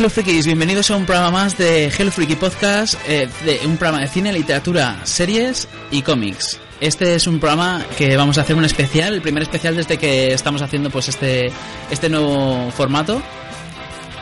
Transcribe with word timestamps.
Hello 0.00 0.08
Freakies, 0.08 0.46
bienvenidos 0.46 0.90
a 0.90 0.96
un 0.96 1.04
programa 1.04 1.30
más 1.30 1.58
de 1.58 1.88
Hello 1.88 2.10
Freaky 2.10 2.36
Podcast, 2.36 2.94
eh, 3.06 3.28
de 3.44 3.60
un 3.66 3.76
programa 3.76 4.00
de 4.00 4.08
cine, 4.08 4.32
literatura, 4.32 4.98
series 5.04 5.68
y 5.90 6.00
cómics. 6.00 6.58
Este 6.80 7.16
es 7.16 7.26
un 7.26 7.38
programa 7.38 7.84
que 7.98 8.16
vamos 8.16 8.38
a 8.38 8.40
hacer 8.40 8.56
un 8.56 8.64
especial, 8.64 9.12
el 9.12 9.20
primer 9.20 9.42
especial 9.42 9.76
desde 9.76 9.98
que 9.98 10.32
estamos 10.32 10.62
haciendo 10.62 10.88
pues 10.88 11.08
este, 11.08 11.52
este 11.90 12.08
nuevo 12.08 12.70
formato. 12.70 13.20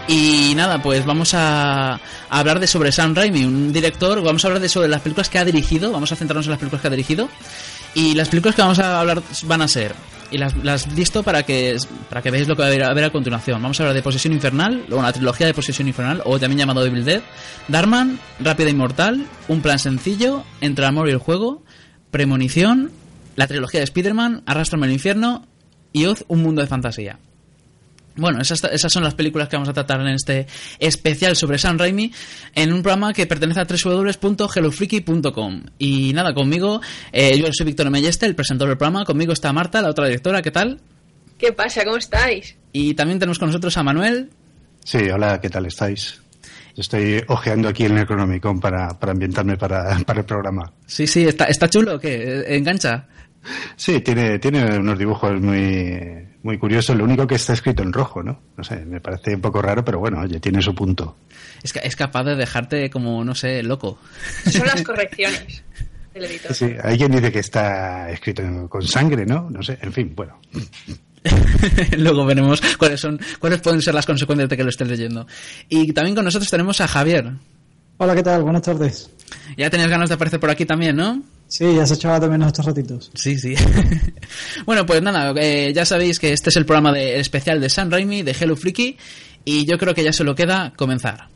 Y 0.09 0.53
nada, 0.57 0.83
pues 0.83 1.07
vamos 1.07 1.33
a, 1.35 1.93
a 1.93 2.01
hablar 2.29 2.59
de 2.59 2.67
sobre 2.67 2.91
Sam 2.91 3.15
Raimi, 3.15 3.45
un 3.45 3.73
director, 3.73 4.21
vamos 4.21 4.45
a 4.45 4.49
hablar 4.49 4.61
de 4.61 4.69
sobre 4.69 4.89
las 4.89 5.03
películas 5.03 5.29
que 5.29 5.39
ha 5.39 5.45
dirigido, 5.45 5.93
vamos 5.93 6.11
a 6.11 6.17
centrarnos 6.17 6.47
en 6.47 6.51
las 6.51 6.59
películas 6.59 6.83
que 6.83 6.89
ha 6.89 6.91
dirigido. 6.91 7.29
Y 7.99 8.15
las 8.15 8.29
películas 8.29 8.55
que 8.55 8.63
vamos 8.63 8.79
a 8.79 9.01
hablar 9.01 9.21
van 9.47 9.61
a 9.61 9.67
ser 9.67 9.93
y 10.31 10.39
las, 10.39 10.87
listo 10.95 11.25
para 11.25 11.43
que 11.43 11.77
para 12.09 12.23
que 12.23 12.31
veáis 12.31 12.47
lo 12.47 12.55
que 12.55 12.63
va 12.63 12.69
a 12.69 12.71
ver, 12.71 12.85
a 12.85 13.07
a 13.07 13.11
continuación. 13.11 13.61
Vamos 13.61 13.81
a 13.81 13.83
hablar 13.83 13.97
de 13.97 14.03
Posesión 14.03 14.33
Infernal, 14.33 14.87
o 14.89 14.99
una 14.99 15.13
trilogía 15.13 15.49
de 15.49 15.55
Posesión 15.55 15.89
Infernal, 15.89 16.23
o 16.25 16.39
también 16.39 16.61
llamado 16.61 16.87
Evil 16.87 17.05
Dead, 17.05 17.23
Darman, 17.67 18.21
Rápida 18.39 18.71
Inmortal, 18.71 19.27
Un 19.49 19.63
Plan 19.63 19.81
Sencillo, 19.81 20.45
Entre 20.61 20.85
el 20.85 20.89
Amor 20.91 21.09
y 21.09 21.11
el 21.11 21.19
Juego, 21.19 21.65
Premonición, 22.13 22.93
la 23.35 23.49
trilogía 23.49 23.81
de 23.81 23.85
Spider-Man, 23.85 24.45
Arrastrame 24.47 24.87
al 24.87 24.93
Infierno 24.93 25.45
y 25.93 26.07
Oz, 26.07 26.25
Un 26.29 26.45
Mundo 26.45 26.63
de 26.63 26.69
Fantasía. 26.69 27.19
Bueno, 28.19 28.41
esas, 28.41 28.63
esas 28.65 28.93
son 28.93 29.05
las 29.05 29.15
películas 29.15 29.49
que 29.49 29.57
vamos 29.57 29.69
a 29.69 29.73
tratar 29.73 30.01
en 30.01 30.09
este 30.09 30.47
especial 30.79 31.37
sobre 31.37 31.57
Sam 31.59 31.79
Raimi 31.79 32.13
en 32.55 32.73
un 32.73 32.83
programa 32.83 33.13
que 33.13 33.27
pertenece 33.27 33.61
a 33.61 33.65
www.hellofreaky.com. 33.65 35.63
Y 35.79 36.13
nada, 36.13 36.35
conmigo, 36.35 36.81
eh, 37.13 37.39
yo 37.39 37.47
soy 37.53 37.67
Víctor 37.67 37.89
Melleste, 37.91 38.27
el 38.27 38.35
presentador 38.35 38.71
del 38.71 38.79
programa. 38.79 39.05
Conmigo 39.05 39.33
está 39.33 39.53
Marta, 39.53 39.81
la 39.81 39.91
otra 39.91 40.07
directora. 40.07 40.43
¿Qué 40.43 40.51
tal? 40.51 40.81
¿Qué 41.39 41.53
pasa? 41.53 41.85
¿Cómo 41.85 41.97
estáis? 41.97 42.57
Y 42.73 42.95
también 42.95 43.21
tenemos 43.21 43.39
con 43.39 43.49
nosotros 43.49 43.77
a 43.77 43.85
Manuel. 43.85 44.31
Sí, 44.85 44.99
hola, 45.11 45.41
¿qué 45.41 45.49
tal 45.49 45.67
estáis? 45.67 46.21
Estoy 46.77 47.23
ojeando 47.29 47.69
aquí 47.69 47.85
el 47.85 47.95
Necronomicon 47.95 48.61
para, 48.61 48.99
para 48.99 49.13
ambientarme 49.13 49.57
para, 49.57 49.99
para 50.07 50.21
el 50.21 50.27
programa. 50.27 50.73
Sí, 50.87 51.07
sí, 51.07 51.25
está, 51.25 51.45
está 51.47 51.69
chulo, 51.69 51.99
¿qué? 51.99 52.45
¿Engancha? 52.49 53.07
Sí, 53.77 54.01
tiene, 54.01 54.39
tiene 54.39 54.79
unos 54.79 54.99
dibujos 54.99 55.41
muy, 55.41 56.28
muy 56.43 56.59
curiosos. 56.59 56.97
Lo 56.97 57.05
único 57.05 57.27
que 57.27 57.35
está 57.35 57.53
escrito 57.53 57.83
en 57.83 57.93
rojo, 57.93 58.23
¿no? 58.23 58.41
No 58.57 58.65
sé, 58.65 58.85
me 58.85 59.01
parece 59.01 59.35
un 59.35 59.41
poco 59.41 59.61
raro, 59.63 59.85
pero 59.85 59.99
bueno, 59.99 60.21
oye, 60.21 60.41
tiene 60.41 60.63
su 60.63 60.75
punto. 60.75 61.17
Es, 61.63 61.75
es 61.83 61.97
capaz 61.97 62.25
de 62.25 62.37
dejarte 62.37 62.91
como, 62.91 63.25
no 63.25 63.35
sé, 63.35 63.63
loco. 63.63 63.99
Son 64.51 64.67
las 64.67 64.83
correcciones 64.83 65.65
del 66.15 66.25
editor. 66.25 66.55
Sí, 66.55 66.75
hay 66.83 66.97
quien 66.97 67.13
dice 67.13 67.33
que 67.33 67.41
está 67.41 68.11
escrito 68.11 68.43
con 68.69 68.83
sangre, 68.83 69.27
¿no? 69.27 69.49
No 69.51 69.63
sé, 69.63 69.79
en 69.83 69.93
fin, 69.93 70.13
bueno. 70.15 70.39
Luego 71.99 72.25
veremos 72.25 72.61
cuáles 72.79 73.01
son, 73.01 73.21
cuáles 73.39 73.61
pueden 73.61 73.83
ser 73.83 73.95
las 73.95 74.07
consecuencias 74.07 74.49
de 74.49 74.57
que 74.57 74.65
lo 74.65 74.71
estés 74.71 74.89
leyendo. 74.89 75.27
Y 75.69 75.93
también 75.93 76.15
con 76.15 76.25
nosotros 76.25 76.51
tenemos 76.51 76.81
a 76.81 76.89
Javier. 76.89 77.33
Hola, 77.99 78.15
¿qué 78.15 78.23
tal? 78.23 78.43
Buenas 78.45 78.63
tardes. 78.63 79.11
Ya 79.57 79.69
tenías 79.71 79.91
ganas 79.91 80.09
de 80.09 80.15
aparecer 80.15 80.39
por 80.39 80.51
aquí 80.51 80.65
también, 80.65 80.97
¿no? 80.97 81.23
Sí, 81.49 81.75
ya 81.75 81.87
se 81.87 81.95
echaba 81.95 82.21
de 82.21 82.29
menos 82.29 82.49
estos 82.49 82.67
ratitos. 82.67 83.11
Sí, 83.15 83.39
sí. 83.39 83.55
bueno, 84.67 84.85
pues 84.85 85.01
nada, 85.03 85.33
eh, 85.41 85.73
ya 85.75 85.87
sabéis 85.87 86.19
que 86.19 86.33
este 86.35 86.51
es 86.51 86.57
el 86.57 86.67
programa 86.67 86.93
de, 86.93 87.15
el 87.15 87.21
especial 87.21 87.59
de 87.61 87.71
San 87.71 87.91
Raimi, 87.91 88.23
de 88.23 88.37
Hello 88.39 88.55
Freaky, 88.55 88.99
y 89.47 89.65
yo 89.65 89.79
creo 89.79 89.95
que 89.95 90.05
ya 90.05 90.13
solo 90.13 90.35
queda 90.35 90.75
comenzar. 90.77 91.29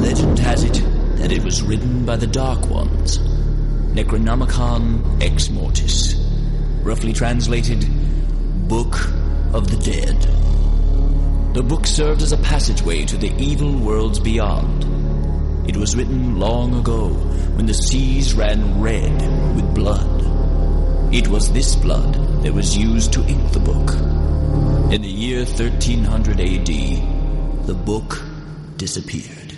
Legend 0.00 0.38
has 0.38 0.62
it 0.62 0.80
that 1.18 1.32
it 1.32 1.42
was 1.44 1.62
written 1.62 2.06
by 2.06 2.16
the 2.16 2.28
Dark 2.28 2.70
Ones, 2.70 3.18
Necronomicon 3.92 5.20
Ex 5.20 5.50
Mortis, 5.50 6.14
roughly 6.84 7.12
translated, 7.12 7.84
Book 8.68 8.94
of 9.52 9.68
the 9.68 9.76
Dead. 9.78 10.16
The 11.54 11.62
book 11.62 11.88
served 11.88 12.22
as 12.22 12.30
a 12.30 12.38
passageway 12.38 13.04
to 13.06 13.16
the 13.16 13.34
evil 13.36 13.76
worlds 13.76 14.20
beyond. 14.20 14.99
It 15.66 15.76
was 15.76 15.96
written 15.96 16.38
long 16.38 16.74
ago 16.78 17.08
when 17.56 17.66
the 17.66 17.74
seas 17.74 18.34
ran 18.34 18.80
red 18.80 19.12
with 19.54 19.74
blood. 19.74 21.14
It 21.14 21.28
was 21.28 21.52
this 21.52 21.76
blood 21.76 22.42
that 22.42 22.52
was 22.52 22.76
used 22.76 23.12
to 23.14 23.26
ink 23.26 23.52
the 23.52 23.60
book. 23.60 23.94
In 24.92 25.02
the 25.02 25.08
year 25.08 25.44
1300 25.44 26.40
AD, 26.40 27.66
the 27.66 27.74
book 27.74 28.22
disappeared. 28.76 29.54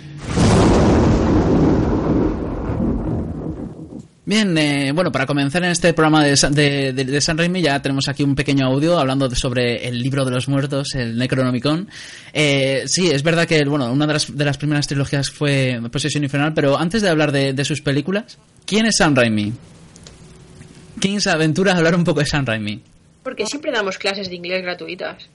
Bien, 4.25 4.57
eh, 4.57 4.91
bueno, 4.93 5.11
para 5.11 5.25
comenzar 5.25 5.63
en 5.65 5.71
este 5.71 5.93
programa 5.93 6.23
de, 6.23 6.33
de, 6.51 6.93
de- 6.93 7.21
San 7.21 7.37
Raimi 7.37 7.61
ya 7.61 7.81
tenemos 7.81 8.07
aquí 8.07 8.23
un 8.23 8.35
pequeño 8.35 8.65
audio 8.67 8.97
hablando 8.97 9.29
sobre 9.35 9.85
el 9.85 9.99
libro 10.01 10.23
de 10.23 10.31
los 10.31 10.47
muertos, 10.47 10.95
el 10.95 11.17
Necronomicon. 11.17 11.89
Eh, 12.31 12.83
sí, 12.85 13.09
es 13.11 13.21
verdad 13.21 13.45
que 13.45 13.65
bueno, 13.65 13.91
una 13.91 14.07
de 14.07 14.13
las, 14.45 14.57
primeras 14.57 14.87
trilogías 14.87 15.29
fue 15.29 15.77
Posesión 15.91 16.23
Infernal, 16.23 16.53
pero 16.53 16.77
antes 16.77 17.01
de 17.01 17.09
hablar 17.09 17.33
de 17.33 17.65
sus 17.65 17.81
películas, 17.81 18.37
¿quién 18.65 18.85
es 18.85 18.95
San 18.97 19.13
Raimi? 19.13 19.51
¿Quién 21.01 21.19
se 21.19 21.29
aventura 21.29 21.73
a 21.73 21.77
hablar 21.77 21.93
un 21.95 22.05
poco 22.05 22.21
de 22.21 22.25
San 22.25 22.45
Raimi? 22.45 22.81
Porque 23.23 23.45
siempre 23.45 23.71
damos 23.73 23.97
clases 23.97 24.29
de 24.29 24.35
inglés 24.35 24.61
gratuitas. 24.63 25.27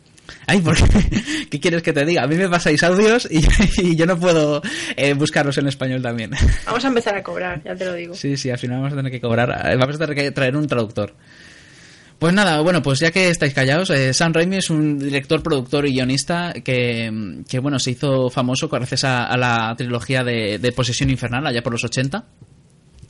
Ay, 0.46 0.60
¿por 0.60 0.76
qué? 0.76 1.46
¿Qué 1.50 1.60
quieres 1.60 1.82
que 1.82 1.92
te 1.92 2.04
diga? 2.04 2.22
A 2.22 2.26
mí 2.26 2.36
me 2.36 2.48
pasáis 2.48 2.82
audios 2.82 3.28
y, 3.30 3.44
y 3.82 3.96
yo 3.96 4.06
no 4.06 4.18
puedo 4.18 4.62
eh, 4.96 5.14
buscarlos 5.14 5.56
en 5.58 5.68
español 5.68 6.02
también. 6.02 6.30
Vamos 6.66 6.84
a 6.84 6.88
empezar 6.88 7.14
a 7.16 7.22
cobrar, 7.22 7.62
ya 7.64 7.74
te 7.74 7.84
lo 7.84 7.94
digo. 7.94 8.14
Sí, 8.14 8.36
sí, 8.36 8.50
al 8.50 8.58
final 8.58 8.78
vamos 8.78 8.92
a 8.92 8.96
tener 8.96 9.10
que 9.12 9.20
cobrar, 9.20 9.50
eh, 9.66 9.76
vamos 9.76 9.96
a 9.96 9.98
tener 9.98 10.14
que 10.14 10.30
traer 10.30 10.56
un 10.56 10.66
traductor. 10.66 11.14
Pues 12.18 12.34
nada, 12.34 12.60
bueno, 12.60 12.82
pues 12.82 12.98
ya 12.98 13.12
que 13.12 13.28
estáis 13.28 13.54
callados, 13.54 13.90
eh, 13.90 14.12
Sam 14.12 14.32
Raimi 14.32 14.56
es 14.56 14.70
un 14.70 14.98
director, 14.98 15.40
productor 15.40 15.86
y 15.86 15.92
guionista 15.92 16.52
que, 16.64 17.42
que 17.48 17.58
bueno, 17.60 17.78
se 17.78 17.92
hizo 17.92 18.28
famoso 18.28 18.68
gracias 18.68 19.04
a, 19.04 19.26
a 19.26 19.36
la 19.36 19.74
trilogía 19.76 20.24
de, 20.24 20.58
de 20.58 20.72
Posesión 20.72 21.10
Infernal, 21.10 21.46
allá 21.46 21.62
por 21.62 21.72
los 21.72 21.84
80. 21.84 22.24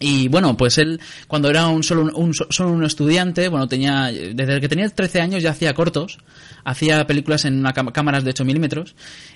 Y 0.00 0.28
bueno, 0.28 0.56
pues 0.56 0.78
él, 0.78 1.00
cuando 1.26 1.50
era 1.50 1.66
un 1.66 1.82
solo 1.82 2.10
un, 2.14 2.32
solo 2.32 2.70
un 2.70 2.84
estudiante, 2.84 3.48
bueno, 3.48 3.66
tenía, 3.66 4.12
desde 4.12 4.60
que 4.60 4.69
tenía 4.69 4.88
13 4.88 5.20
años 5.20 5.42
ya 5.42 5.50
hacía 5.50 5.75
cortos, 5.75 6.19
hacía 6.64 7.06
películas 7.06 7.44
en 7.44 7.59
una 7.59 7.72
cámaras 7.72 8.25
de 8.25 8.31
8 8.31 8.44
milímetros. 8.44 8.94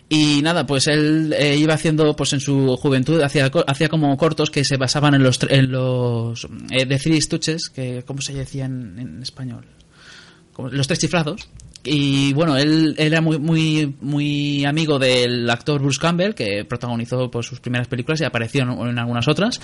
Y 0.08 0.40
nada, 0.42 0.66
pues 0.66 0.86
él 0.86 1.34
eh, 1.36 1.56
iba 1.56 1.74
haciendo, 1.74 2.14
pues 2.14 2.32
en 2.32 2.40
su 2.40 2.76
juventud, 2.76 3.20
hacía, 3.22 3.50
hacía 3.66 3.88
como 3.88 4.16
cortos 4.16 4.50
que 4.50 4.64
se 4.64 4.76
basaban 4.76 5.14
en 5.14 5.22
los, 5.22 5.40
en 5.48 5.72
los, 5.72 6.46
eh, 6.70 6.86
de 6.86 6.98
Three 6.98 7.20
Stooges, 7.20 7.68
que, 7.68 8.04
¿cómo 8.06 8.20
se 8.20 8.32
decía 8.32 8.66
en, 8.66 8.98
en 8.98 9.22
español? 9.22 9.64
Los 10.70 10.86
tres 10.86 11.00
chiflados. 11.00 11.48
Y 11.84 12.32
bueno, 12.32 12.56
él, 12.56 12.94
era 12.97 13.20
muy, 13.20 13.38
muy, 13.38 13.94
muy 14.00 14.65
amigo 14.65 14.98
del 14.98 15.48
actor 15.50 15.81
Bruce 15.81 15.98
Campbell, 16.00 16.34
que 16.34 16.65
protagonizó 16.65 17.31
pues, 17.31 17.47
sus 17.47 17.59
primeras 17.60 17.88
películas 17.88 18.20
y 18.20 18.25
apareció 18.25 18.62
en, 18.62 18.98
algunas 18.98 19.26
otras, 19.26 19.60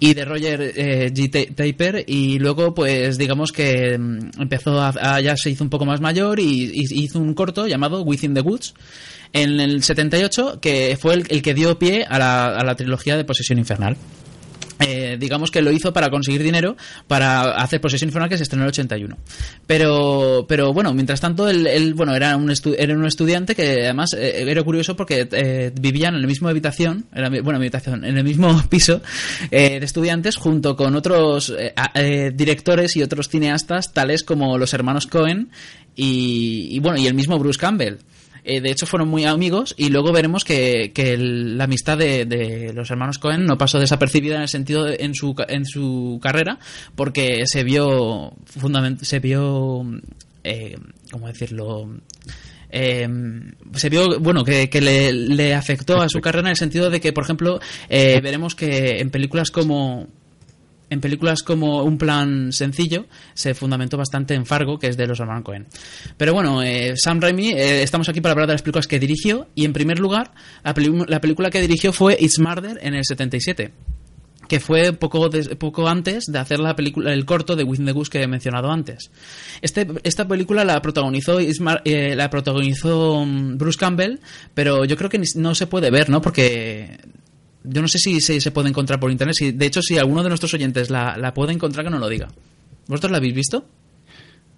y 0.00 0.14
de 0.14 0.24
Roger 0.24 0.60
eh, 0.74 1.12
G. 1.12 1.30
Ta- 1.30 1.54
Taper, 1.54 2.04
y 2.08 2.38
luego, 2.38 2.74
pues 2.74 3.18
digamos 3.18 3.52
que 3.52 3.96
mm, 3.96 4.40
empezó 4.40 4.80
a, 4.80 5.20
ya 5.20 5.36
se 5.36 5.50
hizo 5.50 5.62
un 5.62 5.70
poco 5.70 5.84
más 5.84 6.00
mayor 6.00 6.40
y, 6.40 6.72
hizo 6.74 7.20
un 7.20 7.34
corto 7.34 7.66
llamado 7.68 8.02
Within 8.02 8.34
the 8.34 8.40
Woods 8.40 8.74
en 9.32 9.60
el 9.60 9.82
78, 9.84 10.58
que 10.60 10.98
fue 11.00 11.14
el, 11.14 11.42
que 11.42 11.54
dio 11.54 11.78
pie 11.78 12.04
a 12.08 12.18
la 12.64 12.74
trilogía 12.74 13.16
de 13.16 13.24
Posesión 13.24 13.58
Infernal. 13.58 13.96
Eh, 14.80 15.16
digamos 15.18 15.50
que 15.50 15.62
lo 15.62 15.70
hizo 15.70 15.92
para 15.92 16.10
conseguir 16.10 16.42
dinero 16.42 16.76
para 17.06 17.52
hacer 17.52 17.80
Posesión 17.80 18.08
Infernal 18.08 18.28
que 18.28 18.36
se 18.36 18.44
estrenó 18.44 18.62
en 18.62 18.68
el 18.68 18.70
81. 18.70 19.16
Pero, 19.66 20.46
pero 20.48 20.72
bueno, 20.72 20.92
mientras 20.94 21.20
tanto, 21.20 21.48
él, 21.48 21.66
él, 21.66 21.94
bueno, 21.94 22.14
era 22.14 22.36
un, 22.36 22.52
era 22.78 22.94
un 22.94 23.06
estudiante 23.06 23.54
que 23.54 23.84
además 23.84 24.14
eh, 24.14 24.44
era 24.46 24.62
curioso 24.62 24.96
porque 24.96 25.28
eh, 25.30 25.72
vivían 25.78 26.14
en 26.14 26.22
la 26.22 26.26
misma 26.26 26.50
habitación, 26.50 27.06
en 27.14 27.22
la 27.22 27.28
bueno, 27.42 27.58
habitación, 27.58 28.04
en 28.04 28.16
el 28.16 28.24
mismo 28.24 28.62
piso 28.68 29.02
eh, 29.50 29.80
de 29.80 29.84
estudiantes 29.84 30.36
junto 30.36 30.76
con 30.76 30.94
otros 30.94 31.54
eh, 31.94 32.32
directores 32.34 32.96
y 32.96 33.02
otros 33.02 33.28
cineastas 33.28 33.92
tales 33.92 34.24
como 34.24 34.58
los 34.58 34.74
hermanos 34.74 35.06
Cohen 35.06 35.50
y, 35.94 36.78
bueno, 36.80 36.98
y 36.98 37.06
el 37.06 37.14
mismo 37.14 37.38
Bruce 37.38 37.58
Campbell. 37.58 37.96
Eh, 38.50 38.60
de 38.60 38.70
hecho, 38.70 38.86
fueron 38.86 39.08
muy 39.08 39.24
amigos 39.24 39.74
y 39.76 39.90
luego 39.90 40.12
veremos 40.12 40.44
que, 40.44 40.90
que 40.92 41.12
el- 41.12 41.56
la 41.56 41.64
amistad 41.64 41.96
de, 41.98 42.24
de 42.24 42.72
los 42.72 42.90
hermanos 42.90 43.18
Cohen 43.18 43.46
no 43.46 43.56
pasó 43.58 43.78
desapercibida 43.78 44.36
en 44.36 44.42
el 44.42 44.48
sentido 44.48 44.84
de- 44.84 44.96
en 45.00 45.14
su 45.14 45.34
en 45.48 45.64
su 45.66 46.18
carrera 46.22 46.58
porque 46.96 47.44
se 47.46 47.62
vio 47.62 48.32
fundament- 48.58 49.02
se 49.02 49.20
vio 49.20 49.84
eh, 50.42 50.76
cómo 51.12 51.28
decirlo 51.28 51.90
eh, 52.70 53.08
se 53.74 53.88
vio 53.88 54.18
bueno 54.20 54.44
que, 54.44 54.68
que 54.70 54.80
le, 54.80 55.12
le 55.12 55.54
afectó 55.54 56.00
a 56.00 56.08
su 56.08 56.20
carrera 56.20 56.48
en 56.48 56.52
el 56.52 56.56
sentido 56.56 56.88
de 56.90 57.00
que 57.00 57.12
por 57.12 57.24
ejemplo 57.24 57.60
veremos 57.88 58.54
que 58.54 59.00
en 59.00 59.10
películas 59.10 59.50
como 59.50 60.08
en 60.90 61.00
películas 61.00 61.42
como 61.42 61.82
Un 61.84 61.96
plan 61.96 62.52
sencillo 62.52 63.06
se 63.34 63.54
fundamentó 63.54 63.96
bastante 63.96 64.34
en 64.34 64.44
Fargo, 64.44 64.78
que 64.78 64.88
es 64.88 64.96
de 64.96 65.06
los 65.06 65.18
hermanos 65.20 65.44
Cohen. 65.44 65.66
Pero 66.16 66.34
bueno, 66.34 66.62
eh, 66.62 66.94
Sam 66.96 67.20
Raimi, 67.20 67.52
eh, 67.52 67.82
estamos 67.82 68.08
aquí 68.08 68.20
para 68.20 68.32
hablar 68.32 68.48
de 68.48 68.54
las 68.54 68.62
películas 68.62 68.86
que 68.86 68.98
dirigió 68.98 69.48
y 69.54 69.64
en 69.64 69.72
primer 69.72 69.98
lugar, 69.98 70.32
la, 70.62 71.20
película 71.20 71.50
que 71.50 71.60
dirigió 71.60 71.92
fue 71.92 72.16
It's 72.18 72.38
Murder 72.38 72.78
en 72.82 72.94
el 72.94 73.04
77 73.04 73.72
que 74.48 74.58
fue 74.58 74.92
poco, 74.92 75.30
poco 75.60 75.88
antes 75.88 76.24
de 76.26 76.36
hacer 76.40 76.58
la 76.58 76.74
película, 76.74 77.12
el 77.12 77.24
corto 77.24 77.54
de 77.54 77.62
Within 77.62 77.86
the 77.86 77.92
Goose 77.92 78.10
que 78.10 78.20
he 78.20 78.26
mencionado 78.26 78.68
antes. 78.68 79.12
Este, 79.62 79.86
esta 80.02 80.26
película 80.26 80.64
la 80.64 80.82
protagonizó, 80.82 81.38
eh, 81.38 82.16
la 82.16 82.30
protagonizó 82.30 83.24
mm, 83.24 83.58
Bruce 83.58 83.78
Campbell, 83.78 84.18
pero 84.52 84.84
yo 84.84 84.96
creo 84.96 85.08
que 85.08 85.22
no 85.36 85.54
se 85.54 85.68
puede 85.68 85.92
ver, 85.92 86.10
¿no? 86.10 86.20
Porque 86.20 86.98
yo 87.64 87.82
no 87.82 87.88
sé 87.88 87.98
si 87.98 88.20
se, 88.20 88.40
se 88.40 88.50
puede 88.50 88.68
encontrar 88.68 88.98
por 89.00 89.10
internet. 89.10 89.34
Si, 89.36 89.52
de 89.52 89.66
hecho, 89.66 89.82
si 89.82 89.98
alguno 89.98 90.22
de 90.22 90.28
nuestros 90.28 90.52
oyentes 90.54 90.90
la, 90.90 91.16
la 91.16 91.34
puede 91.34 91.52
encontrar, 91.52 91.84
que 91.84 91.90
no 91.90 91.98
lo 91.98 92.08
diga. 92.08 92.28
¿Vosotros 92.86 93.10
la 93.12 93.18
habéis 93.18 93.34
visto? 93.34 93.64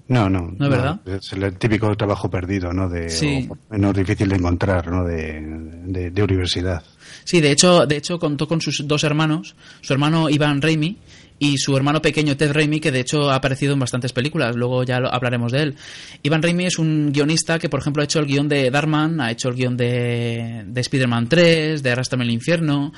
No, 0.09 0.29
no. 0.29 0.53
¿No 0.59 0.65
es 0.67 0.71
verdad? 0.71 1.01
Es 1.07 1.33
el 1.33 1.57
típico 1.59 1.95
trabajo 1.97 2.29
perdido, 2.29 2.73
¿no? 2.73 2.89
De, 2.89 3.09
Sí. 3.09 3.49
o 3.49 3.57
menos 3.71 3.95
difícil 3.95 4.29
de 4.29 4.37
encontrar, 4.37 4.89
¿no? 4.91 5.05
De, 5.05 5.41
de, 5.87 6.11
de 6.11 6.23
universidad. 6.23 6.83
Sí, 7.25 7.41
de 7.41 7.53
hecho, 7.53 7.87
de 7.87 7.97
hecho 7.97 8.19
contó 8.19 8.47
con 8.49 8.61
sus 8.61 8.87
dos 8.87 9.05
hermanos, 9.05 9.55
su 9.81 9.93
hermano 9.93 10.29
Ivan 10.29 10.61
Raimi 10.61 10.99
y 11.43 11.59
su 11.59 11.77
hermano 11.77 12.01
pequeño 12.01 12.37
Ted 12.37 12.53
Raimi, 12.53 12.79
que 12.79 12.93
de 12.93 13.01
hecho 13.01 13.29
ha 13.29 13.35
aparecido 13.35 13.73
en 13.73 13.81
bastantes 13.81 14.13
películas, 14.13 14.55
luego 14.55 14.85
ya 14.85 14.99
hablaremos 14.99 15.51
de 15.51 15.63
él. 15.63 15.75
Ivan 16.23 16.41
Raimi 16.41 16.67
es 16.67 16.79
un 16.79 17.11
guionista 17.13 17.59
que, 17.59 17.69
por 17.69 17.81
ejemplo, 17.81 18.01
ha 18.01 18.05
hecho 18.05 18.21
el 18.21 18.27
guion 18.27 18.49
de 18.49 18.71
Darman, 18.71 19.21
ha 19.21 19.33
hecho 19.33 19.49
el 19.49 19.57
guion 19.57 19.77
de, 19.77 20.63
de 20.65 20.81
Spider-Man 20.81 21.29
3, 21.29 21.83
de 21.83 21.91
Arrastrame 21.91 22.23
el 22.23 22.31
infierno, 22.31 22.93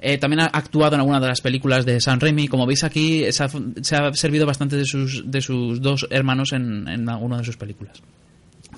eh, 0.00 0.16
también 0.16 0.40
ha 0.40 0.46
actuado 0.46 0.94
en 0.94 1.00
alguna 1.00 1.20
de 1.20 1.28
las 1.28 1.42
películas 1.42 1.84
de 1.84 2.00
Sam 2.00 2.18
Raimi. 2.20 2.48
Como 2.48 2.64
veis 2.64 2.84
aquí, 2.84 3.30
se 3.30 3.44
ha, 3.44 3.50
se 3.82 3.96
ha 3.96 4.14
servido 4.14 4.46
bastante 4.46 4.76
de 4.76 4.86
sus, 4.86 5.30
de 5.30 5.42
sus 5.42 5.82
dos 5.82 6.06
hermanos 6.08 6.54
en, 6.54 6.88
en 6.88 7.06
alguna 7.06 7.36
de 7.36 7.44
sus 7.44 7.58
películas. 7.58 8.00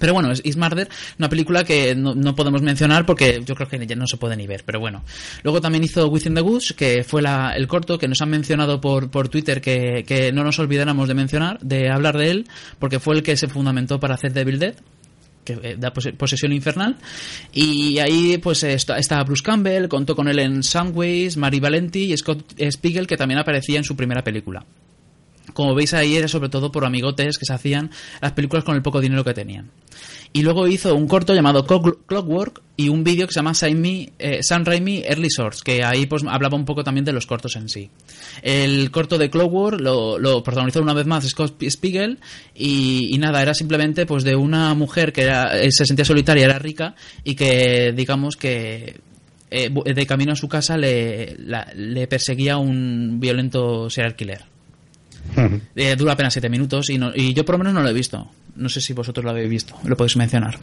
Pero 0.02 0.14
bueno, 0.14 0.32
es 0.32 0.40
Is 0.44 0.56
Murder, 0.56 0.88
una 1.20 1.28
película 1.28 1.62
que 1.62 1.94
no, 1.94 2.12
no 2.16 2.34
podemos 2.34 2.60
mencionar 2.60 3.06
porque 3.06 3.40
yo 3.46 3.54
creo 3.54 3.68
que 3.68 3.86
ya 3.86 3.94
no 3.94 4.08
se 4.08 4.16
puede 4.16 4.36
ni 4.36 4.48
ver, 4.48 4.64
pero 4.66 4.80
bueno. 4.80 5.04
Luego 5.44 5.60
también 5.60 5.84
hizo 5.84 6.08
Within 6.08 6.34
the 6.34 6.40
Woods, 6.40 6.72
que 6.76 7.04
fue 7.04 7.22
la- 7.22 7.52
el 7.56 7.68
corto 7.68 7.98
que 7.98 8.08
nos 8.08 8.20
han 8.20 8.30
mencionado 8.30 8.80
por, 8.80 9.12
por 9.12 9.28
Twitter, 9.28 9.60
que, 9.60 10.02
que 10.04 10.32
no 10.32 10.42
nos 10.42 10.58
olvidáramos 10.58 11.06
de 11.06 11.14
mencionar, 11.14 11.60
de 11.60 11.88
hablar 11.88 12.18
de 12.18 12.30
él, 12.32 12.46
porque 12.80 12.98
fue 12.98 13.14
el 13.14 13.22
que 13.22 13.36
se 13.36 13.46
fundamentó 13.46 14.00
para 14.00 14.14
hacer 14.16 14.32
Devil 14.32 14.58
Dead 14.58 14.74
que 15.44 15.54
eh, 15.62 15.76
da 15.78 15.92
pose- 15.92 16.12
posesión 16.12 16.52
infernal 16.52 16.96
y 17.52 17.98
ahí 17.98 18.38
pues 18.38 18.62
está, 18.64 18.96
está 18.98 19.22
Bruce 19.24 19.42
Campbell 19.42 19.88
contó 19.88 20.14
con 20.16 20.28
él 20.28 20.38
en 20.38 20.62
Soundways, 20.62 21.36
Mary 21.36 21.58
Valenti 21.60 22.12
y 22.12 22.16
Scott 22.16 22.54
Spiegel 22.70 23.06
que 23.08 23.16
también 23.16 23.40
aparecía 23.40 23.78
en 23.78 23.84
su 23.84 23.96
primera 23.96 24.22
película 24.22 24.64
como 25.54 25.74
veis 25.74 25.92
ahí 25.94 26.16
era 26.16 26.28
sobre 26.28 26.48
todo 26.48 26.70
por 26.72 26.84
amigotes 26.84 27.38
que 27.38 27.44
se 27.46 27.52
hacían 27.52 27.90
las 28.20 28.32
películas 28.32 28.64
con 28.64 28.74
el 28.76 28.82
poco 28.82 29.00
dinero 29.00 29.24
que 29.24 29.34
tenían. 29.34 29.70
Y 30.34 30.42
luego 30.42 30.66
hizo 30.66 30.94
un 30.94 31.06
corto 31.06 31.34
llamado 31.34 31.66
Clock- 31.66 31.98
Clockwork 32.06 32.62
y 32.78 32.88
un 32.88 33.04
vídeo 33.04 33.26
que 33.26 33.34
se 33.34 33.40
llama 33.40 33.52
Sam, 33.52 33.82
eh, 34.18 34.40
Raimi 34.64 35.02
Early 35.04 35.28
Source, 35.28 35.60
que 35.62 35.84
ahí 35.84 36.06
pues 36.06 36.22
hablaba 36.26 36.56
un 36.56 36.64
poco 36.64 36.82
también 36.82 37.04
de 37.04 37.12
los 37.12 37.26
cortos 37.26 37.54
en 37.56 37.68
sí. 37.68 37.90
El 38.40 38.90
corto 38.90 39.18
de 39.18 39.28
Clockwork 39.28 39.78
lo, 39.78 40.18
lo 40.18 40.42
protagonizó 40.42 40.80
una 40.80 40.94
vez 40.94 41.04
más 41.06 41.28
Scott 41.28 41.62
Spiegel 41.68 42.18
y, 42.54 43.14
nada, 43.18 43.42
era 43.42 43.52
simplemente 43.52 44.06
pues 44.06 44.24
de 44.24 44.34
una 44.34 44.72
mujer 44.74 45.12
que 45.12 45.22
era- 45.22 45.60
eh, 45.60 45.70
se 45.70 45.84
sentía 45.84 46.06
solitaria, 46.06 46.46
era 46.46 46.58
rica 46.58 46.94
y 47.24 47.34
que 47.34 47.92
digamos 47.94 48.36
que 48.36 49.00
eh, 49.50 49.68
de 49.70 50.06
camino 50.06 50.32
a 50.32 50.36
su 50.36 50.48
casa 50.48 50.78
le, 50.78 51.36
le 51.76 52.06
perseguía 52.06 52.56
un 52.56 53.20
violento 53.20 53.90
serial 53.90 54.16
killer. 54.16 54.44
Eh, 55.76 55.96
dura 55.96 56.12
apenas 56.12 56.32
7 56.34 56.48
minutos 56.48 56.90
y, 56.90 56.98
no- 56.98 57.12
y 57.14 57.32
yo 57.34 57.44
por 57.44 57.54
lo 57.54 57.58
menos 57.60 57.74
no 57.74 57.82
lo 57.82 57.88
he 57.88 57.92
visto. 57.92 58.28
No 58.56 58.68
sé 58.68 58.80
si 58.80 58.92
vosotros 58.92 59.24
lo 59.24 59.30
habéis 59.30 59.48
visto, 59.48 59.74
lo 59.84 59.96
podéis 59.96 60.16
mencionar. 60.16 60.58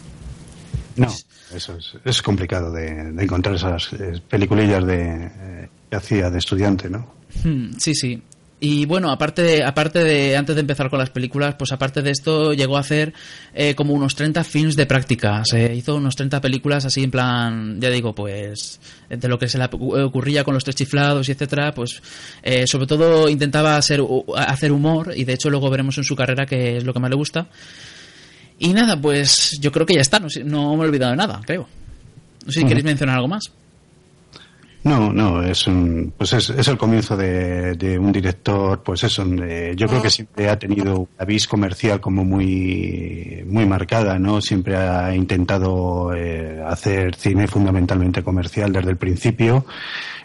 No, 0.96 1.08
eso 1.56 1.78
es, 1.78 1.94
es 2.04 2.22
complicado 2.22 2.72
de, 2.72 3.12
de 3.14 3.24
encontrar 3.24 3.56
esas 3.56 3.94
eh, 3.94 4.22
peliculillas 4.30 4.86
de, 4.86 5.26
eh, 5.32 5.70
que 5.90 5.96
hacía 5.96 6.30
de 6.30 6.38
estudiante, 6.38 6.90
¿no? 6.90 7.14
Hmm, 7.44 7.72
sí, 7.78 7.96
sí. 7.96 8.22
Y 8.62 8.86
bueno, 8.86 9.10
aparte 9.10 9.42
de, 9.42 9.64
aparte 9.64 10.04
de, 10.04 10.36
antes 10.36 10.54
de 10.54 10.60
empezar 10.60 10.90
con 10.90 11.00
las 11.00 11.10
películas, 11.10 11.56
pues 11.58 11.72
aparte 11.72 12.02
de 12.02 12.12
esto, 12.12 12.54
llegó 12.54 12.76
a 12.76 12.82
hacer 12.82 13.14
eh, 13.54 13.74
como 13.74 13.94
unos 13.94 14.16
30 14.16 14.44
films 14.44 14.76
de 14.76 14.86
práctica. 14.86 15.44
Se 15.46 15.74
hizo 15.74 15.96
unos 15.96 16.16
30 16.18 16.42
películas 16.42 16.84
así 16.84 17.02
en 17.02 17.12
plan, 17.12 17.80
ya 17.80 17.90
digo, 17.90 18.14
pues, 18.14 18.82
de 19.10 19.28
lo 19.30 19.40
que 19.40 19.48
se 19.48 19.58
le 19.58 19.70
ocurría 19.72 20.44
con 20.44 20.54
los 20.54 20.66
tres 20.66 20.76
chiflados 20.76 21.30
y 21.30 21.32
etcétera, 21.32 21.72
pues, 21.74 22.02
eh, 22.44 22.68
sobre 22.68 22.86
todo 22.86 23.30
intentaba 23.30 23.78
hacer, 23.78 24.02
hacer 24.36 24.74
humor 24.74 25.14
y 25.16 25.24
de 25.24 25.34
hecho 25.34 25.50
luego 25.50 25.70
veremos 25.70 25.98
en 25.98 26.04
su 26.04 26.16
carrera 26.18 26.46
que 26.46 26.78
es 26.78 26.84
lo 26.84 26.94
que 26.94 27.00
más 27.00 27.10
le 27.10 27.16
gusta. 27.16 27.48
Y 28.58 28.74
nada, 28.74 29.00
pues 29.00 29.58
yo 29.62 29.72
creo 29.72 29.86
que 29.86 29.96
ya 29.96 30.02
está, 30.02 30.20
no, 30.20 30.28
no 30.44 30.76
me 30.76 30.84
he 30.84 30.88
olvidado 30.88 31.12
de 31.12 31.18
nada, 31.18 31.40
creo. 31.46 31.66
No 32.46 32.52
sé 32.52 32.60
si 32.60 32.66
queréis 32.66 32.84
mencionar 32.84 33.16
algo 33.16 33.30
más. 33.30 33.54
No, 34.82 35.12
no, 35.12 35.44
es 35.44 35.68
un, 35.68 36.14
pues 36.18 36.32
es, 36.32 36.50
es 36.52 36.68
el 36.70 36.78
comienzo 36.78 37.18
de, 37.18 37.76
de 37.76 38.00
un 38.00 38.14
director, 38.14 38.82
pues 38.82 39.04
eso, 39.04 39.26
yo 39.26 39.88
creo 39.88 40.02
que 40.02 40.10
siempre 40.10 40.50
ha 40.50 40.58
tenido 40.58 41.10
la 41.18 41.26
vis 41.26 41.50
comercial 41.50 42.00
como 42.00 42.24
muy, 42.24 43.44
muy 43.46 43.66
marcada, 43.66 44.18
¿no? 44.18 44.40
Siempre 44.40 44.78
ha 44.78 45.14
intentado 45.14 46.14
eh, 46.16 46.64
hacer 46.66 47.14
cine 47.16 47.46
fundamentalmente 47.48 48.24
comercial 48.24 48.72
desde 48.72 48.92
el 48.92 48.98
principio. 48.98 49.66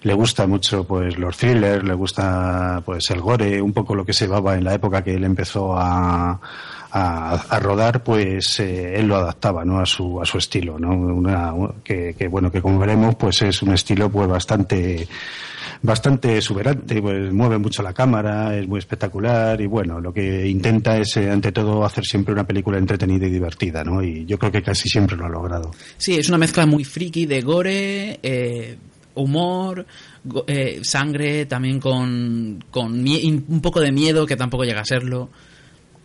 Le 0.03 0.15
gusta 0.15 0.47
mucho, 0.47 0.85
pues, 0.85 1.19
los 1.19 1.37
thrillers, 1.37 1.83
le 1.83 1.95
gusta, 1.95 2.81
pues, 2.85 3.11
el 3.11 3.21
gore, 3.23 3.61
un 3.61 3.73
poco 3.73 3.97
lo 3.97 4.05
que 4.05 4.13
se 4.13 4.29
daba 4.29 4.55
en 4.55 4.63
la 4.63 4.75
época 4.75 5.03
que 5.03 5.15
él 5.15 5.25
empezó 5.25 5.77
a, 5.77 6.39
a, 6.97 7.59
rodar, 7.59 8.05
pues 8.05 8.61
eh, 8.61 8.95
él 8.97 9.09
lo 9.09 9.17
adaptaba, 9.17 9.65
¿no? 9.65 9.81
A 9.81 9.87
su, 9.87 10.21
a 10.23 10.25
su 10.25 10.39
estilo, 10.39 10.79
¿no? 10.79 10.91
Una, 10.91 11.53
que, 11.83 12.15
bueno, 12.31 12.53
que 12.53 12.63
como 12.63 12.79
veremos, 12.79 13.17
pues 13.17 13.43
es 13.43 13.63
un 13.63 13.75
estilo, 13.75 14.09
pues, 14.09 14.29
bastante, 14.29 15.09
bastante 15.83 16.37
exuberante, 16.37 17.03
pues 17.03 17.33
mueve 17.33 17.59
mucho 17.59 17.83
la 17.83 17.93
cámara, 17.93 18.57
es 18.57 18.69
muy 18.69 18.79
espectacular 18.79 19.61
y 19.61 19.67
bueno, 19.67 20.01
lo 20.01 20.13
que 20.13 20.47
intenta 20.47 20.97
es, 20.97 21.17
eh, 21.17 21.29
ante 21.29 21.51
todo, 21.51 21.85
hacer 21.85 22.05
siempre 22.05 22.33
una 22.33 22.47
película 22.47 22.79
entretenida 22.79 23.27
y 23.27 23.31
divertida, 23.31 23.83
¿no? 23.83 24.01
Y 24.01 24.25
yo 24.25 24.39
creo 24.39 24.53
que 24.53 24.63
casi 24.63 24.89
siempre 24.89 25.17
lo 25.17 25.27
ha 25.27 25.31
logrado. 25.31 25.73
Sí, 25.97 26.15
es 26.15 26.29
una 26.29 26.39
mezcla 26.39 26.65
muy 26.65 26.85
friki 26.85 27.27
de 27.27 27.41
gore, 27.41 28.21
eh, 28.23 28.79
humor, 29.17 29.85
eh, 30.47 30.79
sangre, 30.85 31.47
también 31.47 31.81
con, 31.81 32.65
con 32.71 32.93
un 32.93 33.61
poco 33.61 33.81
de 33.81 33.91
miedo, 33.91 34.27
que 34.27 34.37
tampoco 34.37 34.63
llega 34.63 34.83
a 34.83 34.85
serlo. 34.85 35.29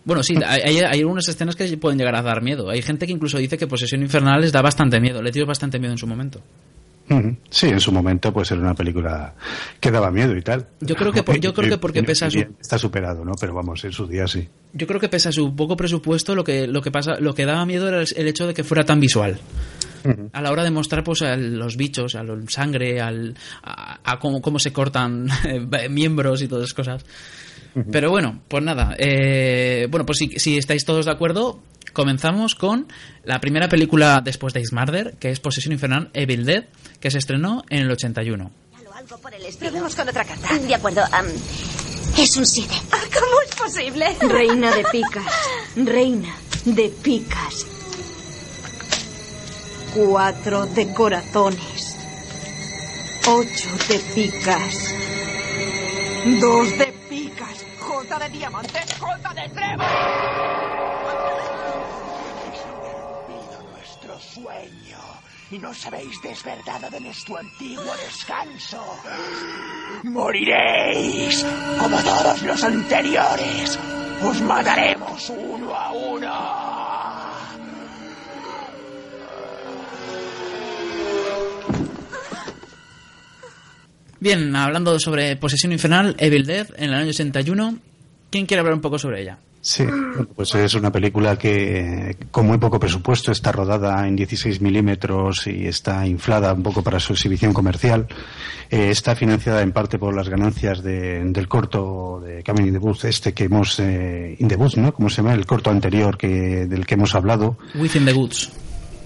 Bueno, 0.06 0.24
sí, 0.24 0.36
hay, 0.46 0.78
hay, 0.80 1.00
algunas 1.02 1.28
escenas 1.28 1.56
que 1.56 1.78
pueden 1.78 1.98
llegar 2.00 2.16
a 2.16 2.22
dar 2.22 2.42
miedo. 2.42 2.70
Hay 2.70 2.82
gente 2.82 3.06
que 3.06 3.12
incluso 3.12 3.38
dice 3.38 3.58
que 3.58 3.68
Posesión 3.68 4.02
Infernal 4.02 4.42
les 4.42 4.52
da 4.52 4.62
bastante 4.62 5.00
miedo, 5.00 5.22
le 5.22 5.32
dio 5.32 5.46
bastante 5.46 5.78
miedo 5.80 5.92
en 5.92 5.98
su 5.98 6.08
momento. 6.08 6.42
Sí, 7.50 7.68
en 7.68 7.80
su 7.80 7.92
momento 7.92 8.32
pues 8.32 8.52
era 8.52 8.62
una 8.62 8.76
película 8.76 9.34
que 9.80 9.90
daba 9.90 10.12
miedo 10.12 10.38
y 10.38 10.44
tal. 10.44 10.68
Yo 10.80 10.96
creo 10.96 11.12
que 11.12 11.24
por- 11.24 11.40
yo 11.40 11.56
creo 11.56 11.68
que 11.68 11.78
porque 11.82 12.04
pesa 12.04 12.30
su- 12.30 12.38
Está 12.62 12.78
superado, 12.78 13.26
¿no? 13.26 13.32
Pero 13.40 13.56
vamos, 13.56 13.84
en 13.84 13.92
su 13.92 14.06
día 14.06 14.28
sí. 14.28 14.48
Yo 14.74 14.86
creo 14.86 15.00
que 15.00 15.10
pese 15.10 15.30
a 15.30 15.32
su 15.32 15.56
poco 15.56 15.76
presupuesto, 15.76 16.36
lo 16.36 16.44
que, 16.44 16.68
lo 16.68 16.84
que 16.84 16.92
pasa, 16.92 17.20
lo 17.20 17.34
que 17.34 17.46
daba 17.46 17.66
miedo 17.66 17.88
era 17.88 18.04
el, 18.04 18.28
hecho 18.28 18.46
de 18.46 18.54
que 18.54 18.64
fuera 18.64 18.84
tan 18.84 19.00
visual. 19.00 19.40
A 20.34 20.42
la 20.42 20.52
hora 20.52 20.64
de 20.64 20.70
mostrar 20.72 21.04
pues 21.04 21.24
a 21.24 21.36
los 21.36 21.76
bichos, 21.78 22.14
a 22.16 22.24
la 22.24 22.36
sangre, 22.48 23.02
al, 23.02 23.36
a, 23.64 24.00
a 24.04 24.20
cómo, 24.20 24.40
cómo 24.42 24.60
se 24.60 24.72
cortan 24.72 25.28
miembros 25.90 26.44
y 26.44 26.48
todas 26.48 26.66
esas 26.66 26.74
cosas. 26.76 27.06
Pero 27.92 28.10
bueno, 28.10 28.42
pues 28.48 28.64
nada. 28.64 28.96
eh, 28.98 29.88
bueno, 29.90 30.06
pues 30.06 30.18
si, 30.18 30.40
si 30.40 30.58
estáis 30.58 30.86
todos 30.86 31.06
de 31.06 31.12
acuerdo, 31.12 31.62
comenzamos 31.94 32.56
con 32.56 32.88
la 33.24 33.40
primera 33.40 33.70
película 33.70 34.22
después 34.24 34.54
de 34.54 34.64
Murder, 34.72 35.16
que 35.20 35.30
es 35.32 35.40
Posesión 35.40 35.74
Infernal 35.74 36.10
Evil 36.14 36.46
Dead, 36.46 36.66
que 37.00 37.12
se 37.12 37.18
estrenó 37.20 37.64
en 37.70 37.80
el 37.82 37.92
81. 37.92 38.52
Algo 38.96 39.18
por 39.20 39.34
el 39.34 39.46
estilo. 39.46 39.70
Probemos 39.72 39.96
con 39.96 40.10
otra 40.10 40.26
carta. 40.26 40.58
De 40.58 40.76
acuerdo. 40.76 41.02
es 42.18 42.36
un 42.38 42.46
7. 42.46 42.74
Ah, 42.92 42.98
¿Cómo 43.14 43.42
es 43.48 43.56
posible? 43.56 44.06
Reina 44.22 44.76
de 44.76 44.84
picas. 44.92 45.34
Reina 45.78 46.36
de 46.66 46.90
picas. 47.02 47.66
Cuatro 49.96 50.66
de 50.68 50.94
corazones. 50.94 51.98
Ocho 53.26 53.70
de 53.88 54.00
picas. 54.14 54.94
Dos 56.42 56.78
de 56.78 56.94
Jota 58.10 58.28
de 58.28 58.38
diamantes, 58.40 58.94
jota 59.00 59.34
de 59.36 59.50
trevo. 59.50 59.84
nuestro 63.72 64.20
sueño 64.20 64.98
y 65.52 65.60
nos 65.60 65.86
habéis 65.86 66.20
desverdado 66.24 66.90
de 66.90 67.02
nuestro 67.02 67.38
antiguo 67.38 67.96
descanso. 68.04 68.84
Moriréis 70.06 71.46
como 71.80 72.00
todos 72.00 72.42
los 72.42 72.64
anteriores. 72.64 73.80
Os 74.24 74.42
mataremos 74.42 75.30
uno 75.30 75.76
a 75.76 75.92
uno. 75.92 76.80
Bien, 84.20 84.56
hablando 84.56 85.00
sobre 85.00 85.36
Posesión 85.36 85.72
Infernal, 85.72 86.16
Evil 86.18 86.48
Dead, 86.48 86.68
en 86.76 86.90
el 86.90 86.96
año 86.96 87.10
81, 87.12 87.80
¿quién 88.30 88.46
quiere 88.46 88.60
hablar 88.60 88.76
un 88.76 88.82
poco 88.82 88.98
sobre 88.98 89.22
ella? 89.22 89.38
Sí, 89.62 89.86
pues 90.36 90.56
es 90.56 90.74
una 90.74 90.90
película 90.90 91.38
que 91.38 92.16
con 92.32 92.48
muy 92.48 92.58
poco 92.58 92.80
presupuesto 92.80 93.34
está 93.34 93.52
rodada 93.52 94.08
en 94.08 94.16
16 94.16 94.62
milímetros 94.62 95.48
y 95.48 95.68
está 95.68 96.08
inflada 96.08 96.54
un 96.54 96.64
poco 96.64 96.82
para 96.82 97.00
su 97.00 97.12
exhibición 97.12 97.54
comercial. 97.54 98.08
Eh, 98.70 98.90
está 98.90 99.16
financiada 99.16 99.62
en 99.62 99.74
parte 99.74 100.00
por 100.00 100.16
las 100.16 100.30
ganancias 100.30 100.82
del 100.82 101.48
corto 101.50 102.22
de 102.24 102.42
Coming 102.44 102.68
in 102.68 102.74
the 102.74 102.80
Booth, 102.80 103.04
este 103.04 103.34
que 103.34 103.46
hemos, 103.46 103.80
eh, 103.82 104.38
in 104.40 104.48
the 104.48 104.56
Booth, 104.56 104.76
¿no? 104.76 104.94
Como 104.94 105.10
se 105.10 105.18
llama? 105.18 105.34
El 105.34 105.46
corto 105.46 105.70
anterior 105.70 106.18
que, 106.18 106.66
del 106.66 106.86
que 106.86 106.94
hemos 106.94 107.14
hablado. 107.14 107.58
Within 107.76 108.06
the 108.06 108.14
Woods. 108.14 108.50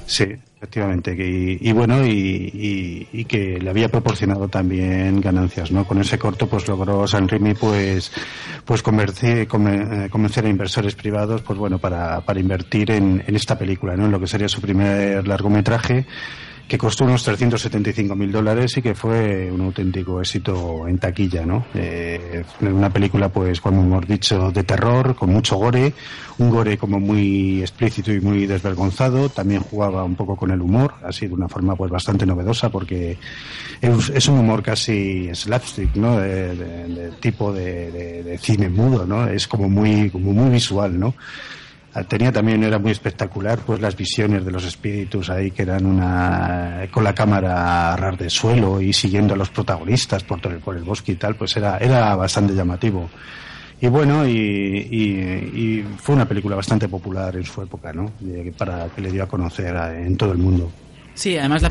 Sí, 0.06 0.26
efectivamente. 0.64 1.14
Y, 1.60 1.72
bueno, 1.74 2.06
y, 2.06 3.26
que 3.28 3.60
le 3.60 3.70
había 3.70 3.90
proporcionado 3.90 4.48
también 4.48 5.20
ganancias, 5.20 5.72
¿no? 5.72 5.86
Con 5.86 6.00
ese 6.00 6.18
corto, 6.18 6.48
pues 6.48 6.68
logró 6.68 7.06
San 7.06 7.28
Remi, 7.28 7.54
pues, 7.54 8.12
pues 8.64 8.82
convencer, 8.82 9.40
eh, 9.40 9.48
convencer 9.48 10.46
a 10.46 10.50
inversores 10.50 10.96
privados, 10.96 11.42
pues 11.42 11.60
bueno, 11.60 11.80
para, 11.80 12.22
para 12.22 12.40
invertir 12.40 12.92
en, 12.92 13.24
en 13.28 13.36
esta 13.36 13.58
película, 13.58 13.98
¿no? 13.98 14.06
En 14.06 14.12
lo 14.12 14.20
que 14.20 14.28
sería 14.28 14.48
su 14.48 14.62
primer 14.62 15.28
largometraje 15.28 16.06
que 16.68 16.78
costó 16.78 17.04
unos 17.04 17.24
375 17.24 18.16
mil 18.16 18.32
dólares 18.32 18.78
y 18.78 18.82
que 18.82 18.96
fue 18.96 19.52
un 19.52 19.62
auténtico 19.62 20.22
éxito 20.22 20.88
en 20.88 20.98
taquilla, 20.98 21.46
¿no? 21.46 21.66
Eh, 21.74 22.44
una 22.62 22.90
película, 22.90 23.30
pues, 23.30 23.60
como 23.60 23.82
hemos 23.82 24.08
dicho, 24.08 24.50
de 24.52 24.64
terror, 24.64 25.14
con 25.16 25.32
mucho 25.32 25.58
gore, 25.58 25.94
un 26.38 26.50
gore 26.50 26.78
como 26.78 27.00
muy 27.00 27.62
explícito 27.62 28.14
y 28.14 28.22
muy 28.22 28.46
desvergonzado, 28.46 29.30
también 29.30 29.62
jugaba 29.62 30.04
un 30.04 30.16
poco 30.16 30.36
con 30.36 30.52
el 30.52 30.62
humor, 30.62 30.96
así 31.04 31.28
de 31.28 31.34
una 31.34 31.50
forma, 31.50 31.76
pues, 31.76 31.92
bastante 31.92 32.26
novedosa, 32.26 32.70
porque 32.70 33.18
es, 33.82 34.28
un 34.28 34.40
humor 34.40 34.64
casi 34.64 35.30
slapstick, 35.34 35.96
¿no? 35.96 36.18
De, 36.18 37.12
tipo 37.20 37.52
de, 37.52 38.24
de, 38.24 38.38
cine 38.38 38.70
mudo, 38.70 39.06
¿no? 39.06 39.28
Es 39.28 39.48
como 39.48 39.70
muy, 39.70 40.10
como 40.10 40.32
muy 40.32 40.50
visual, 40.50 40.98
¿no? 40.98 41.14
Tenía 42.08 42.32
también 42.32 42.64
era 42.64 42.80
muy 42.80 42.92
espectacular 42.92 43.60
pues 43.60 43.80
las 43.80 43.96
visiones 43.96 44.44
de 44.44 44.52
los 44.52 44.66
espíritus 44.66 45.30
ahí 45.30 45.52
que 45.52 45.62
eran 45.62 45.86
una 45.86 46.88
con 46.92 47.04
la 47.04 47.14
cámara 47.14 47.94
a 47.94 47.96
ras 47.96 48.18
de 48.18 48.30
suelo 48.30 48.82
y 48.82 48.94
siguiendo 48.94 49.36
a 49.36 49.38
los 49.38 49.50
protagonistas 49.50 50.24
por 50.24 50.42
por 50.60 50.76
el 50.76 50.84
bosque 50.84 51.12
y 51.12 51.16
tal 51.16 51.36
pues 51.36 51.56
era 51.56 51.78
era 51.78 52.16
bastante 52.16 52.54
llamativo. 52.54 53.10
Y 53.80 53.88
bueno 53.88 54.26
y, 54.26 55.86
fue 55.98 56.16
una 56.16 56.26
película 56.26 56.56
bastante 56.56 56.88
popular 56.88 57.36
en 57.36 57.44
su 57.44 57.62
época 57.62 57.92
no 57.92 58.12
para 58.58 58.88
que 58.88 59.02
le 59.02 59.12
dio 59.12 59.24
a 59.24 59.28
conocer 59.28 59.76
en 59.76 60.16
todo 60.16 60.32
el 60.32 60.38
mundo. 60.38 60.72
Sí, 61.14 61.38
además 61.38 61.64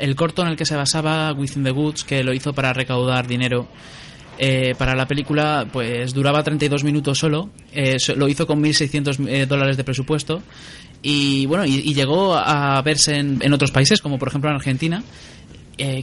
el 0.00 0.16
corto 0.16 0.42
en 0.42 0.48
el 0.48 0.56
que 0.56 0.64
se 0.64 0.74
basaba 0.74 1.32
Within 1.32 1.62
the 1.62 1.70
Woods, 1.70 2.04
que 2.04 2.24
lo 2.24 2.32
hizo 2.32 2.52
para 2.52 2.72
recaudar 2.72 3.26
dinero, 3.26 3.68
eh, 4.42 4.74
para 4.74 4.94
la 4.94 5.06
película, 5.06 5.68
pues 5.70 6.14
duraba 6.14 6.42
32 6.42 6.82
minutos 6.82 7.18
solo. 7.18 7.50
Eh, 7.74 7.98
lo 8.16 8.26
hizo 8.26 8.46
con 8.46 8.62
1.600 8.62 9.28
eh, 9.28 9.44
dólares 9.44 9.76
de 9.76 9.84
presupuesto. 9.84 10.42
Y 11.02 11.44
bueno, 11.44 11.66
y, 11.66 11.92
llegó 11.92 12.34
a 12.34 12.80
verse 12.80 13.18
en, 13.18 13.52
otros 13.52 13.70
países, 13.70 14.00
como 14.00 14.18
por 14.18 14.28
ejemplo 14.28 14.48
en 14.48 14.56
Argentina. 14.56 15.02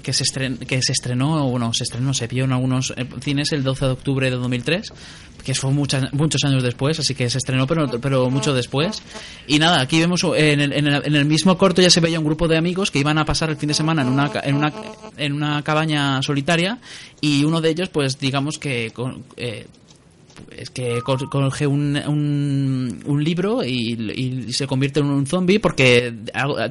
Que, 0.03 0.13
se 0.13 0.23
que 0.65 0.81
se 0.81 0.91
estrenó, 0.91 1.47
bueno, 1.49 1.73
se 1.73 1.83
estrenó, 1.83 2.13
se 2.13 2.27
vio 2.27 2.45
en 2.45 2.51
algunos 2.51 2.93
cines 3.21 3.51
el 3.51 3.63
12 3.63 3.85
de 3.85 3.91
octubre 3.91 4.29
de 4.29 4.35
2003 4.35 4.91
que 5.47 5.53
fue 5.53 5.71
muchas, 5.71 6.11
muchos 6.11 6.43
años 6.43 6.61
después, 6.61 6.99
así 6.99 7.15
que 7.15 7.29
se 7.29 7.37
estrenó, 7.37 7.65
pero, 7.67 8.01
pero 8.01 8.29
mucho 8.29 8.53
después. 8.53 9.01
Y 9.47 9.59
nada, 9.59 9.79
aquí 9.79 9.97
vemos 9.97 10.21
en 10.35 10.59
el, 10.59 10.73
en, 10.73 11.15
el, 11.15 11.23
mismo 11.23 11.57
corto 11.57 11.81
ya 11.81 11.89
se 11.89 12.01
veía 12.01 12.19
un 12.19 12.25
grupo 12.25 12.49
de 12.49 12.57
amigos 12.57 12.91
que 12.91 12.99
iban 12.99 13.17
a 13.17 13.23
pasar 13.23 13.49
el 13.49 13.55
fin 13.55 13.69
de 13.69 13.73
semana 13.73 14.01
en 14.01 14.09
una, 14.09 14.29
en 14.43 14.55
una, 14.55 14.73
en 15.15 15.31
una 15.31 15.63
cabaña 15.63 16.21
solitaria 16.21 16.79
y 17.21 17.45
uno 17.45 17.61
de 17.61 17.69
ellos, 17.69 17.87
pues 17.87 18.19
digamos 18.19 18.57
que 18.57 18.91
eh, 19.37 19.67
es 20.55 20.69
que 20.69 21.01
coge 21.01 21.67
un, 21.67 21.97
un, 23.05 23.23
libro 23.23 23.63
y, 23.63 24.51
se 24.51 24.67
convierte 24.67 24.99
en 24.99 25.07
un 25.07 25.25
zombie 25.25 25.59
porque 25.59 26.13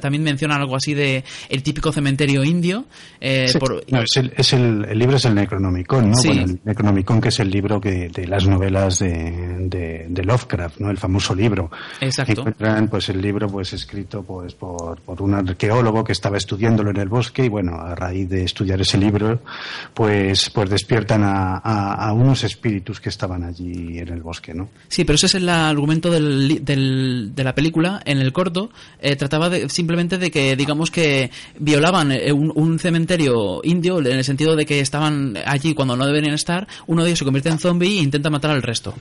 también 0.01 0.23
menciona 0.23 0.55
algo 0.55 0.75
así 0.75 0.93
de 0.93 1.23
el 1.49 1.63
típico 1.63 1.91
cementerio 1.91 2.43
indio. 2.43 2.85
Eh, 3.19 3.45
es, 3.45 4.17
el, 4.17 4.33
es 4.35 4.53
el, 4.53 4.81
libro 4.97 5.17
es 5.17 5.25
el 5.25 5.35
Necronomicon, 5.35 6.11
¿no? 6.11 6.17
el 6.23 6.59
Necronomicon 6.63 7.21
que 7.21 7.29
es 7.29 7.39
el 7.39 7.49
libro 7.49 7.79
que, 7.79 8.09
de 8.09 8.27
las 8.27 8.47
novelas 8.47 8.99
de, 8.99 10.07
de, 10.09 10.23
Lovecraft, 10.23 10.79
¿no? 10.79 10.89
El 10.89 10.97
famoso 10.97 11.33
libro. 11.33 11.71
Exacto. 12.01 12.41
Encuentran 12.41 12.87
pues 12.89 13.09
el 13.09 13.21
libro 13.21 13.47
pues 13.47 13.73
escrito 13.73 14.23
pues 14.23 14.53
por, 14.55 14.99
por 15.01 15.21
un 15.21 15.33
arqueólogo 15.35 16.03
que 16.03 16.11
estaba 16.11 16.37
estudiándolo 16.37 16.91
en 16.91 16.97
el 16.97 17.07
bosque 17.07 17.45
y 17.45 17.49
bueno, 17.49 17.75
a 17.75 17.95
raíz 17.95 18.29
de 18.29 18.43
estudiar 18.43 18.81
ese 18.81 18.97
libro 18.97 19.41
pues 19.93 20.49
pues 20.49 20.69
despiertan 20.69 21.23
a, 21.23 21.57
a 21.57 22.13
unos 22.13 22.43
espíritus 22.43 22.99
que 22.99 23.09
estaban 23.09 23.43
allí 23.43 23.56
en 23.59 24.09
el 24.09 24.21
bosque, 24.21 24.53
¿no? 24.53 24.69
Sí, 24.87 25.03
pero 25.03 25.15
ese 25.15 25.27
es 25.27 25.35
el 25.35 25.49
argumento 25.49 26.11
del, 26.11 26.63
de 26.63 27.43
la 27.43 27.55
película. 27.55 28.01
En 28.05 28.19
el 28.19 28.33
corto 28.33 28.69
eh, 29.01 29.15
trataba 29.15 29.49
de, 29.49 29.69
simplemente 29.69 30.17
de 30.17 30.31
que, 30.31 30.55
digamos 30.55 30.91
que 30.91 31.31
violaban 31.59 32.11
eh, 32.11 32.31
un, 32.31 32.79
cementerio 32.79 33.61
indio 33.63 33.99
en 33.99 34.17
el 34.17 34.23
sentido 34.23 34.55
de 34.55 34.65
que 34.65 34.79
estaban 34.79 35.37
allí 35.45 35.73
cuando 35.73 35.95
no 35.95 36.05
deberían 36.05 36.33
estar. 36.33 36.67
Uno 36.87 37.03
de 37.03 37.09
ellos 37.09 37.19
se 37.19 37.25
convierte 37.25 37.49
en 37.49 37.59
zombie 37.59 37.99
e 37.99 38.03
intenta 38.03 38.29
matar 38.29 38.51
al 38.51 38.61
resto. 38.61 38.93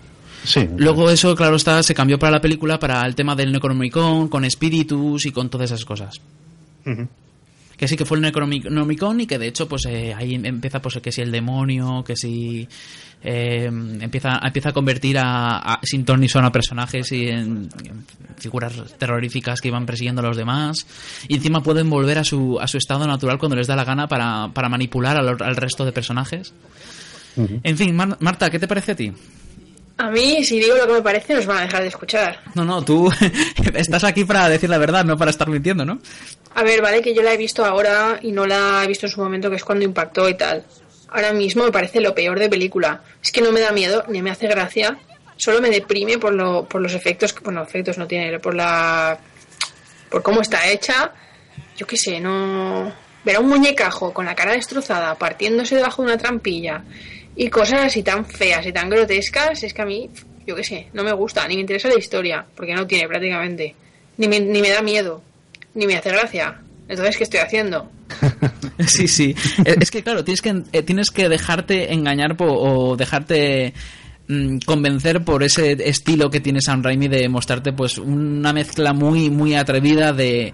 Sí. 0.44 0.68
Luego 0.76 1.10
eso, 1.10 1.34
claro 1.34 1.56
está, 1.56 1.82
se 1.82 1.94
cambió 1.94 2.18
para 2.18 2.32
la 2.32 2.40
película 2.40 2.78
para 2.78 3.04
el 3.06 3.14
tema 3.14 3.34
del 3.34 3.52
Necronomicon, 3.52 4.28
con 4.28 4.44
espíritus 4.44 5.26
y 5.26 5.32
con 5.32 5.50
todas 5.50 5.70
esas 5.70 5.84
cosas 5.84 6.20
que 7.76 7.88
sí 7.88 7.96
que 7.96 8.04
fue 8.04 8.16
el 8.16 8.22
Necronomicon 8.22 9.20
y 9.20 9.26
que 9.26 9.38
de 9.38 9.48
hecho 9.48 9.68
pues 9.68 9.86
eh, 9.86 10.14
ahí 10.14 10.34
empieza 10.34 10.80
pues 10.80 10.98
que 11.02 11.12
si 11.12 11.20
el 11.20 11.30
demonio, 11.30 12.02
que 12.04 12.16
si 12.16 12.66
eh, 13.22 13.66
empieza, 13.66 14.40
empieza 14.42 14.70
a 14.70 14.72
convertir 14.72 15.18
a, 15.18 15.78
sin 15.82 16.04
ton 16.04 16.20
ni 16.20 16.28
son 16.28 16.44
a 16.44 16.52
personajes 16.52 17.12
y 17.12 17.28
en, 17.28 17.68
figuras 18.38 18.74
terroríficas 18.98 19.60
que 19.60 19.68
iban 19.68 19.86
persiguiendo 19.86 20.20
a 20.20 20.24
los 20.24 20.36
demás 20.36 20.86
y 21.28 21.36
encima 21.36 21.62
pueden 21.62 21.90
volver 21.90 22.18
a 22.18 22.24
su, 22.24 22.58
a 22.60 22.66
su 22.66 22.78
estado 22.78 23.06
natural 23.06 23.38
cuando 23.38 23.56
les 23.56 23.66
da 23.66 23.76
la 23.76 23.84
gana 23.84 24.06
para, 24.06 24.50
para 24.52 24.68
manipular 24.68 25.16
al, 25.16 25.28
al 25.28 25.56
resto 25.56 25.84
de 25.84 25.92
personajes. 25.92 26.54
En 27.36 27.76
fin, 27.76 27.94
Marta, 27.94 28.48
¿qué 28.48 28.58
te 28.58 28.66
parece 28.66 28.92
a 28.92 28.96
ti? 28.96 29.12
A 29.98 30.10
mí, 30.10 30.44
si 30.44 30.58
digo 30.58 30.76
lo 30.76 30.86
que 30.86 30.92
me 30.92 31.02
parece, 31.02 31.34
nos 31.34 31.46
van 31.46 31.58
a 31.58 31.62
dejar 31.62 31.80
de 31.80 31.88
escuchar. 31.88 32.40
No, 32.54 32.64
no, 32.64 32.84
tú 32.84 33.10
estás 33.74 34.04
aquí 34.04 34.24
para 34.24 34.48
decir 34.48 34.68
la 34.68 34.76
verdad, 34.76 35.04
no 35.04 35.16
para 35.16 35.30
estar 35.30 35.48
mintiendo, 35.48 35.86
¿no? 35.86 35.98
A 36.54 36.62
ver, 36.62 36.82
vale, 36.82 37.00
que 37.00 37.14
yo 37.14 37.22
la 37.22 37.32
he 37.32 37.36
visto 37.38 37.64
ahora 37.64 38.18
y 38.20 38.32
no 38.32 38.46
la 38.46 38.82
he 38.84 38.88
visto 38.88 39.06
en 39.06 39.12
su 39.12 39.22
momento, 39.22 39.48
que 39.48 39.56
es 39.56 39.64
cuando 39.64 39.84
impactó 39.84 40.28
y 40.28 40.34
tal. 40.34 40.66
Ahora 41.08 41.32
mismo 41.32 41.64
me 41.64 41.72
parece 41.72 42.00
lo 42.00 42.14
peor 42.14 42.38
de 42.38 42.50
película. 42.50 43.02
Es 43.22 43.32
que 43.32 43.40
no 43.40 43.52
me 43.52 43.60
da 43.60 43.72
miedo, 43.72 44.04
ni 44.08 44.20
me 44.20 44.30
hace 44.30 44.46
gracia. 44.48 44.98
Solo 45.36 45.62
me 45.62 45.70
deprime 45.70 46.18
por, 46.18 46.34
lo, 46.34 46.66
por 46.66 46.82
los 46.82 46.92
efectos, 46.92 47.32
que, 47.32 47.40
bueno, 47.40 47.62
efectos 47.62 47.96
no 47.96 48.06
tiene, 48.06 48.38
por 48.38 48.54
la... 48.54 49.18
por 50.10 50.22
cómo 50.22 50.42
está 50.42 50.68
hecha. 50.68 51.12
Yo 51.76 51.86
qué 51.86 51.96
sé, 51.96 52.20
no... 52.20 52.92
Ver 53.24 53.36
a 53.36 53.40
un 53.40 53.48
muñecajo 53.48 54.12
con 54.12 54.26
la 54.26 54.34
cara 54.34 54.52
destrozada, 54.52 55.14
partiéndose 55.14 55.74
debajo 55.74 56.02
de 56.02 56.08
una 56.08 56.18
trampilla 56.18 56.84
y 57.36 57.48
cosas 57.48 57.84
así 57.84 58.02
tan 58.02 58.24
feas 58.24 58.66
y 58.66 58.72
tan 58.72 58.88
grotescas, 58.88 59.62
es 59.62 59.74
que 59.74 59.82
a 59.82 59.86
mí, 59.86 60.10
yo 60.46 60.56
qué 60.56 60.64
sé, 60.64 60.88
no 60.92 61.04
me 61.04 61.12
gusta, 61.12 61.46
ni 61.46 61.54
me 61.54 61.60
interesa 61.60 61.88
la 61.88 61.98
historia, 61.98 62.44
porque 62.54 62.74
no 62.74 62.86
tiene 62.86 63.06
prácticamente. 63.06 63.74
Ni 64.16 64.28
me, 64.28 64.40
ni 64.40 64.62
me 64.62 64.70
da 64.70 64.80
miedo 64.80 65.22
ni 65.76 65.86
me 65.86 65.96
hace 65.96 66.10
gracia. 66.10 66.58
Entonces, 66.88 67.16
¿qué 67.16 67.24
estoy 67.24 67.40
haciendo? 67.40 67.90
sí, 68.86 69.06
sí. 69.06 69.34
Es 69.64 69.90
que, 69.90 70.02
claro, 70.02 70.24
tienes 70.24 70.42
que, 70.42 70.62
eh, 70.72 70.82
tienes 70.82 71.10
que 71.10 71.28
dejarte 71.28 71.92
engañar 71.92 72.36
o 72.38 72.96
dejarte 72.96 73.74
mm, 74.26 74.58
convencer 74.64 75.22
por 75.22 75.42
ese 75.42 75.72
estilo 75.88 76.30
que 76.30 76.40
tiene 76.40 76.60
Sam 76.60 76.82
Raimi 76.82 77.08
de 77.08 77.28
mostrarte 77.28 77.72
pues 77.72 77.98
una 77.98 78.52
mezcla 78.52 78.92
muy 78.92 79.30
muy 79.30 79.54
atrevida 79.54 80.12
de 80.12 80.52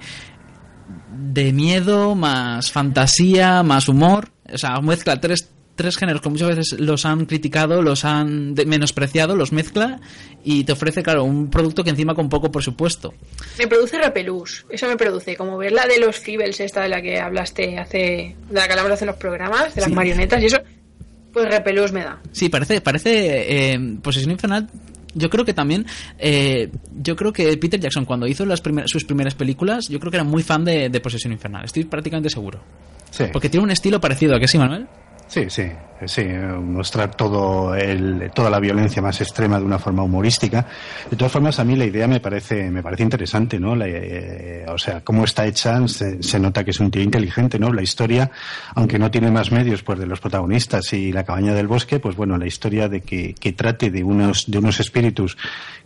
de 1.14 1.52
miedo 1.52 2.14
más 2.14 2.70
fantasía 2.70 3.62
más 3.62 3.88
humor 3.88 4.30
o 4.52 4.58
sea 4.58 4.80
mezcla 4.80 5.20
tres 5.20 5.51
tres 5.74 5.96
géneros 5.96 6.20
que 6.20 6.28
muchas 6.28 6.48
veces 6.48 6.80
los 6.80 7.04
han 7.06 7.26
criticado, 7.26 7.82
los 7.82 8.04
han 8.04 8.54
menospreciado, 8.66 9.36
los 9.36 9.52
mezcla 9.52 10.00
y 10.44 10.64
te 10.64 10.72
ofrece, 10.72 11.02
claro, 11.02 11.24
un 11.24 11.50
producto 11.50 11.84
que 11.84 11.90
encima 11.90 12.14
con 12.14 12.28
poco 12.28 12.50
presupuesto. 12.50 13.14
Me 13.58 13.66
produce 13.66 13.98
repelús, 13.98 14.66
eso 14.68 14.86
me 14.88 14.96
produce, 14.96 15.36
como 15.36 15.56
ver 15.58 15.72
la 15.72 15.86
de 15.86 15.98
los 15.98 16.18
Fibels, 16.18 16.60
esta 16.60 16.82
de 16.82 16.88
la 16.88 17.00
que 17.00 17.18
hablaste 17.18 17.78
hace, 17.78 18.36
de 18.48 18.54
la 18.54 18.66
que 18.66 18.72
hablamos 18.72 18.92
hace 18.92 19.06
los 19.06 19.16
programas, 19.16 19.74
de 19.74 19.80
las 19.80 19.90
marionetas 19.90 20.42
y 20.42 20.46
eso, 20.46 20.58
pues 21.32 21.46
repelús 21.48 21.92
me 21.92 22.04
da. 22.04 22.20
Sí, 22.32 22.48
parece, 22.48 22.80
parece 22.80 23.72
eh, 23.72 23.96
Posesión 24.02 24.32
Infernal 24.32 24.68
yo 25.14 25.28
creo 25.28 25.44
que 25.44 25.52
también 25.52 25.86
eh, 26.18 26.70
yo 27.02 27.16
creo 27.16 27.32
que 27.32 27.54
Peter 27.58 27.78
Jackson 27.78 28.04
cuando 28.04 28.26
hizo 28.26 28.46
las 28.46 28.62
sus 28.86 29.04
primeras 29.04 29.34
películas 29.34 29.88
yo 29.88 30.00
creo 30.00 30.10
que 30.10 30.16
era 30.16 30.24
muy 30.24 30.42
fan 30.42 30.64
de, 30.64 30.88
Posesión 31.02 31.32
Infernal 31.32 31.64
estoy 31.64 31.84
prácticamente 31.84 32.30
seguro 32.30 32.62
sí. 33.10 33.24
porque 33.32 33.50
tiene 33.50 33.64
un 33.64 33.70
estilo 33.70 34.00
parecido 34.00 34.34
a 34.36 34.40
que 34.40 34.48
sí 34.48 34.56
Manuel 34.56 34.86
Sí, 35.32 35.48
sí. 35.48 35.62
Sí, 36.06 36.24
mostrar 36.24 37.14
todo 37.14 37.74
el, 37.74 38.30
toda 38.34 38.50
la 38.50 38.60
violencia 38.60 39.02
más 39.02 39.20
extrema 39.20 39.58
de 39.58 39.64
una 39.64 39.78
forma 39.78 40.02
humorística. 40.02 40.66
De 41.10 41.16
todas 41.16 41.32
formas, 41.32 41.58
a 41.58 41.64
mí 41.64 41.76
la 41.76 41.84
idea 41.84 42.06
me 42.06 42.20
parece, 42.20 42.70
me 42.70 42.82
parece 42.82 43.02
interesante, 43.02 43.58
¿no? 43.58 43.74
La, 43.74 43.86
eh, 43.88 44.64
o 44.68 44.78
sea, 44.78 45.02
cómo 45.02 45.24
está 45.24 45.46
hecha, 45.46 45.86
se, 45.88 46.38
nota 46.38 46.64
que 46.64 46.70
es 46.70 46.80
un 46.80 46.90
tío 46.90 47.02
inteligente, 47.02 47.58
¿no? 47.58 47.72
La 47.72 47.82
historia, 47.82 48.30
aunque 48.74 48.98
no 48.98 49.10
tiene 49.10 49.30
más 49.30 49.52
medios, 49.52 49.82
pues 49.82 49.98
de 49.98 50.06
los 50.06 50.20
protagonistas 50.20 50.92
y 50.92 51.12
la 51.12 51.24
cabaña 51.24 51.54
del 51.54 51.66
bosque, 51.66 52.00
pues 52.00 52.16
bueno, 52.16 52.36
la 52.38 52.46
historia 52.46 52.88
de 52.88 53.00
que, 53.00 53.34
trate 53.56 53.90
de 53.90 54.02
unos, 54.02 54.50
de 54.50 54.58
unos 54.58 54.80
espíritus 54.80 55.36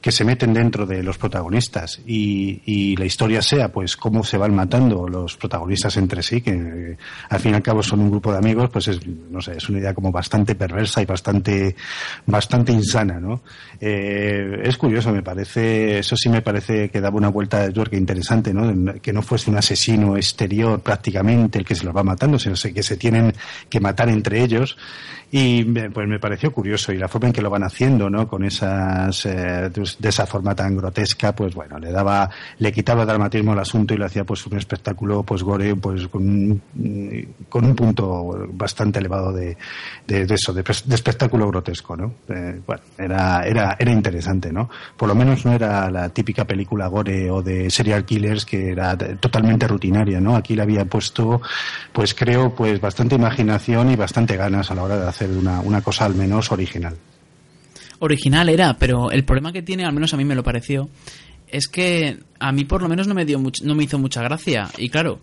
que 0.00 0.12
se 0.12 0.24
meten 0.24 0.54
dentro 0.54 0.86
de 0.86 1.02
los 1.02 1.18
protagonistas 1.18 2.00
y, 2.06 2.62
y, 2.64 2.96
la 2.96 3.04
historia 3.04 3.42
sea 3.42 3.72
pues 3.72 3.96
cómo 3.96 4.22
se 4.22 4.38
van 4.38 4.54
matando 4.54 5.08
los 5.08 5.36
protagonistas 5.36 5.96
entre 5.96 6.22
sí, 6.22 6.40
que 6.40 6.52
eh, 6.52 6.96
al 7.28 7.40
fin 7.40 7.52
y 7.52 7.54
al 7.54 7.62
cabo 7.62 7.82
son 7.82 8.00
un 8.00 8.10
grupo 8.10 8.30
de 8.30 8.38
amigos, 8.38 8.70
pues 8.70 8.88
es, 8.88 9.00
no 9.06 9.40
sé, 9.40 9.56
es 9.56 9.68
una 9.68 9.78
idea 9.78 9.94
como 9.94 10.05
bastante 10.12 10.54
perversa 10.54 11.02
y 11.02 11.06
bastante, 11.06 11.76
bastante 12.26 12.72
insana, 12.72 13.20
¿no? 13.20 13.42
Eh, 13.80 14.60
es 14.64 14.76
curioso, 14.76 15.12
me 15.12 15.22
parece, 15.22 15.98
eso 15.98 16.16
sí 16.16 16.28
me 16.28 16.42
parece 16.42 16.88
que 16.88 17.00
daba 17.00 17.16
una 17.16 17.28
vuelta 17.28 17.60
de 17.60 17.72
tuerca 17.72 17.96
interesante, 17.96 18.52
¿no? 18.52 18.94
Que 19.00 19.12
no 19.12 19.22
fuese 19.22 19.50
un 19.50 19.56
asesino 19.56 20.16
exterior 20.16 20.80
prácticamente 20.80 21.58
el 21.58 21.64
que 21.64 21.74
se 21.74 21.84
los 21.84 21.96
va 21.96 22.02
matando, 22.02 22.38
sino 22.38 22.54
que 22.54 22.82
se 22.82 22.96
tienen 22.96 23.34
que 23.68 23.80
matar 23.80 24.08
entre 24.08 24.42
ellos 24.42 24.76
y 25.30 25.64
pues 25.64 26.06
me 26.06 26.20
pareció 26.20 26.52
curioso 26.52 26.92
y 26.92 26.98
la 26.98 27.08
forma 27.08 27.26
en 27.28 27.32
que 27.32 27.42
lo 27.42 27.50
van 27.50 27.64
haciendo, 27.64 28.08
¿no? 28.08 28.28
Con 28.28 28.44
esas, 28.44 29.26
eh, 29.26 29.70
de 29.70 30.08
esa 30.08 30.24
forma 30.24 30.54
tan 30.54 30.76
grotesca, 30.76 31.34
pues 31.34 31.52
bueno, 31.52 31.80
le 31.80 31.90
daba, 31.90 32.30
le 32.58 32.72
quitaba 32.72 33.04
dramatismo 33.04 33.52
al 33.52 33.58
asunto 33.58 33.92
y 33.92 33.98
le 33.98 34.04
hacía 34.04 34.22
pues 34.24 34.46
un 34.46 34.56
espectáculo, 34.56 35.24
pues 35.24 35.42
gore, 35.42 35.74
pues 35.74 36.06
con, 36.06 36.62
con 37.48 37.64
un 37.64 37.74
punto 37.74 38.46
bastante 38.52 39.00
elevado 39.00 39.32
de, 39.32 39.56
de, 40.06 40.26
eso, 40.32 40.52
de, 40.52 40.62
de, 40.62 40.94
espectáculo 40.94 41.48
grotesco, 41.48 41.96
¿no? 41.96 42.14
Eh, 42.28 42.60
bueno, 42.64 42.82
era, 42.96 43.42
era, 43.42 43.76
era 43.80 43.90
interesante, 43.90 44.52
¿no? 44.52 44.70
Por 44.96 45.08
lo 45.08 45.16
menos 45.16 45.44
no 45.44 45.52
era 45.52 45.90
la 45.90 46.08
típica 46.08 46.44
película 46.44 46.86
gore 46.86 47.32
o 47.32 47.42
de 47.42 47.68
serial 47.68 48.04
killers 48.04 48.46
que 48.46 48.70
era 48.70 48.96
totalmente 48.96 49.66
rutinaria, 49.66 50.20
¿no? 50.20 50.36
Aquí 50.36 50.54
le 50.54 50.62
había 50.62 50.84
puesto, 50.84 51.42
pues 51.92 52.14
creo, 52.14 52.54
pues 52.54 52.80
bastante 52.80 53.16
imaginación 53.16 53.90
y 53.90 53.96
bastante 53.96 54.36
ganas 54.36 54.70
a 54.70 54.74
la 54.76 54.84
hora 54.84 54.96
de 54.96 55.08
hacer 55.08 55.15
una, 55.24 55.60
una 55.60 55.80
cosa 55.82 56.04
al 56.04 56.14
menos 56.14 56.50
original. 56.52 56.96
Original 57.98 58.48
era, 58.48 58.76
pero 58.78 59.10
el 59.10 59.24
problema 59.24 59.52
que 59.52 59.62
tiene, 59.62 59.84
al 59.84 59.92
menos 59.92 60.12
a 60.12 60.16
mí 60.16 60.24
me 60.24 60.34
lo 60.34 60.42
pareció, 60.42 60.88
es 61.48 61.68
que 61.68 62.18
a 62.38 62.52
mí 62.52 62.64
por 62.64 62.82
lo 62.82 62.88
menos 62.88 63.06
no 63.06 63.14
me 63.14 63.24
dio 63.24 63.42
no 63.62 63.74
me 63.74 63.84
hizo 63.84 63.98
mucha 63.98 64.22
gracia. 64.22 64.68
Y 64.76 64.88
claro, 64.88 65.20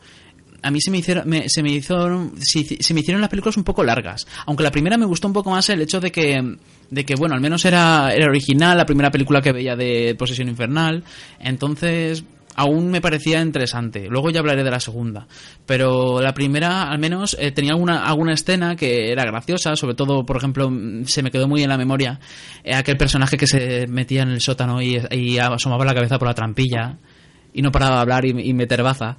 a 0.64 0.72
mí 0.72 0.82
se 0.82 0.90
me 0.90 0.98
hicieron, 0.98 1.28
me, 1.28 1.50
se 1.50 1.62
me 1.62 1.72
hizo, 1.72 2.32
se, 2.40 2.82
se, 2.82 2.94
me 2.94 3.02
hicieron 3.02 3.22
las 3.22 3.30
películas 3.30 3.58
un 3.58 3.64
poco 3.64 3.84
largas. 3.84 4.26
Aunque 4.46 4.64
la 4.64 4.72
primera 4.72 4.98
me 4.98 5.06
gustó 5.06 5.28
un 5.28 5.34
poco 5.34 5.52
más 5.52 5.70
el 5.70 5.82
hecho 5.82 6.00
de 6.00 6.12
que, 6.12 6.58
de 6.90 7.06
que 7.06 7.16
bueno, 7.16 7.36
al 7.36 7.42
menos 7.42 7.66
era, 7.66 8.14
era 8.14 8.28
original, 8.28 8.78
la 8.78 8.86
primera 8.86 9.12
película 9.12 9.42
que 9.42 9.52
veía 9.52 9.76
de 9.76 10.16
Posesión 10.18 10.48
Infernal. 10.48 11.04
Entonces, 11.40 12.24
aún 12.56 12.90
me 12.92 13.02
parecía 13.02 13.42
interesante. 13.42 14.08
Luego 14.10 14.30
ya 14.30 14.40
hablaré 14.40 14.64
de 14.64 14.72
la 14.72 14.80
segunda. 14.80 15.28
Pero 15.66 16.22
la 16.22 16.34
primera, 16.34 16.90
al 16.90 17.00
menos, 17.00 17.36
eh, 17.40 17.52
tenía 17.52 17.72
alguna, 17.72 18.06
alguna 18.06 18.34
escena 18.34 18.76
que 18.76 19.12
era 19.12 19.24
graciosa. 19.26 19.76
Sobre 19.76 19.96
todo, 19.96 20.26
por 20.26 20.38
ejemplo, 20.38 20.72
se 21.06 21.24
me 21.24 21.32
quedó 21.32 21.48
muy 21.48 21.64
en 21.64 21.70
la 21.70 21.78
memoria 21.78 22.20
eh, 22.64 22.74
aquel 22.74 22.98
personaje 22.98 23.38
que 23.38 23.48
se 23.48 23.88
metía 23.88 24.24
en 24.24 24.30
el 24.30 24.42
sótano 24.42 24.82
y, 24.82 24.98
asomaba 25.38 25.86
la 25.86 25.94
cabeza 25.94 26.18
por 26.18 26.28
la 26.28 26.34
trampilla 26.34 26.98
y 27.54 27.62
no 27.62 27.72
paraba 27.72 27.96
de 27.96 28.02
hablar 28.02 28.26
y, 28.26 28.54
meter 28.54 28.84
baza. 28.84 29.18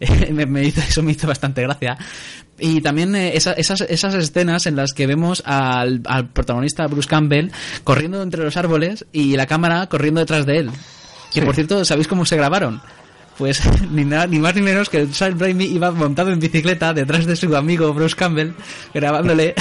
me, 0.32 0.64
hizo, 0.64 0.80
eso 0.80 1.02
me 1.02 1.12
hizo 1.12 1.26
bastante 1.26 1.62
gracia. 1.62 1.96
Y 2.58 2.80
también 2.80 3.14
eh, 3.16 3.36
esa, 3.36 3.52
esas, 3.52 3.80
esas 3.82 4.14
escenas 4.14 4.66
en 4.66 4.76
las 4.76 4.92
que 4.92 5.06
vemos 5.06 5.42
al, 5.46 6.02
al 6.04 6.28
protagonista 6.30 6.86
Bruce 6.86 7.08
Campbell 7.08 7.50
corriendo 7.82 8.22
entre 8.22 8.44
los 8.44 8.56
árboles 8.56 9.06
y 9.12 9.36
la 9.36 9.46
cámara 9.46 9.86
corriendo 9.88 10.20
detrás 10.20 10.46
de 10.46 10.58
él. 10.58 10.70
Que 11.32 11.40
sí. 11.40 11.46
por 11.46 11.54
cierto, 11.54 11.84
¿sabéis 11.84 12.08
cómo 12.08 12.24
se 12.24 12.36
grabaron? 12.36 12.80
Pues 13.38 13.62
ni, 13.90 14.04
nada, 14.04 14.26
ni 14.26 14.38
más 14.38 14.54
ni 14.54 14.62
menos 14.62 14.88
que 14.88 15.06
Sam 15.08 15.38
Raimi 15.38 15.64
iba 15.64 15.90
montado 15.90 16.30
en 16.30 16.38
bicicleta 16.38 16.92
detrás 16.92 17.26
de 17.26 17.36
su 17.36 17.54
amigo 17.56 17.92
Bruce 17.92 18.16
Campbell, 18.16 18.52
grabándole. 18.92 19.54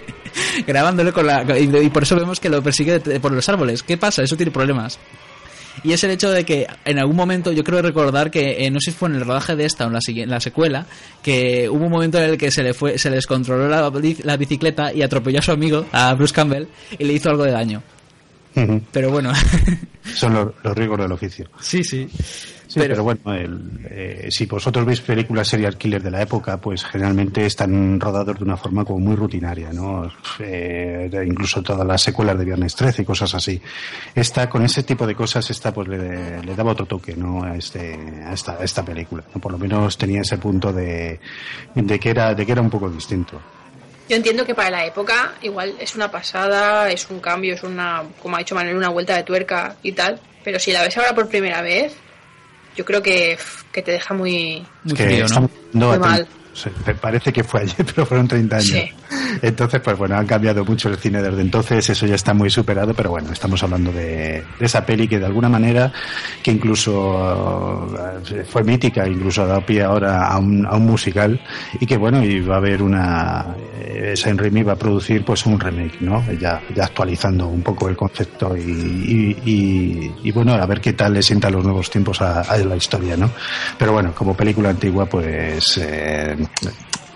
grabándole 0.66 1.12
con 1.12 1.26
la. 1.26 1.44
Y, 1.58 1.64
y, 1.76 1.90
por 1.90 2.04
eso 2.04 2.16
vemos 2.16 2.40
que 2.40 2.48
lo 2.48 2.62
persigue 2.62 3.00
por 3.00 3.32
los 3.32 3.48
árboles. 3.48 3.82
¿Qué 3.82 3.96
pasa? 3.96 4.22
Eso 4.22 4.36
tiene 4.36 4.52
problemas. 4.52 4.98
Y 5.84 5.92
es 5.92 6.04
el 6.04 6.10
hecho 6.10 6.30
de 6.30 6.44
que 6.44 6.66
en 6.84 6.98
algún 6.98 7.16
momento, 7.16 7.50
yo 7.50 7.64
creo 7.64 7.82
recordar 7.82 8.30
que, 8.30 8.64
eh, 8.64 8.70
no 8.70 8.78
sé 8.80 8.90
si 8.90 8.96
fue 8.96 9.08
en 9.08 9.16
el 9.16 9.24
rodaje 9.24 9.56
de 9.56 9.64
esta 9.64 9.84
o 9.84 9.88
en 9.88 9.94
la, 9.94 10.00
en 10.06 10.30
la 10.30 10.40
secuela, 10.40 10.86
que 11.22 11.68
hubo 11.68 11.84
un 11.84 11.90
momento 11.90 12.18
en 12.18 12.30
el 12.30 12.38
que 12.38 12.50
se 12.50 12.62
le 12.62 12.74
fue 12.74 12.98
se 12.98 13.10
le 13.10 13.16
descontroló 13.16 13.68
la, 13.68 13.90
la 14.22 14.36
bicicleta 14.36 14.92
y 14.92 15.02
atropelló 15.02 15.38
a 15.38 15.42
su 15.42 15.52
amigo, 15.52 15.86
a 15.92 16.12
Bruce 16.14 16.34
Campbell, 16.34 16.66
y 16.98 17.04
le 17.04 17.14
hizo 17.14 17.30
algo 17.30 17.44
de 17.44 17.52
daño. 17.52 17.82
Uh 18.54 18.60
-huh. 18.60 18.82
Pero 18.92 19.10
bueno. 19.10 19.32
Son 20.14 20.34
los, 20.34 20.48
los 20.62 20.76
rigos 20.76 20.98
del 20.98 21.12
oficio. 21.12 21.48
Sí, 21.60 21.82
sí. 21.84 22.08
Sí, 22.72 22.80
pero, 22.80 22.94
pero, 22.94 23.04
bueno, 23.04 23.34
el, 23.34 23.86
eh, 23.90 24.28
si 24.30 24.46
vosotros 24.46 24.86
veis 24.86 25.02
películas 25.02 25.46
serial 25.46 25.76
killer 25.76 26.02
de 26.02 26.10
la 26.10 26.22
época, 26.22 26.56
pues 26.56 26.82
generalmente 26.82 27.44
están 27.44 28.00
rodados 28.00 28.38
de 28.38 28.44
una 28.44 28.56
forma 28.56 28.82
como 28.82 28.98
muy 28.98 29.14
rutinaria, 29.14 29.70
¿no? 29.74 30.10
Eh, 30.38 31.10
incluso 31.26 31.62
todas 31.62 31.86
las 31.86 32.00
secuelas 32.00 32.38
de 32.38 32.46
Viernes 32.46 32.74
13 32.74 33.02
y 33.02 33.04
cosas 33.04 33.34
así. 33.34 33.60
Esta, 34.14 34.48
con 34.48 34.64
ese 34.64 34.84
tipo 34.84 35.06
de 35.06 35.14
cosas, 35.14 35.50
esta 35.50 35.70
pues 35.74 35.86
le, 35.86 36.42
le 36.42 36.56
daba 36.56 36.72
otro 36.72 36.86
toque, 36.86 37.14
¿no? 37.14 37.44
A, 37.44 37.54
este, 37.56 37.92
a, 38.24 38.32
esta, 38.32 38.52
a 38.52 38.64
esta 38.64 38.82
película. 38.82 39.22
¿no? 39.34 39.38
Por 39.38 39.52
lo 39.52 39.58
menos 39.58 39.98
tenía 39.98 40.22
ese 40.22 40.38
punto 40.38 40.72
de, 40.72 41.20
de, 41.74 42.00
que 42.00 42.08
era, 42.08 42.34
de 42.34 42.46
que 42.46 42.52
era 42.52 42.62
un 42.62 42.70
poco 42.70 42.88
distinto. 42.88 43.38
Yo 44.08 44.16
entiendo 44.16 44.44
que 44.44 44.54
para 44.54 44.70
la 44.70 44.84
época 44.84 45.34
igual 45.42 45.74
es 45.78 45.94
una 45.94 46.10
pasada, 46.10 46.90
es 46.90 47.08
un 47.08 47.20
cambio, 47.20 47.54
es 47.54 47.62
una, 47.62 48.02
como 48.20 48.36
ha 48.36 48.40
dicho 48.40 48.54
Manuel, 48.54 48.76
una 48.76 48.88
vuelta 48.88 49.16
de 49.16 49.22
tuerca 49.22 49.76
y 49.82 49.92
tal, 49.92 50.20
pero 50.44 50.58
si 50.58 50.72
la 50.72 50.82
ves 50.82 50.96
ahora 50.98 51.14
por 51.14 51.28
primera 51.28 51.62
vez, 51.62 51.94
yo 52.76 52.84
creo 52.84 53.02
que, 53.02 53.38
que 53.70 53.82
te 53.82 53.92
deja 53.92 54.14
muy, 54.14 54.66
muy 54.84 54.96
frío, 54.96 55.26
¿no? 55.28 55.50
Muy 55.72 55.98
mal. 55.98 56.26
Parece 57.00 57.32
que 57.32 57.42
fue 57.42 57.62
ayer, 57.62 57.84
pero 57.94 58.06
fueron 58.06 58.28
30 58.28 58.56
años. 58.56 58.68
Sí. 58.68 58.90
Entonces, 59.40 59.80
pues 59.80 59.96
bueno, 59.96 60.16
han 60.16 60.26
cambiado 60.26 60.64
mucho 60.64 60.88
el 60.88 60.96
cine 60.96 61.22
desde 61.22 61.40
entonces, 61.40 61.88
eso 61.88 62.06
ya 62.06 62.14
está 62.14 62.34
muy 62.34 62.50
superado, 62.50 62.92
pero 62.94 63.10
bueno, 63.10 63.32
estamos 63.32 63.62
hablando 63.62 63.92
de, 63.92 64.44
de 64.58 64.66
esa 64.66 64.84
peli 64.84 65.08
que 65.08 65.18
de 65.18 65.26
alguna 65.26 65.48
manera, 65.48 65.92
que 66.42 66.50
incluso 66.50 66.92
uh, 66.92 68.44
fue 68.48 68.62
mítica, 68.62 69.06
incluso 69.08 69.42
ha 69.42 69.46
dado 69.46 69.64
pie 69.64 69.82
ahora 69.82 70.26
a 70.26 70.38
un, 70.38 70.66
a 70.66 70.76
un 70.76 70.86
musical, 70.86 71.40
y 71.80 71.86
que 71.86 71.96
bueno, 71.96 72.22
y 72.22 72.40
va 72.40 72.56
a 72.56 72.58
haber 72.58 72.82
una, 72.82 73.54
eh, 73.80 74.14
Saint 74.16 74.40
Raimi 74.40 74.62
va 74.62 74.74
a 74.74 74.76
producir 74.76 75.24
pues 75.24 75.46
un 75.46 75.58
remake, 75.58 76.00
¿no? 76.00 76.22
Ya, 76.38 76.60
ya 76.74 76.84
actualizando 76.84 77.48
un 77.48 77.62
poco 77.62 77.88
el 77.88 77.96
concepto 77.96 78.56
y, 78.56 78.60
y, 78.60 79.50
y, 79.50 80.14
y 80.24 80.32
bueno, 80.32 80.54
a 80.54 80.66
ver 80.66 80.80
qué 80.80 80.92
tal 80.92 81.14
le 81.14 81.22
sienta 81.22 81.50
los 81.50 81.64
nuevos 81.64 81.90
tiempos 81.90 82.20
a, 82.20 82.42
a 82.42 82.56
la 82.58 82.76
historia, 82.76 83.16
¿no? 83.16 83.30
Pero 83.78 83.92
bueno, 83.92 84.12
como 84.14 84.34
película 84.36 84.70
antigua, 84.70 85.06
pues 85.06 85.78
eh, 85.78 86.36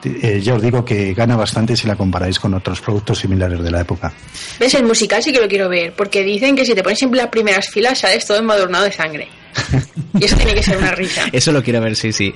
eh, 0.05 0.41
ya 0.41 0.55
os 0.55 0.62
digo 0.62 0.85
que 0.85 1.15
gana 1.15 1.37
bastante 1.37 1.77
si 1.77 1.87
la 1.87 1.97
comparáis 1.97 2.39
con 2.39 2.55
otros 2.55 2.81
productos 2.81 3.19
similares 3.19 3.62
de 3.62 3.71
la 3.71 3.81
época. 3.81 4.12
¿Ves? 4.59 4.75
El 4.75 4.85
musical 4.85 5.23
sí 5.23 5.33
que 5.33 5.41
lo 5.41 5.49
quiero 5.49 5.69
ver, 5.69 5.95
porque 5.95 6.23
dicen 6.23 6.55
que 6.55 6.65
si 6.65 6.75
te 6.75 6.83
pones 6.83 6.99
siempre 6.99 7.19
las 7.19 7.29
primeras 7.29 7.69
filas 7.69 7.99
sales 7.99 8.27
todo 8.27 8.39
embadurnado 8.39 8.85
de 8.85 8.93
sangre. 8.93 9.29
y 10.19 10.25
eso 10.25 10.37
tiene 10.37 10.55
que 10.55 10.62
ser 10.62 10.77
una 10.77 10.93
risa. 10.93 11.25
Eso 11.33 11.51
lo 11.51 11.62
quiero 11.62 11.81
ver, 11.81 11.97
sí, 11.97 12.12
sí. 12.12 12.33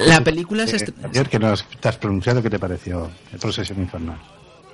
La 0.00 0.20
película 0.20 0.64
eh, 0.64 0.66
se 0.66 0.92
Ayer 1.04 1.28
que 1.28 1.38
no 1.38 1.54
te 1.80 1.88
has 1.88 1.96
pronunciado, 1.96 2.42
¿qué 2.42 2.50
te 2.50 2.58
pareció 2.58 3.10
el 3.32 3.38
Procesión 3.38 3.80
Infernal? 3.80 4.18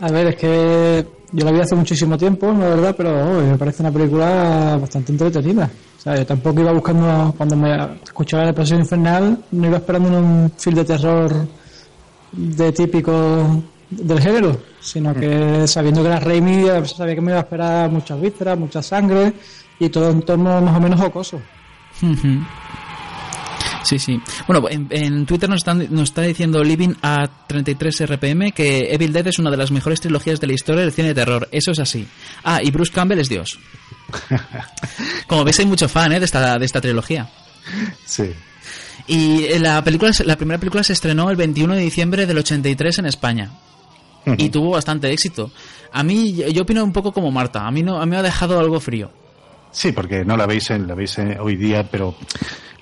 A 0.00 0.10
ver, 0.10 0.28
es 0.28 0.36
que 0.36 1.06
yo 1.32 1.44
la 1.44 1.52
vi 1.52 1.60
hace 1.60 1.76
muchísimo 1.76 2.16
tiempo, 2.16 2.52
la 2.52 2.70
verdad, 2.70 2.94
pero 2.96 3.10
oh, 3.10 3.40
me 3.42 3.56
parece 3.56 3.82
una 3.82 3.92
película 3.92 4.78
bastante 4.80 5.12
entretenida. 5.12 5.70
O 6.02 6.04
sea, 6.04 6.16
yo 6.16 6.26
tampoco 6.26 6.60
iba 6.62 6.72
buscando, 6.72 7.32
cuando 7.36 7.54
me 7.54 8.00
escuchaba 8.02 8.46
la 8.46 8.52
Procesión 8.52 8.80
Infernal, 8.80 9.38
no 9.52 9.66
iba 9.68 9.76
esperando 9.76 10.18
un 10.18 10.52
film 10.58 10.74
de 10.74 10.84
terror 10.84 11.46
de 12.32 12.72
típico 12.72 13.62
del 13.88 14.20
género, 14.20 14.58
sino 14.80 15.14
que 15.14 15.64
sabiendo 15.68 16.02
que 16.02 16.08
era 16.08 16.18
Raimi, 16.18 16.64
sabía 16.86 17.14
que 17.14 17.20
me 17.20 17.30
iba 17.30 17.38
a 17.38 17.42
esperar 17.42 17.88
muchas 17.88 18.20
vísceras, 18.20 18.58
mucha 18.58 18.82
sangre 18.82 19.32
y 19.78 19.90
todo 19.90 20.10
en 20.10 20.22
torno 20.22 20.60
más 20.60 20.76
o 20.76 20.80
menos 20.80 21.00
jocoso. 21.00 21.40
Sí, 23.84 23.98
sí. 23.98 24.20
Bueno, 24.46 24.68
en, 24.68 24.86
en 24.90 25.26
Twitter 25.26 25.48
nos, 25.48 25.58
están, 25.58 25.86
nos, 25.90 26.10
está 26.10 26.22
diciendo 26.22 26.62
Living 26.62 26.94
a 27.02 27.28
33 27.46 28.06
RPM 28.06 28.52
que 28.52 28.92
Evil 28.94 29.12
Dead 29.12 29.26
es 29.26 29.38
una 29.38 29.50
de 29.50 29.56
las 29.56 29.70
mejores 29.70 30.00
trilogías 30.00 30.40
de 30.40 30.46
la 30.46 30.52
historia 30.52 30.82
del 30.82 30.92
cine 30.92 31.08
de 31.08 31.14
terror. 31.14 31.48
Eso 31.50 31.72
es 31.72 31.78
así. 31.78 32.06
Ah, 32.44 32.60
y 32.62 32.70
Bruce 32.70 32.92
Campbell 32.92 33.18
es 33.18 33.28
Dios. 33.28 33.58
Como 35.26 35.44
ves, 35.44 35.58
hay 35.58 35.66
mucho 35.66 35.88
fan 35.88 36.12
¿eh? 36.12 36.18
de, 36.20 36.26
esta, 36.26 36.58
de 36.58 36.66
esta 36.66 36.80
trilogía. 36.80 37.28
Sí. 38.04 38.30
Y 39.06 39.58
la 39.58 39.82
película, 39.82 40.12
la 40.24 40.36
primera 40.36 40.58
película 40.58 40.82
se 40.84 40.92
estrenó 40.92 41.30
el 41.30 41.36
21 41.36 41.74
de 41.74 41.80
diciembre 41.80 42.26
del 42.26 42.38
83 42.38 42.98
en 42.98 43.06
España. 43.06 43.50
Uh 44.24 44.30
-huh. 44.30 44.36
Y 44.38 44.50
tuvo 44.50 44.70
bastante 44.70 45.10
éxito. 45.10 45.50
A 45.92 46.02
mí, 46.02 46.34
yo 46.52 46.62
opino 46.62 46.84
un 46.84 46.92
poco 46.92 47.12
como 47.12 47.30
Marta. 47.30 47.66
A 47.66 47.70
mí 47.70 47.82
no, 47.82 48.00
a 48.00 48.06
mí 48.06 48.10
me 48.10 48.18
ha 48.18 48.22
dejado 48.22 48.60
algo 48.60 48.78
frío. 48.80 49.10
Sí, 49.72 49.92
porque 49.92 50.24
no 50.24 50.36
la 50.36 50.46
veis, 50.46 50.70
la 50.70 50.94
veis 50.94 51.18
en- 51.18 51.38
hoy 51.40 51.56
día, 51.56 51.82
pero 51.90 52.14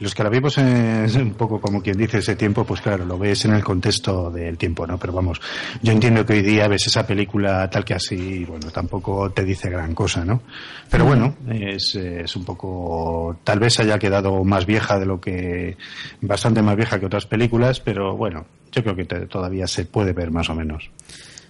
los 0.01 0.15
que 0.15 0.23
la 0.25 0.31
vimos 0.31 0.57
es 0.59 1.15
un 1.15 1.35
poco 1.35 1.61
como 1.61 1.83
quien 1.83 1.97
dice 1.97 2.19
ese 2.19 2.35
tiempo, 2.35 2.65
pues 2.65 2.81
claro, 2.81 3.05
lo 3.05 3.19
ves 3.19 3.45
en 3.45 3.53
el 3.55 3.63
contexto 3.63 4.31
del 4.31 4.57
tiempo, 4.59 4.87
¿no? 4.87 4.99
Pero 4.99 5.13
vamos, 5.13 5.41
yo 5.83 5.93
entiendo 5.93 6.25
que 6.27 6.33
hoy 6.35 6.43
día 6.43 6.67
ves 6.69 6.87
esa 6.87 7.07
película 7.07 7.69
tal 7.71 7.85
que 7.85 7.95
así, 7.95 8.45
bueno, 8.45 8.71
tampoco 8.71 9.31
te 9.31 9.45
dice 9.45 9.69
gran 9.71 9.95
cosa, 9.95 10.25
¿no? 10.25 10.43
Pero 10.91 11.05
bueno, 11.05 11.37
es, 11.51 11.95
es 11.95 12.35
un 12.35 12.45
poco, 12.45 13.39
tal 13.45 13.59
vez 13.61 13.79
haya 13.79 13.99
quedado 13.99 14.43
más 14.43 14.67
vieja 14.67 14.99
de 14.99 15.07
lo 15.07 15.21
que, 15.21 15.77
bastante 16.23 16.63
más 16.63 16.77
vieja 16.77 16.99
que 16.99 17.07
otras 17.07 17.27
películas, 17.27 17.79
pero 17.81 18.17
bueno, 18.17 18.47
yo 18.73 18.83
creo 18.83 18.97
que 18.97 19.05
todavía 19.05 19.67
se 19.67 19.85
puede 19.85 20.13
ver 20.13 20.31
más 20.31 20.49
o 20.51 20.55
menos. 20.55 20.91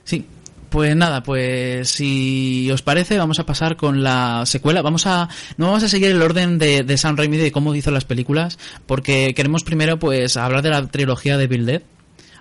Sí. 0.04 0.26
Pues 0.70 0.94
nada, 0.94 1.22
pues 1.22 1.88
si 1.88 2.70
os 2.70 2.80
parece, 2.82 3.18
vamos 3.18 3.40
a 3.40 3.44
pasar 3.44 3.76
con 3.76 4.04
la 4.04 4.44
secuela. 4.46 4.82
Vamos 4.82 5.04
a 5.06 5.28
no 5.56 5.66
vamos 5.66 5.82
a 5.82 5.88
seguir 5.88 6.12
el 6.12 6.22
orden 6.22 6.58
de, 6.58 6.84
de 6.84 6.96
Sam 6.96 7.16
Raimi 7.16 7.36
de 7.38 7.50
cómo 7.50 7.74
hizo 7.74 7.90
las 7.90 8.04
películas, 8.04 8.56
porque 8.86 9.34
queremos 9.34 9.64
primero 9.64 9.98
pues 9.98 10.36
hablar 10.36 10.62
de 10.62 10.70
la 10.70 10.86
trilogía 10.86 11.36
de 11.36 11.48
Bill 11.48 11.66
Dead. 11.66 11.82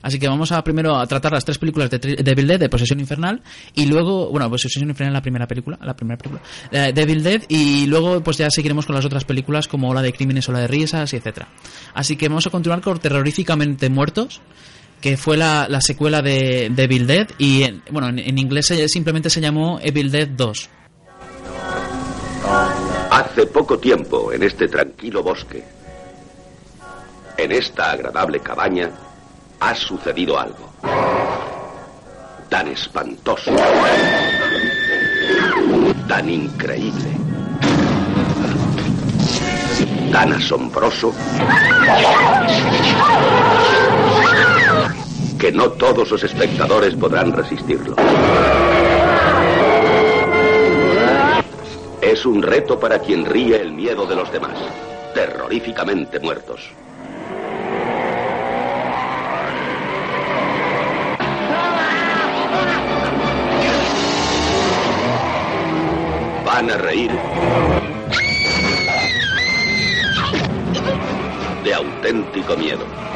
Así 0.01 0.17
que 0.17 0.29
vamos 0.29 0.53
a 0.53 0.63
primero 0.63 0.95
a 0.95 1.05
tratar 1.07 1.33
las 1.33 1.43
tres 1.43 1.57
películas 1.57 1.89
de, 1.89 1.99
tri- 1.99 2.23
de 2.23 2.35
Bill 2.35 2.47
Dead, 2.47 2.59
de 2.59 2.69
Posesión 2.69 3.01
Infernal, 3.01 3.41
y 3.73 3.85
luego, 3.87 4.29
bueno, 4.29 4.47
pues 4.47 4.61
Posesión 4.61 4.89
Infernal 4.89 5.11
la 5.13 5.21
primera 5.21 5.45
película, 5.45 5.77
la 5.81 5.93
primera 5.93 6.17
película, 6.17 6.41
eh, 6.71 6.93
de 6.93 7.05
Bill 7.05 7.21
Dead, 7.21 7.41
y 7.49 7.85
luego 7.87 8.23
pues 8.23 8.37
ya 8.37 8.49
seguiremos 8.49 8.85
con 8.85 8.95
las 8.95 9.03
otras 9.03 9.25
películas 9.25 9.67
como 9.67 9.93
la 9.93 10.01
de 10.01 10.13
Crímenes 10.13 10.47
o 10.47 10.53
la 10.53 10.59
de 10.59 10.67
Risas, 10.67 11.11
y 11.11 11.17
etcétera. 11.17 11.49
Así 11.95 12.15
que 12.15 12.29
vamos 12.29 12.47
a 12.47 12.49
continuar 12.49 12.79
con 12.79 12.97
Terroríficamente 12.99 13.89
Muertos, 13.89 14.39
que 15.01 15.17
fue 15.17 15.37
la, 15.37 15.67
la 15.69 15.81
secuela 15.81 16.21
de, 16.21 16.65
Evil 16.65 17.07
Dead 17.07 17.27
y 17.37 17.63
en, 17.63 17.83
bueno 17.91 18.09
en, 18.09 18.37
inglés 18.37 18.73
simplemente 18.87 19.29
se 19.29 19.41
llamó 19.41 19.79
Evil 19.81 20.11
Dead 20.11 20.27
2 20.27 20.69
Hace 23.11 23.45
poco 23.47 23.77
tiempo, 23.77 24.31
en 24.31 24.43
este 24.43 24.67
tranquilo 24.67 25.21
bosque, 25.21 25.63
en 27.37 27.51
esta 27.51 27.91
agradable 27.91 28.39
cabaña, 28.39 28.91
ha 29.59 29.75
sucedido 29.75 30.39
algo. 30.39 30.73
Tan 32.49 32.67
espantoso. 32.67 33.51
Tan 36.07 36.29
increíble. 36.29 37.11
Tan 40.11 40.33
asombroso. 40.33 41.13
Que 45.39 45.53
no 45.53 45.71
todos 45.71 46.11
los 46.11 46.21
espectadores 46.21 46.95
podrán 46.95 47.31
resistirlo. 47.31 47.95
Es 52.01 52.25
un 52.25 52.43
reto 52.43 52.77
para 52.77 52.99
quien 52.99 53.25
ríe 53.25 53.55
el 53.55 53.71
miedo 53.71 54.05
de 54.05 54.15
los 54.15 54.29
demás. 54.33 54.57
Terroríficamente 55.13 56.19
muertos. 56.19 56.71
Van 66.45 66.69
a 66.69 66.77
reír 66.77 67.11
de 71.63 71.73
auténtico 71.73 72.57
miedo. 72.57 73.08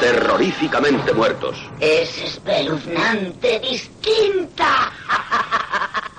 Terroríficamente 0.00 1.12
muertos. 1.12 1.56
Es 1.80 2.18
espeluznante 2.18 3.60
distinta. 3.60 4.92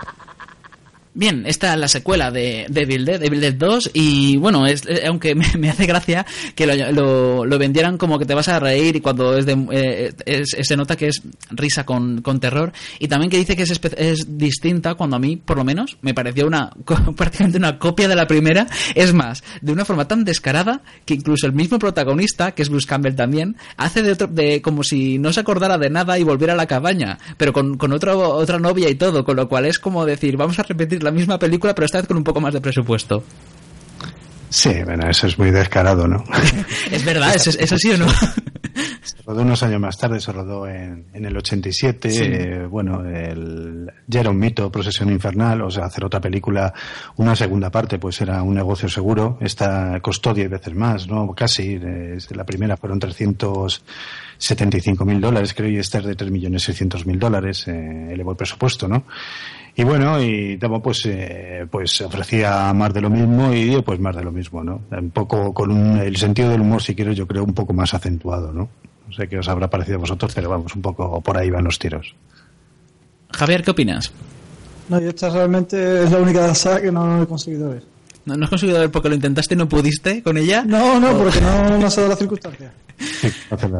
Bien, 1.15 1.43
esta 1.47 1.73
es 1.73 1.79
la 1.79 1.87
secuela 1.87 2.29
de, 2.29 2.67
de 2.69 2.85
Dead, 2.85 3.23
Evil 3.23 3.41
Dead 3.41 3.55
2 3.55 3.91
y 3.93 4.37
bueno, 4.37 4.67
es, 4.67 4.85
eh, 4.87 5.05
aunque 5.07 5.33
me, 5.35 5.45
me 5.57 5.69
hace 5.69 5.87
gracia 5.87 6.23
que 6.53 6.67
lo, 6.67 7.45
lo, 7.45 7.57
vendieran 7.57 7.97
como 7.97 8.19
que 8.19 8.25
te 8.25 8.35
vas 8.35 8.47
a 8.47 8.59
reír 8.59 8.95
y 8.95 9.01
cuando 9.01 9.35
es 9.35 9.47
de, 9.47 9.57
eh, 9.71 10.43
se 10.45 10.77
nota 10.77 10.95
que 10.95 11.07
es 11.07 11.23
risa 11.49 11.83
con, 11.83 12.21
con 12.21 12.39
terror. 12.39 12.71
Y 12.99 13.07
también 13.07 13.31
que 13.31 13.37
dice 13.37 13.55
que 13.55 13.63
es, 13.63 13.81
es 13.97 14.37
distinta 14.37 14.93
cuando 14.93 15.15
a 15.15 15.19
mí, 15.19 15.35
por 15.35 15.57
lo 15.57 15.63
menos, 15.63 15.97
me 16.01 16.13
pareció 16.13 16.45
una 16.45 16.69
prácticamente 17.17 17.57
una 17.57 17.79
copia 17.79 18.07
de 18.07 18.15
la 18.15 18.27
primera, 18.27 18.67
es 18.93 19.11
más, 19.11 19.43
de 19.61 19.71
una 19.71 19.85
forma 19.85 20.07
tan 20.07 20.23
descarada 20.23 20.83
que 21.05 21.15
incluso 21.15 21.47
el 21.47 21.53
mismo 21.53 21.79
protagonista, 21.79 22.51
que 22.51 22.61
es 22.61 22.69
Bruce 22.69 22.87
Campbell 22.87 23.15
también, 23.15 23.57
hace 23.77 24.03
de, 24.03 24.11
otro, 24.11 24.27
de 24.27 24.61
como 24.61 24.83
si 24.83 25.17
no 25.17 25.33
se 25.33 25.39
acordara 25.39 25.79
de 25.79 25.89
nada 25.89 26.19
y 26.19 26.23
volviera 26.23 26.53
a 26.53 26.57
la 26.57 26.67
cabaña, 26.67 27.17
pero 27.37 27.51
con, 27.51 27.77
con 27.77 27.93
otro, 27.93 28.35
otra 28.35 28.59
novia 28.59 28.89
y 28.89 28.95
todo, 28.95 29.25
con 29.25 29.37
lo 29.37 29.49
cual 29.49 29.65
es 29.65 29.79
como 29.79 30.05
decir, 30.05 30.37
vamos 30.37 30.59
a 30.59 30.63
repetir 30.63 30.98
la 31.03 31.11
misma 31.11 31.37
película, 31.39 31.73
pero 31.75 31.85
esta 31.85 31.99
vez 31.99 32.07
con 32.07 32.17
un 32.17 32.23
poco 32.23 32.41
más 32.41 32.53
de 32.53 32.61
presupuesto. 32.61 33.23
Sí, 34.51 34.71
bueno, 34.83 35.07
eso 35.07 35.27
es 35.27 35.37
muy 35.37 35.51
descarado, 35.51 36.07
¿no? 36.07 36.23
Es 36.91 37.05
verdad, 37.05 37.35
¿es, 37.35 37.47
es 37.47 37.71
así 37.71 37.91
o 37.91 37.97
no? 37.97 38.07
Se 39.01 39.17
rodó 39.25 39.41
unos 39.41 39.61
años 39.63 39.79
más 39.79 39.97
tarde, 39.97 40.19
se 40.19 40.31
rodó 40.31 40.67
en, 40.67 41.05
en 41.13 41.25
el 41.25 41.35
87. 41.35 42.11
Sí. 42.11 42.19
eh, 42.23 42.65
bueno, 42.69 43.03
el, 43.05 43.89
ya 44.07 44.19
era 44.21 44.29
un 44.29 44.37
mito, 44.37 44.71
Procesión 44.71 45.09
Infernal, 45.11 45.61
o 45.61 45.71
sea, 45.71 45.85
hacer 45.85 46.03
otra 46.05 46.19
película, 46.19 46.73
una 47.17 47.35
segunda 47.35 47.69
parte, 47.71 47.97
pues 47.97 48.19
era 48.21 48.43
un 48.43 48.53
negocio 48.55 48.87
seguro. 48.89 49.37
Esta 49.41 49.99
costó 50.01 50.33
10 50.33 50.49
veces 50.49 50.75
más, 50.75 51.07
¿no? 51.07 51.33
Casi. 51.33 51.79
eh, 51.81 52.17
la 52.31 52.43
primera 52.43 52.77
fueron 52.77 52.99
375 54.39 55.03
mil 55.05 55.19
dólares, 55.19 55.53
creo, 55.53 55.69
y 55.69 55.77
esta 55.77 55.97
es 55.99 56.05
de 56.05 56.15
3.600.000 56.15 57.19
dólares, 57.19 57.67
eh, 57.67 58.07
elevó 58.11 58.31
el 58.31 58.37
presupuesto, 58.37 58.87
¿no? 58.87 59.03
Y 59.75 59.83
bueno, 59.83 60.21
y 60.21 60.55
Damo 60.57 60.81
pues, 60.81 61.05
eh, 61.05 61.65
pues 61.69 61.99
ofrecía 62.01 62.73
más 62.73 62.93
de 62.93 63.01
lo 63.01 63.09
mismo 63.09 63.53
y 63.53 63.65
dio 63.65 63.83
pues 63.83 63.99
más 63.99 64.15
de 64.15 64.23
lo 64.23 64.31
mismo, 64.31 64.63
¿no? 64.63 64.81
Un 64.91 65.11
poco 65.11 65.53
con 65.53 65.71
un- 65.71 65.97
el 65.99 66.15
sentido 66.15 66.49
del 66.49 66.61
humor, 66.61 66.81
si 66.81 66.95
quieres, 66.95 67.17
yo 67.17 67.27
creo 67.27 67.43
un 67.43 67.53
poco 67.53 67.73
más 67.73 67.93
acentuado, 67.93 68.51
¿no? 68.53 68.69
No 69.07 69.13
sé 69.13 69.27
qué 69.27 69.37
os 69.39 69.47
habrá 69.49 69.69
parecido 69.69 69.97
a 69.97 70.01
vosotros, 70.01 70.31
pero 70.33 70.49
vamos, 70.49 70.73
un 70.75 70.81
poco 70.81 71.19
por 71.21 71.37
ahí 71.37 71.49
van 71.49 71.65
los 71.65 71.77
tiros. 71.77 72.15
Javier, 73.31 73.61
¿qué 73.63 73.71
opinas? 73.71 74.11
No, 74.87 74.99
yo 75.01 75.09
esta 75.09 75.29
realmente 75.29 76.03
es 76.03 76.11
la 76.11 76.17
única 76.19 76.53
saga 76.55 76.81
que 76.81 76.91
no 76.91 77.21
he 77.23 77.27
conseguido 77.27 77.69
ver. 77.69 77.83
¿No, 78.25 78.35
no 78.35 78.43
has 78.45 78.49
conseguido 78.49 78.79
ver 78.79 78.89
porque 78.91 79.09
lo 79.09 79.15
intentaste 79.15 79.53
y 79.53 79.57
no 79.57 79.67
pudiste 79.69 80.23
con 80.23 80.37
ella? 80.37 80.63
No, 80.65 80.99
no, 80.99 81.17
porque 81.17 81.41
no, 81.41 81.77
no 81.77 81.89
se 81.89 82.01
da 82.01 82.07
la 82.09 82.15
circunstancia. 82.15 82.71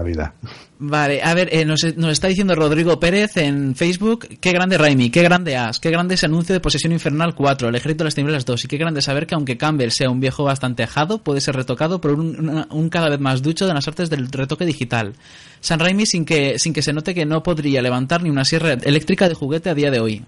Vida. 0.06 0.34
Vale, 0.82 1.22
a 1.22 1.34
ver, 1.34 1.50
eh, 1.52 1.66
nos, 1.66 1.84
nos 1.98 2.12
está 2.12 2.30
diciendo 2.30 2.56
Rodrigo 2.56 3.00
Pérez 3.00 3.36
en 3.36 3.76
Facebook, 3.76 4.28
qué 4.40 4.54
grande 4.54 4.78
Raimi, 4.78 5.10
qué 5.10 5.22
grande 5.22 5.58
As, 5.58 5.80
qué 5.80 5.92
grande 5.92 6.16
ese 6.16 6.28
anuncio 6.28 6.54
de 6.54 6.62
Posesión 6.62 6.94
Infernal 6.94 7.36
4, 7.36 7.68
El 7.68 7.76
Ejército 7.76 8.04
de 8.04 8.06
las 8.06 8.16
Tinieblas 8.16 8.46
2, 8.46 8.64
y 8.64 8.68
qué 8.70 8.78
grande 8.78 9.02
saber 9.02 9.28
que 9.28 9.36
aunque 9.36 9.58
Campbell 9.58 9.92
sea 9.92 10.10
un 10.10 10.22
viejo 10.22 10.46
bastante 10.46 10.84
ajado, 10.84 11.22
puede 11.22 11.42
ser 11.42 11.56
retocado 11.56 12.00
por 12.00 12.12
un, 12.12 12.66
un 12.70 12.90
cada 12.90 13.10
vez 13.10 13.20
más 13.20 13.42
ducho 13.42 13.68
de 13.68 13.74
las 13.74 13.88
artes 13.90 14.10
del 14.10 14.32
retoque 14.32 14.66
digital. 14.66 15.16
San 15.60 15.80
Raimi 15.80 16.06
sin 16.06 16.24
que, 16.24 16.58
sin 16.58 16.72
que 16.74 16.82
se 16.82 16.94
note 16.94 17.14
que 17.14 17.26
no 17.26 17.44
podría 17.44 17.82
levantar 17.82 18.24
ni 18.24 18.30
una 18.30 18.46
sierra 18.46 18.74
eléctrica 18.74 19.28
de 19.28 19.36
juguete 19.36 19.70
a 19.70 19.76
día 19.76 19.92
de 19.92 20.00
hoy. 20.00 20.24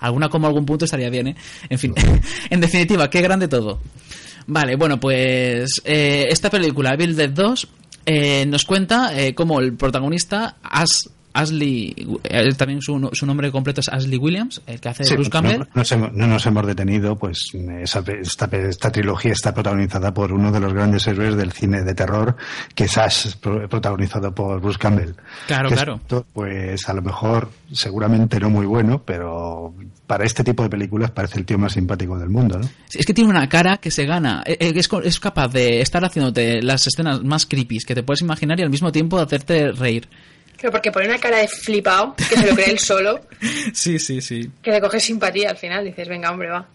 Alguna 0.00 0.28
como 0.28 0.46
algún 0.46 0.66
punto 0.66 0.84
estaría 0.84 1.08
bien, 1.08 1.28
¿eh? 1.28 1.36
En 1.70 1.78
fin, 1.78 1.94
en 2.50 2.60
definitiva, 2.60 3.08
qué 3.08 3.22
grande 3.22 3.48
todo. 3.48 3.80
Vale, 4.46 4.76
bueno, 4.76 5.00
pues 5.00 5.80
eh, 5.84 6.26
esta 6.28 6.50
película, 6.50 6.94
Bill 6.96 7.16
Dead 7.16 7.30
2, 7.30 7.68
eh, 8.06 8.44
nos 8.46 8.64
cuenta 8.64 9.18
eh, 9.18 9.34
cómo 9.34 9.60
el 9.60 9.74
protagonista, 9.74 10.56
As, 10.62 11.10
Ashley, 11.34 11.94
eh, 12.24 12.52
también 12.56 12.80
su, 12.80 13.10
su 13.12 13.26
nombre 13.26 13.50
completo 13.50 13.80
es 13.80 13.88
Ashley 13.88 14.16
Williams, 14.18 14.62
el 14.66 14.80
que 14.80 14.88
hace 14.88 15.04
Sí, 15.04 15.14
Bruce 15.14 15.30
Campbell. 15.30 15.58
No, 15.58 15.66
nos 15.74 15.92
hemos, 15.92 16.12
no 16.12 16.26
nos 16.26 16.46
hemos 16.46 16.66
detenido, 16.66 17.16
pues 17.18 17.50
esa- 17.82 18.04
esta, 18.20 18.46
esta 18.56 18.90
trilogía 18.90 19.32
está 19.32 19.52
protagonizada 19.52 20.14
por 20.14 20.32
uno 20.32 20.50
de 20.52 20.60
los 20.60 20.72
grandes 20.72 21.06
héroes 21.06 21.36
del 21.36 21.52
cine 21.52 21.82
de 21.82 21.94
terror, 21.94 22.36
que 22.74 22.84
es 22.84 22.96
Ash, 22.96 23.34
pro- 23.40 23.68
protagonizado 23.68 24.34
por 24.34 24.60
Bruce 24.60 24.78
Campbell. 24.78 25.10
Claro, 25.46 25.68
Que 25.68 25.74
claro. 25.74 26.00
Pues 26.32 26.88
a 26.88 26.94
lo 26.94 27.02
mejor, 27.02 27.50
seguramente 27.72 28.38
no 28.40 28.48
muy 28.50 28.66
bueno, 28.66 29.02
pero 29.04 29.74
para 30.06 30.24
este 30.24 30.44
tipo 30.44 30.62
de 30.62 30.68
películas 30.70 31.10
parece 31.10 31.38
el 31.38 31.44
tío 31.46 31.58
más 31.58 31.72
simpático 31.72 32.16
del 32.18 32.28
mundo, 32.28 32.58
¿no? 32.58 32.68
Es 32.92 33.04
que 33.04 33.12
tiene 33.14 33.30
una 33.30 33.48
cara 33.48 33.78
que 33.78 33.90
se 33.90 34.06
gana, 34.06 34.42
eh, 34.46 34.56
eh, 34.60 34.72
es, 34.76 34.88
es 35.02 35.18
capaz 35.20 35.48
de 35.48 35.80
estar 35.80 36.04
haciéndote 36.04 36.62
las 36.62 36.86
escenas 36.86 37.22
más 37.24 37.46
creepy 37.46 37.78
que 37.78 37.94
te 37.94 38.02
puedes 38.04 38.20
imaginar 38.20 38.60
y 38.60 38.62
al 38.62 38.70
mismo 38.70 38.92
tiempo 38.92 39.18
hacerte 39.18 39.72
reír. 39.72 40.08
Pero 40.60 40.70
porque 40.72 40.90
pone 40.92 41.06
una 41.08 41.18
cara 41.18 41.38
de 41.38 41.48
flipado, 41.48 42.14
que 42.16 42.36
se 42.36 42.46
lo 42.46 42.54
cree 42.54 42.70
él 42.70 42.78
solo, 42.78 43.20
Sí, 43.72 43.98
sí, 43.98 44.20
sí. 44.20 44.50
que 44.62 44.70
le 44.70 44.80
coge 44.80 45.00
simpatía 45.00 45.50
al 45.50 45.56
final. 45.56 45.84
Dices, 45.84 46.08
venga, 46.08 46.30
hombre, 46.30 46.48
va. 46.50 46.66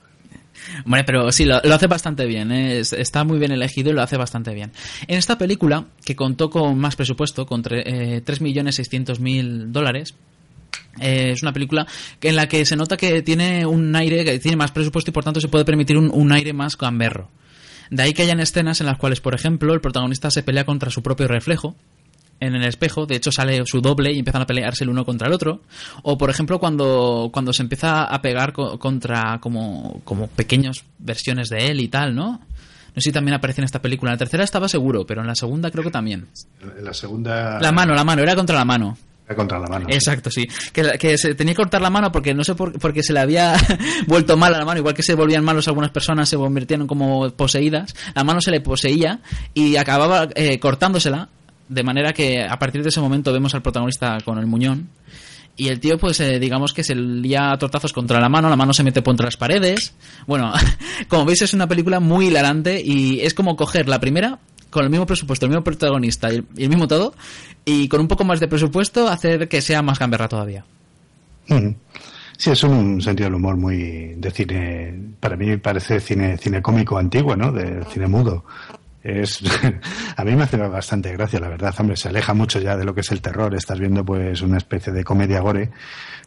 Bueno, 0.86 1.04
pero 1.06 1.32
sí, 1.32 1.46
lo, 1.46 1.62
lo 1.64 1.74
hace 1.76 1.88
bastante 1.88 2.26
bien, 2.26 2.52
¿eh? 2.52 2.80
Es- 2.80 2.92
está 2.94 3.24
muy 3.24 3.40
bien 3.40 3.52
elegido 3.52 3.92
y 3.92 3.94
lo 3.94 4.02
hace 4.02 4.18
bastante 4.18 4.54
bien. 4.54 4.72
En 5.08 5.18
esta 5.18 5.38
película, 5.38 5.86
que 6.04 6.16
contó 6.16 6.50
con 6.50 6.78
más 6.78 6.96
presupuesto, 6.98 7.46
con 7.46 7.64
eh, 7.72 8.22
3.600.000 8.26 9.72
dólares, 9.72 10.16
eh, 11.00 11.32
es 11.32 11.42
una 11.42 11.54
película 11.54 11.88
en 12.22 12.36
la 12.36 12.48
que 12.48 12.66
se 12.66 12.76
nota 12.76 12.98
que 12.98 13.22
tiene 13.22 13.66
un 13.66 13.96
aire, 13.96 14.26
que 14.26 14.40
tiene 14.40 14.58
más 14.58 14.72
presupuesto 14.72 15.12
y 15.12 15.14
por 15.14 15.24
tanto 15.24 15.40
se 15.40 15.48
puede 15.48 15.64
permitir 15.66 15.98
un, 15.98 16.12
un 16.14 16.32
aire 16.32 16.52
más 16.54 16.78
gamberro. 16.78 17.30
De 17.90 18.04
ahí 18.04 18.14
que 18.14 18.22
hayan 18.24 18.40
escenas 18.40 18.82
en 18.82 18.88
las 18.88 18.98
cuales, 18.98 19.22
por 19.22 19.34
ejemplo, 19.34 19.74
el 19.74 19.82
protagonista 19.82 20.30
se 20.30 20.44
pelea 20.44 20.66
contra 20.66 20.92
su 20.92 21.02
propio 21.02 21.28
reflejo 21.28 21.76
en 22.40 22.56
el 22.56 22.64
espejo, 22.66 23.06
de 23.06 23.16
hecho 23.16 23.32
sale 23.32 23.62
su 23.66 23.82
doble 23.82 24.12
y 24.14 24.20
empiezan 24.20 24.42
a 24.42 24.46
pelearse 24.48 24.84
el 24.84 24.90
uno 24.90 25.06
contra 25.06 25.28
el 25.28 25.34
otro. 25.34 25.62
O 26.04 26.18
por 26.18 26.30
ejemplo 26.30 26.60
cuando, 26.60 27.30
cuando 27.34 27.52
se 27.54 27.62
empieza 27.64 28.04
a 28.04 28.22
pegar 28.22 28.54
co- 28.54 28.78
contra 28.80 29.40
como, 29.42 30.02
como 30.04 30.28
pequeñas 30.28 30.84
versiones 31.00 31.50
de 31.50 31.68
él 31.68 31.80
y 31.82 31.88
tal, 31.88 32.16
¿no? 32.16 32.32
No 32.96 33.02
sé 33.02 33.10
si 33.10 33.12
también 33.12 33.36
aparece 33.36 33.62
en 33.62 33.66
esta 33.66 33.82
película. 33.82 34.12
En 34.12 34.16
la 34.16 34.18
tercera 34.20 34.44
estaba 34.44 34.68
seguro, 34.68 35.06
pero 35.06 35.22
en 35.22 35.28
la 35.28 35.36
segunda 35.36 35.70
creo 35.70 35.84
que 35.84 35.92
también. 35.92 36.28
En 36.78 36.84
la 36.84 36.94
segunda. 36.94 37.60
La 37.60 37.72
mano, 37.72 37.94
la 37.94 38.04
mano, 38.04 38.24
era 38.24 38.36
contra 38.36 38.56
la 38.58 38.66
mano. 38.66 38.98
Era 39.28 39.36
contra 39.36 39.60
la 39.60 39.68
mano. 39.68 39.86
Exacto, 39.90 40.32
sí. 40.32 40.48
Que, 40.74 40.98
que 40.98 41.16
se 41.20 41.36
tenía 41.36 41.54
que 41.54 41.58
cortar 41.58 41.82
la 41.84 41.92
mano 41.92 42.12
porque 42.12 42.34
no 42.34 42.44
sé 42.44 42.56
por 42.56 42.80
porque 42.80 43.04
se 43.04 43.14
le 43.14 43.20
había 43.20 43.54
vuelto 44.08 44.36
mala 44.38 44.58
la 44.58 44.66
mano, 44.66 44.80
igual 44.80 44.96
que 44.96 45.04
se 45.04 45.14
volvían 45.14 45.44
malos 45.44 45.68
algunas 45.68 45.92
personas, 45.92 46.28
se 46.30 46.36
convirtieron 46.36 46.88
como 46.88 47.30
poseídas. 47.30 47.94
La 48.16 48.24
mano 48.24 48.42
se 48.42 48.50
le 48.50 48.60
poseía 48.60 49.20
y 49.54 49.76
acababa 49.76 50.28
eh, 50.34 50.60
cortándosela, 50.60 51.30
de 51.70 51.84
manera 51.84 52.14
que 52.14 52.44
a 52.44 52.60
partir 52.60 52.84
de 52.84 52.90
ese 52.90 53.00
momento 53.00 53.32
vemos 53.32 53.54
al 53.54 53.62
protagonista 53.62 54.18
con 54.26 54.38
el 54.40 54.48
muñón. 54.48 54.90
Y 55.56 55.68
el 55.68 55.80
tío, 55.80 55.98
pues, 55.98 56.20
eh, 56.22 56.40
digamos 56.40 56.74
que 56.74 56.84
se 56.84 56.96
lía 56.96 57.52
a 57.52 57.58
tortazos 57.58 57.92
contra 57.92 58.20
la 58.20 58.30
mano, 58.30 58.50
la 58.50 58.56
mano 58.56 58.74
se 58.74 58.84
mete 58.84 59.04
contra 59.04 59.26
las 59.26 59.38
paredes. 59.38 59.94
Bueno, 60.26 60.54
como 61.08 61.26
veis, 61.26 61.42
es 61.42 61.54
una 61.54 61.68
película 61.68 62.00
muy 62.00 62.28
hilarante 62.28 62.82
y 62.84 63.22
es 63.22 63.34
como 63.34 63.56
coger 63.56 63.88
la 63.88 64.00
primera 64.00 64.40
con 64.70 64.84
el 64.84 64.90
mismo 64.90 65.06
presupuesto, 65.06 65.46
el 65.46 65.52
mismo 65.52 65.64
protagonista 65.64 66.32
y 66.32 66.36
el, 66.58 66.70
mismo 66.70 66.88
todo, 66.88 67.14
y 67.66 67.88
con 67.88 68.02
un 68.02 68.08
poco 68.08 68.24
más 68.24 68.40
de 68.40 68.48
presupuesto 68.48 69.08
hacer 69.08 69.48
que 69.50 69.62
sea 69.62 69.82
más 69.82 70.00
gamberra 70.00 70.28
todavía. 70.28 70.64
Sí, 72.38 72.52
es 72.52 72.64
un 72.64 73.02
sentido 73.02 73.28
del 73.28 73.36
humor 73.36 73.58
muy 73.58 74.14
de 74.16 74.32
cine, 74.32 74.94
para 75.20 75.36
mí 75.36 75.58
parece 75.58 76.00
cine, 76.00 76.38
cine 76.38 76.62
cómico 76.62 76.98
antiguo, 76.98 77.36
¿no? 77.36 77.52
De 77.52 77.84
cine 77.86 78.08
mudo. 78.08 78.46
Es, 79.04 79.42
a 80.18 80.24
mí 80.26 80.36
me 80.36 80.44
hace 80.44 80.58
bastante 80.58 81.12
gracia, 81.14 81.40
la 81.40 81.48
verdad, 81.50 81.74
hombre, 81.80 81.96
se 81.96 82.10
aleja 82.10 82.34
mucho 82.34 82.60
ya 82.60 82.76
de 82.76 82.84
lo 82.84 82.94
que 82.94 83.02
es 83.02 83.12
el 83.12 83.22
terror, 83.22 83.56
estás 83.56 83.80
viendo 83.80 84.04
pues 84.04 84.42
una 84.42 84.58
especie 84.58 84.92
de 84.92 85.04
comedia 85.04 85.40
gore, 85.40 85.70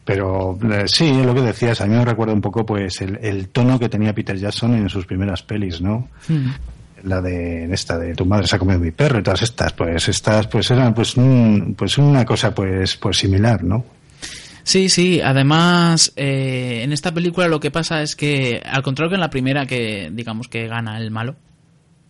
pero 0.05 0.59
eh, 0.71 0.85
sí, 0.87 1.23
lo 1.23 1.35
que 1.35 1.43
decías, 1.43 1.81
a 1.81 1.87
mí 1.87 1.95
me 1.95 2.05
recuerda 2.05 2.33
un 2.33 2.41
poco 2.41 2.65
pues 2.65 3.01
el, 3.03 3.19
el 3.23 3.49
tono 3.51 3.79
que 3.79 3.89
tenía 3.89 4.15
Peter 4.15 4.37
Jackson 4.37 4.75
en 4.75 4.89
sus 4.89 5.05
primeras 5.07 5.43
pelis, 5.43 5.81
¿no? 5.81 6.09
la 7.05 7.21
de 7.21 7.65
esta 7.75 7.99
de 7.99 8.15
tu 8.15 8.25
madre 8.25 8.47
se 8.47 8.55
ha 8.55 8.59
comido 8.61 8.79
mi 8.79 8.93
perro 8.93 9.19
y 9.19 9.23
todas 9.25 9.43
estas 9.43 9.73
pues 9.73 10.09
estas 10.09 10.47
pues 10.47 10.71
eran 10.71 10.95
pues 10.95 11.17
un- 11.17 11.75
pues 11.77 11.99
una 11.99 12.25
cosa 12.25 12.55
pues 12.55 12.97
pues 12.97 13.17
similar 13.19 13.65
no 13.65 13.85
Sí, 14.65 14.89
sí, 14.89 15.21
además 15.21 16.13
eh, 16.15 16.83
en 16.85 16.93
esta 16.93 17.13
película 17.13 17.49
lo 17.49 17.59
que 17.59 17.73
pasa 17.73 18.01
es 18.03 18.15
que, 18.15 18.63
al 18.65 18.85
contrario 18.85 19.11
que 19.11 19.15
en 19.17 19.21
la 19.21 19.31
primera, 19.31 19.67
que 19.67 20.11
digamos 20.13 20.47
que 20.47 20.69
gana 20.69 20.99
el 20.99 21.11
malo, 21.11 21.35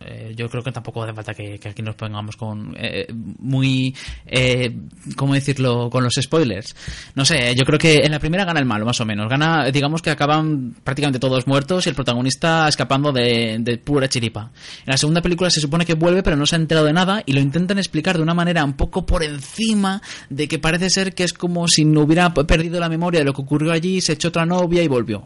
eh, 0.04 0.32
yo 0.36 0.48
creo 0.48 0.62
que 0.62 0.72
tampoco 0.72 1.02
hace 1.02 1.14
falta 1.14 1.34
que, 1.34 1.58
que 1.58 1.68
aquí 1.68 1.82
nos 1.82 1.94
pongamos 1.94 2.36
con 2.36 2.74
eh, 2.78 3.06
muy, 3.38 3.94
eh, 4.26 4.74
¿cómo 5.16 5.34
decirlo?, 5.34 5.90
con 5.90 6.04
los 6.04 6.14
spoilers. 6.20 6.74
No 7.14 7.24
sé, 7.24 7.54
yo 7.54 7.64
creo 7.64 7.78
que 7.78 7.98
en 8.04 8.12
la 8.12 8.18
primera 8.18 8.44
gana 8.44 8.60
el 8.60 8.66
malo, 8.66 8.84
más 8.84 9.00
o 9.00 9.04
menos. 9.04 9.28
Gana, 9.28 9.70
digamos 9.70 10.02
que 10.02 10.10
acaban 10.10 10.74
prácticamente 10.82 11.18
todos 11.18 11.46
muertos 11.46 11.86
y 11.86 11.90
el 11.90 11.94
protagonista 11.94 12.68
escapando 12.68 13.12
de, 13.12 13.56
de 13.60 13.78
pura 13.78 14.08
chiripa. 14.08 14.50
En 14.84 14.90
la 14.90 14.96
segunda 14.96 15.22
película 15.22 15.50
se 15.50 15.60
supone 15.60 15.86
que 15.86 15.94
vuelve, 15.94 16.22
pero 16.22 16.36
no 16.36 16.46
se 16.46 16.56
ha 16.56 16.58
enterado 16.58 16.86
de 16.86 16.92
nada 16.92 17.22
y 17.26 17.32
lo 17.32 17.40
intentan 17.40 17.78
explicar 17.78 18.16
de 18.16 18.22
una 18.22 18.34
manera 18.34 18.64
un 18.64 18.74
poco 18.74 19.06
por 19.06 19.22
encima 19.22 20.02
de 20.30 20.48
que 20.48 20.58
parece 20.58 20.90
ser 20.90 21.14
que 21.14 21.24
es 21.24 21.32
como 21.32 21.68
si 21.68 21.84
no 21.84 22.02
hubiera 22.02 22.32
perdido 22.34 22.80
la 22.80 22.88
memoria 22.88 23.20
de 23.20 23.26
lo 23.26 23.32
que 23.32 23.42
ocurrió 23.42 23.72
allí, 23.72 24.00
se 24.00 24.14
echó 24.14 24.28
otra 24.28 24.46
novia 24.46 24.82
y 24.82 24.88
volvió. 24.88 25.24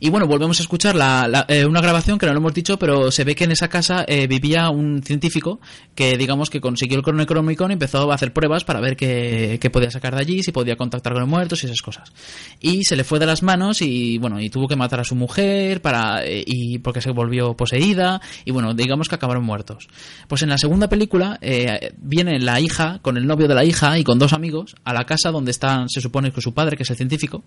Y 0.00 0.10
bueno, 0.10 0.26
volvemos 0.26 0.58
a 0.60 0.62
escuchar 0.62 0.94
la, 0.94 1.26
la- 1.28 1.46
eh, 1.48 1.64
una 1.64 1.80
grabación 1.80 2.18
que 2.18 2.26
no 2.26 2.32
lo 2.32 2.38
hemos 2.40 2.54
dicho, 2.54 2.78
pero 2.78 3.10
se 3.10 3.24
ve 3.24 3.34
que 3.34 3.44
en 3.44 3.52
esa 3.52 3.68
casa 3.68 4.04
eh, 4.06 4.26
vivía 4.26 4.68
un 4.70 5.02
científico 5.02 5.60
que, 5.94 6.16
digamos, 6.18 6.50
que 6.50 6.60
consiguió 6.60 7.00
el 7.04 7.16
Necronomicon 7.16 7.70
y 7.70 7.74
empezó 7.74 8.10
a 8.10 8.14
hacer 8.14 8.32
pruebas 8.32 8.64
para 8.64 8.80
ver 8.80 8.96
qué, 8.96 9.58
qué 9.60 9.70
podía 9.70 9.90
sacar 9.90 10.14
de 10.14 10.20
allí, 10.20 10.42
si 10.42 10.52
podía 10.52 10.76
contactar 10.76 11.12
con 11.12 11.20
los 11.22 11.28
muertos 11.28 11.62
y 11.62 11.66
esas 11.66 11.80
cosas. 11.82 12.12
Y 12.60 12.84
se 12.84 12.96
le 12.96 13.04
fue 13.04 13.18
de 13.18 13.26
las 13.26 13.42
manos 13.42 13.80
y, 13.82 14.18
bueno, 14.18 14.40
y 14.40 14.50
tuvo 14.50 14.68
que 14.68 14.76
matar 14.76 15.00
a 15.00 15.04
su 15.04 15.14
mujer 15.14 15.80
para 15.80 16.24
eh, 16.24 16.42
y 16.46 16.78
porque 16.78 17.00
se 17.00 17.10
volvió 17.10 17.54
poseída 17.54 18.20
y, 18.44 18.50
bueno, 18.50 18.74
digamos 18.74 19.08
que 19.08 19.14
acabaron 19.14 19.44
muertos. 19.44 19.88
Pues 20.28 20.42
en 20.42 20.50
la 20.50 20.58
segunda 20.58 20.88
película 20.88 21.38
eh, 21.40 21.92
viene 21.98 22.38
la 22.40 22.60
hija 22.60 22.98
con 23.02 23.16
el 23.16 23.26
novio 23.26 23.48
de 23.48 23.54
la 23.54 23.64
hija 23.64 23.98
y 23.98 24.04
con 24.04 24.18
dos 24.18 24.32
amigos 24.32 24.74
a 24.84 24.92
la 24.92 25.04
casa 25.04 25.30
donde 25.30 25.50
están, 25.50 25.88
se 25.88 26.00
supone 26.00 26.30
que 26.32 26.40
su 26.40 26.52
padre, 26.52 26.76
que 26.76 26.82
es 26.82 26.90
el 26.90 26.96
científico, 26.96 27.42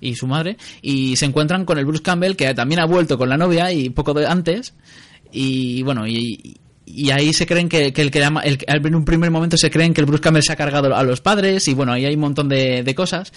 y 0.00 0.14
su 0.14 0.26
madre 0.26 0.56
y 0.82 1.16
se 1.16 1.26
encuentran 1.26 1.64
con 1.64 1.78
el 1.78 1.84
Bruce 1.84 2.02
Campbell 2.02 2.36
que 2.36 2.52
también 2.54 2.80
ha 2.80 2.86
vuelto 2.86 3.18
con 3.18 3.28
la 3.28 3.36
novia 3.36 3.72
y 3.72 3.90
poco 3.90 4.14
antes 4.26 4.74
y 5.32 5.82
bueno 5.82 6.06
y, 6.06 6.56
ahí 7.12 7.32
se 7.32 7.46
creen 7.46 7.68
que, 7.68 7.92
que 7.92 8.02
el 8.02 8.10
que 8.10 8.20
en 8.20 8.94
un 8.94 9.04
primer 9.04 9.30
momento 9.30 9.56
se 9.56 9.70
creen 9.70 9.94
que 9.94 10.00
el 10.00 10.06
Bruce 10.06 10.22
Campbell 10.22 10.42
se 10.42 10.52
ha 10.52 10.56
cargado 10.56 10.94
a 10.94 11.02
los 11.04 11.20
padres 11.20 11.68
y 11.68 11.74
bueno 11.74 11.92
ahí 11.92 12.04
hay 12.04 12.14
un 12.14 12.20
montón 12.20 12.48
de 12.48 12.94
cosas 12.96 13.32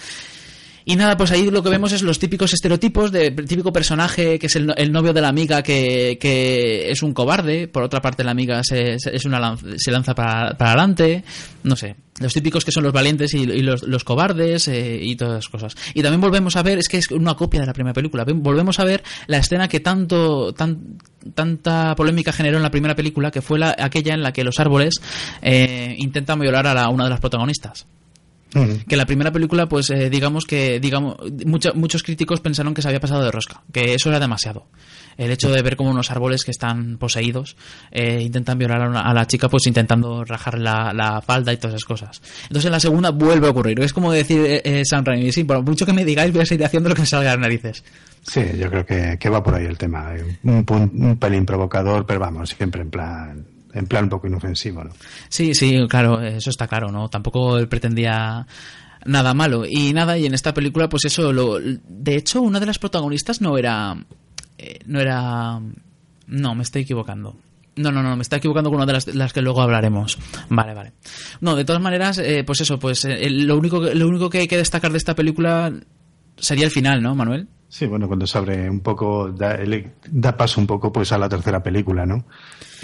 y 0.86 0.96
nada, 0.96 1.16
pues 1.16 1.30
ahí 1.30 1.50
lo 1.50 1.62
que 1.62 1.70
vemos 1.70 1.92
es 1.92 2.02
los 2.02 2.18
típicos 2.18 2.52
estereotipos 2.52 3.10
de 3.10 3.30
típico 3.30 3.72
personaje 3.72 4.38
que 4.38 4.46
es 4.48 4.56
el, 4.56 4.72
el 4.76 4.92
novio 4.92 5.12
de 5.12 5.20
la 5.22 5.28
amiga 5.28 5.62
que, 5.62 6.18
que 6.20 6.90
es 6.90 7.02
un 7.02 7.14
cobarde, 7.14 7.68
por 7.68 7.82
otra 7.82 8.02
parte 8.02 8.22
la 8.24 8.32
amiga 8.32 8.62
se, 8.62 8.98
se- 8.98 9.14
es 9.16 9.24
una 9.24 9.38
lanz- 9.40 9.76
se 9.78 9.90
lanza 9.90 10.14
para, 10.14 10.56
para 10.58 10.72
adelante, 10.72 11.24
no 11.62 11.74
sé, 11.76 11.96
los 12.20 12.32
típicos 12.34 12.64
que 12.64 12.70
son 12.72 12.84
los 12.84 12.92
valientes 12.92 13.32
y, 13.34 13.46
los, 13.46 13.82
los 13.84 14.04
cobardes 14.04 14.68
eh, 14.68 14.98
y 15.02 15.16
todas 15.16 15.34
las 15.34 15.48
cosas. 15.48 15.74
Y 15.94 16.02
también 16.02 16.20
volvemos 16.20 16.54
a 16.56 16.62
ver, 16.62 16.78
es 16.78 16.88
que 16.88 16.98
es 16.98 17.10
una 17.10 17.34
copia 17.34 17.60
de 17.60 17.66
la 17.66 17.72
primera 17.72 17.94
película, 17.94 18.24
volvemos 18.26 18.78
a 18.78 18.84
ver 18.84 19.02
la 19.26 19.38
escena 19.38 19.68
que 19.68 19.80
tanto 19.80 20.52
tan, 20.52 20.98
tanta 21.34 21.94
polémica 21.96 22.32
generó 22.32 22.58
en 22.58 22.62
la 22.62 22.70
primera 22.70 22.94
película, 22.94 23.30
que 23.30 23.40
fue 23.42 23.58
la, 23.58 23.74
aquella 23.78 24.14
en 24.14 24.22
la 24.22 24.32
que 24.32 24.44
los 24.44 24.60
árboles 24.60 24.94
eh, 25.42 25.94
intentan 25.98 26.38
violar 26.38 26.66
a 26.66 26.88
una 26.90 27.04
de 27.04 27.10
las 27.10 27.20
protagonistas 27.20 27.86
que 28.88 28.96
la 28.96 29.06
primera 29.06 29.32
película 29.32 29.66
pues 29.66 29.90
eh, 29.90 30.08
digamos 30.10 30.44
que 30.46 30.78
digamos 30.80 31.16
mucha- 31.46 31.72
muchos 31.72 32.02
críticos 32.02 32.40
pensaron 32.40 32.72
que 32.74 32.82
se 32.82 32.88
había 32.88 33.00
pasado 33.00 33.22
de 33.24 33.30
rosca 33.30 33.62
que 33.72 33.94
eso 33.94 34.08
era 34.10 34.20
demasiado. 34.20 34.66
El 35.16 35.30
hecho 35.30 35.48
de 35.50 35.62
ver 35.62 35.76
como 35.76 35.90
unos 35.90 36.10
árboles 36.10 36.42
que 36.44 36.50
están 36.50 36.98
poseídos 36.98 37.56
eh, 37.92 38.20
intentan 38.22 38.58
violar 38.58 38.82
a, 38.82 38.88
una- 38.88 39.00
a 39.02 39.14
la 39.14 39.26
chica 39.26 39.48
pues 39.48 39.66
intentando 39.66 40.24
rajar 40.24 40.58
la, 40.58 40.92
la 40.92 41.20
falda 41.20 41.52
y 41.52 41.56
todas 41.56 41.74
esas 41.74 41.84
cosas. 41.84 42.22
Entonces 42.44 42.66
en 42.66 42.72
la 42.72 42.80
segunda 42.80 43.10
vuelve 43.10 43.46
a 43.46 43.50
ocurrir. 43.50 43.78
Es 43.80 43.92
como 43.92 44.10
decir 44.12 44.40
eh, 44.44 44.62
eh, 44.64 44.82
Sam 44.84 45.04
Raimi 45.04 45.30
sí 45.32 45.44
por 45.44 45.62
mucho 45.62 45.86
que 45.86 45.92
me 45.92 46.04
digáis 46.04 46.32
voy 46.32 46.42
a 46.42 46.46
seguir 46.46 46.64
haciendo 46.66 46.88
lo 46.88 46.94
que 46.94 47.02
me 47.02 47.06
salga 47.06 47.30
de 47.30 47.36
las 47.36 47.40
narices. 47.42 47.84
Sí 48.22 48.40
yo 48.58 48.70
creo 48.70 48.86
que, 48.86 49.16
que 49.18 49.28
va 49.28 49.42
por 49.42 49.54
ahí 49.54 49.66
el 49.66 49.78
tema. 49.78 50.12
Un, 50.42 50.64
un 50.68 51.16
pelín 51.18 51.44
provocador 51.46 52.06
pero 52.06 52.20
vamos 52.20 52.50
siempre 52.50 52.82
en 52.82 52.90
plan 52.90 53.46
en 53.74 53.86
plan 53.86 54.04
un 54.04 54.10
poco 54.10 54.26
inofensivo 54.26 54.82
no 54.84 54.90
Sí, 55.28 55.54
sí, 55.54 55.86
claro, 55.88 56.20
eso 56.22 56.50
está 56.50 56.66
claro, 56.68 56.90
¿no? 56.90 57.08
Tampoco 57.10 57.58
él 57.58 57.68
pretendía 57.68 58.46
nada 59.06 59.34
malo. 59.34 59.64
Y 59.68 59.92
nada, 59.92 60.16
y 60.16 60.26
en 60.26 60.34
esta 60.34 60.54
película, 60.54 60.88
pues 60.88 61.04
eso, 61.04 61.32
lo, 61.32 61.58
de 61.60 62.16
hecho, 62.16 62.40
una 62.40 62.60
de 62.60 62.66
las 62.66 62.78
protagonistas 62.78 63.40
no 63.40 63.58
era... 63.58 63.96
eh, 64.58 64.78
no 64.86 65.00
era... 65.00 65.60
No, 66.26 66.54
me 66.54 66.62
estoy 66.62 66.82
equivocando. 66.82 67.36
No, 67.76 67.90
no, 67.90 68.02
no, 68.02 68.16
me 68.16 68.22
estoy 68.22 68.38
equivocando 68.38 68.70
con 68.70 68.76
una 68.76 68.86
de 68.86 68.92
las, 68.94 69.06
las 69.08 69.32
que 69.32 69.42
luego 69.42 69.60
hablaremos. 69.60 70.16
Vale, 70.48 70.72
vale. 70.74 70.92
No, 71.40 71.56
de 71.56 71.64
todas 71.64 71.82
maneras, 71.82 72.18
eh, 72.18 72.44
pues 72.46 72.60
eso, 72.60 72.78
pues 72.78 73.04
eh, 73.04 73.28
lo, 73.30 73.58
único, 73.58 73.80
que- 73.82 73.94
lo 73.94 74.06
único 74.08 74.30
que 74.30 74.38
hay 74.38 74.48
que 74.48 74.56
destacar 74.56 74.92
de 74.92 74.98
esta 74.98 75.14
película 75.14 75.72
sería 76.36 76.64
el 76.66 76.70
final, 76.70 77.02
¿no, 77.02 77.14
Manuel? 77.14 77.48
Sí, 77.68 77.86
bueno, 77.86 78.06
cuando 78.06 78.26
se 78.26 78.38
abre 78.38 78.70
un 78.70 78.80
poco, 78.80 79.30
da, 79.32 79.58
da 80.10 80.36
paso 80.36 80.60
un 80.60 80.66
poco 80.68 80.92
pues 80.92 81.10
a 81.10 81.18
la 81.18 81.28
tercera 81.28 81.60
película, 81.62 82.06
¿no? 82.06 82.24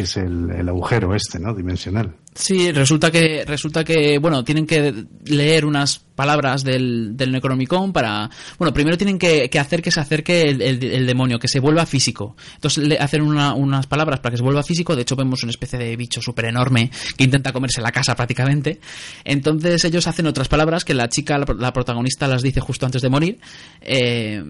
Es 0.00 0.16
el, 0.16 0.50
el 0.50 0.68
agujero 0.68 1.14
este, 1.14 1.38
¿no? 1.38 1.54
Dimensional. 1.54 2.14
Sí, 2.34 2.70
resulta 2.70 3.10
que, 3.10 3.44
resulta 3.44 3.82
que, 3.82 4.18
bueno, 4.18 4.44
tienen 4.44 4.64
que 4.66 5.04
leer 5.24 5.64
unas 5.64 5.98
palabras 5.98 6.62
del, 6.62 7.16
del 7.16 7.32
Necronomicon 7.32 7.92
para, 7.92 8.30
bueno, 8.56 8.72
primero 8.72 8.96
tienen 8.96 9.18
que, 9.18 9.50
que 9.50 9.58
hacer 9.58 9.82
que 9.82 9.90
se 9.90 9.98
acerque 10.00 10.42
el, 10.50 11.06
demonio, 11.06 11.38
que 11.40 11.48
se 11.48 11.58
vuelva 11.58 11.86
físico. 11.86 12.36
Entonces 12.54 12.84
le 12.86 12.98
hacen 12.98 13.22
una- 13.22 13.54
unas 13.54 13.86
palabras 13.88 14.20
para 14.20 14.30
que 14.30 14.36
se 14.36 14.42
vuelva 14.44 14.62
físico, 14.62 14.94
de 14.94 15.02
hecho 15.02 15.16
vemos 15.16 15.42
una 15.42 15.50
especie 15.50 15.78
de 15.78 15.96
bicho 15.96 16.22
súper 16.22 16.44
enorme 16.44 16.90
que 17.16 17.24
intenta 17.24 17.52
comerse 17.52 17.80
la 17.80 17.90
casa 17.90 18.14
prácticamente. 18.14 18.80
Entonces 19.24 19.84
ellos 19.84 20.06
hacen 20.06 20.26
otras 20.26 20.46
palabras 20.48 20.84
que 20.84 20.94
la 20.94 21.08
chica, 21.08 21.36
la 21.36 21.72
protagonista 21.72 22.28
las 22.28 22.42
dice 22.42 22.60
justo 22.60 22.86
antes 22.86 23.02
de 23.02 23.08
morir, 23.10 23.38
eh, 23.80 24.44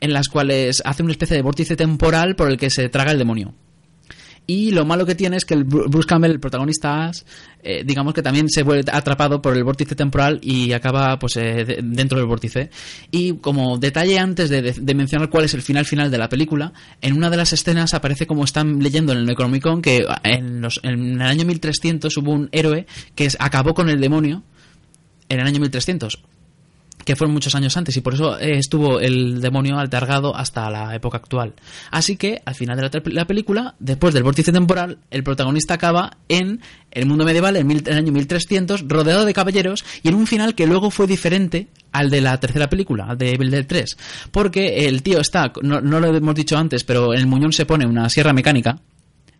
en 0.00 0.12
las 0.12 0.28
cuales 0.28 0.80
hace 0.84 1.02
una 1.02 1.12
especie 1.12 1.36
de 1.36 1.42
vórtice 1.42 1.74
temporal 1.74 2.36
por 2.36 2.48
el 2.50 2.56
que 2.56 2.70
se 2.70 2.88
traga 2.88 3.10
el 3.12 3.18
demonio. 3.18 3.52
Y 4.48 4.70
lo 4.70 4.84
malo 4.84 5.04
que 5.04 5.16
tiene 5.16 5.36
es 5.36 5.44
que 5.44 5.54
el 5.54 5.66
Bru- 5.66 5.88
Bruce 5.88 6.06
Campbell, 6.06 6.30
el 6.30 6.38
protagonista, 6.38 7.10
eh, 7.64 7.82
digamos 7.84 8.14
que 8.14 8.22
también 8.22 8.48
se 8.48 8.62
vuelve 8.62 8.84
atrapado 8.92 9.42
por 9.42 9.56
el 9.56 9.64
vórtice 9.64 9.96
temporal 9.96 10.38
y 10.40 10.70
acaba 10.72 11.18
pues 11.18 11.36
eh, 11.36 11.64
de- 11.64 11.80
dentro 11.82 12.18
del 12.18 12.28
vórtice. 12.28 12.70
Y 13.10 13.34
como 13.38 13.76
detalle 13.78 14.20
antes 14.20 14.48
de, 14.48 14.94
mencionar 14.94 15.30
cuál 15.30 15.46
es 15.46 15.54
el 15.54 15.62
final 15.62 15.84
final 15.84 16.12
de 16.12 16.18
la 16.18 16.28
película, 16.28 16.72
en 17.00 17.16
una 17.16 17.28
de 17.28 17.38
las 17.38 17.52
escenas 17.52 17.92
aparece 17.92 18.26
como 18.28 18.44
están 18.44 18.78
leyendo 18.80 19.12
en 19.12 19.18
el 19.18 19.26
Necronomicon 19.26 19.82
que 19.82 20.06
en, 20.22 20.60
los- 20.60 20.78
en 20.84 21.14
el 21.20 21.22
año 21.22 21.44
1300 21.44 22.16
hubo 22.18 22.30
un 22.30 22.48
héroe 22.52 22.86
que 23.16 23.28
acabó 23.40 23.74
con 23.74 23.88
el 23.88 24.00
demonio 24.00 24.44
en 25.28 25.40
el 25.40 25.46
año 25.48 25.58
1300 25.58 26.20
que 27.06 27.16
fueron 27.16 27.32
muchos 27.32 27.54
años 27.54 27.76
antes 27.76 27.96
y 27.96 28.00
por 28.00 28.14
eso 28.14 28.38
eh, 28.38 28.58
estuvo 28.58 28.98
el 28.98 29.40
demonio 29.40 29.78
altergado 29.78 30.36
hasta 30.36 30.68
la 30.68 30.94
época 30.94 31.18
actual. 31.18 31.54
Así 31.92 32.16
que 32.16 32.42
al 32.44 32.56
final 32.56 32.76
de 32.76 32.82
la, 32.82 33.02
la 33.12 33.26
película, 33.26 33.76
después 33.78 34.12
del 34.12 34.24
vórtice 34.24 34.52
temporal, 34.52 34.98
el 35.10 35.22
protagonista 35.22 35.74
acaba 35.74 36.18
en 36.28 36.60
el 36.90 37.06
mundo 37.06 37.24
medieval, 37.24 37.56
en 37.56 37.70
el 37.70 37.96
año 37.96 38.12
1300, 38.12 38.86
rodeado 38.88 39.24
de 39.24 39.32
caballeros 39.32 39.84
y 40.02 40.08
en 40.08 40.16
un 40.16 40.26
final 40.26 40.56
que 40.56 40.66
luego 40.66 40.90
fue 40.90 41.06
diferente 41.06 41.68
al 41.92 42.10
de 42.10 42.20
la 42.20 42.38
tercera 42.40 42.68
película, 42.68 43.04
al 43.04 43.18
de 43.18 43.30
Evil 43.30 43.52
Dead 43.52 43.66
3. 43.66 43.96
Porque 44.32 44.88
el 44.88 45.02
tío 45.04 45.20
está, 45.20 45.52
no, 45.62 45.80
no 45.80 46.00
lo 46.00 46.14
hemos 46.14 46.34
dicho 46.34 46.58
antes, 46.58 46.82
pero 46.82 47.14
en 47.14 47.20
el 47.20 47.26
muñón 47.28 47.52
se 47.52 47.66
pone 47.66 47.86
una 47.86 48.08
sierra 48.10 48.32
mecánica 48.32 48.80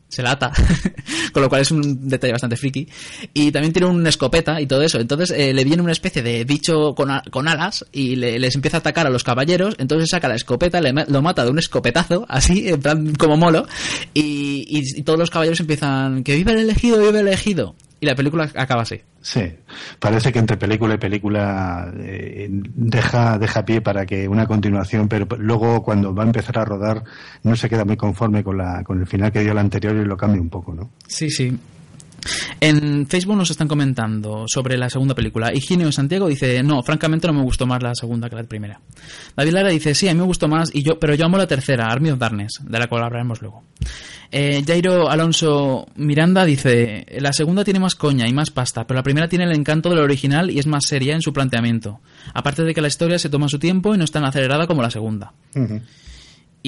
se 0.09 0.23
la 0.23 0.33
ata, 0.33 0.53
con 1.33 1.42
lo 1.42 1.49
cual 1.49 1.62
es 1.62 1.71
un 1.71 2.09
detalle 2.09 2.33
bastante 2.33 2.57
friki. 2.57 2.87
Y 3.35 3.51
también 3.53 3.73
tiene 3.73 3.88
una 3.88 4.09
escopeta 4.09 4.61
y 4.61 4.66
todo 4.66 4.83
eso. 4.83 4.99
Entonces 5.01 5.31
eh, 5.37 5.53
le 5.53 5.64
viene 5.64 5.83
una 5.83 5.92
especie 5.92 6.23
de 6.23 6.45
bicho 6.45 6.95
con, 6.95 7.11
a- 7.11 7.23
con 7.31 7.49
alas 7.49 7.85
y 7.92 8.16
le- 8.16 8.38
les 8.38 8.55
empieza 8.55 8.77
a 8.79 8.81
atacar 8.81 9.07
a 9.07 9.11
los 9.11 9.25
caballeros. 9.25 9.75
Entonces 9.79 10.09
saca 10.11 10.29
la 10.29 10.37
escopeta, 10.37 10.81
le, 10.81 10.92
lo 11.09 11.23
mata 11.23 11.45
de 11.45 11.51
un 11.51 11.59
escopetazo, 11.59 12.25
así, 12.29 12.69
en 12.69 12.81
plan 12.81 13.14
como 13.16 13.37
molo. 13.37 13.66
Y, 14.14 14.64
y- 14.69 15.01
y 15.01 15.03
todos 15.03 15.19
los 15.19 15.31
caballeros 15.31 15.61
empiezan, 15.61 16.23
que 16.25 16.35
vive 16.37 16.53
el 16.53 16.59
elegido, 16.59 16.99
vive 16.99 17.21
el 17.21 17.27
elegido. 17.29 17.75
Y 17.99 18.07
la 18.07 18.15
película 18.15 18.51
acaba 18.55 18.83
así. 18.83 19.01
Sí, 19.23 19.41
parece 19.99 20.33
que 20.33 20.39
entre 20.39 20.57
película 20.57 20.95
y 20.95 20.99
película 20.99 21.91
eh, 21.99 22.47
deja, 22.51 23.39
deja 23.39 23.65
pie 23.65 23.81
para 23.81 24.05
que 24.05 24.29
una 24.29 24.47
continuación, 24.47 25.09
pero 25.09 25.27
luego 25.39 25.83
cuando 25.83 26.15
va 26.15 26.23
a 26.23 26.27
empezar 26.27 26.59
a 26.59 26.65
rodar 26.65 27.03
no 27.43 27.57
se 27.57 27.69
queda 27.69 27.85
muy 27.85 27.97
conforme 27.97 28.45
con, 28.45 28.59
la, 28.59 28.85
con 28.85 29.01
el 29.01 29.07
final 29.07 29.33
que 29.33 29.41
dio 29.41 29.55
la 29.55 29.63
anterior 29.63 29.97
y 29.97 30.05
lo 30.05 30.17
cambia 30.17 30.41
un 30.41 30.51
poco, 30.51 30.75
¿no? 30.75 30.91
Sí, 31.07 31.31
sí. 31.31 31.59
En 32.61 33.07
Facebook 33.07 33.37
nos 33.37 33.51
están 33.51 33.69
comentando 33.69 34.45
sobre 34.47 34.77
la 34.77 34.91
segunda 34.91 35.15
película. 35.15 35.53
Higinio 35.55 35.91
Santiago 35.93 36.29
dice, 36.29 36.62
no, 36.62 36.83
francamente 36.83 37.27
no 37.27 37.35
me 37.35 37.43
gustó 37.43 37.67
más 37.67 37.83
la 37.83 37.95
segunda 37.95 38.29
que 38.29 38.37
la 38.37 38.45
primera. 38.45 38.81
David 39.37 39.53
Lara 39.53 39.69
dice, 39.69 39.95
sí, 39.95 40.09
a 40.09 40.15
mí 40.15 40.21
me 40.21 40.27
gustó 40.27 40.49
más, 40.49 40.71
y 40.75 40.83
yo, 40.83 40.99
pero 40.99 41.15
yo 41.15 41.27
amo 41.27 41.39
la 41.39 41.47
tercera, 41.47 41.87
Army 41.87 42.11
of 42.11 42.19
Darkness, 42.19 42.61
de 42.62 42.79
la 42.79 42.87
cual 42.89 43.05
hablaremos 43.05 43.41
luego. 43.41 43.62
Eh, 44.33 44.62
Jairo 44.67 45.09
Alonso 45.09 45.87
Miranda 45.97 46.45
dice, 46.45 47.07
la 47.21 47.33
segunda 47.33 47.65
tiene 47.65 47.81
más 47.81 47.95
coña 47.95 48.27
y 48.29 48.33
más 48.33 48.51
pasta, 48.51 48.87
pero 48.87 48.99
la 48.99 49.05
primera 49.05 49.29
tiene 49.29 49.45
el 49.45 49.53
encanto 49.53 49.91
del 49.91 50.01
original 50.01 50.51
y 50.51 50.59
es 50.59 50.67
más 50.67 50.87
seria 50.87 51.15
en 51.15 51.23
su 51.23 51.33
planteamiento. 51.33 52.01
Aparte 52.35 52.65
de 52.65 52.75
que 52.75 52.81
la 52.81 52.89
historia 52.89 53.19
se 53.19 53.29
toma 53.29 53.49
su 53.49 53.59
tiempo 53.59 53.95
y 53.95 53.99
no 53.99 54.05
es 54.05 54.11
tan 54.11 54.25
acelerada 54.25 54.67
como 54.67 54.83
la 54.83 54.91
segunda. 54.91 55.33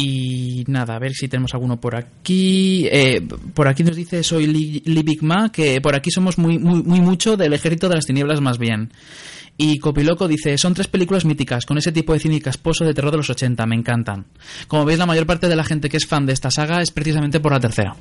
Y 0.01 0.63
nada, 0.69 0.95
a 0.95 0.99
ver 1.01 1.13
si 1.13 1.27
tenemos 1.27 1.53
alguno 1.55 1.81
por 1.81 1.97
aquí. 1.97 2.87
Eh, 2.87 3.21
por 3.53 3.67
aquí 3.67 3.83
nos 3.83 3.97
dice 3.97 4.23
soy 4.23 4.47
Li, 4.47 4.81
Li 4.85 5.03
Big 5.03 5.25
Ma, 5.25 5.51
que 5.51 5.81
por 5.81 5.97
aquí 5.97 6.13
somos 6.13 6.39
muy, 6.39 6.57
muy, 6.57 6.85
muy 6.85 7.01
mucho 7.01 7.37
del 7.37 7.53
ejército 7.53 7.89
de 7.89 7.97
las 7.97 8.07
tinieblas 8.07 8.41
más 8.41 8.59
bien. 8.59 8.93
Y 9.57 9.81
Copiloco 9.81 10.29
dice, 10.29 10.57
son 10.57 10.73
tres 10.73 10.87
películas 10.87 11.25
míticas, 11.25 11.67
con 11.67 11.79
ese 11.79 11.91
tipo 11.91 12.13
de 12.13 12.21
cine 12.21 12.41
casposo 12.41 12.85
de 12.85 12.95
terror 12.95 13.11
de 13.11 13.17
los 13.17 13.29
80, 13.29 13.67
me 13.67 13.75
encantan. 13.75 14.27
Como 14.69 14.85
veis, 14.85 15.01
la 15.01 15.07
mayor 15.07 15.27
parte 15.27 15.49
de 15.49 15.57
la 15.57 15.65
gente 15.65 15.89
que 15.89 15.97
es 15.97 16.07
fan 16.07 16.27
de 16.27 16.33
esta 16.33 16.53
saga 16.53 16.81
es 16.81 16.93
precisamente 16.93 17.41
por 17.41 17.51
la 17.51 17.59
tercera. 17.59 17.97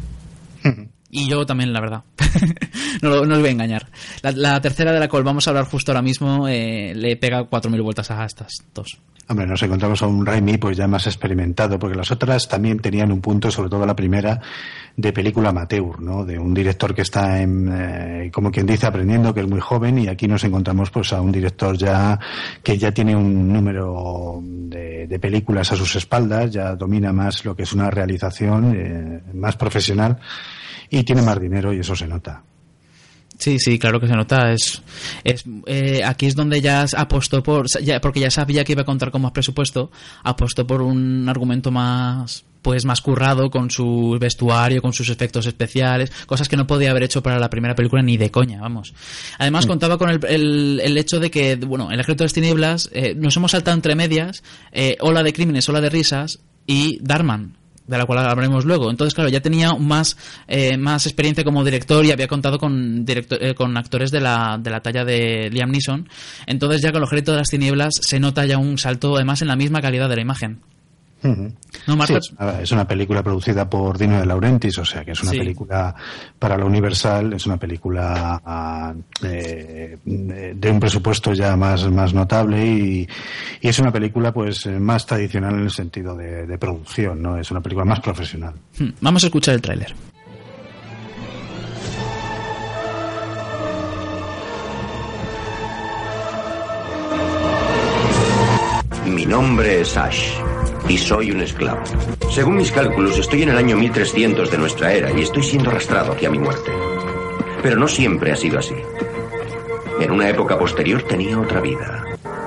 Y 1.09 1.27
yo 1.27 1.47
también, 1.47 1.73
la 1.73 1.81
verdad. 1.81 2.03
no, 3.01 3.25
no 3.25 3.33
os 3.33 3.39
voy 3.39 3.49
a 3.49 3.53
engañar. 3.53 3.87
La, 4.21 4.33
la 4.33 4.61
tercera 4.61 4.91
de 4.91 4.99
la 4.99 5.07
cual 5.07 5.23
vamos 5.23 5.47
a 5.47 5.49
hablar 5.49 5.65
justo 5.65 5.91
ahora 5.91 6.03
mismo 6.03 6.47
eh, 6.47 6.93
le 6.95 7.15
pega 7.15 7.49
4.000 7.49 7.81
vueltas 7.81 8.11
a 8.11 8.23
estas 8.23 8.53
dos. 8.75 8.99
Hombre, 9.29 9.45
nos 9.45 9.61
encontramos 9.61 10.01
a 10.01 10.07
un 10.07 10.25
Raimi 10.25 10.57
pues 10.57 10.77
ya 10.77 10.87
más 10.87 11.05
experimentado, 11.05 11.77
porque 11.77 11.97
las 11.97 12.11
otras 12.11 12.47
también 12.47 12.79
tenían 12.79 13.11
un 13.11 13.19
punto, 13.19 13.51
sobre 13.51 13.69
todo 13.69 13.85
la 13.85 13.95
primera, 13.95 14.39
de 14.95 15.11
película 15.11 15.49
amateur, 15.49 15.99
¿no? 15.99 16.23
De 16.23 16.39
un 16.39 16.53
director 16.53 16.95
que 16.95 17.01
está 17.01 17.41
en, 17.41 17.69
eh, 17.69 18.31
como 18.31 18.51
quien 18.51 18.65
dice, 18.65 18.85
aprendiendo, 18.87 19.33
que 19.33 19.41
es 19.41 19.47
muy 19.47 19.59
joven, 19.59 19.99
y 19.99 20.07
aquí 20.07 20.29
nos 20.29 20.45
encontramos 20.45 20.91
pues 20.91 21.11
a 21.11 21.19
un 21.19 21.33
director 21.33 21.77
ya 21.77 22.17
que 22.63 22.77
ya 22.77 22.93
tiene 22.93 23.17
un 23.17 23.51
número 23.51 24.39
de, 24.41 25.19
películas 25.19 25.71
a 25.71 25.75
sus 25.75 25.95
espaldas, 25.95 26.51
ya 26.51 26.75
domina 26.75 27.11
más 27.11 27.43
lo 27.43 27.55
que 27.55 27.63
es 27.63 27.73
una 27.73 27.89
realización 27.89 28.73
eh, 28.75 29.21
más 29.33 29.57
profesional 29.57 30.19
y 30.89 31.03
tiene 31.03 31.23
más 31.23 31.39
dinero 31.39 31.73
y 31.73 31.79
eso 31.79 31.95
se 31.95 32.07
nota. 32.07 32.43
Sí, 33.37 33.59
sí, 33.59 33.77
claro 33.77 33.99
que 33.99 34.07
se 34.07 34.13
nota. 34.13 34.51
Es, 34.51 34.81
es 35.23 35.43
eh, 35.67 36.01
aquí 36.03 36.25
es 36.25 36.35
donde 36.35 36.59
ya 36.59 36.85
apostó 36.97 37.43
por, 37.43 37.67
ya, 37.83 38.01
porque 38.01 38.19
ya 38.19 38.31
sabía 38.31 38.63
que 38.63 38.71
iba 38.71 38.81
a 38.81 38.85
contar 38.85 39.11
con 39.11 39.21
más 39.21 39.31
presupuesto, 39.31 39.91
apostó 40.23 40.65
por 40.65 40.81
un 40.81 41.29
argumento 41.29 41.69
más, 41.71 42.43
pues 42.63 42.83
más 42.83 42.99
currado 42.99 43.49
con 43.51 43.69
su 43.69 44.17
vestuario, 44.19 44.81
con 44.81 44.91
sus 44.91 45.09
efectos 45.09 45.45
especiales, 45.45 46.11
cosas 46.25 46.49
que 46.49 46.57
no 46.57 46.65
podía 46.65 46.89
haber 46.89 47.03
hecho 47.03 47.21
para 47.21 47.37
la 47.39 47.49
primera 47.49 47.75
película 47.75 48.01
ni 48.01 48.17
de 48.17 48.31
coña, 48.31 48.59
vamos. 48.59 48.93
Además 49.37 49.65
Mm. 49.65 49.69
contaba 49.69 49.97
con 49.99 50.09
el, 50.09 50.19
el, 50.27 50.81
el 50.83 50.97
hecho 50.97 51.19
de 51.19 51.29
que, 51.29 51.55
bueno, 51.57 51.91
el 51.91 51.99
ejército 51.99 52.23
de 52.23 52.25
las 52.25 52.33
tinieblas 52.33 52.89
eh, 52.91 53.13
nos 53.15 53.37
hemos 53.37 53.51
saltado 53.51 53.75
entre 53.75 53.93
medias, 53.95 54.43
eh, 54.71 54.97
ola 54.99 55.21
de 55.21 55.31
crímenes, 55.31 55.69
ola 55.69 55.79
de 55.79 55.89
risas 55.91 56.39
y 56.65 56.97
Darman 57.01 57.55
de 57.87 57.97
la 57.97 58.05
cual 58.05 58.19
hablaremos 58.19 58.65
luego. 58.65 58.89
Entonces, 58.91 59.13
claro, 59.13 59.29
ya 59.29 59.41
tenía 59.41 59.73
más, 59.73 60.17
eh, 60.47 60.77
más 60.77 61.05
experiencia 61.05 61.43
como 61.43 61.63
director 61.63 62.05
y 62.05 62.11
había 62.11 62.27
contado 62.27 62.59
con, 62.59 63.05
directo- 63.05 63.37
eh, 63.39 63.55
con 63.55 63.75
actores 63.77 64.11
de 64.11 64.21
la, 64.21 64.59
de 64.61 64.69
la 64.69 64.81
talla 64.81 65.05
de 65.05 65.49
Liam 65.51 65.71
Neeson. 65.71 66.07
Entonces, 66.45 66.81
ya 66.81 66.91
con 66.91 67.01
el 67.01 67.07
ejército 67.07 67.31
de 67.31 67.37
las 67.39 67.49
tinieblas 67.49 67.93
se 68.01 68.19
nota 68.19 68.45
ya 68.45 68.57
un 68.57 68.77
salto, 68.77 69.15
además, 69.15 69.41
en 69.41 69.47
la 69.47 69.55
misma 69.55 69.81
calidad 69.81 70.09
de 70.09 70.15
la 70.17 70.21
imagen. 70.21 70.59
No, 71.23 72.05
Sí, 72.05 72.13
es 72.61 72.71
una- 72.71 72.87
película 72.87 73.21
producida 73.23 73.69
por 73.69 73.97
Dino 73.97 74.19
de 74.19 74.25
Laurentiis, 74.25 74.77
o 74.77 74.85
sea 74.85 75.03
que 75.03 75.11
es 75.11 75.21
una 75.23 75.31
Sí. 75.31 75.39
película 75.39 75.93
para 76.39 76.57
la 76.57 76.63
Universal, 76.65 77.33
es 77.33 77.45
una 77.47 77.57
película 77.57 78.95
eh, 79.23 79.97
de 80.05 80.71
un 80.71 80.79
presupuesto 80.79 81.33
ya 81.33 81.55
más, 81.57 81.89
más 81.91 82.13
notable 82.13 82.65
y, 82.65 83.07
y 83.61 83.67
es 83.67 83.79
una 83.79 83.91
película 83.91 84.31
pues 84.31 84.67
más 84.67 85.05
tradicional 85.05 85.55
en 85.55 85.61
el 85.61 85.71
sentido 85.71 86.15
de, 86.15 86.45
de 86.45 86.57
producción, 86.57 87.21
¿no? 87.21 87.37
Es 87.37 87.49
una 87.51 87.61
película 87.61 87.85
más 87.85 87.99
profesional. 87.99 88.53
Hmm, 88.79 88.89
Vamos 89.01 89.23
a 89.23 89.27
escuchar 89.27 89.55
el 89.55 89.61
tráiler. 89.61 89.93
Mi 99.05 99.25
nombre 99.25 99.81
es 99.81 99.95
Ash 99.97 100.31
y 100.89 100.97
soy 100.97 101.31
un 101.31 101.41
esclavo. 101.41 101.81
Según 102.29 102.57
mis 102.57 102.71
cálculos, 102.71 103.17
estoy 103.17 103.43
en 103.43 103.49
el 103.49 103.57
año 103.57 103.77
1300 103.77 104.49
de 104.49 104.57
nuestra 104.57 104.93
era 104.93 105.11
y 105.11 105.21
estoy 105.21 105.43
siendo 105.43 105.69
arrastrado 105.69 106.13
hacia 106.13 106.29
mi 106.29 106.39
muerte. 106.39 106.71
Pero 107.61 107.77
no 107.77 107.87
siempre 107.87 108.31
ha 108.31 108.35
sido 108.35 108.59
así. 108.59 108.75
En 109.99 110.11
una 110.11 110.29
época 110.29 110.57
posterior 110.57 111.03
tenía 111.03 111.39
otra 111.39 111.59
vida. 111.59 112.03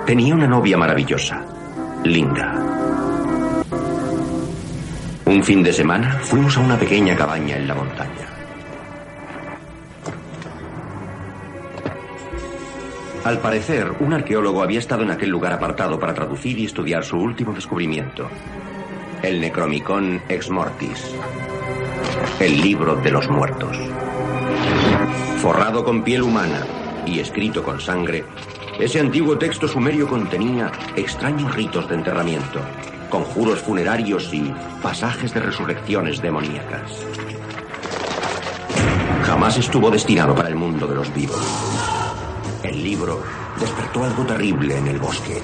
Tenía 0.07 0.35
una 0.35 0.47
novia 0.47 0.79
maravillosa, 0.79 1.45
Linda. 2.05 2.55
Un 5.27 5.45
fin 5.45 5.63
de 5.63 5.73
semana 5.73 6.19
fuimos 6.23 6.57
a 6.57 6.61
una 6.61 6.79
pequeña 6.79 7.17
cabaña 7.17 7.57
en 7.57 7.69
la 7.69 7.75
montaña. 7.75 8.40
Al 13.25 13.39
parecer, 13.39 13.93
un 14.01 14.15
arqueólogo 14.15 14.63
había 14.63 14.79
estado 14.79 15.03
en 15.03 15.11
aquel 15.11 15.29
lugar 15.29 15.53
apartado 15.53 16.01
para 16.01 16.15
traducir 16.15 16.59
y 16.59 16.65
estudiar 16.65 17.05
su 17.05 17.19
último 17.19 17.53
descubrimiento, 17.53 18.29
el 19.23 19.43
Necromicon 19.43 20.23
Ex 20.27 20.49
Mortis, 20.49 21.15
el 22.41 22.61
libro 22.63 22.97
de 22.97 23.11
los 23.11 23.29
muertos. 23.29 23.77
Forrado 25.37 25.85
con 25.85 26.03
piel 26.03 26.23
humana 26.23 26.67
y 27.05 27.21
escrito 27.21 27.63
con 27.63 27.79
sangre, 27.79 28.25
ese 28.79 29.01
antiguo 29.01 29.37
texto 29.37 29.69
sumerio 29.69 30.09
contenía 30.09 30.73
extraños 30.97 31.55
ritos 31.55 31.87
de 31.91 31.97
enterramiento, 31.97 32.61
conjuros 33.11 33.61
funerarios 33.61 34.33
y 34.33 34.51
pasajes 34.83 35.35
de 35.35 35.41
resurrecciones 35.41 36.23
demoníacas. 36.23 37.05
Jamás 39.25 39.59
estuvo 39.59 39.91
destinado 39.91 40.35
para 40.35 40.49
el 40.49 40.55
mundo 40.55 40.87
de 40.87 40.95
los 40.95 41.13
vivos. 41.15 41.70
Libro 42.81 43.23
despertó 43.59 44.05
algo 44.05 44.25
terrible 44.25 44.77
en 44.77 44.89
el 44.89 44.99
bosque. 44.99 45.41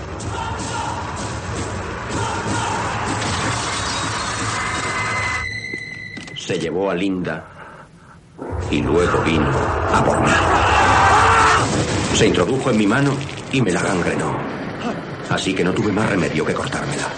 Se 6.36 6.58
llevó 6.58 6.90
a 6.90 6.94
Linda 6.94 7.44
y 8.70 8.80
luego 8.80 9.20
vino 9.22 9.50
a 9.92 10.04
por 10.04 10.20
mí. 10.20 10.30
Se 12.14 12.26
introdujo 12.26 12.70
en 12.70 12.78
mi 12.78 12.86
mano 12.86 13.16
y 13.52 13.60
me 13.60 13.72
la 13.72 13.82
gangrenó. 13.82 14.36
Así 15.28 15.54
que 15.54 15.64
no 15.64 15.72
tuve 15.72 15.92
más 15.92 16.08
remedio 16.08 16.44
que 16.46 16.54
cortármela. 16.54 17.08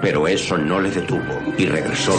Pero 0.00 0.26
eso 0.28 0.56
no 0.56 0.80
le 0.80 0.90
detuvo 0.90 1.54
y 1.56 1.66
regresó 1.66 2.16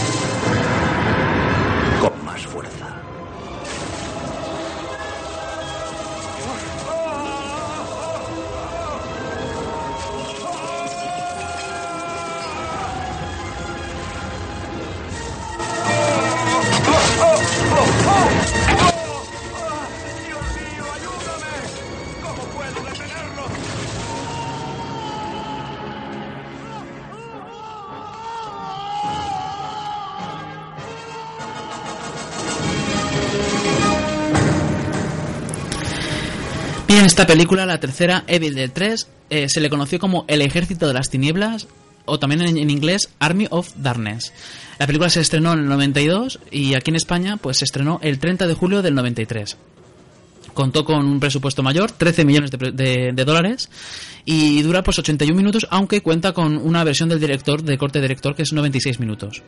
esta 37.20 37.34
película, 37.34 37.66
la 37.66 37.82
tercera, 37.82 38.24
Evil 38.28 38.56
del 38.56 38.72
3, 38.72 39.08
eh, 39.30 39.50
se 39.50 39.60
le 39.60 39.70
conoció 39.70 40.00
como 40.00 40.24
El 40.30 40.42
Ejército 40.42 40.88
de 40.88 40.94
las 40.94 41.10
Tinieblas 41.10 41.68
o 42.06 42.18
también 42.18 42.42
en, 42.44 42.70
inglés 42.70 43.10
Army 43.20 43.46
of 43.50 43.74
Darkness. 43.76 44.32
La 44.80 44.88
película 44.88 45.10
se 45.10 45.20
estrenó 45.20 45.52
en 45.52 45.60
el 45.60 45.66
92 45.66 46.40
y 46.50 46.76
aquí 46.76 46.92
en 46.92 46.96
España 46.96 47.36
pues 47.36 47.58
se 47.58 47.66
estrenó 47.66 48.00
el 48.04 48.20
30 48.20 48.48
de 48.48 48.54
julio 48.54 48.82
del 48.82 48.96
93. 48.96 49.58
Contó 50.54 50.86
con 50.86 51.06
un 51.06 51.20
presupuesto 51.20 51.62
mayor, 51.62 51.92
13 51.92 52.24
millones 52.24 52.52
de- 52.52 53.12
de 53.14 53.26
dólares, 53.26 53.70
y 54.24 54.62
dura 54.62 54.82
pues 54.82 54.98
81 55.00 55.36
minutos, 55.36 55.68
aunque 55.72 56.00
cuenta 56.02 56.32
con 56.32 56.56
una 56.56 56.86
versión 56.86 57.10
del 57.10 57.20
director, 57.20 57.62
de 57.64 57.78
corte 57.78 58.00
director, 58.00 58.34
que 58.34 58.44
es 58.44 58.54
96 58.54 58.98
minutos. 59.02 59.44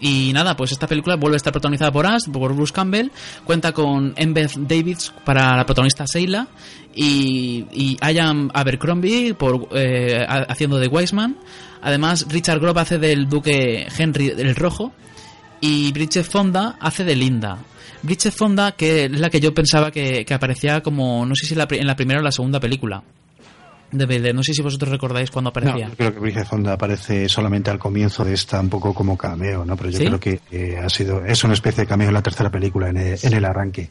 Y 0.00 0.32
nada, 0.34 0.56
pues 0.56 0.72
esta 0.72 0.86
película 0.86 1.16
vuelve 1.16 1.36
a 1.36 1.38
estar 1.38 1.52
protagonizada 1.52 1.90
por 1.92 2.06
Ash, 2.06 2.28
por 2.30 2.54
Bruce 2.54 2.72
Campbell, 2.72 3.08
cuenta 3.44 3.72
con 3.72 4.12
Embeth 4.16 4.54
Davids 4.56 5.12
para 5.24 5.56
la 5.56 5.64
protagonista 5.64 6.06
Seila 6.06 6.48
y, 6.94 7.64
y 7.72 7.96
Ian 8.12 8.50
Abercrombie 8.52 9.34
por, 9.34 9.68
eh, 9.72 10.24
ha- 10.28 10.46
haciendo 10.48 10.78
de 10.78 10.88
Wiseman. 10.88 11.36
Además, 11.80 12.26
Richard 12.28 12.60
Grove 12.60 12.80
hace 12.80 12.98
del 12.98 13.28
duque 13.28 13.86
Henry 13.96 14.28
el 14.36 14.54
Rojo 14.56 14.92
y 15.60 15.92
Bridget 15.92 16.24
Fonda 16.24 16.76
hace 16.80 17.04
de 17.04 17.14
Linda. 17.16 17.58
Bridget 18.02 18.32
Fonda, 18.34 18.72
que 18.72 19.04
es 19.06 19.18
la 19.18 19.30
que 19.30 19.40
yo 19.40 19.54
pensaba 19.54 19.90
que, 19.90 20.24
que 20.26 20.34
aparecía 20.34 20.82
como, 20.82 21.24
no 21.24 21.34
sé 21.34 21.46
si 21.46 21.54
en 21.54 21.86
la 21.86 21.96
primera 21.96 22.20
o 22.20 22.22
la 22.22 22.32
segunda 22.32 22.60
película. 22.60 23.02
De 23.94 24.32
no 24.32 24.42
sé 24.42 24.52
si 24.54 24.62
vosotros 24.62 24.90
recordáis 24.90 25.30
cuando 25.30 25.50
aparecía. 25.50 25.84
No, 25.84 25.90
yo 25.90 25.96
creo 25.96 26.12
que 26.12 26.18
Bridget 26.18 26.46
Fonda 26.46 26.72
aparece 26.72 27.28
solamente 27.28 27.70
al 27.70 27.78
comienzo 27.78 28.24
de 28.24 28.34
esta, 28.34 28.60
un 28.60 28.68
poco 28.68 28.92
como 28.92 29.16
cameo, 29.16 29.64
¿no? 29.64 29.76
Pero 29.76 29.90
yo 29.90 29.98
¿Sí? 29.98 30.06
creo 30.06 30.20
que 30.20 30.40
eh, 30.50 30.78
ha 30.78 30.88
sido, 30.88 31.24
es 31.24 31.44
una 31.44 31.54
especie 31.54 31.82
de 31.82 31.86
cameo 31.86 32.08
en 32.08 32.14
la 32.14 32.22
tercera 32.22 32.50
película, 32.50 32.88
en 32.88 32.96
el, 32.96 33.18
en 33.22 33.32
el 33.32 33.44
arranque. 33.44 33.90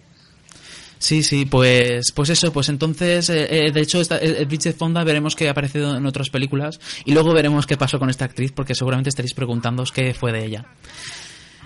Sí, 0.98 1.24
sí, 1.24 1.46
pues, 1.46 2.12
pues 2.14 2.30
eso, 2.30 2.54
pues 2.54 2.70
entonces, 2.70 3.30
eh, 3.30 3.48
eh, 3.50 3.72
de 3.72 3.82
hecho, 3.82 4.00
esta, 4.00 4.18
eh, 4.20 4.46
Bridget 4.46 4.78
Fonda 4.78 5.04
veremos 5.04 5.36
que 5.36 5.48
ha 5.48 5.52
aparecido 5.52 5.98
en 5.98 6.06
otras 6.06 6.30
películas 6.30 6.80
y 7.04 7.14
luego 7.14 7.34
veremos 7.34 7.66
qué 7.66 7.76
pasó 7.76 8.00
con 8.00 8.10
esta 8.10 8.26
actriz 8.26 8.52
porque 8.54 8.76
seguramente 8.76 9.10
estaréis 9.10 9.34
preguntándoos 9.34 9.92
qué 9.92 10.14
fue 10.14 10.32
de 10.32 10.46
ella. 10.46 10.66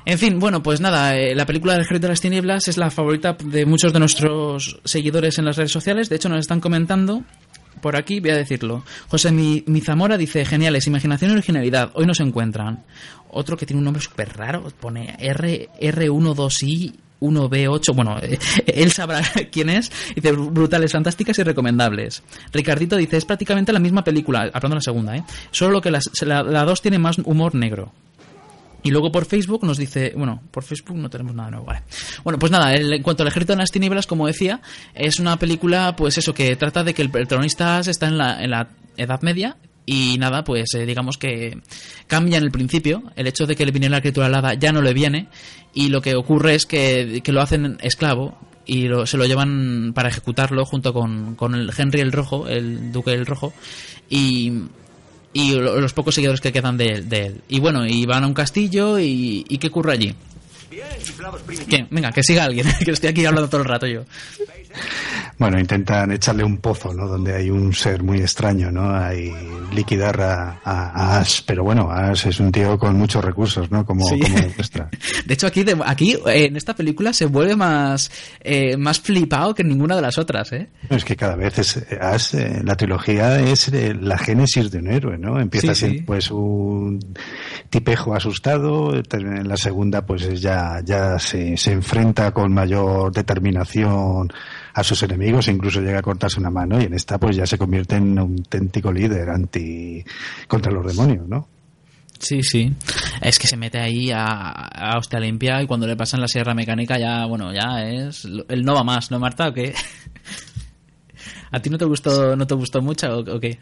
En 0.07 0.17
fin, 0.17 0.39
bueno, 0.39 0.63
pues 0.63 0.79
nada, 0.79 1.17
eh, 1.17 1.35
la 1.35 1.45
película 1.45 1.73
del 1.73 1.81
Ejército 1.81 2.07
de 2.07 2.13
las 2.13 2.21
Tinieblas 2.21 2.69
es 2.69 2.77
la 2.77 2.89
favorita 2.89 3.35
de 3.43 3.65
muchos 3.65 3.91
de 3.91 3.99
nuestros 3.99 4.79
seguidores 4.85 5.37
en 5.37 5.43
las 5.43 5.57
redes 5.57 5.73
sociales, 5.73 6.07
de 6.07 6.15
hecho 6.15 6.29
nos 6.29 6.39
están 6.39 6.61
comentando 6.61 7.23
por 7.81 7.95
aquí, 7.95 8.19
voy 8.19 8.31
a 8.31 8.37
decirlo. 8.37 8.83
José 9.07 9.31
Mi, 9.31 9.63
Mi 9.67 9.81
Zamora 9.81 10.17
dice, 10.17 10.45
geniales, 10.45 10.87
imaginación 10.87 11.31
y 11.31 11.33
originalidad, 11.33 11.91
hoy 11.93 12.05
nos 12.05 12.19
encuentran. 12.19 12.83
Otro 13.29 13.57
que 13.57 13.65
tiene 13.65 13.79
un 13.79 13.85
nombre 13.85 14.01
súper 14.01 14.35
raro, 14.37 14.63
pone 14.79 15.15
R, 15.19 15.69
R12I 15.79 16.93
1B8, 17.19 17.95
bueno, 17.95 18.15
él 18.67 18.91
sabrá 18.91 19.21
quién 19.51 19.69
es, 19.69 19.91
dice 20.15 20.31
brutales, 20.33 20.91
fantásticas 20.91 21.37
y 21.39 21.43
recomendables. 21.43 22.21
Ricardito 22.53 22.95
dice, 22.95 23.17
es 23.17 23.25
prácticamente 23.25 23.73
la 23.73 23.79
misma 23.79 24.03
película, 24.03 24.41
hablando 24.53 24.69
de 24.69 24.75
la 24.75 24.81
segunda, 24.81 25.17
¿eh? 25.17 25.23
Solo 25.51 25.81
que 25.81 25.89
las- 25.91 26.09
la, 26.21 26.43
la 26.43 26.63
dos 26.63 26.81
tiene 26.81 26.99
más 26.99 27.17
humor 27.19 27.55
negro. 27.55 27.91
Y 28.83 28.91
luego 28.91 29.11
por 29.11 29.25
Facebook 29.25 29.63
nos 29.65 29.77
dice, 29.77 30.13
bueno, 30.15 30.41
por 30.51 30.63
Facebook 30.63 30.97
no 30.97 31.09
tenemos 31.09 31.33
nada 31.35 31.49
nuevo, 31.51 31.65
vale. 31.65 31.81
Bueno, 32.23 32.39
pues 32.39 32.51
nada, 32.51 32.73
el- 32.73 32.93
en 32.93 33.03
cuanto 33.03 33.23
al 33.23 33.29
ejército 33.29 33.53
de 33.53 33.59
las 33.59 33.71
tinieblas, 33.71 34.07
como 34.07 34.27
decía, 34.27 34.61
es 34.93 35.19
una 35.19 35.37
película, 35.37 35.95
pues 35.95 36.17
eso, 36.17 36.33
que 36.33 36.55
trata 36.55 36.83
de 36.83 36.93
que 36.93 37.01
el 37.01 37.09
protagonista 37.09 37.79
está 37.79 38.07
en 38.07 38.17
la, 38.17 38.41
en 38.43 38.51
la 38.51 38.69
Edad 38.95 39.21
Media 39.23 39.57
y 39.85 40.17
nada, 40.19 40.43
pues 40.43 40.73
eh, 40.75 40.85
digamos 40.85 41.17
que 41.17 41.59
cambia 42.07 42.37
en 42.37 42.43
el 42.43 42.51
principio, 42.51 43.03
el 43.15 43.27
hecho 43.27 43.45
de 43.45 43.55
que 43.55 43.65
le 43.65 43.71
viene 43.71 43.89
la 43.89 44.01
criatura 44.01 44.27
alada 44.27 44.53
ya 44.53 44.71
no 44.71 44.81
le 44.81 44.93
viene 44.93 45.27
y 45.73 45.89
lo 45.89 46.01
que 46.01 46.15
ocurre 46.15 46.55
es 46.55 46.65
que, 46.65 47.21
que 47.23 47.31
lo 47.31 47.41
hacen 47.41 47.77
esclavo 47.81 48.37
y 48.65 48.87
lo- 48.87 49.05
se 49.05 49.17
lo 49.17 49.25
llevan 49.25 49.91
para 49.95 50.09
ejecutarlo 50.09 50.65
junto 50.65 50.93
con, 50.93 51.35
con 51.35 51.55
el 51.55 51.71
Henry 51.77 52.01
el 52.01 52.11
Rojo, 52.11 52.47
el 52.47 52.91
Duque 52.91 53.13
el 53.13 53.25
Rojo, 53.25 53.53
y, 54.09 54.51
y 55.33 55.53
lo- 55.53 55.79
los 55.79 55.93
pocos 55.93 56.15
seguidores 56.15 56.41
que 56.41 56.51
quedan 56.51 56.77
de, 56.77 57.01
de 57.01 57.25
él. 57.27 57.41
Y 57.47 57.59
bueno, 57.59 57.85
y 57.85 58.05
van 58.05 58.23
a 58.23 58.27
un 58.27 58.33
castillo 58.33 58.99
y, 58.99 59.45
y 59.47 59.57
¿qué 59.57 59.67
ocurre 59.67 59.93
allí? 59.93 60.15
¿Qué? 61.69 61.87
Venga, 61.89 62.11
que 62.11 62.23
siga 62.23 62.43
alguien, 62.45 62.67
que 62.85 62.91
estoy 62.91 63.09
aquí 63.09 63.25
hablando 63.25 63.49
todo 63.49 63.61
el 63.61 63.67
rato 63.67 63.87
yo. 63.87 64.03
Bueno, 65.37 65.59
intentan 65.59 66.11
echarle 66.11 66.43
un 66.43 66.57
pozo, 66.57 66.93
¿no? 66.93 67.07
Donde 67.07 67.35
hay 67.35 67.49
un 67.49 67.73
ser 67.73 68.01
muy 68.03 68.19
extraño, 68.19 68.71
¿no? 68.71 68.95
Hay 68.95 69.31
liquidar 69.73 70.19
a, 70.21 70.59
a- 70.63 70.89
a 71.15 71.19
Ash, 71.19 71.41
pero 71.45 71.63
bueno, 71.63 71.91
Ash 71.91 72.25
es 72.27 72.39
un 72.39 72.51
tío 72.51 72.77
con 72.79 72.95
muchos 72.97 73.23
recursos, 73.23 73.69
¿no? 73.69 73.85
Como, 73.85 74.07
Sí. 74.07 74.19
como 74.19 74.35
demuestra. 74.35 74.89
De 75.25 75.33
hecho, 75.33 75.45
aquí, 75.47 75.63
de- 75.63 75.77
aquí 75.85 76.17
en 76.25 76.55
esta 76.55 76.73
película 76.75 77.13
se 77.13 77.25
vuelve 77.27 77.55
más, 77.55 78.09
eh, 78.41 78.77
más 78.77 78.99
flipado 78.99 79.53
que 79.53 79.61
en 79.61 79.67
ninguna 79.69 79.95
de 79.95 80.01
las 80.01 80.17
otras, 80.17 80.51
¿eh? 80.53 80.69
Es 80.89 81.03
que 81.05 81.15
cada 81.15 81.35
vez 81.35 81.59
es, 81.59 81.85
Ash, 82.01 82.33
eh, 82.35 82.61
la 82.63 82.75
trilogía 82.75 83.39
es 83.39 83.67
eh, 83.69 83.93
la 83.99 84.17
génesis 84.17 84.71
de 84.71 84.79
un 84.79 84.87
héroe, 84.87 85.17
¿no? 85.17 85.39
Empieza 85.39 85.75
Sí, 85.75 85.79
siendo 85.81 85.97
sí. 85.99 86.03
pues 86.05 86.31
un 86.31 86.99
tipejo 87.69 88.15
asustado, 88.15 88.93
en 88.95 89.47
la 89.47 89.57
segunda 89.57 90.05
pues 90.05 90.41
ya, 90.41 90.81
ya 90.83 91.19
se, 91.19 91.57
se 91.57 91.73
enfrenta 91.73 92.31
con 92.31 92.53
mayor 92.53 93.11
determinación 93.11 94.31
a 94.77 94.83
sus 94.83 95.01
enemigos 95.01 95.47
e 95.47 95.51
incluso 95.51 95.81
llega 95.81 95.97
a 95.97 96.03
cortarse 96.03 96.39
una 96.39 96.51
mano 96.51 96.79
y 96.79 96.83
en 96.85 96.93
esta 96.93 97.17
pues 97.17 97.35
ya 97.35 97.47
se 97.47 97.57
convierte 97.57 97.95
en 97.95 98.11
un 98.11 98.19
auténtico 98.19 98.91
líder 98.91 99.27
anti 99.27 100.05
contra 100.47 100.71
los 100.71 100.85
demonios, 100.85 101.27
¿no? 101.27 101.47
Sí, 102.19 102.43
sí. 102.43 102.71
Es 103.19 103.39
que 103.39 103.47
se 103.47 103.57
mete 103.57 103.79
ahí 103.79 104.11
a, 104.11 104.25
a 104.25 104.97
hostia 104.99 105.19
limpia 105.19 105.63
y 105.63 105.65
cuando 105.65 105.87
le 105.87 105.95
pasan 105.95 106.21
la 106.21 106.27
sierra 106.27 106.53
mecánica 106.53 106.99
ya, 106.99 107.25
bueno, 107.25 107.51
ya 107.51 107.83
es... 107.89 108.25
El 108.49 108.63
no 108.63 108.75
va 108.75 108.83
más, 108.83 109.09
¿no, 109.09 109.17
Marta? 109.17 109.47
¿O 109.47 109.53
qué? 109.53 109.73
¿A 111.51 111.59
ti 111.59 111.71
no 111.71 111.79
te 111.79 111.85
gustó, 111.85 112.35
no 112.35 112.45
te 112.45 112.53
gustó 112.53 112.79
mucho 112.79 113.07
o, 113.17 113.35
o 113.35 113.39
qué? 113.39 113.57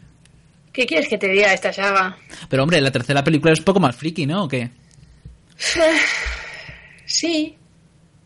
¿Qué 0.70 0.84
quieres 0.84 1.08
que 1.08 1.16
te 1.16 1.28
diga 1.28 1.54
esta 1.54 1.72
saga? 1.72 2.18
Pero 2.50 2.62
hombre, 2.62 2.82
la 2.82 2.90
tercera 2.90 3.24
película 3.24 3.54
es 3.54 3.60
un 3.60 3.64
poco 3.64 3.80
más 3.80 3.96
friki, 3.96 4.26
¿no? 4.26 4.44
¿O 4.44 4.48
qué? 4.48 4.70
Sí. 7.08 7.56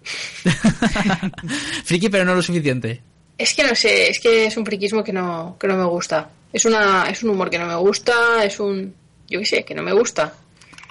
friki 1.84 2.08
pero 2.08 2.24
no 2.24 2.34
lo 2.34 2.42
suficiente. 2.42 3.02
Es 3.36 3.54
que 3.54 3.64
no 3.64 3.74
sé, 3.74 4.10
es 4.10 4.20
que 4.20 4.46
es 4.46 4.56
un 4.56 4.66
friquismo 4.66 5.02
que 5.02 5.12
no, 5.12 5.56
que 5.58 5.66
no 5.66 5.76
me 5.76 5.84
gusta. 5.84 6.30
Es 6.52 6.64
una, 6.64 7.08
es 7.08 7.22
un 7.22 7.30
humor 7.30 7.48
que 7.48 7.58
no 7.58 7.66
me 7.66 7.76
gusta, 7.76 8.44
es 8.44 8.60
un, 8.60 8.94
yo 9.28 9.38
qué 9.38 9.46
sé, 9.46 9.64
que 9.64 9.74
no 9.74 9.82
me 9.82 9.92
gusta. 9.92 10.34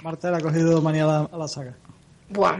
Marta 0.02 0.30
le 0.30 0.38
ha 0.38 0.40
cogido 0.40 0.80
manía 0.80 1.04
a 1.04 1.06
la, 1.06 1.28
a 1.32 1.38
la 1.38 1.48
saga. 1.48 1.76
Buah. 2.30 2.58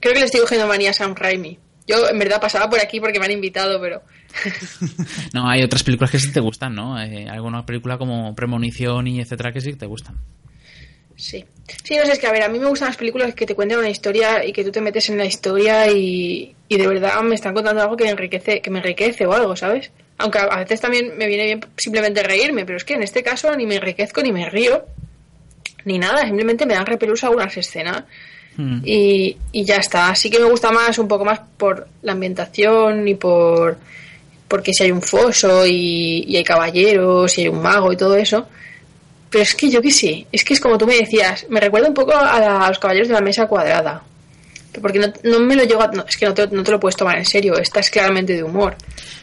Creo 0.00 0.14
que 0.14 0.20
le 0.20 0.26
estoy 0.26 0.40
cogiendo 0.40 0.66
manía 0.66 0.90
a 0.90 0.94
Sam 0.94 1.14
Raimi. 1.14 1.58
Yo 1.86 2.08
en 2.08 2.18
verdad 2.18 2.40
pasaba 2.40 2.68
por 2.68 2.80
aquí 2.80 3.00
porque 3.00 3.18
me 3.18 3.26
han 3.26 3.32
invitado, 3.32 3.80
pero 3.80 4.02
No, 5.32 5.48
hay 5.48 5.62
otras 5.62 5.82
películas 5.82 6.10
que 6.10 6.18
sí 6.18 6.32
te 6.32 6.40
gustan, 6.40 6.74
¿no? 6.74 7.00
Eh, 7.00 7.28
alguna 7.28 7.64
película 7.64 7.98
como 7.98 8.34
Premonición 8.34 9.06
y 9.06 9.20
etcétera 9.20 9.52
que 9.52 9.60
sí 9.60 9.74
te 9.74 9.86
gustan. 9.86 10.16
Sí. 11.16 11.44
Sí, 11.82 11.96
no 11.96 12.04
sé, 12.04 12.12
es 12.12 12.18
que 12.20 12.28
a 12.28 12.32
ver, 12.32 12.44
a 12.44 12.48
mí 12.48 12.60
me 12.60 12.66
gustan 12.66 12.88
las 12.88 12.96
películas 12.96 13.34
que 13.34 13.44
te 13.44 13.56
cuentan 13.56 13.80
una 13.80 13.88
historia 13.90 14.44
y 14.44 14.52
que 14.52 14.62
tú 14.62 14.70
te 14.70 14.80
metes 14.80 15.08
en 15.08 15.18
la 15.18 15.24
historia 15.24 15.90
y, 15.90 16.54
y 16.68 16.76
de 16.76 16.86
verdad 16.86 17.20
me 17.22 17.34
están 17.34 17.54
contando 17.54 17.82
algo 17.82 17.96
que 17.96 18.04
me 18.04 18.10
enriquece, 18.10 18.60
que 18.60 18.70
me 18.70 18.78
enriquece 18.78 19.26
o 19.26 19.32
algo, 19.32 19.56
¿sabes? 19.56 19.90
Aunque 20.18 20.38
a 20.38 20.58
veces 20.58 20.80
también 20.80 21.18
me 21.18 21.26
viene 21.26 21.44
bien 21.44 21.60
simplemente 21.76 22.22
reírme, 22.22 22.64
pero 22.64 22.76
es 22.76 22.84
que 22.84 22.94
en 22.94 23.02
este 23.02 23.24
caso 23.24 23.54
ni 23.56 23.66
me 23.66 23.76
enriquezco 23.76 24.22
ni 24.22 24.30
me 24.30 24.48
río 24.48 24.84
ni 25.84 25.98
nada, 25.98 26.22
simplemente 26.22 26.66
me 26.66 26.74
dan 26.74 26.86
repelús 26.86 27.24
algunas 27.24 27.56
escenas 27.56 28.04
Hmm. 28.56 28.80
y, 28.84 29.36
y 29.52 29.64
ya 29.64 29.76
está. 29.76 30.08
Así 30.10 30.30
que 30.30 30.38
me 30.38 30.46
gusta 30.46 30.70
más, 30.72 30.98
un 30.98 31.08
poco 31.08 31.24
más 31.24 31.40
por 31.56 31.88
la 32.02 32.12
ambientación 32.12 33.06
y 33.06 33.14
por 33.14 33.76
porque 34.48 34.72
si 34.72 34.84
hay 34.84 34.92
un 34.92 35.02
foso 35.02 35.66
y, 35.66 36.24
y 36.28 36.36
hay 36.36 36.44
caballeros 36.44 37.36
y 37.36 37.42
hay 37.42 37.48
un 37.48 37.60
mago 37.60 37.92
y 37.92 37.96
todo 37.96 38.16
eso. 38.16 38.48
Pero 39.30 39.42
es 39.42 39.54
que 39.54 39.68
yo 39.70 39.82
que 39.82 39.90
sí, 39.90 40.26
es 40.32 40.44
que 40.44 40.54
es 40.54 40.60
como 40.60 40.78
tú 40.78 40.86
me 40.86 40.96
decías, 40.96 41.46
me 41.48 41.60
recuerda 41.60 41.88
un 41.88 41.94
poco 41.94 42.16
a, 42.16 42.38
la- 42.40 42.66
a 42.66 42.68
los 42.68 42.78
caballeros 42.78 43.08
de 43.08 43.14
la 43.14 43.20
mesa 43.20 43.46
cuadrada. 43.46 44.02
Porque 44.80 44.98
no, 44.98 45.06
no 45.24 45.40
me 45.40 45.56
lo 45.56 45.64
llego 45.64 45.82
a, 45.82 45.88
no, 45.88 46.04
es 46.06 46.16
que 46.16 46.26
no 46.26 46.34
te, 46.34 46.46
no 46.48 46.62
te 46.62 46.70
lo 46.70 46.78
puedes 46.78 46.96
tomar 46.96 47.16
en 47.18 47.24
serio, 47.24 47.56
esta 47.58 47.80
es 47.80 47.90
claramente 47.90 48.34
de 48.34 48.42
humor. 48.42 48.76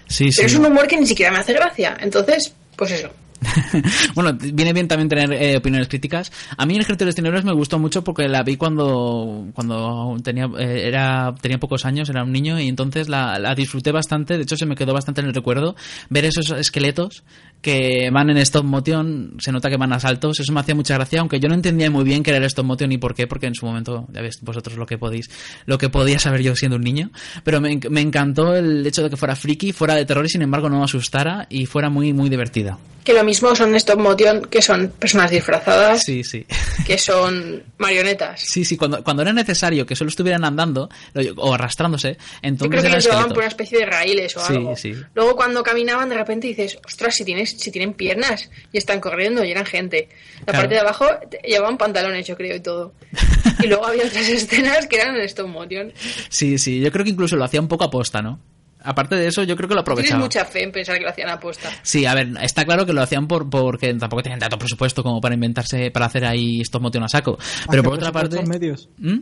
Sí, 0.08 0.30
Pero 0.36 0.49
sí. 0.49 0.56
es 0.56 0.60
un 0.60 0.66
humor 0.66 0.88
que 0.88 0.97
ni 0.97 1.06
siquiera 1.06 1.32
me 1.32 1.38
hace 1.39 1.54
gracia. 1.54 1.95
Entonces, 2.01 2.54
pues 2.76 2.91
eso. 2.91 3.10
bueno, 4.16 4.34
viene 4.39 4.72
bien 4.74 4.88
también 4.88 5.10
tener 5.10 5.32
eh, 5.34 5.58
opiniones 5.58 5.88
críticas. 5.89 6.32
A 6.58 6.66
mí 6.66 6.76
el 6.76 6.82
Ejército 6.82 7.04
de 7.04 7.08
los 7.08 7.16
Tinieblas 7.16 7.43
me 7.43 7.54
gustó 7.54 7.78
mucho 7.78 8.04
porque 8.04 8.28
la 8.30 8.41
vi 8.41 8.56
cuando 8.58 9.47
cuando 9.54 10.16
tenía 10.24 10.45
eh, 10.58 10.88
era 10.88 11.36
tenía 11.41 11.58
pocos 11.60 11.86
años, 11.86 12.10
era 12.10 12.24
un 12.24 12.32
niño 12.32 12.60
y 12.60 12.68
entonces 12.70 13.10
la, 13.10 13.38
la 13.39 13.54
disfruté 13.54 13.91
bastante. 13.91 14.38
De 14.38 14.43
hecho, 14.43 14.56
se 14.56 14.66
me 14.66 14.76
quedó 14.76 14.93
bastante 14.93 15.22
en 15.22 15.28
el 15.28 15.34
recuerdo 15.34 15.76
ver 16.10 16.24
esos 16.26 16.51
esqueletos 16.51 17.24
que 17.64 18.09
van 18.11 18.30
en 18.30 18.38
stop 18.38 18.64
motion. 18.66 19.36
Se 19.39 19.51
nota 19.51 19.70
que 19.72 19.78
van 19.78 19.91
a 19.93 19.99
saltos. 19.99 20.39
Eso 20.39 20.51
me 20.53 20.59
hacía 20.59 20.76
mucha 20.76 20.93
gracia, 20.95 21.22
aunque 21.22 21.39
yo 21.39 21.47
no 21.49 21.55
entendía 21.55 21.89
muy 21.89 22.03
bien 22.03 22.22
qué 22.22 22.30
era 22.30 22.38
el 22.38 22.43
stop 22.45 22.66
motion 22.66 22.91
y 22.91 22.99
por 22.99 23.16
qué, 23.16 23.26
porque 23.26 23.47
en 23.47 23.55
su 23.55 23.66
momento 23.66 24.05
ya 24.14 24.22
ves 24.22 24.38
vosotros 24.41 24.78
lo 24.78 24.86
que 24.86 24.99
podéis, 24.99 25.32
lo 25.66 25.80
que 25.80 25.89
podía 25.89 26.20
saber 26.20 26.43
yo 26.43 26.55
siendo 26.55 26.76
un 26.76 26.84
niño. 26.84 27.09
Pero 27.43 27.59
me, 27.59 27.80
me 27.89 28.01
encantó 28.01 28.53
el 28.55 28.86
hecho 28.86 29.01
de 29.01 29.09
que 29.09 29.18
fuera 29.18 29.36
friki, 29.36 29.72
fuera 29.72 29.95
de 29.95 30.05
terror 30.05 30.26
y 30.26 30.30
sin 30.30 30.43
embargo 30.43 30.70
no 30.70 30.78
me 30.78 30.84
asustara 30.86 31.47
y 31.49 31.66
fuera 31.66 31.89
muy 31.89 32.14
muy 32.14 32.30
divertida. 32.30 32.78
Que 33.03 33.14
lo 33.14 33.26
mismo 33.26 33.53
son 33.53 33.76
stop 33.76 33.99
motion 33.99 34.43
que 34.45 34.61
son 34.61 34.88
personas 34.97 35.30
disfrazadas, 35.30 36.03
Sí, 36.03 36.24
sí. 36.24 36.45
que 36.86 36.97
son 36.97 37.61
marionetas. 37.78 38.39
Sí, 38.39 38.64
sí, 38.64 38.78
cuando, 38.78 39.03
cuando 39.03 39.24
era 39.24 39.34
necesario 39.34 39.86
que 39.86 39.93
solo 39.93 40.07
estuvieran 40.09 40.45
andando 40.45 40.89
o 41.36 41.53
arrastrándose, 41.53 42.14
Yo 42.14 42.20
entonces 42.43 42.70
creo 42.80 42.84
que 42.91 42.95
los 42.95 43.03
llevaban 43.03 43.28
por 43.30 43.39
una 43.39 43.47
especie 43.47 43.80
de 43.80 43.86
raíles 43.88 44.38
o 44.38 44.39
Sí, 44.45 44.53
algo. 44.53 44.76
sí. 44.78 44.93
Luego 45.16 45.36
cuando 45.36 45.61
caminaban 45.64 46.07
de 46.07 46.16
repente 46.16 46.47
dices, 46.47 46.78
ostras, 46.86 47.14
si, 47.16 47.26
tienes, 47.26 47.53
si 47.58 47.72
tienen 47.72 47.93
piernas 47.93 48.49
y 48.72 48.78
están 48.78 48.99
corriendo 48.99 49.43
y 49.43 49.51
eran 49.51 49.66
gente. 49.66 50.10
La 50.39 50.45
Claro. 50.45 50.60
parte 50.60 50.76
de 50.76 50.80
abajo 50.82 51.06
llevaban 51.43 51.78
pantalones, 51.78 52.26
yo 52.28 52.36
creo, 52.36 52.56
y 52.56 52.60
todo. 52.60 52.93
y 53.64 53.68
luego 53.68 53.86
había 53.86 54.06
otras 54.06 54.28
escenas 54.28 54.88
que 54.88 54.97
eran 54.97 55.16
en 55.16 55.22
stop 55.24 55.47
motion. 55.47 55.91
Sí, 56.30 56.58
sí, 56.58 56.80
yo 56.82 56.91
creo 56.91 57.04
que 57.06 57.12
incluso 57.12 57.36
lo 57.36 57.43
hacía 57.45 57.62
un 57.62 57.68
poco 57.68 57.84
aposta, 57.86 58.22
¿no? 58.22 58.39
Aparte 58.86 59.16
de 59.16 59.28
eso, 59.28 59.43
yo 59.43 59.56
creo 59.56 59.70
que 59.70 59.76
lo 59.76 59.84
Tienes 59.84 59.93
aprovechaba. 60.12 60.20
mucha 60.20 60.43
fe 60.43 60.64
en 60.64 60.72
pensar 60.74 60.97
que 60.97 61.04
lo 61.06 61.10
hacían 61.10 61.30
a 61.30 61.39
posta. 61.39 61.70
Sí, 61.84 62.06
a 62.06 62.14
ver, 62.14 62.32
está 62.41 62.66
claro 62.66 62.86
que 62.86 62.91
lo 62.91 63.01
hacían 63.01 63.30
por, 63.30 63.49
porque 63.49 63.93
tampoco 63.93 64.24
tenían 64.24 64.41
tanto 64.41 64.58
presupuesto 64.60 65.01
como 65.04 65.22
para 65.22 65.36
inventarse, 65.36 65.89
para 65.89 66.08
hacer 66.08 66.26
ahí 66.26 66.60
estos 66.60 66.82
motion 66.82 67.01
a 67.06 67.08
saco. 67.08 67.38
Pero 67.72 67.82
por 67.82 67.93
otra 67.93 68.12
parte... 68.12 68.43
medios. 68.45 68.89
¿Mm? 68.97 69.20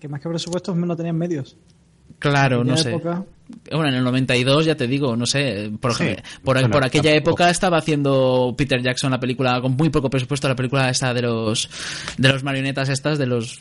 Que 0.00 0.08
más 0.08 0.22
que 0.22 0.28
presupuestos 0.30 0.74
no 0.76 0.96
tenían 0.96 1.16
medios. 1.18 1.56
Claro, 2.18 2.64
no 2.64 2.76
sé. 2.76 2.90
época- 2.90 3.24
Bueno, 3.70 3.88
en 3.88 3.94
el 3.94 4.02
92, 4.04 4.64
ya 4.66 4.74
te 4.76 4.88
digo, 4.88 5.14
no 5.16 5.24
sé, 5.24 5.70
por, 5.80 5.94
Sí. 5.94 6.02
ejemplo, 6.04 6.24
por, 6.42 6.56
Bueno, 6.56 6.70
por 6.70 6.84
aquella 6.84 7.10
tampoco. 7.12 7.30
época 7.30 7.50
estaba 7.50 7.78
haciendo 7.78 8.54
Peter 8.58 8.82
Jackson 8.82 9.10
la 9.12 9.20
película 9.20 9.60
con 9.60 9.76
muy 9.76 9.88
poco 9.90 10.10
presupuesto, 10.10 10.48
la 10.48 10.56
película 10.56 10.90
esta 10.90 11.14
de 11.14 11.22
los 11.22 11.68
de 12.18 12.28
los 12.28 12.42
marionetas 12.42 12.88
estas, 12.88 13.18
de 13.18 13.26
los... 13.26 13.60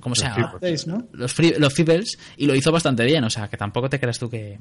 ¿Cómo 0.00 0.16
se 0.16 0.24
Los 0.26 0.36
llama? 0.36 0.54
Seis, 0.60 0.86
¿no? 0.88 1.04
Los, 1.12 1.32
free- 1.32 1.54
los 1.58 1.72
Feebles, 1.72 2.18
y 2.36 2.46
lo 2.46 2.54
hizo 2.56 2.72
bastante 2.72 3.04
bien, 3.04 3.22
o 3.22 3.30
sea, 3.30 3.46
que 3.48 3.56
tampoco 3.56 3.88
te 3.88 4.00
creas 4.00 4.18
tú 4.18 4.28
que... 4.28 4.58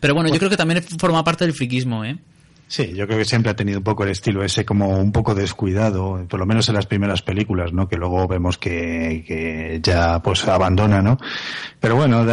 Pero 0.00 0.14
bueno, 0.14 0.28
yo 0.30 0.38
creo 0.38 0.50
que 0.50 0.56
también 0.56 0.82
forma 0.82 1.22
parte 1.22 1.44
del 1.44 1.54
friquismo, 1.54 2.04
¿eh? 2.04 2.18
Sí, 2.66 2.92
yo 2.94 3.06
creo 3.06 3.18
que 3.18 3.24
siempre 3.24 3.52
ha 3.52 3.56
tenido 3.56 3.78
un 3.78 3.84
poco 3.84 4.04
el 4.04 4.10
estilo 4.10 4.42
ese 4.42 4.64
como 4.64 4.98
un 4.98 5.12
poco 5.12 5.34
descuidado, 5.34 6.26
por 6.28 6.40
lo 6.40 6.46
menos 6.46 6.68
en 6.68 6.74
las 6.74 6.86
primeras 6.86 7.20
películas, 7.20 7.72
¿no? 7.72 7.86
Que 7.86 7.96
luego 7.96 8.26
vemos 8.26 8.56
que, 8.56 9.22
que 9.26 9.80
ya 9.82 10.20
pues 10.20 10.48
abandona, 10.48 11.02
¿no? 11.02 11.18
Pero 11.78 11.96
bueno, 11.96 12.24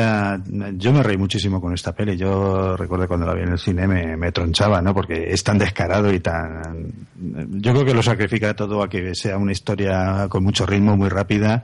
yo 0.74 0.94
me 0.94 1.04
reí 1.04 1.18
muchísimo 1.18 1.60
con 1.60 1.74
esta 1.74 1.94
peli. 1.94 2.16
Yo 2.16 2.78
recuerdo 2.78 3.08
cuando 3.08 3.26
la 3.26 3.34
vi 3.34 3.42
en 3.42 3.50
el 3.50 3.60
cine 3.60 3.88
me 3.88 4.32
tronchaba, 4.32 4.82
¿no? 4.82 4.94
Porque 4.94 5.26
es 5.30 5.44
tan 5.44 5.58
descarado 5.58 6.12
y 6.14 6.22
tan... 6.22 6.92
Yo 7.16 7.74
creo 7.74 7.86
que 7.86 7.94
lo 7.94 8.02
sacrifica 8.02 8.56
todo 8.56 8.82
a 8.82 8.90
que 8.90 9.14
sea 9.14 9.38
una 9.38 9.52
historia 9.52 10.28
con 10.30 10.44
mucho 10.44 10.66
ritmo, 10.66 10.96
muy 10.96 11.10
rápida 11.10 11.64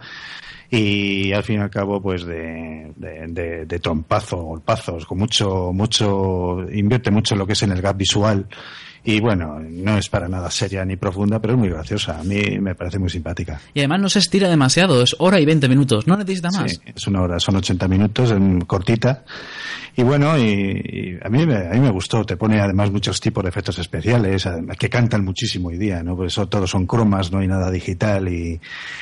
y 0.69 1.31
al 1.31 1.43
fin 1.43 1.59
y 1.59 1.63
al 1.63 1.69
cabo 1.69 2.01
pues 2.01 2.25
de, 2.25 2.91
de, 2.95 3.25
de, 3.27 3.65
de 3.65 3.79
trompazo, 3.79 4.37
golpazos, 4.37 5.05
con 5.05 5.17
mucho, 5.17 5.71
mucho, 5.73 6.65
invierte 6.71 7.11
mucho 7.11 7.35
lo 7.35 7.45
que 7.47 7.53
es 7.53 7.63
en 7.63 7.71
el 7.71 7.81
gap 7.81 7.97
visual 7.97 8.47
y 9.09 9.21
bueno, 9.21 9.57
no 9.59 9.97
es 9.97 10.09
para 10.09 10.27
nada 10.27 10.51
seria 10.51 10.83
ni 10.83 10.97
profunda, 10.97 11.39
pero 11.39 11.53
es 11.53 11.59
muy 11.59 11.69
graciosa, 11.69 12.19
a 12.19 12.23
mí 12.23 12.59
me 12.59 12.75
parece 12.75 12.99
muy 12.99 13.09
simpática. 13.09 13.59
Y 13.73 13.79
además 13.79 14.01
no 14.01 14.09
se 14.09 14.19
estira 14.19 14.49
demasiado, 14.49 15.01
es 15.01 15.15
hora 15.19 15.39
y 15.39 15.45
20 15.45 15.69
minutos, 15.69 16.07
no 16.07 16.17
necesita 16.17 16.49
más. 16.51 16.71
Sí, 16.73 16.79
es 16.93 17.07
una 17.07 17.21
hora, 17.21 17.39
son 17.39 17.55
80 17.55 17.87
minutos, 17.87 18.31
en 18.31 18.61
cortita. 18.61 19.23
Y 19.95 20.03
bueno, 20.03 20.37
y, 20.37 20.43
y 20.43 21.17
a, 21.25 21.29
mí, 21.29 21.45
me- 21.47 21.55
a 21.55 21.71
mí 21.71 21.79
me 21.79 21.89
gustó, 21.89 22.23
te 22.23 22.37
pone 22.37 22.59
además 22.61 22.91
muchos 22.91 23.19
tipos 23.19 23.43
de 23.43 23.49
efectos 23.49 23.79
especiales, 23.79 24.47
que 24.77 24.89
cantan 24.89 25.25
muchísimo 25.25 25.69
hoy 25.69 25.77
día, 25.77 26.03
¿no? 26.03 26.15
Por 26.15 26.27
eso 26.27 26.47
todos 26.47 26.69
son 26.69 26.85
cromas, 26.85 27.31
no 27.31 27.39
hay 27.39 27.47
nada 27.47 27.71
digital 27.71 28.27
y, 28.27 28.59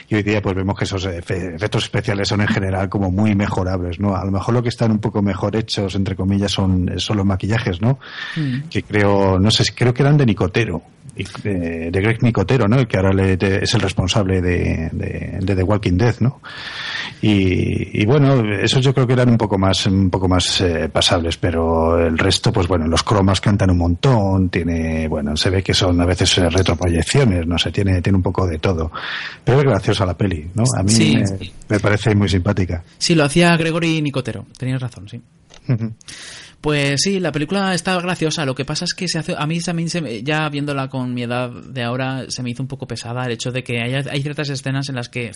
y 0.08 0.16
hoy 0.16 0.24
día 0.24 0.42
pues 0.42 0.56
vemos 0.56 0.78
que 0.78 0.86
esos 0.86 1.06
efe- 1.06 1.54
efectos 1.56 1.84
especiales 1.84 2.30
son 2.30 2.40
en 2.42 2.48
general 2.48 2.88
como 2.88 3.12
muy 3.12 3.36
mejorables, 3.36 4.00
¿no? 4.00 4.16
A 4.16 4.24
lo 4.24 4.32
mejor 4.32 4.54
lo 4.54 4.64
que 4.64 4.70
están 4.70 4.92
un 4.92 5.00
poco 5.00 5.22
mejor 5.22 5.56
hechos, 5.58 5.96
entre 5.96 6.16
comillas, 6.16 6.52
son, 6.54 6.90
son 6.98 7.18
los 7.18 7.26
maquillajes, 7.26 7.82
¿no? 7.82 8.00
Mm. 8.38 8.70
que 8.70 8.84
creo, 8.84 9.38
no 9.38 9.52
sé, 9.52 9.66
si- 9.66 9.74
creo 9.74 9.94
que 9.96 10.04
eran 10.04 10.18
de 10.18 10.26
Nicotero, 10.28 10.84
y 11.18 11.24
de, 11.44 11.92
de 11.92 12.02
Greg 12.02 12.22
Nicotero, 12.22 12.68
¿no? 12.68 12.78
El 12.78 12.88
que 12.88 12.98
ahora 12.98 13.14
le- 13.14 13.38
de- 13.38 13.60
es 13.64 13.74
el 13.74 13.80
responsable 13.82 14.42
de, 14.42 14.90
de, 14.92 15.56
The 15.56 15.64
Walking 15.64 15.94
Dead, 15.98 16.16
¿no? 16.20 16.42
Y, 17.22 18.02
y 18.02 18.06
bueno, 18.06 18.44
esos 18.62 18.84
yo 18.84 18.94
creo 18.94 19.08
que 19.08 19.14
eran 19.14 19.30
un 19.30 19.38
poco 19.38 19.58
más, 19.58 19.86
un 19.86 20.10
poco 20.10 20.28
más 20.28 20.60
eh, 20.62 20.90
pasables, 20.92 21.38
pero 21.38 22.06
el 22.06 22.18
resto, 22.18 22.52
pues 22.52 22.68
bueno, 22.68 22.86
los 22.88 23.02
cromas 23.04 23.40
cantan 23.40 23.72
un 23.72 23.78
montón, 23.78 24.50
tiene, 24.50 25.08
bueno, 25.08 25.38
se 25.38 25.50
ve 25.50 25.64
que 25.64 25.74
son 25.74 26.02
a 26.02 26.06
veces 26.06 26.38
eh, 26.38 26.50
retroproyecciones, 26.50 27.48
no 27.48 27.58
sé, 27.58 27.72
tiene, 27.72 28.02
tiene 28.02 28.18
un 28.18 28.24
poco 28.24 28.46
de 28.46 28.58
todo. 28.60 28.92
Pero 29.44 29.60
es 29.60 29.64
graciosa 29.64 30.06
la 30.06 30.18
peli, 30.18 30.50
¿no? 30.54 30.64
A 30.78 30.84
mí 30.84 30.92
Sí. 30.92 31.16
me, 31.16 31.24
me 31.70 31.80
parece 31.80 32.14
muy 32.14 32.28
simpática. 32.28 32.84
Sí, 32.98 33.16
lo 33.16 33.24
hacía 33.24 33.56
Gregory 33.56 34.02
Nicotero, 34.02 34.46
tenías 34.58 34.82
razón, 34.82 35.08
sí. 35.08 35.22
Pues 36.66 37.02
sí, 37.02 37.20
la 37.20 37.32
película 37.32 37.76
está 37.76 37.96
graciosa. 38.02 38.44
Lo 38.44 38.56
que 38.56 38.66
pasa 38.66 38.86
es 38.86 38.96
que 38.96 39.08
se 39.08 39.20
hace, 39.20 39.36
a 39.38 39.46
mí 39.46 39.60
también, 39.60 39.88
se 39.88 40.24
ya 40.24 40.50
viéndola 40.50 40.88
con 40.88 41.14
mi 41.14 41.22
edad 41.22 41.52
de 41.52 41.84
ahora, 41.84 42.26
se 42.30 42.42
me 42.42 42.50
hizo 42.50 42.64
un 42.64 42.68
poco 42.68 42.88
pesada 42.88 43.24
el 43.28 43.34
hecho 43.34 43.52
de 43.52 43.64
que 43.64 43.80
hay, 43.80 43.94
hay 43.94 44.24
ciertas 44.24 44.50
escenas 44.50 44.90
en 44.90 44.96
las 44.96 45.08
que 45.08 45.30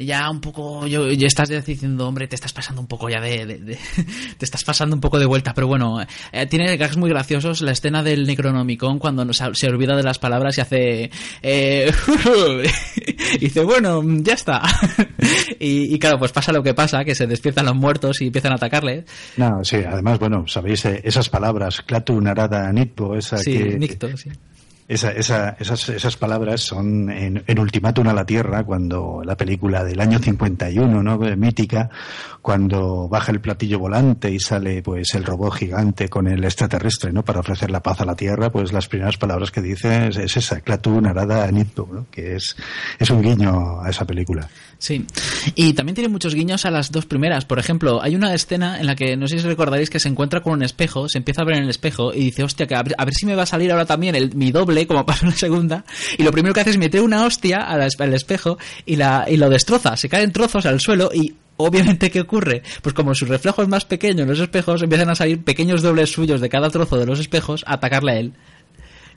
ya 0.00 0.28
un 0.28 0.40
poco, 0.40 0.88
yo, 0.88 1.08
ya 1.12 1.28
estás 1.28 1.50
diciendo, 1.64 2.08
hombre, 2.08 2.26
te 2.26 2.34
estás 2.34 2.52
pasando 2.52 2.80
un 2.80 2.88
poco 2.88 3.08
ya 3.08 3.20
de, 3.20 3.78
te 4.38 4.44
estás 4.44 4.64
pasando 4.64 4.96
un 4.96 5.00
poco 5.00 5.20
de 5.20 5.26
vuelta. 5.26 5.54
Pero 5.54 5.68
bueno, 5.68 6.00
eh, 6.32 6.46
tiene 6.46 6.76
gags 6.76 6.96
muy 6.96 7.10
graciosos. 7.10 7.62
La 7.62 7.70
escena 7.70 8.02
del 8.02 8.26
Necronomicon 8.26 8.98
cuando 8.98 9.32
se, 9.32 9.68
olvida 9.68 9.94
de 9.94 10.02
las 10.02 10.18
palabras 10.18 10.58
y 10.58 10.60
hace, 10.62 11.10
eh, 11.42 11.92
y 13.34 13.38
dice, 13.38 13.62
bueno, 13.62 14.02
ya 14.20 14.34
está. 14.34 14.62
y, 15.60 15.94
y 15.94 15.98
claro, 16.00 16.18
pues 16.18 16.32
pasa 16.32 16.52
lo 16.52 16.64
que 16.64 16.74
pasa, 16.74 17.04
que 17.04 17.14
se 17.14 17.28
despiertan 17.28 17.66
los 17.66 17.76
muertos 17.76 18.20
y 18.20 18.26
empiezan 18.26 18.50
a 18.50 18.56
atacarle. 18.56 19.04
No, 19.36 19.62
sí, 19.62 19.76
además, 19.76 20.18
bueno, 20.18 20.39
sabéis, 20.46 20.84
eh, 20.84 21.00
esas 21.04 21.28
palabras, 21.28 21.82
Clatu 21.82 22.20
Narada 22.20 22.72
Nitpo, 22.72 23.16
esa 23.16 23.38
Sí, 23.38 23.52
que... 23.52 23.78
Nicto, 23.78 24.16
sí. 24.16 24.30
Esa, 24.90 25.12
esa- 25.12 25.50
esas, 25.60 25.88
esas 25.88 26.16
palabras 26.16 26.62
son 26.62 27.10
en, 27.10 27.58
Ultimátum 27.60 28.08
a 28.08 28.12
la 28.12 28.26
Tierra, 28.26 28.64
cuando 28.64 29.22
la 29.24 29.36
película 29.36 29.84
del 29.84 30.00
año 30.00 30.18
51, 30.18 31.00
¿no? 31.04 31.24
Eh, 31.24 31.36
mítica, 31.36 31.88
cuando 32.42 33.08
baja 33.08 33.30
el 33.30 33.40
platillo 33.40 33.78
volante 33.78 34.32
y 34.32 34.40
sale 34.40 34.82
pues 34.82 35.14
el 35.14 35.24
robot 35.24 35.52
gigante 35.54 36.08
con 36.08 36.26
el 36.26 36.42
extraterrestre, 36.42 37.12
¿no? 37.12 37.24
Para 37.24 37.38
ofrecer 37.38 37.70
la 37.70 37.84
paz 37.84 38.00
a 38.00 38.04
la 38.04 38.16
Tierra, 38.16 38.50
pues 38.50 38.72
las 38.72 38.88
primeras 38.88 39.16
palabras 39.16 39.52
que 39.52 39.60
dice 39.62 40.08
es, 40.08 40.16
es 40.16 40.36
esa, 40.36 40.60
Clatu 40.60 41.00
Narada 41.00 41.48
Nitpo, 41.52 41.88
¿no? 41.92 42.06
Que 42.10 42.34
es, 42.34 42.56
es 42.98 43.10
un 43.10 43.22
guiño 43.22 43.80
a 43.82 43.90
esa 43.90 44.04
película. 44.04 44.48
Sí, 44.78 45.06
y 45.54 45.74
también 45.74 45.94
tiene 45.94 46.08
muchos 46.08 46.34
guiños 46.34 46.64
a 46.64 46.70
las 46.72 46.90
dos 46.90 47.06
primeras. 47.06 47.44
Por 47.44 47.58
ejemplo, 47.58 48.02
hay 48.02 48.16
una 48.16 48.34
escena 48.34 48.80
en 48.80 48.86
la 48.86 48.96
que, 48.96 49.16
no 49.16 49.28
sé 49.28 49.38
si 49.38 49.46
recordaréis, 49.46 49.90
que 49.90 50.00
se 50.00 50.08
encuentra 50.08 50.40
con 50.40 50.54
un 50.54 50.62
espejo, 50.62 51.08
se 51.08 51.18
empieza 51.18 51.42
a 51.42 51.44
ver 51.44 51.58
en 51.58 51.64
el 51.64 51.70
espejo 51.70 52.12
y 52.14 52.20
dice, 52.24 52.42
hostia, 52.42 52.66
que 52.66 52.74
a 52.74 52.82
ver 52.82 53.14
si 53.14 53.26
me 53.26 53.36
va 53.36 53.42
a 53.42 53.46
salir 53.46 53.70
ahora 53.70 53.84
también 53.84 54.14
el, 54.14 54.34
mi 54.34 54.50
doble, 54.50 54.79
como 54.86 55.04
pasó 55.06 55.24
en 55.24 55.30
la 55.32 55.36
segunda. 55.36 55.84
Y 56.18 56.22
lo 56.22 56.32
primero 56.32 56.54
que 56.54 56.60
hace 56.60 56.70
es 56.70 56.78
meter 56.78 57.00
una 57.02 57.24
hostia 57.24 57.58
al 57.62 58.14
espejo 58.14 58.58
y, 58.86 58.96
la, 58.96 59.26
y 59.28 59.36
lo 59.36 59.48
destroza, 59.48 59.96
se 59.96 60.08
caen 60.08 60.32
trozos 60.32 60.66
al 60.66 60.80
suelo 60.80 61.10
y... 61.14 61.34
Obviamente, 61.62 62.10
¿qué 62.10 62.22
ocurre? 62.22 62.62
Pues 62.80 62.94
como 62.94 63.14
su 63.14 63.26
reflejo 63.26 63.60
es 63.60 63.68
más 63.68 63.84
pequeño 63.84 64.22
en 64.22 64.30
los 64.30 64.40
espejos, 64.40 64.80
empiezan 64.82 65.10
a 65.10 65.14
salir 65.14 65.44
pequeños 65.44 65.82
dobles 65.82 66.10
suyos 66.10 66.40
de 66.40 66.48
cada 66.48 66.70
trozo 66.70 66.96
de 66.96 67.04
los 67.04 67.20
espejos 67.20 67.64
a 67.66 67.74
atacarle 67.74 68.12
a 68.12 68.16
él. 68.18 68.32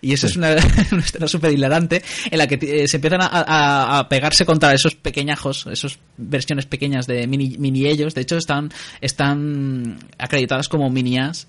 Y 0.01 0.11
eso 0.11 0.28
es 0.28 0.36
una, 0.36 0.49
una 0.91 1.01
escena 1.01 1.30
súper 1.30 1.53
hilarante 1.53 2.03
en 2.30 2.38
la 2.38 2.45
que 2.45 2.55
eh, 2.61 2.86
se 2.89 2.97
empiezan 2.97 3.22
a, 3.22 3.28
a- 3.28 3.99
a 3.99 4.09
pegarse 4.09 4.45
contra 4.45 4.74
esos 4.74 4.93
pequeñajos, 4.93 5.68
esas 5.72 5.97
versiones 6.18 6.66
pequeñas 6.66 7.07
de 7.07 7.26
mini, 7.28 7.55
mini 7.57 7.86
ellos. 7.86 8.14
De 8.14 8.20
hecho, 8.24 8.36
están, 8.36 8.70
están 8.99 9.99
acreditadas 10.18 10.68
como 10.68 10.89
minias. 10.89 11.47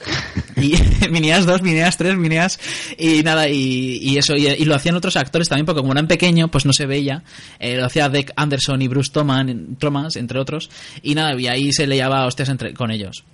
Y 0.56 0.74
Minias 1.10 1.44
2, 1.44 1.62
Minias 1.62 1.96
3, 1.96 2.16
Minias 2.16 2.58
y 2.96 3.22
nada, 3.22 3.48
y, 3.48 3.98
y 4.00 4.16
eso, 4.16 4.34
y, 4.34 4.64
lo 4.64 4.74
hacían 4.74 4.96
otros 4.96 5.16
actores 5.16 5.48
también, 5.48 5.66
porque 5.66 5.80
como 5.80 5.92
eran 5.92 6.06
pequeño, 6.08 6.48
pues 6.48 6.64
no 6.64 6.72
se 6.72 6.86
veía. 6.86 7.22
Eh, 7.58 7.76
lo 7.76 7.84
hacía 7.84 8.08
Deck 8.08 8.32
Anderson 8.36 8.80
y 8.80 8.88
Bruce 8.88 9.10
Thoman, 9.12 9.76
Thomas, 9.78 10.16
entre 10.16 10.38
otros, 10.38 10.70
y 11.02 11.14
nada, 11.14 11.38
y 11.38 11.46
ahí 11.46 11.72
se 11.72 11.86
le 11.86 11.96
llevaba 11.96 12.26
hostias 12.26 12.48
entre, 12.48 12.72
con 12.72 12.90
ellos. 12.90 13.24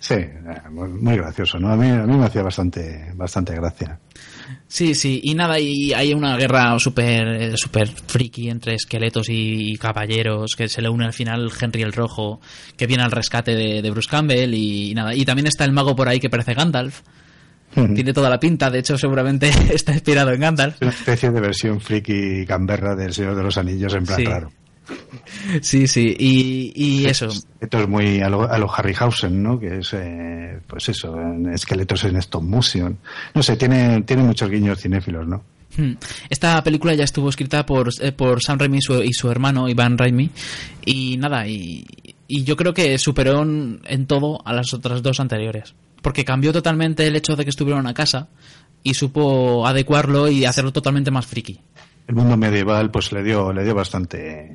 Sí, 0.00 0.14
eh, 0.14 0.34
muy 0.70 1.16
gracioso, 1.16 1.58
¿no? 1.60 1.68
A 1.68 1.76
mí, 1.76 1.88
a 1.88 2.04
mí 2.06 2.16
me 2.16 2.24
hacía 2.24 2.42
bastante, 2.42 3.12
bastante 3.14 3.54
gracia. 3.54 3.98
Sí, 4.74 4.94
sí, 4.94 5.20
y 5.22 5.34
nada, 5.34 5.60
y 5.60 5.92
hay 5.92 6.14
una 6.14 6.34
guerra 6.38 6.78
súper 6.78 7.28
eh, 7.28 7.56
súper 7.58 7.88
friki 7.88 8.48
entre 8.48 8.74
esqueletos 8.74 9.26
y 9.28 9.76
caballeros, 9.76 10.54
que 10.56 10.66
se 10.66 10.80
le 10.80 10.88
une 10.88 11.04
al 11.04 11.12
final 11.12 11.50
Henry 11.60 11.82
el 11.82 11.92
Rojo, 11.92 12.40
que 12.74 12.86
viene 12.86 13.02
al 13.02 13.10
rescate 13.10 13.54
de, 13.54 13.82
de 13.82 13.90
Bruce 13.90 14.08
Campbell, 14.08 14.54
y, 14.54 14.94
nada, 14.94 15.14
y 15.14 15.26
también 15.26 15.46
está 15.46 15.66
el 15.66 15.72
mago 15.72 15.94
por 15.94 16.08
ahí 16.08 16.20
que 16.20 16.30
parece 16.30 16.54
Gandalf, 16.54 17.02
tiene 17.74 18.14
toda 18.14 18.30
la 18.30 18.40
pinta, 18.40 18.70
de 18.70 18.78
hecho 18.78 18.96
seguramente 18.96 19.50
está 19.74 19.92
inspirado 19.92 20.32
en 20.32 20.40
Gandalf. 20.40 20.76
Es 20.76 20.80
una 20.82 20.90
especie 20.90 21.30
de 21.30 21.40
versión 21.42 21.78
friki 21.78 22.46
gamberra 22.46 22.96
del 22.96 23.12
Señor 23.12 23.34
de 23.34 23.42
los 23.42 23.58
Anillos 23.58 23.92
en 23.92 24.04
plan 24.06 24.18
Sí. 24.20 24.24
raro. 24.24 24.52
Sí, 25.60 25.86
sí, 25.86 26.14
y, 26.18 26.72
y 26.74 27.06
eso. 27.06 27.28
Esto 27.60 27.78
es 27.80 27.88
muy 27.88 28.20
a 28.20 28.28
lo, 28.28 28.50
a 28.50 28.58
lo 28.58 28.72
Harryhausen, 28.72 29.42
¿no? 29.42 29.58
Que 29.58 29.78
es, 29.78 29.90
eh, 29.94 30.58
pues 30.66 30.88
eso, 30.88 31.14
esqueletos 31.52 32.04
en 32.04 32.16
stop 32.16 32.42
motion. 32.42 32.98
No 33.34 33.42
sé, 33.42 33.56
tiene, 33.56 34.02
tiene 34.02 34.22
muchos 34.24 34.50
guiños 34.50 34.80
cinéfilos, 34.80 35.26
¿no? 35.26 35.42
Hmm. 35.76 35.92
Esta 36.28 36.62
película 36.62 36.94
ya 36.94 37.04
estuvo 37.04 37.28
escrita 37.30 37.64
por, 37.64 37.88
eh, 38.00 38.12
por 38.12 38.42
Sam 38.42 38.58
Raimi 38.58 38.78
y 38.78 38.82
su, 38.82 39.02
y 39.02 39.12
su 39.12 39.30
hermano 39.30 39.68
Ivan 39.68 39.96
Raimi 39.96 40.28
y 40.84 41.16
nada, 41.16 41.46
y, 41.46 41.86
y 42.28 42.44
yo 42.44 42.56
creo 42.56 42.74
que 42.74 42.98
superó 42.98 43.42
en, 43.42 43.80
en 43.86 44.06
todo 44.06 44.42
a 44.44 44.52
las 44.52 44.74
otras 44.74 45.02
dos 45.02 45.18
anteriores. 45.20 45.74
porque 46.02 46.24
cambió 46.24 46.52
totalmente 46.52 47.06
el 47.06 47.16
hecho 47.16 47.36
de 47.36 47.44
que 47.44 47.50
estuviera 47.50 47.78
en 47.78 47.84
una 47.86 47.94
casa 47.94 48.28
y 48.82 48.94
supo 48.94 49.66
adecuarlo 49.66 50.28
y 50.28 50.44
hacerlo 50.44 50.72
totalmente 50.72 51.10
más 51.10 51.24
friki 51.26 51.60
el 52.08 52.14
mundo 52.16 52.36
medieval 52.36 52.90
pues 52.90 53.12
le 53.12 53.22
dio 53.22 53.52
le 53.52 53.62
dio 53.64 53.74
bastante 53.74 54.50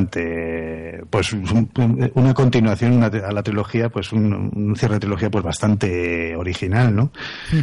bastante 0.00 1.00
pues 1.10 1.32
un- 1.32 1.70
una 2.14 2.34
continuación 2.34 2.92
una- 2.94 3.06
a 3.06 3.32
la 3.32 3.42
trilogía 3.42 3.88
pues 3.90 4.12
un, 4.12 4.32
un 4.32 4.74
cierre 4.76 4.94
de 4.94 5.00
trilogía 5.00 5.30
pues 5.30 5.44
bastante 5.44 6.34
original 6.36 6.94
no 6.94 7.12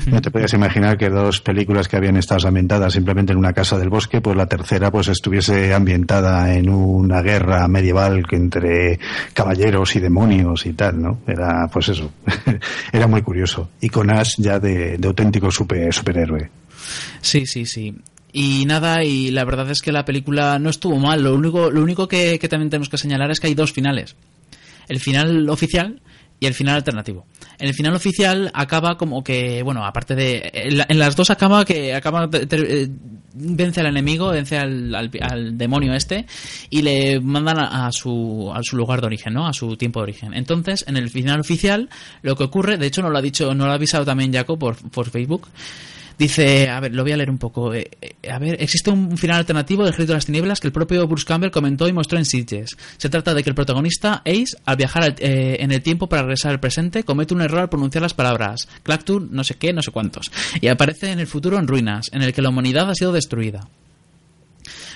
no 0.08 0.22
te 0.22 0.32
podías 0.32 0.54
imaginar 0.54 0.98
que 0.98 1.10
dos 1.10 1.42
películas 1.42 1.88
que 1.88 1.98
habían 1.98 2.18
estado 2.18 2.48
ambientadas 2.48 2.94
simplemente 2.94 3.34
en 3.34 3.40
una 3.40 3.54
casa 3.54 3.78
del 3.78 3.90
bosque 3.90 4.22
pues 4.22 4.38
la 4.38 4.46
tercera 4.46 4.92
pues 4.92 5.08
estuviese 5.08 5.74
ambientada 5.74 6.54
en 6.54 6.70
una 6.70 7.22
guerra 7.22 7.68
medieval 7.68 8.26
que 8.28 8.36
entre 8.36 9.00
caballeros 9.34 9.96
y 9.96 10.00
demonios 10.00 10.66
y 10.66 10.74
tal 10.74 11.02
no 11.02 11.20
era 11.28 11.68
pues 11.72 11.90
eso. 11.90 12.12
Era 12.94 13.08
muy 13.08 13.22
curioso. 13.22 13.70
Y 13.82 13.90
con 13.90 14.10
Ash 14.10 14.36
ya 14.38 14.60
de, 14.60 14.98
de 14.98 15.08
auténtico 15.08 15.50
super, 15.52 15.92
superhéroe. 15.94 16.50
Sí, 17.22 17.46
sí, 17.46 17.66
sí. 17.66 17.96
Y 18.36 18.66
nada, 18.66 19.04
y 19.04 19.30
la 19.30 19.46
verdad 19.46 19.70
es 19.70 19.82
que 19.82 19.92
la 19.92 20.06
película 20.06 20.58
no 20.60 20.72
estuvo 20.72 20.98
mal. 20.98 21.22
Lo 21.22 21.36
único, 21.36 21.70
lo 21.70 21.82
único 21.84 22.08
que, 22.08 22.40
también 22.50 22.70
tenemos 22.72 22.90
que 22.90 22.98
señalar 22.98 23.30
es 23.32 23.40
que 23.40 23.48
hay 23.48 23.54
dos 23.54 23.72
finales. 23.72 24.16
El 24.90 25.00
final 25.00 25.48
oficial 25.50 26.02
y 26.40 26.48
el 26.48 26.56
final 26.56 26.76
alternativo. 26.76 27.26
En 27.60 27.68
el 27.68 27.74
final 27.76 27.94
oficial 27.94 28.50
acaba 28.56 28.98
como 28.98 29.24
que, 29.24 29.62
bueno, 29.64 29.86
aparte 29.86 30.16
de... 30.16 30.50
En, 30.54 30.78
la- 30.80 30.86
en 30.90 30.98
las 31.00 31.16
dos 31.16 31.30
acaba 31.30 31.64
que 31.64 31.94
acaba 31.94 32.28
eh, 32.34 32.88
vence 33.36 33.80
al 33.82 33.86
enemigo, 33.86 34.30
vence 34.32 34.58
al, 34.58 34.94
al- 34.96 35.12
al 35.22 35.58
demonio 35.58 35.94
este 35.94 36.26
y 36.72 36.82
le 36.82 37.20
mandan 37.22 37.60
a, 37.60 37.86
a 37.86 37.92
su, 37.92 38.52
a 38.54 38.62
su 38.64 38.76
lugar 38.76 39.00
de 39.00 39.08
origen, 39.08 39.36
¿no? 39.36 39.48
A 39.48 39.54
su 39.54 39.78
tiempo 39.78 40.00
de 40.00 40.04
origen. 40.06 40.34
Entonces, 40.34 40.84
en 40.88 40.98
el 40.98 41.10
final 41.12 41.40
oficial, 41.40 41.88
lo 42.24 42.36
que 42.36 42.44
ocurre, 42.46 42.78
de 42.78 42.88
hecho 42.88 43.04
no 43.04 43.10
lo 43.12 43.20
ha 43.20 43.22
dicho, 43.22 43.54
no 43.54 43.66
lo 43.68 43.72
ha 43.72 43.76
avisado 43.76 44.04
también 44.04 44.34
Jaco 44.34 44.58
por, 44.58 44.76
por 44.90 45.10
Facebook, 45.12 45.48
Dice, 46.18 46.70
a 46.70 46.80
ver, 46.80 46.94
lo 46.94 47.04
voy 47.04 47.12
a 47.12 47.18
leer 47.18 47.30
un 47.30 47.38
poco. 47.38 47.74
Eh, 47.74 47.90
eh, 48.02 48.30
a 48.30 48.40
ver, 48.40 48.62
existe 48.62 48.90
un 48.92 49.18
final 49.18 49.38
alternativo 49.38 49.84
del 49.84 49.94
Ejército 49.94 50.14
de 50.14 50.18
las 50.18 50.26
Tinieblas 50.26 50.60
que 50.60 50.68
el 50.68 50.74
propio 50.74 51.08
Bruce 51.08 51.26
Campbell 51.26 51.52
comentó 51.52 51.88
y 51.88 51.94
mostró 51.94 52.18
en 52.18 52.26
Sitges. 52.26 52.78
Se 52.98 53.10
trata 53.10 53.34
de 53.34 53.44
que 53.44 53.50
el 53.50 53.56
protagonista, 53.56 54.22
Ace, 54.26 54.58
al 54.66 54.78
viajar 54.78 55.16
eh, 55.20 55.58
en 55.60 55.72
el 55.72 55.82
tiempo 55.82 56.08
para 56.08 56.24
regresar 56.24 56.52
al 56.52 56.60
presente, 56.60 57.04
comete 57.04 57.34
un 57.34 57.42
error 57.42 57.62
al 57.62 57.70
pronunciar 57.70 58.02
las 58.02 58.14
palabras 58.14 58.68
Clactur, 58.84 59.28
no 59.32 59.44
sé 59.44 59.56
qué, 59.56 59.74
no 59.74 59.82
sé 59.82 59.92
cuántos, 59.92 60.32
y 60.62 60.68
aparece 60.68 61.12
en 61.12 61.20
el 61.20 61.28
futuro 61.28 61.58
en 61.58 61.68
ruinas, 61.68 62.08
en 62.12 62.22
el 62.22 62.34
que 62.34 62.42
la 62.42 62.50
humanidad 62.50 62.90
ha 62.90 62.96
sido 62.96 63.12
destruida. 63.12 63.68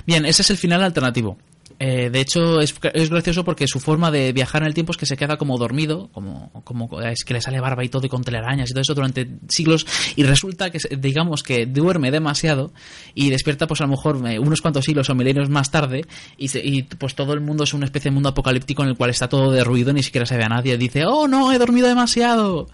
Bien, 0.06 0.26
ese 0.26 0.42
es 0.42 0.50
el 0.50 0.58
final 0.58 0.84
alternativo. 0.84 1.38
Eh, 1.80 2.10
de 2.10 2.20
hecho, 2.22 2.60
es, 2.60 2.74
es 2.96 3.10
gracioso 3.12 3.44
porque 3.46 3.68
su 3.68 3.80
forma 3.80 4.10
de 4.10 4.34
viajar 4.34 4.64
en 4.64 4.68
el 4.68 4.74
tiempo 4.74 4.92
es 4.94 4.98
que 4.98 5.06
se 5.06 5.16
queda 5.16 5.38
como 5.38 5.60
dormido, 5.60 6.10
como, 6.12 6.52
como 6.64 7.02
es 7.02 7.24
que 7.24 7.36
le 7.36 7.42
sale 7.42 7.60
barba 7.60 7.84
y 7.84 7.90
todo 7.90 8.04
y 8.06 8.10
con 8.10 8.24
telarañas 8.24 8.72
y 8.72 8.74
todo 8.74 8.82
eso 8.82 8.96
durante 8.96 9.28
siglos 9.48 9.86
y 10.16 10.24
resulta 10.24 10.72
que, 10.72 10.80
digamos, 10.98 11.44
que 11.44 11.68
duerme 11.68 12.10
demasiado 12.10 12.74
y 13.14 13.30
despierta 13.30 13.68
pues 13.68 13.80
a 13.82 13.84
lo 13.84 13.92
mejor 13.92 14.20
eh, 14.28 14.40
unos 14.40 14.62
cuantos 14.62 14.86
siglos 14.86 15.10
o 15.12 15.14
milenios 15.16 15.50
más 15.50 15.70
tarde 15.70 16.02
y, 16.36 16.48
se- 16.48 16.66
y, 16.66 16.82
pues 16.82 17.14
todo 17.14 17.34
el 17.34 17.42
mundo 17.42 17.64
es 17.64 17.76
una 17.76 17.86
especie 17.86 18.10
de 18.10 18.16
mundo 18.16 18.30
apocalíptico 18.30 18.82
en 18.82 18.90
el 18.90 18.98
cual 18.98 19.12
está 19.12 19.30
todo 19.30 19.52
derruido, 19.52 19.94
ni 19.94 20.02
siquiera 20.02 20.26
se 20.26 20.36
ve 20.36 20.46
a 20.46 20.50
nadie, 20.50 20.78
dice, 20.80 21.04
oh 21.06 21.28
no, 21.28 21.52
he 21.54 21.60
dormido 21.60 21.88
demasiado. 21.88 22.68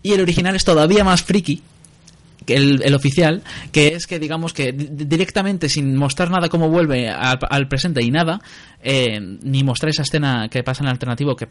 Y 0.00 0.12
el 0.12 0.20
original 0.20 0.54
es 0.54 0.64
todavía 0.64 1.02
más 1.02 1.24
friki, 1.24 1.60
el, 2.56 2.82
el 2.84 2.94
oficial, 2.94 3.42
que 3.72 3.88
es 3.88 4.06
que 4.06 4.18
digamos 4.18 4.52
que 4.52 4.72
di- 4.72 4.88
directamente 5.06 5.68
sin 5.68 5.96
mostrar 5.96 6.30
nada 6.30 6.48
cómo 6.48 6.68
vuelve 6.68 7.08
al, 7.08 7.68
presente 7.68 8.02
y 8.02 8.10
nada, 8.10 8.40
eh, 8.82 9.20
ni 9.42 9.62
mostrar 9.64 9.90
esa 9.90 10.02
escena 10.02 10.48
que 10.48 10.62
pasa 10.62 10.82
en 10.82 10.86
el 10.88 10.92
alternativo, 10.92 11.36
que 11.36 11.46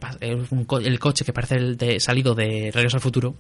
co- 0.66 0.80
el 0.80 1.00
coche 1.00 1.26
que 1.26 1.34
parece 1.34 1.56
el 1.56 1.78
de 1.78 2.00
salido 2.00 2.34
de 2.36 2.72
Regreso 2.74 2.98
al 2.98 3.02
Futuro. 3.02 3.36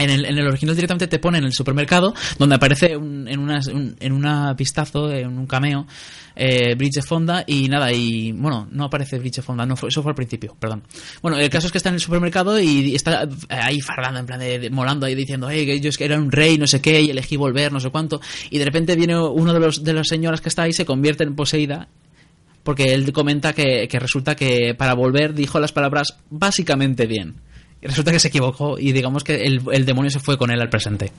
En 0.00 0.10
el, 0.10 0.24
en 0.24 0.38
el 0.38 0.46
original 0.46 0.74
directamente 0.74 1.06
te 1.06 1.18
pone 1.18 1.38
en 1.38 1.44
el 1.44 1.52
supermercado 1.52 2.14
donde 2.38 2.54
aparece 2.56 2.96
un- 2.96 3.28
en, 3.28 3.38
una, 3.38 3.60
un, 3.72 3.96
en 4.00 4.12
una 4.12 4.54
vistazo, 4.54 5.10
en 5.12 5.38
un 5.38 5.46
cameo, 5.46 5.86
eh, 6.34 6.74
Bridget 6.74 7.04
Fonda 7.04 7.44
y 7.46 7.68
nada, 7.68 7.92
y 7.92 8.32
bueno, 8.32 8.66
no 8.70 8.84
aparece 8.84 9.18
Bridget 9.18 9.44
Fonda, 9.44 9.66
no 9.66 9.74
eso 9.74 10.02
fue 10.02 10.10
al 10.12 10.16
principio, 10.16 10.56
perdón. 10.58 10.82
Bueno, 11.20 11.36
el 11.38 11.50
caso 11.50 11.66
es 11.66 11.72
que 11.72 11.78
está 11.78 11.90
en 11.90 11.96
el 11.96 12.00
supermercado 12.00 12.58
y 12.58 12.94
está 12.94 13.28
ahí 13.48 13.80
fardando, 13.80 14.20
en 14.20 14.26
plan 14.26 14.40
de, 14.40 14.70
molando 14.70 15.04
ahí 15.06 15.14
diciendo, 15.14 15.48
hey, 15.50 15.66
que 15.66 15.80
yo 15.80 15.90
era 16.00 16.18
un 16.18 16.32
rey, 16.32 16.56
no 16.56 16.66
sé 16.66 16.80
qué, 16.80 17.00
y 17.02 17.10
elegí 17.10 17.36
volver, 17.36 17.72
no 17.72 17.80
sé 17.80 17.90
cuánto, 17.90 18.20
y 18.50 18.58
de 18.58 18.64
repente 18.64 18.96
viene 18.96 19.18
uno 19.20 19.52
de 19.52 19.60
los 19.60 19.84
de 19.84 19.92
las 19.92 20.08
señoras 20.08 20.40
que 20.40 20.48
está 20.48 20.62
ahí, 20.62 20.72
se 20.72 20.86
convierte 20.86 21.24
en 21.24 21.34
poseída 21.36 21.88
porque 22.62 22.92
él 22.94 23.10
comenta 23.12 23.52
que, 23.54 23.88
que 23.88 23.98
resulta 23.98 24.34
que 24.36 24.74
para 24.76 24.94
volver 24.94 25.34
dijo 25.34 25.58
las 25.60 25.72
palabras 25.72 26.16
básicamente 26.30 27.06
bien. 27.06 27.34
Resulta 27.82 28.12
que 28.12 28.20
se 28.20 28.28
equivocó 28.28 28.78
y 28.78 28.92
digamos 28.92 29.24
que 29.24 29.42
el, 29.44 29.62
el 29.72 29.86
demonio 29.86 30.10
se 30.10 30.20
fue 30.20 30.36
con 30.36 30.50
él 30.50 30.60
al 30.60 30.68
presente. 30.68 31.12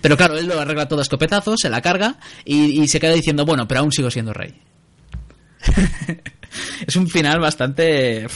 Pero 0.00 0.16
claro, 0.16 0.36
él 0.36 0.46
lo 0.46 0.58
arregla 0.58 0.88
todo 0.88 0.98
a 0.98 1.02
escopetazos, 1.02 1.60
se 1.60 1.70
la 1.70 1.80
carga 1.80 2.16
y, 2.44 2.82
y 2.82 2.88
se 2.88 2.98
queda 2.98 3.12
diciendo, 3.12 3.44
bueno, 3.44 3.68
pero 3.68 3.80
aún 3.80 3.92
sigo 3.92 4.10
siendo 4.10 4.32
rey. 4.32 4.52
es 6.86 6.96
un 6.96 7.08
final 7.08 7.38
bastante... 7.40 8.26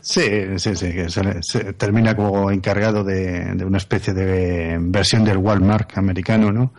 Sí, 0.00 0.58
sí, 0.58 0.76
sí, 0.76 0.92
que 0.92 1.08
se, 1.10 1.22
se 1.42 1.72
termina 1.72 2.14
como 2.14 2.50
encargado 2.50 3.02
de, 3.02 3.54
de 3.54 3.64
una 3.64 3.78
especie 3.78 4.14
de 4.14 4.78
versión 4.80 5.24
del 5.24 5.38
Walmart 5.38 5.98
americano, 5.98 6.52
¿no? 6.52 6.72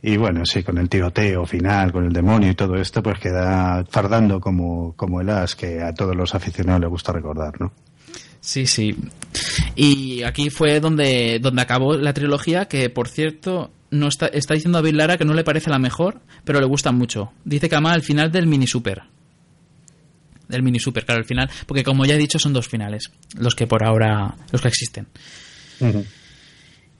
Y 0.00 0.16
bueno, 0.16 0.46
sí, 0.46 0.62
con 0.62 0.78
el 0.78 0.88
tiroteo 0.88 1.44
final, 1.46 1.90
con 1.90 2.04
el 2.04 2.12
demonio 2.12 2.50
y 2.50 2.54
todo 2.54 2.76
esto, 2.76 3.02
pues 3.02 3.18
queda 3.18 3.84
fardando 3.90 4.40
como, 4.40 4.94
como 4.94 5.20
el 5.20 5.28
as 5.30 5.56
que 5.56 5.82
a 5.82 5.92
todos 5.92 6.14
los 6.14 6.34
aficionados 6.34 6.82
les 6.82 6.90
gusta 6.90 7.12
recordar, 7.12 7.60
¿no? 7.60 7.72
Sí, 8.46 8.64
sí. 8.68 8.94
Y 9.74 10.22
aquí 10.22 10.50
fue 10.50 10.78
donde, 10.78 11.40
donde 11.40 11.62
acabó 11.62 11.94
la 11.96 12.12
trilogía, 12.14 12.66
que 12.66 12.88
por 12.90 13.08
cierto, 13.08 13.72
no 13.90 14.06
está, 14.06 14.26
está 14.28 14.54
diciendo 14.54 14.78
a 14.78 14.82
Bill 14.82 14.96
Lara 14.96 15.18
que 15.18 15.24
no 15.24 15.34
le 15.34 15.42
parece 15.42 15.68
la 15.68 15.80
mejor, 15.80 16.20
pero 16.44 16.60
le 16.60 16.66
gusta 16.66 16.92
mucho. 16.92 17.32
Dice 17.44 17.68
que 17.68 17.74
ama 17.74 17.92
el 17.96 18.02
final 18.02 18.30
del 18.30 18.46
mini 18.46 18.68
super. 18.68 19.02
Del 20.46 20.62
mini 20.62 20.78
super, 20.78 21.04
claro, 21.04 21.22
el 21.22 21.26
final. 21.26 21.50
Porque 21.66 21.82
como 21.82 22.04
ya 22.06 22.14
he 22.14 22.18
dicho, 22.18 22.38
son 22.38 22.52
dos 22.52 22.68
finales. 22.68 23.10
Los 23.36 23.56
que 23.56 23.66
por 23.66 23.82
ahora. 23.84 24.36
los 24.52 24.62
que 24.62 24.68
existen. 24.68 25.08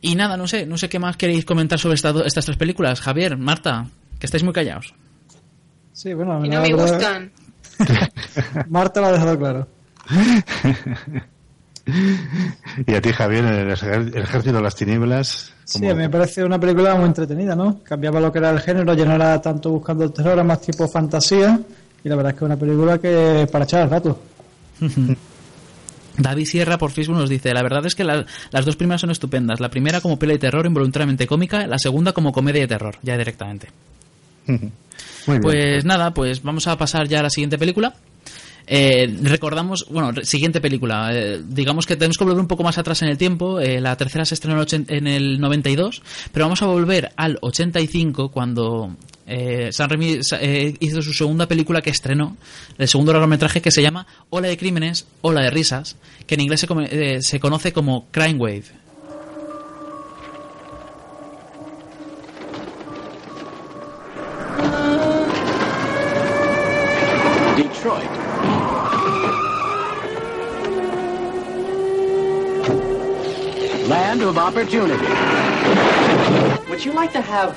Y 0.01 0.17
nada, 0.17 0.37
no 0.37 0.49
sé, 0.49 0.67
no 0.67 0.77
sé 0.79 0.89
qué 0.89 0.99
más 0.99 1.17
queréis 1.17 1.45
comentar 1.45 1.79
sobre 1.79 1.95
esta- 1.95 2.25
estas 2.27 2.45
tres 2.45 2.57
películas. 2.57 3.01
Javier, 3.01 3.37
Marta, 3.39 3.87
que 4.19 4.27
estáis 4.27 4.43
muy 4.43 4.53
callados. 4.53 4.93
Sí, 5.93 6.13
bueno, 6.13 6.45
Y 6.45 6.49
la 6.49 6.57
no 6.57 6.63
me 6.63 6.73
gustan. 6.73 7.31
Marta 8.69 9.01
lo 9.01 9.07
ha 9.07 9.13
dejado 9.13 9.39
claro. 9.39 9.69
Y 12.87 12.95
a 12.95 13.01
ti, 13.01 13.11
Javier, 13.13 13.45
el, 13.45 13.71
ejército 13.71 14.57
de 14.57 14.61
las 14.63 14.75
tinieblas. 14.75 15.53
Sí, 15.65 15.81
me 15.81 16.09
parece 16.11 16.45
una 16.45 16.59
película 16.61 16.95
muy 16.95 17.07
entretenida, 17.07 17.57
¿no? 17.57 17.81
Cambiaba 17.83 18.21
lo 18.21 18.31
que 18.31 18.39
era 18.39 18.51
el 18.51 18.61
género, 18.61 18.93
ya 18.95 19.05
no 19.05 19.15
era 19.15 19.41
tanto 19.41 19.71
buscando 19.71 20.05
el 20.05 20.13
terror, 20.13 20.33
era 20.35 20.45
más 20.45 20.61
tipo 20.61 20.87
fantasía. 20.89 21.59
Y 22.05 22.09
la 22.09 22.17
verdad 22.17 22.33
es 22.33 22.39
que 22.39 22.45
es 22.45 22.47
una 22.47 22.57
película 22.57 22.99
que 22.99 23.49
para 23.51 23.65
echar 23.65 23.83
el 23.85 23.91
rato. 23.91 24.21
David 26.19 26.47
Sierra 26.47 26.79
por 26.79 26.91
Facebook 26.93 27.17
nos 27.19 27.29
dice, 27.29 27.53
la 27.53 27.63
verdad 27.63 27.85
es 27.85 27.95
que 27.95 28.05
la- 28.05 28.25
las 28.51 28.65
dos 28.65 28.77
primeras 28.77 29.01
son 29.01 29.11
estupendas. 29.11 29.61
La 29.61 29.69
primera 29.71 30.01
como 30.01 30.19
peli 30.19 30.35
de 30.35 30.39
terror 30.39 30.65
involuntariamente 30.67 31.27
cómica, 31.27 31.67
la 31.67 31.79
segunda 31.79 32.13
como 32.13 32.33
comedia 32.33 32.63
de 32.63 32.69
terror, 32.69 32.97
ya 33.03 33.17
directamente. 33.19 33.69
Muy 34.47 34.61
bien. 35.27 35.43
Pues 35.43 35.85
nada, 35.85 36.15
pues 36.15 36.43
vamos 36.43 36.67
a 36.69 36.77
pasar 36.79 37.09
ya 37.09 37.21
a 37.21 37.25
la 37.25 37.31
siguiente 37.31 37.59
película. 37.59 37.95
Eh, 38.69 39.17
recordamos, 39.23 39.87
bueno, 39.91 40.13
siguiente 40.25 40.61
película. 40.61 41.11
eh, 41.13 41.41
digamos 41.47 41.87
que 41.87 41.97
tenemos 41.97 42.17
que 42.19 42.25
volver 42.25 42.41
un 42.41 42.49
poco 42.49 42.65
más 42.65 42.79
atrás 42.79 43.01
en 43.03 43.09
el 43.09 43.17
tiempo. 43.19 43.61
eh, 43.61 43.81
la 43.81 43.97
tercera 43.97 44.25
se 44.25 44.35
estrenó 44.35 44.55
en 44.57 44.61
el 44.61 44.67
ochen- 44.67 44.87
en 44.89 45.07
el 45.07 45.41
92, 45.41 46.03
pero 46.33 46.47
vamos 46.47 46.63
a 46.63 46.67
volver 46.67 47.13
al 47.17 47.39
85 47.43 48.31
cuando 48.31 48.97
eh, 49.27 49.71
San 49.73 49.91
sa- 50.23 50.39
eh, 50.41 50.75
hizo 50.81 51.03
su 51.03 51.13
segunda 51.13 51.47
película 51.47 51.81
que 51.83 51.91
estrenó, 51.91 52.37
el 52.79 52.89
segundo 52.89 53.13
largometraje 53.13 53.61
que 53.61 53.71
se 53.71 53.83
llama 53.83 54.07
Ola 54.31 54.49
de 54.49 54.57
crímenes, 54.57 55.07
Ola 55.21 55.43
de 55.43 55.51
risas, 55.51 55.97
que 56.27 56.35
en 56.35 56.41
inglés 56.43 56.61
se, 56.61 56.67
come- 56.67 56.89
eh, 56.91 57.23
se 57.23 57.39
conoce 57.41 57.73
como 57.73 58.07
Crime 58.11 58.35
Wave. 58.39 58.65
Detroit. 67.57 68.16
Land 73.89 74.23
of 74.23 74.37
opportunity. 74.37 75.07
Would 76.69 76.85
you 76.85 76.93
like 76.93 77.13
to 77.13 77.21
have 77.21 77.57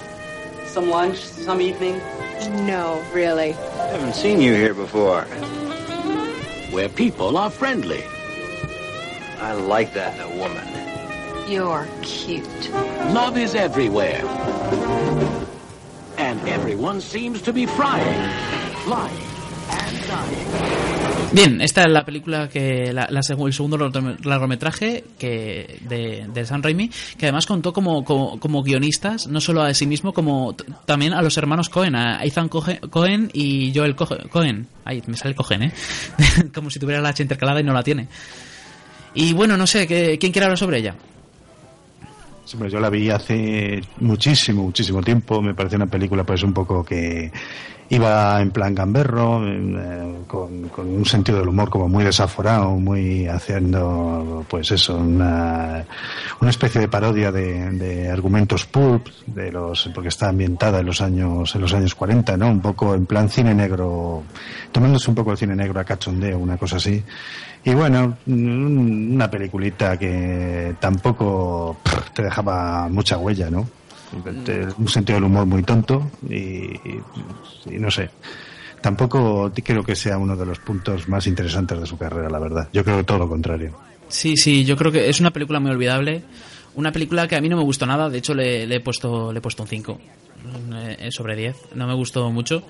some 0.68 0.88
lunch 0.88 1.18
some 1.18 1.60
evening? 1.60 1.98
No, 2.68 3.04
really. 3.12 3.54
I 3.54 3.88
haven't 3.88 4.14
seen 4.14 4.40
you 4.40 4.54
here 4.54 4.76
before. 4.76 5.24
Where 6.72 6.88
people 6.88 7.36
are 7.36 7.50
friendly. 7.50 8.04
I 9.40 9.54
like 9.54 9.96
that 9.96 10.14
in 10.16 10.22
a 10.22 10.38
woman. 10.38 11.50
You're 11.50 11.88
cute. 12.04 12.70
Love 13.12 13.36
is 13.36 13.56
everywhere. 13.56 14.24
And 16.20 16.40
everyone 16.48 17.02
seems 17.02 17.42
to 17.42 17.52
be 17.52 17.66
flying, 17.66 18.30
flying, 18.84 19.26
and 19.72 20.08
dying. 20.08 20.99
Bien, 21.32 21.62
esta 21.62 21.84
es 21.84 21.92
la 21.92 22.04
película 22.06 22.50
que 22.50 22.92
la, 22.92 23.08
la 23.12 23.22
el 23.48 23.54
segundo 23.54 23.78
largo- 23.78 24.18
largometraje 24.24 25.04
que 25.20 25.78
de, 25.88 26.28
de 26.34 26.46
Sam 26.46 26.64
Raimi, 26.64 26.90
que 27.18 27.28
además 27.28 27.46
contó 27.46 27.72
como, 27.72 28.04
como, 28.04 28.64
guionistas, 28.64 29.28
no 29.28 29.40
solo 29.40 29.62
a 29.62 29.74
sí 29.76 29.86
mismo, 29.86 30.12
como 30.12 30.56
también 30.86 31.14
a 31.14 31.22
los 31.22 31.38
hermanos 31.38 31.70
Cohen, 31.70 31.96
a 31.96 32.24
Ethan 32.24 32.50
Cohe- 32.50 32.80
Cohen 32.90 33.30
y 33.34 33.72
Joel 33.76 33.96
Cohe- 33.96 34.28
Cohen. 34.30 34.68
Ay, 34.86 35.04
me 35.06 35.16
sale 35.18 35.36
Cohen, 35.36 35.64
¿eh? 35.64 35.74
como 36.54 36.72
si 36.72 36.80
tuviera 36.80 37.00
la 37.02 37.10
H 37.10 37.22
intercalada 37.22 37.60
y 37.60 37.64
no 37.64 37.74
la 37.74 37.84
tiene. 37.84 38.08
Y 39.14 39.34
bueno, 39.34 39.56
no 39.56 39.68
sé, 39.68 39.86
¿qué- 39.86 40.18
¿quién 40.20 40.32
quiere 40.32 40.46
hablar 40.46 40.58
sobre 40.58 40.80
ella? 40.80 40.96
Yo 42.72 42.80
la 42.80 42.90
vi 42.90 43.12
hace 43.12 43.80
muchísimo, 44.00 44.64
muchísimo 44.64 45.04
tiempo. 45.04 45.40
Me 45.44 45.54
parece 45.54 45.76
una 45.76 45.86
película, 45.86 46.24
pues, 46.24 46.42
un 46.42 46.54
poco 46.54 46.84
que 46.84 47.32
iba 47.90 48.40
en 48.40 48.52
plan 48.52 48.76
gamberro, 48.76 49.42
eh, 49.48 50.20
con, 50.28 50.70
con 50.70 50.88
un 50.88 51.06
sentido 51.06 51.40
del 51.40 51.48
humor 51.48 51.70
como 51.70 51.90
muy 51.90 52.04
desaforado, 52.04 52.72
muy 52.72 53.28
haciendo, 53.28 54.46
pues 54.48 54.72
eso, 54.72 54.98
una, 54.98 55.84
una 56.40 56.50
especie 56.50 56.82
de 56.82 56.88
parodia 56.88 57.32
de, 57.32 57.72
de 57.72 58.10
argumentos 58.10 58.66
pulp, 58.66 59.08
de 59.26 59.52
los, 59.52 59.90
porque 59.94 60.10
está 60.10 60.30
ambientada 60.30 60.80
en 60.80 60.86
los 60.86 61.02
años, 61.02 61.56
en 61.56 61.62
los 61.62 61.74
años 61.74 61.96
40, 61.96 62.38
¿no? 62.38 62.50
Un 62.50 62.62
poco 62.62 62.94
en 62.94 63.06
plan 63.08 63.28
cine 63.28 63.56
negro, 63.56 64.24
tomándose 64.72 65.10
un 65.10 65.16
poco 65.16 65.32
el 65.32 65.38
cine 65.38 65.56
negro 65.56 65.80
a 65.80 65.84
cachondeo, 65.84 66.38
una 66.38 66.58
cosa 66.58 66.78
así. 66.78 67.04
Y 67.64 67.74
bueno, 67.74 68.18
una 68.28 69.30
peliculita 69.30 69.98
que 69.98 70.76
tampoco 70.80 71.78
te 72.14 72.24
dejaba 72.24 72.88
mucha 72.88 73.18
huella, 73.18 73.50
¿no? 73.50 73.79
Un 74.78 74.88
sentido 74.88 75.18
del 75.18 75.26
humor 75.26 75.46
muy 75.46 75.64
tonto 75.64 76.12
y 76.30 76.74
no 77.72 77.92
sé. 77.92 78.10
Tampoco 78.82 79.52
creo 79.64 79.84
que 79.84 79.96
sea 79.96 80.18
uno 80.18 80.36
de 80.36 80.46
los 80.46 80.60
puntos 80.60 81.08
más 81.10 81.28
interesantes 81.28 81.80
de 81.80 81.86
su 81.86 81.98
carrera, 81.98 82.30
la 82.30 82.40
verdad. 82.40 82.70
Yo 82.72 82.84
creo 82.84 82.98
que 82.98 83.04
todo 83.04 83.20
lo 83.20 83.30
contrario. 83.30 83.78
Sí, 84.08 84.36
sí, 84.38 84.66
yo 84.66 84.76
creo 84.76 84.92
que 84.92 85.10
es 85.10 85.20
una 85.20 85.32
película 85.32 85.60
muy 85.60 85.72
olvidable. 85.72 86.24
Una 86.76 86.92
película 86.92 87.28
que 87.28 87.36
a 87.36 87.42
mí 87.42 87.50
no 87.50 87.58
me 87.58 87.64
gustó 87.64 87.86
nada, 87.86 88.10
de 88.10 88.18
hecho 88.20 88.34
le, 88.34 88.64
he 88.64 88.80
puesto 88.80 89.32
le 89.34 89.40
he 89.40 89.42
puesto 89.42 89.64
un 89.64 89.70
5 89.70 90.00
eh, 90.74 91.10
sobre 91.12 91.36
10, 91.36 91.56
no 91.76 91.88
me 91.88 91.94
gustó 91.94 92.30
mucho. 92.32 92.64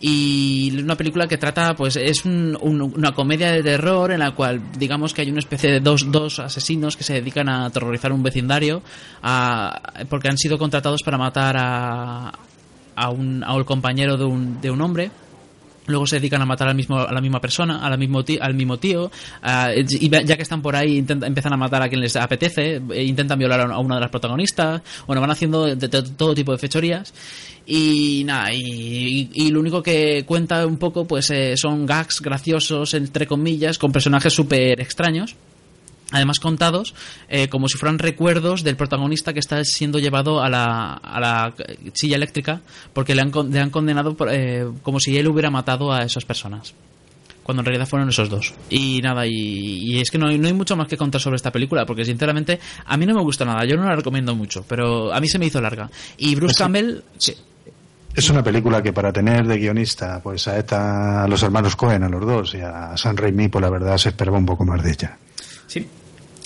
Y 0.00 0.76
una 0.82 0.96
película 0.96 1.26
que 1.26 1.38
trata, 1.38 1.74
pues 1.74 1.96
es 1.96 2.24
un- 2.26 2.58
una 2.60 3.12
comedia 3.14 3.52
de 3.52 3.62
terror 3.62 4.10
en 4.12 4.18
la 4.18 4.32
cual 4.32 4.60
digamos 4.76 5.14
que 5.14 5.22
hay 5.22 5.30
una 5.30 5.38
especie 5.38 5.70
de 5.70 5.80
dos, 5.80 6.10
dos 6.12 6.40
asesinos 6.40 6.96
que 6.96 7.04
se 7.04 7.14
dedican 7.14 7.48
a 7.48 7.66
aterrorizar 7.66 8.12
un 8.12 8.22
vecindario 8.22 8.82
a- 9.22 9.80
porque 10.10 10.28
han 10.28 10.36
sido 10.36 10.58
contratados 10.58 11.00
para 11.02 11.16
matar 11.16 11.56
a, 11.56 12.32
a 12.96 13.10
un, 13.10 13.42
a 13.44 13.54
un 13.54 13.64
compañero 13.64 14.16
de 14.18 14.24
un, 14.24 14.60
de 14.60 14.70
un 14.70 14.80
hombre 14.82 15.10
luego 15.86 16.06
se 16.06 16.16
dedican 16.16 16.40
a 16.42 16.46
matar 16.46 16.68
al 16.68 16.74
mismo, 16.74 16.98
a 16.98 17.12
la 17.12 17.20
misma 17.20 17.40
persona, 17.40 17.84
a 17.84 17.90
la 17.90 17.96
mismo 17.96 18.24
ti- 18.24 18.38
al 18.40 18.54
mismo 18.54 18.78
tío, 18.78 19.10
y 19.78 20.08
ya 20.08 20.36
que 20.36 20.42
están 20.42 20.62
por 20.62 20.76
ahí 20.76 20.98
empiezan 21.08 21.52
a 21.52 21.56
matar 21.56 21.82
a 21.82 21.88
quien 21.88 22.00
les 22.00 22.16
apetece, 22.16 22.80
e 22.90 23.04
intentan 23.04 23.38
violar 23.38 23.60
a 23.60 23.78
una 23.78 23.96
de 23.96 24.00
las 24.00 24.10
protagonistas, 24.10 24.82
bueno, 25.06 25.20
van 25.20 25.30
haciendo 25.30 25.64
de, 25.66 25.88
todo 25.88 26.34
tipo 26.34 26.52
de 26.52 26.58
fechorías 26.58 27.12
y 27.66 28.22
nada, 28.24 28.52
y, 28.52 29.28
y- 29.32 29.46
y 29.46 29.50
lo 29.50 29.60
único 29.60 29.82
que 29.82 30.24
cuenta 30.26 30.66
un 30.66 30.76
poco 30.76 31.06
pues 31.06 31.30
eh, 31.30 31.56
son 31.56 31.86
gags 31.86 32.20
graciosos, 32.20 32.94
entre 32.94 33.26
comillas, 33.26 33.78
con 33.78 33.92
personajes 33.92 34.32
súper 34.32 34.80
extraños. 34.80 35.34
Además 36.14 36.38
contados 36.38 36.94
eh, 37.28 37.48
como 37.48 37.66
si 37.66 37.76
fueran 37.76 37.98
recuerdos 37.98 38.62
del 38.62 38.76
protagonista 38.76 39.32
que 39.32 39.40
está 39.40 39.64
siendo 39.64 39.98
llevado 39.98 40.40
a 40.40 40.48
la, 40.48 40.94
a 40.94 41.18
la 41.18 41.54
silla 41.92 42.14
eléctrica 42.14 42.60
porque 42.92 43.16
le 43.16 43.22
han, 43.22 43.32
le 43.50 43.58
han 43.58 43.70
condenado 43.70 44.14
por, 44.14 44.28
eh, 44.32 44.64
como 44.82 45.00
si 45.00 45.18
él 45.18 45.26
hubiera 45.26 45.50
matado 45.50 45.92
a 45.92 46.04
esas 46.04 46.24
personas. 46.24 46.72
Cuando 47.42 47.62
en 47.62 47.66
realidad 47.66 47.88
fueron 47.88 48.08
esos 48.08 48.30
dos. 48.30 48.54
Y 48.70 49.00
nada, 49.02 49.26
y, 49.26 49.32
y 49.32 50.00
es 50.00 50.12
que 50.12 50.16
no 50.16 50.28
hay, 50.28 50.38
no 50.38 50.46
hay 50.46 50.52
mucho 50.52 50.76
más 50.76 50.86
que 50.86 50.96
contar 50.96 51.20
sobre 51.20 51.34
esta 51.34 51.50
película 51.50 51.84
porque 51.84 52.04
sinceramente 52.04 52.60
a 52.86 52.96
mí 52.96 53.06
no 53.06 53.14
me 53.14 53.22
gusta 53.22 53.44
nada. 53.44 53.64
Yo 53.64 53.76
no 53.76 53.82
la 53.84 53.96
recomiendo 53.96 54.36
mucho, 54.36 54.64
pero 54.68 55.12
a 55.12 55.18
mí 55.18 55.26
se 55.26 55.40
me 55.40 55.46
hizo 55.46 55.60
larga. 55.60 55.90
Y 56.16 56.36
Bruce. 56.36 56.54
Campbell... 56.56 57.00
sí. 57.18 57.34
Es 58.14 58.30
una 58.30 58.44
película 58.44 58.80
que 58.80 58.92
para 58.92 59.12
tener 59.12 59.44
de 59.48 59.58
guionista 59.58 60.20
pues 60.22 60.46
a, 60.46 60.56
esta, 60.58 61.24
a 61.24 61.28
los 61.28 61.42
hermanos 61.42 61.74
Cohen, 61.74 62.04
a 62.04 62.08
los 62.08 62.24
dos, 62.24 62.54
y 62.54 62.60
a 62.60 62.96
San 62.96 63.16
Raimi, 63.16 63.48
pues 63.48 63.60
la 63.60 63.70
verdad 63.70 63.98
se 63.98 64.10
esperaba 64.10 64.38
un 64.38 64.46
poco 64.46 64.64
más 64.64 64.80
de 64.84 64.92
ella. 64.92 65.18
Sí. 65.66 65.84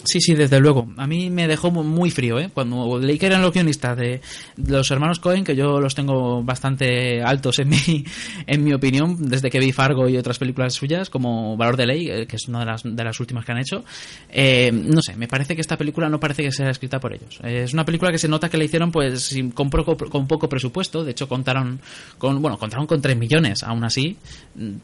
Sí, 0.05 0.21
sí, 0.21 0.35
desde 0.35 0.61
luego. 0.61 0.89
A 0.97 1.07
mí 1.09 1.29
me 1.29 1.49
dejó 1.49 1.71
mu- 1.73 1.83
muy 1.83 2.11
frío, 2.11 2.39
¿eh? 2.39 2.51
Cuando 2.55 2.99
leí 3.01 3.19
que 3.19 3.27
eran 3.27 3.43
los 3.43 3.53
guionistas 3.53 3.97
de 3.97 4.21
los 4.57 4.89
hermanos 4.93 5.19
Cohen, 5.19 5.43
que 5.45 5.57
yo 5.57 5.81
los 5.81 5.95
tengo 5.95 6.43
bastante 6.43 7.21
altos 7.21 7.59
en 7.59 7.69
mi, 7.69 8.05
en 8.47 8.63
mi 8.65 8.73
opinión, 8.73 9.17
desde 9.29 9.51
que 9.51 9.59
vi 9.59 9.73
Fargo 9.73 10.09
y 10.09 10.17
otras 10.17 10.39
películas 10.39 10.73
suyas, 10.75 11.11
como 11.11 11.57
Valor 11.57 11.77
de 11.77 11.87
Ley, 11.87 12.09
eh, 12.11 12.27
que 12.27 12.37
es 12.37 12.47
una 12.47 12.61
de 12.61 12.67
las, 12.67 12.83
de 12.85 13.05
las 13.05 13.19
últimas 13.19 13.45
que 13.45 13.53
han 13.53 13.59
hecho. 13.59 13.85
Eh, 14.31 14.71
no 14.73 15.03
sé, 15.03 15.17
me 15.17 15.27
parece 15.27 15.57
que 15.57 15.61
esta 15.61 15.77
película 15.77 16.09
no 16.09 16.21
parece 16.21 16.45
que 16.45 16.53
sea 16.53 16.71
escrita 16.71 17.01
por 17.01 17.13
ellos. 17.13 17.39
Eh, 17.43 17.63
es 17.65 17.73
una 17.75 17.85
película 17.85 18.13
que 18.13 18.19
se 18.19 18.29
nota 18.29 18.49
que 18.49 18.57
la 18.57 18.65
hicieron 18.65 18.93
pues 18.93 19.37
con, 19.53 19.69
poco, 19.69 19.97
con 19.97 20.29
poco 20.29 20.49
presupuesto. 20.49 21.03
De 21.03 21.11
hecho, 21.11 21.29
contaron 21.29 21.81
con, 22.19 22.41
bueno, 22.41 22.57
contaron 22.57 22.87
con 22.87 23.03
3 23.03 23.17
millones, 23.17 23.65
aún 23.65 23.83
así. 23.85 24.17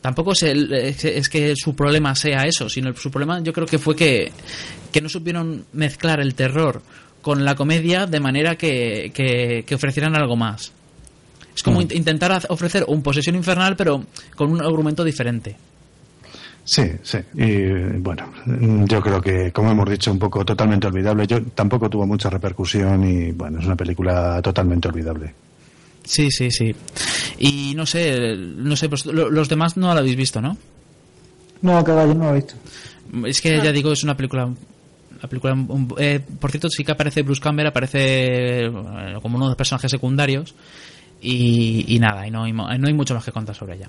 Tampoco 0.00 0.32
es, 0.32 0.42
es 0.42 1.28
que 1.28 1.54
su 1.56 1.74
problema 1.76 2.14
sea 2.16 2.42
eso, 2.42 2.68
sino 2.68 2.92
su 2.96 3.10
problema 3.12 3.40
yo 3.40 3.52
creo 3.52 3.66
que 3.66 3.78
fue 3.78 3.94
que 3.94 4.32
no 5.04 5.08
supieron 5.08 5.64
mezclar 5.72 6.18
el 6.20 6.34
terror 6.34 6.82
con 7.22 7.44
la 7.44 7.54
comedia 7.54 8.06
de 8.06 8.18
manera 8.20 8.56
que, 8.56 9.12
que, 9.14 9.64
que 9.66 9.74
ofrecieran 9.76 10.16
algo 10.16 10.34
más. 10.36 10.72
Es 11.54 11.62
como 11.62 11.80
in- 11.80 11.88
intentar 11.92 12.44
ofrecer 12.48 12.84
un 12.88 13.00
posesión 13.02 13.36
infernal, 13.36 13.76
pero 13.76 14.04
con 14.34 14.50
un 14.50 14.60
argumento 14.60 15.04
diferente. 15.04 15.54
Sí, 16.64 16.82
sí. 17.02 17.18
Y 17.34 17.98
bueno, 18.00 18.32
yo 18.86 19.00
creo 19.00 19.20
que, 19.20 19.52
como 19.52 19.70
hemos 19.70 19.88
dicho, 19.88 20.10
un 20.10 20.18
poco 20.18 20.44
totalmente 20.44 20.86
olvidable. 20.86 21.26
Yo 21.26 21.42
tampoco 21.54 21.88
tuvo 21.90 22.06
mucha 22.06 22.28
repercusión 22.30 23.04
y 23.04 23.30
bueno, 23.32 23.60
es 23.60 23.66
una 23.66 23.76
película 23.76 24.40
totalmente 24.42 24.88
olvidable. 24.88 25.32
Sí, 26.04 26.30
sí, 26.30 26.50
sí. 26.50 26.74
Y 27.38 27.74
no 27.76 27.86
sé, 27.86 28.34
no 28.36 28.76
sé, 28.76 28.88
pues, 28.88 29.06
lo- 29.06 29.30
los 29.30 29.48
demás 29.48 29.76
no 29.76 29.92
lo 29.94 30.00
habéis 30.00 30.16
visto, 30.16 30.40
¿no? 30.40 30.56
No, 31.62 31.82
que 31.84 31.92
va, 31.92 32.04
yo 32.06 32.14
no 32.14 32.24
lo 32.24 32.30
he 32.30 32.34
visto. 32.34 32.54
Es 33.26 33.40
que 33.40 33.60
ya 33.62 33.70
digo, 33.72 33.92
es 33.92 34.02
una 34.02 34.16
película. 34.16 34.48
La 35.24 35.28
película 35.28 35.56
eh, 35.96 36.20
por 36.38 36.50
cierto, 36.50 36.68
sí 36.68 36.84
que 36.84 36.92
aparece 36.92 37.22
Bruce 37.22 37.40
Campbell, 37.40 37.66
aparece 37.66 38.66
eh, 38.66 38.70
como 39.22 39.36
uno 39.36 39.46
de 39.46 39.50
los 39.52 39.56
personajes 39.56 39.90
secundarios. 39.90 40.54
Y, 41.22 41.96
nada, 41.98 42.26
y 42.26 42.30
no 42.30 42.44
hay, 42.44 42.92
mucho 42.92 43.14
más 43.14 43.24
que 43.24 43.32
contar 43.32 43.56
sobre 43.56 43.76
ella. 43.76 43.88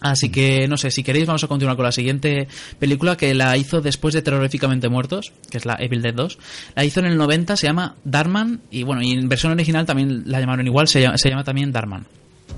Así 0.00 0.30
que, 0.32 0.66
no 0.66 0.76
sé, 0.76 0.90
si 0.90 1.04
queréis, 1.04 1.28
vamos 1.28 1.44
a 1.44 1.46
continuar 1.46 1.76
con 1.76 1.84
la 1.84 1.92
siguiente 1.92 2.48
película 2.80 3.16
que 3.16 3.32
la 3.36 3.56
hizo 3.56 3.80
después 3.80 4.14
de 4.14 4.22
Terroríficamente 4.22 4.88
Muertos, 4.88 5.32
que 5.48 5.58
es 5.58 5.64
la 5.64 5.76
Evil 5.78 6.02
Dead 6.02 6.12
2. 6.12 6.38
La 6.74 6.84
hizo 6.84 6.98
en 6.98 7.06
el 7.06 7.16
90, 7.16 7.56
se 7.56 7.68
llama 7.68 7.94
Darman, 8.02 8.62
y 8.72 8.82
bueno, 8.82 9.00
y 9.00 9.12
en 9.12 9.28
versión 9.28 9.52
original 9.52 9.86
también 9.86 10.24
la 10.26 10.40
llamaron 10.40 10.66
igual, 10.66 10.88
se 10.88 11.00
llama 11.00 11.44
también 11.44 11.70
Darman. 11.70 12.04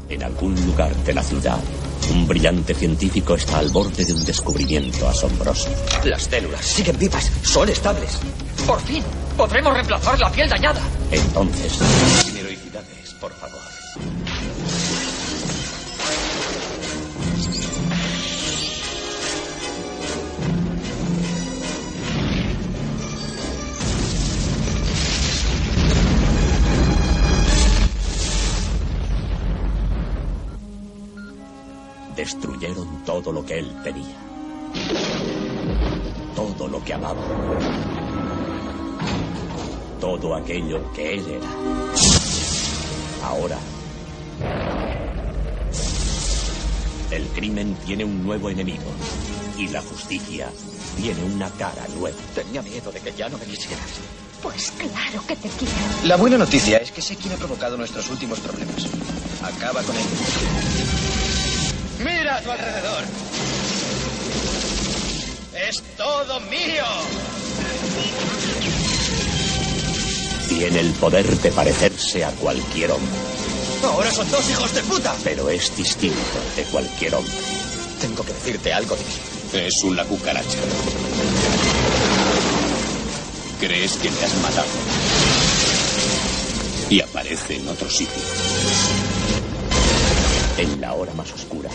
En 0.09 0.22
algún 0.22 0.55
lugar 0.64 0.97
de 1.05 1.12
la 1.12 1.22
ciudad, 1.22 1.59
un 2.11 2.26
brillante 2.26 2.74
científico 2.74 3.34
está 3.34 3.59
al 3.59 3.70
borde 3.70 4.05
de 4.05 4.12
un 4.12 4.24
descubrimiento 4.24 5.09
asombroso. 5.09 5.68
Las 6.05 6.24
células 6.24 6.64
siguen 6.64 6.98
vivas, 6.98 7.30
son 7.42 7.68
estables. 7.68 8.18
Por 8.66 8.80
fin, 8.80 9.02
podremos 9.36 9.72
reemplazar 9.74 10.18
la 10.18 10.30
piel 10.30 10.48
dañada. 10.48 10.80
Entonces, 11.11 11.72
sin 12.24 12.36
heroicidades, 12.36 13.14
por 13.20 13.32
favor. 13.32 13.61
Destruyeron 32.17 33.03
todo 33.05 33.33
lo 33.33 33.45
que 33.45 33.59
él 33.59 33.75
tenía. 33.83 34.17
Todo 36.37 36.69
lo 36.69 36.83
que 36.85 36.95
amaba. 36.95 37.21
Todo 40.01 40.37
aquello 40.37 40.93
que 40.93 41.15
él 41.15 41.27
era. 41.29 41.49
Ahora. 43.25 43.59
El 47.11 47.27
crimen 47.29 47.77
tiene 47.85 48.05
un 48.05 48.25
nuevo 48.25 48.49
enemigo. 48.49 48.85
Y 49.59 49.69
la 49.69 49.83
justicia 49.83 50.49
tiene 50.97 51.23
una 51.35 51.51
cara 51.51 51.85
nueva. 51.97 52.17
Tenía 52.35 52.62
miedo 52.62 52.93
de 52.93 53.01
que 53.01 53.12
ya 53.12 53.29
no 53.29 53.39
me 53.39 53.45
quisieras. 53.45 53.87
Pues 54.41 54.73
claro 54.73 55.27
que 55.27 55.35
te 55.37 55.49
quiero. 55.49 55.75
La 56.05 56.17
buena 56.17 56.39
noticia 56.39 56.79
es 56.79 56.93
que 56.93 57.03
sé 57.03 57.17
quién 57.17 57.35
ha 57.35 57.37
provocado 57.37 57.77
nuestros 57.77 58.09
últimos 58.11 58.39
problemas. 58.41 58.87
Acaba 59.43 59.83
con 59.83 59.97
él. 59.97 61.24
Mira 62.05 62.36
a 62.36 62.40
tu 62.42 62.50
alrededor. 62.50 63.05
Es 65.68 65.82
todo 65.96 66.40
mío. 66.40 66.84
Tiene 70.50 70.80
el 70.80 70.90
poder 70.92 71.26
de 71.26 71.50
parecerse 71.50 72.24
a 72.26 72.30
cualquier 72.32 72.90
hombre. 72.90 73.09
Ahora 73.84 74.11
son 74.11 74.30
dos 74.30 74.50
hijos 74.50 74.74
de 74.74 74.82
puta. 74.82 75.14
Pero 75.24 75.48
es 75.48 75.74
distinto 75.76 76.18
de 76.57 76.64
cualquier 76.64 77.14
hombre. 77.14 77.32
Tengo 78.02 78.22
que 78.22 78.34
decirte 78.34 78.72
algo 78.72 78.96
de 78.96 79.02
mí. 79.02 79.66
Es 79.66 79.82
una 79.82 80.05
cucaracha. 80.05 80.59
Crees 83.61 83.92
que 83.94 84.11
le 84.11 84.24
has 84.24 84.34
matado. 84.42 84.68
Y 86.90 87.00
aparece 87.00 87.57
en 87.57 87.68
otro 87.68 87.88
sitio. 87.88 88.22
En 90.57 90.80
la 90.80 90.94
hora 90.94 91.12
más 91.14 91.32
oscura. 91.32 91.68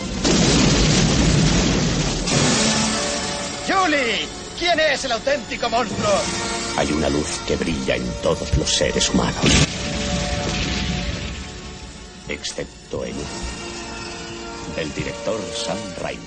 ¡Julie! 3.68 4.26
¿Quién 4.58 4.80
es 4.80 5.04
el 5.04 5.12
auténtico 5.12 5.68
monstruo? 5.68 6.10
Hay 6.78 6.90
una 6.92 7.08
luz 7.10 7.40
que 7.46 7.56
brilla 7.56 7.96
en 7.96 8.04
todos 8.22 8.56
los 8.56 8.70
seres 8.70 9.10
humanos. 9.10 9.44
Excepto 12.28 13.04
en 13.04 13.14
uno. 13.14 13.24
El 14.78 14.94
director 14.94 15.38
Sam 15.54 15.78
Raimi. 16.00 16.22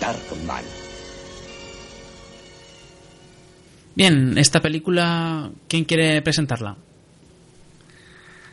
Darkman. 0.00 0.64
Bien, 3.94 4.38
esta 4.38 4.60
película, 4.60 5.50
¿quién 5.68 5.84
quiere 5.84 6.22
presentarla? 6.22 6.76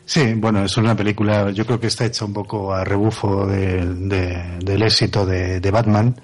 Sí, 0.06 0.34
bueno, 0.36 0.66
es 0.66 0.76
una 0.78 0.96
película, 0.96 1.52
yo 1.52 1.66
creo 1.66 1.80
que 1.80 1.88
está 1.88 2.06
hecha 2.06 2.26
un 2.26 2.34
poco 2.34 2.74
a 2.74 2.84
rebufo 2.84 3.48
de, 3.48 3.86
de, 3.86 4.60
del 4.60 4.82
éxito 4.84 5.26
de, 5.26 5.60
de 5.60 5.72
Batman. 5.72 6.16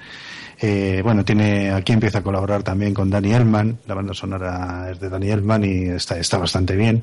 Eh, 0.62 1.00
bueno, 1.04 1.24
tiene 1.24 1.72
aquí 1.72 1.94
empieza 1.94 2.20
a 2.20 2.24
colaborar 2.24 2.64
también 2.64 2.94
con 2.94 3.10
Danny 3.10 3.34
Elfman, 3.34 3.78
la 3.88 3.96
banda 3.96 4.14
sonora 4.14 4.90
es 4.92 5.00
de 5.00 5.10
Danny 5.10 5.30
Elfman 5.30 5.64
y 5.64 5.84
está, 5.90 6.18
está 6.18 6.38
bastante 6.38 6.76
bien. 6.76 7.02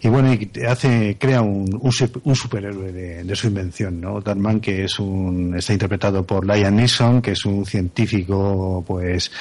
Y 0.00 0.08
bueno, 0.08 0.32
y 0.32 0.50
hace, 0.68 1.16
crea 1.18 1.42
un, 1.42 1.68
un, 1.74 1.90
un 2.24 2.36
superhéroe 2.36 2.92
de, 2.92 3.24
de, 3.24 3.36
su 3.36 3.48
invención, 3.48 4.00
¿no? 4.00 4.20
Batman 4.20 4.60
que 4.60 4.84
es 4.84 5.00
un, 5.00 5.54
está 5.56 5.72
interpretado 5.72 6.24
por 6.24 6.46
Liam 6.46 6.76
Neeson, 6.76 7.20
que 7.20 7.32
es 7.32 7.44
un 7.44 7.66
científico, 7.66 8.84
pues, 8.86 9.32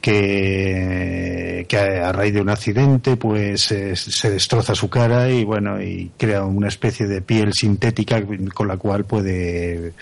que, 0.00 1.64
que 1.68 1.78
a, 1.78 2.08
a 2.08 2.12
raíz 2.12 2.34
de 2.34 2.40
un 2.40 2.50
accidente, 2.50 3.16
pues, 3.16 3.70
eh, 3.70 3.94
se 3.94 4.30
destroza 4.30 4.74
su 4.74 4.90
cara 4.90 5.30
y 5.30 5.44
bueno, 5.44 5.80
y 5.80 6.10
crea 6.16 6.44
una 6.44 6.68
especie 6.68 7.06
de 7.06 7.22
piel 7.22 7.52
sintética 7.52 8.20
con 8.52 8.66
la 8.66 8.76
cual 8.76 9.04
puede, 9.04 9.92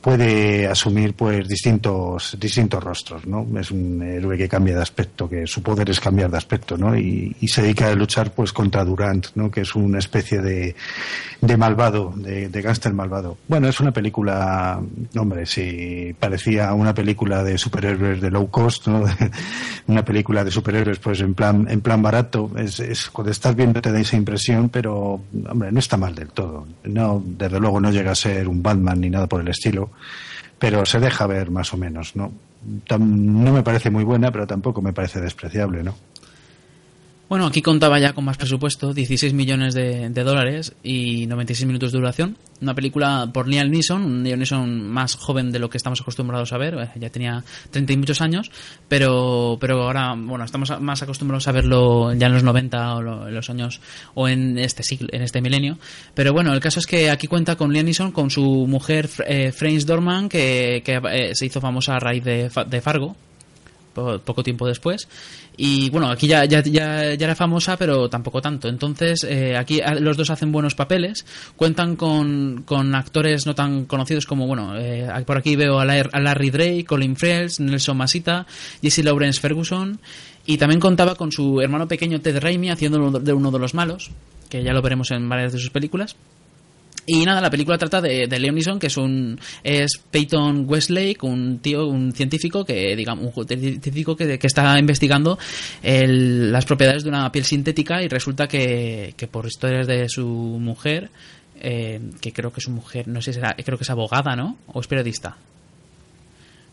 puede 0.00 0.66
asumir 0.66 1.14
pues 1.14 1.46
distintos 1.46 2.36
distintos 2.40 2.82
rostros 2.82 3.26
no 3.26 3.46
es 3.58 3.70
un 3.70 4.02
héroe 4.02 4.38
que 4.38 4.48
cambia 4.48 4.74
de 4.74 4.82
aspecto 4.82 5.28
que 5.28 5.46
su 5.46 5.62
poder 5.62 5.90
es 5.90 6.00
cambiar 6.00 6.30
de 6.30 6.38
aspecto 6.38 6.78
no 6.78 6.96
y, 6.96 7.36
se 7.46 7.62
dedica 7.62 7.88
a 7.88 7.94
luchar 7.94 8.32
pues 8.32 8.52
contra 8.52 8.84
Durant 8.84 9.26
no 9.34 9.50
que 9.50 9.62
es 9.62 9.74
una 9.74 9.98
especie 9.98 10.40
de, 10.40 10.76
de 11.40 11.56
malvado 11.56 12.14
de, 12.16 12.48
de 12.48 12.62
gángster 12.62 12.94
malvado. 12.94 13.38
Bueno 13.48 13.68
es 13.68 13.80
una 13.80 13.92
película 13.92 14.80
hombre 15.16 15.44
si 15.46 16.14
parecía 16.18 16.72
una 16.72 16.94
película 16.94 17.42
de 17.42 17.58
superhéroes 17.58 18.20
de 18.20 18.30
low 18.30 18.48
cost 18.48 18.86
no 18.86 19.04
una 19.88 20.04
película 20.04 20.44
de 20.44 20.50
superhéroes 20.50 20.98
pues 21.00 21.20
en 21.20 21.34
plan 21.34 21.66
en 21.68 21.80
plan 21.80 22.00
barato 22.00 22.50
es, 22.56 22.80
es 22.80 23.10
cuando 23.10 23.32
estás 23.32 23.54
viendo 23.56 23.82
te 23.82 23.92
da 23.92 24.00
esa 24.00 24.16
impresión 24.16 24.68
pero 24.68 25.20
hombre 25.50 25.72
no 25.72 25.78
está 25.78 25.96
mal 25.96 26.14
del 26.14 26.28
todo. 26.28 26.66
No 26.84 27.22
desde 27.26 27.60
luego 27.60 27.80
no 27.80 27.90
llega 27.90 28.12
a 28.12 28.14
ser 28.14 28.48
un 28.48 28.62
Batman 28.62 29.00
ni 29.00 29.10
nada 29.10 29.26
por 29.26 29.40
el 29.40 29.48
estilo 29.48 29.89
pero 30.58 30.84
se 30.86 31.00
deja 31.00 31.26
ver 31.26 31.50
más 31.50 31.72
o 31.72 31.76
menos, 31.76 32.16
¿no? 32.16 32.32
No 32.98 33.52
me 33.52 33.62
parece 33.62 33.90
muy 33.90 34.04
buena, 34.04 34.30
pero 34.30 34.46
tampoco 34.46 34.82
me 34.82 34.92
parece 34.92 35.20
despreciable, 35.20 35.82
¿no? 35.82 35.94
Bueno, 37.30 37.46
aquí 37.46 37.62
contaba 37.62 38.00
ya 38.00 38.12
con 38.12 38.24
más 38.24 38.36
presupuesto, 38.36 38.92
16 38.92 39.34
millones 39.34 39.72
de, 39.72 40.10
dólares 40.10 40.74
y 40.82 41.28
96 41.28 41.64
minutos 41.64 41.92
de 41.92 41.98
duración. 41.98 42.36
Una 42.60 42.74
película 42.74 43.30
por 43.32 43.46
Liam 43.46 43.70
Neeson, 43.70 44.02
un 44.02 44.24
Liam 44.24 44.40
Neeson 44.40 44.90
más 44.90 45.14
joven 45.14 45.52
de 45.52 45.60
lo 45.60 45.70
que 45.70 45.76
estamos 45.76 46.00
acostumbrados 46.00 46.52
a 46.52 46.58
ver, 46.58 46.74
eh, 46.74 46.90
ya 46.98 47.08
tenía 47.08 47.44
30 47.70 47.92
y 47.92 47.96
muchos 47.98 48.20
años, 48.20 48.50
pero, 48.88 49.58
pero 49.60 49.84
ahora, 49.84 50.16
bueno, 50.18 50.44
estamos 50.44 50.72
más 50.80 51.04
acostumbrados 51.04 51.46
a 51.46 51.52
verlo 51.52 52.12
ya 52.14 52.26
en 52.26 52.32
los 52.32 52.42
90 52.42 52.96
o 52.96 53.00
lo, 53.00 53.28
en 53.28 53.34
los 53.36 53.48
años, 53.48 53.80
o 54.14 54.28
en 54.28 54.58
este 54.58 54.82
siglo, 54.82 55.06
en 55.12 55.22
este 55.22 55.40
milenio. 55.40 55.78
Pero 56.14 56.32
bueno, 56.32 56.52
el 56.52 56.58
caso 56.58 56.80
es 56.80 56.86
que 56.88 57.10
aquí 57.10 57.28
cuenta 57.28 57.54
con 57.54 57.72
Liam 57.72 57.84
Neeson, 57.84 58.10
con 58.10 58.30
su 58.30 58.66
mujer 58.66 59.08
eh, 59.24 59.52
Frances 59.52 59.86
Dorman, 59.86 60.28
que, 60.28 60.82
que 60.84 61.00
eh, 61.12 61.30
se 61.36 61.46
hizo 61.46 61.60
famosa 61.60 61.94
a 61.94 62.00
raíz 62.00 62.24
de, 62.24 62.50
de 62.66 62.80
Fargo, 62.80 63.14
poco 63.92 64.42
tiempo 64.42 64.66
después. 64.66 65.08
Y 65.56 65.90
bueno, 65.90 66.08
aquí 66.08 66.26
ya, 66.26 66.44
ya, 66.44 66.62
ya, 66.62 67.14
ya 67.14 67.26
era 67.26 67.34
famosa, 67.34 67.76
pero 67.76 68.08
tampoco 68.08 68.40
tanto. 68.40 68.68
Entonces, 68.68 69.24
eh, 69.24 69.56
aquí 69.56 69.80
los 70.00 70.16
dos 70.16 70.30
hacen 70.30 70.52
buenos 70.52 70.74
papeles. 70.74 71.26
Cuentan 71.56 71.96
con, 71.96 72.62
con 72.64 72.94
actores 72.94 73.46
no 73.46 73.54
tan 73.54 73.84
conocidos 73.84 74.26
como, 74.26 74.46
bueno, 74.46 74.78
eh, 74.78 75.08
por 75.26 75.36
aquí 75.36 75.56
veo 75.56 75.78
a 75.78 75.84
Larry 75.84 76.50
Drake, 76.50 76.84
Colin 76.84 77.16
Friels, 77.16 77.60
Nelson 77.60 77.96
Masita, 77.96 78.46
Jesse 78.80 79.04
Lawrence 79.04 79.40
Ferguson. 79.40 80.00
Y 80.46 80.56
también 80.56 80.80
contaba 80.80 81.14
con 81.14 81.30
su 81.30 81.60
hermano 81.60 81.86
pequeño 81.86 82.20
Ted 82.20 82.38
Raimi 82.40 82.70
haciendo 82.70 83.20
de 83.20 83.32
uno 83.32 83.50
de 83.50 83.58
los 83.58 83.74
malos, 83.74 84.10
que 84.48 84.62
ya 84.62 84.72
lo 84.72 84.82
veremos 84.82 85.10
en 85.10 85.28
varias 85.28 85.52
de 85.52 85.58
sus 85.58 85.70
películas. 85.70 86.16
Y 87.06 87.24
nada, 87.24 87.40
la 87.40 87.50
película 87.50 87.78
trata 87.78 88.00
de, 88.00 88.26
de 88.28 88.38
Liam 88.38 88.78
que 88.78 88.86
es 88.86 88.96
un 88.96 89.38
es 89.64 90.00
Peyton 90.10 90.64
Westlake, 90.68 91.18
un 91.22 91.58
tío, 91.58 91.86
un 91.86 92.12
científico 92.12 92.64
que 92.64 92.94
digamos 92.94 93.36
un 93.36 93.46
científico 93.46 94.16
que, 94.16 94.38
que 94.38 94.46
está 94.46 94.78
investigando 94.78 95.38
el, 95.82 96.52
las 96.52 96.66
propiedades 96.66 97.02
de 97.02 97.08
una 97.08 97.32
piel 97.32 97.44
sintética 97.44 98.02
y 98.02 98.08
resulta 98.08 98.46
que, 98.46 99.14
que 99.16 99.26
por 99.26 99.46
historias 99.46 99.86
de 99.86 100.08
su 100.08 100.26
mujer, 100.26 101.10
eh, 101.60 102.00
que 102.20 102.32
creo 102.32 102.52
que 102.52 102.60
su 102.60 102.70
mujer, 102.70 103.08
no 103.08 103.20
sé 103.22 103.32
si 103.32 103.40
será, 103.40 103.54
creo 103.54 103.78
que 103.78 103.84
es 103.84 103.90
abogada, 103.90 104.36
¿no? 104.36 104.58
O 104.68 104.80
es 104.80 104.86
periodista. 104.86 105.36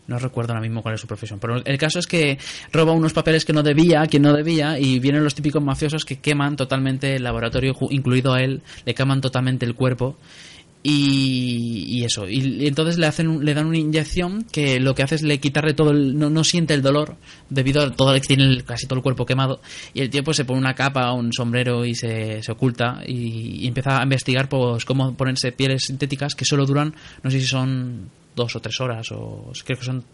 No 0.08 0.18
recuerdo 0.18 0.54
ahora 0.54 0.62
mismo 0.62 0.82
cuál 0.82 0.94
es 0.94 1.02
su 1.02 1.06
profesión. 1.06 1.38
Pero 1.38 1.62
el 1.62 1.78
caso 1.78 1.98
es 1.98 2.06
que 2.06 2.38
roba 2.72 2.92
unos 2.92 3.12
papeles 3.12 3.44
que 3.44 3.52
no 3.52 3.62
debía, 3.62 4.06
quien 4.06 4.22
no 4.22 4.32
debía, 4.32 4.78
y 4.78 4.98
vienen 4.98 5.22
los 5.22 5.34
típicos 5.34 5.62
mafiosos 5.62 6.06
que 6.06 6.16
queman 6.16 6.56
totalmente 6.56 7.16
el 7.16 7.22
laboratorio, 7.22 7.76
incluido 7.90 8.32
a 8.32 8.42
él, 8.42 8.62
le 8.86 8.94
queman 8.94 9.20
totalmente 9.20 9.66
el 9.66 9.74
cuerpo. 9.74 10.16
Y, 10.82 11.84
y, 11.88 12.04
eso 12.04 12.28
y, 12.28 12.68
entonces 12.68 12.98
le 12.98 13.06
hacen 13.08 13.44
le 13.44 13.52
dan 13.52 13.66
una 13.66 13.78
inyección 13.78 14.44
que 14.44 14.78
lo 14.78 14.94
que 14.94 15.02
hace 15.02 15.16
es 15.16 15.22
le 15.22 15.40
quitarle 15.40 15.74
todo 15.74 15.90
el, 15.90 16.16
no, 16.16 16.30
no 16.30 16.44
siente 16.44 16.72
el 16.72 16.82
dolor 16.82 17.16
debido 17.50 17.82
a 17.82 17.90
todo 17.90 18.14
el 18.14 18.20
que 18.20 18.28
tiene 18.28 18.62
casi 18.62 18.86
todo 18.86 18.96
el 18.96 19.02
cuerpo 19.02 19.26
quemado 19.26 19.60
y 19.92 20.02
el 20.02 20.08
tío 20.08 20.22
pues 20.22 20.36
se 20.36 20.44
pone 20.44 20.60
una 20.60 20.76
capa 20.76 21.12
un 21.12 21.32
sombrero 21.32 21.84
y 21.84 21.96
se, 21.96 22.44
se 22.44 22.52
oculta 22.52 23.02
y, 23.04 23.64
y, 23.64 23.66
empieza 23.66 23.98
a 23.98 24.04
investigar 24.04 24.48
pues 24.48 24.84
cómo 24.84 25.16
ponerse 25.16 25.50
pieles 25.50 25.82
sintéticas 25.84 26.36
que 26.36 26.44
solo 26.44 26.64
duran 26.64 26.94
no 27.24 27.30
sé 27.32 27.40
si 27.40 27.46
son 27.46 28.08
dos 28.38 28.54
o 28.54 28.60
tres 28.60 28.80
horas 28.80 29.10
o 29.10 29.50
creo 29.66 29.78
que 29.78 29.84
son 29.84 30.04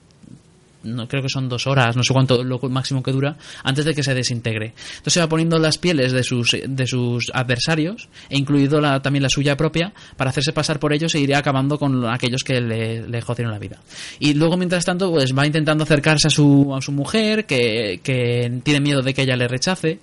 no 0.84 1.08
creo 1.08 1.22
que 1.22 1.28
son 1.28 1.48
dos 1.48 1.66
horas, 1.66 1.96
no 1.96 2.02
sé 2.02 2.12
cuánto 2.12 2.44
lo 2.44 2.58
máximo 2.68 3.02
que 3.02 3.12
dura, 3.12 3.36
antes 3.62 3.84
de 3.84 3.94
que 3.94 4.02
se 4.02 4.14
desintegre. 4.14 4.74
Entonces 4.96 5.14
se 5.14 5.20
va 5.20 5.28
poniendo 5.28 5.58
las 5.58 5.78
pieles 5.78 6.12
de 6.12 6.22
sus, 6.22 6.56
de 6.66 6.86
sus 6.86 7.30
adversarios, 7.32 8.08
e 8.28 8.36
incluido 8.36 8.80
la, 8.80 9.00
también 9.00 9.22
la 9.22 9.28
suya 9.28 9.56
propia, 9.56 9.92
para 10.16 10.30
hacerse 10.30 10.52
pasar 10.52 10.78
por 10.78 10.92
ellos 10.92 11.14
e 11.14 11.20
ir 11.20 11.34
acabando 11.34 11.78
con 11.78 12.06
aquellos 12.06 12.44
que 12.44 12.60
le, 12.60 13.08
le 13.08 13.20
jodieron 13.22 13.52
la 13.52 13.58
vida. 13.58 13.80
Y 14.20 14.34
luego, 14.34 14.56
mientras 14.56 14.84
tanto, 14.84 15.10
pues 15.10 15.36
va 15.36 15.46
intentando 15.46 15.84
acercarse 15.84 16.28
a 16.28 16.30
su, 16.30 16.74
a 16.76 16.80
su 16.80 16.92
mujer, 16.92 17.46
que, 17.46 18.00
que 18.02 18.60
tiene 18.62 18.80
miedo 18.80 19.02
de 19.02 19.14
que 19.14 19.22
ella 19.22 19.36
le 19.36 19.48
rechace. 19.48 20.00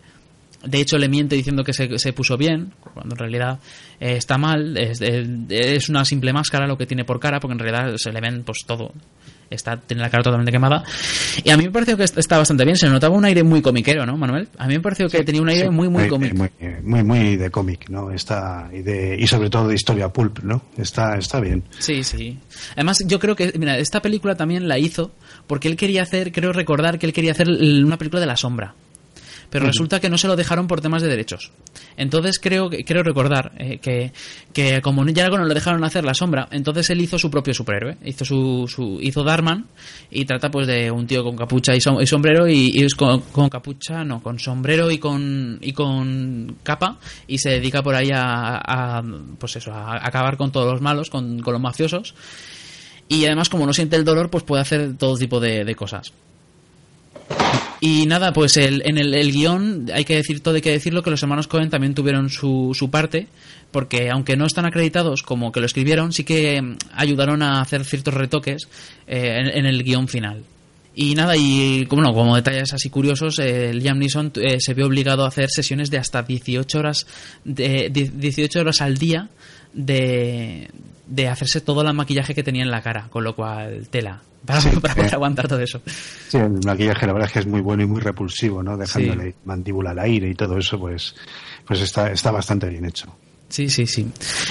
De 0.64 0.80
hecho, 0.80 0.98
le 0.98 1.10
miente 1.10 1.36
diciendo 1.36 1.64
que 1.64 1.74
se, 1.74 1.98
se 1.98 2.14
puso 2.14 2.38
bien, 2.38 2.74
cuando 2.94 3.16
en 3.16 3.20
realidad 3.20 3.60
eh, 4.00 4.16
está 4.18 4.38
mal. 4.38 4.78
Es, 4.78 5.02
es, 5.02 5.90
una 5.90 6.06
simple 6.06 6.34
máscara 6.34 6.68
lo 6.68 6.78
que 6.78 6.86
tiene 6.86 7.04
por 7.04 7.20
cara, 7.20 7.40
porque 7.40 7.54
en 7.54 7.60
realidad 7.60 7.96
se 7.98 8.12
le 8.12 8.22
ven 8.22 8.44
pues 8.44 8.60
todo 8.66 8.94
está 9.56 9.78
tiene 9.78 10.02
la 10.02 10.10
cara 10.10 10.24
totalmente 10.24 10.52
quemada. 10.52 10.84
Y 11.44 11.50
a 11.50 11.58
mí 11.58 11.66
me 11.66 11.72
pareció 11.72 11.98
que 11.98 12.04
está 12.04 12.38
bastante 12.38 12.64
bien, 12.64 12.76
se 12.78 12.90
notaba 12.90 13.16
un 13.16 13.26
aire 13.26 13.44
muy 13.44 13.62
comiquero, 13.62 14.06
¿no, 14.06 14.18
Manuel? 14.18 14.48
A 14.58 14.68
mí 14.68 14.76
me 14.76 14.80
pareció 14.80 15.08
que 15.10 15.20
sí, 15.20 15.24
tenía 15.26 15.42
un 15.42 15.50
aire 15.50 15.66
sí, 15.66 15.70
muy, 15.70 15.90
muy, 15.90 16.04
muy 16.04 16.10
cómic. 16.10 16.34
Muy, 16.34 16.50
muy, 16.84 17.04
muy 17.04 17.36
de 17.36 17.52
cómic, 17.52 17.90
¿no? 17.90 18.12
Está, 18.12 18.70
y, 18.74 18.82
de, 18.82 19.18
y 19.20 19.28
sobre 19.28 19.50
todo 19.50 19.68
de 19.68 19.76
historia 19.76 20.10
pulp, 20.10 20.40
¿no? 20.40 20.64
Está, 20.78 21.18
está 21.18 21.40
bien. 21.40 21.64
Sí, 21.80 22.04
sí. 22.04 22.40
Además, 22.74 23.04
yo 23.06 23.20
creo 23.20 23.36
que, 23.36 23.54
mira, 23.58 23.78
esta 23.78 24.02
película 24.02 24.36
también 24.36 24.68
la 24.68 24.80
hizo 24.80 25.12
porque 25.48 25.68
él 25.68 25.76
quería 25.76 26.04
hacer, 26.04 26.32
creo 26.32 26.54
recordar 26.54 26.98
que 26.98 27.06
él 27.06 27.14
quería 27.14 27.34
hacer 27.34 27.50
una 27.50 27.98
película 27.98 28.22
de 28.22 28.28
la 28.28 28.38
sombra 28.38 28.74
pero 29.52 29.66
resulta 29.66 30.00
que 30.00 30.10
no 30.10 30.18
se 30.18 30.28
lo 30.28 30.38
dejaron 30.38 30.66
por 30.66 30.80
temas 30.80 31.02
de 31.02 31.10
derechos. 31.10 31.52
Entonces 31.98 32.40
creo 32.40 32.70
creo 32.70 33.04
recordar 33.04 33.52
eh, 33.58 33.80
que, 33.80 34.14
que 34.54 34.82
como 34.82 35.06
ya 35.10 35.28
no 35.28 35.46
le 35.46 35.54
dejaron 35.54 35.84
hacer 35.84 36.06
la 36.06 36.14
sombra, 36.14 36.48
entonces 36.52 36.90
él 36.90 37.02
hizo 37.02 37.20
su 37.20 37.30
propio 37.30 37.54
superhéroe, 37.54 37.98
hizo 38.06 38.24
su, 38.24 38.66
su 38.68 38.98
hizo 39.02 39.24
Darman 39.24 39.68
y 40.10 40.24
trata 40.24 40.50
pues 40.50 40.68
de 40.68 40.90
un 40.90 41.06
tío 41.06 41.22
con 41.24 41.36
capucha 41.36 41.76
y, 41.76 41.82
som 41.82 42.02
y 42.02 42.08
sombrero 42.08 42.48
y, 42.48 42.72
y 42.74 42.88
con, 42.92 43.20
con, 43.20 43.50
capucha, 43.50 44.06
no, 44.06 44.24
con 44.24 44.40
sombrero 44.40 44.90
y 44.90 44.98
con 44.98 45.60
y 45.62 45.74
con 45.74 46.56
capa 46.64 46.98
y 47.28 47.38
se 47.38 47.50
dedica 47.50 47.84
por 47.84 47.94
ahí 47.94 48.10
a, 48.14 48.56
a 48.56 49.04
pues 49.38 49.58
eso, 49.58 49.74
a 49.74 49.96
acabar 50.08 50.38
con 50.38 50.54
todos 50.54 50.72
los 50.72 50.82
malos, 50.82 51.10
con, 51.10 51.42
con 51.42 51.54
los 51.54 51.62
mafiosos. 51.62 52.16
Y 53.10 53.26
además 53.26 53.50
como 53.50 53.66
no 53.66 53.74
siente 53.74 53.98
el 53.98 54.06
dolor, 54.06 54.30
pues 54.30 54.46
puede 54.46 54.62
hacer 54.62 54.96
todo 54.96 55.18
tipo 55.18 55.42
de, 55.42 55.66
de 55.66 55.76
cosas. 55.76 56.14
Y 57.84 58.06
nada, 58.06 58.32
pues 58.32 58.58
el, 58.58 58.84
en 58.86 59.00
el, 59.00 59.16
el, 59.16 59.32
guion 59.32 59.88
hay 59.92 60.06
que 60.06 60.16
decir 60.16 60.42
todo, 60.42 60.54
hay 60.54 60.62
que 60.62 60.72
decirlo 60.72 61.02
que 61.02 61.10
los 61.10 61.24
hermanos 61.24 61.48
Cohen 61.48 61.72
también 61.72 61.96
tuvieron 61.96 62.30
su, 62.30 62.76
su 62.76 62.92
parte, 62.92 63.28
porque 63.72 64.12
aunque 64.12 64.38
no 64.38 64.46
están 64.46 64.66
acreditados 64.66 65.24
como 65.24 65.52
que 65.52 65.62
lo 65.62 65.66
escribieron, 65.66 66.14
sí 66.14 66.24
que 66.24 66.62
mm, 66.62 66.78
ayudaron 66.94 67.42
a 67.42 67.60
hacer 67.60 67.84
ciertos 67.84 68.14
retoques 68.14 68.68
eh, 69.08 69.40
en, 69.40 69.48
en, 69.48 69.66
el 69.66 69.84
guion 69.84 70.08
final. 70.08 70.44
Y 70.94 71.16
nada, 71.16 71.38
y 71.38 71.86
bueno, 71.86 72.14
como 72.14 72.36
detalles 72.36 72.74
así 72.74 72.90
curiosos, 72.90 73.40
eh, 73.40 73.74
Liam 73.74 73.98
Neeson 73.98 74.34
eh, 74.36 74.60
se 74.60 74.74
vio 74.74 74.88
obligado 74.88 75.24
a 75.24 75.30
hacer 75.30 75.50
sesiones 75.50 75.90
de 75.90 75.98
hasta 75.98 76.22
18 76.22 76.78
horas, 76.78 77.08
de, 77.46 77.90
18 77.90 78.60
horas 78.60 78.82
al 78.82 78.98
día 78.98 79.30
de, 79.74 80.70
de 81.08 81.28
hacerse 81.28 81.62
todo 81.62 81.82
el 81.82 81.94
maquillaje 81.94 82.34
que 82.36 82.44
tenía 82.44 82.64
en 82.64 82.72
la 82.72 82.82
cara, 82.82 83.08
con 83.10 83.24
lo 83.24 83.36
cual 83.36 83.88
tela. 83.90 84.22
Para, 84.46 84.60
Sí, 84.60 84.70
para 84.82 84.96
poder 84.96 85.12
eh. 85.12 85.16
aguantar 85.16 85.48
todo 85.48 85.60
eso. 85.60 85.82
Sí, 85.86 86.38
el 86.38 86.60
maquillaje 86.66 87.06
la 87.06 87.14
verdad 87.14 87.28
es 87.28 87.34
que 87.34 87.40
es 87.40 87.46
muy 87.46 87.62
bueno 87.62 87.84
y 87.84 87.86
muy 87.86 88.02
repulsivo, 88.02 88.64
¿no? 88.64 88.76
Dejándole 88.76 89.36
mandíbula 89.46 89.92
al 89.92 90.00
aire 90.00 90.30
y 90.30 90.34
todo 90.34 90.58
eso, 90.58 90.80
pues, 90.80 91.16
pues 91.64 91.80
está, 91.82 92.12
está 92.12 92.32
bastante 92.32 92.68
bien 92.68 92.86
hecho. 92.86 93.16
Sí, 93.52 93.70
sí, 93.70 93.86
sí. 93.86 94.08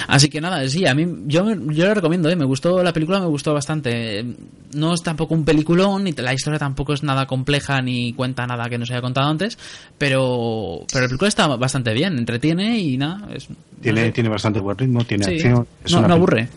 Así 0.07 0.29
que 0.29 0.39
nada, 0.39 0.67
sí, 0.69 0.85
a 0.85 0.93
mí 0.93 1.05
yo, 1.25 1.43
yo 1.71 1.85
lo 1.85 1.93
recomiendo, 1.95 2.29
¿eh? 2.29 2.35
me 2.35 2.45
gustó 2.45 2.81
la 2.83 2.93
película, 2.93 3.19
me 3.19 3.25
gustó 3.25 3.53
bastante. 3.53 4.23
No 4.75 4.93
es 4.93 5.01
tampoco 5.01 5.33
un 5.33 5.43
peliculón, 5.43 6.03
ni 6.03 6.11
la 6.13 6.33
historia 6.33 6.59
tampoco 6.59 6.93
es 6.93 7.01
nada 7.03 7.25
compleja, 7.25 7.81
ni 7.81 8.13
cuenta 8.13 8.45
nada 8.45 8.69
que 8.69 8.77
no 8.77 8.85
se 8.85 8.93
haya 8.93 9.01
contado 9.01 9.27
antes, 9.27 9.57
pero, 9.97 10.85
pero 10.91 11.01
la 11.01 11.07
película 11.07 11.27
está 11.27 11.47
bastante 11.47 11.93
bien, 11.93 12.17
entretiene 12.17 12.77
y 12.79 12.97
nada. 12.97 13.27
Es, 13.33 13.47
Tiene, 13.81 14.01
no 14.01 14.05
sé. 14.07 14.11
tiene 14.13 14.29
bastante 14.29 14.59
buen 14.59 14.77
ritmo, 14.77 15.03
tiene 15.03 15.25
Sí. 15.25 15.31
acción. 15.33 15.67
es 15.83 15.91
No, 15.91 16.07
no 16.07 16.13
aburre. 16.13 16.47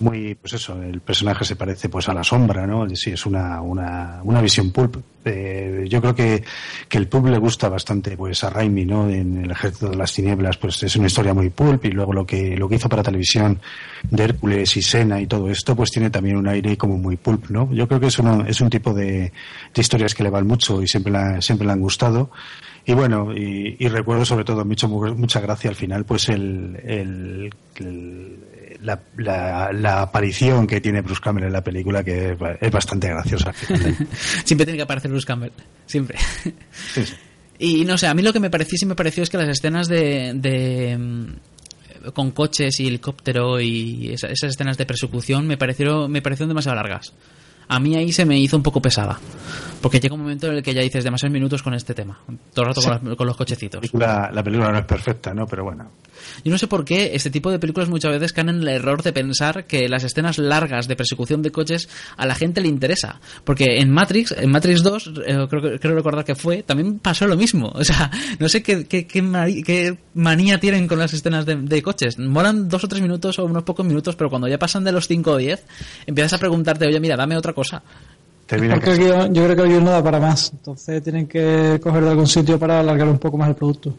Muy, 0.00 0.34
pues 0.34 0.54
eso, 0.54 0.82
el 0.82 1.00
personaje 1.02 1.44
se 1.44 1.56
parece 1.56 1.90
pues 1.90 2.08
a 2.08 2.14
la 2.14 2.24
sombra, 2.24 2.66
¿no? 2.66 2.88
Sí, 2.96 3.10
es 3.10 3.26
una, 3.26 3.60
una, 3.60 4.20
una 4.24 4.40
visión 4.40 4.70
pulp. 4.70 4.96
Eh, 5.26 5.84
yo 5.90 6.00
creo 6.00 6.14
que, 6.14 6.42
que 6.88 6.96
el 6.96 7.06
pulp 7.06 7.26
le 7.26 7.36
gusta 7.36 7.68
bastante 7.68 8.16
pues 8.16 8.42
a 8.42 8.48
Raimi, 8.48 8.86
¿no? 8.86 9.10
En 9.10 9.44
el 9.44 9.50
ejército 9.50 9.90
de 9.90 9.96
las 9.96 10.14
tinieblas, 10.14 10.56
pues 10.56 10.82
es 10.82 10.96
una 10.96 11.06
historia 11.08 11.34
muy 11.34 11.50
pulp 11.50 11.84
y 11.84 11.90
luego 11.90 12.14
lo 12.14 12.24
que, 12.24 12.56
lo 12.56 12.66
que 12.66 12.76
hizo 12.76 12.88
para 12.88 13.02
televisión 13.02 13.60
de 14.10 14.24
Hércules 14.24 14.74
y 14.78 14.80
Sena 14.80 15.20
y 15.20 15.26
todo 15.26 15.50
esto, 15.50 15.76
pues 15.76 15.90
tiene 15.90 16.08
también 16.08 16.38
un 16.38 16.48
aire 16.48 16.78
como 16.78 16.96
muy 16.96 17.18
pulp, 17.18 17.50
¿no? 17.50 17.70
Yo 17.70 17.86
creo 17.86 18.00
que 18.00 18.06
es, 18.06 18.18
uno, 18.18 18.46
es 18.46 18.58
un 18.62 18.70
tipo 18.70 18.94
de, 18.94 19.04
de 19.74 19.80
historias 19.82 20.14
que 20.14 20.22
le 20.22 20.30
van 20.30 20.46
mucho 20.46 20.82
y 20.82 20.88
siempre, 20.88 21.12
siempre 21.42 21.66
le 21.66 21.74
han 21.74 21.80
gustado. 21.80 22.30
Y 22.86 22.94
bueno, 22.94 23.36
y, 23.36 23.76
y 23.78 23.88
recuerdo 23.88 24.24
sobre 24.24 24.44
todo, 24.44 24.64
me 24.64 24.72
hizo 24.74 24.88
mu- 24.88 25.14
mucha 25.14 25.40
gracia 25.40 25.68
al 25.68 25.76
final, 25.76 26.06
pues 26.06 26.30
el, 26.30 26.80
el, 26.82 27.50
el- 27.76 28.38
la, 28.82 29.00
la, 29.16 29.72
la 29.72 30.02
aparición 30.02 30.66
que 30.66 30.80
tiene 30.80 31.00
Bruce 31.02 31.20
Campbell 31.22 31.44
en 31.44 31.52
la 31.52 31.62
película, 31.64 32.02
que 32.04 32.32
es, 32.32 32.38
ba- 32.38 32.56
es 32.60 32.70
bastante 32.70 33.08
graciosa. 33.08 33.52
Siempre 34.44 34.64
tiene 34.66 34.76
que 34.76 34.82
aparecer 34.82 35.10
Bruce 35.10 35.26
Campbell, 35.26 35.50
siempre. 35.86 36.18
Sí, 36.94 37.04
sí. 37.04 37.14
Y 37.58 37.84
no 37.84 37.98
sé, 37.98 38.06
a 38.06 38.14
mí 38.14 38.22
lo 38.22 38.32
que 38.32 38.40
me 38.40 38.48
pareció, 38.50 38.78
sí 38.78 38.86
me 38.86 38.94
pareció 38.94 39.22
es 39.22 39.28
que 39.28 39.36
las 39.36 39.48
escenas 39.48 39.86
de, 39.86 40.32
de 40.34 40.96
mm, 40.96 42.10
con 42.14 42.30
coches 42.30 42.80
y 42.80 42.86
helicóptero 42.88 43.60
y 43.60 44.12
esa- 44.14 44.28
esas 44.28 44.50
escenas 44.54 44.78
de 44.78 44.86
persecución 44.86 45.46
me 45.46 45.58
parecieron, 45.58 46.10
me 46.10 46.22
parecieron 46.22 46.48
demasiado 46.48 46.76
largas. 46.76 47.12
A 47.70 47.80
mí 47.80 47.96
ahí 47.96 48.12
se 48.12 48.24
me 48.26 48.38
hizo 48.38 48.56
un 48.56 48.62
poco 48.62 48.82
pesada. 48.82 49.18
Porque 49.80 49.98
llega 49.98 50.14
un 50.14 50.20
momento 50.20 50.46
en 50.48 50.56
el 50.56 50.62
que 50.62 50.74
ya 50.74 50.82
dices 50.82 51.02
demasiados 51.04 51.32
minutos 51.32 51.62
con 51.62 51.72
este 51.72 51.94
tema. 51.94 52.20
Todo 52.52 52.64
el 52.66 52.68
rato 52.68 52.82
con, 52.82 52.90
las- 53.08 53.16
con 53.16 53.26
los 53.26 53.34
cochecitos. 53.36 53.76
La 53.76 53.80
película, 53.80 54.30
la 54.34 54.42
película 54.42 54.72
no 54.72 54.78
es 54.78 54.84
perfecta, 54.84 55.32
¿no? 55.32 55.46
Pero 55.46 55.64
bueno. 55.64 55.90
Yo 56.44 56.52
no 56.52 56.58
sé 56.58 56.66
por 56.66 56.84
qué 56.84 57.12
este 57.14 57.30
tipo 57.30 57.50
de 57.50 57.58
películas 57.58 57.88
muchas 57.88 58.10
veces 58.12 58.34
caen 58.34 58.50
en 58.50 58.56
el 58.60 58.68
error 58.68 59.02
de 59.02 59.14
pensar 59.14 59.64
que 59.64 59.88
las 59.88 60.04
escenas 60.04 60.36
largas 60.36 60.86
de 60.86 60.96
persecución 60.96 61.40
de 61.40 61.50
coches 61.50 61.88
a 62.18 62.26
la 62.26 62.34
gente 62.34 62.60
le 62.60 62.68
interesa. 62.68 63.20
Porque 63.42 63.78
en 63.80 63.90
Matrix, 63.90 64.32
en 64.32 64.50
Matrix 64.50 64.82
2, 64.82 65.12
eh, 65.24 65.46
creo, 65.48 65.78
creo 65.80 65.94
recordar 65.94 66.26
que 66.26 66.34
fue, 66.34 66.62
también 66.62 66.98
pasó 66.98 67.26
lo 67.26 67.36
mismo. 67.38 67.72
O 67.74 67.82
sea, 67.82 68.10
no 68.38 68.50
sé 68.50 68.62
qué, 68.62 68.84
qué, 68.86 69.06
qué, 69.06 69.22
qué 69.64 69.96
manía 70.12 70.60
tienen 70.60 70.86
con 70.88 70.98
las 70.98 71.14
escenas 71.14 71.46
de, 71.46 71.56
de 71.56 71.82
coches. 71.82 72.18
Moran 72.18 72.68
dos 72.68 72.84
o 72.84 72.88
tres 72.88 73.00
minutos 73.00 73.38
o 73.38 73.46
unos 73.46 73.62
pocos 73.62 73.86
minutos, 73.86 74.14
pero 74.14 74.28
cuando 74.28 74.46
ya 74.46 74.58
pasan 74.58 74.84
de 74.84 74.92
los 74.92 75.08
5 75.08 75.30
o 75.30 75.36
10, 75.38 75.64
empiezas 76.06 76.34
a 76.34 76.38
preguntarte, 76.38 76.86
oye, 76.86 77.00
mira, 77.00 77.16
dame 77.16 77.34
otra 77.38 77.54
cosa. 77.54 77.59
Termina 78.46 78.74
Porque 78.74 78.96
guión- 78.96 79.32
yo 79.32 79.44
creo 79.44 79.56
que 79.56 79.62
guion 79.68 79.84
no 79.84 79.90
da 79.92 80.02
para 80.02 80.18
más. 80.18 80.50
Entonces 80.52 81.02
tienen 81.02 81.26
que 81.28 81.78
coger 81.82 82.02
de 82.04 82.10
algún 82.10 82.26
sitio 82.26 82.58
para 82.58 82.80
alargar 82.80 83.08
un 83.08 83.18
poco 83.18 83.36
más 83.38 83.48
el 83.48 83.54
producto. 83.54 83.94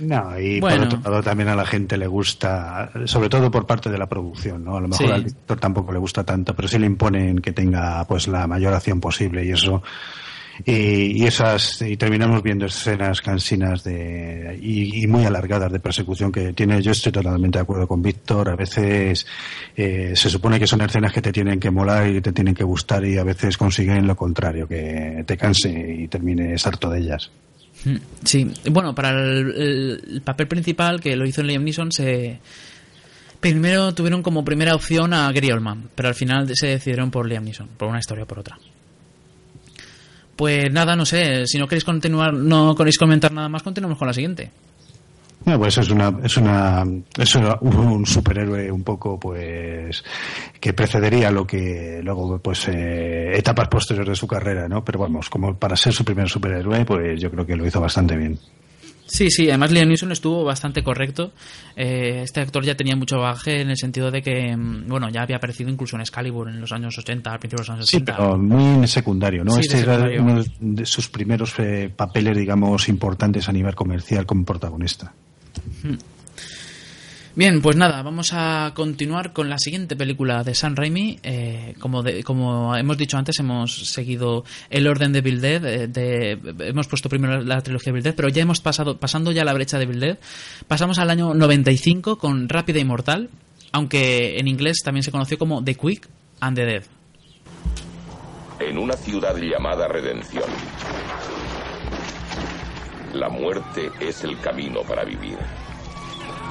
No, 0.00 0.38
y 0.38 0.60
Bueno. 0.60 0.88
por 0.90 0.98
otro 0.98 1.10
lado 1.10 1.22
también 1.22 1.48
a 1.48 1.56
la 1.56 1.64
gente 1.64 1.96
le 1.96 2.06
gusta, 2.06 2.90
sobre 3.06 3.30
todo 3.30 3.50
por 3.50 3.66
parte 3.66 3.88
de 3.88 3.96
la 3.96 4.06
producción, 4.06 4.62
¿no? 4.62 4.76
A 4.76 4.80
lo 4.82 4.88
mejor 4.88 5.06
Sí. 5.06 5.12
al 5.12 5.24
director 5.24 5.58
tampoco 5.58 5.90
le 5.90 5.98
gusta 5.98 6.22
tanto, 6.22 6.54
pero 6.54 6.68
sí 6.68 6.78
le 6.78 6.84
imponen 6.86 7.38
que 7.38 7.52
tenga 7.52 8.04
pues 8.06 8.28
la 8.28 8.46
mayor 8.46 8.74
acción 8.74 9.00
posible 9.00 9.42
y 9.46 9.52
eso. 9.52 9.82
Y, 10.64 11.24
esas, 11.24 11.82
y 11.82 11.96
terminamos 11.96 12.42
viendo 12.42 12.66
escenas 12.66 13.20
cansinas 13.20 13.84
de, 13.84 14.58
y, 14.62 15.06
muy 15.06 15.24
alargadas 15.24 15.70
de 15.70 15.80
persecución 15.80 16.32
que 16.32 16.52
tiene, 16.54 16.80
yo 16.80 16.92
estoy 16.92 17.12
totalmente 17.12 17.58
de 17.58 17.62
acuerdo 17.62 17.86
con 17.86 18.00
Víctor, 18.00 18.48
a 18.48 18.56
veces 18.56 19.26
eh, 19.76 20.12
se 20.14 20.30
supone 20.30 20.58
que 20.58 20.66
son 20.66 20.80
escenas 20.80 21.12
que 21.12 21.20
te 21.20 21.32
tienen 21.32 21.60
que 21.60 21.70
molar 21.70 22.08
y 22.08 22.20
te 22.20 22.32
tienen 22.32 22.54
que 22.54 22.64
gustar 22.64 23.04
y 23.04 23.18
a 23.18 23.24
veces 23.24 23.56
consiguen 23.58 24.06
lo 24.06 24.16
contrario, 24.16 24.66
que 24.66 25.22
te 25.26 25.36
canse 25.36 25.68
y 26.00 26.08
termines 26.08 26.66
harto 26.66 26.88
de 26.90 27.00
ellas. 27.00 27.30
Mm, 27.84 27.96
Sí, 28.24 28.50
bueno, 28.70 28.94
para 28.94 29.10
el, 29.10 29.52
el- 29.54 30.02
el 30.14 30.20
papel 30.22 30.48
principal 30.48 31.00
que 31.00 31.14
lo 31.16 31.26
hizo 31.26 31.42
Liam 31.42 31.64
Neeson 31.64 31.92
se... 31.92 32.38
Primero 33.40 33.92
tuvieron 33.94 34.22
como 34.22 34.44
primera 34.44 34.74
opción 34.74 35.12
a 35.12 35.30
Gary 35.30 35.52
Oldman, 35.52 35.90
pero 35.94 36.08
al 36.08 36.14
final 36.14 36.50
se 36.54 36.68
decidieron 36.68 37.10
por 37.10 37.28
Liam 37.28 37.44
Neeson, 37.44 37.68
por 37.76 37.88
una 37.88 37.98
historia 37.98 38.24
o 38.24 38.26
por 38.26 38.38
otra. 38.38 38.58
Pues 40.36 40.70
nada, 40.70 40.94
no 40.94 41.06
sé, 41.06 41.46
si 41.46 41.58
no 41.58 41.66
queréis 41.66 41.84
continuar, 41.84 42.34
no 42.34 42.74
queréis 42.74 42.98
comentar 42.98 43.32
nada 43.32 43.48
más, 43.48 43.62
continuamos 43.62 43.98
con 43.98 44.06
la 44.06 44.14
siguiente. 44.14 44.50
No, 45.46 45.58
pues 45.60 45.78
es 45.78 45.90
una, 45.90 46.12
es 46.24 46.36
una, 46.36 46.84
es 47.16 47.34
un 47.36 48.04
superhéroe 48.04 48.70
un 48.70 48.82
poco, 48.82 49.18
pues, 49.18 50.02
que 50.58 50.72
precedería 50.72 51.30
lo 51.30 51.46
que 51.46 52.00
luego, 52.02 52.38
pues, 52.40 52.66
eh, 52.68 53.30
etapas 53.32 53.68
posteriores 53.68 54.10
de 54.10 54.16
su 54.16 54.26
carrera, 54.26 54.66
¿no? 54.68 54.84
Pero 54.84 54.98
vamos, 54.98 55.30
como 55.30 55.54
para 55.54 55.76
ser 55.76 55.92
su 55.92 56.04
primer 56.04 56.28
superhéroe, 56.28 56.84
pues 56.84 57.20
yo 57.20 57.30
creo 57.30 57.46
que 57.46 57.54
lo 57.54 57.64
hizo 57.64 57.80
bastante 57.80 58.16
bien. 58.16 58.36
Sí, 59.06 59.30
sí, 59.30 59.48
además 59.48 59.70
Liam 59.70 59.88
Neeson 59.88 60.10
estuvo 60.10 60.42
bastante 60.44 60.82
correcto. 60.82 61.32
Eh, 61.76 62.22
este 62.24 62.40
actor 62.40 62.64
ya 62.64 62.74
tenía 62.76 62.96
mucho 62.96 63.18
bagaje 63.18 63.60
en 63.60 63.70
el 63.70 63.76
sentido 63.76 64.10
de 64.10 64.20
que, 64.20 64.56
mm, 64.56 64.88
bueno, 64.88 65.08
ya 65.10 65.22
había 65.22 65.36
aparecido 65.36 65.70
incluso 65.70 65.94
en 65.96 66.02
Excalibur 66.02 66.48
en 66.48 66.60
los 66.60 66.72
años 66.72 66.98
80, 66.98 67.32
al 67.32 67.38
principio 67.38 67.62
de 67.62 67.68
los 67.68 67.70
años 67.70 67.86
Sí, 67.88 67.96
80. 67.98 68.16
pero 68.16 68.36
muy 68.36 68.86
secundario, 68.88 69.44
¿no? 69.44 69.52
Sí, 69.52 69.60
este 69.60 69.78
era 69.80 70.08
uno 70.20 70.42
de 70.58 70.86
sus 70.86 71.08
primeros 71.08 71.54
eh, 71.58 71.90
papeles, 71.94 72.36
digamos, 72.36 72.88
importantes 72.88 73.48
a 73.48 73.52
nivel 73.52 73.74
comercial 73.76 74.26
como 74.26 74.44
protagonista. 74.44 75.12
Bien, 77.36 77.60
pues 77.60 77.76
nada, 77.76 78.02
vamos 78.02 78.30
a 78.32 78.72
continuar 78.74 79.34
con 79.34 79.50
la 79.50 79.58
siguiente 79.58 79.94
película 79.94 80.42
de 80.42 80.54
Sam 80.54 80.74
Raimi. 80.74 81.18
Eh, 81.22 81.74
como, 81.78 82.74
hemos 82.74 82.96
dicho 82.96 83.18
antes, 83.18 83.38
hemos 83.40 83.90
seguido 83.90 84.42
el 84.70 84.88
orden 84.88 85.12
de 85.12 85.20
Bill 85.20 85.42
Dead. 85.42 85.62
eh, 85.94 86.38
hemos 86.60 86.88
puesto 86.88 87.10
primero 87.10 87.42
la 87.42 87.60
trilogía 87.60 87.92
de 87.92 87.96
Bill 87.96 88.04
Dead, 88.04 88.14
pero 88.14 88.30
ya 88.30 88.40
hemos 88.40 88.62
pasado, 88.62 88.96
pasando 88.96 89.32
ya 89.32 89.44
la 89.44 89.52
brecha 89.52 89.78
de 89.78 89.84
Bill 89.84 90.00
Dead, 90.00 90.18
pasamos 90.66 90.98
al 90.98 91.10
año 91.10 91.34
95 91.34 92.16
con 92.16 92.48
Rápida 92.48 92.78
y 92.78 92.86
Mortal, 92.86 93.28
aunque 93.70 94.38
en 94.38 94.48
inglés 94.48 94.78
también 94.82 95.02
se 95.02 95.12
conoció 95.12 95.36
como 95.36 95.62
The 95.62 95.74
Quick 95.74 96.08
and 96.40 96.56
the 96.56 96.64
Dead. 96.64 96.84
En 98.60 98.78
una 98.78 98.94
ciudad 98.94 99.36
llamada 99.36 99.88
Redención. 99.88 100.48
La 103.12 103.28
muerte 103.28 103.90
es 104.00 104.24
el 104.24 104.40
camino 104.40 104.80
para 104.84 105.04
vivir. 105.04 105.36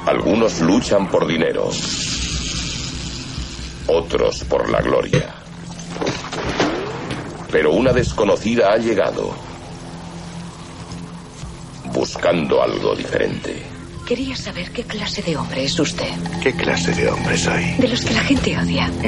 Algunos 0.05 0.61
luchan 0.61 1.07
por 1.09 1.25
dinero. 1.25 1.69
Otros 3.87 4.43
por 4.43 4.69
la 4.69 4.79
gloria. 4.79 5.33
Pero 7.51 7.71
una 7.71 7.91
desconocida 7.91 8.73
ha 8.73 8.77
llegado. 8.77 9.33
Buscando 11.85 12.61
algo 12.61 12.95
diferente. 12.95 13.63
Quería 14.05 14.35
saber 14.35 14.71
qué 14.71 14.83
clase 14.83 15.23
de 15.23 15.35
hombre 15.37 15.65
es 15.65 15.79
usted. 15.79 16.13
¿Qué 16.43 16.53
clase 16.53 16.93
de 16.93 17.09
hombre 17.09 17.35
soy? 17.35 17.73
De 17.79 17.87
los 17.87 18.01
que 18.01 18.13
la 18.13 18.21
gente 18.21 18.55
odia. 18.59 18.91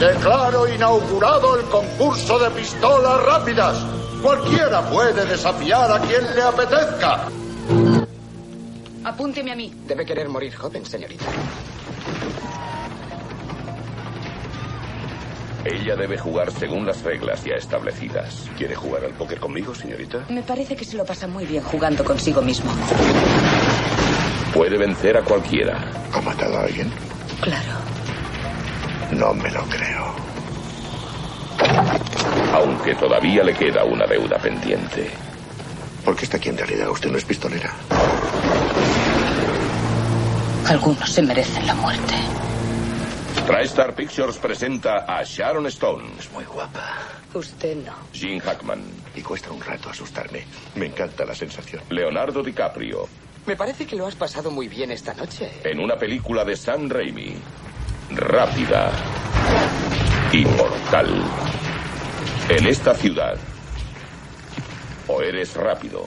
Declaro 0.00 0.66
inaugurado 0.74 1.56
el 1.60 1.66
concurso 1.66 2.40
de 2.40 2.50
pistolas 2.50 3.22
rápidas. 3.22 3.76
Cualquiera 4.20 4.90
puede 4.90 5.24
desafiar 5.24 5.92
a 5.92 6.00
quien 6.00 6.34
le 6.34 6.42
apetezca. 6.42 7.28
Apúnteme 9.04 9.52
a 9.52 9.56
mí. 9.56 9.72
Debe 9.86 10.04
querer 10.04 10.28
morir 10.28 10.54
joven, 10.54 10.84
señorita. 10.84 11.24
Ella 15.64 15.96
debe 15.96 16.18
jugar 16.18 16.50
según 16.52 16.84
las 16.86 17.02
reglas 17.02 17.42
ya 17.44 17.54
establecidas. 17.54 18.50
¿Quiere 18.56 18.74
jugar 18.74 19.04
al 19.04 19.12
póker 19.12 19.40
conmigo, 19.40 19.74
señorita? 19.74 20.26
Me 20.28 20.42
parece 20.42 20.76
que 20.76 20.84
se 20.84 20.96
lo 20.96 21.06
pasa 21.06 21.26
muy 21.26 21.46
bien 21.46 21.62
jugando 21.62 22.04
consigo 22.04 22.42
mismo. 22.42 22.70
Puede 24.52 24.76
vencer 24.76 25.16
a 25.16 25.22
cualquiera. 25.22 25.90
¿Ha 26.12 26.20
matado 26.20 26.58
a 26.58 26.64
alguien? 26.64 26.90
Claro. 27.40 27.72
No 29.12 29.32
me 29.32 29.50
lo 29.50 29.62
creo. 29.64 30.14
Aunque 32.52 32.94
todavía 32.94 33.42
le 33.42 33.54
queda 33.54 33.84
una 33.84 34.06
deuda 34.06 34.38
pendiente. 34.38 35.10
¿Por 36.04 36.16
qué 36.16 36.24
está 36.24 36.36
aquí 36.36 36.50
en 36.50 36.58
realidad? 36.58 36.90
Usted 36.90 37.10
no 37.10 37.18
es 37.18 37.24
pistolera. 37.24 37.72
Algunos 40.66 41.10
se 41.10 41.22
merecen 41.22 41.66
la 41.66 41.74
muerte. 41.74 42.14
TriStar 43.46 43.94
Pictures 43.94 44.38
presenta 44.38 45.04
a 45.06 45.22
Sharon 45.22 45.66
Stone. 45.66 46.04
Es 46.18 46.30
muy 46.32 46.44
guapa. 46.44 46.98
Usted 47.34 47.76
no. 47.84 47.92
Gene 48.12 48.40
Hackman. 48.40 48.82
Y 49.14 49.22
cuesta 49.22 49.50
un 49.50 49.60
rato 49.60 49.90
asustarme. 49.90 50.44
Me 50.76 50.86
encanta 50.86 51.24
la 51.24 51.34
sensación. 51.34 51.82
Leonardo 51.90 52.42
DiCaprio. 52.42 53.08
Me 53.46 53.56
parece 53.56 53.86
que 53.86 53.96
lo 53.96 54.06
has 54.06 54.14
pasado 54.14 54.50
muy 54.50 54.68
bien 54.68 54.90
esta 54.90 55.12
noche. 55.14 55.50
En 55.64 55.78
una 55.80 55.96
película 55.96 56.44
de 56.44 56.56
Sam 56.56 56.88
Raimi. 56.88 57.34
Rápida. 58.10 58.90
Y 60.32 60.44
mortal. 60.44 61.22
En 62.48 62.66
esta 62.66 62.94
ciudad. 62.94 63.36
O 65.08 65.20
eres 65.22 65.54
rápido. 65.54 66.06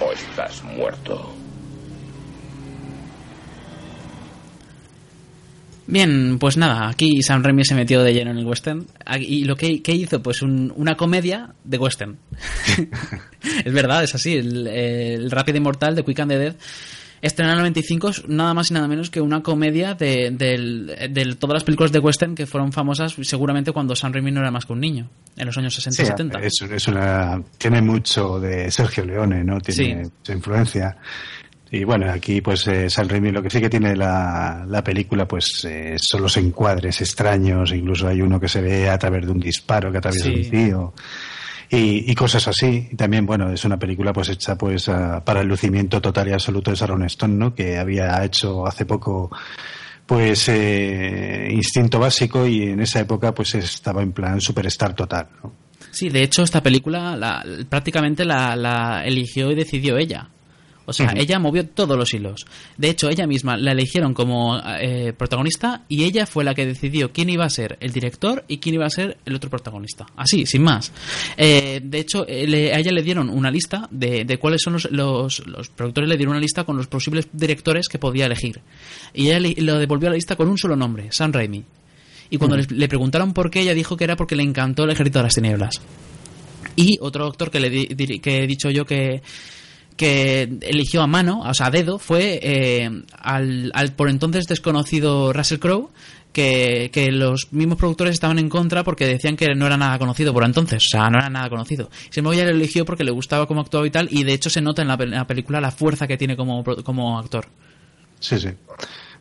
O 0.00 0.12
estás 0.12 0.62
muerto. 0.64 1.34
Bien, 5.86 6.38
pues 6.38 6.58
nada, 6.58 6.88
aquí 6.88 7.22
Sam 7.22 7.42
Raimi 7.42 7.64
se 7.64 7.74
metió 7.74 8.02
de 8.02 8.12
lleno 8.12 8.30
en 8.30 8.36
el 8.38 8.46
western. 8.46 8.86
Y 9.20 9.44
lo 9.44 9.56
que, 9.56 9.80
hizo, 9.86 10.22
pues 10.22 10.42
un- 10.42 10.70
una 10.76 10.96
comedia 10.98 11.54
de 11.64 11.78
western. 11.78 12.18
es 13.64 13.72
verdad, 13.72 14.04
es 14.04 14.14
así. 14.14 14.34
El, 14.36 14.66
el 14.66 15.30
Rápido 15.30 15.56
y 15.56 15.60
Mortal 15.62 15.94
de 15.94 16.04
Quick 16.04 16.20
and 16.20 16.30
the 16.30 16.38
Dead 16.38 16.54
estrena 17.22 17.52
en 17.52 17.58
el 17.58 17.62
95 17.62 18.08
es 18.08 18.28
nada 18.28 18.54
más 18.54 18.70
y 18.70 18.74
nada 18.74 18.88
menos 18.88 19.10
que 19.10 19.20
una 19.20 19.42
comedia 19.42 19.94
de, 19.94 20.30
del- 20.30 20.86
de 21.10 21.34
todas 21.38 21.54
las 21.54 21.64
películas 21.64 21.92
de 21.92 21.98
western 21.98 22.34
que 22.34 22.46
fueron 22.46 22.72
famosas 22.72 23.14
seguramente 23.22 23.72
cuando 23.72 23.94
Sam 23.96 24.12
Raimi 24.12 24.30
no 24.30 24.40
era 24.40 24.50
más 24.50 24.66
que 24.66 24.72
un 24.72 24.80
niño, 24.80 25.08
en 25.36 25.46
los 25.46 25.56
años 25.58 25.74
60 25.74 26.02
y 26.02 26.04
Sí, 26.04 26.10
70. 26.10 26.40
es, 26.40 26.62
es 26.62 26.88
una, 26.88 27.42
tiene 27.58 27.82
mucho 27.82 28.38
de 28.40 28.70
Sergio 28.70 29.04
Leone, 29.04 29.44
¿no? 29.44 29.60
Tiene 29.60 30.04
Sí. 30.04 30.10
mucha 30.18 30.32
influencia. 30.32 30.96
Y 31.70 31.84
bueno, 31.84 32.10
aquí 32.10 32.40
pues 32.40 32.66
eh, 32.68 32.88
San 32.88 33.08
Raimi 33.10 33.30
lo 33.30 33.42
que 33.42 33.50
sí 33.50 33.60
que 33.60 33.68
tiene 33.68 33.94
la, 33.94 34.64
la 34.66 34.82
película 34.82 35.28
pues 35.28 35.66
eh, 35.68 35.96
son 35.98 36.22
los 36.22 36.34
encuadres 36.38 37.00
extraños, 37.02 37.72
incluso 37.72 38.08
hay 38.08 38.22
uno 38.22 38.40
que 38.40 38.48
se 38.48 38.62
ve 38.62 38.88
a 38.88 38.96
través 38.98 39.26
de 39.26 39.32
un 39.32 39.38
disparo 39.40 39.92
que 39.92 39.98
atraviesa 39.98 40.30
Sí. 40.30 40.34
un 40.44 40.50
tío 40.50 40.94
y, 41.70 42.10
y 42.10 42.14
cosas 42.14 42.46
así. 42.48 42.88
Y 42.92 42.96
también, 42.96 43.26
bueno, 43.26 43.50
es 43.52 43.64
una 43.64 43.78
película 43.78 44.12
pues 44.12 44.28
hecha 44.30 44.56
pues 44.56 44.88
a- 44.88 45.24
para 45.24 45.40
el 45.42 45.48
lucimiento 45.48 46.00
total 46.00 46.28
y 46.28 46.32
absoluto 46.32 46.70
de 46.70 46.76
Sharon 46.76 47.04
Stone, 47.04 47.34
¿no? 47.34 47.54
Que 47.54 47.76
había 47.78 48.24
hecho 48.24 48.66
hace 48.66 48.84
poco 48.86 49.30
pues 50.06 50.48
eh, 50.48 51.48
Instinto 51.52 51.98
Básico 51.98 52.46
y 52.46 52.62
en 52.62 52.80
esa 52.80 53.00
época 53.00 53.34
pues 53.34 53.54
estaba 53.54 54.02
en 54.02 54.12
plan 54.12 54.40
superstar 54.40 54.94
total. 54.94 55.28
Sí, 55.90 56.08
de 56.08 56.22
hecho 56.22 56.42
esta 56.42 56.62
película 56.62 57.16
la- 57.16 57.44
prácticamente 57.68 58.24
la, 58.24 58.56
la 58.56 59.04
eligió 59.04 59.50
y 59.50 59.54
decidió 59.54 59.98
ella. 59.98 60.28
O 60.88 60.92
sea, 60.94 61.08
ella 61.22 61.38
movió 61.38 61.66
todos 61.66 61.96
los 61.98 62.12
hilos. 62.14 62.46
De 62.78 62.88
hecho, 62.88 63.10
ella 63.10 63.26
misma 63.26 63.56
la 63.58 63.72
eligieron 63.72 64.14
como 64.14 64.58
eh, 64.80 65.12
protagonista 65.16 65.82
y 65.88 66.04
ella 66.04 66.24
fue 66.26 66.44
la 66.44 66.54
que 66.54 66.64
decidió 66.64 67.12
quién 67.12 67.28
iba 67.28 67.44
a 67.44 67.50
ser 67.50 67.76
el 67.80 67.92
director 67.92 68.44
y 68.48 68.56
quién 68.58 68.74
iba 68.76 68.86
a 68.86 68.90
ser 68.90 69.18
el 69.26 69.34
otro 69.34 69.50
protagonista. 69.50 70.06
Así, 70.16 70.46
sin 70.46 70.62
más. 70.62 70.90
Eh, 71.36 71.80
de 71.84 71.98
hecho, 72.00 72.26
eh, 72.26 72.46
le- 72.46 72.72
a 72.74 72.78
ella 72.78 72.90
le 72.92 73.02
dieron 73.02 73.28
una 73.28 73.50
lista 73.50 73.86
de, 73.90 74.24
de 74.24 74.38
cuáles 74.38 74.62
son 74.62 74.72
los, 74.72 74.90
los, 74.90 75.46
los 75.46 75.68
productores, 75.68 76.08
le 76.08 76.16
dieron 76.16 76.32
una 76.32 76.40
lista 76.40 76.64
con 76.64 76.76
los 76.76 76.86
posibles 76.86 77.28
directores 77.32 77.86
que 77.88 77.98
podía 77.98 78.26
elegir. 78.26 78.60
Y 79.12 79.26
ella 79.26 79.40
le, 79.40 79.54
lo 79.58 79.78
devolvió 79.78 80.08
a 80.08 80.12
la 80.12 80.16
lista 80.16 80.36
con 80.36 80.48
un 80.48 80.56
solo 80.56 80.74
nombre, 80.74 81.12
Sam 81.12 81.32
Raimi. 81.32 81.62
Y 82.30 82.38
cuando 82.38 82.56
les- 82.56 82.70
le 82.70 82.88
preguntaron 82.88 83.32
por 83.34 83.50
qué, 83.50 83.60
ella 83.60 83.74
dijo 83.74 83.96
que 83.96 84.04
era 84.04 84.16
porque 84.16 84.36
le 84.36 84.42
encantó 84.42 84.84
el 84.84 84.90
ejército 84.90 85.18
de 85.18 85.22
las 85.24 85.34
tinieblas. 85.34 85.80
Y 86.76 86.96
otro 87.00 87.24
doctor 87.24 87.50
que 87.50 87.60
le 87.60 87.70
di- 87.70 88.20
que 88.20 88.42
he 88.42 88.46
dicho 88.46 88.70
yo 88.70 88.84
que, 88.84 89.22
que 89.98 90.48
eligió 90.62 91.02
a 91.02 91.06
mano, 91.06 91.40
o 91.40 91.52
sea, 91.52 91.66
a 91.66 91.70
dedo, 91.70 91.98
fue 91.98 92.40
eh, 92.42 92.90
al, 93.20 93.70
al 93.74 93.92
por 93.92 94.08
entonces 94.08 94.46
desconocido 94.46 95.34
Russell 95.34 95.58
Crowe, 95.58 95.90
que, 96.32 96.90
que 96.92 97.10
los 97.10 97.52
mismos 97.52 97.78
productores 97.78 98.12
estaban 98.14 98.38
en 98.38 98.48
contra 98.48 98.84
porque 98.84 99.06
decían 99.06 99.36
que 99.36 99.54
no 99.56 99.66
era 99.66 99.76
nada 99.76 99.98
conocido 99.98 100.32
por 100.32 100.44
entonces, 100.44 100.84
o 100.84 100.88
sea, 100.88 101.10
no 101.10 101.18
era 101.18 101.28
nada 101.28 101.50
conocido. 101.50 101.90
Sin 102.10 102.20
embargo, 102.20 102.40
ella 102.40 102.50
lo 102.50 102.56
eligió 102.56 102.84
porque 102.84 103.02
le 103.04 103.10
gustaba 103.10 103.46
cómo 103.46 103.60
actuaba 103.60 103.86
y 103.86 103.90
tal, 103.90 104.08
y 104.10 104.22
de 104.24 104.32
hecho 104.34 104.48
se 104.48 104.60
nota 104.60 104.80
en 104.82 104.88
la, 104.88 104.96
pe- 104.96 105.04
en 105.04 105.10
la 105.10 105.26
película 105.26 105.60
la 105.60 105.70
fuerza 105.72 106.06
que 106.06 106.16
tiene 106.16 106.36
como, 106.36 106.62
como 106.62 107.18
actor. 107.18 107.46
Sí, 108.20 108.38
sí. 108.38 108.48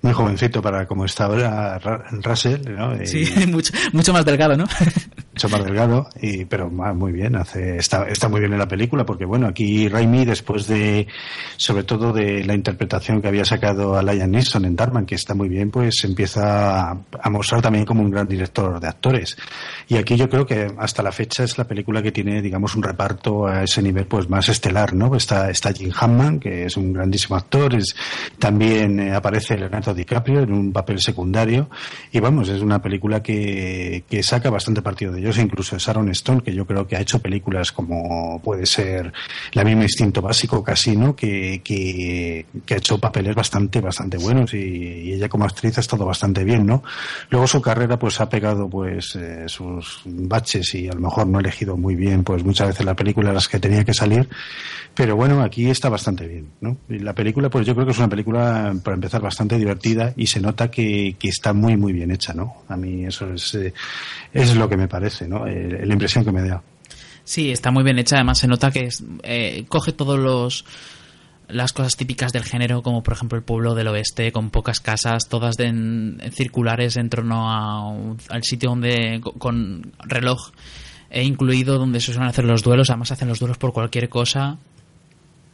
Muy 0.04 0.14
jovencito 0.14 0.62
para 0.62 0.86
como 0.86 1.06
está 1.06 1.26
ahora 1.26 1.80
Ra- 1.80 2.06
Russell, 2.12 2.62
¿no? 2.70 3.02
Y 3.02 3.08
Sí, 3.08 3.26
mucho, 3.48 3.74
mucho 3.94 4.14
más 4.14 4.24
delgado, 4.26 4.56
¿no? 4.56 4.66
más 5.46 5.64
delgado, 5.64 6.10
y, 6.20 6.46
pero 6.46 6.70
muy 6.70 7.12
bien, 7.12 7.36
hace, 7.36 7.78
está, 7.78 8.30
muy 8.30 8.40
bien 8.40 8.54
en 8.54 8.60
la 8.60 8.68
película, 8.68 9.06
porque 9.06 9.26
bueno, 9.26 9.48
aquí 9.48 9.88
Raimi, 9.88 10.26
después 10.26 10.68
de, 10.68 11.08
sobre 11.56 11.84
todo 11.84 12.12
de 12.12 12.44
la 12.44 12.56
interpretación 12.56 13.22
que 13.22 13.28
había 13.28 13.46
sacado 13.46 13.96
a 13.96 14.02
Liam 14.02 14.32
Neeson 14.32 14.66
en 14.66 14.76
Darman, 14.76 15.06
que 15.06 15.16
está 15.16 15.34
muy 15.36 15.50
bien, 15.50 15.70
pues 15.70 16.04
empieza 16.04 16.92
a, 16.92 17.30
mostrar 17.30 17.62
también 17.62 17.86
como 17.86 18.02
un 18.02 18.10
gran 18.10 18.28
director 18.28 18.80
de 18.80 18.88
actores. 18.88 19.38
Y 19.88 19.98
aquí 19.98 20.16
yo 20.16 20.30
creo 20.30 20.46
que 20.46 20.74
hasta 20.78 21.04
la 21.04 21.12
fecha 21.12 21.44
es 21.44 21.58
la 21.58 21.68
película 21.68 22.02
que 22.02 22.12
tiene, 22.12 22.42
digamos, 22.42 22.76
un 22.76 22.84
reparto 22.84 23.48
a 23.48 23.64
ese 23.64 23.82
nivel 23.82 24.08
pues 24.08 24.30
más 24.30 24.50
estelar, 24.50 24.94
¿no? 24.94 25.16
Está, 25.16 25.50
está 25.50 25.72
Jim 25.72 25.92
Hammond, 25.96 26.42
que 26.42 26.66
es 26.66 26.78
un 26.78 26.94
grandísimo 26.94 27.36
actor, 27.36 27.76
es, 27.76 27.96
también 28.40 29.00
eh, 29.00 29.14
aparece 29.14 29.58
Leonardo 29.58 29.94
DiCaprio 29.94 30.42
en 30.42 30.54
un 30.54 30.72
papel 30.72 31.00
secundario, 31.00 31.70
y 32.12 32.20
vamos, 32.20 32.50
es 32.50 32.62
una 32.62 32.82
película 32.82 33.22
que, 33.22 34.04
que 34.10 34.24
saca 34.24 34.50
bastante 34.50 34.82
partido 34.82 35.12
de 35.12 35.20
ellos, 35.20 35.27
e 35.36 35.42
incluso 35.42 35.78
Sharon 35.78 36.10
Stone, 36.12 36.42
que 36.42 36.54
yo 36.54 36.66
creo 36.66 36.88
que 36.88 36.96
ha 36.96 37.02
hecho 37.02 37.20
películas 37.20 37.72
como 37.72 38.40
puede 38.42 38.66
ser 38.66 39.12
La 39.54 39.64
misma 39.64 39.84
Instinto 39.84 40.22
Básico, 40.22 40.64
Casino, 40.64 41.16
que, 41.16 41.62
que, 41.64 42.46
ha 42.70 42.78
hecho 42.78 42.98
papeles 43.00 43.36
bastante, 43.36 43.82
bastante 43.82 44.18
buenos, 44.18 44.54
y, 44.54 45.12
ella 45.14 45.28
como 45.28 45.46
actriz 45.46 45.78
ha 45.78 45.82
estado 45.82 46.06
bastante 46.06 46.44
bien, 46.44 46.66
¿no? 46.66 46.84
Luego 47.30 47.48
su 47.48 47.62
carrera 47.62 47.98
pues 47.98 48.22
ha 48.22 48.30
pegado 48.30 48.70
pues 48.70 49.16
eh, 49.16 49.46
sus 49.48 50.02
baches 50.06 50.76
y 50.76 50.88
a 50.88 50.94
lo 50.94 51.02
mejor 51.02 51.28
no 51.28 51.40
ha 51.40 51.42
elegido 51.42 51.76
muy 51.76 51.96
bien 51.96 52.24
pues 52.24 52.44
muchas 52.44 52.68
veces 52.68 52.86
la 52.86 52.96
película 52.96 53.30
en 53.30 53.36
las 53.36 53.48
que 53.48 53.60
tenía 53.60 53.84
que 53.84 53.94
salir, 53.94 54.30
pero 54.98 55.16
bueno, 55.16 55.42
aquí 55.44 55.70
está 55.70 55.88
bastante 55.90 56.28
bien, 56.28 56.50
¿no? 56.60 56.78
La 56.90 57.14
película 57.14 57.50
pues 57.50 57.66
yo 57.68 57.74
creo 57.76 57.86
que 57.86 57.92
es 57.94 57.98
una 58.00 58.10
película 58.10 58.76
para 58.84 58.96
empezar 58.96 59.22
bastante 59.22 59.58
divertida 59.58 60.14
y 60.18 60.26
se 60.28 60.42
nota 60.42 60.70
que, 60.72 61.16
que 61.20 61.30
está 61.30 61.54
muy 61.54 61.78
muy 61.78 61.94
bien 61.94 62.10
hecha, 62.12 62.34
¿no? 62.34 62.56
A 62.68 62.76
mí 62.76 63.06
eso 63.06 63.32
es, 63.34 63.54
eh, 63.56 63.74
es 64.34 64.56
lo 64.56 64.68
que 64.68 64.76
me 64.76 64.88
parece, 64.88 65.28
¿no? 65.28 65.46
Eh, 65.48 65.86
la 65.86 65.94
impresión 65.94 66.26
que 66.26 66.32
me 66.32 66.42
da. 66.42 66.62
Sí, 67.24 67.52
está 67.52 67.72
muy 67.72 67.84
bien 67.84 68.00
hecha. 68.00 68.16
Además, 68.16 68.40
se 68.40 68.48
nota 68.48 68.72
que 68.72 68.90
eh, 69.24 69.66
coge 69.70 69.92
todos 69.92 70.18
los 70.18 70.66
las 71.50 71.72
cosas 71.72 71.96
típicas 71.96 72.34
del 72.34 72.44
género, 72.44 72.82
como 72.82 73.04
por 73.04 73.14
ejemplo 73.14 73.38
el 73.38 73.44
pueblo 73.44 73.74
del 73.74 73.88
oeste, 73.88 74.32
con 74.34 74.50
pocas 74.50 74.82
casas, 74.82 75.30
todas 75.30 75.58
en- 75.60 76.20
circulares 76.34 76.98
en 76.98 77.10
torno 77.10 77.50
a 77.50 77.94
al 78.30 78.44
sitio 78.44 78.72
donde 78.72 79.22
co- 79.24 79.32
con 79.34 79.94
reloj 80.00 80.52
e 81.10 81.24
incluido 81.24 81.78
donde 81.78 82.02
se 82.02 82.12
suelen 82.12 82.30
hacer 82.30 82.44
los 82.46 82.64
duelos. 82.64 82.90
Además, 82.90 83.12
hacen 83.12 83.28
los 83.30 83.40
duelos 83.40 83.58
por 83.58 83.72
cualquier 83.72 84.10
cosa. 84.10 84.58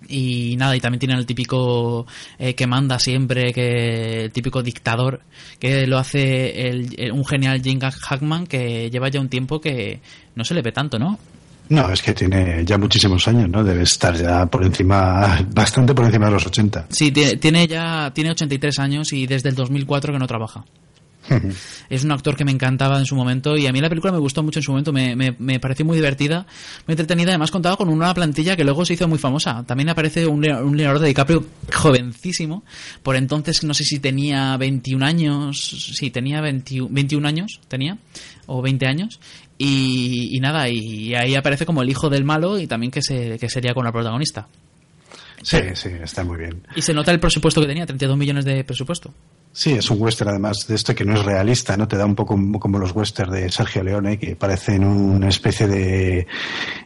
Y 0.09 0.55
nada, 0.57 0.75
y 0.75 0.79
también 0.79 0.99
tienen 0.99 1.17
el 1.17 1.25
típico 1.25 2.05
eh, 2.39 2.53
que 2.55 2.67
manda 2.67 2.99
siempre, 2.99 3.53
que 3.53 4.25
el 4.25 4.31
típico 4.31 4.61
dictador, 4.61 5.21
que 5.59 5.87
lo 5.87 5.97
hace 5.97 6.67
el- 6.69 6.93
el- 6.97 7.11
un 7.11 7.25
genial 7.25 7.61
Jim 7.63 7.79
Hackman 7.79 8.47
que 8.47 8.89
lleva 8.89 9.09
ya 9.09 9.19
un 9.19 9.29
tiempo 9.29 9.59
que 9.61 9.99
no 10.35 10.43
se 10.43 10.53
le 10.53 10.61
ve 10.61 10.71
tanto, 10.71 10.99
¿no? 10.99 11.17
No, 11.69 11.89
es 11.91 12.01
que 12.01 12.13
tiene 12.13 12.65
ya 12.65 12.77
muchísimos 12.77 13.25
años, 13.27 13.49
¿no? 13.49 13.63
Debe 13.63 13.83
estar 13.83 14.13
ya 14.15 14.45
por 14.47 14.63
encima, 14.65 15.39
bastante 15.53 15.93
por 15.95 16.05
encima 16.05 16.25
de 16.25 16.31
los 16.33 16.45
80. 16.45 16.87
Sí, 16.89 17.11
tiene, 17.11 17.37
tiene 17.37 17.67
ya 17.67 18.11
tiene 18.13 18.31
83 18.31 18.79
años 18.79 19.13
y 19.13 19.25
desde 19.25 19.49
el 19.49 19.55
2004 19.55 20.11
que 20.13 20.19
no 20.19 20.27
trabaja. 20.27 20.65
Es 21.89 22.03
un 22.03 22.11
actor 22.11 22.35
que 22.35 22.45
me 22.45 22.51
encantaba 22.51 22.99
en 22.99 23.05
su 23.05 23.15
momento 23.15 23.57
y 23.57 23.67
a 23.67 23.71
mí 23.71 23.79
la 23.79 23.89
película 23.89 24.11
me 24.11 24.19
gustó 24.19 24.43
mucho 24.43 24.59
en 24.59 24.63
su 24.63 24.71
momento, 24.71 24.91
me, 24.91 25.15
me, 25.15 25.35
me 25.39 25.59
pareció 25.59 25.85
muy 25.85 25.95
divertida, 25.95 26.45
muy 26.87 26.93
entretenida, 26.93 27.29
además 27.29 27.51
contaba 27.51 27.77
con 27.77 27.89
una 27.89 28.13
plantilla 28.13 28.55
que 28.55 28.63
luego 28.63 28.85
se 28.85 28.93
hizo 28.93 29.07
muy 29.07 29.17
famosa. 29.17 29.63
También 29.65 29.89
aparece 29.89 30.27
un, 30.27 30.45
un 30.49 30.77
Leonardo 30.77 31.05
DiCaprio 31.05 31.45
jovencísimo, 31.73 32.63
por 33.01 33.15
entonces 33.15 33.63
no 33.63 33.73
sé 33.73 33.83
si 33.83 33.99
tenía 33.99 34.57
21 34.57 35.05
años, 35.05 35.93
sí, 35.93 36.09
tenía 36.11 36.41
21, 36.41 36.89
21 36.91 37.27
años, 37.27 37.59
tenía, 37.67 37.97
o 38.45 38.61
20 38.61 38.85
años, 38.85 39.19
y, 39.57 40.35
y 40.35 40.39
nada, 40.39 40.67
y 40.69 41.13
ahí 41.15 41.35
aparece 41.35 41.65
como 41.65 41.81
el 41.81 41.89
hijo 41.89 42.09
del 42.09 42.23
malo 42.23 42.59
y 42.59 42.67
también 42.67 42.91
que, 42.91 43.01
se, 43.01 43.37
que 43.39 43.49
sería 43.49 43.73
con 43.73 43.85
la 43.85 43.91
protagonista. 43.91 44.47
Sí, 45.41 45.57
sí, 45.73 45.89
está 46.01 46.23
muy 46.23 46.37
bien. 46.37 46.65
Y 46.75 46.81
se 46.81 46.93
nota 46.93 47.11
el 47.11 47.19
presupuesto 47.19 47.61
que 47.61 47.67
tenía, 47.67 47.85
32 47.85 48.17
millones 48.17 48.45
de 48.45 48.63
presupuesto. 48.63 49.13
Sí, 49.55 49.73
es 49.73 49.87
un 49.91 50.01
western 50.01 50.31
además 50.31 50.65
de 50.67 50.73
este 50.73 50.95
que 50.95 51.05
no 51.05 51.13
es 51.13 51.23
realista, 51.23 51.77
¿no? 51.77 51.87
Te 51.87 51.95
da 51.95 52.07
un 52.07 52.15
poco 52.15 52.35
como 52.59 52.79
los 52.79 52.95
westerns 52.95 53.31
de 53.31 53.51
Sergio 53.51 53.83
Leone, 53.83 54.17
que 54.17 54.35
parecen 54.35 54.83
una 54.83 55.29
especie 55.29 55.67
de, 55.67 56.25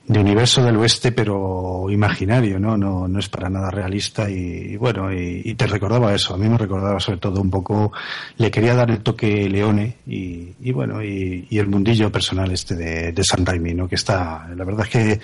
de 0.05 0.19
universo 0.19 0.61
del 0.61 0.75
oeste, 0.75 1.13
pero 1.13 1.89
imaginario, 1.89 2.59
¿no? 2.59 2.77
No, 2.77 3.07
no 3.07 3.19
es 3.19 3.29
para 3.29 3.49
nada 3.49 3.71
realista 3.71 4.29
y, 4.29 4.75
bueno, 4.75 5.13
y, 5.13 5.55
te 5.55 5.65
recordaba 5.65 6.13
eso. 6.13 6.33
A 6.33 6.37
mí 6.37 6.49
me 6.49 6.57
recordaba 6.57 6.99
sobre 6.99 7.19
todo 7.19 7.41
un 7.41 7.49
poco, 7.49 7.93
le 8.37 8.51
quería 8.51 8.75
dar 8.75 8.91
el 8.91 8.99
toque 8.99 9.47
Leone 9.49 9.99
y, 10.05 10.49
y 10.59 10.71
bueno, 10.73 11.01
y, 11.01 11.47
el 11.49 11.67
mundillo 11.67 12.11
personal 12.11 12.51
este 12.51 12.75
de, 12.75 13.13
de 13.13 13.23
San 13.23 13.45
Raimi, 13.45 13.73
¿no? 13.73 13.87
Que 13.87 13.95
está, 13.95 14.45
la 14.55 14.65
verdad 14.65 14.85
es 14.85 14.89
que 14.89 15.19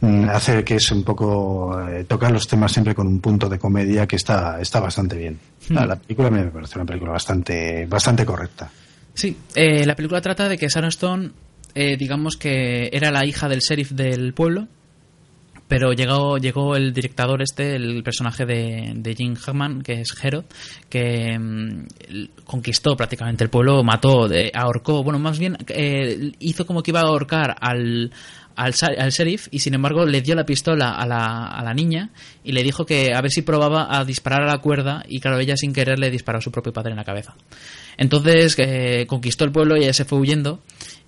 mm, 0.00 0.28
hace 0.28 0.62
que 0.62 0.76
es 0.76 0.92
un 0.92 1.02
poco, 1.02 1.76
eh, 1.88 2.04
tocar 2.04 2.30
los 2.30 2.46
temas 2.46 2.70
siempre 2.70 2.94
con 2.94 3.08
un 3.08 3.20
punto 3.20 3.48
de 3.48 3.58
comedia 3.58 4.06
que 4.06 4.16
está, 4.16 4.60
está 4.60 4.78
bastante 4.78 5.16
bien. 5.16 5.38
Hmm. 5.68 5.74
la 5.74 5.96
película 5.96 6.30
me 6.30 6.44
parece 6.44 6.78
película 6.86 7.12
bastante, 7.12 7.86
bastante 7.86 8.24
correcta. 8.24 8.70
Sí, 9.14 9.36
eh, 9.54 9.86
la 9.86 9.94
película 9.94 10.20
trata 10.20 10.48
de 10.48 10.58
que 10.58 10.68
Sharon 10.68 10.88
Stone, 10.88 11.30
eh, 11.74 11.96
digamos 11.96 12.36
que 12.36 12.90
era 12.92 13.10
la 13.10 13.24
hija 13.24 13.48
del 13.48 13.60
sheriff 13.60 13.92
del 13.92 14.34
pueblo, 14.34 14.66
pero 15.68 15.92
llegó, 15.92 16.36
llegó 16.36 16.76
el 16.76 16.92
dictador 16.92 17.40
este, 17.42 17.76
el 17.76 18.02
personaje 18.02 18.44
de, 18.44 19.14
Jim 19.16 19.34
Hackman, 19.34 19.82
que 19.82 20.00
es 20.00 20.14
Herod, 20.22 20.44
que 20.88 21.38
mm, 21.38 21.86
conquistó 22.44 22.96
prácticamente 22.96 23.44
el 23.44 23.50
pueblo, 23.50 23.82
mató, 23.82 24.28
ahorcó, 24.52 25.02
bueno, 25.02 25.18
más 25.18 25.38
bien 25.38 25.56
eh, 25.68 26.32
hizo 26.40 26.66
como 26.66 26.82
que 26.82 26.90
iba 26.90 27.00
a 27.00 27.04
ahorcar 27.04 27.56
al, 27.60 28.12
al, 28.56 28.74
al, 28.98 29.10
sheriff 29.10 29.48
y 29.50 29.58
sin 29.60 29.74
embargo 29.74 30.06
le 30.06 30.22
dio 30.22 30.34
la 30.34 30.46
pistola 30.46 30.94
a 30.94 31.06
la, 31.06 31.46
a 31.46 31.62
la 31.62 31.74
niña 31.74 32.10
y 32.42 32.52
le 32.52 32.62
dijo 32.62 32.86
que 32.86 33.14
a 33.14 33.20
ver 33.20 33.30
si 33.30 33.42
probaba 33.42 33.98
a 33.98 34.04
disparar 34.04 34.42
a 34.42 34.46
la 34.46 34.58
cuerda 34.58 35.04
y 35.08 35.20
claro, 35.20 35.38
ella 35.38 35.56
sin 35.56 35.72
querer 35.72 35.98
le 35.98 36.10
disparó 36.10 36.38
a 36.38 36.42
su 36.42 36.50
propio 36.50 36.72
padre 36.72 36.90
en 36.90 36.96
la 36.96 37.04
cabeza. 37.04 37.34
Entonces 37.96 38.54
eh, 38.58 39.06
conquistó 39.08 39.44
el 39.44 39.52
pueblo 39.52 39.76
y 39.76 39.84
ella 39.84 39.92
se 39.92 40.04
fue 40.04 40.18
huyendo 40.18 40.60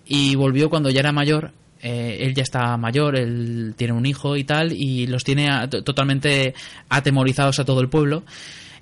y 0.07 0.35
volvió 0.35 0.71
cuando 0.71 0.91
ya 0.91 1.01
era 1.01 1.13
mayor. 1.13 1.53
Eh, 1.83 2.19
él 2.23 2.35
ya 2.35 2.43
está 2.43 2.77
mayor, 2.79 3.17
él 3.17 3.75
tiene 3.77 3.93
un 3.93 4.07
hijo 4.07 4.37
y 4.37 4.45
tal 4.45 4.73
y 4.73 5.07
los 5.07 5.25
tiene 5.25 5.49
totalmente 5.69 6.55
atemorizados 6.89 7.59
a 7.59 7.65
todo 7.65 7.81
el 7.81 7.89
pueblo. 7.89 8.25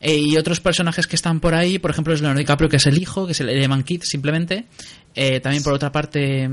Eh, 0.06 0.18
y 0.18 0.36
otros 0.36 0.60
personajes 0.60 1.06
que 1.06 1.16
están 1.16 1.40
por 1.40 1.54
ahí, 1.54 1.78
por 1.78 1.90
ejemplo, 1.90 2.12
es 2.12 2.20
Leonardo 2.20 2.38
DiCaprio, 2.38 2.68
que 2.68 2.76
es 2.76 2.86
el 2.86 3.00
hijo, 3.00 3.24
que 3.24 3.32
es 3.32 3.40
el 3.40 3.48
Eman 3.48 3.84
Kid 3.84 4.02
simplemente. 4.04 4.66
Eh, 5.14 5.40
también 5.40 5.62
por 5.62 5.72
otra 5.72 5.90
parte 5.90 6.46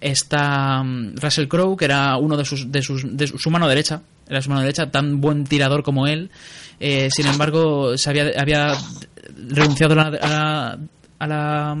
está 0.00 0.82
mm, 0.82 1.14
Russell 1.14 1.46
Crowe, 1.46 1.76
que 1.76 1.84
era 1.84 2.16
uno 2.16 2.36
de 2.36 2.44
sus, 2.44 2.72
de 2.72 2.82
sus, 2.82 3.04
de 3.16 3.28
su 3.28 3.48
mano 3.48 3.68
derecha, 3.68 4.02
era 4.28 4.42
su 4.42 4.48
mano 4.48 4.62
derecha, 4.62 4.90
tan 4.90 5.20
buen 5.20 5.44
tirador 5.44 5.84
como 5.84 6.08
él. 6.08 6.32
Eh, 6.80 7.08
sin 7.14 7.28
embargo, 7.28 7.96
se 7.96 8.10
había, 8.10 8.32
había 8.40 8.76
renunciado 9.50 9.94
a 10.00 10.76
la 11.20 11.76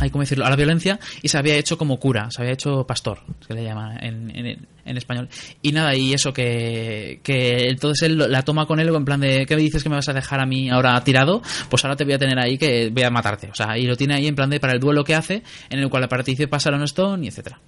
hay 0.00 0.10
como 0.10 0.22
decirlo, 0.22 0.46
a 0.46 0.50
la 0.50 0.56
violencia 0.56 0.98
y 1.22 1.28
se 1.28 1.38
había 1.38 1.56
hecho 1.56 1.76
como 1.76 1.98
cura, 1.98 2.30
se 2.30 2.42
había 2.42 2.54
hecho 2.54 2.86
pastor, 2.86 3.20
se 3.46 3.54
le 3.54 3.64
llama 3.64 3.96
en, 4.00 4.30
en, 4.34 4.66
español. 4.96 5.28
Y 5.62 5.72
nada, 5.72 5.94
y 5.94 6.12
eso 6.12 6.32
que, 6.32 7.20
que 7.22 7.68
entonces 7.68 8.08
él 8.08 8.18
la 8.18 8.42
toma 8.42 8.66
con 8.66 8.80
él 8.80 8.88
en 8.88 9.04
plan 9.04 9.20
de, 9.20 9.44
¿qué 9.46 9.56
me 9.56 9.62
dices 9.62 9.82
que 9.82 9.88
me 9.88 9.96
vas 9.96 10.08
a 10.08 10.12
dejar 10.12 10.40
a 10.40 10.46
mí 10.46 10.70
ahora 10.70 11.02
tirado? 11.04 11.42
Pues 11.68 11.84
ahora 11.84 11.96
te 11.96 12.04
voy 12.04 12.14
a 12.14 12.18
tener 12.18 12.38
ahí 12.38 12.58
que 12.58 12.90
voy 12.90 13.02
a 13.02 13.10
matarte. 13.10 13.50
O 13.50 13.54
sea, 13.54 13.76
y 13.78 13.86
lo 13.86 13.96
tiene 13.96 14.14
ahí 14.14 14.26
en 14.26 14.34
plan 14.34 14.50
de 14.50 14.60
para 14.60 14.72
el 14.72 14.80
duelo 14.80 15.04
que 15.04 15.14
hace, 15.14 15.42
en 15.70 15.78
el 15.78 15.88
cual 15.88 16.08
participa 16.08 16.58
Sharon 16.58 16.82
Stone 16.84 17.24
y 17.24 17.28
etcétera. 17.28 17.60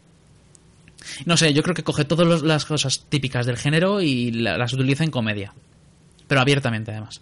No 1.26 1.36
sé, 1.36 1.52
yo 1.52 1.62
creo 1.62 1.74
que 1.74 1.82
coge 1.82 2.04
todas 2.04 2.42
las 2.42 2.64
cosas 2.64 3.04
típicas 3.08 3.46
del 3.46 3.56
género 3.56 4.00
y 4.00 4.30
las 4.30 4.72
utiliza 4.72 5.04
en 5.04 5.10
comedia. 5.10 5.52
Pero 6.26 6.40
abiertamente, 6.40 6.92
además. 6.92 7.20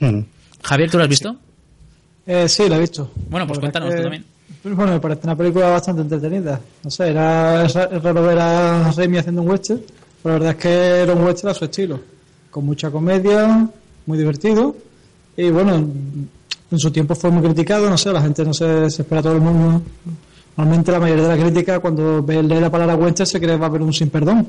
Mm. 0.00 0.20
Javier, 0.62 0.90
¿tú 0.90 0.98
lo 0.98 1.04
has 1.04 1.10
visto? 1.10 1.36
Eh, 2.26 2.48
sí, 2.48 2.68
lo 2.68 2.76
he 2.76 2.80
visto. 2.80 3.10
Bueno, 3.28 3.46
pues 3.46 3.58
cuéntanos 3.58 3.94
tú 3.94 4.02
también. 4.02 4.24
Bueno, 4.64 4.92
me 4.92 5.00
parece 5.00 5.22
una 5.24 5.36
película 5.36 5.70
bastante 5.70 6.02
entretenida. 6.02 6.60
No 6.84 6.90
sé, 6.90 7.08
era 7.08 7.66
raro 7.66 8.22
ver 8.22 8.38
a 8.38 8.92
Raimi 8.92 9.18
haciendo 9.18 9.42
un 9.42 9.50
western, 9.50 9.80
pero 10.22 10.34
la 10.34 10.38
verdad 10.38 10.50
es 10.52 10.62
que 10.62 11.02
era 11.02 11.12
un 11.14 11.24
western 11.24 11.50
a 11.50 11.54
su 11.54 11.64
estilo. 11.64 12.00
Con 12.50 12.66
mucha 12.66 12.90
comedia, 12.90 13.68
muy 14.06 14.18
divertido. 14.18 14.76
Y 15.36 15.50
bueno, 15.50 15.74
en 15.74 16.78
su 16.78 16.90
tiempo 16.92 17.14
fue 17.14 17.30
muy 17.30 17.42
criticado, 17.42 17.90
no 17.90 17.98
sé, 17.98 18.12
la 18.12 18.22
gente 18.22 18.44
no 18.44 18.54
se, 18.54 18.88
se 18.88 19.02
espera 19.02 19.20
todo 19.20 19.34
el 19.34 19.40
mundo. 19.40 19.82
Normalmente 20.56 20.92
la 20.92 21.00
mayoría 21.00 21.24
de 21.24 21.36
la 21.36 21.42
crítica 21.42 21.80
cuando 21.80 22.22
ve 22.22 22.42
la 22.42 22.70
palabra 22.70 22.94
western 22.94 23.26
se 23.26 23.40
cree 23.40 23.54
que 23.54 23.58
va 23.58 23.66
a 23.66 23.68
haber 23.68 23.82
un 23.82 23.92
sin 23.92 24.10
perdón. 24.10 24.46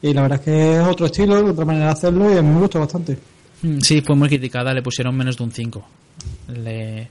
Y 0.00 0.12
la 0.12 0.22
verdad 0.22 0.40
es 0.40 0.44
que 0.44 0.80
es 0.80 0.86
otro 0.86 1.06
estilo, 1.06 1.46
otra 1.46 1.64
manera 1.64 1.86
de 1.86 1.92
hacerlo 1.92 2.34
y 2.34 2.36
a 2.36 2.42
mí 2.42 2.48
me 2.48 2.60
gustó 2.60 2.80
bastante. 2.80 3.16
Mm, 3.62 3.78
sí, 3.78 4.00
fue 4.00 4.16
muy 4.16 4.28
criticada, 4.28 4.74
le 4.74 4.82
pusieron 4.82 5.16
menos 5.16 5.36
de 5.36 5.44
un 5.44 5.52
5. 5.52 5.84
Le, 6.48 7.08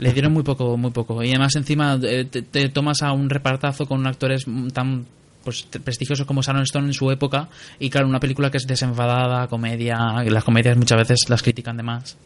le 0.00 0.12
dieron 0.12 0.32
muy 0.32 0.42
poco, 0.42 0.76
muy 0.76 0.90
poco. 0.90 1.22
Y 1.22 1.28
además 1.28 1.54
encima 1.56 1.98
eh, 2.02 2.24
te, 2.24 2.68
tomas 2.70 3.02
a 3.02 3.12
un 3.12 3.28
repartazo 3.28 3.86
con 3.86 4.06
actores 4.06 4.46
tan 4.72 5.06
pues 5.44 5.62
prestigiosos 5.62 6.26
como 6.26 6.42
Sharon 6.42 6.62
Stone 6.62 6.86
en 6.88 6.92
su 6.92 7.10
época 7.10 7.48
y 7.78 7.88
claro, 7.88 8.06
una 8.08 8.20
película 8.20 8.50
que 8.50 8.58
es 8.58 8.66
desenfadada, 8.66 9.46
comedia, 9.48 10.22
y 10.24 10.30
las 10.30 10.44
comedias 10.44 10.76
muchas 10.76 10.98
veces 10.98 11.18
las 11.28 11.42
critican 11.42 11.76
de 11.76 11.82
más. 11.82 12.16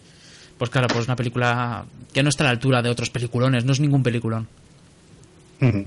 Pues 0.59 0.71
claro, 0.71 0.89
pues 0.89 1.07
una 1.07 1.17
película 1.17 1.85
que 2.13 2.23
no 2.23 2.29
está 2.29 2.45
a 2.45 2.47
la 2.47 2.51
altura 2.51 2.81
de 2.81 2.91
otros 2.91 3.11
peliculones, 3.11 3.65
no 3.65 3.73
es 3.73 3.81
ningún 3.81 4.03
peliculón. 4.03 4.49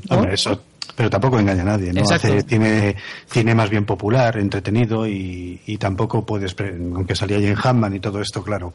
Hombre, 0.09 0.33
eso 0.33 0.61
pero 0.95 1.09
tampoco 1.09 1.39
engaña 1.39 1.61
a 1.61 1.65
nadie, 1.65 1.93
¿no? 1.93 2.03
Hace, 2.09 2.43
tiene 2.43 2.95
tiene 3.31 3.53
más 3.53 3.69
bien 3.69 3.85
popular, 3.85 4.37
entretenido 4.37 5.07
y, 5.07 5.59
y 5.65 5.77
tampoco 5.77 6.25
puedes, 6.25 6.55
aunque 6.59 7.15
salía 7.15 7.37
Jane 7.37 7.57
Hammond 7.61 7.95
y 7.95 7.99
todo 7.99 8.21
esto, 8.21 8.43
claro, 8.43 8.73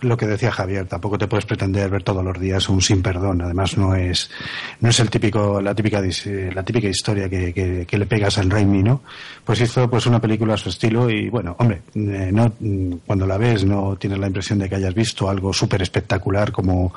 lo 0.00 0.16
que 0.16 0.26
decía 0.26 0.50
Javier, 0.50 0.86
tampoco 0.86 1.18
te 1.18 1.26
puedes 1.26 1.46
pretender 1.46 1.90
ver 1.90 2.02
todos 2.02 2.24
los 2.24 2.38
días 2.38 2.68
un 2.68 2.80
sin 2.80 3.02
perdón, 3.02 3.42
además 3.42 3.76
no 3.76 3.94
es 3.94 4.30
no 4.80 4.88
es 4.88 5.00
el 5.00 5.10
típico 5.10 5.60
la 5.60 5.74
típica 5.74 6.00
la 6.00 6.62
típica 6.62 6.88
historia 6.88 7.28
que, 7.28 7.86
que, 7.86 7.98
le 7.98 8.06
pegas 8.06 8.38
al 8.38 8.50
Raimi, 8.50 8.82
¿no? 8.82 9.02
Pues 9.44 9.60
hizo 9.60 9.88
pues 9.88 10.06
una 10.06 10.20
película 10.20 10.54
a 10.54 10.56
su 10.56 10.68
estilo 10.68 11.08
y 11.10 11.28
bueno, 11.28 11.54
hombre, 11.58 11.82
eh, 11.94 12.30
no 12.32 12.52
cuando 13.06 13.26
la 13.26 13.38
ves 13.38 13.64
no 13.64 13.96
tienes 13.96 14.18
la 14.18 14.26
impresión 14.26 14.58
de 14.58 14.68
que 14.68 14.76
hayas 14.76 14.94
visto 14.94 15.28
algo 15.28 15.52
súper 15.52 15.82
espectacular 15.82 16.52
como 16.52 16.92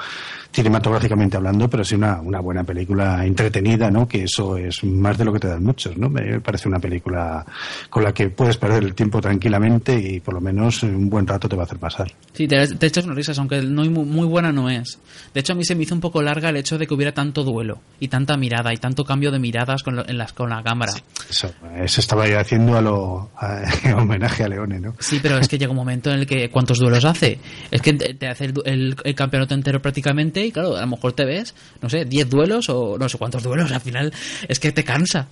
cinematográficamente 0.52 1.38
hablando, 1.38 1.70
pero 1.70 1.84
sí 1.84 1.96
una, 1.96 2.22
una 2.22 2.40
buena 2.40 2.64
película 2.64 3.26
entretenida, 3.26 3.92
¿no? 3.92 4.08
Que 4.08 4.24
eso 4.24 4.55
es 4.58 4.84
más 4.84 5.18
de 5.18 5.26
lo 5.26 5.34
que 5.34 5.40
te 5.40 5.48
dan 5.48 5.64
muchos, 5.64 5.98
¿no? 5.98 6.10
Me 6.10 6.40
parece 6.40 6.68
una 6.68 6.80
película 6.80 7.46
con 7.90 8.04
la 8.04 8.14
que 8.14 8.30
puedes 8.30 8.58
perder 8.58 8.84
el 8.84 8.94
tiempo 8.94 9.22
tranquilamente 9.22 9.98
y 9.98 10.20
por 10.20 10.34
lo 10.34 10.42
menos 10.42 10.84
un 10.84 11.10
buen 11.10 11.26
rato 11.26 11.48
te 11.48 11.56
va 11.56 11.64
a 11.64 11.66
hacer 11.66 11.80
pasar. 11.80 12.12
Sí, 12.34 12.48
te, 12.48 12.64
echas 12.64 13.06
unas 13.06 13.16
risas, 13.16 13.38
aunque 13.40 13.62
no 13.62 13.84
muy, 13.86 14.26
buena 14.26 14.52
no 14.52 14.70
es. 14.70 15.00
De 15.34 15.40
hecho, 15.40 15.54
a 15.54 15.56
mí 15.56 15.64
se 15.64 15.76
me 15.76 15.84
hizo 15.84 15.96
un 15.96 16.02
poco 16.02 16.22
larga 16.22 16.50
el 16.50 16.58
hecho 16.58 16.78
de 16.78 16.88
que 16.88 16.94
hubiera 16.94 17.14
tanto 17.14 17.44
duelo 17.44 17.80
y 18.00 18.08
tanta 18.08 18.38
mirada 18.38 18.74
y 18.74 18.78
tanto 18.78 19.04
cambio 19.04 19.32
de 19.32 19.40
miradas 19.40 19.84
con, 19.84 20.04
en 20.08 20.18
las, 20.18 20.34
con 20.34 20.50
la 20.50 20.62
cámara. 20.64 20.94
eso, 21.30 21.54
eso 21.78 22.02
estaba 22.02 22.26
haciendo 22.26 22.78
a 22.78 22.82
lo 22.82 23.30
homenaje 23.98 24.44
a 24.44 24.48
Leone, 24.48 24.80
¿no? 24.80 24.96
Sí, 25.00 25.20
pero 25.22 25.38
es 25.38 25.48
que 25.48 25.58
llega 25.58 25.72
un 25.72 25.78
momento 25.78 26.12
en 26.12 26.20
el 26.20 26.28
que 26.28 26.50
¿cuántos 26.50 26.80
duelos 26.80 27.06
hace? 27.06 27.40
Es 27.72 27.82
que 27.82 27.94
te 27.94 28.28
hace 28.28 28.54
el 28.66 28.96
campeonato 29.16 29.54
entero 29.54 29.82
prácticamente 29.82 30.46
y 30.46 30.52
claro, 30.52 30.76
a 30.76 30.82
lo 30.82 30.88
mejor 30.88 31.14
te 31.14 31.26
ves, 31.26 31.56
no 31.82 31.90
sé, 31.90 32.06
10 32.06 32.30
duelos 32.30 32.70
o 32.70 32.98
no 32.98 33.10
sé 33.10 33.18
cuántos 33.18 33.44
duelos, 33.44 33.72
al 33.72 33.82
final 33.82 34.14
es 34.48 34.60
que 34.60 34.72
te 34.72 34.84
cansa. 34.84 35.28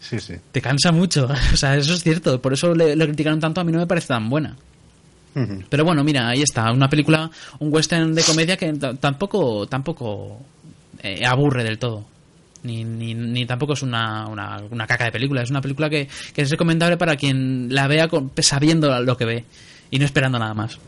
Sí, 0.00 0.18
sí. 0.18 0.34
Te 0.50 0.60
cansa 0.60 0.92
mucho, 0.92 1.28
o 1.52 1.56
sea, 1.56 1.76
eso 1.76 1.94
es 1.94 2.02
cierto, 2.02 2.40
por 2.40 2.52
eso 2.52 2.74
le, 2.74 2.96
criticaron 2.96 3.40
tanto, 3.40 3.60
a 3.60 3.64
mí 3.64 3.72
no 3.72 3.78
me 3.78 3.86
parece 3.86 4.08
tan 4.08 4.28
buena. 4.28 4.56
Pero 5.70 5.86
bueno, 5.86 6.04
mira, 6.04 6.28
ahí 6.28 6.42
está, 6.42 6.70
una 6.72 6.90
película, 6.90 7.30
un 7.58 7.72
western 7.72 8.14
de 8.14 8.22
comedia 8.22 8.58
que 8.58 8.70
tampoco 9.00 9.66
tampoco 9.66 10.42
eh, 11.02 11.24
aburre 11.24 11.64
del 11.64 11.78
todo. 11.78 12.04
Ni, 12.64 12.84
ni, 12.84 13.14
ni, 13.14 13.46
tampoco 13.46 13.72
es 13.72 13.80
una, 13.80 14.26
una, 14.28 14.60
una, 14.70 14.86
caca 14.86 15.06
de 15.06 15.12
película. 15.12 15.42
Es 15.42 15.48
una 15.48 15.62
película 15.62 15.88
que, 15.88 16.06
que 16.34 16.42
es 16.42 16.50
recomendable 16.50 16.98
para 16.98 17.16
quien 17.16 17.74
la 17.74 17.88
vea 17.88 18.08
con, 18.08 18.30
sabiendo 18.40 19.00
lo 19.00 19.16
que 19.16 19.24
ve 19.24 19.44
y 19.90 19.98
no 19.98 20.04
esperando 20.04 20.38
nada 20.38 20.52
más. 20.52 20.78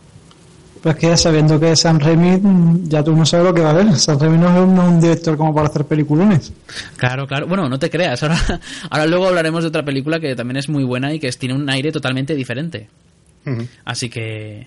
Pues 0.84 0.96
que 0.96 1.06
ya 1.06 1.16
sabiendo 1.16 1.58
que 1.58 1.74
Sam 1.74 1.98
Raimi, 1.98 2.82
ya 2.90 3.02
tú 3.02 3.16
no 3.16 3.24
sabes 3.24 3.46
lo 3.46 3.54
que 3.54 3.62
va 3.62 3.70
a 3.70 3.72
ver. 3.72 3.96
Sam 3.96 4.18
Raimi 4.18 4.36
no 4.36 4.54
es 4.54 4.80
un, 4.80 5.00
director 5.00 5.34
como 5.34 5.54
para 5.54 5.68
hacer 5.68 5.86
peliculones. 5.86 6.52
Claro, 6.98 7.26
claro. 7.26 7.46
Bueno, 7.46 7.70
no 7.70 7.78
te 7.78 7.88
creas. 7.88 8.22
Ahora, 8.22 8.38
ahora 8.90 9.06
luego 9.06 9.28
hablaremos 9.28 9.62
de 9.62 9.68
otra 9.68 9.82
película 9.82 10.20
que 10.20 10.36
también 10.36 10.58
es 10.58 10.68
muy 10.68 10.84
buena 10.84 11.14
y 11.14 11.18
que 11.18 11.32
tiene 11.32 11.54
un 11.54 11.70
aire 11.70 11.90
totalmente 11.90 12.34
diferente. 12.34 12.90
Así 13.86 14.10
que... 14.10 14.66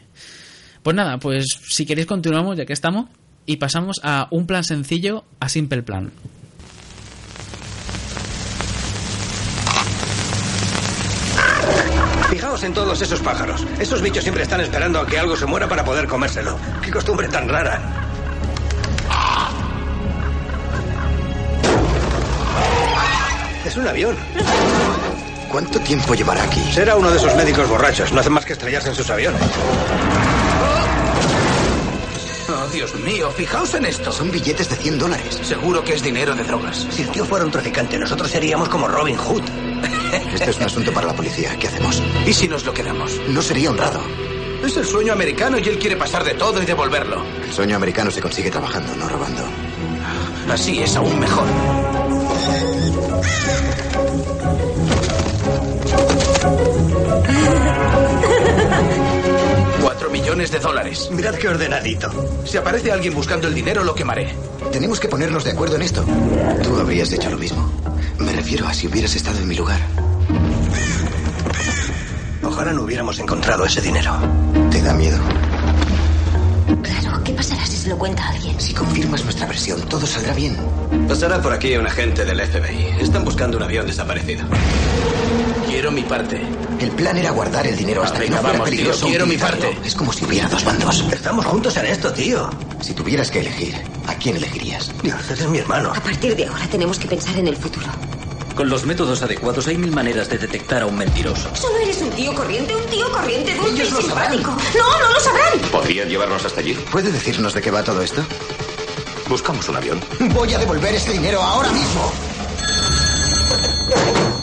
Pues 0.81 0.95
nada, 0.95 1.19
pues 1.19 1.45
si 1.69 1.85
queréis 1.85 2.07
continuamos 2.07 2.57
ya 2.57 2.65
que 2.65 2.73
estamos 2.73 3.09
y 3.45 3.57
pasamos 3.57 4.01
a 4.01 4.27
un 4.31 4.47
plan 4.47 4.63
sencillo 4.63 5.23
a 5.39 5.49
Simple 5.49 5.83
Plan. 5.83 6.09
Fijaos 12.57 12.63
en 12.63 12.73
todos 12.73 13.01
esos 13.01 13.19
pájaros. 13.19 13.63
Esos 13.79 14.01
bichos 14.01 14.23
siempre 14.23 14.41
están 14.41 14.61
esperando 14.61 14.99
a 14.99 15.05
que 15.05 15.19
algo 15.19 15.35
se 15.35 15.45
muera 15.45 15.67
para 15.67 15.83
poder 15.83 16.07
comérselo. 16.07 16.57
Qué 16.81 16.89
costumbre 16.89 17.27
tan 17.27 17.47
rara. 17.47 17.79
Es 23.63 23.77
un 23.77 23.87
avión. 23.87 24.15
¿Cuánto 25.51 25.79
tiempo 25.81 26.15
llevará 26.15 26.43
aquí? 26.43 26.61
Será 26.71 26.95
uno 26.95 27.11
de 27.11 27.17
esos 27.17 27.35
médicos 27.35 27.69
borrachos. 27.69 28.11
No 28.11 28.21
hace 28.21 28.29
más 28.31 28.45
que 28.45 28.53
estrellarse 28.53 28.89
en 28.89 28.95
sus 28.95 29.09
aviones. 29.09 29.41
Dios 32.77 32.93
mío, 32.93 33.31
fijaos 33.31 33.73
en 33.73 33.85
esto. 33.85 34.11
Son 34.11 34.29
billetes 34.29 34.69
de 34.69 34.75
100 34.75 34.99
dólares. 34.99 35.39
Seguro 35.41 35.83
que 35.83 35.93
es 35.95 36.03
dinero 36.03 36.35
de 36.35 36.43
drogas. 36.43 36.85
Si 36.91 37.01
el 37.01 37.09
tío 37.09 37.25
fuera 37.25 37.43
un 37.43 37.49
traficante, 37.49 37.97
nosotros 37.97 38.29
seríamos 38.29 38.69
como 38.69 38.87
Robin 38.87 39.17
Hood. 39.17 39.41
Este 40.31 40.51
es 40.51 40.57
un 40.57 40.63
asunto 40.63 40.93
para 40.93 41.07
la 41.07 41.15
policía. 41.15 41.57
¿Qué 41.57 41.69
hacemos? 41.69 42.03
¿Y 42.27 42.33
si 42.33 42.47
nos 42.47 42.65
lo 42.65 42.75
quedamos? 42.75 43.19
No 43.29 43.41
sería 43.41 43.71
honrado. 43.71 43.99
Es 44.63 44.77
el 44.77 44.85
sueño 44.85 45.11
americano 45.11 45.57
y 45.57 45.67
él 45.67 45.79
quiere 45.79 45.95
pasar 45.95 46.23
de 46.23 46.35
todo 46.35 46.61
y 46.61 46.67
devolverlo. 46.67 47.23
El 47.43 47.51
sueño 47.51 47.77
americano 47.77 48.11
se 48.11 48.21
consigue 48.21 48.51
trabajando, 48.51 48.95
no 48.95 49.09
robando. 49.09 49.41
Así 50.47 50.79
es 50.79 50.95
aún 50.95 51.19
mejor. 51.19 51.47
Millones 60.37 60.51
de 60.51 60.59
dólares. 60.59 61.09
Mirad 61.11 61.33
qué 61.33 61.47
ordenadito. 61.47 62.11
Si 62.45 62.57
aparece 62.57 62.91
alguien 62.91 63.15
buscando 63.15 63.47
el 63.47 63.55
dinero, 63.55 63.83
lo 63.83 63.95
quemaré. 63.95 64.35
Tenemos 64.71 64.99
que 64.99 65.07
ponernos 65.07 65.43
de 65.43 65.49
acuerdo 65.49 65.77
en 65.77 65.81
esto. 65.81 66.05
Tú 66.63 66.79
habrías 66.79 67.11
hecho 67.11 67.31
lo 67.31 67.39
mismo. 67.39 67.71
Me 68.19 68.31
refiero 68.33 68.67
a 68.67 68.73
si 68.73 68.85
hubieras 68.85 69.15
estado 69.15 69.39
en 69.39 69.47
mi 69.47 69.55
lugar. 69.55 69.79
Ojalá 72.43 72.71
no 72.71 72.83
hubiéramos 72.83 73.17
encontrado 73.17 73.65
ese 73.65 73.81
dinero. 73.81 74.15
¿Te 74.69 74.79
da 74.79 74.93
miedo? 74.93 75.17
Claro, 76.83 77.23
¿qué 77.23 77.33
pasará 77.33 77.65
si 77.65 77.77
se 77.77 77.89
lo 77.89 77.97
cuenta 77.97 78.23
a 78.23 78.29
alguien? 78.29 78.61
Si 78.61 78.75
confirmas 78.75 79.23
nuestra 79.23 79.47
versión, 79.47 79.81
todo 79.89 80.05
saldrá 80.05 80.35
bien. 80.35 80.55
Pasará 81.07 81.41
por 81.41 81.51
aquí 81.51 81.75
un 81.77 81.87
agente 81.87 82.25
del 82.25 82.39
FBI. 82.41 83.01
Están 83.01 83.25
buscando 83.25 83.57
un 83.57 83.63
avión 83.63 83.87
desaparecido. 83.87 84.45
Quiero 85.67 85.91
mi 85.91 86.03
parte. 86.03 86.56
El 86.79 86.91
plan 86.91 87.17
era 87.17 87.31
guardar 87.31 87.65
el 87.65 87.75
dinero 87.75 88.03
hasta 88.03 88.19
que 88.19 88.29
no 88.29 88.37
fuera 88.37 88.51
vamos, 88.53 88.69
tío, 88.69 88.77
peligroso. 88.77 89.07
quiero 89.07 89.25
mi 89.25 89.37
parte. 89.37 89.77
Es 89.83 89.95
como 89.95 90.13
si 90.13 90.25
hubiera 90.25 90.47
dos 90.47 90.63
bandos. 90.63 91.03
Estamos 91.11 91.45
juntos 91.45 91.75
en 91.77 91.85
esto, 91.87 92.13
tío. 92.13 92.49
Si 92.81 92.93
tuvieras 92.93 93.31
que 93.31 93.39
elegir, 93.39 93.75
¿a 94.05 94.13
quién 94.15 94.35
elegirías? 94.37 94.91
Dios, 95.01 95.19
ese 95.31 95.43
es 95.43 95.49
mi 95.49 95.57
hermano. 95.57 95.91
A 95.95 95.99
partir 95.99 96.35
de 96.35 96.45
ahora 96.45 96.67
tenemos 96.67 96.99
que 96.99 97.07
pensar 97.07 97.35
en 97.37 97.47
el 97.47 97.57
futuro. 97.57 97.87
Con 98.55 98.69
los 98.69 98.85
métodos 98.85 99.21
adecuados 99.23 99.67
hay 99.67 99.77
mil 99.77 99.91
maneras 99.91 100.29
de 100.29 100.37
detectar 100.37 100.83
a 100.83 100.85
un 100.85 100.95
mentiroso. 100.97 101.49
Solo 101.55 101.77
eres 101.77 101.97
un 102.01 102.09
tío 102.11 102.33
corriente, 102.33 102.75
un 102.75 102.85
tío 102.85 103.11
corriente, 103.11 103.55
dulce 103.55 103.71
y 103.71 103.75
Ellos 103.81 103.91
lo 103.91 104.01
sabrán. 104.01 104.33
simpático. 104.33 104.77
No, 104.77 104.99
no 104.99 105.13
lo 105.13 105.19
sabrán. 105.19 105.59
¿Podrían 105.71 106.09
llevarnos 106.09 106.45
hasta 106.45 106.59
allí? 106.59 106.73
¿Puede 106.91 107.11
decirnos 107.11 107.53
de 107.53 107.61
qué 107.61 107.71
va 107.71 107.83
todo 107.83 108.01
esto? 108.01 108.23
Buscamos 109.29 109.67
un 109.69 109.75
avión. 109.77 109.99
Voy 110.33 110.53
a 110.53 110.59
devolver 110.59 110.93
ese 110.95 111.11
dinero 111.11 111.41
ahora 111.41 111.71
mismo. 111.71 112.11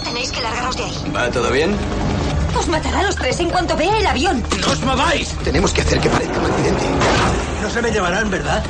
Tenéis 0.05 0.31
que 0.31 0.41
largaros 0.43 0.77
de 0.77 0.85
ahí. 0.85 0.95
¿Va 1.15 1.31
todo 1.31 1.51
bien? 1.51 1.75
Os 2.59 2.69
matará 2.69 3.01
a 3.01 3.03
los 3.05 3.17
tres 3.17 3.39
en 3.41 3.51
cuanto 3.51 3.77
vea 3.77 3.99
el 3.99 4.07
avión. 4.07 4.43
¡No 4.61 4.73
os 4.73 4.81
mováis! 4.83 5.29
Tenemos 5.45 5.73
que 5.73 5.81
hacer 5.83 5.99
que 6.01 6.09
parezca 6.09 6.39
un 6.39 6.47
accidente. 6.51 6.85
No 7.63 7.71
se 7.71 7.83
me 7.83 7.91
llevarán, 7.91 8.31
¿verdad? 8.31 8.65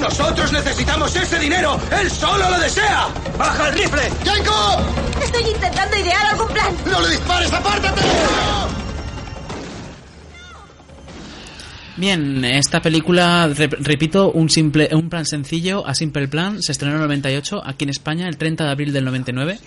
¡Nosotros 0.00 0.52
necesitamos 0.52 1.14
ese 1.16 1.38
dinero! 1.38 1.78
¡Él 2.00 2.10
solo 2.10 2.48
lo 2.50 2.58
desea! 2.60 3.08
¡Baja 3.38 3.68
el 3.68 3.74
rifle! 3.74 4.02
¡Jacob! 4.24 4.80
Estoy 5.22 5.42
intentando 5.50 5.96
idear 5.98 6.26
algún 6.26 6.48
plan. 6.48 6.74
¡No 6.90 7.00
le 7.00 7.08
dispares! 7.10 7.52
¡Apártate! 7.52 8.02
Bien, 11.96 12.44
esta 12.44 12.82
película, 12.82 13.48
rep- 13.48 13.76
repito, 13.78 14.32
un 14.32 14.50
simple, 14.50 14.88
un 14.92 15.08
plan 15.08 15.24
sencillo, 15.26 15.86
a 15.86 15.94
simple 15.94 16.26
plan, 16.26 16.60
se 16.60 16.72
estrenó 16.72 16.96
en 16.96 17.02
el 17.02 17.06
98, 17.08 17.62
aquí 17.64 17.84
en 17.84 17.90
España, 17.90 18.26
el 18.28 18.36
30 18.36 18.64
de 18.64 18.70
abril 18.70 18.92
del 18.92 19.04
99. 19.04 19.58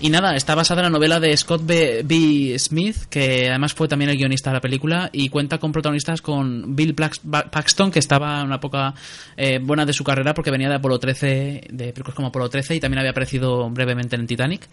Y 0.00 0.10
nada, 0.10 0.36
está 0.36 0.54
basada 0.54 0.80
en 0.80 0.84
la 0.84 0.90
novela 0.90 1.18
de 1.18 1.34
Scott 1.36 1.62
B. 1.64 2.02
B. 2.04 2.58
Smith, 2.58 3.04
que 3.08 3.48
además 3.48 3.72
fue 3.72 3.88
también 3.88 4.10
el 4.10 4.18
guionista 4.18 4.50
de 4.50 4.54
la 4.54 4.60
película, 4.60 5.08
y 5.12 5.28
cuenta 5.28 5.58
con 5.58 5.72
protagonistas 5.72 6.20
con 6.20 6.76
Bill 6.76 6.94
Paxton, 6.94 7.90
que 7.90 8.00
estaba 8.00 8.40
en 8.40 8.46
una 8.46 8.56
época 8.56 8.94
eh, 9.36 9.60
buena 9.62 9.86
de 9.86 9.92
su 9.92 10.04
carrera 10.04 10.34
porque 10.34 10.50
venía 10.50 10.68
de 10.68 10.74
Apolo 10.74 10.98
13, 10.98 11.68
de 11.70 11.92
películas 11.92 12.14
como 12.14 12.28
Apolo 12.28 12.50
13, 12.50 12.74
y 12.74 12.80
también 12.80 12.98
había 12.98 13.12
aparecido 13.12 13.70
brevemente 13.70 14.16
en 14.16 14.26
Titanic. 14.26 14.68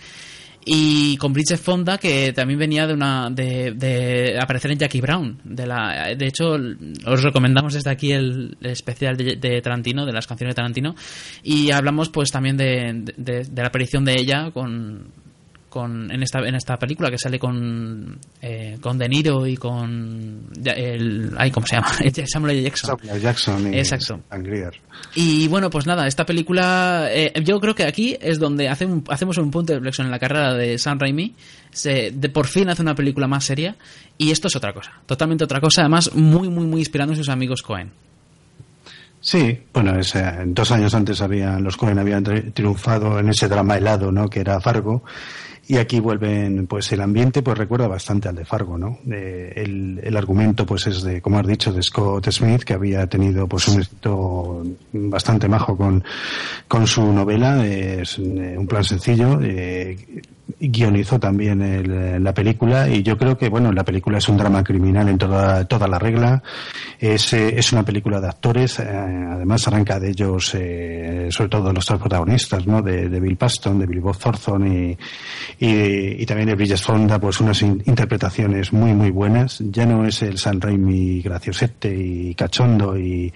Y 0.65 1.17
con 1.17 1.33
Bridget 1.33 1.57
Fonda, 1.59 1.97
que 1.97 2.33
también 2.33 2.59
venía 2.59 2.85
de 2.85 2.93
una 2.93 3.29
de, 3.31 3.71
de 3.71 4.37
aparecer 4.39 4.71
en 4.71 4.77
Jackie 4.77 5.01
Brown. 5.01 5.39
De, 5.43 5.65
la, 5.65 6.13
de 6.15 6.27
hecho, 6.27 6.53
os 7.05 7.23
recomendamos 7.23 7.73
desde 7.73 7.89
aquí 7.89 8.11
el, 8.11 8.57
especial 8.61 9.17
de, 9.17 9.61
Tarantino, 9.61 10.05
de 10.05 10.13
las 10.13 10.27
canciones 10.27 10.53
de 10.53 10.57
Tarantino. 10.57 10.95
Y 11.43 11.71
hablamos 11.71 12.09
pues 12.09 12.29
también 12.31 12.57
de- 12.57 13.03
de 13.17 13.61
la 13.61 13.67
aparición 13.67 14.05
de 14.05 14.13
ella 14.19 14.51
con, 14.51 15.07
con 15.71 16.11
en 16.11 16.21
esta 16.21 16.39
en 16.39 16.53
esta 16.53 16.77
película 16.77 17.09
que 17.09 17.17
sale 17.17 17.39
con 17.39 18.19
eh, 18.41 18.77
con 18.81 18.99
De 18.99 19.09
Niro 19.09 19.47
y 19.47 19.57
con 19.57 20.49
el 20.63 21.33
ay 21.37 21.49
cómo 21.49 21.65
se 21.65 21.77
llama 21.77 21.87
Samuel 22.27 22.51
L. 22.57 22.61
Jackson 22.63 22.97
Samuel 22.99 23.21
Jackson 23.21 23.73
y 23.73 23.77
Exacto. 23.79 24.19
Y 25.15 25.47
bueno, 25.47 25.69
pues 25.69 25.87
nada, 25.87 26.05
esta 26.07 26.25
película, 26.25 27.07
eh, 27.09 27.31
yo 27.43 27.59
creo 27.59 27.73
que 27.73 27.85
aquí 27.85 28.17
es 28.21 28.37
donde 28.37 28.67
hace 28.69 28.85
un- 28.85 29.03
hacemos 29.09 29.37
un 29.39 29.49
punto 29.49 29.73
de 29.73 29.79
flexión 29.79 30.05
en 30.07 30.11
la 30.11 30.19
carrera 30.19 30.53
de 30.53 30.77
Sam 30.77 30.99
Raimi. 30.99 31.33
Se, 31.71 32.11
de 32.11 32.27
por 32.29 32.47
fin 32.47 32.67
hace 32.69 32.81
una 32.81 32.93
película 32.95 33.27
más 33.27 33.45
seria 33.45 33.77
y 34.17 34.31
esto 34.31 34.49
es 34.49 34.55
otra 34.57 34.73
cosa, 34.73 34.91
totalmente 35.05 35.45
otra 35.45 35.61
cosa, 35.61 35.81
además 35.81 36.13
muy, 36.13 36.49
muy, 36.49 36.65
muy 36.67 36.81
inspirando 36.81 37.13
en 37.13 37.17
sus 37.17 37.29
amigos 37.29 37.61
Cohen. 37.61 37.91
Sí, 39.23 39.59
bueno, 39.71 39.99
es, 39.99 40.15
eh, 40.15 40.33
dos 40.47 40.71
años 40.71 40.95
antes 40.95 41.21
habían, 41.21 41.63
los 41.63 41.77
Cohen 41.77 41.99
habían 41.99 42.25
tri- 42.25 42.51
triunfado 42.53 43.19
en 43.19 43.29
ese 43.29 43.47
drama 43.47 43.77
helado, 43.77 44.11
¿no? 44.11 44.27
Que 44.27 44.39
era 44.39 44.59
Fargo. 44.59 45.03
Y 45.71 45.77
aquí 45.77 46.01
vuelven, 46.01 46.67
pues 46.67 46.91
el 46.91 46.99
ambiente, 46.99 47.41
pues 47.41 47.57
recuerda 47.57 47.87
bastante 47.87 48.27
al 48.27 48.35
de 48.35 48.43
Fargo, 48.43 48.77
¿no? 48.77 48.99
El, 49.09 50.01
el 50.03 50.17
argumento, 50.17 50.65
pues 50.65 50.85
es 50.87 51.01
de, 51.01 51.21
como 51.21 51.39
has 51.39 51.47
dicho, 51.47 51.71
de 51.71 51.81
Scott 51.81 52.29
Smith, 52.29 52.63
que 52.63 52.73
había 52.73 53.07
tenido, 53.07 53.47
pues 53.47 53.69
un 53.69 53.79
éxito 53.79 54.63
bastante 54.91 55.47
majo 55.47 55.77
con, 55.77 56.03
con 56.67 56.85
su 56.85 57.13
novela. 57.13 57.65
es 57.65 58.19
eh, 58.19 58.55
un 58.57 58.67
plan 58.67 58.83
sencillo. 58.83 59.39
eh, 59.41 59.95
guionizó 60.59 61.19
también 61.19 61.61
el- 61.61 62.23
la 62.23 62.33
película 62.33 62.87
y 62.89 63.03
yo 63.03 63.17
creo 63.17 63.37
que 63.37 63.49
bueno 63.49 63.71
la 63.71 63.83
película 63.83 64.17
es 64.17 64.27
un 64.29 64.37
drama 64.37 64.63
criminal 64.63 65.07
en 65.09 65.17
toda 65.17 65.65
toda 65.65 65.87
la 65.87 65.97
regla. 65.99 66.43
Es, 66.99 67.33
eh, 67.33 67.57
es 67.57 67.71
una 67.73 67.83
película 67.83 68.19
de 68.21 68.27
actores 68.27 68.79
eh, 68.79 68.83
además 68.87 69.67
arranca 69.67 69.99
de 69.99 70.09
ellos 70.09 70.51
eh, 70.55 71.27
sobre 71.31 71.49
todo 71.49 71.71
los 71.73 71.85
tres 71.85 71.99
protagonistas 71.99 72.65
no 72.67 72.81
de, 72.81 73.07
Bill 73.19 73.37
Paxton 73.37 73.79
de 73.79 73.85
Billy 73.87 74.01
Bob 74.01 74.17
Thornton 74.17 74.67
y, 74.67 74.97
y, 75.59 76.25
también 76.25 76.49
de 76.49 76.55
Bridget 76.55 76.77
Fonda 76.79 77.19
pues 77.19 77.39
unas 77.41 77.61
in- 77.61 77.81
interpretaciones 77.85 78.71
muy 78.73 78.93
muy 78.93 79.09
buenas. 79.11 79.59
Ya 79.71 79.85
no 79.85 80.05
es 80.05 80.21
el 80.21 80.37
San 80.37 80.59
Raimi 80.61 81.21
graciosete 81.21 81.93
y 81.95 82.35
cachondo 82.35 82.97
y, 82.97 83.31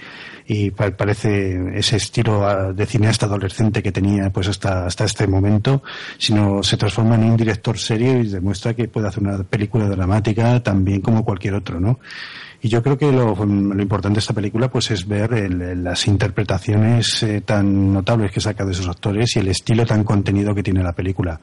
y 0.47 0.69
pa- 0.71 0.91
parece 0.91 1.59
ese 1.77 1.97
estilo 1.97 2.45
ah, 2.47 2.71
de 2.73 2.85
cineasta 2.85 3.25
adolescente 3.25 3.81
que 3.81 3.91
tenía 3.91 4.29
pues 4.29 4.47
hasta 4.47 4.85
hasta 4.85 5.03
este 5.05 5.25
momento 5.27 5.81
sino 6.17 6.61
se 6.61 6.77
transforma 6.77 7.15
en 7.15 7.23
un 7.23 7.37
director 7.37 7.77
serio 7.79 8.19
y 8.21 8.27
demuestra 8.27 8.73
que 8.75 8.87
puede 8.87 9.07
hacer 9.07 9.23
una 9.23 9.43
película 9.43 9.87
dramática 9.87 10.61
también 10.61 11.01
como 11.01 11.25
cualquier 11.25 11.55
otro 11.55 11.79
no 11.79 11.99
y 12.61 12.69
yo 12.69 12.81
creo 12.81 12.97
que 12.97 13.11
lo, 13.11 13.35
lo 13.35 13.81
importante 13.81 14.15
de 14.17 14.19
esta 14.21 14.33
película 14.33 14.69
pues 14.69 14.89
es 14.91 15.07
ver 15.07 15.33
el- 15.33 15.83
las 15.83 16.07
interpretaciones 16.07 17.21
eh, 17.23 17.41
tan 17.41 17.93
notables 17.93 18.31
que 18.31 18.39
saca 18.41 18.65
de 18.65 18.71
esos 18.71 18.87
actores 18.87 19.35
y 19.35 19.39
el 19.39 19.47
estilo 19.49 19.85
tan 19.85 20.03
contenido 20.03 20.53
que 20.55 20.63
tiene 20.63 20.81
la 20.83 20.93
película. 20.93 21.39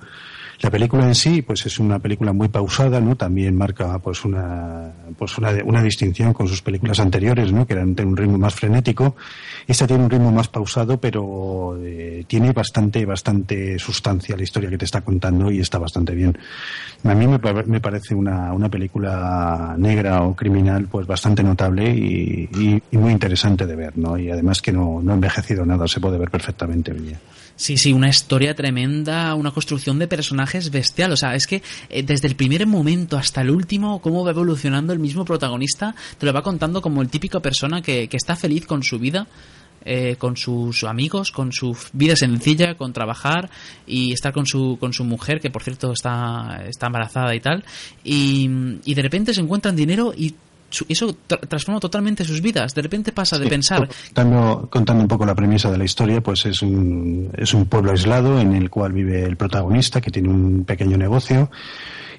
La 0.60 0.70
película 0.70 1.06
en 1.06 1.14
sí, 1.14 1.42
pues 1.42 1.66
es 1.66 1.78
una 1.80 1.98
película 1.98 2.32
muy 2.32 2.48
pausada, 2.48 3.00
¿no? 3.00 3.16
También 3.16 3.56
marca, 3.56 3.98
pues 3.98 4.24
una, 4.24 4.92
pues 5.18 5.36
una, 5.38 5.50
una 5.64 5.82
distinción 5.82 6.32
con 6.32 6.46
sus 6.46 6.62
películas 6.62 7.00
anteriores, 7.00 7.52
¿no? 7.52 7.66
Que 7.66 7.72
eran 7.72 7.94
de 7.96 8.04
un 8.04 8.16
ritmo 8.16 8.38
más 8.38 8.54
frenético. 8.54 9.16
Esta 9.66 9.86
tiene 9.88 10.04
un 10.04 10.10
ritmo 10.10 10.30
más 10.30 10.46
pausado, 10.48 11.00
pero 11.00 11.76
eh, 11.82 12.24
tiene 12.28 12.52
bastante, 12.52 13.04
bastante 13.04 13.76
sustancia 13.78 14.36
la 14.36 14.42
historia 14.44 14.70
que 14.70 14.78
te 14.78 14.84
está 14.84 15.00
contando 15.00 15.50
y 15.50 15.58
está 15.58 15.78
bastante 15.78 16.14
bien. 16.14 16.38
A 17.04 17.14
mí 17.14 17.26
me, 17.26 17.40
pa- 17.40 17.64
me 17.64 17.80
parece 17.80 18.14
una, 18.14 18.52
una 18.52 18.68
película 18.68 19.74
negra 19.78 20.22
o 20.22 20.36
criminal, 20.36 20.86
pues 20.88 21.06
bastante 21.08 21.42
notable 21.42 21.90
y, 21.92 22.48
y- 22.54 22.82
y 22.92 22.96
muy 22.98 23.10
interesante 23.10 23.66
de 23.66 23.74
ver, 23.74 23.98
¿no? 23.98 24.16
Y 24.16 24.30
además 24.30 24.60
que 24.62 24.70
no, 24.72 25.00
no 25.02 25.10
ha 25.10 25.14
envejecido 25.14 25.66
nada, 25.66 25.88
se 25.88 25.98
puede 25.98 26.18
ver 26.18 26.30
perfectamente 26.30 26.92
bien. 26.92 27.18
Sí, 27.54 27.76
sí, 27.76 27.92
una 27.92 28.08
historia 28.08 28.54
tremenda, 28.54 29.34
una 29.34 29.52
construcción 29.52 29.98
de 29.98 30.08
personajes 30.08 30.70
bestial. 30.70 31.12
O 31.12 31.16
sea, 31.16 31.34
es 31.34 31.46
que 31.46 31.62
eh, 31.88 32.02
desde 32.02 32.26
el 32.26 32.34
primer 32.34 32.66
momento 32.66 33.16
hasta 33.16 33.42
el 33.42 33.50
último, 33.50 34.00
cómo 34.00 34.24
va 34.24 34.30
evolucionando 34.32 34.92
el 34.92 34.98
mismo 34.98 35.24
protagonista, 35.24 35.94
te 36.18 36.26
lo 36.26 36.32
va 36.32 36.42
contando 36.42 36.82
como 36.82 37.02
el 37.02 37.08
típico 37.08 37.40
persona 37.40 37.80
que, 37.80 38.08
que 38.08 38.16
está 38.16 38.34
feliz 38.36 38.66
con 38.66 38.82
su 38.82 38.98
vida. 38.98 39.26
eh, 39.84 40.16
con 40.16 40.36
sus 40.36 40.84
amigos, 40.84 41.32
con 41.32 41.52
su 41.52 41.76
vida 41.92 42.14
sencilla, 42.16 42.76
con 42.76 42.92
trabajar 42.92 43.50
y 43.86 44.12
estar 44.12 44.32
con 44.32 44.46
su, 44.46 44.76
con 44.78 44.92
su 44.92 45.04
mujer, 45.04 45.40
que 45.40 45.50
por 45.50 45.62
cierto 45.62 45.92
está, 45.92 46.62
está 46.68 46.86
embarazada 46.86 47.34
y 47.34 47.40
tal, 47.40 47.64
y, 48.04 48.48
y 48.84 48.94
de 48.94 49.02
repente 49.02 49.34
se 49.34 49.40
encuentran 49.40 49.74
dinero 49.74 50.12
y 50.16 50.34
su- 50.72 50.84
eso 50.88 51.14
tra- 51.28 51.38
transforma 51.46 51.78
totalmente 51.78 52.24
sus 52.24 52.40
vidas. 52.40 52.74
De 52.74 52.82
repente 52.82 53.12
pasa 53.12 53.38
de 53.38 53.46
pensar 53.46 53.88
Contando, 54.14 54.68
contando 54.70 55.02
un 55.02 55.08
poco 55.08 55.24
la 55.24 55.34
premisa 55.34 55.70
de 55.70 55.78
la 55.78 55.84
historia, 55.84 56.20
pues 56.20 56.44
es 56.46 56.62
un, 56.62 57.30
es 57.36 57.54
un 57.54 57.66
pueblo 57.66 57.92
aislado 57.92 58.40
en 58.40 58.52
el 58.54 58.68
cual 58.70 58.92
vive 58.92 59.24
el 59.24 59.36
protagonista, 59.36 60.00
que 60.00 60.10
tiene 60.10 60.28
un 60.30 60.64
pequeño 60.64 60.96
negocio, 60.96 61.50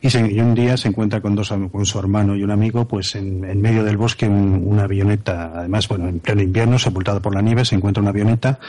y, 0.01 0.09
se- 0.09 0.31
y 0.31 0.39
un 0.39 0.53
día 0.53 0.77
se 0.77 0.87
encuentra 0.89 1.19
con, 1.21 1.33
dos, 1.35 1.49
con 1.71 1.85
su 1.85 1.97
hermano 1.99 2.35
y 2.35 2.43
un 2.43 2.51
amigo, 2.51 2.87
pues 2.87 3.15
en, 3.15 3.43
en 3.43 3.59
medio 3.61 3.83
del 3.83 3.97
bosque 3.97 4.27
un- 4.27 4.61
una 4.65 4.83
avioneta, 4.83 5.51
además, 5.55 5.87
bueno, 5.87 6.07
en 6.07 6.19
pleno 6.19 6.41
invierno, 6.41 6.77
sepultado 6.77 7.21
por 7.21 7.33
la 7.33 7.41
nieve, 7.41 7.65
se 7.65 7.75
encuentra 7.75 8.01
una 8.01 8.11
avioneta, 8.11 8.59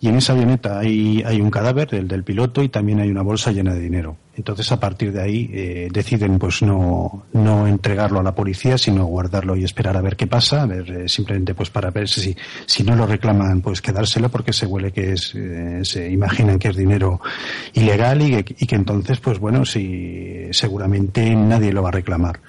y 0.00 0.08
en 0.08 0.16
esa 0.16 0.32
avioneta 0.32 0.78
hay, 0.78 1.22
hay 1.26 1.40
un 1.40 1.50
cadáver, 1.50 1.94
el 1.94 2.06
del 2.06 2.22
piloto, 2.22 2.62
y 2.62 2.68
también 2.68 3.00
hay 3.00 3.10
una 3.10 3.22
bolsa 3.22 3.50
llena 3.50 3.74
de 3.74 3.80
dinero. 3.80 4.16
Entonces, 4.36 4.70
a 4.70 4.78
partir 4.78 5.12
de 5.12 5.20
ahí, 5.20 5.50
eh, 5.52 5.88
deciden 5.92 6.38
pues 6.38 6.62
no, 6.62 7.24
no 7.32 7.66
entregarlo 7.66 8.20
a 8.20 8.22
la 8.22 8.36
policía, 8.36 8.78
sino 8.78 9.04
guardarlo 9.06 9.56
y 9.56 9.64
esperar 9.64 9.96
a 9.96 10.00
ver 10.00 10.14
qué 10.14 10.28
pasa, 10.28 10.62
a 10.62 10.66
ver, 10.66 10.88
eh, 10.90 11.08
simplemente 11.08 11.54
pues 11.54 11.70
para 11.70 11.90
ver 11.90 12.08
si, 12.08 12.36
si 12.64 12.84
no 12.84 12.94
lo 12.94 13.06
reclaman, 13.06 13.60
pues 13.60 13.82
quedárselo, 13.82 14.28
porque 14.28 14.52
se 14.52 14.66
huele 14.66 14.92
que 14.92 15.14
es, 15.14 15.34
eh, 15.34 15.80
se 15.82 16.08
imaginan 16.08 16.60
que 16.60 16.68
es 16.68 16.76
dinero 16.76 17.20
ilegal 17.72 18.22
y 18.22 18.44
que, 18.44 18.54
y 18.60 18.66
que 18.66 18.76
entonces, 18.76 19.18
pues 19.18 19.40
bueno, 19.40 19.64
si 19.64 20.46
seguramente 20.52 21.34
nadie 21.34 21.72
lo 21.72 21.82
va 21.82 21.88
a 21.88 21.92
reclamar 21.92 22.40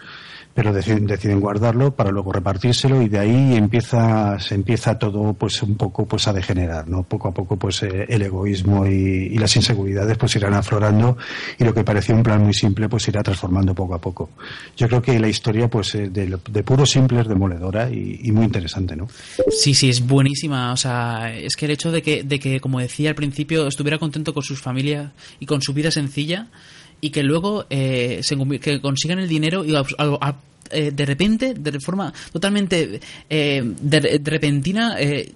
pero 0.60 0.73
deciden, 0.73 1.07
deciden 1.07 1.40
guardarlo 1.40 1.95
para 1.95 2.11
luego 2.11 2.34
repartírselo 2.34 3.02
y 3.02 3.07
de 3.07 3.18
ahí 3.18 3.56
empieza 3.56 4.38
se 4.40 4.56
empieza 4.56 4.99
todo 4.99 5.34
pues 5.34 5.64
un 5.64 5.77
poco 5.77 6.06
pues 6.06 6.27
a 6.27 6.34
degenerar 6.34 6.86
no 6.86 7.03
poco 7.03 7.30
a 7.30 7.34
poco 7.34 7.56
pues 7.56 7.81
eh, 7.84 8.06
el 8.10 8.23
egoísmo 8.23 8.86
y, 8.86 9.38
las 9.40 9.56
inseguridades 9.56 10.18
pues 10.18 10.36
irán 10.36 10.56
aflorando 10.56 11.15
y 11.57 11.64
lo 11.64 11.73
que 11.73 11.86
parecía 11.86 12.14
un 12.14 12.23
plan 12.23 12.44
muy 12.44 12.53
simple 12.53 12.90
pues 12.90 13.07
irá 13.07 13.23
transformando 13.23 13.73
poco 13.73 13.95
a 13.95 14.02
poco. 14.02 14.31
Yo 14.76 14.90
creo 14.90 15.02
que 15.02 15.18
la 15.18 15.30
historia 15.30 15.69
pues 15.69 15.95
eh, 15.95 16.10
de, 16.10 16.38
de 16.52 16.64
puro 16.64 16.86
simple 16.86 17.22
es 17.22 17.30
demoledora 17.30 17.90
y, 17.90 18.30
muy 18.34 18.44
interesante 18.44 18.98
no 18.98 19.07
Sí, 19.49 19.73
sí, 19.73 19.88
es 19.88 20.06
buenísima. 20.06 20.73
O 20.73 20.77
sea, 20.77 21.34
es 21.34 21.56
que 21.56 21.68
el 21.68 21.72
hecho 21.72 21.90
de 21.90 22.02
que, 22.02 22.23
de 22.23 22.38
que, 22.38 22.60
como 22.60 22.81
decía 22.81 23.11
al 23.11 23.15
principio, 23.15 23.65
estuviera 23.65 23.98
contento 23.98 24.34
con 24.34 24.44
sus 24.44 24.60
familias 24.60 25.14
y 25.40 25.45
con 25.45 25.61
su 25.61 25.73
vida 25.73 25.90
sencilla 25.90 26.49
y 27.02 27.11
que 27.11 27.23
luego 27.23 27.65
eh, 27.69 28.22
que 28.61 28.81
consigan 28.81 29.19
el 29.19 29.27
dinero 29.27 29.64
y 29.64 29.76
eh, 30.72 30.91
de 30.91 31.06
repente, 31.06 31.54
de 31.54 31.80
forma 31.80 32.14
totalmente 32.32 33.00
eh, 33.30 33.74
de, 33.82 34.22
repentina, 34.24 35.00
eh, 35.00 35.32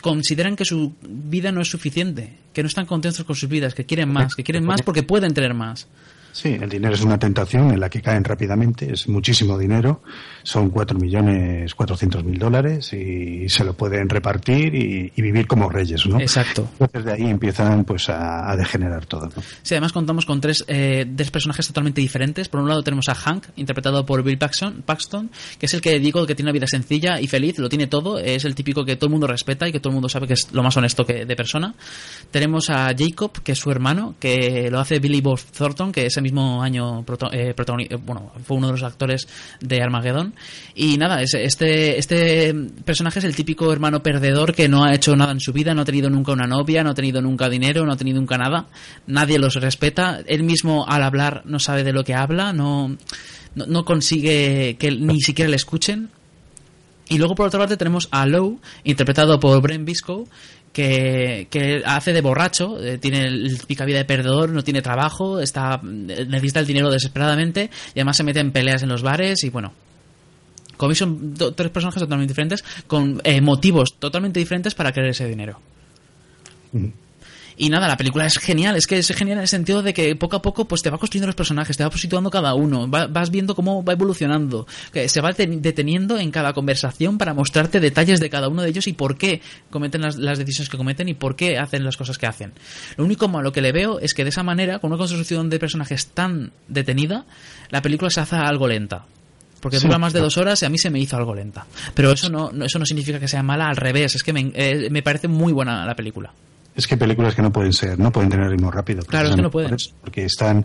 consideran 0.00 0.56
que 0.56 0.64
su 0.64 0.94
vida 1.02 1.52
no 1.52 1.60
es 1.60 1.68
suficiente, 1.68 2.32
que 2.52 2.62
no 2.62 2.68
están 2.68 2.86
contentos 2.86 3.24
con 3.24 3.36
sus 3.36 3.48
vidas, 3.48 3.74
que 3.74 3.84
quieren 3.84 4.12
más, 4.12 4.34
que 4.34 4.44
quieren 4.44 4.64
más 4.64 4.82
porque 4.82 5.02
pueden 5.02 5.34
tener 5.34 5.54
más. 5.54 5.88
Sí, 6.32 6.56
el 6.60 6.68
dinero 6.68 6.94
es 6.94 7.02
una 7.02 7.18
tentación 7.18 7.72
en 7.72 7.80
la 7.80 7.90
que 7.90 8.00
caen 8.00 8.22
rápidamente, 8.22 8.92
es 8.92 9.08
muchísimo 9.08 9.58
dinero, 9.58 10.02
son 10.42 10.70
cuatro 10.70 10.98
millones 10.98 11.74
cuatrocientos 11.74 12.24
mil 12.24 12.38
dólares 12.38 12.92
y 12.92 13.48
se 13.48 13.64
lo 13.64 13.74
pueden 13.74 14.08
repartir 14.08 14.74
y, 14.74 15.12
y 15.14 15.22
vivir 15.22 15.46
como 15.46 15.68
reyes, 15.68 16.06
¿no? 16.06 16.20
Exacto. 16.20 16.68
Entonces 16.78 17.04
de 17.04 17.12
ahí 17.12 17.30
empiezan 17.30 17.84
pues 17.84 18.08
a, 18.08 18.50
a 18.50 18.56
degenerar 18.56 19.06
todo, 19.06 19.26
¿no? 19.26 19.42
Sí, 19.62 19.74
además 19.74 19.92
contamos 19.92 20.26
con 20.26 20.40
tres, 20.40 20.64
eh, 20.68 21.06
tres 21.16 21.30
personajes 21.30 21.66
totalmente 21.66 22.00
diferentes. 22.00 22.48
Por 22.48 22.60
un 22.60 22.68
lado 22.68 22.82
tenemos 22.82 23.08
a 23.08 23.14
Hank, 23.14 23.46
interpretado 23.56 24.04
por 24.06 24.22
Bill 24.22 24.38
Paxton, 24.38 24.82
Paxton, 24.84 25.30
que 25.58 25.66
es 25.66 25.74
el 25.74 25.80
que 25.80 25.98
digo 25.98 26.26
que 26.26 26.34
tiene 26.34 26.48
una 26.50 26.54
vida 26.54 26.66
sencilla 26.66 27.20
y 27.20 27.26
feliz, 27.26 27.58
lo 27.58 27.68
tiene 27.68 27.86
todo, 27.86 28.18
es 28.18 28.44
el 28.44 28.54
típico 28.54 28.84
que 28.84 28.96
todo 28.96 29.06
el 29.06 29.12
mundo 29.12 29.26
respeta 29.26 29.68
y 29.68 29.72
que 29.72 29.80
todo 29.80 29.90
el 29.90 29.94
mundo 29.94 30.08
sabe 30.08 30.26
que 30.26 30.34
es 30.34 30.52
lo 30.52 30.62
más 30.62 30.76
honesto 30.76 31.04
que 31.04 31.24
de 31.24 31.36
persona. 31.36 31.74
Tenemos 32.30 32.70
a 32.70 32.86
Jacob, 32.96 33.32
que 33.42 33.52
es 33.52 33.58
su 33.58 33.70
hermano, 33.70 34.14
que 34.18 34.68
lo 34.70 34.80
hace 34.80 34.98
Billy 34.98 35.20
Bob 35.20 35.40
Thornton, 35.40 35.92
que 35.92 36.06
ese 36.06 36.20
mismo 36.20 36.62
año 36.62 37.04
proto- 37.04 37.30
eh, 37.32 37.54
bueno, 38.04 38.32
fue 38.44 38.56
uno 38.56 38.68
de 38.68 38.72
los 38.74 38.82
actores 38.82 39.26
de 39.60 39.82
Armageddon. 39.82 40.29
Y 40.74 40.96
nada, 40.98 41.22
es- 41.22 41.34
este, 41.34 41.98
este 41.98 42.54
personaje 42.84 43.18
es 43.18 43.24
el 43.24 43.34
típico 43.36 43.72
hermano 43.72 44.02
perdedor 44.02 44.54
que 44.54 44.68
no 44.68 44.84
ha 44.84 44.94
hecho 44.94 45.14
nada 45.16 45.32
en 45.32 45.40
su 45.40 45.52
vida, 45.52 45.74
no 45.74 45.82
ha 45.82 45.84
tenido 45.84 46.08
nunca 46.10 46.32
una 46.32 46.46
novia, 46.46 46.82
no 46.82 46.90
ha 46.90 46.94
tenido 46.94 47.20
nunca 47.20 47.48
dinero, 47.48 47.84
no 47.84 47.92
ha 47.92 47.96
tenido 47.96 48.18
nunca 48.20 48.38
nada. 48.38 48.66
Nadie 49.06 49.38
los 49.38 49.54
respeta. 49.54 50.20
Él 50.26 50.42
mismo 50.42 50.86
al 50.88 51.02
hablar 51.02 51.42
no 51.44 51.58
sabe 51.58 51.84
de 51.84 51.92
lo 51.92 52.04
que 52.04 52.14
habla, 52.14 52.52
no, 52.52 52.96
no, 53.54 53.84
consigue 53.84 54.76
que 54.78 54.90
ni 54.92 55.20
siquiera 55.20 55.48
le 55.50 55.56
escuchen. 55.56 56.08
Y 57.08 57.18
luego 57.18 57.34
por 57.34 57.48
otra 57.48 57.58
parte 57.58 57.76
tenemos 57.76 58.08
a 58.12 58.24
Lowe, 58.26 58.58
interpretado 58.84 59.40
por 59.40 59.60
Brent 59.60 59.84
Biscoe, 59.84 60.26
que, 60.72 61.48
que 61.50 61.82
hace 61.84 62.12
de 62.12 62.20
borracho, 62.20 62.80
eh, 62.80 62.98
tiene 62.98 63.24
el 63.26 63.58
pica 63.66 63.84
vida 63.84 63.98
de 63.98 64.04
perdedor, 64.04 64.50
no 64.50 64.62
tiene 64.62 64.80
trabajo, 64.82 65.40
está 65.40 65.80
necesita 65.82 66.60
el 66.60 66.66
dinero 66.66 66.88
desesperadamente 66.88 67.68
y 67.92 67.98
además 67.98 68.16
se 68.16 68.22
mete 68.22 68.38
en 68.38 68.52
peleas 68.52 68.84
en 68.84 68.88
los 68.90 69.02
bares 69.02 69.42
y 69.42 69.50
bueno. 69.50 69.72
Como 70.80 70.88
veis 70.88 70.98
son 70.98 71.34
tres 71.54 71.70
personajes 71.70 72.00
totalmente 72.00 72.32
diferentes 72.32 72.64
con 72.86 73.20
eh, 73.22 73.42
motivos 73.42 73.98
totalmente 73.98 74.40
diferentes 74.40 74.74
para 74.74 74.92
querer 74.92 75.10
ese 75.10 75.28
dinero. 75.28 75.60
Y 77.56 77.68
nada, 77.68 77.86
la 77.88 77.98
película 77.98 78.24
es 78.24 78.38
genial, 78.38 78.76
es 78.76 78.86
que 78.86 78.96
es 78.96 79.08
genial 79.08 79.36
en 79.36 79.42
el 79.42 79.48
sentido 79.48 79.82
de 79.82 79.92
que 79.92 80.16
poco 80.16 80.36
a 80.36 80.40
poco 80.40 80.64
pues 80.66 80.80
te 80.80 80.88
va 80.88 80.96
construyendo 80.96 81.26
los 81.26 81.34
personajes, 81.34 81.76
te 81.76 81.84
va 81.84 81.90
situando 81.90 82.30
cada 82.30 82.54
uno, 82.54 82.88
va- 82.90 83.06
vas 83.06 83.30
viendo 83.30 83.54
cómo 83.54 83.84
va 83.84 83.92
evolucionando, 83.92 84.66
que 84.94 85.06
se 85.10 85.20
va 85.20 85.34
ten- 85.34 85.60
deteniendo 85.60 86.16
en 86.16 86.30
cada 86.30 86.54
conversación 86.54 87.18
para 87.18 87.34
mostrarte 87.34 87.78
detalles 87.78 88.18
de 88.18 88.30
cada 88.30 88.48
uno 88.48 88.62
de 88.62 88.70
ellos 88.70 88.86
y 88.86 88.94
por 88.94 89.18
qué 89.18 89.42
cometen 89.68 90.00
las, 90.00 90.16
las 90.16 90.38
decisiones 90.38 90.70
que 90.70 90.78
cometen 90.78 91.10
y 91.10 91.14
por 91.14 91.36
qué 91.36 91.58
hacen 91.58 91.84
las 91.84 91.98
cosas 91.98 92.16
que 92.16 92.26
hacen. 92.26 92.52
Lo 92.96 93.04
único 93.04 93.28
malo 93.28 93.52
que 93.52 93.60
le 93.60 93.72
veo 93.72 93.98
es 94.00 94.14
que 94.14 94.22
de 94.24 94.30
esa 94.30 94.42
manera, 94.42 94.78
con 94.78 94.90
una 94.90 94.96
construcción 94.98 95.50
de 95.50 95.58
personajes 95.58 96.06
tan 96.06 96.52
detenida, 96.68 97.26
la 97.68 97.82
película 97.82 98.10
se 98.10 98.20
hace 98.20 98.36
algo 98.36 98.68
lenta. 98.68 99.04
Porque 99.60 99.78
dura 99.78 99.98
más 99.98 100.12
de 100.12 100.20
dos 100.20 100.36
horas 100.38 100.62
y 100.62 100.66
a 100.66 100.70
mí 100.70 100.78
se 100.78 100.90
me 100.90 100.98
hizo 100.98 101.16
algo 101.16 101.34
lenta. 101.34 101.66
Pero 101.94 102.12
eso 102.12 102.28
no, 102.30 102.50
eso 102.64 102.78
no 102.78 102.86
significa 102.86 103.20
que 103.20 103.28
sea 103.28 103.42
mala, 103.42 103.68
al 103.68 103.76
revés, 103.76 104.14
es 104.14 104.22
que 104.22 104.32
me, 104.32 104.50
eh, 104.54 104.88
me 104.90 105.02
parece 105.02 105.28
muy 105.28 105.52
buena 105.52 105.84
la 105.84 105.94
película. 105.94 106.32
Es 106.72 106.86
que 106.86 106.96
películas 106.96 107.34
que 107.34 107.42
no 107.42 107.52
pueden 107.52 107.72
ser, 107.72 107.98
no 107.98 108.12
pueden 108.12 108.30
tener 108.30 108.48
ritmo 108.48 108.70
rápido. 108.70 109.02
Claro, 109.02 109.28
es 109.28 109.34
que 109.36 109.42
no 109.42 109.50
pueden. 109.50 109.76
Porque 110.00 110.24
están, 110.24 110.64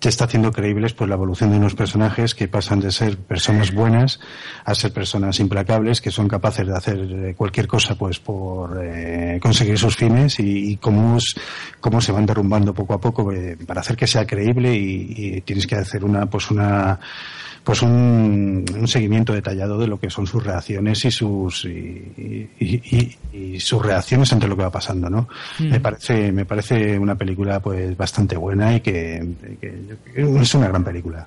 te 0.00 0.08
está 0.08 0.24
haciendo 0.24 0.50
creíbles 0.50 0.92
pues 0.94 1.08
la 1.08 1.14
evolución 1.14 1.52
de 1.52 1.56
unos 1.58 1.76
personajes 1.76 2.34
que 2.34 2.48
pasan 2.48 2.80
de 2.80 2.90
ser 2.90 3.16
personas 3.18 3.72
buenas 3.72 4.18
a 4.64 4.74
ser 4.74 4.92
personas 4.92 5.38
implacables 5.38 6.00
que 6.00 6.10
son 6.10 6.26
capaces 6.28 6.66
de 6.66 6.76
hacer 6.76 6.98
eh, 7.00 7.34
cualquier 7.36 7.68
cosa 7.68 7.94
pues 7.94 8.18
por 8.18 8.78
eh, 8.84 9.38
conseguir 9.40 9.78
sus 9.78 9.96
fines 9.96 10.40
y, 10.40 10.72
y 10.72 10.76
cómo, 10.76 11.16
es- 11.18 11.36
cómo 11.80 12.00
se 12.00 12.10
van 12.10 12.26
derrumbando 12.26 12.74
poco 12.74 12.92
a 12.94 13.00
poco 13.00 13.32
eh, 13.32 13.56
para 13.64 13.80
hacer 13.80 13.96
que 13.96 14.08
sea 14.08 14.26
creíble 14.26 14.74
y, 14.74 15.14
y 15.16 15.40
tienes 15.42 15.68
que 15.68 15.76
hacer 15.76 16.04
una 16.04 16.26
pues 16.26 16.50
una 16.50 16.98
pues 17.64 17.80
un, 17.82 18.64
un 18.78 18.86
seguimiento 18.88 19.32
detallado 19.32 19.78
de 19.78 19.86
lo 19.86 19.98
que 19.98 20.10
son 20.10 20.26
sus 20.26 20.44
reacciones 20.44 21.04
y 21.06 21.10
sus 21.10 21.64
y, 21.64 22.48
y- 22.60 22.80
y- 23.32 23.36
y 23.54 23.60
sus 23.60 23.80
reacciones 23.84 24.30
ante 24.32 24.46
lo 24.46 24.56
que 24.56 24.62
va 24.64 24.70
pasando 24.70 25.08
no 25.10 25.26
Mm. 25.58 25.68
me 25.70 25.80
parece 25.80 26.30
me 26.30 26.44
parece 26.44 26.98
una 26.98 27.14
película 27.16 27.60
pues 27.60 27.96
bastante 27.96 28.36
buena 28.36 28.76
y 28.76 28.80
que, 28.80 29.26
que- 29.60 29.96
que 30.14 30.40
es 30.42 30.54
una 30.54 30.68
gran 30.68 30.84
película 30.84 31.26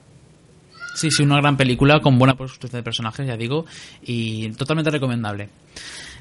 Sí, 0.96 1.12
sí, 1.12 1.22
una 1.22 1.38
gran 1.38 1.56
película 1.58 2.00
con 2.00 2.18
buena 2.18 2.34
construcción 2.36 2.80
de 2.80 2.84
personajes, 2.84 3.28
ya 3.28 3.38
digo, 3.38 3.68
y 4.02 4.50
totalmente 4.54 4.90
recomendable. 4.90 5.48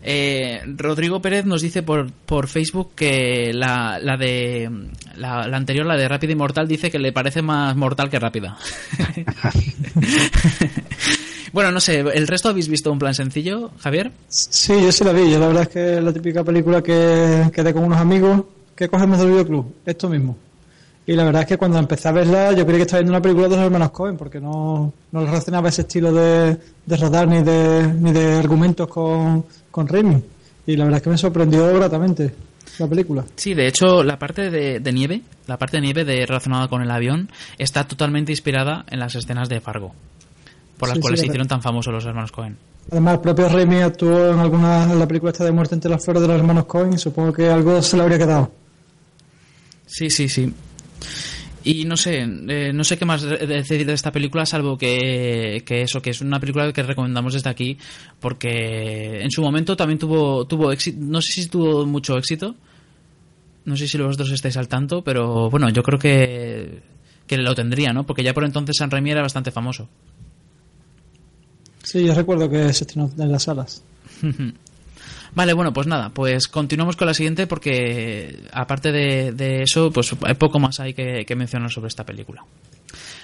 Eh, 0.09 0.63
Rodrigo 0.77 1.21
Pérez 1.21 1.47
nos 1.47 1.63
dice 1.63 1.83
por, 1.83 2.13
por 2.13 2.47
Facebook 2.47 2.93
que 2.95 3.53
la, 3.53 3.99
la 4.01 4.17
de 4.17 4.71
la, 5.17 5.43
anterior, 5.43 5.85
la 5.85 5.97
de 5.97 6.07
Rápida 6.07 6.31
y 6.31 6.37
Mortal, 6.37 6.69
dice 6.69 6.93
que 6.93 7.01
le 7.01 7.11
parece 7.11 7.43
más 7.43 7.75
mortal 7.75 8.09
que 8.09 8.21
rápida. 8.21 8.57
bueno, 11.53 11.73
no 11.73 11.81
sé, 11.81 11.99
¿el 11.99 12.29
resto 12.29 12.51
habéis 12.51 12.69
visto 12.69 12.93
un 12.93 13.01
plan 13.01 13.15
sencillo, 13.15 13.73
Javier? 13.81 14.13
Sí, 14.29 14.75
yo 14.81 14.93
sí 14.93 15.03
la 15.03 15.13
vi. 15.13 15.29
Yo 15.29 15.41
la 15.41 15.49
verdad 15.49 15.63
es 15.65 15.69
que 15.71 15.97
es 15.97 16.05
la 16.05 16.13
típica 16.13 16.45
película 16.45 16.83
que 16.83 17.51
quedé 17.53 17.75
con 17.75 17.83
unos 17.83 17.99
amigos 17.99 18.45
que 18.77 18.89
cogemos 18.89 19.19
del 19.19 19.31
videoclub. 19.31 19.75
Esto 19.85 20.09
mismo. 20.09 20.37
Y 21.05 21.15
la 21.15 21.25
verdad 21.25 21.43
es 21.43 21.49
que 21.49 21.57
cuando 21.57 21.79
empecé 21.79 22.09
a 22.09 22.13
verla, 22.13 22.53
yo 22.53 22.65
creí 22.65 22.77
que 22.77 22.83
estaba 22.83 23.01
viendo 23.01 23.13
una 23.13 23.23
película 23.23 23.49
de 23.49 23.57
los 23.57 23.65
hermanos 23.65 23.91
Cohen, 23.91 24.17
porque 24.17 24.41
no, 24.41 24.93
no 25.11 25.27
relacionaba 25.27 25.69
ese 25.69 25.83
estilo 25.83 26.13
de, 26.13 26.57
de 26.85 26.97
rodar 26.97 27.27
ni 27.27 27.43
de, 27.43 27.93
ni 27.93 28.13
de 28.13 28.35
argumentos 28.35 28.89
con, 28.89 29.45
con 29.77 29.87
Raimi. 29.87 30.23
Y 30.67 30.75
la 30.75 30.85
verdad 30.85 30.97
es 30.97 31.03
que 31.05 31.11
me 31.11 31.19
sorprendió 31.19 31.71
gratamente 31.75 32.35
la 32.79 32.87
película. 32.89 33.27
Sí, 33.37 33.53
de 33.53 33.67
hecho, 33.67 34.03
la 34.03 34.19
parte 34.19 34.51
de, 34.51 34.81
de 34.81 34.93
nieve, 34.93 35.21
la 35.47 35.59
parte 35.59 35.77
de 35.77 35.83
nieve 35.83 36.07
de, 36.07 36.25
relacionada 36.25 36.67
con 36.69 36.81
el 36.81 36.91
avión, 36.91 37.29
está 37.59 37.87
totalmente 37.87 38.33
inspirada 38.33 38.87
en 38.89 39.01
las 39.01 39.15
escenas 39.15 39.51
de 39.51 39.61
Fargo, 39.61 39.95
por 40.79 40.89
las 40.89 40.95
Sí, 40.95 40.97
sí, 40.97 41.03
cuales 41.03 41.21
se 41.21 41.27
hicieron 41.27 41.47
tan 41.47 41.61
famosos 41.61 41.93
los 41.93 42.07
hermanos 42.07 42.33
Cohen. 42.33 42.57
Además, 42.91 43.15
el 43.17 43.21
propio 43.21 43.49
Raimi 43.51 43.77
actuó 43.83 44.33
en 44.33 44.39
alguna 44.39 44.85
en 44.85 44.99
la 44.99 45.07
película 45.07 45.31
esta 45.31 45.45
de 45.45 45.53
Muerte 45.53 45.75
entre 45.75 45.91
las 45.91 46.03
flores 46.03 46.23
de 46.23 46.29
los 46.29 46.39
hermanos 46.39 46.65
Cohen 46.65 46.95
y 46.95 46.99
supongo 46.99 47.35
que 47.35 47.51
algo 47.51 47.83
se 47.83 47.99
le 47.99 48.03
habría 48.03 48.19
quedado. 48.19 48.51
Sí, 49.85 50.09
sí, 50.09 50.27
sí. 50.31 50.55
Y 51.69 51.85
no 51.85 51.97
sé, 51.97 52.21
eh, 52.21 52.71
no 52.73 52.85
sé 52.85 52.97
qué 52.97 53.05
más 53.05 53.23
de- 53.23 53.45
decir 53.45 53.85
de 53.85 53.93
esta 53.93 54.13
película, 54.13 54.47
salvo 54.47 54.79
que, 54.79 55.65
que 55.67 55.83
eso, 55.83 56.01
que 56.01 56.11
es 56.11 56.21
una 56.21 56.39
película 56.39 56.73
que 56.73 56.83
recomendamos 56.85 57.35
desde 57.35 57.51
aquí, 57.51 57.77
porque 58.21 59.21
en 59.23 59.31
su 59.33 59.43
momento 59.43 59.77
también 59.77 59.99
tuvo, 59.99 60.47
tuvo 60.47 60.71
éxito, 60.71 60.99
no 61.01 61.21
sé 61.21 61.33
si 61.33 61.49
tuvo 61.49 61.85
mucho 61.85 62.17
éxito, 62.17 62.55
no 63.65 63.77
sé 63.77 63.89
si 63.89 63.99
vosotros 63.99 64.31
estáis 64.31 64.57
al 64.57 64.69
tanto, 64.69 65.03
pero 65.03 65.51
bueno, 65.51 65.69
yo 65.71 65.83
creo 65.83 65.99
que, 65.99 66.83
que 67.27 67.37
lo 67.37 67.53
tendría, 67.57 67.93
¿no? 67.93 68.07
Porque 68.07 68.23
ya 68.23 68.33
por 68.33 68.45
entonces 68.45 68.77
San 68.79 68.89
Raimi 68.91 69.11
era 69.11 69.23
bastante 69.23 69.51
famoso. 69.51 69.89
Sí, 71.83 72.05
yo 72.07 72.15
recuerdo 72.15 72.49
que 72.49 72.73
se 72.73 72.85
estrenó 72.85 73.11
en 73.19 73.33
las 73.33 73.43
salas. 73.43 73.83
Vale, 75.35 75.53
bueno, 75.53 75.73
pues 75.73 75.87
nada, 75.87 76.11
pues 76.11 76.49
continuamos 76.49 76.97
con 76.97 77.07
la 77.07 77.15
siguiente 77.15 77.47
porque 77.47 78.41
aparte 78.53 78.93
de, 78.93 79.33
de 79.33 79.63
eso, 79.63 79.91
pues 79.91 80.15
hay 80.25 80.35
poco 80.35 80.59
más 80.59 80.81
hay 80.81 80.95
que, 80.95 81.25
que 81.27 81.37
mencionar 81.37 81.71
sobre 81.71 81.89
esta 81.89 82.05
película. 82.05 82.45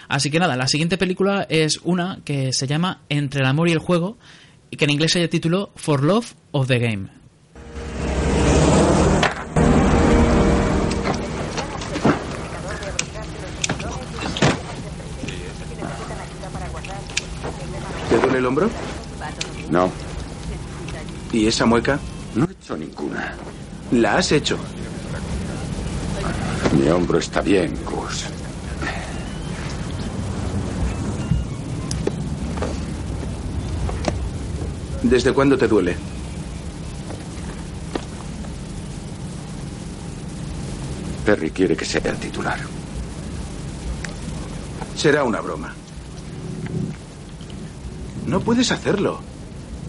Así 0.09 0.31
que 0.31 0.39
nada, 0.39 0.57
la 0.57 0.67
siguiente 0.67 0.99
película 0.99 1.47
es 1.49 1.81
una 1.85 2.19
que 2.25 2.53
se 2.53 2.67
llama 2.67 3.01
Entre 3.09 3.41
el 3.41 3.47
amor 3.47 3.69
y 3.69 3.73
el 3.73 3.79
juego 3.79 4.19
y 4.71 4.77
que 4.77 4.85
en 4.85 4.91
inglés 4.91 5.13
se 5.13 5.27
título 5.29 5.71
For 5.77 6.03
Love 6.03 6.35
of 6.51 6.67
the 6.67 6.79
Game. 6.79 7.09
¿Te 18.09 18.19
duele 18.19 18.39
el 18.39 18.47
hombro? 18.47 18.71
No, 19.71 19.91
¿Y 21.33 21.47
esa 21.47 21.65
mueca? 21.65 21.99
no 22.35 22.45
he 22.47 22.53
hecho 22.53 22.77
ninguna. 22.77 23.35
La 23.91 24.17
has 24.17 24.33
hecho. 24.33 24.59
Mi 26.79 26.89
hombro 26.89 27.19
está 27.19 27.41
bien, 27.41 27.75
Gus. 27.85 28.25
¿Desde 35.03 35.33
cuándo 35.33 35.59
te 35.59 35.69
duele? 35.69 35.97
Perry 41.27 41.51
quiere 41.51 41.77
que 41.77 41.85
sea 41.85 42.01
el 42.05 42.17
titular. 42.17 42.59
Será 44.97 45.25
una 45.25 45.41
broma. 45.41 45.75
No 48.27 48.41
puedes 48.41 48.71
hacerlo. 48.71 49.32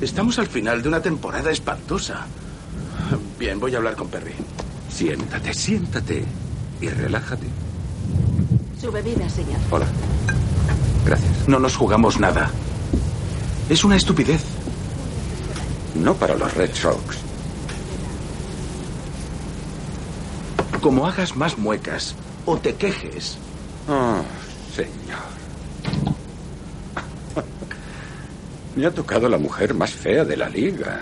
Estamos 0.03 0.37
al 0.37 0.47
final 0.47 0.81
de 0.81 0.89
una 0.89 1.01
temporada 1.01 1.49
espantosa. 1.49 2.25
Bien, 3.39 3.57
voy 3.57 3.73
a 3.73 3.77
hablar 3.77 3.95
con 3.95 4.09
Perry. 4.09 4.33
Siéntate, 4.89 5.53
siéntate 5.53 6.25
y 6.81 6.89
relájate. 6.89 7.47
Su 8.81 8.91
bebida, 8.91 9.29
señor. 9.29 9.61
Hola. 9.71 9.85
Gracias. 11.05 11.47
No 11.47 11.57
nos 11.57 11.77
jugamos 11.77 12.19
nada. 12.19 12.51
Es 13.69 13.85
una 13.85 13.95
estupidez. 13.95 14.43
No 15.95 16.15
para 16.15 16.35
los 16.35 16.53
Red 16.53 16.75
Sox. 16.75 17.19
Como 20.81 21.07
hagas 21.07 21.37
más 21.37 21.57
muecas 21.57 22.13
o 22.45 22.57
te 22.57 22.75
quejes. 22.75 23.37
Oh, 23.87 24.21
señor. 24.75 25.32
Me 28.75 28.85
ha 28.85 28.91
tocado 28.91 29.29
la 29.29 29.37
mujer 29.37 29.73
más 29.73 29.91
fea 29.91 30.25
de 30.25 30.37
la 30.37 30.49
liga. 30.49 31.01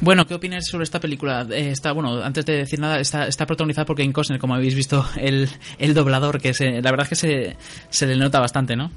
Bueno, 0.00 0.26
¿qué 0.26 0.34
opinas 0.34 0.66
sobre 0.66 0.84
esta 0.84 1.00
película? 1.00 1.46
Eh, 1.50 1.70
está, 1.70 1.92
bueno, 1.92 2.22
antes 2.22 2.44
de 2.44 2.58
decir 2.58 2.78
nada, 2.78 3.00
está, 3.00 3.26
está 3.26 3.46
protagonizada 3.46 3.86
por 3.86 3.96
Kane 3.96 4.12
Costner, 4.12 4.38
como 4.38 4.54
habéis 4.54 4.74
visto, 4.74 5.06
el, 5.16 5.48
el 5.78 5.94
doblador, 5.94 6.40
que 6.40 6.52
se, 6.52 6.82
la 6.82 6.90
verdad 6.90 7.04
es 7.04 7.08
que 7.08 7.14
se, 7.16 7.56
se 7.88 8.06
le 8.06 8.16
nota 8.16 8.38
bastante, 8.38 8.76
¿no? 8.76 8.90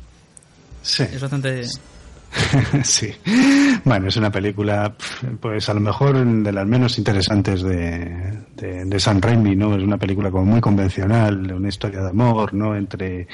Sí. 0.81 1.03
Es 1.03 1.21
bastante... 1.21 1.63
sí. 2.83 3.11
Bueno, 3.83 4.07
es 4.07 4.17
una 4.17 4.31
película, 4.31 4.95
pues 5.39 5.69
a 5.69 5.73
lo 5.73 5.79
mejor 5.79 6.25
de 6.25 6.51
las 6.51 6.65
menos 6.65 6.97
interesantes 6.97 7.61
de, 7.63 8.39
de, 8.55 8.99
Sam 8.99 9.21
Raimi, 9.21 9.55
¿no? 9.55 9.75
Es 9.75 9.83
una 9.83 9.97
película 9.97 10.29
como 10.31 10.45
muy 10.45 10.61
convencional, 10.61 11.51
una 11.51 11.69
historia 11.69 12.01
de 12.01 12.09
amor, 12.09 12.53
¿no? 12.53 12.75
Entre 12.75 13.27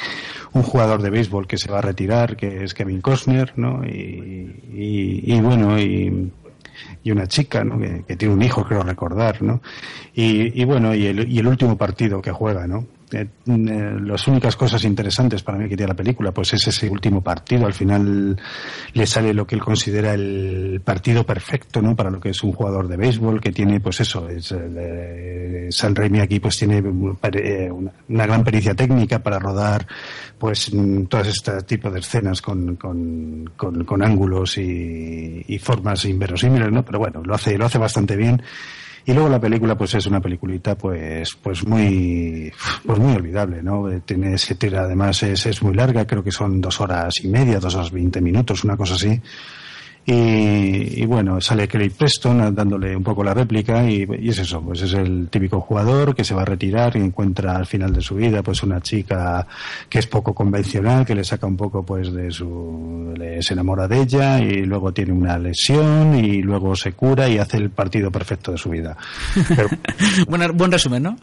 un 0.53 0.63
jugador 0.63 1.01
de 1.01 1.09
béisbol 1.09 1.47
que 1.47 1.57
se 1.57 1.71
va 1.71 1.79
a 1.79 1.81
retirar, 1.81 2.35
que 2.35 2.63
es 2.63 2.73
Kevin 2.73 3.01
Costner, 3.01 3.53
¿no? 3.57 3.83
Y, 3.85 5.39
bueno, 5.41 5.79
y, 5.79 6.31
y 7.03 7.11
una 7.11 7.27
chica, 7.27 7.63
¿no? 7.63 7.79
Que, 7.79 8.03
que, 8.07 8.15
tiene 8.15 8.33
un 8.33 8.41
hijo, 8.41 8.63
creo 8.63 8.83
recordar, 8.83 9.41
¿no? 9.41 9.61
Y, 10.13 10.59
y 10.59 10.63
bueno, 10.65 10.95
y 10.95 11.07
el, 11.07 11.29
y 11.31 11.39
el 11.39 11.47
último 11.47 11.77
partido 11.77 12.21
que 12.21 12.31
juega, 12.31 12.67
¿no? 12.67 12.85
Eh, 13.15 13.27
eh, 13.47 13.97
las 14.01 14.27
únicas 14.27 14.55
cosas 14.57 14.83
interesantes 14.83 15.41
para 15.41 15.57
mí 15.57 15.69
que 15.69 15.77
tiene 15.77 15.91
la 15.91 15.95
película, 15.95 16.31
pues 16.31 16.53
es 16.53 16.67
ese 16.67 16.89
último 16.89 17.21
partido. 17.21 17.65
Al 17.65 17.73
final 17.73 18.37
le 18.93 19.07
sale 19.07 19.33
lo 19.33 19.47
que 19.47 19.55
él 19.55 19.61
considera 19.61 20.13
el 20.13 20.81
partido 20.83 21.25
perfecto, 21.25 21.81
¿no? 21.81 21.95
Para 21.95 22.09
lo 22.09 22.19
que 22.19 22.29
es 22.29 22.43
un 22.43 22.51
jugador 22.51 22.87
de 22.87 22.97
béisbol 22.97 23.39
que 23.39 23.51
tiene, 23.51 23.79
pues 23.79 24.01
eso, 24.01 24.27
es, 24.27 24.51
eh, 24.51 25.67
San 25.69 25.95
Raimi 25.95 26.19
aquí 26.19 26.39
pues 26.39 26.57
tiene 26.57 26.79
eh, 26.79 27.71
una, 27.71 28.25
gran 28.25 28.43
pericia 28.43 28.73
técnica 28.73 29.19
para 29.19 29.39
rodar, 29.39 29.87
pues 30.37 30.71
todo 31.07 31.21
este 31.21 31.61
tipo 31.63 31.89
de 31.89 31.99
escenas 31.99 32.41
con, 32.41 32.75
con, 32.75 33.51
con, 33.55 33.85
con 33.85 34.03
ángulos 34.03 34.57
y, 34.57 35.45
y 35.47 35.57
formas 35.59 36.03
inverosímiles, 36.03 36.71
¿no? 36.71 36.83
Pero 36.83 36.99
bueno, 36.99 37.21
lo 37.23 37.33
hace, 37.33 37.57
lo 37.57 37.65
hace 37.65 37.77
bastante 37.77 38.17
bien. 38.17 38.41
Y 39.07 39.13
luego 39.13 39.29
la 39.29 39.39
película, 39.39 39.77
pues 39.77 39.93
es 39.93 40.07
una 40.07 40.19
peliculita, 40.19 40.75
pues, 40.75 41.37
pues 41.41 41.65
muy, 41.65 42.51
pues 42.83 42.97
muy 42.99 43.13
olvidable, 43.13 43.61
¿no? 43.61 43.87
Tiene 44.03 44.33
ese 44.33 44.55
tira, 44.55 44.81
además 44.81 45.21
es, 45.21 45.45
es 45.45 45.61
muy 45.61 45.75
larga, 45.75 46.07
creo 46.07 46.23
que 46.23 46.31
son 46.31 46.59
dos 46.59 46.81
horas 46.81 47.13
y 47.23 47.27
media, 47.27 47.59
dos 47.59 47.75
horas 47.75 47.91
veinte 47.91 48.19
minutos, 48.19 48.63
una 48.63 48.75
cosa 48.75 48.95
así. 48.95 49.21
Y, 50.07 51.01
y, 51.01 51.05
bueno, 51.07 51.41
sale 51.41 51.67
Kelly 51.67 51.89
Preston 51.89 52.53
dándole 52.53 52.95
un 52.95 53.03
poco 53.03 53.23
la 53.23 53.33
réplica 53.33 53.89
y, 53.89 54.05
y, 54.19 54.29
es 54.29 54.37
eso, 54.37 54.61
pues 54.61 54.83
es 54.83 54.93
el 54.93 55.29
típico 55.29 55.61
jugador 55.61 56.13
que 56.13 56.23
se 56.23 56.35
va 56.35 56.43
a 56.43 56.45
retirar 56.45 56.95
y 56.95 56.99
encuentra 56.99 57.55
al 57.55 57.65
final 57.65 57.91
de 57.91 58.01
su 58.01 58.13
vida 58.13 58.43
pues 58.43 58.61
una 58.61 58.81
chica 58.81 59.47
que 59.89 59.97
es 59.97 60.05
poco 60.05 60.35
convencional, 60.35 61.07
que 61.07 61.15
le 61.15 61.23
saca 61.23 61.47
un 61.47 61.57
poco 61.57 61.83
pues 61.83 62.13
de 62.13 62.29
su... 62.29 63.13
Le, 63.17 63.41
se 63.41 63.53
enamora 63.53 63.87
de 63.87 64.01
ella 64.01 64.39
y 64.39 64.63
luego 64.65 64.93
tiene 64.93 65.11
una 65.11 65.39
lesión 65.39 66.13
y 66.13 66.43
luego 66.43 66.75
se 66.75 66.91
cura 66.91 67.27
y 67.27 67.39
hace 67.39 67.57
el 67.57 67.71
partido 67.71 68.11
perfecto 68.11 68.51
de 68.51 68.59
su 68.59 68.69
vida. 68.69 68.95
Pero, 69.55 69.69
buen, 70.27 70.55
buen 70.55 70.71
resumen, 70.71 71.01
¿no? 71.01 71.17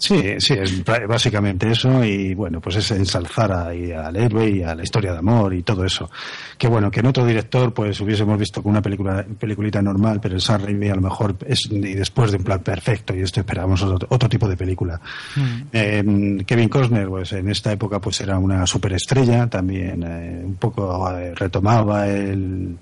Sí, 0.00 0.36
sí, 0.38 0.54
es 0.54 0.82
básicamente 1.06 1.70
eso 1.70 2.02
y 2.02 2.34
bueno, 2.34 2.58
pues 2.58 2.76
es 2.76 2.90
ensalzar 2.92 3.52
a, 3.52 3.74
y 3.74 3.92
al 3.92 4.16
héroe 4.16 4.48
y 4.48 4.62
a 4.62 4.74
la 4.74 4.82
historia 4.82 5.12
de 5.12 5.18
amor 5.18 5.52
y 5.52 5.62
todo 5.62 5.84
eso. 5.84 6.10
Que 6.56 6.68
bueno, 6.68 6.90
que 6.90 7.00
en 7.00 7.06
otro 7.06 7.26
director 7.26 7.74
pues 7.74 8.00
hubiésemos 8.00 8.38
visto 8.38 8.62
con 8.62 8.70
una 8.70 8.80
película, 8.80 9.24
peliculita 9.38 9.82
normal, 9.82 10.18
pero 10.18 10.36
el 10.36 10.40
Sam 10.40 10.62
Raimi 10.64 10.88
a 10.88 10.94
lo 10.94 11.02
mejor 11.02 11.36
es 11.46 11.70
y 11.70 11.94
después 11.94 12.30
de 12.30 12.38
un 12.38 12.44
plan 12.44 12.60
perfecto 12.60 13.14
y 13.14 13.20
esto 13.20 13.40
esperábamos 13.40 13.82
otro, 13.82 14.08
otro 14.10 14.26
tipo 14.26 14.48
de 14.48 14.56
película. 14.56 14.98
Mm. 15.36 15.60
Eh, 15.70 16.44
Kevin 16.46 16.70
Costner 16.70 17.06
pues 17.06 17.32
en 17.32 17.50
esta 17.50 17.70
época 17.70 18.00
pues 18.00 18.22
era 18.22 18.38
una 18.38 18.66
superestrella, 18.66 19.48
también 19.48 20.02
eh, 20.02 20.42
un 20.46 20.54
poco 20.54 21.10
eh, 21.12 21.34
retomaba 21.34 22.08
el 22.08 22.78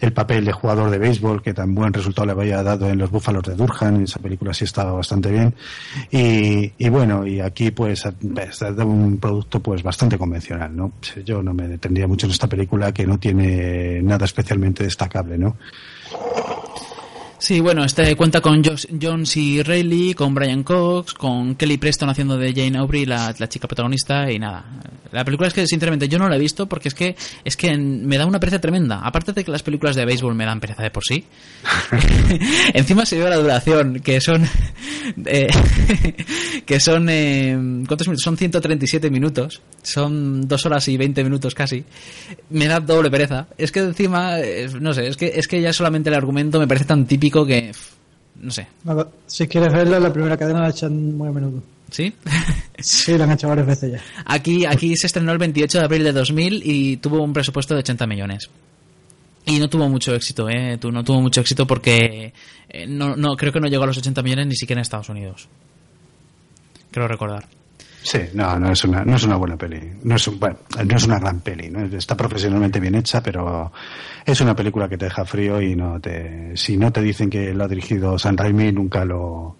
el 0.00 0.12
papel 0.12 0.44
de 0.44 0.52
jugador 0.52 0.90
de 0.90 0.98
béisbol 0.98 1.42
que 1.42 1.54
tan 1.54 1.74
buen 1.74 1.92
resultado 1.92 2.26
le 2.26 2.32
había 2.32 2.62
dado 2.62 2.88
en 2.88 2.98
los 2.98 3.10
Búfalos 3.10 3.42
de 3.44 3.54
Durham, 3.54 3.96
en 3.96 4.02
esa 4.02 4.18
película 4.18 4.52
sí 4.52 4.64
estaba 4.64 4.92
bastante 4.92 5.30
bien. 5.30 5.54
Y, 6.10 6.72
y 6.78 6.88
bueno, 6.88 7.26
y 7.26 7.40
aquí 7.40 7.70
pues 7.70 8.04
dado 8.60 8.86
un 8.86 9.18
producto 9.18 9.60
pues 9.60 9.82
bastante 9.82 10.18
convencional, 10.18 10.74
¿no? 10.74 10.92
Yo 11.24 11.42
no 11.42 11.54
me 11.54 11.68
detendría 11.68 12.06
mucho 12.06 12.26
en 12.26 12.32
esta 12.32 12.48
película 12.48 12.92
que 12.92 13.06
no 13.06 13.18
tiene 13.18 14.02
nada 14.02 14.24
especialmente 14.24 14.84
destacable, 14.84 15.38
¿no? 15.38 15.56
Sí, 17.38 17.60
bueno, 17.60 17.84
este 17.84 18.16
cuenta 18.16 18.40
con 18.40 18.64
Josh, 18.64 18.86
John 19.00 19.26
C. 19.26 19.62
Reilly, 19.62 20.14
con 20.14 20.34
Brian 20.34 20.62
Cox, 20.62 21.12
con 21.12 21.54
Kelly 21.54 21.76
Preston 21.76 22.08
haciendo 22.08 22.38
de 22.38 22.52
Jane 22.54 22.78
Aubrey, 22.78 23.04
la, 23.04 23.34
la, 23.38 23.48
chica 23.48 23.68
protagonista, 23.68 24.30
y 24.30 24.38
nada. 24.38 24.64
La 25.12 25.24
película 25.24 25.48
es 25.48 25.54
que, 25.54 25.66
sinceramente, 25.66 26.08
yo 26.08 26.18
no 26.18 26.28
la 26.28 26.36
he 26.36 26.38
visto 26.38 26.66
porque 26.66 26.88
es 26.88 26.94
que 26.94 27.14
es 27.44 27.56
que 27.56 27.76
me 27.76 28.16
da 28.16 28.26
una 28.26 28.40
pereza 28.40 28.58
tremenda. 28.58 29.00
Aparte 29.00 29.32
de 29.32 29.44
que 29.44 29.50
las 29.50 29.62
películas 29.62 29.96
de 29.96 30.04
béisbol 30.04 30.34
me 30.34 30.44
dan 30.44 30.60
pereza 30.60 30.82
de 30.82 30.90
por 30.90 31.04
sí. 31.04 31.24
Encima 32.74 33.04
se 33.04 33.18
ve 33.18 33.28
la 33.28 33.36
duración, 33.36 34.00
que 34.00 34.20
son... 34.20 34.44
Eh, 35.24 35.48
que 36.66 36.80
son... 36.80 37.08
Eh, 37.08 37.52
¿Cuántos 37.86 38.08
minutos? 38.08 38.24
Son 38.24 38.36
137 38.36 39.10
minutos. 39.10 39.62
Son 39.82 40.48
dos 40.48 40.66
horas 40.66 40.88
y 40.88 40.96
20 40.96 41.22
minutos 41.22 41.54
casi. 41.54 41.84
Me 42.50 42.66
da 42.66 42.80
doble 42.80 43.10
pereza. 43.10 43.46
Es 43.56 43.70
que 43.70 43.80
encima, 43.80 44.40
eh, 44.40 44.68
no 44.80 44.92
sé, 44.92 45.06
es 45.06 45.16
que, 45.16 45.32
es 45.34 45.46
que 45.46 45.60
ya 45.60 45.72
solamente 45.72 46.08
el 46.08 46.16
argumento 46.16 46.58
me 46.58 46.66
parece 46.66 46.86
tan 46.86 47.06
típico 47.06 47.25
que 47.30 47.72
no 48.40 48.50
sé. 48.50 48.66
Si 49.26 49.46
quieres 49.48 49.72
verla, 49.72 49.98
la 49.98 50.12
primera 50.12 50.36
cadena 50.36 50.60
la 50.60 50.70
echan 50.70 51.16
muy 51.16 51.28
a 51.28 51.32
menudo. 51.32 51.62
¿Sí? 51.90 52.12
sí, 52.78 53.16
la 53.16 53.24
han 53.24 53.32
hecho 53.32 53.48
varias 53.48 53.66
veces 53.66 53.92
ya. 53.92 54.00
Aquí, 54.24 54.66
aquí 54.66 54.96
se 54.96 55.06
estrenó 55.06 55.32
el 55.32 55.38
28 55.38 55.78
de 55.78 55.84
abril 55.84 56.04
de 56.04 56.12
2000 56.12 56.62
y 56.64 56.96
tuvo 56.98 57.22
un 57.22 57.32
presupuesto 57.32 57.74
de 57.74 57.80
80 57.80 58.06
millones. 58.06 58.50
Y 59.46 59.58
no 59.58 59.68
tuvo 59.68 59.88
mucho 59.88 60.14
éxito, 60.14 60.48
¿eh? 60.48 60.78
No 60.82 61.04
tuvo 61.04 61.20
mucho 61.20 61.40
éxito 61.40 61.66
porque 61.66 62.32
eh, 62.68 62.86
no, 62.88 63.14
no, 63.14 63.36
creo 63.36 63.52
que 63.52 63.60
no 63.60 63.68
llegó 63.68 63.84
a 63.84 63.86
los 63.86 63.98
80 63.98 64.22
millones 64.22 64.46
ni 64.48 64.56
siquiera 64.56 64.80
en 64.80 64.82
Estados 64.82 65.08
Unidos. 65.08 65.48
Creo 66.90 67.06
recordar. 67.06 67.46
Sí, 68.06 68.20
no, 68.34 68.56
no 68.56 68.70
es 68.70 68.84
una, 68.84 69.04
no 69.04 69.16
es 69.16 69.24
una 69.24 69.34
buena 69.34 69.56
peli. 69.56 69.80
No 70.04 70.14
es, 70.14 70.28
un, 70.28 70.38
bueno, 70.38 70.58
no 70.86 70.96
es 70.96 71.04
una 71.06 71.18
gran 71.18 71.40
peli, 71.40 71.68
¿no? 71.70 71.84
Está 71.86 72.16
profesionalmente 72.16 72.78
bien 72.78 72.94
hecha, 72.94 73.20
pero 73.20 73.72
es 74.24 74.40
una 74.40 74.54
película 74.54 74.88
que 74.88 74.96
te 74.96 75.06
deja 75.06 75.24
frío 75.24 75.60
y 75.60 75.74
no 75.74 76.00
te, 76.00 76.56
si 76.56 76.76
no 76.76 76.92
te 76.92 77.02
dicen 77.02 77.28
que 77.28 77.52
lo 77.52 77.64
ha 77.64 77.68
dirigido 77.68 78.16
San 78.16 78.36
Raimi, 78.36 78.70
nunca 78.70 79.04
lo, 79.04 79.56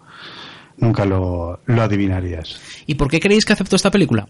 nunca 0.76 1.04
lo, 1.04 1.58
lo 1.66 1.82
adivinarías. 1.82 2.60
¿Y 2.86 2.94
por 2.94 3.08
qué 3.08 3.18
creéis 3.18 3.44
que 3.44 3.54
aceptó 3.54 3.74
esta 3.74 3.90
película? 3.90 4.28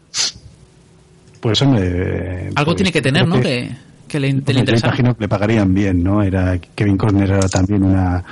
Pues 1.41 1.61
hombre... 1.61 2.49
Algo 2.55 2.71
pues, 2.71 2.77
tiene 2.77 2.93
que 2.93 3.03
tener, 3.03 3.29
¿no? 3.29 3.39
Que, 3.39 3.71
que 4.09 4.19
le, 4.19 4.33
te 4.41 4.55
le 4.55 4.61
Yo 4.61 4.61
interesa. 4.61 4.87
imagino 4.87 5.15
que 5.15 5.25
le 5.25 5.29
pagarían 5.29 5.75
bien, 5.75 6.03
¿no? 6.03 6.23
Era 6.23 6.59
Kevin 6.75 6.97
Costner 6.97 7.31
era 7.33 7.49
también 7.51 7.83
una 7.83 8.25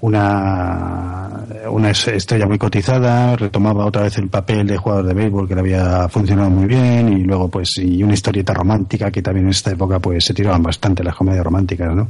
una 0.00 1.32
una 1.70 1.90
es- 1.90 2.08
estrella 2.08 2.46
muy 2.46 2.58
cotizada, 2.58 3.34
retomaba 3.36 3.84
otra 3.86 4.02
vez 4.02 4.16
el 4.18 4.28
papel 4.28 4.66
de 4.66 4.76
jugador 4.76 5.06
de 5.06 5.14
béisbol 5.14 5.48
que 5.48 5.54
le 5.54 5.60
había 5.60 6.08
funcionado 6.08 6.48
muy 6.48 6.66
bien 6.66 7.12
y 7.12 7.24
luego 7.24 7.48
pues 7.48 7.76
y 7.78 8.02
una 8.02 8.14
historieta 8.14 8.54
romántica 8.54 9.10
que 9.10 9.20
también 9.22 9.46
en 9.46 9.50
esta 9.50 9.72
época 9.72 9.98
pues 9.98 10.24
se 10.24 10.32
tiraban 10.34 10.62
bastante 10.62 11.02
las 11.02 11.14
comedias 11.16 11.44
románticas, 11.44 11.94
¿no? 11.94 12.08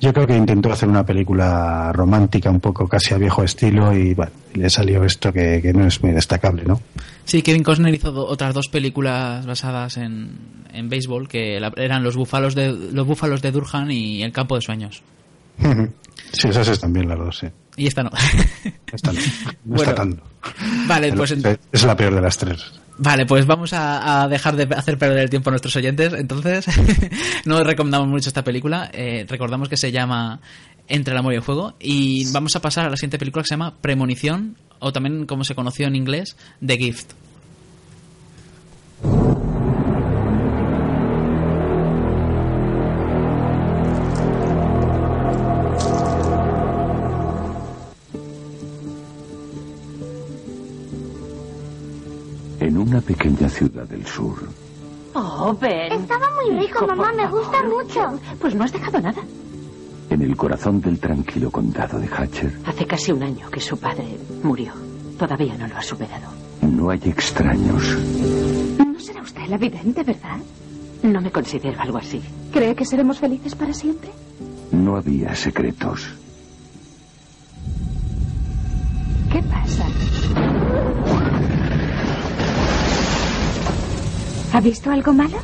Yo 0.00 0.12
creo 0.12 0.26
que 0.26 0.36
intentó 0.36 0.70
hacer 0.72 0.88
una 0.88 1.04
película 1.04 1.90
romántica 1.92 2.50
un 2.50 2.60
poco 2.60 2.86
casi 2.86 3.14
a 3.14 3.18
viejo 3.18 3.42
estilo 3.42 3.96
y 3.96 4.14
bueno, 4.14 4.32
le 4.54 4.68
salió 4.70 5.04
esto 5.04 5.32
que, 5.32 5.60
que 5.62 5.72
no 5.72 5.86
es 5.86 6.02
muy 6.02 6.12
destacable, 6.12 6.64
¿no? 6.64 6.80
Sí, 7.24 7.42
Kevin 7.42 7.62
Costner 7.62 7.94
hizo 7.94 8.12
do- 8.12 8.26
otras 8.26 8.52
dos 8.54 8.68
películas 8.68 9.46
basadas 9.46 9.96
en, 9.96 10.32
en 10.72 10.88
béisbol 10.88 11.28
que 11.28 11.56
eran 11.76 12.02
los 12.04 12.16
búfalos 12.16 12.54
de 12.54 12.72
los 12.92 13.06
búfalos 13.06 13.40
de 13.42 13.52
Durham 13.52 13.90
y 13.90 14.22
El 14.22 14.32
campo 14.32 14.54
de 14.56 14.60
sueños. 14.62 15.02
Sí, 16.32 16.48
esas 16.48 16.68
están 16.68 16.92
bien 16.92 17.08
las 17.08 17.18
dos, 17.18 17.38
sí. 17.38 17.46
Y 17.76 17.86
esta 17.86 18.02
no. 18.02 18.10
Esta 18.92 19.12
no, 19.12 19.20
no 19.20 19.52
Bueno, 19.64 19.82
está 19.82 19.94
tan... 19.94 20.20
Vale, 20.86 21.12
pues 21.12 21.34
Es 21.72 21.84
la 21.84 21.96
peor 21.96 22.14
de 22.14 22.20
las 22.20 22.36
tres. 22.36 22.72
Vale, 22.98 23.24
pues 23.24 23.46
vamos 23.46 23.72
a, 23.72 24.22
a 24.22 24.28
dejar 24.28 24.56
de 24.56 24.74
hacer 24.74 24.98
perder 24.98 25.18
el 25.18 25.30
tiempo 25.30 25.48
a 25.50 25.52
nuestros 25.52 25.74
oyentes. 25.76 26.12
Entonces, 26.12 26.66
no 27.46 27.62
recomendamos 27.64 28.08
mucho 28.08 28.28
esta 28.28 28.44
película. 28.44 28.90
Eh, 28.92 29.24
recordamos 29.28 29.68
que 29.68 29.76
se 29.76 29.90
llama 29.90 30.40
Entre 30.88 31.12
el 31.12 31.18
amor 31.18 31.32
y 31.32 31.36
el 31.36 31.42
fuego. 31.42 31.74
Y 31.80 32.30
vamos 32.32 32.54
a 32.56 32.60
pasar 32.60 32.86
a 32.86 32.90
la 32.90 32.96
siguiente 32.96 33.18
película 33.18 33.42
que 33.42 33.48
se 33.48 33.54
llama 33.54 33.74
Premonición, 33.80 34.56
o 34.78 34.92
también 34.92 35.26
como 35.26 35.44
se 35.44 35.54
conoció 35.54 35.86
en 35.86 35.96
inglés, 35.96 36.36
The 36.64 36.76
Gift. 36.76 37.12
Una 52.92 53.00
pequeña 53.00 53.48
ciudad 53.48 53.88
del 53.88 54.04
sur, 54.06 54.36
Oh, 55.14 55.54
Ben. 55.60 55.92
Estaba 55.92 56.26
muy 56.36 56.58
rico, 56.58 56.84
Hijo, 56.84 56.86
mamá, 56.86 57.12
me 57.12 57.26
gusta 57.28 57.62
mucho. 57.64 58.18
Pues 58.40 58.54
no 58.54 58.64
has 58.64 58.72
dejado 58.72 58.98
nada. 59.00 59.22
en 60.10 60.20
el 60.22 60.36
corazón 60.36 60.80
del 60.82 60.98
tranquilo 60.98 61.50
condado 61.50 61.98
de 61.98 62.06
Hatcher, 62.06 62.58
Hace 62.66 62.86
casi 62.86 63.12
un 63.12 63.22
año 63.22 63.50
que 63.50 63.60
su 63.60 63.78
padre 63.78 64.18
murió. 64.42 64.72
Todavía 65.18 65.54
no 65.56 65.66
lo 65.68 65.76
ha 65.76 65.82
superado. 65.82 66.28
no 66.62 66.90
hay 66.90 67.00
extraños. 67.04 67.82
No 68.78 69.00
será 69.00 69.22
usted 69.22 69.46
la 69.48 69.56
vidente, 69.56 70.02
¿verdad? 70.02 70.38
No 71.02 71.20
me 71.22 71.30
considero 71.30 71.80
algo 71.80 71.96
así. 71.98 72.20
¿Cree 72.52 72.74
que 72.74 72.84
seremos 72.84 73.18
felices 73.18 73.54
para 73.54 73.72
siempre? 73.72 74.10
No 74.70 74.96
había 74.96 75.34
secretos. 75.34 76.08
¿Qué 79.32 79.42
pasa? 79.44 79.86
¿Ha 84.52 84.60
visto 84.60 84.90
algo 84.90 85.14
malo? 85.14 85.38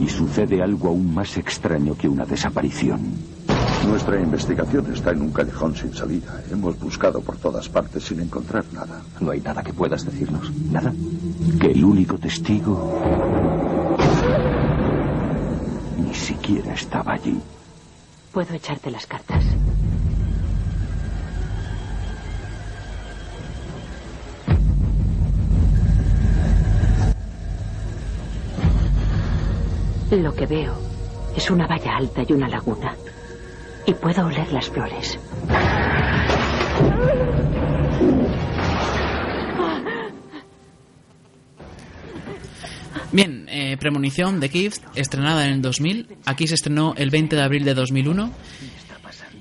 Y 0.00 0.08
sucede 0.08 0.62
algo 0.62 0.88
aún 0.88 1.12
más 1.12 1.36
extraño 1.36 1.96
que 1.96 2.08
una 2.08 2.24
desaparición. 2.24 3.00
Nuestra 3.88 4.20
investigación 4.20 4.92
está 4.92 5.10
en 5.10 5.22
un 5.22 5.32
callejón 5.32 5.74
sin 5.74 5.92
salida. 5.92 6.40
Hemos 6.52 6.78
buscado 6.78 7.20
por 7.20 7.36
todas 7.36 7.68
partes 7.68 8.04
sin 8.04 8.20
encontrar 8.20 8.64
nada. 8.72 9.02
No 9.20 9.32
hay 9.32 9.40
nada 9.40 9.62
que 9.64 9.72
puedas 9.72 10.04
decirnos. 10.04 10.52
Nada. 10.70 10.92
Que 11.60 11.72
el 11.72 11.84
único 11.84 12.16
testigo 12.16 13.00
ni 15.98 16.14
siquiera 16.14 16.74
estaba 16.74 17.14
allí. 17.14 17.40
Puedo 18.32 18.54
echarte 18.54 18.90
las 18.90 19.06
cartas. 19.06 19.44
Lo 30.10 30.32
que 30.34 30.46
veo 30.46 30.72
es 31.36 31.50
una 31.50 31.66
valla 31.66 31.96
alta 31.96 32.22
y 32.26 32.32
una 32.32 32.48
laguna. 32.48 32.94
Y 33.86 33.94
puedo 33.94 34.26
oler 34.26 34.52
las 34.52 34.68
flores. 34.70 35.18
Bien, 43.10 43.46
eh, 43.48 43.76
Premonición 43.78 44.40
de 44.40 44.48
Gift, 44.48 44.82
estrenada 44.94 45.46
en 45.46 45.54
el 45.54 45.62
2000. 45.62 46.16
Aquí 46.24 46.46
se 46.46 46.54
estrenó 46.54 46.94
el 46.96 47.10
20 47.10 47.34
de 47.34 47.42
abril 47.42 47.64
de 47.64 47.74
2001. 47.74 48.30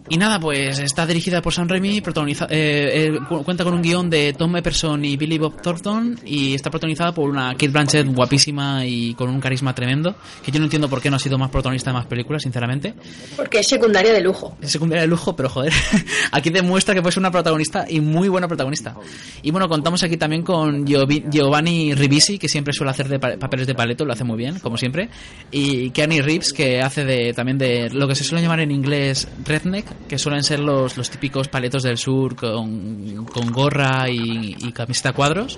Y 0.07 0.17
nada, 0.17 0.39
pues 0.39 0.77
está 0.77 1.05
dirigida 1.07 1.41
por 1.41 1.51
Sam 1.51 1.67
Raimi, 1.67 1.99
protagoniza, 1.99 2.45
eh, 2.51 3.07
eh, 3.15 3.19
cu- 3.27 3.43
cuenta 3.43 3.63
con 3.63 3.73
un 3.73 3.81
guion 3.81 4.07
de 4.07 4.33
Tom 4.33 4.55
Epperson 4.55 5.03
y 5.03 5.17
Billy 5.17 5.39
Bob 5.39 5.59
Thornton 5.59 6.19
y 6.23 6.53
está 6.53 6.69
protagonizada 6.69 7.11
por 7.11 7.27
una 7.27 7.53
Kate 7.53 7.69
Blanchett 7.69 8.05
guapísima 8.13 8.85
y 8.85 9.15
con 9.15 9.29
un 9.29 9.39
carisma 9.41 9.73
tremendo, 9.73 10.15
que 10.43 10.51
yo 10.51 10.59
no 10.59 10.65
entiendo 10.65 10.87
por 10.89 11.01
qué 11.01 11.09
no 11.09 11.15
ha 11.15 11.19
sido 11.19 11.39
más 11.39 11.49
protagonista 11.49 11.89
de 11.89 11.95
más 11.95 12.05
películas, 12.05 12.43
sinceramente. 12.43 12.93
Porque 13.35 13.59
es 13.61 13.67
secundaria 13.67 14.13
de 14.13 14.21
lujo. 14.21 14.55
Es 14.61 14.71
secundaria 14.73 15.01
de 15.01 15.07
lujo, 15.07 15.35
pero 15.35 15.49
joder, 15.49 15.73
aquí 16.31 16.51
demuestra 16.51 16.93
que 16.93 17.01
fue 17.01 17.11
una 17.17 17.31
protagonista 17.31 17.85
y 17.89 17.99
muy 17.99 18.29
buena 18.29 18.47
protagonista. 18.47 18.95
Y 19.41 19.49
bueno, 19.49 19.67
contamos 19.67 20.03
aquí 20.03 20.17
también 20.17 20.43
con 20.43 20.85
Giovanni 20.85 21.95
Ribisi, 21.95 22.37
que 22.37 22.47
siempre 22.47 22.73
suele 22.73 22.91
hacer 22.91 23.07
de 23.09 23.17
pa- 23.17 23.37
papeles 23.37 23.65
de 23.65 23.73
paleto, 23.73 24.05
lo 24.05 24.13
hace 24.13 24.23
muy 24.23 24.37
bien, 24.37 24.59
como 24.59 24.77
siempre. 24.77 25.09
Y 25.51 25.89
Keanu 25.89 26.21
Reeves, 26.21 26.53
que 26.53 26.79
hace 26.81 27.03
de 27.05 27.33
también 27.33 27.57
de 27.57 27.89
lo 27.89 28.07
que 28.07 28.13
se 28.13 28.23
suele 28.23 28.43
llamar 28.43 28.59
en 28.59 28.69
inglés 28.69 29.27
redneck, 29.43 29.94
que 30.07 30.17
suelen 30.19 30.43
ser 30.43 30.59
los, 30.59 30.97
los 30.97 31.09
típicos 31.09 31.47
paletos 31.47 31.83
del 31.83 31.97
sur 31.97 32.35
con, 32.35 33.25
con 33.25 33.51
gorra 33.51 34.09
y, 34.09 34.55
y 34.59 34.71
camiseta 34.71 35.13
cuadros. 35.13 35.57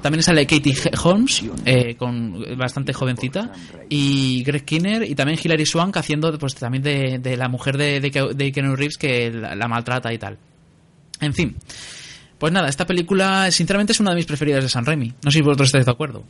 También 0.00 0.22
sale 0.22 0.46
Katie 0.46 0.74
Holmes, 1.04 1.44
eh, 1.64 1.94
con 1.96 2.44
bastante 2.56 2.92
jovencita, 2.92 3.52
y 3.88 4.42
Greg 4.44 4.64
Kinner, 4.64 5.02
y 5.04 5.14
también 5.14 5.38
Hilary 5.42 5.66
Swank 5.66 5.96
haciendo 5.96 6.36
pues 6.38 6.54
también 6.54 6.82
de, 6.82 7.18
de 7.18 7.36
la 7.36 7.48
mujer 7.48 7.76
de, 7.76 8.00
de, 8.00 8.34
de 8.34 8.52
Keanu 8.52 8.74
Reeves 8.74 8.96
que 8.96 9.30
la, 9.30 9.54
la 9.54 9.68
maltrata 9.68 10.12
y 10.12 10.18
tal. 10.18 10.38
En 11.20 11.34
fin. 11.34 11.56
Pues 12.38 12.52
nada, 12.52 12.68
esta 12.68 12.84
película 12.84 13.48
sinceramente 13.52 13.92
es 13.92 14.00
una 14.00 14.10
de 14.10 14.16
mis 14.16 14.26
preferidas 14.26 14.64
de 14.64 14.68
San 14.68 14.84
Raimi. 14.84 15.12
No 15.22 15.30
sé 15.30 15.38
si 15.38 15.42
vosotros 15.42 15.68
estáis 15.68 15.84
de 15.86 15.92
acuerdo. 15.92 16.24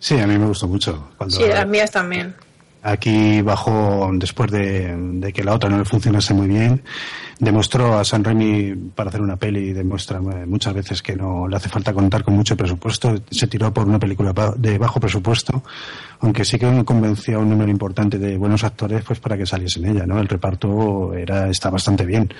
Sí, 0.00 0.18
a 0.18 0.26
mí 0.26 0.36
me 0.36 0.46
gustó 0.46 0.66
mucho. 0.66 1.10
Cuando 1.16 1.36
Sí, 1.36 1.44
las 1.46 1.68
mías 1.68 1.92
también. 1.92 2.34
Aquí 2.82 3.42
bajó, 3.42 4.10
después 4.14 4.50
de, 4.50 4.96
de 4.96 5.32
que 5.32 5.44
la 5.44 5.54
otra 5.54 5.68
no 5.68 5.78
le 5.78 5.84
funcionase 5.84 6.32
muy 6.32 6.48
bien, 6.48 6.82
demostró 7.38 7.98
a 7.98 8.04
San 8.04 8.22
Raimi 8.22 8.74
para 8.94 9.08
hacer 9.08 9.20
una 9.20 9.36
peli, 9.36 9.72
demuestra 9.72 10.18
eh, 10.18 10.46
muchas 10.46 10.74
veces 10.74 11.02
que 11.02 11.16
no 11.16 11.48
le 11.48 11.56
hace 11.56 11.68
falta 11.68 11.92
contar 11.92 12.22
con 12.22 12.34
mucho 12.34 12.56
presupuesto. 12.56 13.14
Se 13.30 13.46
tiró 13.48 13.72
por 13.72 13.86
una 13.86 13.98
película 13.98 14.32
de 14.56 14.78
bajo 14.78 15.00
presupuesto, 15.00 15.62
aunque 16.20 16.44
sí 16.44 16.58
que 16.58 16.84
convenció 16.84 17.38
a 17.38 17.40
un 17.40 17.50
número 17.50 17.70
importante 17.70 18.18
de 18.18 18.36
buenos 18.36 18.62
actores 18.62 19.02
pues 19.04 19.20
para 19.20 19.36
que 19.36 19.46
saliesen 19.46 19.86
ella, 19.86 20.06
¿no? 20.06 20.20
El 20.20 20.28
reparto 20.28 21.14
era, 21.14 21.48
está 21.48 21.70
bastante 21.70 22.04
bien 22.04 22.30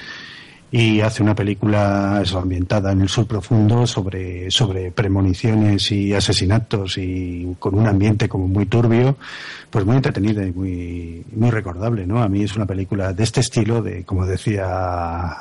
y 0.73 1.01
hace 1.01 1.23
una 1.23 1.35
película 1.35 2.21
eso, 2.23 2.39
ambientada 2.39 2.93
en 2.93 3.01
el 3.01 3.09
sur 3.09 3.27
profundo 3.27 3.87
sobre, 3.89 4.51
sobre 4.53 4.93
premoniciones 4.93 5.91
y 5.91 6.15
asesinatos 6.15 6.97
y 6.99 7.57
con 7.59 7.75
un 7.75 7.89
ambiente 7.89 8.29
como 8.29 8.47
muy 8.47 8.67
turbio, 8.67 9.17
pues 9.69 9.85
muy 9.85 9.97
entretenida 9.97 10.47
y 10.47 10.53
muy, 10.53 11.25
muy 11.35 11.51
recordable, 11.51 12.07
¿no? 12.07 12.23
A 12.23 12.29
mí 12.29 12.45
es 12.45 12.55
una 12.55 12.67
película 12.67 13.13
de 13.13 13.25
este 13.25 13.41
estilo, 13.41 13.83
de 13.83 14.05
como 14.05 14.27
decía 14.27 14.69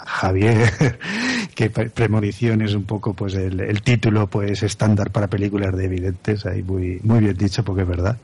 Javier, 0.05 0.97
que 1.55 1.69
pre- 1.69 1.89
premonición 1.91 2.61
es 2.63 2.73
un 2.73 2.83
poco 2.85 3.13
pues 3.13 3.35
el, 3.35 3.59
el 3.59 3.81
título 3.83 4.27
pues 4.27 4.63
estándar 4.63 5.11
para 5.11 5.27
películas 5.27 5.75
de 5.77 5.85
evidentes, 5.85 6.45
ahí 6.47 6.63
muy, 6.63 6.99
muy 7.03 7.19
bien 7.19 7.37
dicho 7.37 7.63
porque 7.63 7.83
es 7.83 7.87
verdad 7.87 8.17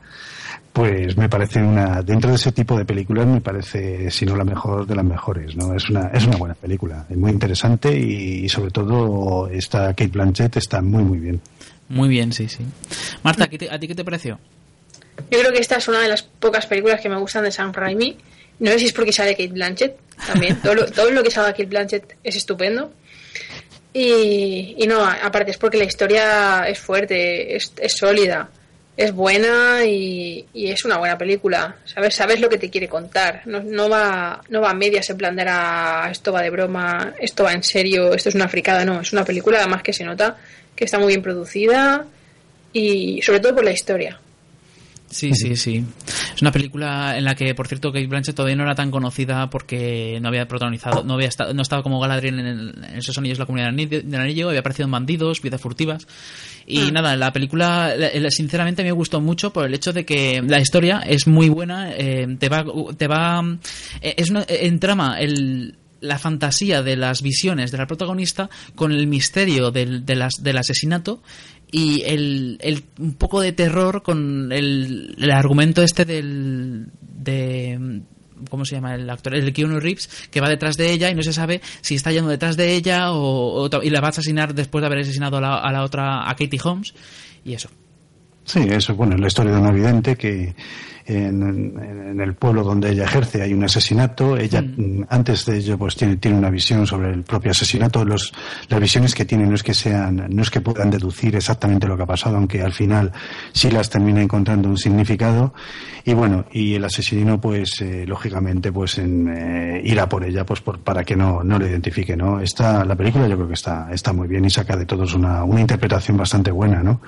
pues 0.76 1.16
me 1.16 1.26
parece 1.28 1.58
una 1.62 2.02
dentro 2.02 2.28
de 2.28 2.36
ese 2.36 2.52
tipo 2.52 2.76
de 2.76 2.84
películas 2.84 3.26
me 3.26 3.40
parece 3.40 4.10
si 4.10 4.26
no 4.26 4.36
la 4.36 4.44
mejor 4.44 4.86
de 4.86 4.94
las 4.94 5.04
mejores 5.06 5.56
no 5.56 5.74
es 5.74 5.88
una 5.88 6.08
es 6.12 6.26
una 6.26 6.36
buena 6.36 6.54
película 6.54 7.06
es 7.08 7.16
muy 7.16 7.30
interesante 7.30 7.98
y, 7.98 8.44
y 8.44 8.48
sobre 8.50 8.70
todo 8.70 9.48
esta 9.48 9.88
Kate 9.94 10.08
Blanchett 10.08 10.54
está 10.58 10.82
muy 10.82 11.02
muy 11.02 11.18
bien 11.18 11.40
Muy 11.88 12.08
bien, 12.10 12.30
sí, 12.32 12.46
sí. 12.48 12.62
Marta, 13.22 13.44
¿a 13.44 13.46
ti, 13.46 13.56
te- 13.58 13.70
a 13.70 13.78
ti 13.78 13.88
qué 13.88 13.94
te 13.94 14.04
pareció? 14.04 14.38
Yo 15.30 15.38
creo 15.40 15.50
que 15.52 15.60
esta 15.60 15.76
es 15.76 15.88
una 15.88 16.00
de 16.00 16.08
las 16.08 16.22
pocas 16.24 16.66
películas 16.66 17.00
que 17.00 17.08
me 17.08 17.16
gustan 17.18 17.44
de 17.44 17.50
Sam 17.52 17.72
Raimi. 17.72 18.16
No 18.58 18.70
sé 18.72 18.78
si 18.80 18.86
es 18.86 18.92
porque 18.92 19.12
sale 19.12 19.30
Kate 19.36 19.48
Blanchett 19.52 19.96
también. 20.26 20.56
todo, 20.62 20.74
lo, 20.74 20.84
todo 20.86 21.10
lo 21.10 21.22
que 21.22 21.30
salga 21.30 21.52
Kate 21.52 21.66
Blanchett 21.66 22.16
es 22.24 22.36
estupendo. 22.36 22.92
Y, 23.92 24.74
y 24.78 24.86
no, 24.86 25.02
aparte 25.04 25.52
es 25.52 25.58
porque 25.58 25.78
la 25.78 25.84
historia 25.84 26.68
es 26.68 26.78
fuerte, 26.78 27.56
es, 27.56 27.72
es 27.80 27.92
sólida. 27.96 28.48
Es 28.96 29.12
buena 29.12 29.84
y, 29.84 30.46
y 30.54 30.70
es 30.70 30.84
una 30.84 30.96
buena 30.98 31.18
película. 31.18 31.76
Sabes, 31.84 32.14
sabes 32.14 32.40
lo 32.40 32.48
que 32.48 32.58
te 32.58 32.70
quiere 32.70 32.88
contar. 32.88 33.42
No, 33.44 33.60
no 33.62 33.88
va, 33.88 34.40
no 34.48 34.60
va 34.60 34.70
a 34.70 34.74
medias 34.74 35.08
en 35.10 35.18
plan 35.18 35.36
de 35.36 35.44
"Ah, 35.46 36.08
esto 36.10 36.32
va 36.32 36.42
de 36.42 36.50
broma, 36.50 37.14
esto 37.20 37.44
va 37.44 37.52
en 37.52 37.62
serio, 37.62 38.14
esto 38.14 38.30
es 38.30 38.34
una 38.34 38.48
fricada, 38.48 38.84
no. 38.84 39.00
Es 39.00 39.12
una 39.12 39.24
película 39.24 39.58
además 39.58 39.82
que 39.82 39.92
se 39.92 40.04
nota 40.04 40.36
que 40.74 40.84
está 40.84 40.98
muy 40.98 41.08
bien 41.08 41.22
producida 41.22 42.06
y 42.72 43.20
sobre 43.22 43.40
todo 43.40 43.54
por 43.54 43.64
la 43.64 43.72
historia. 43.72 44.18
Sí, 45.16 45.32
sí, 45.34 45.56
sí. 45.56 45.82
Es 46.34 46.42
una 46.42 46.52
película 46.52 47.16
en 47.16 47.24
la 47.24 47.34
que, 47.34 47.54
por 47.54 47.66
cierto, 47.68 47.90
Kate 47.90 48.06
Blanchett 48.06 48.36
todavía 48.36 48.54
no 48.56 48.64
era 48.64 48.74
tan 48.74 48.90
conocida 48.90 49.48
porque 49.48 50.18
no 50.20 50.28
había 50.28 50.46
protagonizado, 50.46 51.04
no 51.04 51.14
había 51.14 51.28
estado, 51.28 51.54
no 51.54 51.62
estaba 51.62 51.82
como 51.82 51.98
Galadriel 52.00 52.38
en, 52.38 52.46
el- 52.46 52.84
en 52.90 52.98
esos 52.98 53.16
anillos 53.16 53.38
de 53.38 53.42
la 53.42 53.46
comunidad 53.46 53.72
del 53.72 54.14
Anillo- 54.20 54.48
había 54.48 54.60
aparecido 54.60 54.84
en 54.84 54.90
Bandidos, 54.92 55.40
Vidas 55.40 55.60
Furtivas. 55.60 56.06
Y 56.66 56.90
nada, 56.92 57.16
la 57.16 57.32
película, 57.32 57.94
la- 57.96 58.10
la- 58.12 58.30
sinceramente, 58.30 58.82
me 58.82 58.92
gustó 58.92 59.20
mucho 59.22 59.52
por 59.54 59.64
el 59.64 59.72
hecho 59.72 59.94
de 59.94 60.04
que 60.04 60.42
la 60.46 60.60
historia 60.60 60.98
es 61.00 61.26
muy 61.26 61.48
buena, 61.48 61.92
eh, 61.94 62.26
te 62.38 62.48
va, 62.50 62.64
te 62.98 63.06
va, 63.06 63.42
eh, 64.02 64.14
es 64.18 64.28
una, 64.30 64.44
en 64.46 64.78
trama 64.80 65.18
el 65.18 65.76
la 65.98 66.18
fantasía 66.18 66.82
de 66.82 66.94
las 66.94 67.22
visiones 67.22 67.72
de 67.72 67.78
la 67.78 67.86
protagonista 67.86 68.50
con 68.74 68.92
el 68.92 69.06
misterio 69.06 69.70
del, 69.70 70.04
de 70.04 70.14
las, 70.14 70.34
del 70.40 70.58
asesinato 70.58 71.22
y 71.78 72.02
el, 72.06 72.58
el 72.60 72.82
un 72.98 73.14
poco 73.14 73.40
de 73.40 73.52
terror 73.52 74.02
con 74.02 74.50
el, 74.52 75.14
el 75.18 75.30
argumento 75.30 75.82
este 75.82 76.04
del 76.04 76.86
de 77.02 78.00
¿cómo 78.50 78.64
se 78.64 78.76
llama 78.76 78.94
el 78.94 79.08
actor? 79.10 79.34
El 79.34 79.52
Keanu 79.52 79.78
Reeves 79.80 80.08
que 80.30 80.40
va 80.40 80.48
detrás 80.48 80.76
de 80.76 80.92
ella 80.92 81.10
y 81.10 81.14
no 81.14 81.22
se 81.22 81.32
sabe 81.32 81.60
si 81.80 81.94
está 81.96 82.12
yendo 82.12 82.30
detrás 82.30 82.56
de 82.56 82.74
ella 82.74 83.12
o, 83.12 83.66
o- 83.68 83.82
y 83.82 83.90
la 83.90 84.00
va 84.00 84.08
a 84.08 84.10
asesinar 84.10 84.54
después 84.54 84.80
de 84.82 84.86
haber 84.86 85.00
asesinado 85.00 85.36
a 85.38 85.40
la, 85.40 85.58
a 85.58 85.72
la 85.72 85.82
otra 85.82 86.28
a 86.30 86.34
Katie 86.34 86.60
Holmes 86.62 86.94
y 87.44 87.52
eso 87.54 87.68
Sí, 88.44 88.60
eso, 88.70 88.94
bueno, 88.94 89.16
la 89.16 89.26
historia 89.26 89.52
de 89.52 89.58
una 89.60 89.72
vidente 89.72 90.14
que 90.14 90.54
en, 91.06 92.20
el 92.20 92.34
pueblo 92.34 92.64
donde 92.64 92.90
ella 92.90 93.04
ejerce 93.04 93.42
hay 93.42 93.52
un 93.52 93.64
asesinato. 93.64 94.36
Ella, 94.36 94.62
mm, 94.62 95.04
antes 95.08 95.44
de 95.46 95.58
ello, 95.58 95.78
pues 95.78 95.96
tiene, 95.96 96.16
tiene 96.16 96.38
una 96.38 96.50
visión 96.50 96.86
sobre 96.86 97.12
el 97.12 97.22
propio 97.22 97.50
asesinato. 97.50 98.04
Los, 98.04 98.32
las 98.68 98.80
visiones 98.80 99.14
que 99.14 99.24
tiene 99.24 99.46
no 99.46 99.54
es 99.54 99.62
que 99.62 99.74
sean, 99.74 100.26
no 100.28 100.42
es 100.42 100.50
que 100.50 100.60
puedan 100.60 100.90
deducir 100.90 101.36
exactamente 101.36 101.86
lo 101.86 101.96
que 101.96 102.02
ha 102.02 102.06
pasado, 102.06 102.36
aunque 102.36 102.62
al 102.62 102.72
final 102.72 103.12
sí 103.52 103.70
las 103.70 103.90
termina 103.90 104.22
encontrando 104.22 104.68
un 104.68 104.78
significado. 104.78 105.54
Y 106.04 106.14
bueno, 106.14 106.44
y 106.52 106.74
el 106.74 106.84
asesino, 106.84 107.40
pues, 107.40 107.80
eh, 107.80 108.04
lógicamente, 108.06 108.70
pues, 108.72 108.98
en, 108.98 109.28
eh, 109.28 109.80
irá 109.84 110.08
por 110.08 110.24
ella, 110.24 110.46
pues, 110.46 110.60
por, 110.60 110.78
para 110.78 111.04
que 111.04 111.16
no, 111.16 111.42
no 111.42 111.58
lo 111.58 111.66
identifique, 111.66 112.16
¿no? 112.16 112.40
Esta, 112.40 112.84
la 112.84 112.94
película 112.94 113.26
yo 113.26 113.36
creo 113.36 113.48
que 113.48 113.54
está, 113.54 113.88
está 113.92 114.12
muy 114.12 114.28
bien 114.28 114.44
y 114.44 114.50
saca 114.50 114.76
de 114.76 114.86
todos 114.86 115.14
una, 115.14 115.42
una 115.44 115.60
interpretación 115.60 116.16
bastante 116.16 116.50
buena, 116.50 116.82
¿no? 116.82 117.00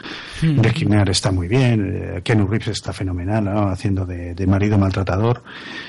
Mm. 0.43 0.61
Rick 0.61 0.75
Kinnear 0.75 1.09
está 1.11 1.31
muy 1.31 1.49
bien, 1.49 1.93
eh, 1.95 2.21
Keanu 2.23 2.47
Reeves 2.47 2.69
está 2.69 2.93
fenomenal, 2.93 3.45
¿no? 3.45 3.69
haciendo 3.69 3.88
de, 3.95 4.47
marido 4.47 4.79
maltratador. 4.79 5.43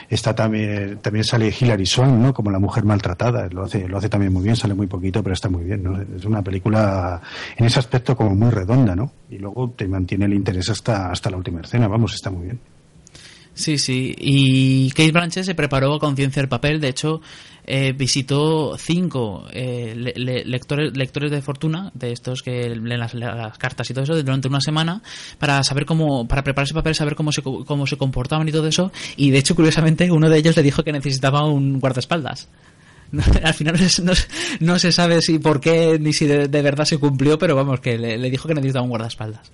Está 0.09 0.35
también, 0.35 0.99
también 0.99 1.23
sale 1.23 1.53
Hilary 1.57 1.85
Swank, 1.85 2.11
¿no? 2.13 2.33
Como 2.33 2.51
la 2.51 2.59
mujer 2.59 2.83
maltratada, 2.83 3.47
lo 3.49 3.63
hace, 3.63 3.87
lo 3.87 3.97
hace 3.97 4.09
también 4.09 4.33
muy 4.33 4.43
bien, 4.43 4.55
sale 4.55 4.73
muy 4.73 4.87
poquito, 4.87 5.23
pero 5.23 5.33
está 5.33 5.49
muy 5.49 5.63
bien, 5.63 5.83
¿no? 5.83 6.01
Es 6.01 6.25
una 6.25 6.41
película 6.41 7.21
en 7.57 7.65
ese 7.65 7.79
aspecto 7.79 8.15
como 8.15 8.35
muy 8.35 8.49
redonda, 8.49 8.95
¿no? 8.95 9.11
Y 9.29 9.37
luego 9.37 9.71
te 9.71 9.87
mantiene 9.87 10.25
el 10.25 10.33
interés 10.33 10.69
hasta, 10.69 11.11
hasta 11.11 11.29
la 11.29 11.37
última 11.37 11.61
escena, 11.61 11.87
vamos, 11.87 12.13
está 12.13 12.29
muy 12.29 12.45
bien. 12.45 12.59
Sí, 13.59 13.77
sí. 13.77 14.15
Y 14.17 14.89
Kate 14.91 15.11
Blanchett 15.11 15.43
se 15.43 15.53
preparó 15.53 15.93
a 15.95 15.99
conciencia 15.99 16.41
el 16.41 16.47
papel. 16.47 16.79
De 16.79 16.87
hecho, 16.87 17.19
eh, 17.65 17.91
visitó 17.91 18.77
cinco 18.77 19.45
eh, 19.51 19.93
le- 19.97 20.13
le- 20.15 20.45
lectores, 20.45 20.95
lectores 20.95 21.29
de 21.29 21.41
fortuna, 21.41 21.91
de 21.93 22.13
estos 22.13 22.41
que 22.41 22.69
leen 22.69 22.99
las, 23.01 23.13
las 23.15 23.57
cartas 23.57 23.89
y 23.89 23.93
todo 23.93 24.05
eso, 24.05 24.15
durante 24.23 24.47
una 24.47 24.61
semana, 24.61 25.01
para 25.39 25.61
saber 25.63 25.85
cómo, 25.85 26.25
para 26.25 26.41
preparar 26.41 26.67
ese 26.67 26.73
papel, 26.73 26.95
saber 26.95 27.15
cómo 27.15 27.33
se, 27.33 27.41
cómo 27.41 27.85
se 27.85 27.97
comportaban 27.97 28.47
y 28.47 28.53
todo 28.53 28.65
eso. 28.65 28.93
Y 29.17 29.31
de 29.31 29.39
hecho, 29.39 29.55
curiosamente, 29.55 30.09
uno 30.09 30.29
de 30.29 30.37
ellos 30.37 30.55
le 30.55 30.63
dijo 30.63 30.81
que 30.85 30.93
necesitaba 30.93 31.45
un 31.45 31.81
guardaespaldas. 31.81 32.47
Al 33.43 33.53
final 33.55 33.75
no, 34.03 34.13
no 34.61 34.79
se- 34.79 34.91
sabe 34.93 35.21
si 35.21 35.37
por 35.39 35.59
qué 35.59 35.97
ni 35.99 36.13
si 36.13 36.27
de, 36.27 36.47
verdad 36.61 36.85
se 36.85 36.97
cumplió, 36.97 37.37
pero 37.37 37.57
vamos, 37.57 37.81
que 37.81 37.97
le 38.17 38.29
dijo 38.31 38.47
que 38.47 38.53
necesitaba 38.53 38.83
un 38.83 38.89
guardaespaldas. 38.89 39.51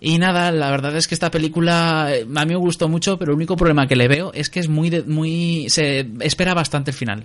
Y 0.00 0.18
nada, 0.18 0.50
la 0.50 0.70
verdad 0.70 0.96
es 0.96 1.06
que 1.06 1.14
esta 1.14 1.30
película 1.30 2.08
eh, 2.10 2.26
a 2.34 2.44
mí 2.46 2.52
me 2.52 2.56
gustó 2.56 2.88
mucho, 2.88 3.18
pero 3.18 3.32
el 3.32 3.36
único 3.36 3.56
problema 3.56 3.86
que 3.86 3.96
le 3.96 4.08
veo 4.08 4.32
es 4.32 4.48
que 4.48 4.58
es 4.58 4.68
muy, 4.68 4.90
muy, 5.06 5.66
se 5.68 6.08
espera 6.20 6.54
bastante 6.54 6.90
el 6.90 6.96
final. 6.96 7.24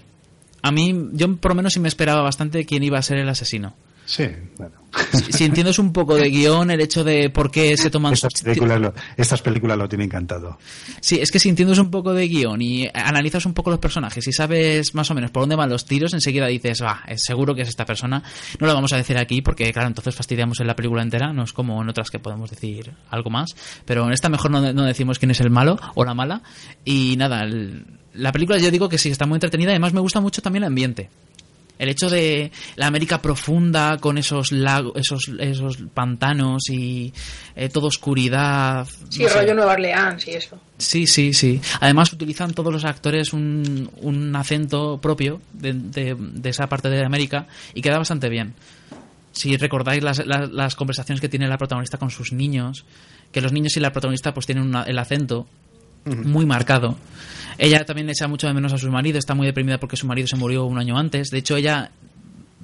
A 0.62 0.72
mí, 0.72 1.10
yo 1.14 1.38
por 1.38 1.52
lo 1.52 1.56
menos 1.56 1.74
sí 1.74 1.80
me 1.80 1.88
esperaba 1.88 2.22
bastante 2.22 2.66
quién 2.66 2.84
iba 2.84 2.98
a 2.98 3.02
ser 3.02 3.18
el 3.18 3.30
asesino. 3.30 3.74
Sí, 4.06 4.28
bueno. 4.58 4.76
Si, 5.12 5.34
si 5.34 5.44
entiendes 5.44 5.78
un 5.78 5.92
poco 5.92 6.16
de 6.16 6.30
guion, 6.30 6.72
el 6.72 6.80
hecho 6.80 7.04
de 7.04 7.30
por 7.30 7.52
qué 7.52 7.76
se 7.76 7.90
toman... 7.90 8.14
Estas 8.14 8.42
películas 8.42 8.80
lo, 8.80 8.94
estas 9.18 9.42
películas 9.42 9.78
lo 9.78 9.90
tienen 9.90 10.06
encantado. 10.06 10.58
Sí, 11.02 11.20
es 11.20 11.32
que 11.32 11.40
si 11.40 11.50
entiendes 11.50 11.80
un 11.80 11.92
poco 11.92 12.14
de 12.14 12.28
guion 12.30 12.62
y 12.62 12.88
analizas 12.94 13.46
un 13.46 13.54
poco 13.54 13.72
los 13.72 13.80
personajes 13.80 14.26
y 14.26 14.32
sabes 14.32 14.96
más 14.96 15.12
o 15.12 15.14
menos 15.14 15.32
por 15.32 15.42
dónde 15.44 15.58
van 15.58 15.70
los 15.70 15.84
tiros, 15.86 16.14
enseguida 16.14 16.48
dices, 16.48 16.82
va, 16.82 17.02
es 17.08 17.24
seguro 17.26 17.54
que 17.56 17.64
es 17.64 17.68
esta 17.70 17.84
persona. 17.86 18.24
No 18.60 18.68
lo 18.68 18.74
vamos 18.74 18.94
a 18.94 18.98
decir 18.98 19.18
aquí 19.18 19.42
porque, 19.42 19.74
claro, 19.74 19.90
entonces 19.90 20.16
fastidiamos 20.16 20.62
en 20.62 20.68
la 20.68 20.76
película 20.78 21.02
entera, 21.02 21.34
no 21.34 21.44
es 21.44 21.52
como 21.52 21.82
en 21.82 21.90
otras 21.90 22.10
que 22.10 22.20
podemos 22.20 22.50
decir 22.50 22.94
algo 23.10 23.30
más. 23.30 23.54
Pero 23.84 24.06
en 24.06 24.14
esta 24.14 24.30
mejor 24.30 24.52
no, 24.52 24.72
no 24.72 24.84
decimos 24.84 25.20
quién 25.20 25.32
es 25.32 25.42
el 25.42 25.50
malo 25.50 25.78
o 25.96 26.06
la 26.06 26.14
mala. 26.14 26.42
Y 26.86 27.16
nada, 27.18 27.42
el- 27.44 27.86
la 28.14 28.32
película 28.32 28.58
yo 28.60 28.72
digo 28.72 28.88
que 28.88 28.98
sí, 28.98 29.10
está 29.10 29.26
muy 29.26 29.36
entretenida 29.36 29.72
además 29.72 29.92
me 29.94 30.00
gusta 30.00 30.22
mucho 30.22 30.42
también 30.42 30.64
el 30.64 30.68
ambiente. 30.68 31.10
El 31.78 31.90
hecho 31.90 32.10
de 32.10 32.52
la 32.78 32.88
América 32.88 33.22
profunda 33.22 33.98
con 34.00 34.18
esos 34.18 34.52
lagos, 34.52 34.94
esos, 34.96 35.30
esos 35.40 35.78
pantanos 35.94 36.70
y 36.70 37.14
eh, 37.56 37.70
toda 37.70 37.88
oscuridad. 37.88 38.88
Sí, 39.10 39.24
no 39.24 39.30
sé. 39.30 39.42
rollo 39.42 39.56
Nueva 39.56 39.74
Orleans 39.74 40.28
y 40.28 40.32
eso. 40.32 40.58
Sí, 40.78 41.06
sí, 41.08 41.34
sí. 41.34 41.60
Además 41.82 42.14
utilizan 42.14 42.54
todos 42.54 42.72
los 42.72 42.86
actores 42.86 43.34
un, 43.34 43.90
un 44.02 44.36
acento 44.36 45.00
propio 45.02 45.42
de, 45.54 45.74
de- 45.74 46.16
de 46.18 46.50
esa 46.50 46.68
parte 46.68 46.90
de 46.90 47.04
América 47.06 47.48
y 47.74 47.82
queda 47.82 47.98
bastante 47.98 48.30
bien. 48.30 48.54
Si 49.32 49.58
recordáis 49.58 50.02
las, 50.02 50.26
las, 50.26 50.50
las 50.52 50.76
conversaciones 50.76 51.20
que 51.20 51.28
tiene 51.28 51.48
la 51.48 51.58
protagonista 51.58 51.98
con 51.98 52.10
sus 52.10 52.32
niños, 52.32 52.86
que 53.34 53.42
los 53.42 53.52
niños 53.52 53.76
y 53.76 53.82
la 53.82 53.92
protagonista 53.92 54.34
pues 54.34 54.46
tienen 54.46 54.64
una- 54.64 54.84
el 54.84 54.98
acento 54.98 55.46
muy 56.06 56.46
marcado. 56.46 56.98
Ella 57.58 57.86
también 57.86 58.10
echa 58.10 58.28
mucho 58.28 58.48
de 58.48 58.54
menos 58.54 58.74
a 58.74 58.78
su 58.78 58.90
marido, 58.92 59.18
está 59.18 59.34
muy 59.34 59.48
deprimida 59.48 59.78
porque 59.80 59.96
su 59.98 60.06
marido 60.08 60.28
se 60.28 60.36
murió 60.36 60.66
un 60.66 60.78
año 60.78 60.98
antes. 60.98 61.30
De 61.30 61.38
hecho, 61.40 61.56
ella 61.56 61.92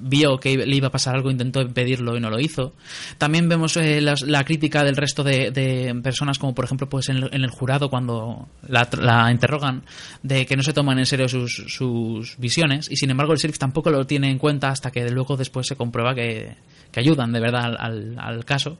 vio 0.04 0.38
que 0.38 0.56
le 0.56 0.76
iba 0.76 0.88
a 0.88 0.90
pasar 0.90 1.14
algo, 1.14 1.30
intentó 1.30 1.60
impedirlo 1.62 2.16
y 2.16 2.20
no 2.20 2.28
lo 2.28 2.40
hizo. 2.40 2.74
También 3.18 3.48
vemos 3.48 3.76
eh, 3.76 4.00
la 4.00 4.44
crítica 4.44 4.82
del 4.82 4.96
resto 4.96 5.22
de, 5.22 5.52
de 5.52 5.94
personas, 6.02 6.38
como 6.40 6.54
por 6.56 6.64
ejemplo 6.64 6.88
pues 6.88 7.08
en 7.08 7.18
el, 7.18 7.30
en 7.32 7.44
el 7.44 7.50
jurado 7.50 7.88
cuando 7.88 8.48
la, 8.66 8.88
la 9.00 9.30
interrogan, 9.30 9.84
de 10.24 10.44
que 10.44 10.56
no 10.56 10.62
se 10.64 10.72
toman 10.72 10.98
en 10.98 11.06
serio 11.06 11.28
sus, 11.28 11.54
sus 11.68 12.36
visiones 12.38 12.90
y 12.90 12.96
sin 12.96 13.10
embargo 13.10 13.32
el 13.32 13.38
sheriff 13.38 13.58
tampoco 13.58 13.90
lo 13.90 14.04
tiene 14.04 14.28
en 14.28 14.38
cuenta 14.38 14.70
hasta 14.70 14.90
que 14.90 15.08
luego 15.08 15.36
después 15.36 15.68
se 15.68 15.76
comprueba 15.76 16.14
que, 16.16 16.56
que 16.90 16.98
ayudan 17.00 17.30
de 17.32 17.38
verdad 17.40 17.64
al, 17.66 17.76
al- 17.78 18.16
al 18.18 18.44
caso. 18.44 18.78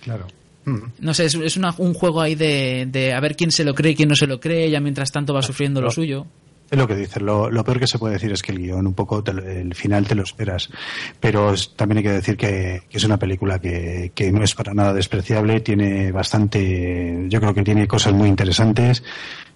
Claro. 0.00 0.26
No 1.00 1.14
sé, 1.14 1.26
es, 1.26 1.34
es 1.34 1.56
una- 1.56 1.74
un 1.78 1.94
juego 1.94 2.20
ahí 2.20 2.34
de, 2.34 2.86
de 2.90 3.12
a 3.12 3.20
ver 3.20 3.36
quién 3.36 3.50
se 3.50 3.64
lo 3.64 3.74
cree 3.74 3.92
y 3.92 3.94
quién 3.96 4.08
no 4.08 4.16
se 4.16 4.26
lo 4.26 4.40
cree, 4.40 4.64
ella 4.66 4.80
mientras 4.80 5.12
tanto 5.12 5.34
va 5.34 5.42
sufriendo 5.42 5.80
lo 5.80 5.90
suyo. 5.90 6.26
Es 6.70 6.78
lo 6.78 6.88
que 6.88 6.96
dices. 6.96 7.20
Lo, 7.22 7.50
lo 7.50 7.62
peor 7.62 7.78
que 7.78 7.86
se 7.86 7.98
puede 7.98 8.14
decir 8.14 8.32
es 8.32 8.42
que 8.42 8.50
el 8.52 8.58
guion, 8.58 8.86
un 8.86 8.94
poco, 8.94 9.22
te 9.22 9.32
el 9.32 9.74
final 9.74 10.06
te 10.06 10.14
lo 10.14 10.22
esperas. 10.22 10.70
Pero 11.20 11.52
es- 11.52 11.76
también 11.76 11.98
hay 11.98 12.04
que 12.04 12.10
decir 12.12 12.36
que, 12.38 12.82
que 12.88 12.96
es 12.96 13.04
una 13.04 13.18
película 13.18 13.58
que, 13.60 14.10
que 14.14 14.32
no 14.32 14.42
es 14.42 14.54
para 14.54 14.72
nada 14.72 14.94
despreciable. 14.94 15.60
Tiene 15.60 16.10
bastante. 16.10 17.26
Yo 17.28 17.38
creo 17.40 17.52
que 17.54 17.62
tiene 17.62 17.86
cosas 17.86 18.14
muy 18.14 18.28
interesantes. 18.30 19.02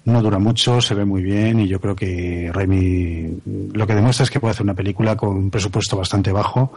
No 0.05 0.23
dura 0.23 0.39
mucho, 0.39 0.81
se 0.81 0.95
ve 0.95 1.05
muy 1.05 1.23
bien. 1.23 1.61
Y 1.61 1.69
yo 1.69 1.81
creo 1.81 1.95
que 1.95 2.51
Raimi 2.53 3.41
lo 3.73 3.87
que 3.87 3.95
demuestra 3.95 4.25
es 4.25 4.31
que 4.31 4.41
puede 4.41 4.53
hacer 4.53 4.65
una 4.65 4.75
película 4.75 5.17
con 5.17 5.37
un 5.37 5.51
presupuesto 5.51 5.97
bastante 5.97 6.33
bajo 6.33 6.73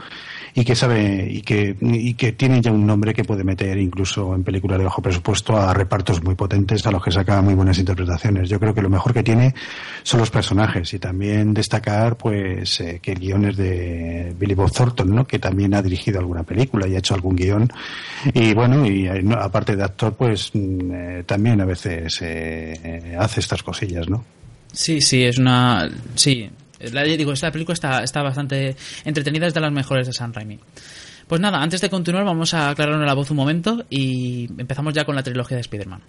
y 0.54 0.66
que 0.66 0.76
sabe 0.76 1.28
y 1.32 1.42
que, 1.42 1.78
y 1.80 2.14
que 2.16 2.34
tiene 2.34 2.62
ya 2.62 2.72
un 2.72 2.86
nombre 2.86 3.14
que 3.14 3.24
puede 3.24 3.44
meter 3.44 3.78
incluso 3.78 4.36
en 4.36 4.44
películas 4.44 4.80
de 4.80 4.84
bajo 4.84 5.02
presupuesto 5.02 5.56
a 5.56 5.74
repartos 5.74 6.22
muy 6.24 6.36
potentes 6.36 6.86
a 6.86 6.92
los 6.92 7.04
que 7.04 7.12
saca 7.12 7.42
muy 7.42 7.54
buenas 7.54 7.78
interpretaciones. 7.80 8.50
Yo 8.50 8.60
creo 8.60 8.74
que 8.74 8.82
lo 8.82 8.90
mejor 8.90 9.14
que 9.14 9.24
tiene 9.24 9.54
son 10.04 10.20
los 10.20 10.30
personajes 10.30 10.94
y 10.94 11.00
también 11.00 11.54
destacar 11.54 12.18
pues 12.18 12.82
eh, 12.82 13.00
que 13.02 13.14
el 13.14 13.20
guion 13.20 13.46
es 13.46 13.58
de 13.58 14.36
Billy 14.38 14.56
Bob 14.56 14.72
Thornton, 14.72 15.16
¿no? 15.16 15.26
que 15.26 15.40
también 15.40 15.74
ha 15.74 15.82
dirigido 15.82 16.20
alguna 16.20 16.44
película 16.44 16.88
y 16.88 16.96
ha 16.96 17.00
hecho 17.00 17.16
algún 17.16 17.36
guion 17.36 17.72
y 18.34 18.54
bueno 18.54 18.86
y 18.86 19.08
eh, 19.08 19.22
no, 19.24 19.36
aparte 19.36 19.76
de 19.76 19.84
actor 19.84 20.14
pues 20.16 20.52
mm, 20.54 20.92
eh, 20.94 21.24
también 21.26 21.62
a 21.62 21.66
veces 21.66 22.20
eh, 22.22 23.11
hace 23.18 23.40
estas 23.40 23.64
cosillas, 23.64 24.10
¿no? 24.10 24.24
Sí, 24.74 25.02
sí, 25.02 25.24
es 25.24 25.38
una. 25.38 25.90
Sí, 26.16 26.50
la, 26.92 27.06
ya 27.06 27.18
digo, 27.18 27.34
esta 27.34 27.52
película 27.52 27.74
está, 27.74 28.04
está 28.04 28.22
bastante 28.22 28.76
entretenida, 29.06 29.48
es 29.48 29.54
de 29.54 29.60
las 29.60 29.72
mejores 29.72 30.08
de 30.08 30.14
San 30.14 30.34
Raimi. 30.34 30.60
Pues 31.28 31.40
nada, 31.40 31.62
antes 31.62 31.82
de 31.82 31.90
continuar, 31.90 32.26
vamos 32.26 32.54
a 32.54 32.70
aclararnos 32.70 33.06
la 33.06 33.14
voz 33.14 33.32
un 33.32 33.38
momento 33.38 33.86
y 33.90 34.50
empezamos 34.58 34.94
ya 34.94 35.06
con 35.06 35.16
la 35.16 35.24
trilogía 35.24 35.56
de 35.56 35.62
Spider-Man. 35.62 36.02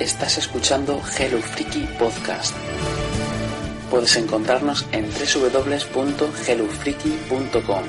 Estás 0.00 0.38
escuchando 0.38 1.00
Hello 1.18 1.38
Freaky 1.38 1.86
Podcast. 1.98 2.56
puedes 3.90 4.16
encontrarnos 4.16 4.86
en 4.92 5.04
www.hellofreaky.com. 5.04 7.82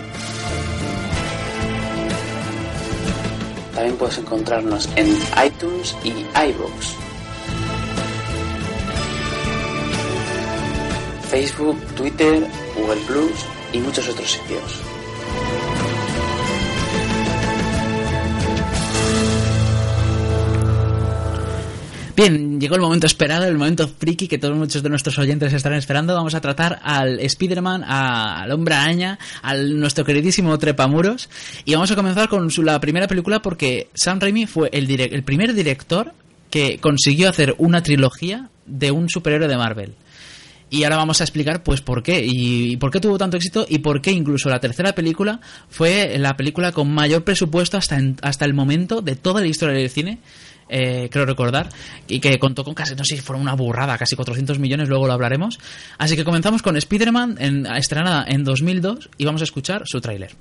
También 3.81 3.97
puedes 3.97 4.19
encontrarnos 4.19 4.87
en 4.95 5.07
iTunes 5.43 5.95
y 6.03 6.09
iVoox. 6.09 6.93
Facebook, 11.31 11.79
Twitter, 11.95 12.45
Google 12.75 13.01
Plus 13.07 13.31
y 13.73 13.79
muchos 13.79 14.07
otros 14.07 14.33
sitios. 14.33 14.90
Bien, 22.15 22.59
llegó 22.59 22.75
el 22.75 22.81
momento 22.81 23.07
esperado, 23.07 23.45
el 23.45 23.57
momento 23.57 23.87
friki 23.87 24.27
que 24.27 24.37
todos 24.37 24.55
muchos 24.57 24.83
de 24.83 24.89
nuestros 24.89 25.17
oyentes 25.17 25.53
estarán 25.53 25.79
esperando. 25.79 26.13
Vamos 26.13 26.35
a 26.35 26.41
tratar 26.41 26.79
al 26.83 27.19
Spider-Man, 27.19 27.83
al 27.85 28.51
Hombre 28.51 28.75
Araña, 28.75 29.17
al 29.41 29.79
nuestro 29.79 30.03
queridísimo 30.03 30.57
Trepamuros. 30.57 31.29
Y 31.63 31.73
vamos 31.73 31.89
a 31.91 31.95
comenzar 31.95 32.27
con 32.27 32.51
su, 32.51 32.63
la 32.63 32.79
primera 32.81 33.07
película 33.07 33.41
porque 33.41 33.87
Sam 33.93 34.19
Raimi 34.19 34.45
fue 34.45 34.69
el, 34.73 34.89
el 34.89 35.23
primer 35.23 35.53
director 35.53 36.13
que 36.49 36.79
consiguió 36.79 37.29
hacer 37.29 37.55
una 37.57 37.81
trilogía 37.81 38.49
de 38.65 38.91
un 38.91 39.09
superhéroe 39.09 39.47
de 39.47 39.57
Marvel. 39.57 39.93
Y 40.69 40.83
ahora 40.83 40.97
vamos 40.97 41.19
a 41.19 41.25
explicar 41.25 41.63
pues 41.63 41.81
por 41.81 42.01
qué 42.01 42.23
y, 42.25 42.77
por 42.77 42.91
qué 42.91 42.99
tuvo 42.99 43.17
tanto 43.17 43.35
éxito 43.35 43.65
y 43.67 43.79
por 43.79 44.01
qué 44.01 44.11
incluso 44.11 44.49
la 44.49 44.59
tercera 44.59 44.93
película 44.93 45.41
fue 45.69 46.17
la 46.17 46.37
película 46.37 46.71
con 46.71 46.93
mayor 46.93 47.25
presupuesto 47.25 47.77
hasta, 47.77 47.99
hasta 48.21 48.45
el 48.45 48.53
momento 48.53 49.01
de 49.01 49.17
toda 49.17 49.41
la 49.41 49.47
historia 49.47 49.75
del 49.75 49.89
cine 49.89 50.19
eh, 50.71 51.09
creo 51.11 51.25
recordar, 51.25 51.69
y 52.07 52.19
que 52.19 52.39
contó 52.39 52.63
con 52.63 52.73
casi, 52.73 52.95
no 52.95 53.03
sé 53.03 53.15
si 53.15 53.21
fueron 53.21 53.41
una 53.41 53.53
burrada, 53.53 53.97
casi 53.97 54.15
400 54.15 54.57
millones, 54.57 54.87
luego 54.87 55.05
lo 55.05 55.13
hablaremos. 55.13 55.59
Así 55.97 56.15
que 56.15 56.23
comenzamos 56.23 56.61
con 56.61 56.77
Spider-Man, 56.77 57.35
en, 57.39 57.65
estrenada 57.65 58.25
en 58.27 58.43
2002, 58.43 59.09
y 59.17 59.25
vamos 59.25 59.41
a 59.41 59.43
escuchar 59.43 59.83
su 59.85 59.99
tráiler. 59.99 60.33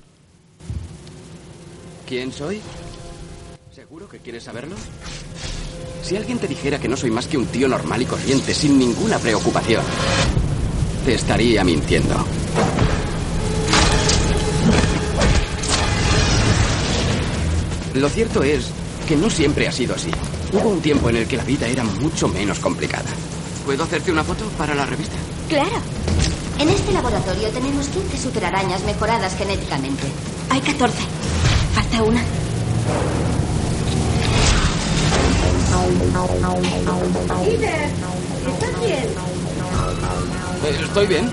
¿Quién 2.07 2.31
soy? 2.31 2.61
¿Seguro 3.71 4.07
que 4.07 4.19
quieres 4.19 4.43
saberlo? 4.43 4.75
Si 6.01 6.15
alguien 6.15 6.39
te 6.39 6.47
dijera 6.47 6.79
que 6.79 6.87
no 6.87 6.97
soy 6.97 7.11
más 7.11 7.27
que 7.27 7.37
un 7.37 7.45
tío 7.47 7.67
normal 7.67 8.01
y 8.01 8.05
corriente, 8.05 8.53
sin 8.53 8.79
ninguna 8.79 9.19
preocupación, 9.19 9.83
te 11.05 11.13
estaría 11.13 11.63
mintiendo. 11.63 12.25
Lo 17.95 18.07
cierto 18.07 18.41
es 18.41 18.71
que 19.11 19.17
no 19.17 19.29
siempre 19.29 19.67
ha 19.67 19.73
sido 19.73 19.93
así. 19.93 20.09
Hubo 20.53 20.69
un 20.69 20.79
tiempo 20.79 21.09
en 21.09 21.17
el 21.17 21.27
que 21.27 21.35
la 21.35 21.43
vida 21.43 21.67
era 21.67 21.83
mucho 21.83 22.29
menos 22.29 22.59
complicada. 22.59 23.09
¿Puedo 23.65 23.83
hacerte 23.83 24.09
una 24.09 24.23
foto 24.23 24.45
para 24.57 24.73
la 24.73 24.85
revista? 24.85 25.17
Claro. 25.49 25.81
En 26.57 26.69
este 26.69 26.93
laboratorio 26.93 27.49
tenemos 27.49 27.87
15 27.87 28.17
superarañas 28.17 28.81
mejoradas 28.85 29.35
genéticamente. 29.35 30.03
Hay 30.49 30.61
14. 30.61 30.97
Falta 31.75 32.03
una. 32.03 32.23
¿estás 38.47 38.79
bien? 38.79 39.09
Estoy 40.85 41.07
bien. 41.07 41.29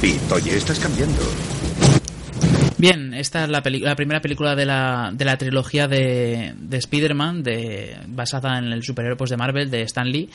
Pete, 0.00 0.34
oye, 0.34 0.56
estás 0.56 0.78
cambiando. 0.78 1.20
Bien, 2.78 3.14
esta 3.14 3.44
es 3.44 3.48
la, 3.48 3.62
la 3.64 3.96
primera 3.96 4.20
película 4.20 4.54
de 4.54 4.66
la, 4.66 5.10
de 5.12 5.24
la 5.24 5.38
trilogía 5.38 5.88
de, 5.88 6.54
de 6.58 6.76
Spider-Man, 6.76 7.42
de, 7.42 7.96
basada 8.08 8.58
en 8.58 8.66
el 8.66 8.82
superhéroe 8.82 9.16
pues, 9.16 9.30
de 9.30 9.38
Marvel, 9.38 9.70
de 9.70 9.82
Stan 9.82 10.06
Lee. 10.06 10.28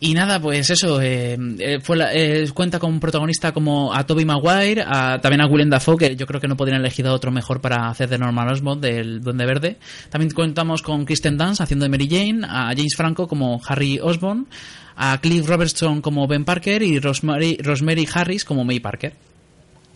Y 0.00 0.14
nada, 0.14 0.40
pues 0.40 0.68
eso, 0.68 1.00
eh, 1.00 1.38
eh, 1.60 1.78
fue 1.80 1.96
eh, 2.12 2.50
cuenta 2.52 2.80
con 2.80 2.98
protagonista 2.98 3.52
como 3.52 3.94
a 3.94 4.04
Toby 4.04 4.24
Maguire, 4.24 4.82
a, 4.84 5.20
también 5.20 5.42
a 5.42 5.46
Willem 5.46 5.70
Dafoe, 5.70 5.96
que 5.96 6.16
yo 6.16 6.26
creo 6.26 6.40
que 6.40 6.48
no 6.48 6.56
podrían 6.56 6.80
elegir 6.80 7.06
a 7.06 7.12
otro 7.12 7.30
mejor 7.30 7.60
para 7.60 7.88
hacer 7.88 8.08
de 8.08 8.18
Norman 8.18 8.50
Osborn, 8.50 8.80
del 8.80 9.20
Duende 9.20 9.46
Verde. 9.46 9.76
También 10.10 10.32
contamos 10.32 10.82
con 10.82 11.04
Kristen 11.04 11.38
Dunst 11.38 11.60
haciendo 11.60 11.84
de 11.84 11.90
Mary 11.90 12.08
Jane, 12.10 12.44
a 12.48 12.72
James 12.74 12.96
Franco 12.96 13.28
como 13.28 13.60
Harry 13.64 14.00
Osborn, 14.02 14.48
a 14.96 15.20
Cliff 15.20 15.46
Robertson 15.46 16.00
como 16.00 16.26
Ben 16.26 16.44
Parker 16.44 16.82
y 16.82 16.98
Rosemary, 16.98 17.58
Rosemary 17.62 18.08
Harris 18.12 18.44
como 18.44 18.64
May 18.64 18.80
Parker. 18.80 19.31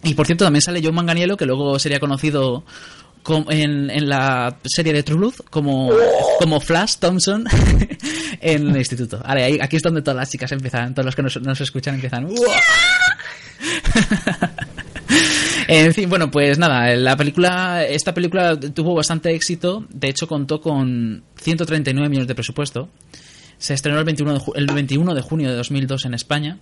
Y 0.03 0.15
por 0.15 0.27
cierto, 0.27 0.45
también 0.45 0.63
sale 0.63 0.81
John 0.83 0.95
Manganiello, 0.95 1.37
que 1.37 1.47
luego 1.47 1.79
sería 1.79 1.99
conocido 1.99 2.65
en, 3.49 3.91
en, 3.91 4.09
la 4.09 4.57
serie 4.65 4.93
de 4.93 5.03
True 5.03 5.33
como, 5.51 5.91
como 6.39 6.61
Flash 6.61 6.97
Thompson 6.99 7.45
en 8.41 8.69
el 8.69 8.77
instituto. 8.77 9.21
Vale, 9.27 9.59
aquí 9.61 9.77
es 9.77 9.83
donde 9.83 10.03
todas 10.03 10.17
las 10.17 10.31
chicas 10.31 10.53
empiezan, 10.53 10.95
todos 10.95 11.07
los 11.07 11.17
que 11.17 11.23
nos, 11.23 11.41
nos 11.43 11.61
escuchan 11.61 11.95
empiezan. 11.95 12.29
en 15.69 15.95
fin, 15.95 16.09
bueno, 16.09 16.31
pues 16.31 16.59
nada, 16.59 16.95
la 16.95 17.17
película, 17.17 17.85
esta 17.85 18.15
película 18.15 18.59
tuvo 18.59 18.95
bastante 18.95 19.35
éxito. 19.35 19.85
De 19.91 20.09
hecho, 20.09 20.29
contó 20.29 20.61
con 20.61 21.25
139 21.41 22.09
millones 22.09 22.29
de 22.29 22.35
presupuesto. 22.35 22.89
Se 23.59 23.75
estrenó 23.75 23.99
el 23.99 24.05
21 24.05 24.35
de, 24.35 24.41
el 24.55 24.67
21 24.67 25.15
de 25.15 25.23
junio 25.23 25.51
de 25.51 25.57
2002 25.57 26.05
en 26.05 26.15
España. 26.15 26.59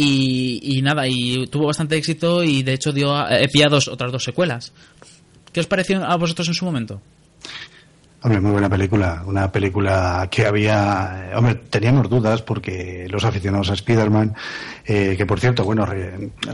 Y, 0.00 0.80
nada, 0.82 1.08
y 1.08 1.46
tuvo 1.48 1.66
bastante 1.66 1.96
éxito 1.96 2.44
y 2.44 2.62
de 2.62 2.74
hecho 2.74 2.92
dio 2.92 3.14
a 3.14 3.28
otras 3.88 4.12
dos 4.12 4.22
secuelas. 4.22 4.72
¿Qué 5.52 5.60
os 5.60 5.66
pareció 5.66 6.04
a 6.04 6.16
vosotros 6.16 6.46
en 6.48 6.54
su 6.54 6.64
momento? 6.64 7.00
Hombre, 8.20 8.40
muy 8.40 8.50
buena 8.50 8.68
película. 8.68 9.22
Una 9.26 9.50
película 9.50 10.28
que 10.30 10.44
había. 10.44 11.30
Hombre, 11.36 11.54
teníamos 11.54 12.08
dudas 12.08 12.42
porque 12.42 13.06
los 13.08 13.24
aficionados 13.24 13.70
a 13.70 13.74
Spider-Man, 13.74 14.34
eh, 14.84 15.14
que 15.16 15.24
por 15.24 15.38
cierto, 15.38 15.64
bueno, 15.64 15.86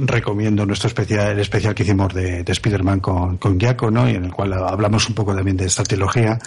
recomiendo 0.01 0.67
nuestro 0.67 0.89
especial, 0.89 1.33
el 1.33 1.41
especial 1.41 1.75
que 1.75 1.83
hicimos 1.83 2.13
de, 2.13 2.45
de 2.45 2.53
Spider-Man 2.53 3.01
con, 3.01 3.39
con 3.39 3.59
¿no? 3.91 4.09
Y 4.09 4.15
en 4.15 4.25
el 4.25 4.33
cual 4.33 4.53
hablamos 4.53 5.09
un 5.09 5.15
poco 5.15 5.35
también 5.35 5.57
de 5.57 5.67
esta 5.67 5.85
trilogía. 5.85 6.39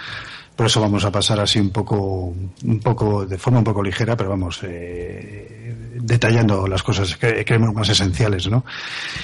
Por 0.58 0.66
eso 0.66 0.82
vamos 0.82 1.06
a 1.06 1.12
pasar 1.12 1.40
así 1.40 1.60
un 1.60 1.70
poco, 1.70 2.34
un 2.66 2.80
poco, 2.80 3.28
de 3.28 3.38
forma 3.38 3.60
un 3.60 3.64
poco 3.64 3.84
ligera, 3.84 4.18
pero 4.18 4.32
vamos, 4.32 4.60
eh, 4.64 5.72
detallando 6.02 6.66
las 6.68 6.82
cosas 6.82 7.16
que 7.16 7.46
creemos 7.46 7.76
más 7.76 7.90
esenciales, 7.90 8.50
¿no? 8.50 8.66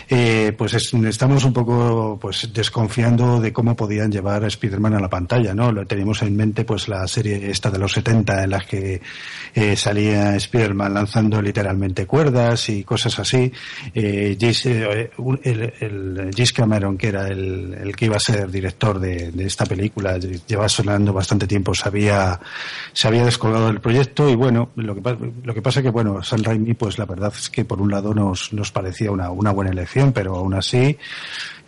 Eh, 0.08 0.54
pues 0.56 0.76
estamos 0.76 1.44
un 1.44 1.52
poco, 1.52 2.20
pues 2.22 2.54
desconfiando 2.54 3.42
de 3.42 3.52
cómo 3.52 3.76
podían 3.76 4.12
llevar 4.12 4.44
a 4.44 4.48
Spider-Man 4.48 4.94
a 4.94 5.00
la 5.00 5.10
pantalla, 5.10 5.56
¿no? 5.56 5.72
Lo 5.72 5.88
teníamos 5.88 6.22
en 6.22 6.36
mente, 6.36 6.66
pues 6.66 6.88
la 6.88 7.08
serie 7.08 7.50
esta 7.50 7.72
de 7.72 7.80
los 7.80 7.94
70 7.94 8.44
en 8.44 8.50
la 8.52 8.60
que 8.60 9.02
eh, 9.56 9.76
salía 9.76 10.36
Spider-Man 10.36 10.94
lanzando 10.94 11.42
literalmente 11.42 12.06
cuerdas 12.06 12.70
y 12.70 12.84
cosas 12.84 13.18
así. 13.18 13.52
Cameron, 16.54 16.96
que 16.96 17.08
era 17.08 17.28
el, 17.28 17.74
el, 17.74 17.96
que 17.96 18.06
iba 18.06 18.18
a 18.18 18.20
ser 18.20 18.52
director 18.52 19.00
de, 19.00 19.32
de 19.32 19.46
esta 19.46 19.66
película, 19.66 20.20
lleva 20.20 20.70
sonando 20.70 21.12
bastante 21.12 21.23
tiempo 21.48 21.74
se 21.74 21.88
había, 21.88 22.40
se 22.94 23.08
había 23.08 23.26
descolgado 23.26 23.68
del 23.68 23.82
proyecto 23.82 24.30
y 24.30 24.36
bueno, 24.36 24.70
lo 24.76 24.96
que, 24.96 25.18
lo 25.44 25.54
que 25.54 25.62
pasa 25.62 25.80
es 25.80 25.84
que 25.84 25.90
bueno, 25.90 26.24
San 26.24 26.44
Raimi 26.44 26.74
pues 26.74 26.98
la 26.98 27.06
verdad 27.06 27.34
es 27.36 27.50
que 27.50 27.66
por 27.66 27.82
un 27.82 27.92
lado 27.92 28.14
nos, 28.14 28.54
nos 28.54 28.72
parecía 28.72 29.12
una, 29.12 29.32
una 29.32 29.52
buena 29.52 29.72
elección, 29.72 30.12
pero 30.14 30.36
aún 30.36 30.54
así 30.54 30.98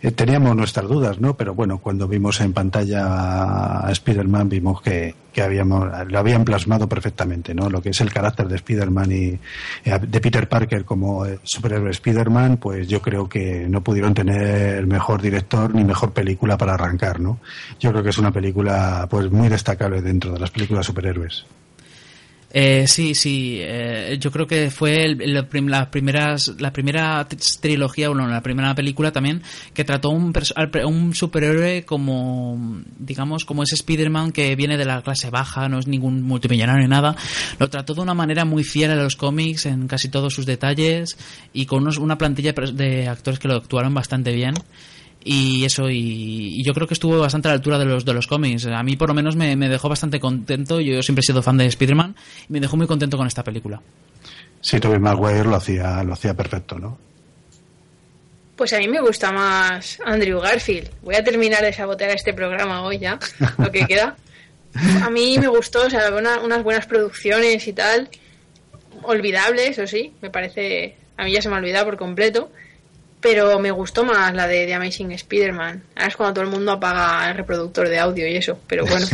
eh, 0.02 0.10
teníamos 0.10 0.54
nuestras 0.54 0.86
dudas, 0.88 1.20
¿no? 1.20 1.36
Pero 1.36 1.54
bueno, 1.54 1.78
cuando 1.78 2.06
vimos 2.06 2.40
en 2.40 2.52
pantalla 2.52 3.86
a 3.86 3.90
Spider-Man 3.92 4.48
vimos 4.48 4.82
que, 4.82 5.14
que 5.32 5.42
habíamos, 5.42 5.88
lo 6.08 6.18
habían 6.18 6.44
plasmado 6.44 6.88
perfectamente, 6.88 7.54
¿no? 7.54 7.70
Lo 7.70 7.80
que 7.80 7.90
es 7.90 8.00
el 8.00 8.12
carácter 8.12 8.46
de 8.48 8.56
Spider-Man 8.56 9.12
y 9.12 9.38
eh, 9.84 9.98
de 10.06 10.20
Peter 10.20 10.48
Parker 10.48 10.84
como 10.84 11.24
superhéroe 11.42 11.90
Spider-Man, 11.90 12.58
pues 12.58 12.88
yo 12.88 13.00
creo 13.00 13.28
que 13.28 13.66
no 13.68 13.82
pudieron 13.82 14.14
tener 14.14 14.86
mejor 14.86 15.22
director 15.22 15.74
ni 15.74 15.84
mejor 15.84 16.12
película 16.12 16.58
para 16.58 16.74
arrancar, 16.74 17.20
¿no? 17.20 17.38
Yo 17.80 17.90
creo 17.90 18.02
que 18.02 18.10
es 18.10 18.18
una 18.18 18.32
película 18.32 19.06
pues 19.10 19.30
muy 19.30 19.48
destacable 19.48 20.02
dentro 20.02 20.32
de 20.32 20.40
las 20.40 20.50
películas 20.50 20.86
superhéroes. 20.86 21.46
Eh, 22.58 22.86
sí, 22.88 23.14
sí. 23.14 23.58
Eh, 23.60 24.16
yo 24.18 24.32
creo 24.32 24.46
que 24.46 24.70
fue 24.70 25.14
la, 25.14 25.46
primeras, 25.90 26.54
la 26.58 26.72
primera 26.72 27.28
trilogía, 27.60 28.08
bueno, 28.08 28.26
la 28.26 28.40
primera 28.40 28.74
película 28.74 29.12
también, 29.12 29.42
que 29.74 29.84
trató 29.84 30.08
un, 30.08 30.32
un 30.86 31.14
superhéroe 31.14 31.84
como, 31.84 32.80
digamos, 32.98 33.44
como 33.44 33.62
ese 33.62 33.74
Spider-Man 33.74 34.32
que 34.32 34.56
viene 34.56 34.78
de 34.78 34.86
la 34.86 35.02
clase 35.02 35.28
baja, 35.28 35.68
no 35.68 35.78
es 35.80 35.86
ningún 35.86 36.22
multimillonario 36.22 36.80
ni 36.80 36.88
nada. 36.88 37.14
Lo 37.58 37.68
trató 37.68 37.92
de 37.92 38.00
una 38.00 38.14
manera 38.14 38.46
muy 38.46 38.64
fiel 38.64 38.90
a 38.92 38.96
los 38.96 39.16
cómics 39.16 39.66
en 39.66 39.86
casi 39.86 40.08
todos 40.08 40.32
sus 40.32 40.46
detalles 40.46 41.18
y 41.52 41.66
con 41.66 41.86
una 41.98 42.16
plantilla 42.16 42.54
de 42.54 43.06
actores 43.06 43.38
que 43.38 43.48
lo 43.48 43.56
actuaron 43.56 43.92
bastante 43.92 44.32
bien 44.32 44.54
y 45.26 45.64
eso 45.64 45.90
y, 45.90 46.62
yo 46.64 46.72
creo 46.72 46.86
que 46.86 46.94
estuvo 46.94 47.18
bastante 47.18 47.48
a 47.48 47.50
la 47.50 47.56
altura 47.56 47.78
de 47.78 47.84
los 47.84 48.04
de 48.04 48.14
los 48.14 48.26
cómics 48.26 48.66
a 48.66 48.82
mí 48.82 48.96
por 48.96 49.08
lo 49.08 49.14
menos 49.14 49.36
me, 49.36 49.56
dejó 49.56 49.88
bastante 49.88 50.20
contento 50.20 50.80
yo 50.80 51.02
siempre 51.02 51.20
he 51.20 51.26
sido 51.26 51.42
fan 51.42 51.56
de 51.56 51.66
Spider-Man 51.66 52.14
y 52.48 52.52
me 52.52 52.60
dejó 52.60 52.76
muy 52.76 52.86
contento 52.86 53.16
con 53.16 53.26
esta 53.26 53.42
película 53.42 53.80
sí 54.60 54.78
Tobey 54.80 54.98
Maguire 54.98 55.44
lo 55.44 55.56
hacía 55.56 56.02
lo 56.02 56.12
hacía 56.12 56.34
perfecto 56.34 56.78
¿no? 56.78 56.98
Pues 58.56 58.72
a 58.72 58.78
mí 58.78 58.88
me 58.88 59.02
gusta 59.02 59.32
más 59.32 59.98
Andrew 60.02 60.40
Garfield. 60.40 60.88
Voy 61.02 61.14
a 61.14 61.22
terminar 61.22 61.62
de 61.62 61.74
sabotear 61.74 62.12
este 62.12 62.32
programa 62.32 62.80
hoy 62.84 62.98
ya, 62.98 63.18
lo 63.58 63.70
que 63.70 63.84
queda. 63.84 64.16
A 65.02 65.10
mí 65.10 65.36
me 65.38 65.48
gustó, 65.48 65.84
o 65.84 65.90
sea, 65.90 66.10
unas 66.10 66.62
buenas 66.62 66.86
producciones 66.86 67.68
y 67.68 67.74
tal 67.74 68.08
olvidable, 69.02 69.68
eso 69.68 69.86
sí, 69.86 70.12
me 70.20 70.30
parece, 70.30 70.96
a 71.16 71.24
mí 71.24 71.32
ya 71.32 71.42
se 71.42 71.48
me 71.48 71.54
ha 71.54 71.58
olvidado 71.58 71.86
por 71.86 71.96
completo, 71.96 72.50
pero 73.26 73.58
me 73.58 73.72
gustó 73.72 74.04
más 74.04 74.32
la 74.34 74.46
de 74.46 74.66
The 74.66 74.74
Amazing 74.74 75.10
Spider-Man. 75.10 75.82
Ahora 75.96 76.06
es 76.06 76.16
cuando 76.16 76.34
todo 76.34 76.44
el 76.44 76.50
mundo 76.50 76.70
apaga 76.70 77.28
el 77.28 77.36
reproductor 77.36 77.88
de 77.88 77.98
audio 77.98 78.24
y 78.28 78.36
eso, 78.36 78.56
pero 78.68 78.86
bueno. 78.86 79.04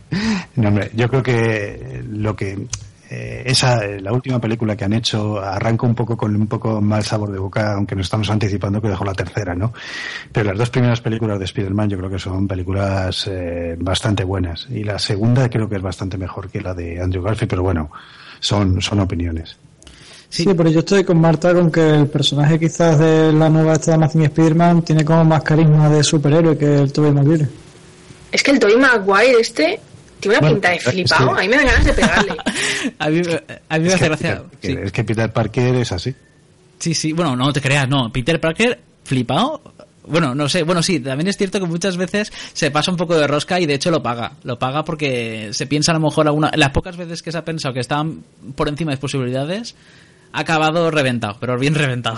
no, 0.56 0.68
hombre, 0.68 0.90
yo 0.92 1.08
creo 1.08 1.22
que 1.22 2.04
lo 2.06 2.36
que 2.36 2.66
eh, 3.08 3.42
esa 3.46 3.82
la 3.86 4.12
última 4.12 4.38
película 4.38 4.76
que 4.76 4.84
han 4.84 4.92
hecho 4.92 5.40
arranca 5.40 5.86
un 5.86 5.94
poco 5.94 6.18
con 6.18 6.36
un 6.36 6.46
poco 6.48 6.82
mal 6.82 7.02
sabor 7.02 7.32
de 7.32 7.38
boca, 7.38 7.72
aunque 7.72 7.96
nos 7.96 8.04
estamos 8.04 8.28
anticipando 8.28 8.82
que 8.82 8.88
dejó 8.88 9.06
la 9.06 9.14
tercera, 9.14 9.54
¿no? 9.54 9.72
Pero 10.30 10.50
las 10.50 10.58
dos 10.58 10.68
primeras 10.68 11.00
películas 11.00 11.38
de 11.38 11.46
Spider-Man 11.46 11.88
yo 11.88 11.96
creo 11.96 12.10
que 12.10 12.18
son 12.18 12.46
películas 12.46 13.26
eh, 13.26 13.74
bastante 13.78 14.22
buenas 14.22 14.66
y 14.68 14.84
la 14.84 14.98
segunda 14.98 15.48
creo 15.48 15.66
que 15.66 15.76
es 15.76 15.82
bastante 15.82 16.18
mejor 16.18 16.50
que 16.50 16.60
la 16.60 16.74
de 16.74 17.00
Andrew 17.00 17.22
Garfield, 17.22 17.48
pero 17.48 17.62
bueno, 17.62 17.90
son 18.38 18.82
son 18.82 19.00
opiniones. 19.00 19.56
Sí. 20.32 20.46
pero 20.56 20.70
yo 20.70 20.78
estoy 20.78 21.04
con 21.04 21.20
Marta 21.20 21.52
con 21.52 21.70
que 21.70 21.90
el 21.90 22.06
personaje 22.06 22.58
quizás 22.58 22.98
de 22.98 23.32
la 23.32 23.50
nueva 23.50 23.74
esta 23.74 23.90
de 23.90 23.94
Amazing 23.96 24.22
Spider-Man 24.22 24.82
tiene 24.82 25.04
como 25.04 25.24
más 25.24 25.42
carisma 25.42 25.90
de 25.90 26.02
superhéroe 26.02 26.56
que 26.56 26.78
el 26.78 26.92
Tobey 26.92 27.12
Maguire. 27.12 27.46
Es 28.30 28.42
que 28.42 28.52
el 28.52 28.58
Tobey 28.58 28.76
Maguire 28.76 29.36
este 29.38 29.78
tiene 30.20 30.38
una 30.38 30.48
pinta 30.48 30.70
de 30.70 30.80
flipado. 30.80 31.34
A 31.34 31.40
mí 31.40 31.48
me 31.48 31.56
dan 31.56 31.66
ganas 31.66 31.84
de 31.84 31.92
pegarle. 31.92 32.36
a 32.98 33.08
mí, 33.10 33.22
a 33.68 33.78
mí 33.78 33.84
me 33.84 33.92
hace 33.92 34.04
gracia. 34.06 34.42
sí. 34.62 34.76
Es 34.82 34.90
que 34.90 35.04
Peter 35.04 35.30
Parker 35.30 35.74
es 35.74 35.92
así. 35.92 36.14
Sí, 36.78 36.94
sí. 36.94 37.12
Bueno, 37.12 37.36
no 37.36 37.52
te 37.52 37.60
creas, 37.60 37.86
no. 37.86 38.10
Peter 38.10 38.40
Parker 38.40 38.80
flipado 39.04 39.60
bueno, 40.06 40.34
no 40.34 40.48
sé, 40.48 40.64
bueno, 40.64 40.82
sí, 40.82 40.98
también 41.00 41.28
es 41.28 41.36
cierto 41.36 41.60
que 41.60 41.66
muchas 41.66 41.96
veces 41.96 42.32
se 42.52 42.70
pasa 42.70 42.90
un 42.90 42.96
poco 42.96 43.16
de 43.16 43.26
rosca 43.26 43.60
y 43.60 43.66
de 43.66 43.74
hecho 43.74 43.90
lo 43.90 44.02
paga. 44.02 44.32
Lo 44.42 44.58
paga 44.58 44.84
porque 44.84 45.50
se 45.52 45.66
piensa 45.66 45.92
a 45.92 45.94
lo 45.94 46.00
mejor 46.00 46.26
alguna. 46.26 46.50
Las 46.56 46.70
pocas 46.70 46.96
veces 46.96 47.22
que 47.22 47.30
se 47.30 47.38
ha 47.38 47.44
pensado 47.44 47.72
que 47.72 47.80
estaban 47.80 48.24
por 48.56 48.68
encima 48.68 48.90
de 48.90 48.96
posibilidades, 48.98 49.76
ha 50.32 50.40
acabado 50.40 50.90
reventado, 50.90 51.36
pero 51.40 51.58
bien 51.58 51.74
reventado. 51.74 52.16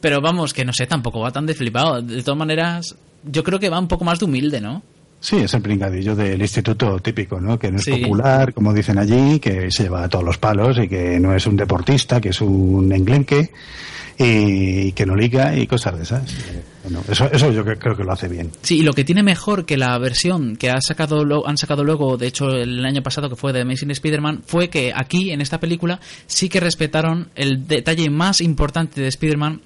Pero 0.00 0.20
vamos, 0.20 0.52
que 0.52 0.64
no 0.64 0.72
sé, 0.72 0.86
tampoco 0.86 1.20
va 1.20 1.32
tan 1.32 1.46
de 1.46 1.54
flipado. 1.54 2.02
De 2.02 2.22
todas 2.22 2.38
maneras, 2.38 2.94
yo 3.24 3.42
creo 3.42 3.58
que 3.58 3.70
va 3.70 3.78
un 3.78 3.88
poco 3.88 4.04
más 4.04 4.18
de 4.18 4.26
humilde, 4.26 4.60
¿no? 4.60 4.82
Sí, 5.20 5.36
es 5.36 5.54
el 5.54 5.62
pringadillo 5.62 6.14
del 6.14 6.42
instituto 6.42 6.98
típico, 6.98 7.40
¿no? 7.40 7.58
Que 7.58 7.70
no 7.72 7.78
es 7.78 7.88
popular, 7.88 8.52
como 8.52 8.74
dicen 8.74 8.98
allí, 8.98 9.40
que 9.40 9.70
se 9.70 9.84
lleva 9.84 10.04
a 10.04 10.08
todos 10.08 10.22
los 10.22 10.36
palos 10.36 10.76
y 10.78 10.86
que 10.86 11.18
no 11.18 11.34
es 11.34 11.46
un 11.46 11.56
deportista, 11.56 12.20
que 12.20 12.28
es 12.28 12.42
un 12.42 12.92
englenque 12.92 13.50
y 14.18 14.92
que 14.92 15.06
no 15.06 15.16
liga 15.16 15.56
y 15.56 15.66
cosas 15.66 15.96
de 15.96 16.02
esas. 16.02 16.22
Bueno, 16.82 17.02
eso, 17.08 17.30
eso 17.32 17.50
yo 17.50 17.64
creo 17.64 17.96
que 17.96 18.04
lo 18.04 18.12
hace 18.12 18.28
bien. 18.28 18.50
Sí, 18.62 18.78
y 18.78 18.82
lo 18.82 18.92
que 18.92 19.04
tiene 19.04 19.22
mejor 19.22 19.64
que 19.64 19.76
la 19.76 19.96
versión 19.98 20.56
que 20.56 20.70
ha 20.70 20.80
sacado 20.80 21.24
lo, 21.24 21.46
han 21.48 21.56
sacado 21.56 21.82
luego, 21.82 22.16
de 22.16 22.26
hecho 22.26 22.48
el 22.50 22.84
año 22.84 23.02
pasado 23.02 23.28
que 23.28 23.36
fue 23.36 23.52
de 23.52 23.62
Amazing 23.62 23.90
Spider-Man, 23.90 24.42
fue 24.46 24.68
que 24.68 24.92
aquí 24.94 25.30
en 25.30 25.40
esta 25.40 25.58
película 25.58 26.00
sí 26.26 26.48
que 26.48 26.60
respetaron 26.60 27.30
el 27.34 27.66
detalle 27.66 28.10
más 28.10 28.40
importante 28.40 29.00
de 29.00 29.08
Spider-Man 29.08 29.62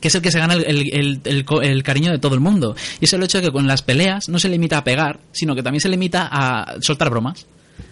que 0.00 0.08
es 0.08 0.14
el 0.14 0.22
que 0.22 0.32
se 0.32 0.38
gana 0.38 0.54
el, 0.54 1.22
el, 1.24 1.82
cariño 1.82 2.10
de 2.10 2.18
todo 2.18 2.34
el 2.34 2.40
mundo. 2.40 2.76
Y 3.00 3.06
es 3.06 3.12
el 3.14 3.22
hecho 3.22 3.38
de 3.38 3.44
que 3.44 3.52
con 3.52 3.66
las 3.66 3.80
peleas 3.80 4.28
no 4.28 4.38
se 4.38 4.50
limita 4.50 4.76
a 4.76 4.84
pegar, 4.84 5.20
sino 5.32 5.54
que 5.54 5.62
también 5.62 5.80
se 5.80 5.88
limita 5.88 6.28
a 6.30 6.74
soltar 6.82 7.08
bromas 7.08 7.46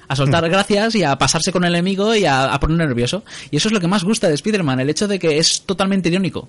a 0.09 0.17
soltar 0.17 0.49
gracias 0.51 0.95
y 0.95 1.03
a 1.05 1.17
pasarse 1.17 1.53
con 1.53 1.65
el 1.65 1.75
enemigo 1.75 2.15
y 2.15 2.25
a, 2.25 2.59
poner 2.61 2.79
nervioso. 2.79 3.25
Y 3.51 3.57
eso 3.57 3.69
es 3.69 3.73
lo 3.73 3.81
que 3.81 3.89
más 3.89 4.05
gusta 4.05 4.29
de 4.29 4.35
Spider-Man, 4.35 4.81
el 4.81 4.91
hecho 4.91 5.09
de 5.09 5.19
que 5.19 5.39
es 5.39 5.63
totalmente 5.63 6.09
irónico. 6.09 6.49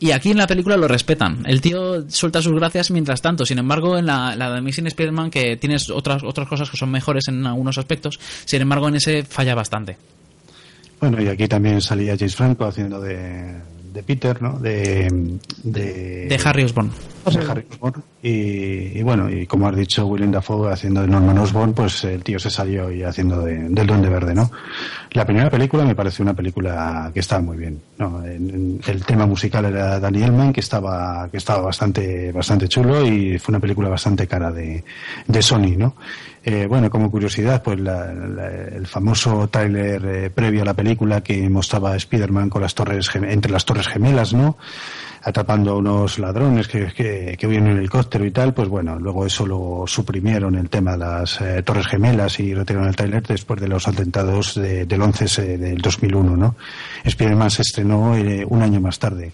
Y 0.00 0.10
aquí 0.10 0.30
en 0.30 0.38
la 0.38 0.46
película 0.46 0.76
lo 0.76 0.88
respetan. 0.88 1.44
El 1.46 1.60
tío 1.60 2.10
suelta 2.10 2.42
sus 2.42 2.52
gracias 2.54 2.90
mientras 2.90 3.22
tanto. 3.22 3.46
Sin 3.46 3.58
embargo, 3.58 3.96
en 3.96 4.06
la, 4.06 4.34
la 4.34 4.52
de 4.52 4.60
Missing 4.60 4.88
Spider-Man, 4.88 5.30
que 5.30 5.56
tienes 5.56 5.90
otras, 5.90 6.24
otras 6.24 6.48
cosas 6.48 6.68
que 6.70 6.76
son 6.76 6.90
mejores 6.90 7.28
en 7.28 7.46
algunos 7.46 7.78
aspectos, 7.78 8.18
sin 8.44 8.62
embargo, 8.62 8.88
en 8.88 8.96
ese 8.96 9.22
falla 9.22 9.54
bastante. 9.54 9.96
Bueno, 11.00 11.20
y 11.22 11.28
aquí 11.28 11.46
también 11.48 11.80
salía 11.80 12.16
James 12.16 12.36
Franco 12.36 12.64
haciendo 12.64 13.00
de, 13.00 13.60
de 13.92 14.02
Peter, 14.02 14.40
¿no? 14.40 14.58
De, 14.58 15.38
de, 15.62 16.40
Harry 16.44 16.64
Osborn. 16.64 16.90
De 17.30 17.50
Harry 17.50 17.64
Osborn. 17.70 18.02
Y, 18.22 19.02
bueno, 19.02 19.30
y 19.30 19.46
como 19.46 19.68
has 19.68 19.76
dicho, 19.76 20.06
William 20.06 20.30
Dafoe 20.30 20.72
haciendo 20.72 21.02
de 21.02 21.08
Norman 21.08 21.38
Osborn, 21.38 21.74
pues 21.74 22.04
el 22.04 22.22
tío 22.22 22.38
se 22.38 22.50
salió 22.50 22.90
y 22.90 23.02
haciendo 23.02 23.42
de, 23.42 23.68
del 23.68 23.86
Duende 23.86 24.08
Verde, 24.08 24.34
¿no? 24.34 24.50
La 25.12 25.26
primera 25.26 25.50
película 25.50 25.84
me 25.84 25.94
parece 25.94 26.22
una 26.22 26.34
película 26.34 27.10
que 27.12 27.20
estaba 27.20 27.42
muy 27.42 27.56
bien, 27.56 27.80
¿no? 27.98 28.22
el 28.24 29.04
tema 29.06 29.26
musical 29.26 29.64
era 29.66 30.00
Daniel 30.00 30.32
Mann, 30.32 30.52
que 30.52 30.60
estaba, 30.60 31.28
que 31.30 31.36
estaba 31.36 31.62
bastante, 31.62 32.32
bastante 32.32 32.68
chulo 32.68 33.04
y 33.06 33.38
fue 33.38 33.52
una 33.52 33.60
película 33.60 33.88
bastante 33.88 34.26
cara 34.26 34.50
de, 34.50 34.84
de 35.26 35.42
Sony, 35.42 35.76
¿no? 35.76 35.94
Eh, 36.44 36.66
bueno, 36.66 36.90
como 36.90 37.08
curiosidad, 37.08 37.62
pues 37.62 37.78
el 37.78 38.86
famoso 38.88 39.46
tráiler 39.48 40.04
eh, 40.04 40.30
previo 40.30 40.62
a 40.62 40.64
la 40.64 40.74
película 40.74 41.20
que 41.20 41.48
mostraba 41.48 41.92
a 41.92 41.96
Spider-Man 41.96 42.50
con 42.50 42.62
las 42.62 42.74
torres 42.74 43.08
entre 43.14 43.52
las 43.52 43.64
torres 43.64 43.86
gemelas, 43.86 44.34
¿no? 44.34 44.58
Atrapando 45.22 45.70
a 45.70 45.76
unos 45.76 46.18
ladrones 46.18 46.66
que, 46.66 46.92
que, 46.92 47.36
que 47.38 47.46
huyen 47.46 47.66
en 47.66 47.72
el 47.72 47.78
helicóptero 47.78 48.24
y 48.24 48.32
tal, 48.32 48.54
pues 48.54 48.68
bueno, 48.68 48.98
luego 48.98 49.24
eso 49.24 49.46
lo 49.46 49.84
suprimieron 49.86 50.56
el 50.56 50.68
tema 50.68 50.92
de 50.92 50.98
las 50.98 51.40
eh, 51.40 51.62
torres 51.62 51.86
gemelas 51.86 52.40
y 52.40 52.54
retiraron 52.54 52.88
el 52.88 52.96
tráiler 52.96 53.22
después 53.22 53.60
de 53.60 53.68
los 53.68 53.86
atentados 53.86 54.56
del 54.56 55.00
11 55.00 55.58
del 55.58 55.80
2001, 55.80 56.36
¿no? 56.36 56.56
Spider-Man 57.04 57.50
se 57.52 57.62
estrenó 57.62 58.14
un 58.48 58.62
año 58.62 58.80
más 58.80 58.98
tarde. 58.98 59.30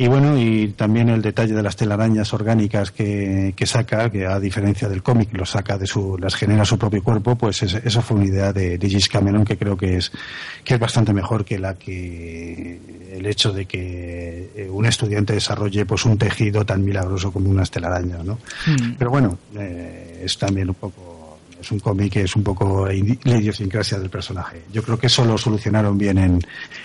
Y 0.00 0.08
bueno, 0.08 0.38
y 0.38 0.68
también 0.68 1.10
el 1.10 1.20
detalle 1.20 1.52
de 1.52 1.62
las 1.62 1.76
telarañas 1.76 2.32
orgánicas 2.32 2.90
que, 2.90 3.52
que 3.54 3.66
saca, 3.66 4.08
que 4.10 4.26
a 4.26 4.40
diferencia 4.40 4.88
del 4.88 5.02
cómic 5.02 5.28
lo 5.34 5.44
saca 5.44 5.76
de 5.76 5.86
su, 5.86 6.16
las 6.16 6.36
genera 6.36 6.64
su 6.64 6.78
propio 6.78 7.02
cuerpo, 7.02 7.36
pues 7.36 7.62
eso 7.62 8.00
fue 8.00 8.16
una 8.16 8.24
idea 8.24 8.50
de, 8.50 8.78
de 8.78 8.88
Gis 8.88 9.10
Cameron 9.10 9.44
que 9.44 9.58
creo 9.58 9.76
que 9.76 9.98
es, 9.98 10.10
que 10.64 10.72
es 10.72 10.80
bastante 10.80 11.12
mejor 11.12 11.44
que 11.44 11.58
la 11.58 11.74
que 11.74 12.80
el 13.12 13.26
hecho 13.26 13.52
de 13.52 13.66
que 13.66 14.50
eh, 14.56 14.70
un 14.70 14.86
estudiante 14.86 15.34
desarrolle 15.34 15.84
pues 15.84 16.06
un 16.06 16.16
tejido 16.16 16.64
tan 16.64 16.82
milagroso 16.82 17.30
como 17.30 17.50
unas 17.50 17.70
telarañas, 17.70 18.24
¿no? 18.24 18.38
Hmm. 18.66 18.94
Pero 18.96 19.10
bueno, 19.10 19.36
eh, 19.54 20.22
es 20.24 20.38
también 20.38 20.70
un 20.70 20.76
poco 20.76 21.09
es 21.60 21.70
un 21.70 21.80
cómic 21.80 22.12
que 22.12 22.22
es 22.22 22.34
un 22.36 22.42
poco 22.42 22.86
la 22.86 23.36
idiosincrasia 23.38 23.98
del 23.98 24.10
personaje. 24.10 24.62
Yo 24.72 24.82
creo 24.82 24.98
que 24.98 25.06
eso 25.08 25.24
lo 25.24 25.36
solucionaron 25.36 25.96
bien 25.98 26.18
en, 26.18 26.40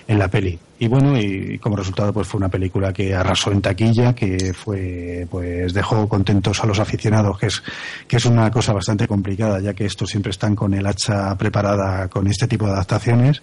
en 0.07 0.19
la 0.19 0.27
peli. 0.27 0.57
Y 0.77 0.88
bueno, 0.88 1.18
y 1.18 1.57
como 1.60 1.77
resultado 1.77 2.11
pues 2.11 2.27
fue 2.27 2.38
una 2.38 2.49
película 2.49 2.91
que 2.91 3.14
arrasó 3.14 3.52
en 3.52 3.61
taquilla, 3.61 4.14
que 4.14 4.53
fue 4.53 5.26
pues 5.30 5.73
dejó 5.73 6.07
contentos 6.10 6.61
a 6.61 6.68
los 6.68 6.80
aficionados, 6.80 7.39
que 7.39 7.47
es 7.47 7.64
que 8.07 8.18
es 8.18 8.26
una 8.26 8.52
cosa 8.52 8.73
bastante 8.73 9.07
complicada, 9.07 9.60
ya 9.61 9.73
que 9.73 9.85
estos 9.85 10.10
siempre 10.10 10.31
están 10.31 10.56
con 10.56 10.73
el 10.73 10.85
hacha 10.85 11.35
preparada 11.38 12.10
con 12.10 12.27
este 12.27 12.47
tipo 12.47 12.65
de 12.65 12.73
adaptaciones 12.73 13.41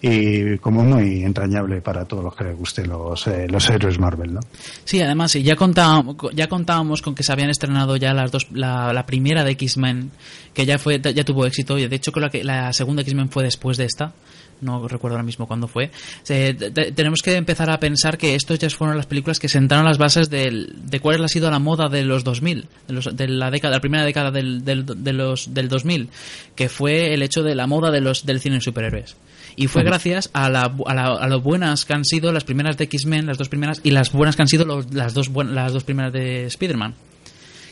y 0.00 0.58
como 0.58 0.84
muy 0.84 1.24
entrañable 1.24 1.80
para 1.80 2.04
todos 2.04 2.22
los 2.22 2.34
que 2.34 2.44
les 2.44 2.56
gusten 2.56 2.88
los, 2.88 3.26
eh, 3.26 3.46
los 3.48 3.68
héroes 3.68 3.98
Marvel, 3.98 4.34
¿no? 4.34 4.40
Sí, 4.84 5.00
además, 5.00 5.32
ya 5.32 5.56
contábamos, 5.56 6.16
ya 6.34 6.48
contábamos 6.48 7.02
con 7.02 7.14
que 7.14 7.22
se 7.22 7.32
habían 7.32 7.50
estrenado 7.50 7.96
ya 7.96 8.14
las 8.14 8.30
dos, 8.30 8.46
la, 8.52 8.92
la 8.92 9.06
primera 9.06 9.44
de 9.44 9.52
X-Men, 9.52 10.10
que 10.54 10.66
ya 10.66 10.78
fue, 10.78 11.00
ya 11.00 11.24
tuvo 11.24 11.46
éxito, 11.46 11.78
y 11.78 11.88
de 11.88 11.96
hecho 11.96 12.12
creo 12.12 12.30
que 12.30 12.44
la 12.44 12.72
segunda 12.72 13.02
X-Men 13.02 13.28
fue 13.28 13.42
después 13.44 13.76
de 13.76 13.86
esta, 13.86 14.12
no 14.60 14.86
recuerdo 14.88 15.16
ahora 15.16 15.24
mismo 15.24 15.46
cuándo 15.46 15.68
fue. 15.68 15.90
tenemos 16.24 17.20
que 17.22 17.36
empezar 17.36 17.70
a 17.70 17.78
pensar 17.78 18.18
que 18.18 18.34
estos 18.34 18.58
ya 18.58 18.68
fueron 18.70 18.96
las 18.96 19.06
películas 19.06 19.38
que 19.38 19.48
sentaron 19.48 19.84
las 19.84 19.98
bases 19.98 20.30
de 20.30 21.00
cuál 21.00 21.24
ha 21.24 21.28
sido 21.28 21.50
la 21.50 21.58
moda 21.58 21.88
de 21.88 22.04
los 22.04 22.24
2000, 22.24 22.66
de, 22.88 23.10
de 23.12 23.28
la 23.28 23.50
década, 23.50 23.76
la 23.76 23.80
primera 23.80 24.04
década 24.04 24.30
del, 24.30 24.64
del, 24.64 24.84
de 24.86 25.12
los, 25.12 25.54
del 25.54 25.68
2000, 25.68 26.08
que 26.54 26.68
fue 26.68 27.14
el 27.14 27.22
hecho 27.22 27.42
de 27.42 27.54
la 27.54 27.66
moda 27.66 27.90
de 27.90 28.00
los, 28.00 28.26
del 28.26 28.40
cine 28.40 28.56
de 28.56 28.60
superhéroes. 28.60 29.16
Y 29.60 29.66
fue 29.66 29.82
gracias 29.82 30.30
a, 30.34 30.48
la, 30.48 30.72
a, 30.86 30.94
la, 30.94 31.06
a 31.14 31.26
lo 31.26 31.40
buenas 31.40 31.84
que 31.84 31.92
han 31.92 32.04
sido 32.04 32.30
las 32.30 32.44
primeras 32.44 32.76
de 32.76 32.84
X-Men, 32.84 33.26
las 33.26 33.38
dos 33.38 33.48
primeras, 33.48 33.80
y 33.82 33.90
las 33.90 34.12
buenas 34.12 34.36
que 34.36 34.42
han 34.42 34.46
sido 34.46 34.64
las, 34.92 35.14
dos, 35.14 35.28
las 35.30 35.72
dos 35.72 35.82
primeras 35.82 36.12
de 36.12 36.44
Spider-Man, 36.44 36.94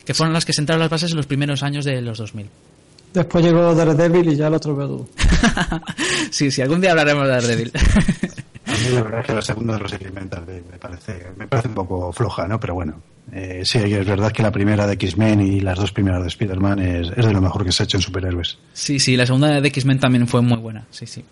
que 0.03 0.13
fueron 0.13 0.33
las 0.33 0.43
que 0.43 0.51
sentaron 0.51 0.81
las 0.81 0.89
bases 0.89 1.11
en 1.11 1.17
los 1.17 1.27
primeros 1.27 1.63
años 1.63 1.85
de 1.85 2.01
los 2.01 2.17
2000. 2.17 2.49
Después 3.13 3.45
llegó 3.45 3.73
Daredevil 3.73 4.33
y 4.33 4.35
ya 4.35 4.49
lo 4.49 4.57
otro 4.57 4.75
veo 4.75 5.07
sí, 6.29 6.51
sí, 6.51 6.61
algún 6.61 6.81
día 6.81 6.91
hablaremos 6.91 7.23
de 7.23 7.29
Daredevil. 7.29 7.71
A 8.65 8.71
mí 8.71 8.89
la 8.93 9.03
verdad 9.03 9.19
es 9.21 9.25
que 9.27 9.33
la 9.33 9.41
segunda 9.41 9.73
de 9.75 9.79
los 9.79 9.93
X-Men 9.93 10.29
me 10.69 10.77
parece, 10.77 11.25
me 11.37 11.47
parece 11.47 11.69
un 11.69 11.73
poco 11.73 12.11
floja, 12.11 12.49
¿no? 12.49 12.59
Pero 12.59 12.73
bueno, 12.73 13.01
eh, 13.31 13.63
sí, 13.65 13.79
es 13.79 14.05
verdad 14.05 14.31
que 14.31 14.41
la 14.41 14.51
primera 14.51 14.87
de 14.87 14.93
X-Men 14.93 15.41
y 15.41 15.59
las 15.59 15.77
dos 15.77 15.91
primeras 15.91 16.21
de 16.21 16.29
Spider-Man 16.29 16.79
es, 16.79 17.09
es, 17.15 17.25
de 17.25 17.33
lo 17.33 17.41
mejor 17.41 17.65
que 17.65 17.71
se 17.71 17.83
ha 17.83 17.85
hecho 17.85 17.97
en 17.97 18.01
superhéroes. 18.01 18.57
Sí, 18.73 18.99
sí, 18.99 19.17
la 19.17 19.25
segunda 19.25 19.59
de 19.59 19.67
X-Men 19.67 19.99
también 19.99 20.27
fue 20.27 20.41
muy 20.41 20.57
buena, 20.57 20.85
sí, 20.91 21.05
sí. 21.05 21.25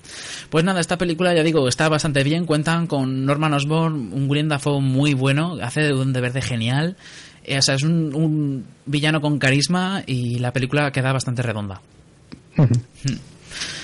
Pues 0.49 0.65
nada, 0.65 0.81
esta 0.81 0.97
película, 0.97 1.33
ya 1.33 1.43
digo, 1.43 1.67
está 1.67 1.87
bastante 1.87 2.23
bien, 2.23 2.45
cuentan 2.45 2.87
con 2.87 3.25
Norman 3.25 3.53
Osborn, 3.53 4.11
un 4.11 4.29
William 4.29 4.49
Dafoe 4.49 4.81
muy 4.81 5.13
bueno, 5.13 5.57
hace 5.61 5.81
de 5.81 5.93
un 5.93 6.11
de 6.11 6.21
verde 6.21 6.41
genial, 6.41 6.97
eh, 7.45 7.57
o 7.57 7.61
sea, 7.61 7.75
es 7.75 7.83
un, 7.83 8.13
un, 8.13 8.65
villano 8.85 9.21
con 9.21 9.39
carisma 9.39 10.03
y 10.05 10.39
la 10.39 10.51
película 10.51 10.91
queda 10.91 11.13
bastante 11.13 11.43
redonda. 11.43 11.81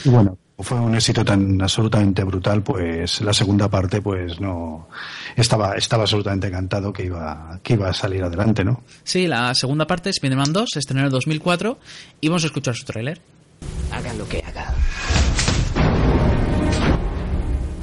y 0.03 0.09
bueno, 0.09 0.37
fue 0.61 0.79
un 0.79 0.95
éxito 0.95 1.23
tan 1.23 1.61
absolutamente 1.61 2.23
brutal, 2.23 2.63
pues 2.63 3.21
la 3.21 3.33
segunda 3.33 3.69
parte, 3.69 4.01
pues 4.01 4.39
no 4.39 4.87
estaba 5.35 5.75
estaba 5.75 6.03
absolutamente 6.03 6.47
encantado 6.47 6.91
que 6.91 7.05
iba 7.05 7.59
que 7.63 7.73
iba 7.73 7.89
a 7.89 7.93
salir 7.93 8.23
adelante, 8.23 8.63
¿no? 8.63 8.83
Sí, 9.03 9.27
la 9.27 9.53
segunda 9.55 9.87
parte, 9.87 10.09
Spider-Man 10.09 10.53
2, 10.53 10.69
se 10.73 10.79
estrenó 10.79 11.01
en 11.01 11.05
el 11.07 11.11
2004 11.11 11.79
y 12.21 12.27
vamos 12.27 12.43
a 12.43 12.47
escuchar 12.47 12.75
su 12.75 12.85
tráiler. 12.85 13.21
Hagan 13.91 14.17
lo 14.17 14.27
que 14.27 14.43
hagan. 14.45 14.73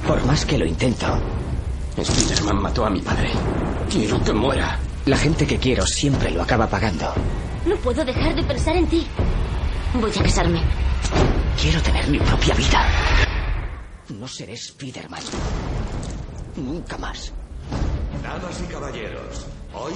Por 0.05 0.25
más 0.25 0.45
que 0.45 0.57
lo 0.57 0.65
intento, 0.65 1.05
Spiderman 2.03 2.61
mató 2.61 2.85
a 2.85 2.89
mi 2.89 3.01
padre. 3.01 3.29
Quiero 3.89 4.21
que 4.23 4.33
muera. 4.33 4.79
La 5.05 5.17
gente 5.17 5.45
que 5.45 5.57
quiero 5.57 5.85
siempre 5.85 6.31
lo 6.31 6.41
acaba 6.41 6.67
pagando. 6.67 7.13
No 7.65 7.75
puedo 7.77 8.03
dejar 8.03 8.35
de 8.35 8.43
pensar 8.43 8.75
en 8.75 8.87
ti. 8.87 9.05
Voy 9.93 10.11
a 10.11 10.23
casarme. 10.23 10.61
Quiero 11.59 11.81
tener 11.81 12.07
mi 12.09 12.19
propia 12.19 12.53
vida. 12.53 12.85
No 14.09 14.27
seré 14.27 14.55
Spiderman. 14.55 15.21
Nunca 16.57 16.97
más. 16.97 17.33
Damas 18.21 18.61
y 18.61 18.71
caballeros, 18.71 19.47
hoy 19.73 19.93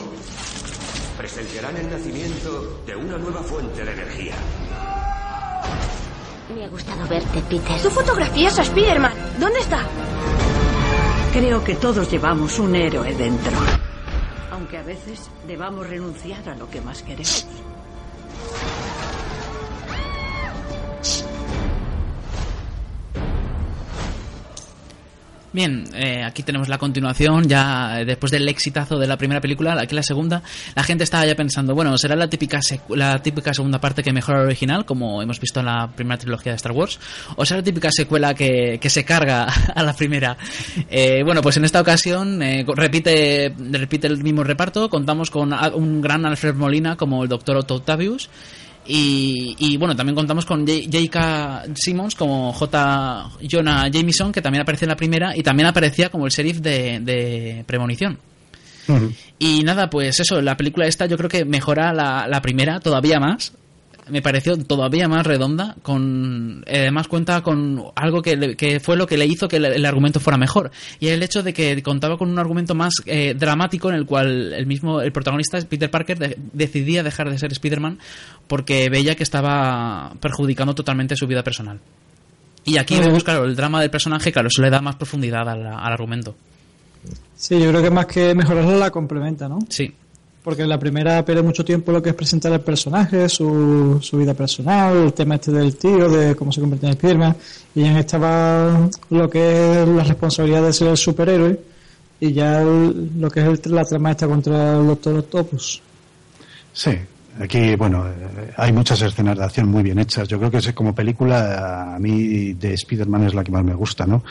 presenciarán 1.18 1.78
el 1.78 1.90
nacimiento 1.92 2.84
de 2.86 2.96
una 2.96 3.18
nueva 3.18 3.44
fuente 3.44 3.86
de 3.86 3.92
energía. 3.92 4.34
Me 6.56 6.66
ha 6.66 6.70
gustado 6.70 7.08
verte, 7.08 7.42
Peter. 7.50 7.82
Tú 7.82 7.90
fotografías 7.90 8.58
a 8.60 8.64
Spiderman. 8.64 9.14
¿Dónde 9.40 9.60
está? 9.60 9.86
Creo 11.34 11.64
que 11.64 11.76
todos 11.76 12.10
llevamos 12.10 12.58
un 12.60 12.76
héroe 12.76 13.14
dentro. 13.14 13.54
Aunque 14.52 14.78
a 14.78 14.84
veces 14.84 15.30
debamos 15.48 15.88
renunciar 15.88 16.48
a 16.50 16.56
lo 16.56 16.70
que 16.70 16.82
más 16.82 17.04
queremos. 17.04 17.46
Bien, 25.54 25.84
eh, 25.94 26.24
aquí 26.24 26.42
tenemos 26.42 26.68
la 26.68 26.80
continuación, 26.80 27.48
ya 27.48 28.02
eh, 28.02 28.06
después 28.06 28.32
del 28.32 28.50
exitazo 28.50 28.98
de 28.98 29.06
la 29.06 29.18
primera 29.18 29.40
película, 29.40 29.80
aquí 29.80 29.94
la 29.94 30.02
segunda, 30.02 30.42
la 30.74 30.82
gente 30.82 31.04
estaba 31.04 31.28
ya 31.28 31.36
pensando, 31.36 31.76
bueno, 31.76 31.96
será 32.00 32.16
la 32.16 32.28
típica 32.28 32.60
la 32.90 33.22
típica 33.22 33.54
segunda 33.54 33.80
parte 33.80 34.02
que 34.02 34.12
mejora 34.12 34.40
la 34.40 34.46
original, 34.46 34.84
como 34.84 35.22
hemos 35.22 35.40
visto 35.40 35.60
en 35.60 35.68
la 35.68 35.92
primera 35.96 36.18
trilogía 36.18 36.54
de 36.54 36.56
Star 36.56 36.72
Wars, 36.72 37.00
o 37.36 37.46
será 37.46 37.60
la 37.60 37.64
típica 37.64 37.92
secuela 37.92 38.34
que, 38.34 38.80
que 38.82 38.90
se 38.90 39.06
carga 39.06 39.44
a 39.76 39.84
la 39.84 39.94
primera. 39.94 40.36
Eh, 40.90 41.22
bueno, 41.24 41.44
pues 41.44 41.56
en 41.58 41.66
esta 41.66 41.82
ocasión 41.82 42.42
repite, 42.76 43.54
repite 43.56 44.08
el 44.08 44.24
mismo 44.24 44.44
reparto, 44.44 44.90
contamos 44.90 45.30
con 45.30 45.54
un 45.54 46.02
gran 46.02 46.26
Alfred 46.26 46.56
Molina 46.56 46.96
como 46.96 47.22
el 47.22 47.30
doctor 47.30 47.58
Otto 47.58 47.76
Octavius, 47.76 48.28
y, 48.86 49.78
bueno, 49.78 49.96
también 49.96 50.16
contamos 50.16 50.46
con 50.46 50.68
J.K. 50.68 51.66
Simmons 51.76 52.16
como 52.16 52.52
J. 52.54 53.30
Jonah 53.50 53.88
Jameson, 53.90 54.32
que 54.32 54.42
también 54.42 54.62
aparece 54.62 54.86
en 54.86 54.90
la 54.90 54.96
primera 54.96 55.36
y 55.36 55.44
también 55.44 55.68
aparecía 55.68 56.10
como 56.10 56.26
el 56.26 56.32
sheriff 56.32 56.60
de, 56.60 57.64
Premonición. 57.66 58.20
Y 59.40 59.64
nada, 59.64 59.90
pues 59.90 60.20
eso, 60.20 60.42
la 60.42 60.58
película 60.58 60.86
esta 60.86 61.06
yo 61.06 61.18
creo 61.18 61.30
que 61.30 61.46
mejora 61.46 61.94
la, 61.94 62.28
la 62.28 62.42
primera 62.42 62.80
todavía 62.80 63.20
más 63.20 63.54
me 64.10 64.22
pareció 64.22 64.58
todavía 64.58 65.08
más 65.08 65.26
redonda, 65.26 65.76
con 65.82 66.64
además 66.68 67.08
cuenta 67.08 67.42
con 67.42 67.84
algo 67.96 68.22
que, 68.22 68.80
fue 68.82 68.98
lo 68.98 69.08
que 69.08 69.18
le 69.18 69.26
hizo 69.26 69.48
que 69.48 69.58
el, 69.58 69.86
argumento 69.86 70.20
fuera 70.20 70.38
mejor, 70.38 70.72
y 71.00 71.08
el 71.08 71.24
hecho 71.24 71.44
de 71.44 71.54
que 71.54 71.82
contaba 71.84 72.18
con 72.18 72.30
un 72.30 72.40
argumento 72.40 72.76
más 72.76 72.96
eh, 73.06 73.34
dramático 73.34 73.90
en 73.90 73.96
el 73.96 74.06
cual 74.06 74.54
el 74.54 74.66
mismo, 74.66 75.02
el 75.02 75.12
protagonista, 75.12 75.60
Peter 75.62 75.90
Parker, 75.90 76.38
decidía 76.54 77.04
dejar 77.04 77.30
de 77.30 77.38
ser 77.38 77.52
Spider-Man 77.52 78.00
porque 78.48 78.90
veía 78.90 79.16
que 79.16 79.24
estaba 79.24 80.14
perjudicando 80.20 80.76
totalmente 80.76 81.16
su 81.16 81.28
vida 81.28 81.44
personal. 81.44 81.80
Y 82.66 82.78
aquí 82.78 82.98
vemos, 82.98 83.24
claro, 83.24 83.44
el 83.44 83.56
drama 83.56 83.82
del 83.82 83.90
personaje, 83.90 84.32
claro, 84.32 84.48
eso 84.48 84.62
le 84.62 84.70
da 84.70 84.82
más 84.82 84.96
profundidad 84.96 85.48
al, 85.50 85.66
al 85.66 85.94
argumento. 85.94 86.36
Sí, 87.36 87.60
yo 87.60 87.70
creo 87.70 87.82
que 87.82 87.90
más 87.90 88.06
que 88.06 88.34
mejorarlo 88.34 88.78
la 88.78 88.90
complementa, 88.90 89.50
¿no? 89.50 89.60
Sí. 89.68 89.94
Porque 90.44 90.64
en 90.64 90.70
la 90.70 90.78
primera 90.78 91.24
pierde 91.24 91.42
mucho 91.42 91.64
tiempo 91.64 91.92
lo 91.92 92.02
que 92.02 92.10
es 92.10 92.16
presentar 92.16 92.52
el 92.52 92.60
personaje, 92.60 93.30
su, 93.30 94.00
su 94.02 94.18
vida 94.18 94.34
personal, 94.34 94.98
el 94.98 95.14
tema 95.14 95.36
este 95.36 95.52
del 95.52 95.78
tío, 95.78 96.10
de 96.10 96.36
cómo 96.36 96.52
se 96.52 96.60
convierte 96.60 96.88
en 96.88 96.94
Spiderman. 96.94 97.36
Y 97.74 97.86
en 97.86 97.98
esta 97.98 98.18
va 98.18 98.90
lo 99.10 99.30
que 99.30 99.82
es 99.82 99.88
la 99.88 100.04
responsabilidad 100.04 100.64
de 100.64 100.74
ser 100.74 100.90
el 100.90 100.98
superhéroe 100.98 101.60
y 102.20 102.34
ya 102.34 102.62
lo 102.62 103.30
que 103.30 103.40
es 103.40 103.66
la 103.68 103.84
trama 103.86 104.12
esta 104.12 104.28
contra 104.28 104.78
el 104.78 104.88
Doctor 104.88 105.20
Octopus. 105.20 105.82
Sí, 106.74 106.92
aquí, 107.40 107.76
bueno, 107.76 108.08
eh, 108.08 108.54
hay 108.58 108.72
muchas 108.72 109.02
escenas 109.02 109.38
de 109.38 109.44
acción 109.44 109.70
muy 109.70 109.84
bien 109.84 110.00
hechas. 110.00 110.28
Yo 110.28 110.40
creo 110.40 110.52
que 110.52 110.58
es 110.58 110.74
como 110.74 110.94
película, 110.94 111.96
a 111.96 112.00
mí 112.00 112.54
de 112.54 112.74
Spider-Man 112.74 113.26
es 113.26 113.34
la 113.34 113.44
que 113.44 113.52
más 113.52 113.64
me 113.64 113.76
gusta, 113.76 114.06
¿no? 114.06 114.24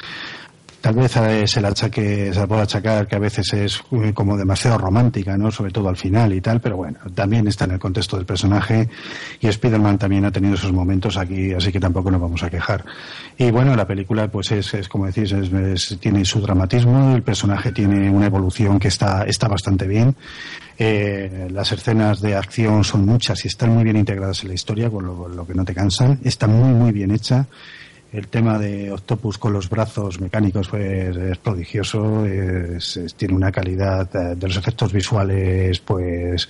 Tal 0.83 0.97
vez 0.97 1.13
se 1.13 1.61
el 1.61 1.65
achaque, 1.65 2.35
se 2.35 2.47
puede 2.49 2.63
achacar 2.63 3.07
que 3.07 3.15
a 3.15 3.21
veces 3.21 3.53
es 3.53 3.81
eh, 3.93 4.13
como 4.13 4.37
demasiado 4.37 4.79
romántica, 4.79 5.39
¿no? 5.39 5.53
Sobre 5.53 5.71
todo 5.71 5.89
al 5.89 5.97
final 5.97 6.33
y 6.33 6.41
tal, 6.41 6.61
pero 6.61 6.77
bueno, 6.77 6.99
también 7.15 7.47
está 7.47 7.67
en 7.67 7.71
el 7.71 7.79
contexto 7.79 8.17
del 8.17 8.27
personaje 8.27 8.89
y 9.41 9.47
Spider-Man 9.47 9.99
también 9.99 10.25
ha 10.25 10.33
tenido 10.33 10.55
esos 10.55 10.73
momentos 10.73 11.17
aquí, 11.17 11.53
así 11.53 11.71
que 11.71 11.79
tampoco 11.79 12.11
nos 12.11 12.21
vamos 12.21 12.43
a 12.43 12.51
quejar. 12.51 12.85
Y 13.39 13.53
bueno, 13.53 13.77
la 13.77 13.87
película 13.87 14.27
pues 14.27 14.51
es, 14.51 14.75
es 14.75 14.89
como 14.89 15.07
decís, 15.07 15.31
es, 15.31 16.01
tiene 16.01 16.25
su 16.25 16.41
dramatismo, 16.41 17.15
el 17.15 17.23
personaje 17.23 17.71
tiene 17.71 18.11
una 18.11 18.27
evolución 18.27 18.81
que 18.81 18.89
está, 18.89 19.23
está 19.23 19.47
bastante 19.47 19.87
bien. 19.87 20.17
Eh, 20.77 21.47
las 21.53 21.71
escenas 21.71 22.21
de 22.21 22.35
acción 22.35 22.83
son 22.83 23.07
muchas 23.07 23.45
y 23.45 23.49
están 23.49 23.71
muy 23.71 23.85
bien 23.85 23.99
integradas 23.99 24.43
en 24.43 24.49
la 24.49 24.55
historia, 24.55 24.91
con 24.91 25.07
lo, 25.07 25.29
lo 25.29 25.47
que 25.47 25.55
no 25.55 25.65
te 25.65 25.75
cansan. 25.75 26.19
Está 26.25 26.49
muy, 26.49 26.75
muy 26.75 26.91
bien 26.91 27.13
hecha 27.13 27.47
el 28.13 28.29
tema 28.29 28.59
de 28.59 28.93
Octopus 28.93 29.39
con 29.39 29.55
los 29.55 29.71
brazos 29.71 30.21
mecánicos 30.21 30.69
pues, 30.69 31.17
es 31.17 31.39
prodigioso, 31.39 32.25
tiene 33.17 33.35
una 33.35 33.51
calidad 33.51 34.09
eh, 34.15 34.35
de 34.37 34.49
los 34.49 34.57
efectos 34.57 34.93
visuales 34.93 35.81
pues 35.81 36.49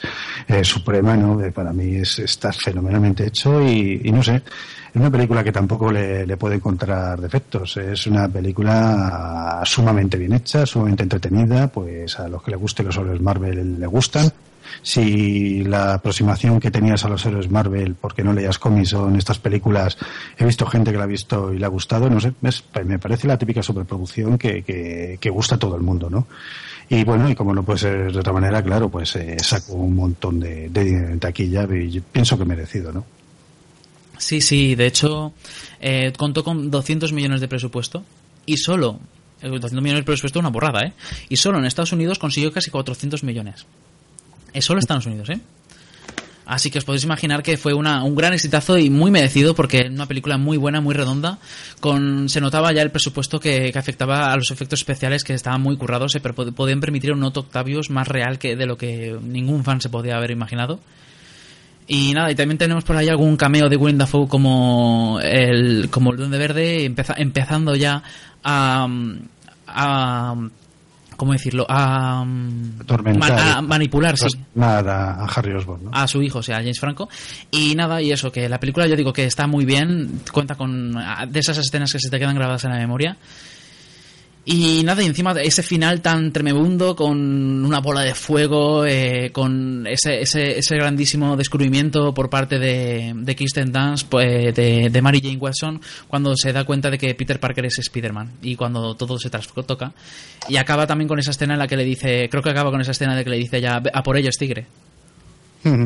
suprema, 0.62 1.16
¿no? 1.16 1.39
Para 1.52 1.72
mí 1.72 1.97
es, 1.97 2.18
está 2.18 2.52
fenomenalmente 2.52 3.26
hecho 3.26 3.62
y, 3.62 4.10
no 4.12 4.22
sé, 4.22 4.36
es 4.36 4.97
una 4.97 5.10
película 5.10 5.44
que 5.44 5.52
tampoco 5.52 5.90
le, 5.90 6.36
puede 6.36 6.56
encontrar 6.56 7.20
defectos. 7.20 7.76
Es 7.76 8.06
una 8.06 8.28
película 8.28 9.62
sumamente 9.64 10.18
bien 10.18 10.34
hecha, 10.34 10.66
sumamente 10.66 11.05
entretenida, 11.05 11.68
pues 11.68 12.18
a 12.18 12.28
los 12.28 12.43
que 12.43 12.51
le 12.51 12.56
gusten 12.56 12.86
los 12.86 12.97
héroes 12.97 13.20
Marvel 13.20 13.80
le 13.80 13.86
gustan 13.86 14.30
si 14.82 15.65
la 15.65 15.94
aproximación 15.94 16.61
que 16.61 16.70
tenías 16.70 17.05
a 17.05 17.09
los 17.09 17.24
héroes 17.27 17.51
Marvel, 17.51 17.94
porque 17.94 18.24
no 18.24 18.32
leías 18.32 18.59
cómics 18.59 18.94
o 18.94 19.09
en 19.09 19.16
estas 19.16 19.39
películas, 19.39 19.99
he 20.39 20.44
visto 20.44 20.66
gente 20.66 20.93
que 20.93 20.99
la 20.99 21.05
ha 21.05 21.07
visto 21.07 21.53
y 21.53 21.59
le 21.59 21.66
ha 21.66 21.69
gustado, 21.69 22.09
no 22.09 22.20
sé, 22.20 22.32
me 22.85 22.99
parece 22.99 23.28
la 23.28 23.39
típica 23.39 23.62
superproducción 23.62 24.39
que, 24.39 24.62
que, 24.62 25.31
gusta 25.31 25.57
a 25.57 25.59
todo 25.59 25.77
el 25.77 25.82
mundo, 25.82 26.11
¿no? 26.11 26.27
Y 26.89 27.05
bueno, 27.05 27.28
y 27.28 27.35
como 27.35 27.55
no 27.55 27.62
puede 27.62 27.78
ser 27.78 28.12
de 28.12 28.19
otra 28.19 28.32
manera, 28.32 28.62
claro, 28.62 28.89
pues 28.89 29.16
eh, 29.16 29.36
saco 29.40 29.74
un 29.74 29.94
montón 29.94 30.40
de, 30.40 30.69
de 30.69 31.16
taquilla 31.19 31.66
y 31.74 32.01
pienso 32.01 32.36
que 32.36 32.44
merecido, 32.44 32.93
¿no? 32.93 33.05
Sí, 34.19 34.40
sí, 34.40 34.77
de 34.77 34.86
hecho, 34.86 35.32
eh, 35.81 36.12
contó 36.16 36.44
con 36.44 36.70
200 36.70 37.12
millones 37.12 37.40
de 37.40 37.49
presupuesto 37.49 38.05
y 38.47 38.57
solo, 38.57 39.01
200 39.40 39.73
millones 39.73 40.01
de 40.01 40.05
presupuesto 40.05 40.39
es 40.39 40.43
una 40.43 40.51
borrada, 40.51 40.82
¿eh? 40.85 40.93
Y 41.28 41.36
solo 41.36 41.59
en 41.59 41.65
Estados 41.65 41.93
Unidos 41.93 42.20
consiguió 42.20 42.53
casi 42.53 42.70
400 42.70 43.24
millones. 43.24 43.66
Es 44.53 44.65
solo 44.65 44.81
Estados 44.81 45.07
Unidos, 45.07 45.31
¿eh? 45.31 45.41
Así 46.45 46.70
que 46.70 46.79
os 46.79 46.85
podéis 46.85 47.05
imaginar 47.05 47.43
que 47.43 47.57
fue 47.57 47.73
una, 47.73 48.03
un 48.03 48.16
gran 48.16 48.33
exitazo 48.33 48.77
y 48.77 48.91
muy 48.91 49.11
merecido 49.11 49.55
porque 49.55 49.87
una 49.89 50.07
película 50.07 50.39
muy 50.39 50.57
buena, 50.57 50.81
muy 50.81 50.95
redonda. 50.95 51.39
Con, 51.81 52.29
se 52.29 52.41
notaba 52.41 52.73
ya 52.73 52.83
el 52.83 52.91
presupuesto 52.91 53.39
que, 53.39 53.73
afectaba 53.74 54.33
a 54.33 54.37
los 54.37 54.51
efectos 54.51 54.81
especiales 54.81 55.24
que 55.24 55.35
estaban 55.35 55.62
muy 55.62 55.77
currados, 55.77 56.19
pero 56.20 56.35
podían 56.35 56.81
permitir 56.81 57.12
un 57.12 57.23
Otto 57.23 57.41
Octavius 57.41 57.91
más 57.91 58.09
real 58.09 58.39
que 58.39 58.57
de 58.57 58.66
lo 58.66 58.77
que 58.77 59.16
ningún 59.23 59.65
fan 59.65 59.81
se 59.81 59.89
podía 59.89 60.16
haber 60.16 60.33
imaginado. 60.33 60.81
Y 61.87 62.12
nada, 62.12 62.31
y 62.31 62.35
también 62.35 62.59
tenemos 62.59 62.85
por 62.85 62.97
ahí 62.97 63.09
algún 63.09 63.37
cameo 63.37 63.69
de 63.69 63.77
Willem 63.77 63.99
Dafoe 63.99 64.29
como 64.29 65.20
el, 65.23 65.89
como 65.91 66.11
el 66.11 66.16
Duende 66.16 66.39
Verde, 66.39 66.85
empezando 66.85 67.74
ya 67.77 68.03
a, 68.43 68.89
a 69.66 70.35
¿cómo 71.16 71.32
decirlo? 71.32 71.66
A, 71.68 72.24
manipular, 73.62 74.16
sí. 74.16 74.28
Nada, 74.55 75.16
a 75.22 75.26
Harry 75.26 75.52
Osborn, 75.55 75.89
A 75.93 76.06
su 76.06 76.22
hijo, 76.22 76.39
o 76.39 76.43
sea, 76.43 76.56
a 76.56 76.60
James 76.60 76.80
Franco. 76.80 77.09
Y 77.51 77.74
nada, 77.74 78.01
y 78.02 78.12
eso, 78.12 78.30
que 78.30 78.48
la 78.48 78.59
película 78.60 78.86
yo 78.86 78.97
digo 78.97 79.12
que 79.12 79.24
está 79.24 79.47
muy 79.47 79.64
bien, 79.64 80.20
cuenta 80.32 80.55
con 80.55 80.93
de 81.28 81.40
esas 81.40 81.59
escenas 81.59 81.93
que 81.93 81.98
se 81.98 82.10
te 82.10 82.18
quedan 82.18 82.34
grabadas 82.34 82.64
en 82.64 82.70
la 82.70 82.78
memoria. 82.78 83.16
Y 84.44 84.82
nada, 84.82 85.05
y 85.05 85.06
encima 85.06 85.32
de 85.32 85.44
ese 85.44 85.62
final 85.62 86.02
tan 86.02 86.32
tremebundo, 86.32 86.97
con 86.97 87.64
una 87.64 87.78
bola 87.78 88.01
de 88.01 88.12
fuego, 88.12 88.85
eh, 88.85 89.31
con 89.32 89.86
ese, 89.86 90.20
ese, 90.20 90.59
ese, 90.59 90.74
grandísimo 90.74 91.36
descubrimiento 91.36 92.12
por 92.12 92.28
parte 92.28 92.59
de, 92.59 93.12
de 93.14 93.36
Kirsten 93.36 93.70
Dance, 93.70 94.05
pues, 94.09 94.52
de, 94.52 94.90
de, 94.90 95.02
Mary 95.02 95.20
Jane 95.23 95.36
Watson, 95.36 95.81
cuando 96.09 96.36
se 96.36 96.52
da 96.52 96.64
cuenta 96.64 96.90
de 96.90 96.98
que 96.98 97.14
Peter 97.14 97.39
Parker 97.39 97.66
es 97.66 97.78
Spider-Man 97.78 98.32
y 98.43 98.56
cuando 98.56 98.97
todo 98.97 99.16
se 99.16 99.31
toca. 99.31 99.93
Y 100.48 100.56
acaba 100.56 100.89
también 100.89 101.06
con 101.06 101.20
esa 101.20 101.31
escena 101.31 101.52
en 101.52 101.60
la 101.60 101.69
que 101.69 101.77
le 101.77 101.85
dice, 101.85 102.28
creo 102.28 102.43
que 102.43 102.51
acaba 102.51 102.73
con 102.73 102.81
esa 102.81 102.90
escena 102.90 103.14
de 103.14 103.23
que 103.23 103.31
le 103.31 103.36
dice 103.36 103.60
ya, 103.60 103.77
a 103.77 104.02
por 104.02 104.16
ellos, 104.16 104.36
tigre. 104.36 104.66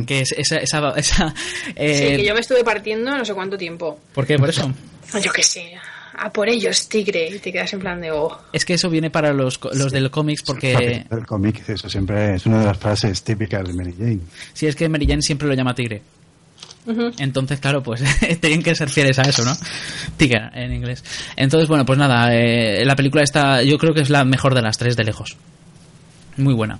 que 0.07 0.21
es 0.21 0.33
esa... 0.33 0.57
esa, 0.57 0.95
esa 0.97 1.35
eh, 1.77 1.95
sí, 1.95 2.17
que 2.17 2.27
yo 2.27 2.33
me 2.33 2.41
estuve 2.41 2.65
partiendo 2.65 3.15
no 3.15 3.23
sé 3.23 3.35
cuánto 3.35 3.59
tiempo. 3.59 4.01
¿Por 4.15 4.27
qué? 4.27 4.39
¿Por 4.39 4.49
eso? 4.49 4.73
Yo 5.23 5.31
qué 5.31 5.43
sé 5.43 5.79
a 6.19 6.31
por 6.31 6.49
ellos, 6.49 6.89
tigre, 6.89 7.29
y 7.29 7.39
te 7.39 7.53
quedas 7.53 7.73
en 7.73 7.81
plan 7.81 8.01
de 8.01 8.11
oh. 8.11 8.39
Es 8.53 8.65
que 8.65 8.75
eso 8.75 8.89
viene 8.91 9.11
para 9.11 9.33
los, 9.33 9.61
los 9.75 9.93
del 9.93 10.11
cómics 10.11 10.43
porque... 10.43 11.07
El 11.11 11.27
cómic, 11.27 11.69
eso 11.69 11.89
siempre 11.89 12.35
es 12.35 12.47
una 12.47 12.61
de 12.61 12.67
las 12.67 12.79
frases 12.79 13.23
típicas 13.23 13.67
de 13.67 13.75
Mary 13.75 13.95
Jane. 13.97 14.21
Sí, 14.53 14.67
es 14.67 14.77
que 14.77 14.89
Mary 14.89 15.07
Jane 15.07 15.23
siempre 15.23 15.49
lo 15.49 15.55
llama 15.55 15.75
tigre. 15.75 16.03
Entonces, 17.19 17.59
claro, 17.59 17.83
pues 17.83 18.03
tenían 18.41 18.63
que 18.63 18.75
ser 18.75 18.89
fieles 18.89 19.19
a 19.19 19.23
eso, 19.23 19.45
¿no? 19.45 19.57
Tiger 20.17 20.51
en 20.55 20.73
inglés. 20.73 21.03
Entonces, 21.35 21.69
bueno, 21.69 21.85
pues 21.85 21.99
nada, 21.99 22.35
eh, 22.35 22.85
la 22.85 22.95
película 22.95 23.23
está, 23.23 23.63
yo 23.63 23.77
creo 23.77 23.93
que 23.93 24.03
es 24.03 24.11
la 24.11 24.25
mejor 24.25 24.55
de 24.55 24.63
las 24.63 24.79
tres 24.79 24.97
de 24.97 25.05
lejos. 25.05 25.37
Muy 26.37 26.55
buena. 26.55 26.79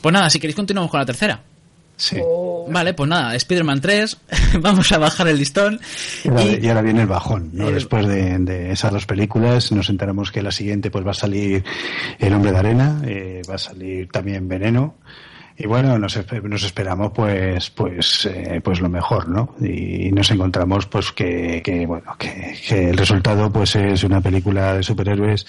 Pues 0.00 0.12
nada, 0.12 0.28
si 0.30 0.40
queréis 0.40 0.56
continuamos 0.56 0.90
con 0.90 0.98
la 0.98 1.06
tercera. 1.06 1.40
Sí. 1.96 2.20
Vale, 2.68 2.94
pues 2.94 3.08
nada, 3.08 3.34
Spider-Man 3.36 3.80
3, 3.80 4.16
vamos 4.60 4.90
a 4.92 4.98
bajar 4.98 5.28
el 5.28 5.38
listón. 5.38 5.80
Y 6.24 6.28
ahora, 6.28 6.42
y 6.44 6.68
ahora 6.68 6.82
viene 6.82 7.02
el 7.02 7.06
bajón, 7.06 7.50
¿no? 7.52 7.70
Después 7.70 8.06
de, 8.06 8.38
de 8.38 8.72
esas 8.72 8.92
dos 8.92 9.06
películas 9.06 9.70
nos 9.72 9.88
enteramos 9.88 10.32
que 10.32 10.42
la 10.42 10.52
siguiente 10.52 10.90
pues 10.90 11.06
va 11.06 11.12
a 11.12 11.14
salir 11.14 11.64
El 12.18 12.32
Hombre 12.32 12.52
de 12.52 12.58
Arena, 12.58 13.02
eh, 13.06 13.42
va 13.48 13.54
a 13.54 13.58
salir 13.58 14.08
también 14.08 14.48
Veneno. 14.48 14.96
Y 15.56 15.66
bueno, 15.66 15.98
nos 15.98 16.16
esperamos 16.16 17.12
pues 17.14 17.70
pues 17.70 18.26
eh, 18.26 18.60
pues 18.64 18.80
lo 18.80 18.88
mejor, 18.88 19.28
¿no? 19.28 19.54
Y 19.60 20.10
nos 20.10 20.30
encontramos 20.30 20.86
pues 20.86 21.12
que, 21.12 21.60
que 21.62 21.86
bueno, 21.86 22.16
que, 22.18 22.56
que 22.66 22.90
el 22.90 22.96
resultado 22.96 23.52
pues 23.52 23.76
es 23.76 24.02
una 24.02 24.20
película 24.20 24.74
de 24.74 24.82
superhéroes 24.82 25.46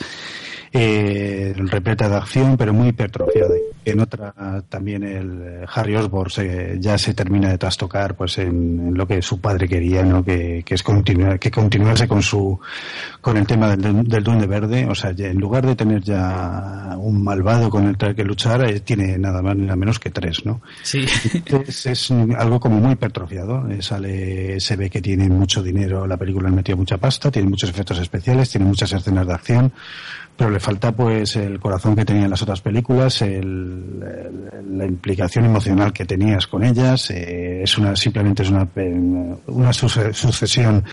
eh, 0.73 1.53
repleta 1.55 2.09
de 2.09 2.15
acción, 2.15 2.57
pero 2.57 2.73
muy 2.73 2.89
hipertrofiada. 2.89 3.55
En 3.85 3.99
otra 3.99 4.33
también 4.69 5.03
el 5.03 5.41
eh, 5.41 5.65
Harry 5.73 5.95
Osborn 5.95 6.29
se- 6.29 6.77
ya 6.79 6.97
se 6.97 7.13
termina 7.13 7.49
de 7.49 7.57
trastocar 7.57 8.15
pues 8.15 8.37
en, 8.37 8.47
en 8.79 8.93
lo 8.93 9.05
que 9.07 9.21
su 9.21 9.39
padre 9.41 9.67
quería, 9.67 10.03
¿no? 10.03 10.23
Que, 10.23 10.63
que 10.65 10.75
es 10.75 10.83
continuar, 10.83 11.39
que 11.39 11.51
continuase 11.51 12.07
con 12.07 12.21
su 12.21 12.59
con 13.21 13.37
el 13.37 13.45
tema 13.47 13.75
del, 13.75 14.07
del 14.07 14.23
Duende 14.23 14.47
Verde, 14.47 14.85
o 14.89 14.95
sea, 14.95 15.11
ya 15.11 15.27
en 15.27 15.37
lugar 15.39 15.65
de 15.65 15.75
tener 15.75 16.01
ya 16.01 16.95
un 16.97 17.23
malvado 17.23 17.69
con 17.69 17.85
el 17.87 17.97
que 17.97 18.23
luchar, 18.23 18.63
eh, 18.69 18.79
tiene 18.81 19.17
nada 19.17 19.41
más 19.41 19.55
ni 19.55 19.63
nada 19.63 19.75
menos 19.75 19.99
que 19.99 20.09
tres, 20.11 20.45
¿no? 20.45 20.61
Sí. 20.83 21.05
Es, 21.67 21.85
es 21.85 22.11
algo 22.11 22.59
como 22.59 22.79
muy 22.79 22.93
hipertrofiado. 22.93 23.69
Eh, 23.69 23.81
Sale, 23.81 24.59
se 24.59 24.75
ve 24.75 24.89
que 24.89 25.01
tiene 25.01 25.27
mucho 25.29 25.61
dinero, 25.63 26.05
la 26.07 26.17
película 26.17 26.49
le 26.49 26.55
metió 26.55 26.75
mucha 26.77 26.97
pasta, 26.97 27.31
tiene 27.31 27.49
muchos 27.49 27.69
efectos 27.69 27.99
especiales, 27.99 28.49
tiene 28.49 28.65
muchas 28.65 28.91
escenas 28.93 29.27
de 29.27 29.33
acción, 29.33 29.71
pero 30.35 30.49
le 30.49 30.59
falta 30.59 30.91
pues 30.91 31.35
el 31.35 31.59
corazón 31.59 31.95
que 31.95 32.05
tenían 32.05 32.29
las 32.29 32.41
otras 32.41 32.61
películas, 32.61 33.21
el- 33.21 33.99
la 34.77 34.85
implicación 34.85 35.45
emocional 35.45 35.93
que 35.93 36.05
tenías 36.05 36.47
con 36.47 36.63
ellas. 36.63 37.09
eh, 37.11 37.61
es 37.63 37.77
una 37.77 37.95
simplemente 37.95 38.43
es 38.43 38.49
una, 38.49 38.65
pe- 38.65 38.91
una 39.47 39.71
suce- 39.73 40.13
sucesión 40.13 40.83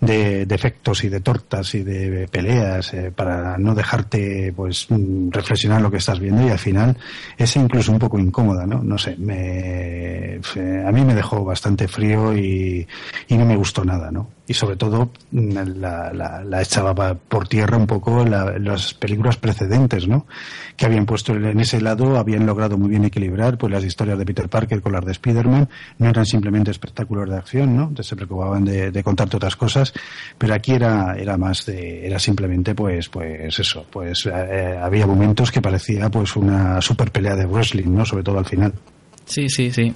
de, 0.00 0.46
de 0.46 0.54
efectos 0.54 1.02
y 1.04 1.08
de 1.08 1.20
tortas 1.20 1.74
y 1.74 1.82
de 1.82 2.28
peleas 2.28 2.94
eh, 2.94 3.10
para 3.14 3.58
no 3.58 3.74
dejarte 3.74 4.52
pues 4.54 4.86
reflexionar 5.30 5.82
lo 5.82 5.90
que 5.90 5.96
estás 5.98 6.20
viendo 6.20 6.46
y 6.46 6.50
al 6.50 6.58
final 6.58 6.96
es 7.36 7.56
incluso 7.56 7.90
un 7.92 7.98
poco 7.98 8.18
incómoda, 8.18 8.64
¿no? 8.66 8.82
No 8.82 8.96
sé, 8.96 9.16
me, 9.18 10.40
a 10.86 10.92
mí 10.92 11.04
me 11.04 11.14
dejó 11.14 11.44
bastante 11.44 11.88
frío 11.88 12.36
y, 12.36 12.86
y 13.26 13.36
no 13.36 13.44
me 13.44 13.56
gustó 13.56 13.84
nada, 13.84 14.10
¿no? 14.10 14.30
Y 14.50 14.54
sobre 14.54 14.76
todo 14.76 15.10
mm, 15.30 15.50
la, 15.76 16.62
echaba 16.62 17.14
por 17.14 17.46
tierra 17.46 17.76
un 17.76 17.86
poco 17.86 18.24
la- 18.24 18.58
las 18.58 18.94
películas 18.94 19.36
precedentes, 19.36 20.08
¿no? 20.08 20.26
Que 20.74 20.86
habían 20.86 21.04
puesto 21.04 21.34
en 21.34 21.60
ese 21.60 21.80
lado, 21.82 22.16
habían 22.16 22.46
logrado 22.46 22.78
muy 22.78 22.88
bien 22.88 23.04
equilibrar 23.04 23.58
pues 23.58 23.70
las 23.72 23.84
historias 23.84 24.18
de 24.18 24.24
Peter 24.24 24.48
Parker 24.48 24.80
con 24.80 24.92
las 24.92 25.04
de 25.04 25.12
Spider-Man, 25.12 25.68
no 25.98 26.08
eran 26.08 26.24
simplemente 26.24 26.70
espectáculos 26.70 27.28
de 27.28 27.36
acción, 27.36 27.76
¿no? 27.76 27.92
Se 28.02 28.16
preocupaban 28.16 28.64
de, 28.64 28.90
de 28.90 29.02
contarte 29.04 29.36
otras 29.36 29.54
cosas, 29.54 29.92
pero 30.38 30.54
aquí 30.54 30.72
era, 30.72 31.14
era 31.18 31.36
más 31.36 31.66
de, 31.66 32.06
era 32.06 32.18
simplemente 32.18 32.74
pues, 32.74 33.08
pues 33.10 33.58
eso, 33.58 33.84
pues 33.90 34.24
eh, 34.32 34.78
había 34.82 35.06
momentos 35.06 35.52
que 35.52 35.60
parecía 35.60 36.08
pues 36.08 36.34
una 36.36 36.80
super 36.80 37.10
pelea 37.12 37.36
de 37.36 37.44
wrestling, 37.44 37.90
¿no? 37.94 38.06
Sobre 38.06 38.22
todo 38.22 38.38
al 38.38 38.46
final. 38.46 38.72
Sí, 39.28 39.48
sí, 39.50 39.70
sí. 39.70 39.92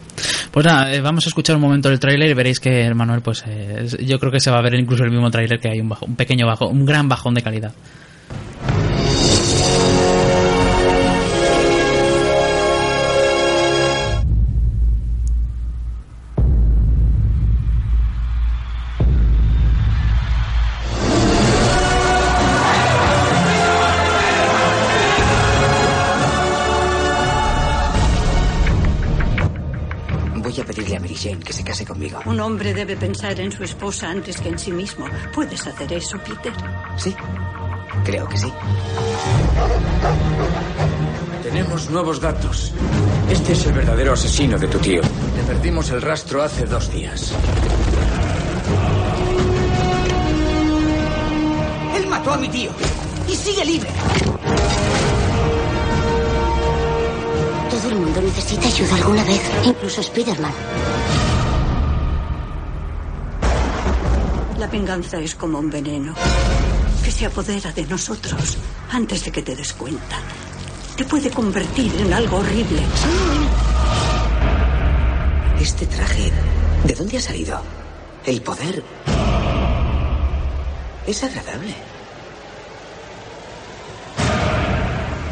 Pues 0.51 0.67
nada, 0.67 0.93
eh, 0.93 1.01
vamos 1.01 1.25
a 1.25 1.29
escuchar 1.29 1.57
un 1.57 1.63
momento 1.63 1.89
el 1.89 1.99
tráiler 1.99 2.31
y 2.31 2.35
veréis 2.35 2.61
que 2.61 2.87
el 2.87 2.95
Manuel, 2.95 3.23
pues 3.23 3.43
eh, 3.47 3.87
yo 4.05 4.19
creo 4.19 4.31
que 4.31 4.41
se 4.41 4.51
va 4.51 4.59
a 4.59 4.63
ver 4.63 4.75
incluso 4.75 5.05
el 5.05 5.11
mismo 5.11 5.31
tráiler 5.31 5.59
que 5.59 5.71
hay 5.71 5.81
un, 5.81 5.89
bajo, 5.89 6.05
un 6.05 6.17
pequeño 6.17 6.47
bajo, 6.47 6.69
un 6.69 6.85
gran 6.85 7.09
bajón 7.09 7.33
de 7.35 7.43
calidad. 7.43 7.73
Que 31.53 31.59
se 31.59 31.65
case 31.65 31.85
conmigo. 31.85 32.19
Un 32.25 32.41
hombre 32.41 32.73
debe 32.73 32.97
pensar 32.97 33.39
en 33.39 33.53
su 33.53 33.63
esposa 33.63 34.09
antes 34.09 34.41
que 34.41 34.49
en 34.49 34.59
sí 34.59 34.73
mismo. 34.73 35.07
¿Puedes 35.35 35.67
hacer 35.67 35.93
eso, 35.93 36.17
Peter? 36.19 36.53
Sí, 36.97 37.15
creo 38.05 38.27
que 38.27 38.39
sí. 38.39 38.51
Tenemos 41.43 41.91
nuevos 41.91 42.21
datos. 42.21 42.73
Este 43.29 43.53
es 43.53 43.67
el 43.67 43.75
verdadero 43.75 44.15
asesino 44.15 44.59
de 44.59 44.67
tu 44.67 44.79
tío. 44.79 45.03
Le 45.03 45.43
perdimos 45.47 45.91
el 45.91 46.01
rastro 46.01 46.43
hace 46.43 46.65
dos 46.65 46.91
días. 46.91 47.35
Él 51.95 52.07
mató 52.07 52.33
a 52.33 52.39
mi 52.39 52.49
tío 52.49 52.71
y 53.29 53.37
sigue 53.37 53.65
libre. 53.67 53.91
Todo 57.71 57.89
el 57.91 57.97
mundo 57.97 58.23
necesita 58.23 58.67
ayuda 58.67 58.95
alguna 58.97 59.25
vez, 59.25 59.43
incluso 59.67 60.01
Spider-Man. 60.01 60.53
La 64.63 64.69
venganza 64.69 65.19
es 65.19 65.35
como 65.35 65.59
un 65.59 65.69
veneno 65.71 66.15
que 67.05 67.11
se 67.11 67.27
apodera 67.27 67.73
de 67.73 67.85
nosotros 67.85 68.57
antes 68.93 69.25
de 69.25 69.33
que 69.33 69.43
te 69.43 69.57
des 69.57 69.73
cuenta. 69.73 70.19
Te 70.97 71.05
puede 71.05 71.31
convertir 71.31 71.93
en 71.99 72.13
algo 72.13 72.37
horrible. 72.37 72.81
Este 75.61 75.85
traje, 75.87 76.31
¿de 76.85 76.95
dónde 76.95 77.17
ha 77.17 77.21
salido? 77.21 77.61
El 78.25 78.41
poder. 78.41 78.85
Es 81.09 81.25
agradable. 81.25 81.75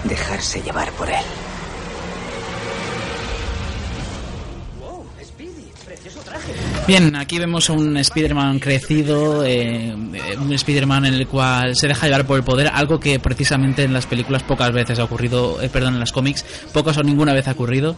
Dejarse 0.02 0.60
llevar 0.60 0.90
por 0.94 1.08
él. 1.08 1.49
Bien, 6.90 7.14
aquí 7.14 7.38
vemos 7.38 7.70
a 7.70 7.72
un 7.74 7.96
Spider-Man 7.96 8.58
crecido, 8.58 9.44
eh, 9.44 9.94
un 9.94 10.52
Spider-Man 10.52 11.06
en 11.06 11.14
el 11.14 11.28
cual 11.28 11.76
se 11.76 11.86
deja 11.86 12.06
llevar 12.08 12.26
por 12.26 12.36
el 12.36 12.42
poder, 12.42 12.66
algo 12.66 12.98
que 12.98 13.20
precisamente 13.20 13.84
en 13.84 13.92
las 13.92 14.06
películas 14.06 14.42
pocas 14.42 14.72
veces 14.72 14.98
ha 14.98 15.04
ocurrido, 15.04 15.62
eh, 15.62 15.68
perdón, 15.68 15.94
en 15.94 16.00
las 16.00 16.10
cómics 16.10 16.44
pocas 16.72 16.96
o 16.98 17.04
ninguna 17.04 17.32
vez 17.32 17.46
ha 17.46 17.52
ocurrido. 17.52 17.94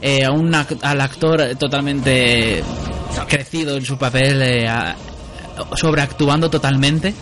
Eh, 0.00 0.24
a 0.24 0.30
un 0.30 0.54
al 0.54 1.00
actor 1.00 1.56
totalmente 1.58 2.62
crecido 3.28 3.76
en 3.78 3.84
su 3.84 3.98
papel, 3.98 4.40
eh, 4.40 4.68
a- 4.68 4.94
sobreactuando 5.74 6.48
totalmente. 6.48 7.12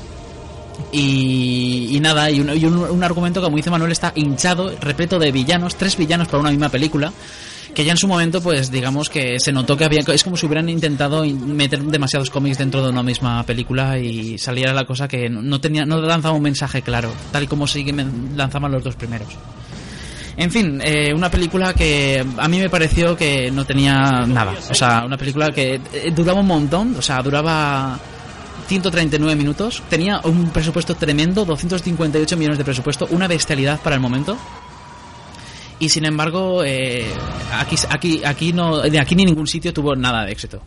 Y, 0.92 1.88
y 1.90 2.00
nada, 2.00 2.30
y, 2.30 2.40
un, 2.40 2.54
y 2.54 2.66
un- 2.66 2.76
un 2.90 3.02
argumento 3.02 3.40
como 3.40 3.56
dice 3.56 3.70
Manuel, 3.70 3.92
está 3.92 4.12
hinchado, 4.14 4.74
repleto 4.78 5.18
de 5.18 5.32
villanos, 5.32 5.76
tres 5.76 5.96
villanos 5.96 6.28
para 6.28 6.40
una 6.40 6.50
misma 6.50 6.68
película 6.68 7.14
que 7.74 7.84
ya 7.84 7.92
en 7.92 7.98
su 7.98 8.06
momento 8.08 8.40
pues 8.40 8.70
digamos 8.70 9.08
que 9.10 9.38
se 9.40 9.52
notó 9.52 9.76
que 9.76 9.84
había 9.84 10.00
es 10.06 10.22
como 10.24 10.36
si 10.36 10.46
hubieran 10.46 10.68
intentado 10.68 11.24
in- 11.24 11.54
meter 11.56 11.82
demasiados 11.82 12.30
cómics 12.30 12.58
dentro 12.58 12.82
de 12.82 12.90
una 12.90 13.02
misma 13.02 13.42
película 13.44 13.98
y 13.98 14.38
saliera 14.38 14.72
la 14.72 14.84
cosa 14.84 15.08
que 15.08 15.28
no- 15.28 15.60
tenía 15.60 15.84
no 15.84 16.00
lanzaba 16.00 16.34
un 16.36 16.42
mensaje 16.42 16.82
claro 16.82 17.12
tal 17.32 17.42
y 17.42 17.46
como 17.46 17.66
sí 17.66 17.84
que 17.84 17.92
lanzaban 18.36 18.70
los 18.72 18.82
dos 18.84 18.94
primeros 18.96 19.28
en 20.36 20.50
fin, 20.50 20.80
eh, 20.82 21.12
una 21.14 21.30
película 21.30 21.74
que 21.74 22.24
a 22.38 22.48
mí 22.48 22.58
me 22.58 22.68
pareció 22.68 23.16
que 23.16 23.52
no 23.52 23.64
tenía 23.64 24.26
nada. 24.26 24.52
O 24.68 24.74
sea, 24.74 25.04
una 25.06 25.16
película 25.16 25.52
que 25.52 25.74
eh, 25.92 26.12
duraba 26.12 26.40
un 26.40 26.46
montón, 26.48 26.96
o 26.98 27.02
sea, 27.02 27.22
duraba 27.22 27.96
139 28.66 29.36
minutos, 29.36 29.80
tenía 29.88 30.20
un 30.24 30.50
presupuesto 30.50 30.96
tremendo, 30.96 31.44
258 31.44 32.36
millones 32.36 32.58
de 32.58 32.64
presupuesto, 32.64 33.06
una 33.10 33.28
bestialidad 33.28 33.78
para 33.80 33.94
el 33.94 34.00
momento. 34.02 34.36
Y 35.84 35.88
sin 35.90 36.06
embargo, 36.06 36.64
eh, 36.64 37.04
aquí, 37.52 37.76
aquí, 37.90 38.22
aquí, 38.24 38.52
no, 38.54 38.80
de 38.80 38.98
aquí 38.98 39.14
ni 39.14 39.24
ningún 39.26 39.46
sitio 39.46 39.70
tuvo 39.74 39.94
nada 39.94 40.24
de 40.24 40.32
éxito. 40.32 40.62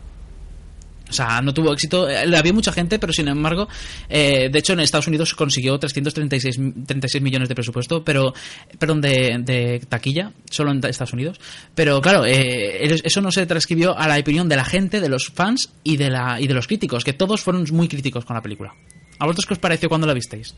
O 1.09 1.13
sea, 1.13 1.41
no 1.41 1.53
tuvo 1.53 1.73
éxito. 1.73 2.07
Eh, 2.07 2.35
Había 2.37 2.53
mucha 2.53 2.71
gente, 2.71 2.99
pero 2.99 3.11
sin 3.13 3.27
embargo, 3.29 3.67
eh, 4.09 4.49
de 4.51 4.59
hecho 4.59 4.73
en 4.73 4.81
Estados 4.81 5.07
Unidos 5.07 5.33
consiguió 5.33 5.79
336 5.79 6.59
mi- 6.59 6.71
36 6.85 7.23
millones 7.23 7.49
de 7.49 7.55
presupuesto, 7.55 8.03
pero, 8.03 8.31
perdón, 8.77 9.01
de, 9.01 9.37
de 9.39 9.79
taquilla, 9.89 10.33
solo 10.51 10.69
en 10.71 10.81
ta- 10.81 10.89
Estados 10.89 11.13
Unidos. 11.13 11.39
Pero 11.73 11.99
claro, 12.01 12.23
eh, 12.25 12.83
es- 12.85 13.01
eso 13.03 13.21
no 13.21 13.31
se 13.31 13.45
transcribió 13.47 13.97
a 13.97 14.07
la 14.07 14.19
opinión 14.19 14.47
de 14.49 14.55
la 14.57 14.65
gente, 14.65 14.99
de 15.01 15.09
los 15.09 15.29
fans 15.29 15.71
y 15.83 15.97
de, 15.97 16.11
la, 16.11 16.39
y 16.39 16.45
de 16.45 16.53
los 16.53 16.67
críticos, 16.67 17.03
que 17.03 17.13
todos 17.13 17.41
fueron 17.41 17.65
muy 17.71 17.87
críticos 17.87 18.23
con 18.23 18.35
la 18.35 18.41
película. 18.43 18.75
¿A 19.17 19.25
vosotros 19.25 19.45
qué 19.47 19.53
os 19.55 19.59
pareció 19.59 19.89
cuando 19.89 20.05
la 20.05 20.13
visteis? 20.13 20.53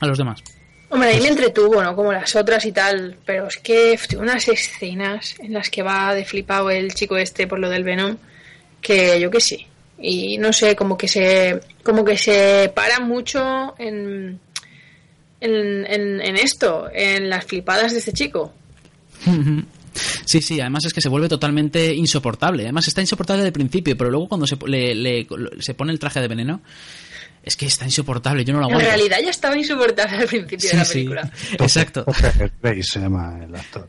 A 0.00 0.06
los 0.06 0.18
demás. 0.18 0.42
Hombre, 0.88 1.08
ahí 1.10 1.20
me 1.20 1.28
entretuvo, 1.28 1.82
¿no? 1.82 1.96
Como 1.96 2.12
las 2.12 2.34
otras 2.36 2.64
y 2.64 2.72
tal. 2.72 3.16
Pero 3.24 3.48
es 3.48 3.56
que 3.56 3.98
tiene 4.08 4.22
unas 4.24 4.46
escenas 4.48 5.34
en 5.40 5.52
las 5.52 5.68
que 5.70 5.82
va 5.82 6.14
de 6.14 6.24
flipado 6.24 6.70
el 6.70 6.94
chico 6.94 7.16
este 7.16 7.46
por 7.46 7.58
lo 7.58 7.68
del 7.68 7.84
Venom. 7.84 8.16
que 8.80 9.18
yo 9.20 9.30
que 9.30 9.40
sé. 9.40 9.66
Y 9.98 10.38
no 10.38 10.52
sé, 10.52 10.76
como 10.76 10.96
que 10.96 11.08
se, 11.08 11.58
como 11.82 12.04
que 12.04 12.16
se 12.18 12.70
para 12.74 13.00
mucho 13.00 13.74
en, 13.78 14.38
en, 15.40 15.86
en, 15.86 16.20
en 16.20 16.36
esto, 16.36 16.88
en 16.92 17.28
las 17.30 17.44
flipadas 17.46 17.92
de 17.92 17.98
este 17.98 18.12
chico. 18.12 18.52
Sí, 20.26 20.42
sí, 20.42 20.60
además 20.60 20.84
es 20.84 20.92
que 20.92 21.00
se 21.00 21.08
vuelve 21.08 21.28
totalmente 21.28 21.94
insoportable. 21.94 22.64
Además 22.64 22.86
está 22.86 23.00
insoportable 23.00 23.44
el 23.46 23.52
principio, 23.52 23.96
pero 23.96 24.10
luego 24.10 24.28
cuando 24.28 24.46
se, 24.46 24.56
le, 24.66 24.94
le- 24.94 25.26
se 25.60 25.72
pone 25.74 25.92
el 25.92 25.98
traje 25.98 26.20
de 26.20 26.28
veneno, 26.28 26.60
es 27.46 27.56
que 27.56 27.64
está 27.64 27.86
insoportable, 27.86 28.44
yo 28.44 28.52
no 28.52 28.58
lo 28.60 28.66
En 28.66 28.72
aguanto. 28.74 28.90
realidad 28.90 29.16
ya 29.24 29.30
estaba 29.30 29.56
insoportable 29.56 30.16
al 30.18 30.26
principio 30.26 30.68
de 30.68 30.76
la 30.76 30.84
Sí, 30.84 30.88
sí. 30.92 30.94
película. 30.98 31.30
Exacto. 31.52 32.04
Se 32.82 33.00
llama 33.00 33.38
el 33.42 33.54
actor. 33.54 33.88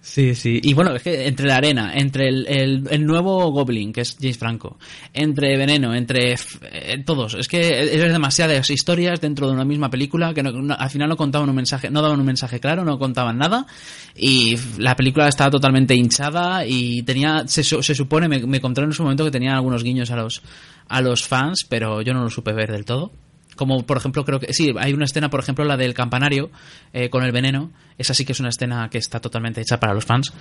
Sí, 0.00 0.36
sí. 0.36 0.60
Y 0.62 0.72
bueno, 0.72 0.94
es 0.94 1.02
que 1.02 1.26
entre 1.26 1.46
la 1.46 1.56
arena, 1.56 1.92
entre 1.94 2.28
el, 2.28 2.46
el, 2.46 2.86
el 2.90 3.04
nuevo 3.04 3.50
Goblin, 3.50 3.92
que 3.92 4.02
es 4.02 4.16
James 4.20 4.38
Franco, 4.38 4.78
entre 5.12 5.56
Veneno, 5.56 5.92
entre 5.96 6.34
f- 6.34 6.58
eh, 6.62 7.02
todos, 7.04 7.34
es 7.34 7.48
que 7.48 7.82
es 7.82 8.00
demasiadas 8.12 8.70
historias 8.70 9.20
dentro 9.20 9.48
de 9.48 9.54
una 9.54 9.64
misma 9.64 9.90
película 9.90 10.32
que 10.32 10.44
no- 10.44 10.52
no- 10.52 10.76
al 10.78 10.90
final 10.90 11.08
no 11.08 11.16
contaban 11.16 11.48
un 11.50 11.56
mensaje, 11.56 11.90
no 11.90 12.02
daban 12.02 12.20
un 12.20 12.26
mensaje 12.26 12.60
claro, 12.60 12.84
no 12.84 13.00
contaban 13.00 13.36
nada 13.36 13.66
y 14.14 14.56
la 14.78 14.94
película 14.94 15.26
estaba 15.26 15.50
totalmente 15.50 15.96
hinchada 15.96 16.64
y 16.64 17.02
tenía, 17.02 17.42
se, 17.48 17.64
su- 17.64 17.82
se 17.82 17.94
supone, 17.96 18.28
me, 18.28 18.38
me 18.46 18.60
contaron 18.60 18.90
en 18.90 18.94
su 18.94 19.02
momento 19.02 19.24
que 19.24 19.32
tenía 19.32 19.54
algunos 19.56 19.82
guiños 19.82 20.12
a 20.12 20.16
los, 20.16 20.40
a 20.88 21.00
los 21.00 21.26
fans, 21.26 21.64
pero 21.68 22.02
yo 22.02 22.12
no 22.14 22.22
lo 22.22 22.30
supe 22.30 22.52
ver 22.52 22.70
del 22.72 22.84
todo. 22.84 23.12
Como 23.56 23.86
por 23.86 23.96
ejemplo, 23.96 24.24
creo 24.24 24.38
que 24.38 24.52
sí, 24.52 24.72
hay 24.78 24.92
una 24.92 25.06
escena, 25.06 25.30
por 25.30 25.40
ejemplo, 25.40 25.64
la 25.64 25.76
del 25.78 25.94
campanario 25.94 26.50
eh, 26.92 27.08
con 27.08 27.24
el 27.24 27.32
veneno. 27.32 27.70
Esa 27.96 28.12
sí 28.12 28.24
que 28.24 28.32
es 28.32 28.40
una 28.40 28.50
escena 28.50 28.88
que 28.90 28.98
está 28.98 29.18
totalmente 29.20 29.60
hecha 29.62 29.80
para 29.80 29.94
los 29.94 30.04
fans, 30.04 30.32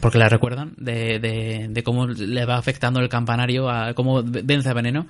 porque 0.00 0.18
la 0.18 0.28
recuerdan, 0.28 0.74
de, 0.76 1.18
de, 1.18 1.66
de 1.68 1.82
cómo 1.82 2.06
le 2.06 2.44
va 2.44 2.56
afectando 2.56 3.00
el 3.00 3.08
campanario, 3.08 3.68
a 3.68 3.92
cómo 3.94 4.22
vence 4.22 4.68
a 4.68 4.74
veneno. 4.74 5.06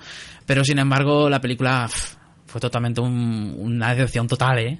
Pero 0.47 0.63
sin 0.63 0.79
embargo, 0.79 1.29
la 1.29 1.39
película 1.39 1.87
fue 2.47 2.59
totalmente 2.59 2.99
un- 2.99 3.53
una 3.59 3.91
decepción 3.93 4.27
total, 4.27 4.57
¿eh? 4.57 4.79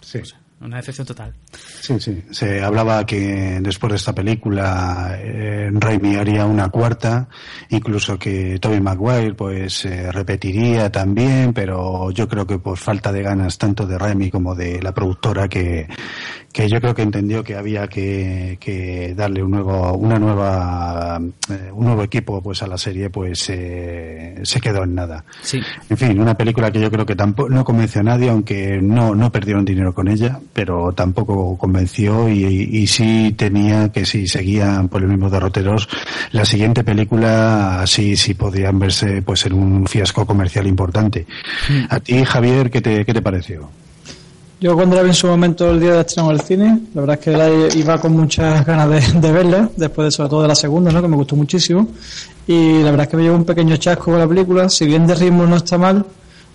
Sí. 0.00 0.20
Una 0.60 0.76
decepción 0.76 1.06
total. 1.06 1.32
Sí, 1.80 1.98
sí. 1.98 2.22
Se 2.30 2.62
hablaba 2.62 3.06
que 3.06 3.60
después 3.62 3.92
de 3.92 3.96
esta 3.96 4.14
película 4.14 5.18
eh, 5.18 5.70
Raimi 5.72 6.16
haría 6.16 6.44
una 6.44 6.68
cuarta, 6.68 7.28
incluso 7.70 8.18
que 8.18 8.58
Tobey 8.58 8.80
Maguire 8.80 9.32
pues 9.32 9.86
eh, 9.86 10.12
repetiría 10.12 10.92
también, 10.92 11.54
pero 11.54 12.10
yo 12.10 12.28
creo 12.28 12.46
que 12.46 12.58
por 12.58 12.76
falta 12.76 13.10
de 13.10 13.22
ganas 13.22 13.56
tanto 13.56 13.86
de 13.86 13.96
Raimi 13.96 14.30
como 14.30 14.54
de 14.54 14.82
la 14.82 14.92
productora 14.92 15.48
que, 15.48 15.88
que 16.52 16.68
yo 16.68 16.80
creo 16.80 16.94
que 16.94 17.02
entendió 17.02 17.42
que 17.44 17.56
había 17.56 17.86
que, 17.86 18.58
que 18.60 19.14
darle 19.14 19.42
un 19.42 19.52
nuevo, 19.52 19.94
una 19.94 20.18
nueva, 20.18 21.20
eh, 21.48 21.70
un 21.72 21.86
nuevo 21.86 22.02
equipo 22.02 22.42
pues 22.42 22.62
a 22.62 22.66
la 22.66 22.76
serie, 22.76 23.08
pues 23.08 23.48
eh, 23.48 24.40
se 24.42 24.60
quedó 24.60 24.84
en 24.84 24.94
nada. 24.94 25.24
Sí. 25.42 25.60
En 25.88 25.96
fin, 25.96 26.20
una 26.20 26.36
película 26.36 26.70
que 26.70 26.80
yo 26.80 26.90
creo 26.90 27.06
que 27.06 27.16
tampoco 27.16 27.48
no 27.48 27.64
convenció 27.64 28.00
a 28.00 28.04
nadie, 28.04 28.28
aunque 28.28 28.80
no, 28.82 29.14
no 29.14 29.30
perdieron 29.30 29.64
dinero 29.64 29.94
con 29.94 30.08
ella, 30.08 30.40
pero 30.52 30.92
tampoco 30.92 31.56
convenció 31.56 32.28
y, 32.28 32.44
y 32.44 32.86
sí 32.86 33.34
tenía 33.36 33.90
que 33.90 34.04
si 34.04 34.26
seguían 34.26 34.88
por 34.88 35.00
los 35.00 35.10
mismos 35.10 35.32
derroteros, 35.32 35.88
la 36.32 36.44
siguiente 36.44 36.84
película 36.84 37.84
sí, 37.86 38.16
sí 38.16 38.34
podrían 38.34 38.78
verse 38.78 39.22
pues 39.22 39.46
en 39.46 39.54
un 39.54 39.86
fiasco 39.86 40.26
comercial 40.26 40.66
importante. 40.66 41.26
A 41.88 42.00
ti, 42.00 42.24
Javier, 42.24 42.70
¿qué 42.70 42.80
te, 42.80 43.04
qué 43.04 43.14
te 43.14 43.22
pareció? 43.22 43.68
Yo 44.60 44.74
cuando 44.74 44.94
la 44.94 45.02
vi 45.02 45.08
en 45.08 45.14
su 45.14 45.26
momento 45.26 45.70
el 45.70 45.80
día 45.80 45.94
de 45.94 46.00
estreno 46.00 46.28
del 46.28 46.42
cine, 46.42 46.80
la 46.94 47.00
verdad 47.00 47.18
es 47.18 47.24
que 47.24 47.30
la 47.30 47.48
iba 47.74 47.98
con 47.98 48.12
muchas 48.12 48.66
ganas 48.66 48.90
de, 48.90 49.20
de 49.20 49.32
verla, 49.32 49.70
después 49.74 50.06
de, 50.06 50.10
sobre 50.10 50.28
todo 50.28 50.42
de 50.42 50.48
la 50.48 50.54
segunda, 50.54 50.92
¿no? 50.92 51.00
que 51.00 51.08
me 51.08 51.16
gustó 51.16 51.34
muchísimo. 51.34 51.88
Y 52.46 52.82
la 52.82 52.90
verdad 52.90 53.02
es 53.02 53.08
que 53.08 53.16
me 53.16 53.22
llevó 53.22 53.36
un 53.36 53.46
pequeño 53.46 53.76
chasco 53.78 54.06
con 54.06 54.18
la 54.18 54.28
película, 54.28 54.68
si 54.68 54.84
bien 54.84 55.06
de 55.06 55.14
ritmo 55.14 55.46
no 55.46 55.56
está 55.56 55.78
mal, 55.78 56.04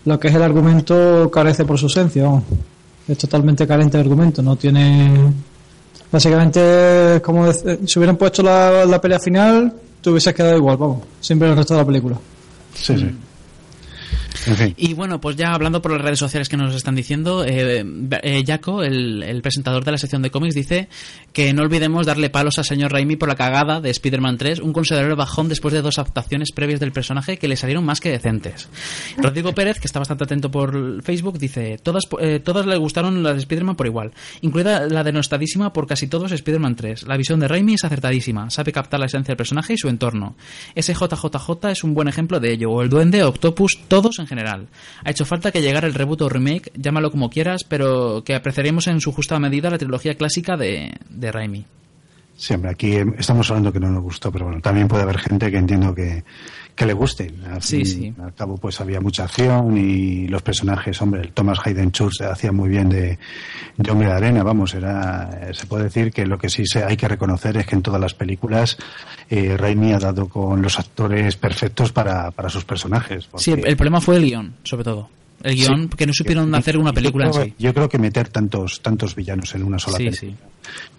lo 0.05 0.19
que 0.19 0.27
es 0.27 0.35
el 0.35 0.43
argumento 0.43 1.31
carece 1.31 1.65
por 1.65 1.80
su 1.80 1.88
esencia, 1.88 2.26
vamos. 2.26 2.43
Es 3.07 3.18
totalmente 3.18 3.65
carente 3.68 3.98
de 3.98 4.03
argumento, 4.03 4.41
no 4.41 4.56
tiene... 4.56 5.32
Básicamente, 6.11 7.15
es 7.15 7.22
como 7.22 7.48
dec- 7.48 7.86
si 7.88 7.99
hubieran 7.99 8.15
puesto 8.15 8.41
la, 8.41 8.86
la 8.86 9.02
pelea 9.02 9.19
final, 9.19 9.73
te 10.02 10.10
hubieses 10.10 10.34
quedado 10.34 10.56
igual, 10.57 10.77
vamos, 10.77 10.99
siempre 11.19 11.49
el 11.49 11.56
resto 11.57 11.73
de 11.73 11.80
la 11.82 11.86
película. 11.86 12.18
Sí, 12.73 12.98
sí. 12.98 13.10
Y 14.78 14.94
bueno, 14.94 15.20
pues 15.22 15.36
ya 15.36 15.53
hablando 15.53 15.82
por 15.82 15.91
las 15.91 16.02
redes 16.02 16.20
sociales 16.20 16.49
que 16.49 16.57
nos 16.57 16.76
están 16.76 16.95
diciendo, 16.95 17.45
eh, 17.45 17.86
eh, 18.24 18.44
Jaco, 18.45 18.84
el, 18.84 19.41
presentador 19.41 19.84
de 19.84 19.91
la 19.91 19.98
sección 19.98 20.22
de 20.22 20.32
cómics, 20.32 20.56
dice 20.56 20.88
que 21.34 21.53
no 21.53 21.64
olvidemos 21.64 22.06
darle 22.06 22.30
palos 22.30 22.57
al 22.57 22.66
señor 22.66 22.91
Raimi 22.91 23.16
por 23.16 23.30
la 23.30 23.36
cagada 23.36 23.82
de 23.82 23.90
Spider-Man 23.90 24.38
3, 24.38 24.60
un 24.60 24.74
considerable 24.74 25.16
bajón 25.16 25.49
después 25.49 25.74
de 25.74 25.82
dos 25.82 25.99
adaptaciones 25.99 26.52
previas 26.52 26.80
del 26.80 26.91
personaje 26.91 27.38
que 27.38 27.48
le 27.48 27.56
salieron 27.56 27.86
más 27.86 27.99
que 27.99 28.10
decentes. 28.10 28.70
Rodrigo 29.18 29.53
Pérez, 29.53 29.80
que 29.80 29.88
está 29.88 29.99
bastante 29.99 30.24
atento 30.24 30.49
por 30.49 31.03
Facebook, 31.03 31.38
dice, 31.38 31.78
todas, 31.82 32.03
eh, 32.20 32.40
todas 32.40 32.66
le 32.66 32.78
gustaron 32.78 33.24
las 33.24 33.36
de 33.36 33.40
Spider-Man 33.40 33.76
por 33.76 33.88
igual, 33.88 34.12
incluida 34.41 34.88
la 34.88 35.03
denostadísima 35.03 35.74
por 35.74 35.88
casi 35.88 36.07
todos 36.07 36.32
Spider-Man 36.32 36.76
3. 36.76 37.07
La 37.07 37.18
visión 37.18 37.40
de 37.40 37.48
Raimi 37.48 37.74
es 37.76 37.84
acertadísima, 37.84 38.49
sabe 38.49 38.72
captar 38.72 38.99
la 38.99 39.07
esencia 39.07 39.32
del 39.32 39.38
personaje 39.38 39.74
y 39.74 39.78
su 39.78 39.90
entorno. 39.90 40.36
Ese 40.74 40.94
JJJ 40.94 41.72
es 41.72 41.84
un 41.84 41.94
buen 41.94 42.07
ejemplo 42.07 42.40
de 42.40 42.53
ello, 42.53 42.72
o 42.72 42.82
el 42.82 42.90
Duende, 42.90 43.24
Octopus, 43.24 43.80
todos 43.88 44.20
en 44.20 44.24
general. 44.27 44.68
Ha 45.03 45.11
hecho 45.11 45.26
falta 45.26 45.52
que 45.52 45.61
llegara 45.61 45.88
el 45.88 45.93
reboot 45.93 46.22
o 46.22 46.30
remake, 46.30 46.72
llámalo 46.76 47.11
como 47.11 47.30
quieras, 47.30 47.64
pero 47.64 48.23
que 48.23 48.35
apreciaremos 48.35 48.88
en 48.88 49.02
su 49.02 49.11
justa 49.11 49.39
medida 49.39 49.69
la 49.69 49.77
trilogía 49.77 50.15
clásica 50.15 50.57
de, 50.57 50.93
de 51.10 51.31
Raimi. 51.31 51.65
Sí, 52.38 52.53
hombre, 52.53 52.72
aquí 52.72 52.97
estamos 53.18 53.49
hablando 53.49 53.72
que 53.72 53.80
no 53.80 53.89
nos 53.89 54.03
gustó, 54.03 54.30
pero 54.31 54.45
bueno, 54.45 54.60
también 54.60 54.89
puede 54.89 55.03
haber 55.03 55.19
gente 55.19 55.49
que 55.49 55.57
entiendo 55.57 55.95
que, 55.95 56.26
que 56.76 56.85
le 56.85 56.93
guste. 56.93 57.34
Al 57.49 57.61
Sí, 57.61 57.85
sí. 57.85 58.14
Al 58.22 58.34
cabo, 58.34 58.57
pues 58.57 58.81
había 58.81 58.99
mucha 58.99 59.23
acción 59.23 59.77
y 59.77 60.27
los 60.27 60.41
personajes, 60.41 61.02
hombre, 61.02 61.22
el 61.22 61.31
Thomas 61.31 61.60
Hayden 61.64 61.91
Church 61.91 62.22
hacía 62.22 62.52
muy 62.52 62.68
bien 62.69 62.89
de, 62.89 63.18
de 63.77 63.91
hombre 63.91 64.07
de 64.10 64.14
arena, 64.14 64.43
vamos, 64.43 64.73
era, 64.73 65.53
se 65.53 65.65
puede 65.68 65.85
decir 65.85 66.11
que 66.11 66.26
lo 66.26 66.38
que 66.38 66.49
sí 66.49 66.65
se, 66.65 66.84
hay 66.84 66.97
que 66.97 67.07
reconocer 67.07 67.56
es 67.57 67.65
que 67.65 67.76
en 67.76 67.81
todas 67.81 68.02
las 68.02 68.14
películas 68.14 68.77
eh, 69.30 69.56
Raimi 69.57 69.93
ha 69.93 69.99
dado 69.99 70.27
con 70.27 70.61
los 70.61 70.77
actores 70.77 71.35
perfectos 71.38 71.91
para, 71.93 72.31
para 72.31 72.49
sus 72.49 72.65
personajes. 72.65 73.30
Sí, 73.38 73.52
el, 73.52 73.65
el 73.65 73.77
problema 73.77 74.02
fue 74.02 74.18
el 74.18 74.26
guion, 74.26 74.53
sobre 74.64 74.84
todo. 74.84 75.10
El 75.43 75.56
guion, 75.56 75.89
que 75.89 76.06
no 76.07 76.14
supieron 76.14 76.53
hacer 76.56 76.77
una 76.77 76.91
película 76.91 77.26
yo 77.26 77.30
en 77.30 77.34
creo, 77.34 77.45
sí. 77.45 77.53
Yo 77.60 77.73
creo 77.73 77.88
que 77.89 77.99
meter 77.99 78.30
tantos 78.30 78.81
tantos 78.81 79.15
villanos 79.15 79.53
en 79.53 79.64
una 79.64 79.77
sola 79.77 79.97
Sí, 79.97 80.06
película 80.06 80.31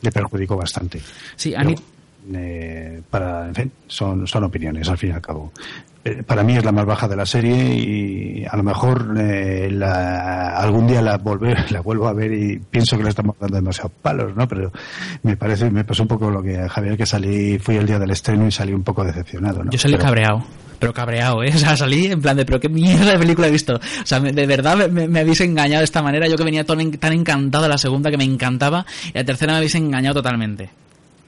le 0.03 0.13
perjudicó 0.13 0.57
bastante. 0.57 1.01
Sí, 1.35 1.51
Pero, 1.57 1.69
Ani- 1.71 1.77
eh, 2.35 3.01
para, 3.11 3.47
en 3.49 3.55
fin, 3.55 3.73
son, 3.87 4.27
son 4.27 4.45
opiniones 4.45 4.89
al 4.89 4.99
fin 4.99 5.11
y 5.11 5.13
al 5.13 5.21
cabo. 5.23 5.53
Eh, 6.05 6.23
Para 6.23 6.43
mí 6.45 6.57
es 6.57 6.65
la 6.65 6.71
más 6.73 6.87
baja 6.87 7.09
de 7.09 7.17
la 7.17 7.27
serie 7.27 7.75
y 7.75 8.45
a 8.49 8.57
lo 8.57 8.63
mejor 8.63 9.15
eh, 9.19 9.69
la, 9.73 10.57
algún 10.57 10.87
día 10.87 11.03
la 11.03 11.19
volver, 11.19 11.71
la 11.73 11.81
vuelvo 11.81 12.07
a 12.09 12.13
ver 12.13 12.33
y 12.33 12.59
pienso 12.59 12.97
que 12.97 13.03
le 13.05 13.09
estamos 13.11 13.37
dando 13.41 13.57
demasiados 13.57 13.93
palos, 14.03 14.35
¿no? 14.37 14.47
Pero 14.47 14.71
me 15.25 15.37
parece, 15.37 15.69
me 15.71 15.85
pasó 15.85 16.03
un 16.03 16.09
poco 16.09 16.31
lo 16.31 16.43
que 16.43 16.59
a 16.59 16.69
Javier 16.69 16.97
que 16.97 17.07
salí, 17.07 17.59
fui 17.59 17.77
el 17.77 17.87
día 17.87 17.99
del 17.99 18.11
estreno 18.11 18.47
y 18.47 18.53
salí 18.53 18.73
un 18.73 18.85
poco 18.85 19.05
decepcionado, 19.05 19.65
¿no? 19.65 19.71
Yo 19.71 19.79
salí 19.79 19.95
Pero- 19.95 20.05
cabreado. 20.05 20.45
Pero 20.79 20.93
cabreado, 20.93 21.43
¿eh? 21.43 21.51
O 21.55 21.59
sea, 21.59 21.75
salí 21.77 22.07
en 22.07 22.21
plan 22.21 22.37
de, 22.37 22.45
pero 22.45 22.61
qué 22.61 22.69
mierda 22.69 23.13
de 23.13 23.19
película 23.19 23.49
he 23.49 23.51
visto. 23.51 23.77
O 23.77 23.81
sea, 24.07 24.21
me- 24.21 24.31
de 24.33 24.47
verdad 24.47 24.89
me, 24.91 25.09
me 25.09 25.21
habéis 25.21 25.41
engañado 25.41 25.81
de 25.81 25.85
esta 25.87 26.03
manera. 26.03 26.29
Yo 26.29 26.37
que 26.37 26.45
venía 26.45 26.65
tan, 26.65 26.91
tan 26.93 27.15
encantado 27.15 27.65
de 27.65 27.71
la 27.71 27.79
segunda, 27.79 28.11
que 28.11 28.19
me 28.19 28.25
encantaba, 28.25 28.85
y 29.09 29.13
la 29.17 29.25
tercera 29.25 29.53
me 29.55 29.57
habéis 29.57 29.75
engañado 29.75 30.17
totalmente. 30.17 30.69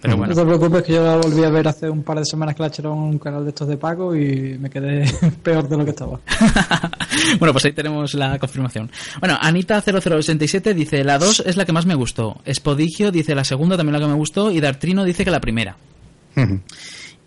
Pero 0.01 0.17
bueno. 0.17 0.33
No 0.33 0.41
te 0.41 0.47
preocupes 0.47 0.83
que 0.85 0.93
yo 0.93 1.05
la 1.05 1.17
volví 1.17 1.43
a 1.43 1.51
ver 1.51 1.67
hace 1.67 1.91
un 1.91 2.05
par 2.05 2.19
de 2.19 2.25
semanas 2.25 2.55
que 2.55 2.63
la 2.63 2.69
echaron 2.69 2.97
en 2.99 3.05
un 3.05 3.19
canal 3.19 3.43
de 3.43 3.51
estos 3.51 3.67
de 3.67 3.77
pago 3.77 4.15
y 4.15 4.57
me 4.59 4.71
quedé 4.71 5.05
peor 5.43 5.69
de 5.69 5.77
lo 5.77 5.85
que 5.85 5.91
estaba. 5.91 6.21
Bueno, 7.41 7.53
pues 7.53 7.65
ahí 7.65 7.73
tenemos 7.73 8.15
la 8.15 8.39
confirmación. 8.39 8.91
Bueno, 9.19 9.37
Anita0087 9.41 10.73
dice, 10.73 11.03
la 11.03 11.19
2 11.19 11.43
es 11.47 11.57
la 11.57 11.65
que 11.65 11.73
más 11.73 11.85
me 11.85 11.97
gustó. 11.97 12.41
Espodigio 12.45 13.11
dice 13.11 13.35
la 13.35 13.43
segunda 13.45 13.77
también 13.77 13.95
la 13.95 13.99
que 13.99 14.07
me 14.07 14.15
gustó 14.15 14.53
y 14.53 14.61
Dartrino 14.61 15.05
dice 15.05 15.25
que 15.25 15.31
la 15.33 15.41
primera. 15.41 15.77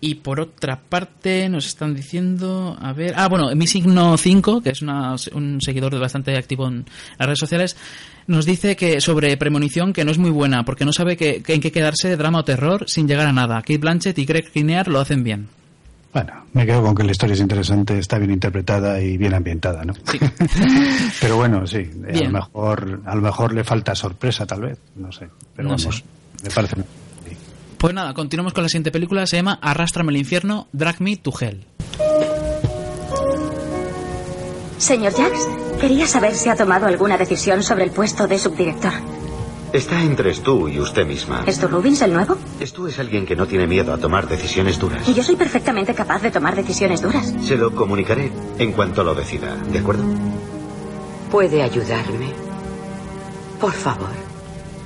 Y 0.04 0.16
por 0.16 0.40
otra 0.40 0.80
parte 0.80 1.48
nos 1.48 1.64
están 1.64 1.94
diciendo, 1.94 2.76
a 2.80 2.92
ver, 2.92 3.14
ah, 3.16 3.28
bueno, 3.28 3.54
mi 3.54 3.68
signo 3.68 4.16
5, 4.18 4.60
que 4.60 4.70
es 4.70 4.82
una- 4.82 5.14
un 5.32 5.60
seguidor 5.60 5.96
bastante 6.00 6.36
activo 6.36 6.66
en 6.66 6.84
las 7.18 7.26
redes 7.26 7.38
sociales, 7.38 7.76
nos 8.26 8.44
dice 8.44 8.74
que 8.74 9.00
sobre 9.00 9.36
Premonición 9.36 9.92
que 9.92 10.04
no 10.04 10.10
es 10.10 10.18
muy 10.18 10.30
buena 10.30 10.64
porque 10.64 10.84
no 10.84 10.92
sabe 10.92 11.16
que, 11.16 11.40
que 11.40 11.54
en 11.54 11.60
qué 11.60 11.70
quedarse 11.70 12.08
de 12.08 12.16
drama 12.16 12.40
o 12.40 12.44
terror 12.44 12.84
sin 12.88 13.06
llegar 13.06 13.28
a 13.28 13.32
nada. 13.32 13.58
Kate 13.62 13.78
Blanchett 13.78 14.18
y 14.18 14.24
Greg 14.24 14.50
Kinnear 14.50 14.88
lo 14.88 14.98
hacen 14.98 15.22
bien. 15.22 15.46
Bueno, 16.12 16.32
me 16.52 16.66
quedo 16.66 16.82
con 16.82 16.94
que 16.96 17.04
la 17.04 17.12
historia 17.12 17.34
es 17.34 17.40
interesante, 17.40 17.96
está 17.96 18.18
bien 18.18 18.32
interpretada 18.32 19.00
y 19.00 19.16
bien 19.16 19.34
ambientada, 19.34 19.84
¿no? 19.84 19.94
Pero 21.20 21.36
bueno, 21.36 21.64
sí, 21.66 21.88
a 22.08 22.12
Bien. 22.12 22.24
lo 22.32 22.40
mejor 22.40 23.00
a 23.06 23.14
lo 23.14 23.22
mejor 23.22 23.54
le 23.54 23.62
falta 23.64 23.94
sorpresa 23.94 24.44
tal 24.46 24.62
vez, 24.62 24.78
no 24.96 25.10
sé, 25.12 25.28
pero 25.54 25.68
No 25.68 25.76
vamos, 25.76 25.96
sé. 25.96 26.04
me 26.44 26.50
parece 26.50 26.76
Pues 27.82 27.94
nada, 27.94 28.14
continuamos 28.14 28.52
con 28.52 28.62
la 28.62 28.68
siguiente 28.68 28.92
película, 28.92 29.26
se 29.26 29.34
llama 29.34 29.58
Arrástrame 29.60 30.10
al 30.10 30.16
infierno, 30.16 30.68
Drag 30.72 31.00
Me 31.00 31.16
to 31.16 31.32
Hell. 31.40 31.66
Señor 34.78 35.12
Jax, 35.12 35.48
quería 35.80 36.06
saber 36.06 36.36
si 36.36 36.48
ha 36.48 36.54
tomado 36.54 36.86
alguna 36.86 37.18
decisión 37.18 37.64
sobre 37.64 37.82
el 37.82 37.90
puesto 37.90 38.28
de 38.28 38.38
subdirector. 38.38 38.92
Está 39.72 40.00
entre 40.00 40.32
Stu 40.32 40.68
y 40.68 40.78
usted 40.78 41.04
misma. 41.04 41.42
¿Es 41.44 41.58
tu 41.58 41.66
Rubins 41.66 42.02
el 42.02 42.12
nuevo? 42.12 42.38
Stu 42.60 42.86
es 42.86 43.00
alguien 43.00 43.26
que 43.26 43.34
no 43.34 43.46
tiene 43.46 43.66
miedo 43.66 43.92
a 43.92 43.98
tomar 43.98 44.28
decisiones 44.28 44.78
duras. 44.78 45.08
Y 45.08 45.14
yo 45.14 45.24
soy 45.24 45.34
perfectamente 45.34 45.92
capaz 45.92 46.22
de 46.22 46.30
tomar 46.30 46.54
decisiones 46.54 47.02
duras. 47.02 47.34
Se 47.42 47.56
lo 47.56 47.74
comunicaré 47.74 48.30
en 48.60 48.70
cuanto 48.70 49.02
lo 49.02 49.12
decida, 49.12 49.56
¿de 49.56 49.80
acuerdo? 49.80 50.04
¿Puede 51.32 51.60
ayudarme? 51.64 52.28
Por 53.60 53.72
favor. 53.72 54.10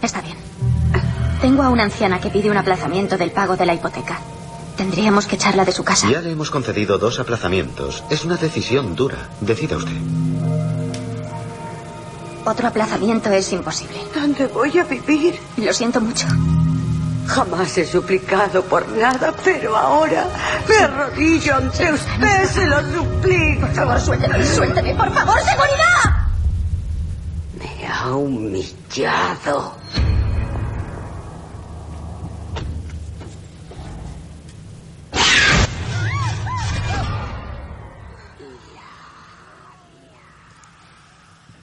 Está 0.01 0.23
bien. 0.23 0.45
Tengo 1.40 1.62
a 1.62 1.68
una 1.68 1.84
anciana 1.84 2.20
que 2.20 2.30
pide 2.30 2.50
un 2.50 2.56
aplazamiento 2.56 3.16
del 3.18 3.30
pago 3.30 3.56
de 3.56 3.66
la 3.66 3.74
hipoteca. 3.74 4.18
Tendríamos 4.76 5.26
que 5.26 5.36
echarla 5.36 5.64
de 5.64 5.72
su 5.72 5.84
casa. 5.84 6.08
Ya 6.10 6.20
le 6.20 6.30
hemos 6.32 6.50
concedido 6.50 6.98
dos 6.98 7.18
aplazamientos. 7.18 8.04
Es 8.10 8.24
una 8.24 8.36
decisión 8.36 8.94
dura. 8.94 9.28
Decida 9.40 9.76
usted. 9.76 9.96
Otro 12.44 12.68
aplazamiento 12.68 13.30
es 13.30 13.52
imposible. 13.52 13.96
¿Dónde 14.14 14.46
voy 14.46 14.78
a 14.78 14.84
vivir? 14.84 15.38
Lo 15.56 15.72
siento 15.72 16.00
mucho. 16.00 16.26
Jamás 17.26 17.76
he 17.76 17.84
suplicado 17.84 18.62
por 18.62 18.88
nada, 18.88 19.34
pero 19.42 19.76
ahora 19.76 20.26
me 20.68 20.76
arrodillo 20.76 21.56
ante 21.56 21.92
usted, 21.92 22.44
se 22.48 22.64
lo 22.66 22.80
suplico. 22.82 23.62
Por 23.62 23.74
favor, 23.74 24.00
suélteme, 24.00 24.46
suélteme, 24.46 24.94
por 24.94 25.12
favor, 25.12 25.40
seguridad. 25.40 26.28
Me 27.58 27.86
ha 27.88 28.14
humillado. 28.14 29.74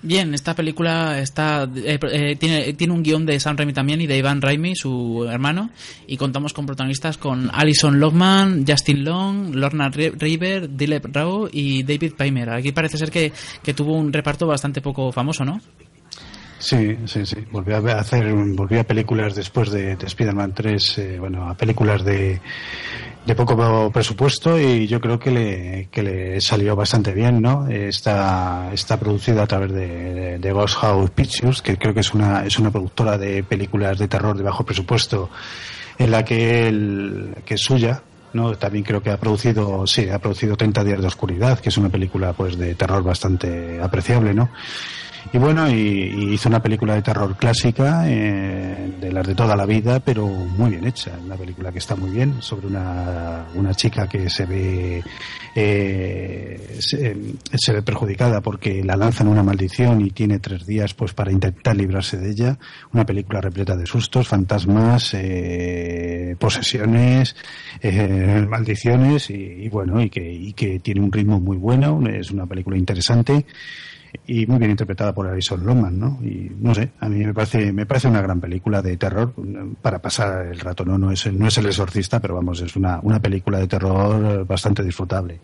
Bien, 0.05 0.33
esta 0.33 0.53
película 0.53 1.19
está 1.19 1.63
eh, 1.63 1.97
eh, 2.11 2.35
tiene, 2.35 2.73
tiene 2.73 2.93
un 2.93 3.03
guion 3.03 3.25
de 3.25 3.39
Sam 3.39 3.55
Raimi 3.55 3.71
también 3.71 4.01
y 4.01 4.05
de 4.05 4.17
Ivan 4.17 4.41
Raimi, 4.41 4.75
su 4.75 5.25
hermano, 5.31 5.69
y 6.07 6.17
contamos 6.17 6.51
con 6.51 6.65
protagonistas 6.65 7.17
con 7.17 7.49
Alison 7.53 8.01
Lockman, 8.01 8.65
Justin 8.67 9.05
Long, 9.05 9.55
Lorna 9.55 9.89
River, 9.89 10.75
Dilep 10.75 11.05
Rao 11.05 11.47
y 11.49 11.83
David 11.83 12.15
Paymer. 12.17 12.49
Aquí 12.49 12.73
parece 12.73 12.97
ser 12.97 13.11
que, 13.11 13.31
que 13.63 13.73
tuvo 13.73 13.95
un 13.95 14.11
reparto 14.11 14.45
bastante 14.45 14.81
poco 14.81 15.09
famoso, 15.13 15.45
¿no? 15.45 15.61
Sí, 16.59 16.97
sí, 17.05 17.25
sí. 17.25 17.37
Volvió 17.51 17.77
a 17.77 17.99
hacer, 17.99 18.33
volvió 18.33 18.81
a 18.81 18.83
películas 18.83 19.35
después 19.35 19.71
de, 19.71 19.95
de 19.95 20.05
Spider-Man 20.05 20.53
3, 20.53 20.97
eh, 20.97 21.19
bueno, 21.19 21.49
a 21.49 21.55
películas 21.55 22.03
de, 22.03 22.41
de 23.25 23.35
poco 23.35 23.89
presupuesto 23.91 24.59
y 24.59 24.87
yo 24.87 24.99
creo 24.99 25.17
que 25.17 25.31
le, 25.31 25.87
que 25.91 26.03
le 26.03 26.41
salió 26.41 26.75
bastante 26.75 27.13
bien, 27.13 27.41
¿no? 27.41 27.67
Está, 27.67 28.69
está 28.73 28.97
producido 28.97 29.41
a 29.41 29.47
través 29.47 29.71
de, 29.71 30.39
de 30.39 30.51
Ghost 30.51 30.75
House 30.77 31.09
Pictures, 31.11 31.61
que 31.61 31.77
creo 31.77 31.93
que 31.93 32.01
es 32.01 32.13
una, 32.13 32.45
es 32.45 32.59
una 32.59 32.71
productora 32.71 33.17
de 33.17 33.43
películas 33.43 33.97
de 33.97 34.07
terror 34.07 34.35
de 34.35 34.43
bajo 34.43 34.65
presupuesto, 34.65 35.29
en 35.97 36.11
la 36.11 36.25
que 36.25 36.67
él, 36.67 37.35
que 37.45 37.53
es 37.53 37.61
suya, 37.61 38.03
¿no? 38.33 38.55
También 38.55 38.83
creo 38.83 39.01
que 39.01 39.11
ha 39.11 39.17
producido, 39.17 39.87
sí, 39.87 40.09
ha 40.09 40.19
producido 40.19 40.57
30 40.57 40.83
días 40.83 41.01
de 41.01 41.07
oscuridad, 41.07 41.59
que 41.59 41.69
es 41.69 41.77
una 41.77 41.89
película 41.89 42.33
pues 42.33 42.57
de 42.57 42.75
terror 42.75 43.03
bastante 43.03 43.79
apreciable, 43.81 44.33
¿no? 44.33 44.49
Y 45.31 45.37
bueno, 45.37 45.69
y, 45.69 45.73
y 45.73 46.33
hizo 46.33 46.49
una 46.49 46.61
película 46.61 46.95
de 46.95 47.01
terror 47.01 47.35
clásica, 47.37 48.03
eh, 48.07 48.93
de 48.99 49.11
las 49.11 49.25
de 49.25 49.35
toda 49.35 49.55
la 49.55 49.65
vida, 49.65 49.99
pero 49.99 50.27
muy 50.27 50.71
bien 50.71 50.85
hecha. 50.85 51.11
Una 51.23 51.35
película 51.35 51.71
que 51.71 51.79
está 51.79 51.95
muy 51.95 52.11
bien, 52.11 52.41
sobre 52.41 52.67
una, 52.67 53.45
una 53.55 53.73
chica 53.73 54.07
que 54.07 54.29
se 54.29 54.45
ve, 54.45 55.03
eh, 55.55 56.77
se, 56.79 57.15
se, 57.53 57.73
ve 57.73 57.81
perjudicada 57.81 58.41
porque 58.41 58.83
la 58.83 58.95
lanzan 58.95 59.27
una 59.27 59.43
maldición 59.43 60.01
y 60.01 60.11
tiene 60.11 60.39
tres 60.39 60.65
días 60.65 60.93
pues 60.93 61.13
para 61.13 61.31
intentar 61.31 61.75
librarse 61.75 62.17
de 62.17 62.29
ella. 62.29 62.59
Una 62.91 63.05
película 63.05 63.41
repleta 63.41 63.75
de 63.75 63.85
sustos, 63.85 64.27
fantasmas, 64.27 65.13
eh, 65.13 66.35
posesiones, 66.37 67.35
eh, 67.81 68.45
maldiciones 68.47 69.29
y, 69.29 69.33
y, 69.33 69.69
bueno, 69.69 70.01
y 70.01 70.09
que, 70.09 70.31
y 70.31 70.53
que 70.53 70.79
tiene 70.79 71.01
un 71.01 71.11
ritmo 71.11 71.39
muy 71.39 71.57
bueno. 71.57 72.01
Es 72.07 72.31
una 72.31 72.45
película 72.45 72.77
interesante 72.77 73.45
y 74.27 74.45
muy 74.45 74.59
bien 74.59 74.71
interpretada 74.71 75.13
por 75.13 75.27
Alison 75.27 75.65
Loman, 75.65 75.99
¿no? 75.99 76.19
Y 76.21 76.51
no 76.59 76.73
sé, 76.73 76.91
a 76.99 77.09
mí 77.09 77.25
me 77.25 77.33
parece 77.33 77.71
me 77.71 77.85
parece 77.85 78.07
una 78.07 78.21
gran 78.21 78.39
película 78.39 78.81
de 78.81 78.97
terror 78.97 79.33
para 79.81 79.99
pasar 79.99 80.47
el 80.47 80.59
rato, 80.59 80.85
no 80.85 80.97
no 80.97 81.11
es 81.11 81.31
no 81.31 81.47
es 81.47 81.57
el 81.57 81.65
exorcista, 81.65 82.19
pero 82.19 82.35
vamos, 82.35 82.61
es 82.61 82.75
una 82.75 82.99
una 83.03 83.19
película 83.19 83.59
de 83.59 83.67
terror 83.67 84.45
bastante 84.45 84.83
disfrutable. 84.83 85.39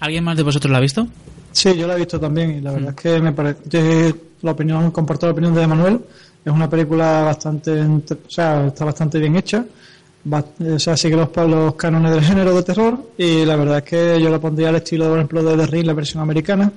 ¿Alguien 0.00 0.24
más 0.24 0.36
de 0.36 0.42
vosotros 0.42 0.70
la 0.70 0.78
ha 0.78 0.82
visto? 0.82 1.06
Sí, 1.52 1.76
yo 1.76 1.86
la 1.86 1.94
he 1.94 1.98
visto 1.98 2.20
también 2.20 2.50
y 2.50 2.60
la 2.60 2.72
verdad 2.72 2.90
es 2.90 2.96
que 2.96 3.20
me 3.20 3.32
parece 3.32 4.14
la 4.42 4.52
opinión 4.52 4.90
comparto 4.90 5.26
la 5.26 5.32
opinión 5.32 5.54
de 5.54 5.66
Manuel, 5.66 6.00
es 6.44 6.52
una 6.52 6.70
película 6.70 7.22
bastante, 7.22 7.80
o 7.82 8.02
sea, 8.28 8.66
está 8.66 8.84
bastante 8.84 9.18
bien 9.18 9.36
hecha. 9.36 9.64
O 10.28 10.78
sea, 10.78 10.96
sigue 10.96 11.16
los, 11.16 11.28
los 11.48 11.74
cánones 11.76 12.12
del 12.12 12.22
género 12.24 12.54
de 12.54 12.62
terror 12.62 13.10
y 13.16 13.44
la 13.44 13.54
verdad 13.54 13.78
es 13.78 13.84
que 13.84 14.20
yo 14.20 14.28
la 14.28 14.40
pondría 14.40 14.70
al 14.70 14.76
estilo, 14.76 15.08
por 15.08 15.18
ejemplo, 15.18 15.42
de 15.42 15.56
The 15.56 15.66
Ring, 15.66 15.86
la 15.86 15.92
versión 15.92 16.20
americana, 16.22 16.70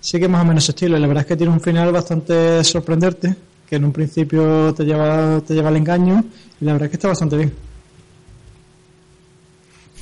sigue 0.00 0.28
más 0.28 0.42
o 0.42 0.44
menos 0.44 0.64
ese 0.64 0.72
estilo. 0.72 0.98
La 0.98 1.06
verdad 1.06 1.22
es 1.22 1.28
que 1.28 1.36
tiene 1.36 1.52
un 1.52 1.60
final 1.60 1.92
bastante 1.92 2.62
sorprendente 2.64 3.34
que 3.68 3.76
en 3.76 3.84
un 3.84 3.92
principio 3.92 4.72
te 4.74 4.84
lleva 4.84 5.40
te 5.40 5.54
lleva 5.54 5.68
al 5.68 5.76
engaño 5.76 6.24
y 6.60 6.64
la 6.64 6.72
verdad 6.72 6.86
es 6.86 6.90
que 6.90 6.96
está 6.96 7.08
bastante 7.08 7.36
bien. 7.36 7.52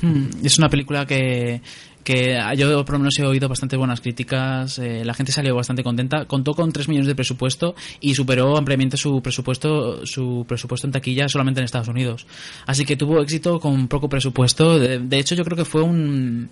Hmm, 0.01 0.25
es 0.43 0.57
una 0.57 0.69
película 0.69 1.05
que 1.05 1.61
que 2.05 2.39
yo 2.55 2.85
por 2.85 2.93
lo 2.93 2.99
menos 2.99 3.17
he 3.17 3.25
oído 3.25 3.49
bastante 3.49 3.75
buenas 3.75 3.99
críticas, 3.99 4.77
eh, 4.77 5.03
la 5.03 5.15
gente 5.15 5.31
salió 5.31 5.55
bastante 5.55 5.83
contenta, 5.83 6.25
contó 6.25 6.53
con 6.53 6.71
3 6.71 6.87
millones 6.87 7.07
de 7.07 7.15
presupuesto 7.15 7.73
y 7.99 8.13
superó 8.13 8.55
ampliamente 8.55 8.95
su 8.95 9.23
presupuesto 9.23 10.05
su 10.05 10.45
presupuesto 10.47 10.85
en 10.85 10.93
taquilla 10.93 11.27
solamente 11.27 11.61
en 11.61 11.65
Estados 11.65 11.87
Unidos. 11.87 12.27
Así 12.67 12.85
que 12.85 12.95
tuvo 12.95 13.19
éxito 13.21 13.59
con 13.59 13.87
poco 13.87 14.07
presupuesto, 14.07 14.77
de 14.77 15.17
hecho 15.17 15.33
yo 15.33 15.43
creo 15.43 15.57
que 15.57 15.65
fue 15.65 15.81
un 15.81 16.47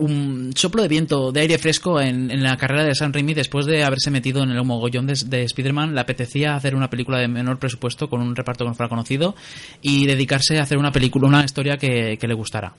un 0.00 0.52
soplo 0.56 0.82
de 0.82 0.88
viento, 0.88 1.30
de 1.30 1.40
aire 1.40 1.58
fresco 1.58 2.00
en, 2.00 2.30
en, 2.30 2.42
la 2.42 2.56
carrera 2.56 2.84
de 2.84 2.94
Sam 2.94 3.12
Raimi 3.12 3.34
después 3.34 3.66
de 3.66 3.84
haberse 3.84 4.10
metido 4.10 4.42
en 4.42 4.50
el 4.50 4.64
mogollón 4.64 5.06
de, 5.06 5.14
de 5.26 5.44
Spider-Man. 5.44 5.94
Le 5.94 6.00
apetecía 6.00 6.56
hacer 6.56 6.74
una 6.74 6.90
película 6.90 7.18
de 7.18 7.28
menor 7.28 7.58
presupuesto 7.58 8.08
con 8.08 8.20
un 8.20 8.34
reparto 8.34 8.64
que 8.64 8.70
no 8.70 8.74
fuera 8.74 8.88
conocido 8.88 9.34
y 9.82 10.06
dedicarse 10.06 10.58
a 10.58 10.62
hacer 10.62 10.78
una 10.78 10.92
película, 10.92 11.28
una 11.28 11.44
historia 11.44 11.76
que, 11.76 12.16
que 12.18 12.28
le 12.28 12.34
gustara. 12.34 12.72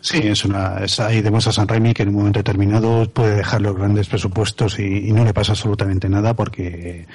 Sí, 0.00 0.18
es 0.18 0.44
una, 0.44 0.84
es 0.84 1.00
ahí 1.00 1.20
demuestra 1.20 1.52
San 1.52 1.66
Raimi 1.66 1.92
que 1.92 2.04
en 2.04 2.10
un 2.10 2.16
momento 2.16 2.38
determinado 2.38 3.08
puede 3.10 3.36
dejar 3.36 3.60
los 3.60 3.76
grandes 3.76 4.08
presupuestos 4.08 4.78
y, 4.78 5.08
y 5.08 5.12
no 5.12 5.24
le 5.24 5.34
pasa 5.34 5.52
absolutamente 5.52 6.08
nada 6.08 6.34
porque 6.34 7.06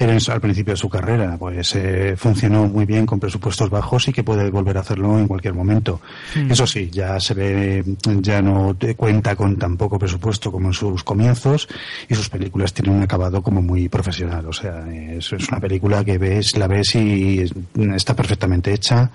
él 0.00 0.18
al 0.28 0.40
principio 0.40 0.72
de 0.72 0.78
su 0.78 0.88
carrera 0.88 1.36
pues 1.38 1.74
eh, 1.74 2.14
funcionó 2.16 2.66
muy 2.66 2.86
bien 2.86 3.04
con 3.04 3.20
presupuestos 3.20 3.68
bajos 3.68 4.08
y 4.08 4.12
que 4.12 4.24
puede 4.24 4.50
volver 4.50 4.78
a 4.78 4.80
hacerlo 4.80 5.18
en 5.18 5.28
cualquier 5.28 5.52
momento. 5.52 6.00
Mm. 6.34 6.50
Eso 6.50 6.66
sí, 6.66 6.88
ya 6.90 7.20
se 7.20 7.34
ve, 7.34 7.84
ya 8.20 8.40
no 8.40 8.76
cuenta 8.96 9.36
con 9.36 9.58
tan 9.58 9.76
poco 9.76 9.98
presupuesto 9.98 10.50
como 10.50 10.68
en 10.68 10.72
sus 10.72 11.04
comienzos 11.04 11.68
y 12.08 12.14
sus 12.14 12.30
películas 12.30 12.72
tienen 12.72 12.96
un 12.96 13.02
acabado 13.02 13.42
como 13.42 13.60
muy 13.60 13.88
profesional. 13.90 14.46
O 14.46 14.52
sea, 14.52 14.86
es, 14.90 15.32
es 15.32 15.48
una 15.48 15.60
película 15.60 16.02
que 16.02 16.16
ves, 16.16 16.56
la 16.56 16.66
ves 16.66 16.94
y 16.94 17.44
está 17.94 18.16
perfectamente 18.16 18.72
hecha 18.72 19.10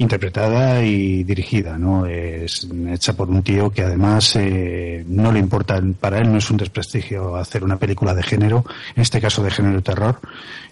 interpretada 0.00 0.82
y 0.82 1.24
dirigida, 1.24 1.76
¿no? 1.76 2.06
Es 2.06 2.66
hecha 2.88 3.12
por 3.12 3.28
un 3.28 3.42
tío 3.42 3.70
que 3.70 3.82
además 3.82 4.34
eh, 4.36 5.04
no 5.06 5.30
le 5.30 5.38
importa, 5.38 5.78
para 6.00 6.18
él 6.18 6.32
no 6.32 6.38
es 6.38 6.50
un 6.50 6.56
desprestigio 6.56 7.36
hacer 7.36 7.62
una 7.62 7.76
película 7.76 8.14
de 8.14 8.22
género, 8.22 8.64
en 8.96 9.02
este 9.02 9.20
caso 9.20 9.42
de 9.42 9.50
género 9.50 9.76
de 9.76 9.82
terror, 9.82 10.18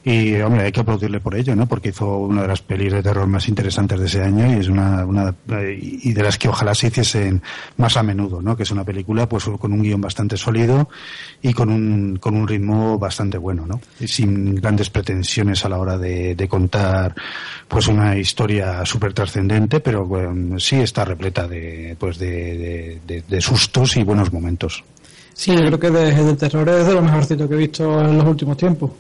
y 0.03 0.35
hombre, 0.41 0.63
hay 0.63 0.73
que 0.73 0.81
aplaudirle 0.81 1.21
por 1.21 1.35
ello, 1.35 1.55
¿no? 1.55 1.67
Porque 1.67 1.91
hizo 1.91 2.17
una 2.17 2.41
de 2.41 2.49
las 2.49 2.63
pelis 2.63 2.91
de 2.91 3.03
terror 3.03 3.27
más 3.27 3.49
interesantes 3.49 4.01
de 4.01 4.07
ese 4.07 4.23
año 4.23 4.51
y 4.51 4.61
es 4.61 4.69
una, 4.69 5.05
una 5.05 5.35
y 5.79 6.13
de 6.15 6.23
las 6.23 6.39
que 6.39 6.49
ojalá 6.49 6.75
se 6.75 6.87
hiciesen 6.87 7.43
más 7.77 7.99
a 7.99 8.03
menudo, 8.03 8.41
¿no? 8.41 8.57
Que 8.57 8.63
es 8.63 8.71
una 8.71 8.85
película 8.85 9.29
pues 9.29 9.45
con 9.45 9.73
un 9.73 9.83
guion 9.83 10.01
bastante 10.01 10.39
sólido 10.39 10.89
y 11.43 11.53
con 11.53 11.69
un, 11.69 12.17
con 12.17 12.35
un 12.35 12.49
ritmo 12.49 12.99
bastante 12.99 13.37
bueno, 13.37 13.67
¿no? 13.67 13.81
Sin 14.07 14.55
grandes 14.55 14.89
pretensiones 14.89 15.67
a 15.67 15.69
la 15.69 15.79
hora 15.79 15.99
de, 15.99 16.35
de 16.35 16.49
contar 16.49 17.15
pues 17.69 17.89
una 17.89 18.17
historia 18.17 18.87
súper 18.87 19.13
trascendente, 19.19 19.81
pero 19.81 20.07
bueno, 20.07 20.61
sí 20.61 20.77
está 20.77 21.05
repleta 21.05 21.49
de, 21.49 21.97
pues 21.99 22.19
de, 22.19 23.01
de, 23.05 23.23
de, 23.23 23.41
sustos 23.41 23.97
y 23.97 24.05
buenos 24.05 24.33
momentos. 24.33 24.85
Sí, 25.35 25.51
yo 25.51 25.67
creo 25.67 25.81
que 25.81 25.91
desde 25.91 26.23
de, 26.23 26.31
el 26.31 26.37
terror 26.37 26.69
es 26.69 26.87
de 26.87 26.95
lo 26.95 27.03
mejorcito 27.03 27.49
que 27.49 27.55
he 27.57 27.59
visto 27.59 28.01
en 28.01 28.17
los 28.17 28.27
últimos 28.27 28.57
tiempos. 28.57 28.93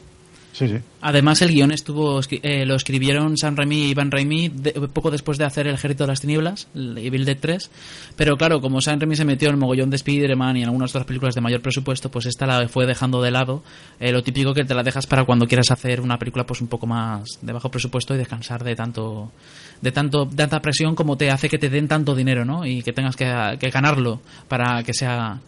Sí, 0.53 0.66
sí. 0.66 0.77
Además, 1.03 1.40
el 1.43 1.53
guion 1.53 1.70
estuvo 1.70 2.20
eh, 2.20 2.66
lo 2.66 2.74
escribieron 2.74 3.36
Sam 3.36 3.55
Raimi 3.55 3.85
y 3.85 3.90
Ivan 3.90 4.11
Raimi 4.11 4.49
de, 4.49 4.73
poco 4.93 5.12
después 5.12 5.39
de 5.39 5.45
hacer 5.45 5.69
El 5.69 5.74
Ejército 5.74 6.03
de 6.03 6.09
las 6.09 6.20
Tinieblas, 6.20 6.66
Evil 6.74 7.24
Dead 7.24 7.36
3. 7.40 7.70
Pero 8.16 8.36
claro, 8.36 8.61
como 8.61 8.81
Sam 8.81 8.99
Raimi 8.99 9.15
se 9.15 9.24
metió 9.24 9.51
en 9.51 9.55
el 9.55 9.61
mogollón 9.61 9.90
de 9.90 9.97
Spider-Man 9.97 10.57
y 10.57 10.62
en 10.62 10.66
algunas 10.66 10.90
otras 10.90 11.07
películas 11.07 11.36
de 11.36 11.43
mayor 11.43 11.61
presupuesto, 11.61 12.11
pues 12.11 12.27
esta 12.27 12.45
la 12.45 12.66
fue 12.66 12.86
dejando 12.86 13.23
de 13.23 13.31
lado. 13.31 13.62
Eh, 14.01 14.11
lo 14.11 14.24
típico 14.24 14.53
que 14.53 14.65
te 14.65 14.74
la 14.74 14.82
dejas 14.82 15.07
para 15.07 15.24
cuando 15.24 15.47
quieras 15.47 15.70
hacer 15.70 16.01
una 16.01 16.19
película 16.19 16.45
pues 16.45 16.61
un 16.61 16.66
poco 16.66 16.89
más 16.89 17.39
de 17.40 17.53
bajo 17.53 17.70
presupuesto 17.70 18.16
y 18.16 18.19
descansar 18.19 18.65
de 18.65 18.74
tanto 18.74 19.31
de 19.81 19.93
tanto 19.93 20.27
tanta 20.29 20.61
presión 20.61 20.95
como 20.95 21.17
te 21.17 21.31
hace 21.31 21.49
que 21.49 21.59
te 21.59 21.71
den 21.71 21.89
tanto 21.89 22.15
dinero, 22.15 22.45
¿no? 22.45 22.67
Y 22.67 22.83
que 22.83 22.93
tengas 22.93 23.17
que 23.17 23.71
ganarlo 23.71 24.21
para 24.49 24.83
que 24.83 24.95
sea 24.95 25.41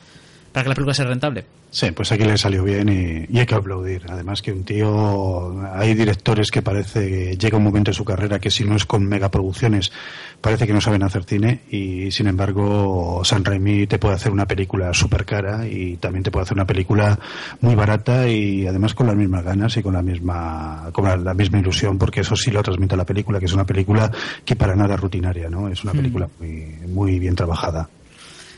para 0.52 0.64
que 0.64 0.68
la 0.68 0.74
película 0.74 0.94
sea 0.94 1.06
rentable. 1.06 1.44
Sí, 1.72 1.92
pues 1.92 2.10
aquí 2.10 2.24
le 2.24 2.36
salió 2.36 2.64
bien 2.64 2.88
y, 2.88 3.38
hay 3.38 3.46
que 3.46 3.54
aplaudir. 3.54 4.02
Además 4.08 4.42
que 4.42 4.52
un 4.52 4.64
tío, 4.64 5.54
hay 5.72 5.94
directores 5.94 6.50
que 6.50 6.62
parece 6.62 7.08
que 7.08 7.36
llega 7.36 7.58
un 7.58 7.62
momento 7.62 7.92
en 7.92 7.94
su 7.94 8.04
carrera 8.04 8.40
que 8.40 8.50
si 8.50 8.64
no 8.64 8.74
es 8.74 8.84
con 8.84 9.06
megaproducciones 9.06 9.92
parece 10.40 10.66
que 10.66 10.72
no 10.72 10.80
saben 10.80 11.02
hacer 11.02 11.24
cine 11.24 11.60
y 11.70 12.10
sin 12.10 12.26
embargo 12.26 13.20
San 13.24 13.44
Raimi 13.44 13.86
te 13.86 13.98
puede 13.98 14.14
hacer 14.14 14.32
una 14.32 14.46
película 14.46 14.92
súper 14.94 15.24
cara 15.24 15.66
y 15.68 15.96
también 15.98 16.22
te 16.24 16.30
puede 16.30 16.44
hacer 16.44 16.54
una 16.54 16.66
película 16.66 17.18
muy 17.60 17.74
barata 17.74 18.26
y 18.26 18.66
además 18.66 18.94
con 18.94 19.06
las 19.06 19.16
mismas 19.16 19.44
ganas 19.44 19.76
y 19.76 19.82
con 19.82 19.92
la 19.92 20.02
misma 20.02 20.88
con 20.92 21.24
la, 21.24 21.34
misma 21.34 21.58
ilusión 21.58 21.98
porque 21.98 22.20
eso 22.20 22.36
sí 22.36 22.50
lo 22.50 22.62
transmite 22.62 22.96
la 22.96 23.04
película 23.04 23.38
que 23.38 23.46
es 23.46 23.52
una 23.52 23.66
película 23.66 24.10
que 24.44 24.56
para 24.56 24.74
nada 24.74 24.96
rutinaria, 24.96 25.48
¿no? 25.50 25.68
Es 25.68 25.84
una 25.84 25.92
hmm. 25.92 25.96
película 25.96 26.28
muy, 26.40 26.74
muy 26.88 27.18
bien 27.18 27.36
trabajada. 27.36 27.88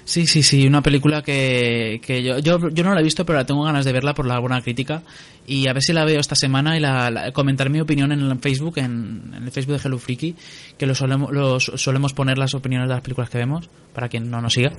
Sí, 0.05 0.27
sí, 0.27 0.43
sí, 0.43 0.67
una 0.67 0.83
película 0.83 1.23
que, 1.23 2.01
que 2.05 2.23
yo, 2.23 2.39
yo, 2.39 2.69
yo, 2.71 2.85
no 2.85 2.95
la 2.95 3.01
he 3.01 3.05
visto, 3.05 3.25
pero 3.25 3.39
la 3.39 3.47
tengo 3.47 3.63
ganas 3.63 3.85
de 3.85 3.93
verla 3.93 4.15
por 4.15 4.27
la 4.27 4.39
buena 4.39 4.61
crítica 4.61 5.03
y 5.47 5.67
a 5.67 5.73
ver 5.73 5.83
si 5.83 5.93
la 5.93 6.05
veo 6.05 6.21
esta 6.21 6.37
semana 6.37 6.77
y 6.77 6.81
la, 6.81 7.33
comentar 7.33 7.69
mi 7.69 7.81
opinión 7.81 8.13
en 8.13 8.21
el 8.21 8.39
Facebook, 8.39 8.79
en, 8.79 9.33
el 9.43 9.51
Facebook 9.51 9.77
de 9.77 9.83
Hello 9.85 9.99
Freaky, 9.99 10.37
que 10.79 10.87
lo 10.87 10.95
solemos, 10.95 11.65
solemos 11.77 12.13
poner 12.13 12.39
las 12.39 12.55
opiniones 12.55 12.89
de 12.89 12.95
las 12.95 13.03
películas 13.03 13.29
que 13.29 13.39
vemos, 13.39 13.69
para 13.93 14.09
quien 14.09 14.31
no 14.31 14.41
nos 14.41 14.53
siga. 14.53 14.73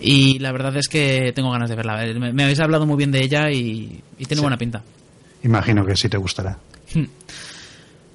Y 0.00 0.38
la 0.38 0.52
verdad 0.52 0.76
es 0.76 0.88
que 0.88 1.32
tengo 1.34 1.50
ganas 1.50 1.68
de 1.68 1.76
verla. 1.76 2.02
Me, 2.32 2.44
habéis 2.44 2.60
hablado 2.60 2.86
muy 2.86 2.96
bien 2.96 3.12
de 3.12 3.22
ella 3.22 3.50
y, 3.50 4.02
tiene 4.26 4.40
buena 4.40 4.56
pinta. 4.56 4.82
Imagino 5.42 5.84
que 5.84 5.96
sí 5.96 6.08
te 6.08 6.16
gustará. 6.16 6.58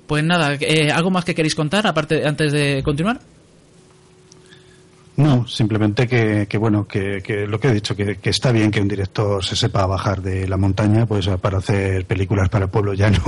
Pues 0.07 0.25
nada, 0.25 0.55
eh, 0.59 0.91
¿algo 0.91 1.09
más 1.09 1.23
que 1.23 1.33
queréis 1.33 1.55
contar 1.55 1.87
aparte 1.87 2.27
antes 2.27 2.51
de 2.51 2.83
continuar? 2.83 3.21
No, 5.17 5.45
simplemente 5.47 6.07
que, 6.07 6.47
que 6.47 6.57
bueno, 6.57 6.87
que, 6.87 7.21
que, 7.21 7.45
lo 7.45 7.59
que 7.59 7.67
he 7.67 7.73
dicho, 7.73 7.95
que, 7.95 8.17
que, 8.17 8.29
está 8.29 8.51
bien 8.51 8.71
que 8.71 8.79
un 8.79 8.87
director 8.87 9.43
se 9.43 9.55
sepa 9.55 9.85
bajar 9.85 10.21
de 10.21 10.47
la 10.47 10.57
montaña 10.57 11.05
pues 11.05 11.27
para 11.41 11.57
hacer 11.57 12.05
películas 12.05 12.49
para 12.49 12.65
el 12.65 12.71
pueblo 12.71 12.93
llano. 12.93 13.19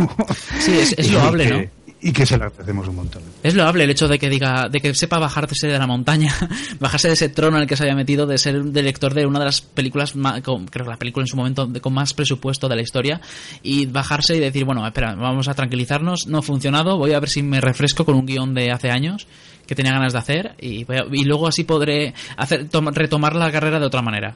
Sí, 0.60 0.72
es, 0.80 1.12
loable, 1.12 1.50
¿no? 1.50 1.84
Y 2.06 2.12
que 2.12 2.26
se 2.26 2.38
lo 2.38 2.46
agradecemos 2.46 2.88
un 2.90 2.98
montón. 2.98 3.24
Es 3.44 3.56
loable 3.56 3.86
el 3.86 3.90
hecho 3.90 4.10
de 4.10 4.20
que 4.20 4.30
diga, 4.30 4.68
de 4.70 4.82
que 4.82 4.94
sepa 4.94 5.20
bajarse 5.20 5.68
de 5.68 5.80
la 5.80 5.88
montaña, 5.88 6.36
bajarse 6.80 7.08
de 7.08 7.14
ese 7.14 7.30
trono 7.30 7.56
en 7.58 7.64
el 7.64 7.68
que 7.68 7.78
se 7.78 7.84
había 7.84 7.96
metido, 7.96 8.26
de 8.26 8.38
ser 8.38 8.72
director 8.72 9.14
de 9.14 9.26
una 9.26 9.40
de 9.40 9.46
las 9.46 9.62
películas, 9.62 10.14
creo 10.14 10.86
que 10.86 10.92
la 10.92 10.98
película 10.98 11.24
en 11.24 11.28
su 11.28 11.38
momento 11.38 11.70
con 11.82 11.94
más 11.94 12.14
presupuesto 12.14 12.68
de 12.68 12.76
la 12.76 12.82
historia, 12.82 13.22
y 13.62 13.86
bajarse 13.86 14.36
y 14.36 14.40
decir, 14.40 14.66
bueno, 14.66 14.86
espera, 14.86 15.16
vamos 15.16 15.48
a 15.48 15.54
tranquilizarnos, 15.54 16.28
no 16.28 16.40
ha 16.40 16.42
funcionado, 16.42 16.98
voy 16.98 17.14
a 17.14 17.22
ver 17.22 17.30
si 17.30 17.42
me 17.42 17.62
refresco 17.62 18.04
con 18.04 18.16
un 18.16 18.26
guion 18.26 18.54
de 18.54 18.72
hace 18.72 18.90
años 18.90 19.26
que 19.66 19.76
tenía 19.76 19.94
ganas 19.94 20.14
de 20.14 20.20
hacer 20.20 20.56
y, 20.60 20.86
y 21.12 21.26
luego 21.26 21.48
así 21.48 21.64
podré 21.64 22.14
hacer 22.38 22.68
retomar 22.72 23.36
la 23.36 23.52
carrera 23.52 23.80
de 23.80 23.86
otra 23.86 24.02
manera. 24.02 24.36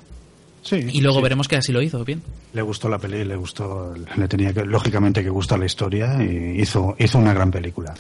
Sí, 0.67 0.85
y 0.91 0.99
luego 0.99 1.21
veremos 1.21 1.47
que 1.47 1.55
así 1.55 1.71
lo 1.71 1.81
hizo 1.81 2.03
bien. 2.03 2.21
Le 2.51 2.61
gustó 2.61 2.89
la 2.89 2.97
peli, 2.97 3.23
le 3.23 3.37
gustó, 3.37 3.93
le 4.17 4.27
tenía 4.27 4.53
que, 4.53 4.65
lógicamente 4.65 5.23
que 5.23 5.29
gustar 5.29 5.59
la 5.59 5.65
historia 5.65 6.21
y 6.21 6.61
hizo, 6.61 6.95
hizo 6.99 7.17
una 7.17 7.33
gran 7.33 7.51
película. 7.51 7.93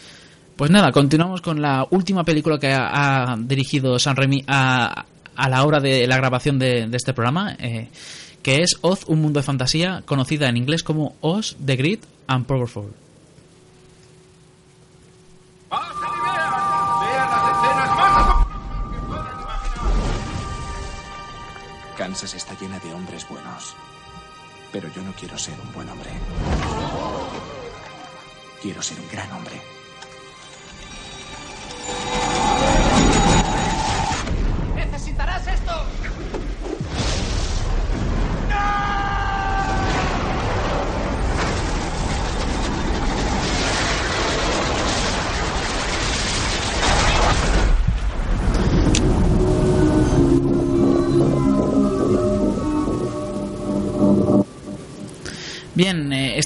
Pues 0.57 0.69
nada, 0.69 0.91
continuamos 0.91 1.41
con 1.41 1.61
la 1.61 1.87
última 1.91 2.23
película 2.25 2.59
que 2.59 2.73
ha, 2.73 3.37
dirigido 3.39 3.99
San 3.99 4.17
Remi 4.17 4.43
a, 4.47 5.05
a, 5.35 5.49
la 5.49 5.63
hora 5.63 5.79
de 5.79 6.07
la 6.07 6.17
grabación 6.17 6.59
de, 6.59 6.89
este 6.91 7.13
programa, 7.13 7.55
eh, 7.59 7.87
que 8.41 8.63
es 8.63 8.77
Oz, 8.81 9.05
un 9.07 9.21
mundo 9.21 9.39
de 9.39 9.43
fantasía, 9.43 10.01
conocida 10.05 10.49
en 10.49 10.57
inglés 10.57 10.83
como 10.83 11.15
Oz, 11.21 11.55
The 11.63 11.75
Great 11.75 11.99
and 12.27 12.45
Powerful. 12.45 13.06
Kansas 21.97 22.35
está 22.35 22.53
llena 22.53 22.77
de 22.77 22.93
hombres 22.93 23.27
buenos. 23.27 23.75
Pero 24.71 24.87
yo 24.89 25.01
no 25.01 25.13
quiero 25.13 25.35
ser 25.35 25.59
un 25.59 25.73
buen 25.73 25.89
hombre. 25.89 26.11
Quiero 28.61 28.83
ser 28.83 28.99
un 28.99 29.09
gran 29.09 29.31
hombre. 29.31 29.76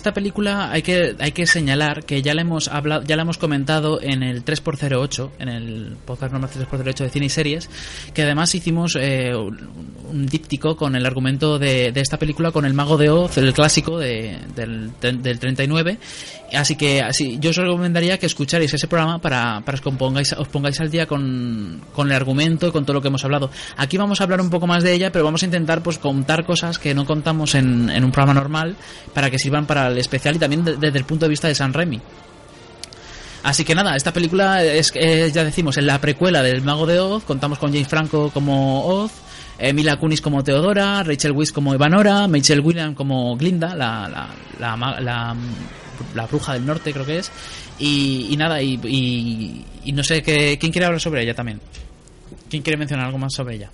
Esta 0.02 0.14
película 0.16 0.72
hay 0.72 0.82
que, 0.82 1.16
hay 1.20 1.32
que 1.32 1.46
señalar 1.46 2.06
que 2.06 2.24
ya 2.24 2.34
la 2.34 2.42
hemos 2.42 2.68
hablado, 2.68 3.04
ya 3.04 3.16
la 3.16 3.22
hemos 3.22 3.38
comentado 3.38 4.02
en 4.02 4.24
el 4.24 4.44
3x08, 4.44 5.30
en 5.38 5.48
el 5.48 5.96
podcast 6.06 6.34
normal 6.34 6.50
3x08 6.50 7.04
de 7.04 7.10
cine 7.10 7.26
y 7.28 7.30
series, 7.30 7.70
que 8.12 8.24
además 8.24 8.56
hicimos 8.56 8.98
eh, 9.00 9.36
un 9.36 10.26
díptico 10.26 10.76
con 10.76 10.96
el 10.96 11.06
argumento 11.06 11.60
de, 11.60 11.94
esta 11.96 12.18
película 12.18 12.52
con 12.52 12.66
el 12.66 12.74
Mago 12.74 12.98
de 12.98 13.12
Oz, 13.12 13.38
el 13.38 13.54
clásico 13.54 14.00
de, 14.00 14.40
del, 14.56 14.92
del 15.00 15.40
39. 15.40 16.00
Así 16.54 16.76
que 16.76 17.02
así, 17.02 17.38
yo 17.40 17.52
os 17.52 17.56
recomendaría 17.56 18.18
que 18.18 18.26
escucharais 18.26 18.74
ese 18.74 18.88
programa 18.88 19.20
para, 19.20 19.62
para 19.62 19.76
os 19.78 19.82
pongáis, 19.96 20.34
os 20.34 20.48
pongáis 20.50 20.82
al 20.82 20.92
día 20.92 21.06
con, 21.06 21.82
con 21.94 22.10
el 22.10 22.14
argumento 22.14 22.68
y 22.68 22.72
con 22.72 22.86
todo 22.86 22.96
lo 22.96 23.02
que 23.02 23.08
hemos 23.08 23.24
hablado. 23.24 23.52
Aquí 23.78 23.98
vamos 23.98 24.20
a 24.20 24.26
hablar 24.26 24.42
un 24.42 24.50
poco 24.50 24.68
más 24.68 24.84
de 24.84 24.94
ella, 24.94 25.12
pero 25.12 25.24
vamos 25.24 25.44
a 25.44 25.46
intentar 25.46 25.82
pues 25.82 25.98
contar 25.98 26.44
cosas 26.44 26.78
que 26.78 26.94
no 26.94 27.06
contamos 27.06 27.56
en 27.56 28.04
un 28.04 28.12
programa 28.12 28.34
normal 28.34 28.76
para 29.14 29.30
que 29.30 29.40
sirvan 29.40 29.66
para 29.66 29.91
especial 29.98 30.36
y 30.36 30.40
también 30.40 30.64
desde 30.64 30.98
el 30.98 31.06
punto 31.06 31.26
de 31.26 31.30
vista 31.30 31.48
de 31.48 31.56
San 31.56 31.74
Remy. 31.74 32.02
Así 33.44 33.64
que 33.64 33.74
nada, 33.74 33.96
esta 33.96 34.14
película 34.14 34.64
es, 34.64 34.94
ya 34.94 35.44
decimos, 35.44 35.78
en 35.78 35.88
la 35.88 36.00
precuela 36.00 36.44
del 36.44 36.62
Mago 36.62 36.86
de 36.86 37.00
Oz, 37.00 37.24
contamos 37.24 37.58
con 37.58 37.72
James 37.72 37.88
Franco 37.88 38.30
como 38.30 38.86
Oz, 38.86 39.12
Mila 39.74 39.98
Kunis 39.98 40.22
como 40.22 40.44
Teodora, 40.44 41.02
Rachel 41.02 41.32
Weisz 41.32 41.52
como 41.52 41.74
Ivanora, 41.74 42.28
Michelle 42.28 42.62
Williams 42.62 42.96
como 42.96 43.36
Glinda, 43.38 43.76
la, 43.76 44.08
la, 44.60 44.76
la, 44.78 45.36
la, 46.14 46.26
bruja 46.28 46.54
del 46.54 46.66
norte 46.66 46.94
creo 46.94 47.06
que 47.06 47.18
es, 47.18 47.32
y, 47.80 48.36
nada, 48.38 48.62
y, 48.62 48.80
y, 49.84 49.92
no 49.92 50.04
sé, 50.04 50.22
¿quién 50.22 50.72
quiere 50.72 50.86
hablar 50.86 51.02
sobre 51.02 51.24
ella 51.24 51.34
también? 51.34 51.60
¿Quién 52.48 52.62
quiere 52.62 52.78
mencionar 52.78 53.08
algo 53.08 53.18
más 53.18 53.34
sobre 53.34 53.56
ella? 53.56 53.72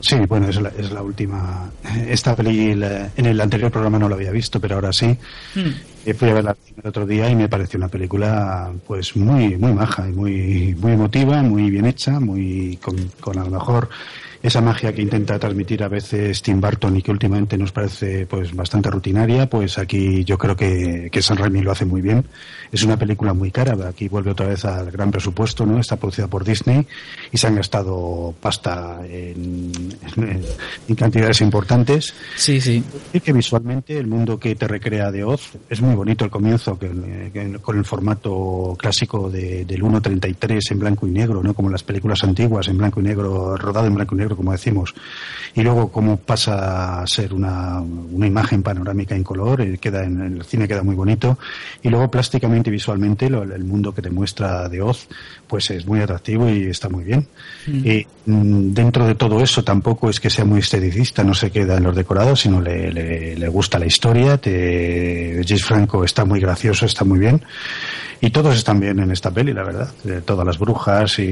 Sí, 0.00 0.16
bueno, 0.28 0.48
es 0.48 0.60
la, 0.60 0.70
es 0.70 0.92
la 0.92 1.02
última. 1.02 1.70
Esta 2.08 2.34
peli 2.36 2.70
en 2.70 3.26
el 3.26 3.40
anterior 3.40 3.70
programa 3.70 3.98
no 3.98 4.08
la 4.08 4.14
había 4.14 4.30
visto, 4.30 4.60
pero 4.60 4.76
ahora 4.76 4.92
sí. 4.92 5.16
Hmm. 5.54 5.70
Eh, 6.06 6.14
fui 6.14 6.28
a 6.30 6.34
verla 6.34 6.56
el 6.82 6.88
otro 6.88 7.04
día 7.04 7.28
y 7.28 7.34
me 7.34 7.48
pareció 7.48 7.78
una 7.78 7.88
película 7.88 8.70
pues 8.86 9.16
muy 9.16 9.56
muy 9.56 9.72
maja 9.72 10.08
y 10.08 10.12
muy 10.12 10.76
muy 10.80 10.92
emotiva, 10.92 11.42
muy 11.42 11.68
bien 11.68 11.84
hecha, 11.84 12.20
muy 12.20 12.78
con, 12.80 12.96
con 13.18 13.36
a 13.38 13.44
lo 13.44 13.50
mejor 13.50 13.88
esa 14.46 14.60
magia 14.60 14.92
que 14.92 15.02
intenta 15.02 15.38
transmitir 15.38 15.82
a 15.82 15.88
veces 15.88 16.40
Tim 16.42 16.60
Burton 16.60 16.96
y 16.96 17.02
que 17.02 17.10
últimamente 17.10 17.58
nos 17.58 17.72
parece 17.72 18.26
pues 18.26 18.54
bastante 18.54 18.90
rutinaria, 18.90 19.48
pues 19.48 19.78
aquí 19.78 20.24
yo 20.24 20.38
creo 20.38 20.56
que, 20.56 21.08
que 21.10 21.22
San 21.22 21.36
Raimi 21.36 21.62
lo 21.62 21.72
hace 21.72 21.84
muy 21.84 22.00
bien. 22.00 22.24
Es 22.70 22.82
una 22.82 22.96
película 22.96 23.32
muy 23.32 23.50
cara, 23.50 23.76
aquí 23.88 24.08
vuelve 24.08 24.30
otra 24.30 24.46
vez 24.46 24.64
al 24.64 24.90
gran 24.90 25.10
presupuesto, 25.10 25.66
¿no? 25.66 25.80
Está 25.80 25.96
producida 25.96 26.28
por 26.28 26.44
Disney 26.44 26.86
y 27.32 27.38
se 27.38 27.46
han 27.46 27.56
gastado 27.56 28.34
pasta 28.40 29.00
en, 29.08 29.72
cantidades 30.96 31.40
importantes. 31.40 32.14
Sí, 32.36 32.60
sí. 32.60 32.82
Y 33.12 33.20
que 33.20 33.32
visualmente 33.32 33.98
el 33.98 34.06
mundo 34.06 34.38
que 34.38 34.54
te 34.54 34.68
recrea 34.68 35.10
de 35.10 35.24
Oz 35.24 35.56
es 35.68 35.80
muy 35.80 35.94
bonito 35.94 36.24
el 36.24 36.30
comienzo, 36.30 36.78
que, 36.78 37.58
con 37.60 37.78
el 37.78 37.84
formato 37.84 38.76
clásico 38.78 39.30
de, 39.30 39.64
del 39.64 39.82
1.33 39.82 40.72
en 40.72 40.78
blanco 40.78 41.06
y 41.06 41.10
negro, 41.10 41.42
¿no? 41.42 41.54
Como 41.54 41.70
las 41.70 41.82
películas 41.82 42.22
antiguas 42.22 42.68
en 42.68 42.78
blanco 42.78 43.00
y 43.00 43.04
negro, 43.04 43.56
rodado 43.56 43.86
en 43.86 43.94
blanco 43.94 44.14
y 44.14 44.18
negro 44.18 44.35
como 44.36 44.52
decimos, 44.52 44.94
y 45.54 45.62
luego 45.62 45.90
cómo 45.90 46.18
pasa 46.18 47.02
a 47.02 47.06
ser 47.06 47.32
una, 47.32 47.80
una 47.80 48.26
imagen 48.26 48.62
panorámica 48.62 49.14
en 49.14 49.24
color, 49.24 49.62
eh, 49.62 49.78
queda 49.78 50.04
en, 50.04 50.20
el 50.20 50.44
cine 50.44 50.68
queda 50.68 50.82
muy 50.82 50.94
bonito, 50.94 51.38
y 51.82 51.88
luego 51.88 52.10
plásticamente 52.10 52.70
y 52.70 52.72
visualmente 52.72 53.26
el 53.26 53.64
mundo 53.64 53.94
que 53.94 54.02
te 54.02 54.10
muestra 54.10 54.68
de 54.68 54.82
Oz, 54.82 55.08
pues 55.46 55.70
es 55.70 55.86
muy 55.86 56.00
atractivo 56.00 56.48
y 56.48 56.66
está 56.66 56.88
muy 56.88 57.04
bien. 57.04 57.26
Mm. 57.66 57.86
Y 57.86 58.06
mm, 58.26 58.72
dentro 58.72 59.06
de 59.06 59.14
todo 59.14 59.40
eso 59.40 59.64
tampoco 59.64 60.10
es 60.10 60.20
que 60.20 60.30
sea 60.30 60.44
muy 60.44 60.60
esteticista, 60.60 61.24
no 61.24 61.34
se 61.34 61.50
queda 61.50 61.76
en 61.76 61.84
los 61.84 61.96
decorados, 61.96 62.40
sino 62.40 62.60
le, 62.60 62.92
le, 62.92 63.48
gusta 63.48 63.78
la 63.78 63.86
historia, 63.86 64.38
te, 64.38 65.42
James 65.46 65.64
Franco 65.64 66.04
está 66.04 66.24
muy 66.24 66.40
gracioso, 66.40 66.86
está 66.86 67.04
muy 67.04 67.18
bien. 67.18 67.42
Y 68.20 68.30
todos 68.30 68.56
están 68.56 68.80
bien 68.80 68.98
en 68.98 69.10
esta 69.10 69.30
peli, 69.30 69.52
la 69.52 69.62
verdad. 69.62 69.90
todas 70.24 70.46
las 70.46 70.58
brujas 70.58 71.18
y, 71.18 71.22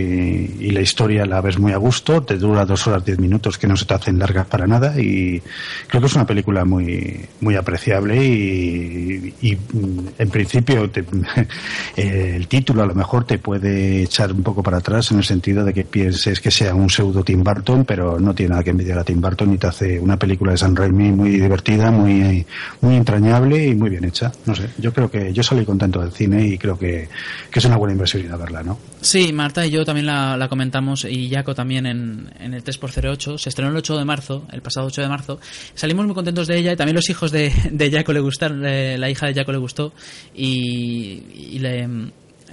y, 0.60 0.70
la 0.70 0.82
historia 0.82 1.24
la 1.24 1.40
ves 1.40 1.58
muy 1.58 1.72
a 1.72 1.78
gusto, 1.78 2.22
te 2.22 2.36
dura 2.36 2.66
dos 2.66 2.86
horas 2.86 2.93
horas, 2.94 3.04
diez 3.06 3.18
minutos 3.18 3.58
que 3.58 3.66
no 3.66 3.76
se 3.76 3.84
te 3.84 3.94
hacen 3.94 4.18
largas 4.18 4.46
para 4.46 4.66
nada 4.66 5.00
y 5.00 5.42
creo 5.88 6.00
que 6.00 6.06
es 6.06 6.14
una 6.14 6.26
película 6.26 6.64
muy, 6.64 7.20
muy 7.40 7.56
apreciable 7.56 8.24
y, 8.24 9.34
y, 9.42 9.54
mm, 9.56 10.08
en 10.18 10.30
principio 10.30 10.88
te- 10.90 11.04
el 11.96 12.46
título 12.48 12.82
a 12.82 12.86
lo 12.86 12.94
mejor 12.94 13.24
te 13.24 13.38
puede 13.38 14.02
echar 14.02 14.32
un 14.32 14.42
poco 14.42 14.62
para 14.62 14.78
atrás 14.78 15.10
en 15.12 15.18
el 15.18 15.24
sentido 15.24 15.64
de 15.64 15.72
que 15.72 15.84
pienses 15.84 16.40
que 16.40 16.50
sea 16.50 16.74
un 16.74 16.88
pseudo 16.90 17.22
Tim 17.24 17.42
Burton, 17.42 17.84
pero 17.84 18.18
no 18.18 18.34
tiene 18.34 18.50
nada 18.50 18.62
que 18.62 18.70
envidiar 18.70 18.98
a 18.98 19.04
Tim 19.04 19.20
Burton 19.20 19.54
y 19.54 19.58
te 19.58 19.66
hace 19.66 19.98
una 19.98 20.16
película 20.18 20.52
de 20.52 20.58
San 20.58 20.74
Raimi 20.76 21.12
muy 21.12 21.30
divertida, 21.30 21.90
muy, 21.90 22.44
muy 22.80 22.96
entrañable 22.96 23.66
y 23.66 23.74
muy 23.74 23.90
bien 23.90 24.04
hecha. 24.04 24.32
No 24.46 24.54
sé, 24.54 24.68
yo 24.78 24.92
creo 24.92 25.10
que 25.10 25.32
yo 25.32 25.42
salí 25.42 25.64
contento 25.64 26.00
del 26.00 26.12
cine 26.12 26.46
y 26.46 26.58
creo 26.58 26.78
que, 26.78 27.08
que 27.50 27.58
es 27.58 27.64
una 27.64 27.76
buena 27.76 27.92
inversión 27.92 28.24
ir 28.24 28.32
a 28.32 28.36
verla, 28.36 28.62
¿no? 28.62 28.78
Sí, 29.00 29.32
Marta 29.32 29.66
y 29.66 29.70
yo 29.70 29.84
también 29.84 30.06
la, 30.06 30.36
la 30.36 30.48
comentamos 30.48 31.04
y 31.04 31.30
Jaco 31.30 31.54
también 31.54 31.86
en, 31.86 32.30
en 32.40 32.54
el 32.54 32.62
3x08. 32.80 33.38
Se 33.38 33.48
estrenó 33.48 33.70
el 33.70 33.76
8 33.76 33.96
de 33.96 34.04
marzo, 34.04 34.46
el 34.52 34.62
pasado 34.62 34.86
8 34.86 35.02
de 35.02 35.08
marzo. 35.08 35.40
Salimos 35.74 36.06
muy 36.06 36.14
contentos 36.14 36.46
de 36.46 36.58
ella 36.58 36.72
y 36.72 36.76
también 36.76 36.96
los 36.96 37.08
hijos 37.10 37.30
de, 37.30 37.52
de 37.70 37.90
Jaco 37.90 38.12
le 38.12 38.20
gustaron, 38.20 38.64
eh, 38.66 38.98
la 38.98 39.10
hija 39.10 39.26
de 39.26 39.34
Jaco 39.34 39.52
le 39.52 39.58
gustó 39.58 39.92
y, 40.34 41.22
y 41.34 41.58
le 41.58 41.88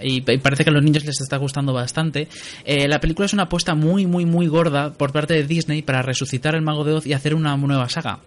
y 0.04 0.22
parece 0.22 0.64
que 0.64 0.70
a 0.70 0.74
los 0.74 0.84
niños 0.84 1.06
les 1.06 1.22
está 1.22 1.38
gustando 1.38 1.74
bastante. 1.74 2.28
Eh, 2.66 2.88
la 2.88 3.00
película 3.00 3.26
es 3.26 3.34
una 3.34 3.44
apuesta 3.44 3.76
muy, 3.76 4.08
muy, 4.08 4.26
muy 4.26 4.48
gorda 4.48 4.94
por 4.94 5.12
parte 5.12 5.34
de 5.34 5.44
Disney 5.46 5.82
para 5.82 6.02
resucitar 6.02 6.56
el 6.56 6.62
Mago 6.62 6.84
de 6.84 6.94
Oz 6.94 7.06
y 7.06 7.14
hacer 7.14 7.36
una 7.36 7.56
nueva 7.56 7.90
saga. 7.90 8.20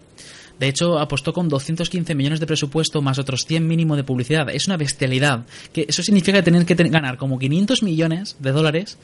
De 0.59 0.69
hecho, 0.69 0.99
apostó 0.99 1.33
con 1.33 1.49
215 1.49 2.15
millones 2.15 2.39
de 2.39 2.47
presupuesto 2.47 3.01
más 3.01 3.19
otros 3.19 3.45
100 3.45 3.67
mínimo 3.67 3.95
de 3.97 4.05
publicidad. 4.05 4.49
Es 4.49 4.67
una 4.67 4.77
bestialidad. 4.77 5.45
Que 5.73 5.85
eso 5.87 6.01
significa 6.01 6.41
tener 6.43 6.65
que 6.65 6.75
ganar 6.75 7.17
como 7.17 7.37
500 7.37 7.83
millones 7.83 8.37
de 8.39 8.51
dólares 8.51 8.97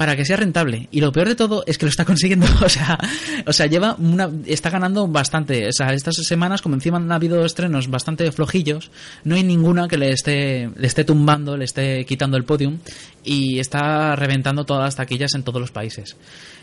para 0.00 0.16
que 0.16 0.24
sea 0.24 0.38
rentable. 0.38 0.88
Y 0.90 1.02
lo 1.02 1.12
peor 1.12 1.28
de 1.28 1.34
todo 1.34 1.62
es 1.66 1.76
que 1.76 1.84
lo 1.84 1.90
está 1.90 2.06
consiguiendo. 2.06 2.46
O 2.64 2.68
sea, 2.70 2.98
o 3.46 3.52
sea 3.52 3.66
lleva 3.66 3.96
una, 3.98 4.30
está 4.46 4.70
ganando 4.70 5.06
bastante. 5.06 5.68
O 5.68 5.72
sea, 5.72 5.92
estas 5.92 6.16
semanas, 6.26 6.62
como 6.62 6.74
encima 6.74 6.96
han 6.96 7.12
habido 7.12 7.44
estrenos 7.44 7.90
bastante 7.90 8.32
flojillos, 8.32 8.90
no 9.24 9.34
hay 9.34 9.42
ninguna 9.42 9.88
que 9.88 9.98
le 9.98 10.12
esté, 10.12 10.70
le 10.74 10.86
esté 10.86 11.04
tumbando, 11.04 11.54
le 11.58 11.66
esté 11.66 12.06
quitando 12.06 12.38
el 12.38 12.44
podium 12.44 12.78
y 13.24 13.58
está 13.58 14.16
reventando 14.16 14.64
todas 14.64 14.84
las 14.84 14.96
taquillas 14.96 15.34
en 15.34 15.42
todos 15.42 15.60
los 15.60 15.70
países. 15.70 16.16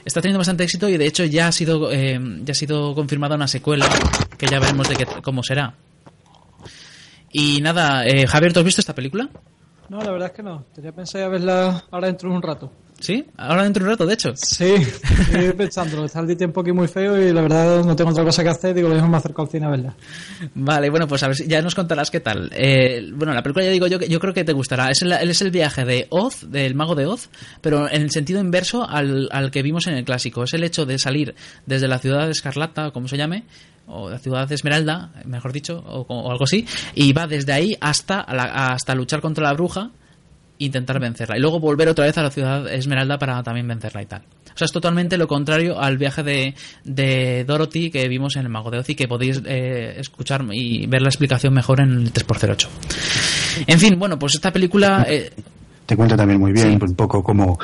Está 0.04 0.20
teniendo 0.20 0.40
bastante 0.40 0.64
éxito 0.64 0.90
y 0.90 0.98
de 0.98 1.06
hecho 1.06 1.24
ya 1.24 1.50
ha 1.50 1.52
sido, 1.52 1.92
eh, 1.92 2.20
ya 2.44 2.54
ha 2.54 2.56
sido 2.56 2.96
confirmada 2.96 3.36
una 3.36 3.48
secuela 3.48 3.88
que 4.36 4.48
ya 4.48 4.60
veremos 4.60 4.90
de 4.90 4.96
qué, 4.96 5.06
cómo 5.22 5.44
será. 5.44 5.76
Y 7.32 7.62
nada, 7.62 8.04
eh, 8.04 8.26
Javier, 8.26 8.52
¿tú 8.52 8.62
has 8.62 8.66
visto 8.66 8.82
esta 8.82 8.96
película? 8.96 9.30
No, 9.90 10.02
la 10.02 10.12
verdad 10.12 10.30
es 10.30 10.34
que 10.34 10.42
no. 10.42 10.66
Tenía 10.74 10.92
pensado 10.92 11.30
verla 11.30 11.84
ahora 11.92 12.08
dentro 12.08 12.32
de 12.32 12.36
un 12.36 12.42
rato. 12.42 12.72
¿Sí? 13.00 13.24
Ahora 13.38 13.64
dentro 13.64 13.84
de 13.84 13.90
un 13.90 13.94
rato, 13.94 14.06
de 14.08 14.14
hecho. 14.16 14.32
Sí, 14.36 14.74
estoy 14.74 15.54
pensando. 15.54 16.04
Está 16.06 16.20
el 16.22 16.36
tiempo 16.36 16.62
aquí 16.62 16.72
muy 16.72 16.88
feo 16.88 17.22
y 17.22 17.32
la 17.32 17.42
verdad 17.42 17.84
no 17.84 17.96
tengo 17.96 18.10
otra 18.10 18.24
cosa 18.24 18.42
que 18.44 18.50
hacer. 18.50 18.74
Digo, 18.74 18.90
lo 18.90 18.96
mismo 18.96 19.10
me 19.10 19.18
acerco 19.18 19.44
al 19.44 19.50
cine 19.50 19.68
a 19.68 19.70
verla. 19.70 19.96
Vale, 20.56 20.90
bueno, 20.90 21.08
pues 21.08 21.22
a 21.22 21.28
ver, 21.28 21.36
si- 21.36 21.48
ya 21.48 21.62
nos 21.62 21.76
contarás 21.76 22.10
qué 22.10 22.20
tal. 22.22 22.50
Eh, 22.56 23.12
bueno, 23.14 23.34
la 23.36 23.44
película 23.44 23.66
ya 23.66 23.72
digo 23.72 23.86
yo 23.86 24.00
que 24.00 24.10
yo 24.10 24.20
creo 24.20 24.34
que 24.34 24.44
te 24.44 24.52
gustará. 24.54 24.90
Es 24.90 25.04
el, 25.04 25.12
es 25.12 25.42
el 25.44 25.52
viaje 25.52 25.86
de 25.86 26.08
Oz, 26.10 26.50
del 26.50 26.74
mago 26.74 26.96
de 26.96 27.06
Oz, 27.06 27.30
pero 27.62 27.88
en 27.88 28.02
el 28.02 28.10
sentido 28.10 28.40
inverso 28.40 28.88
al, 28.90 29.30
al 29.32 29.52
que 29.52 29.62
vimos 29.62 29.86
en 29.86 29.94
el 29.94 30.04
clásico. 30.04 30.44
Es 30.44 30.54
el 30.56 30.64
hecho 30.64 30.86
de 30.88 30.98
salir 30.98 31.36
desde 31.68 31.88
la 31.88 32.00
ciudad 32.00 32.26
de 32.26 32.32
Escarlata, 32.32 32.88
o 32.88 32.94
como 32.94 33.08
se 33.08 33.18
llame, 33.18 33.44
o 33.86 34.10
la 34.10 34.18
ciudad 34.18 34.48
de 34.48 34.56
Esmeralda, 34.56 35.12
mejor 35.26 35.54
dicho, 35.54 35.78
o, 35.86 36.02
o 36.10 36.32
algo 36.32 36.46
así, 36.46 36.66
y 36.96 37.14
va 37.14 37.28
desde 37.28 37.54
ahí 37.54 37.78
hasta, 37.80 38.26
la- 38.34 38.72
hasta 38.74 38.96
luchar 38.96 39.22
contra 39.22 39.44
la 39.44 39.54
bruja 39.54 39.92
intentar 40.60 41.00
vencerla. 41.00 41.38
Y 41.38 41.40
luego 41.42 41.60
volver 41.60 41.90
otra 41.90 42.06
vez 42.06 42.18
a 42.18 42.24
la 42.24 42.32
ciudad 42.32 42.68
Esmeralda 42.72 43.18
para 43.18 43.42
también 43.44 43.68
vencerla 43.68 44.02
y 44.02 44.06
tal. 44.06 44.22
O 44.54 44.58
sea, 44.58 44.66
es 44.66 44.72
totalmente 44.72 45.18
lo 45.18 45.28
contrario 45.28 45.80
al 45.80 45.98
viaje 45.98 46.24
de, 46.24 46.56
de 46.84 47.44
Dorothy 47.46 47.92
que 47.92 48.08
vimos 48.08 48.36
en 48.36 48.44
el 48.44 48.50
Mago 48.50 48.72
de 48.72 48.80
Oz 48.80 48.90
y 48.90 48.96
que 48.96 49.08
podéis 49.08 49.42
eh, 49.46 49.96
escuchar 50.00 50.44
y 50.52 50.88
ver 50.88 51.02
la 51.02 51.10
explicación 51.10 51.54
mejor 51.54 51.80
en 51.82 51.92
el 51.92 52.14
3x08. 52.14 52.68
En 53.68 53.80
fin, 53.80 54.00
bueno, 54.00 54.18
pues 54.18 54.36
esta 54.36 54.52
película... 54.52 55.06
eh, 55.08 55.32
Te 55.88 55.96
cuenta 55.96 56.16
también 56.16 56.40
muy 56.40 56.52
bien 56.52 56.78
un 56.84 56.94
poco 56.96 57.24
cómo, 57.24 57.58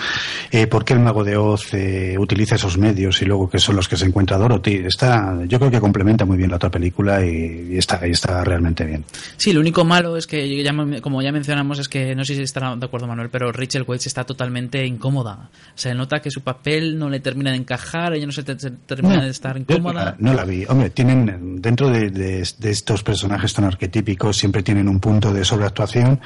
eh, 0.50 0.66
por 0.66 0.84
qué 0.86 0.94
el 0.94 1.00
mago 1.02 1.24
de 1.26 1.36
Oz 1.38 1.74
eh, 1.74 2.16
utiliza 2.18 2.56
esos 2.56 2.78
medios 2.78 3.22
y 3.22 3.26
luego 3.26 3.50
que 3.50 3.60
son 3.60 3.76
los 3.76 3.88
que 3.90 3.98
se 3.98 4.06
encuentra 4.06 4.38
Dorothy. 4.38 4.78
Está, 4.86 5.38
yo 5.46 5.60
creo 5.60 5.70
que 5.70 5.80
complementa 5.82 6.24
muy 6.24 6.38
bien 6.38 6.50
la 6.50 6.56
otra 6.56 6.72
película 6.72 7.24
y, 7.26 7.68
y 7.74 7.78
está, 7.78 8.08
y 8.08 8.12
está 8.12 8.44
realmente 8.46 8.86
bien. 8.86 9.04
Sí, 9.38 9.52
lo 9.52 9.60
único 9.60 9.84
malo 9.84 10.16
es 10.16 10.26
que, 10.26 10.64
ya, 10.64 10.74
como 11.02 11.22
ya 11.22 11.34
mencionamos, 11.34 11.80
es 11.80 11.90
que 11.90 12.16
no 12.16 12.24
sé 12.24 12.36
si 12.36 12.42
estará 12.44 12.74
de 12.78 12.86
acuerdo 12.86 13.08
Manuel, 13.08 13.30
pero 13.30 13.52
Rachel 13.52 13.84
Weisz 13.86 14.08
está 14.08 14.24
totalmente 14.24 14.86
incómoda. 14.86 15.50
Se 15.76 15.94
nota 15.94 16.22
que 16.22 16.32
su 16.32 16.42
papel 16.42 16.98
no 16.98 17.10
le 17.10 17.20
termina 17.20 17.52
de 17.52 17.58
encajar, 17.58 18.14
ella 18.14 18.26
no 18.26 18.32
se, 18.32 18.44
te- 18.44 18.58
se 18.58 18.72
termina 18.72 19.22
de 19.22 19.32
estar 19.32 19.56
no 19.56 19.62
incómoda. 19.62 20.16
no 20.20 20.34
la 20.34 20.46
vi. 20.46 20.64
Hombre, 20.70 20.92
tienen 20.92 21.62
dentro 21.62 21.90
de, 21.90 22.10
de- 22.10 22.48
de 22.58 22.72
estos 22.72 23.04
personajes 23.04 23.54
tan 23.54 23.66
arquetípicos 23.66 24.38
siempre 24.38 24.64
tienen 24.64 24.88
un 24.88 25.02
punto 25.02 25.34
de 25.34 25.44
sobreactuación. 25.44 26.22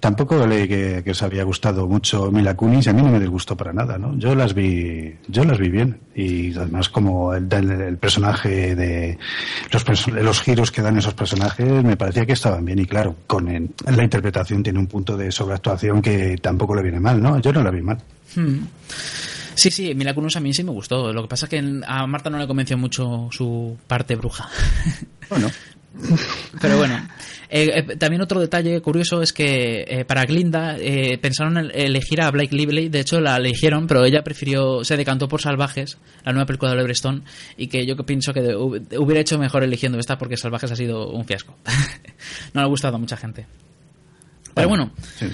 Tampoco 0.00 0.46
leí 0.46 0.68
que, 0.68 1.02
que 1.04 1.14
había 1.34 1.44
gustado 1.44 1.86
mucho 1.88 2.30
Mila 2.30 2.54
Kunis 2.56 2.88
a 2.88 2.92
mí 2.92 3.02
no 3.02 3.10
me 3.10 3.20
disgustó 3.20 3.56
para 3.56 3.72
nada, 3.72 3.98
¿no? 3.98 4.16
Yo 4.18 4.34
las 4.34 4.54
vi, 4.54 5.14
yo 5.28 5.44
las 5.44 5.58
vi 5.58 5.68
bien 5.68 5.98
y 6.14 6.56
además 6.56 6.88
como 6.88 7.34
el, 7.34 7.48
el- 7.52 7.70
el 7.70 7.96
personaje 7.98 8.74
de 8.76 9.18
los, 9.72 9.84
perso- 9.86 10.12
los 10.12 10.40
giros 10.40 10.70
que 10.70 10.82
dan 10.82 10.96
esos 10.96 11.14
personajes 11.14 11.66
me 11.84 11.96
parecía 11.96 12.24
que 12.26 12.32
estaban 12.34 12.64
bien 12.64 12.78
y 12.78 12.86
claro, 12.86 13.16
con 13.26 13.48
el- 13.48 13.70
la 13.86 14.04
interpretación 14.04 14.62
tiene 14.62 14.78
un 14.78 14.86
punto 14.86 15.16
de 15.16 15.30
sobreactuación 15.32 16.00
que 16.00 16.36
tampoco 16.40 16.74
le 16.74 16.82
viene 16.82 17.00
mal, 17.00 17.20
¿no? 17.20 17.38
Yo 17.40 17.52
no 17.52 17.62
la 17.62 17.70
vi 17.70 17.82
mal. 17.82 17.98
Hmm. 18.36 18.60
Sí, 19.56 19.70
sí, 19.70 19.94
Mila 19.94 20.14
Kunis 20.14 20.36
a 20.36 20.40
mí 20.40 20.52
sí 20.52 20.64
me 20.64 20.72
gustó. 20.72 21.12
Lo 21.12 21.22
que 21.22 21.28
pasa 21.28 21.46
es 21.46 21.50
que 21.50 21.80
a 21.86 22.06
Marta 22.08 22.28
no 22.30 22.38
le 22.38 22.46
convenció 22.46 22.76
mucho 22.76 23.28
su 23.30 23.76
parte 23.86 24.16
bruja. 24.16 24.48
Bueno. 25.30 25.48
Pero 26.60 26.76
bueno, 26.78 26.96
eh, 27.48 27.84
eh, 27.88 27.96
también 27.96 28.20
otro 28.22 28.40
detalle 28.40 28.80
curioso 28.80 29.22
es 29.22 29.32
que 29.32 29.84
eh, 29.86 30.04
para 30.04 30.24
Glinda 30.24 30.76
eh, 30.78 31.18
pensaron 31.18 31.56
en 31.58 31.70
elegir 31.72 32.20
a 32.20 32.30
Blake 32.30 32.54
Lively, 32.54 32.88
de 32.88 33.00
hecho 33.00 33.20
la 33.20 33.36
eligieron, 33.36 33.86
pero 33.86 34.04
ella 34.04 34.22
prefirió, 34.24 34.82
se 34.84 34.96
decantó 34.96 35.28
por 35.28 35.40
Salvajes, 35.40 35.98
la 36.24 36.32
nueva 36.32 36.46
película 36.46 36.70
de 36.72 36.76
Oliver 36.78 36.90
Stone, 36.92 37.22
y 37.56 37.68
que 37.68 37.86
yo 37.86 37.96
que 37.96 38.02
pienso 38.04 38.32
que 38.32 38.40
de- 38.42 38.56
hub- 38.56 38.82
hubiera 38.98 39.20
hecho 39.20 39.38
mejor 39.38 39.62
eligiendo 39.62 39.98
esta 39.98 40.18
porque 40.18 40.36
Salvajes 40.36 40.72
ha 40.72 40.76
sido 40.76 41.08
un 41.10 41.24
fiasco. 41.24 41.56
no 42.54 42.60
le 42.60 42.64
ha 42.66 42.68
gustado 42.68 42.96
a 42.96 42.98
mucha 42.98 43.16
gente. 43.16 43.46
Pero 44.54 44.68
bueno, 44.68 44.92
Sí. 45.18 45.26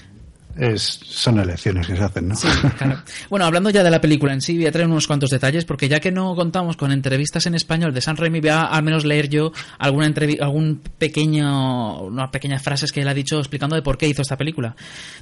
Es, 0.61 1.01
son 1.05 1.41
elecciones 1.41 1.87
que 1.87 1.97
se 1.97 2.05
hacen, 2.05 2.29
¿no? 2.29 2.35
Claro. 2.77 2.99
Bueno, 3.31 3.47
hablando 3.47 3.71
ya 3.71 3.83
de 3.83 3.91
la 3.91 4.01
película 4.01 4.35
en 4.35 4.43
sí, 4.43 4.59
voy 4.59 4.67
a 4.67 4.73
traer 4.73 4.87
unos 4.87 5.07
cuantos 5.07 5.31
detalles, 5.31 5.65
porque 5.65 5.89
ya 5.89 6.01
que 6.01 6.13
no 6.13 6.35
contamos 6.35 6.77
con 6.77 6.93
entrevistas 6.93 7.47
en 7.47 7.55
español 7.55 7.95
de 7.95 8.03
San 8.03 8.19
Raimi, 8.19 8.41
voy 8.41 8.51
a 8.51 8.65
al 8.65 8.83
menos 8.83 9.07
leer 9.07 9.31
yo 9.31 9.53
alguna 9.79 10.13
algún 10.41 10.83
pequeño, 10.99 12.03
unas 12.03 12.29
pequeñas 12.29 12.63
frases 12.63 12.93
que 12.93 13.01
él 13.01 13.09
ha 13.09 13.15
dicho 13.15 13.39
explicando 13.39 13.75
de 13.75 13.81
por 13.81 13.97
qué 13.97 14.07
hizo 14.07 14.21
esta 14.21 14.37
película. 14.37 14.77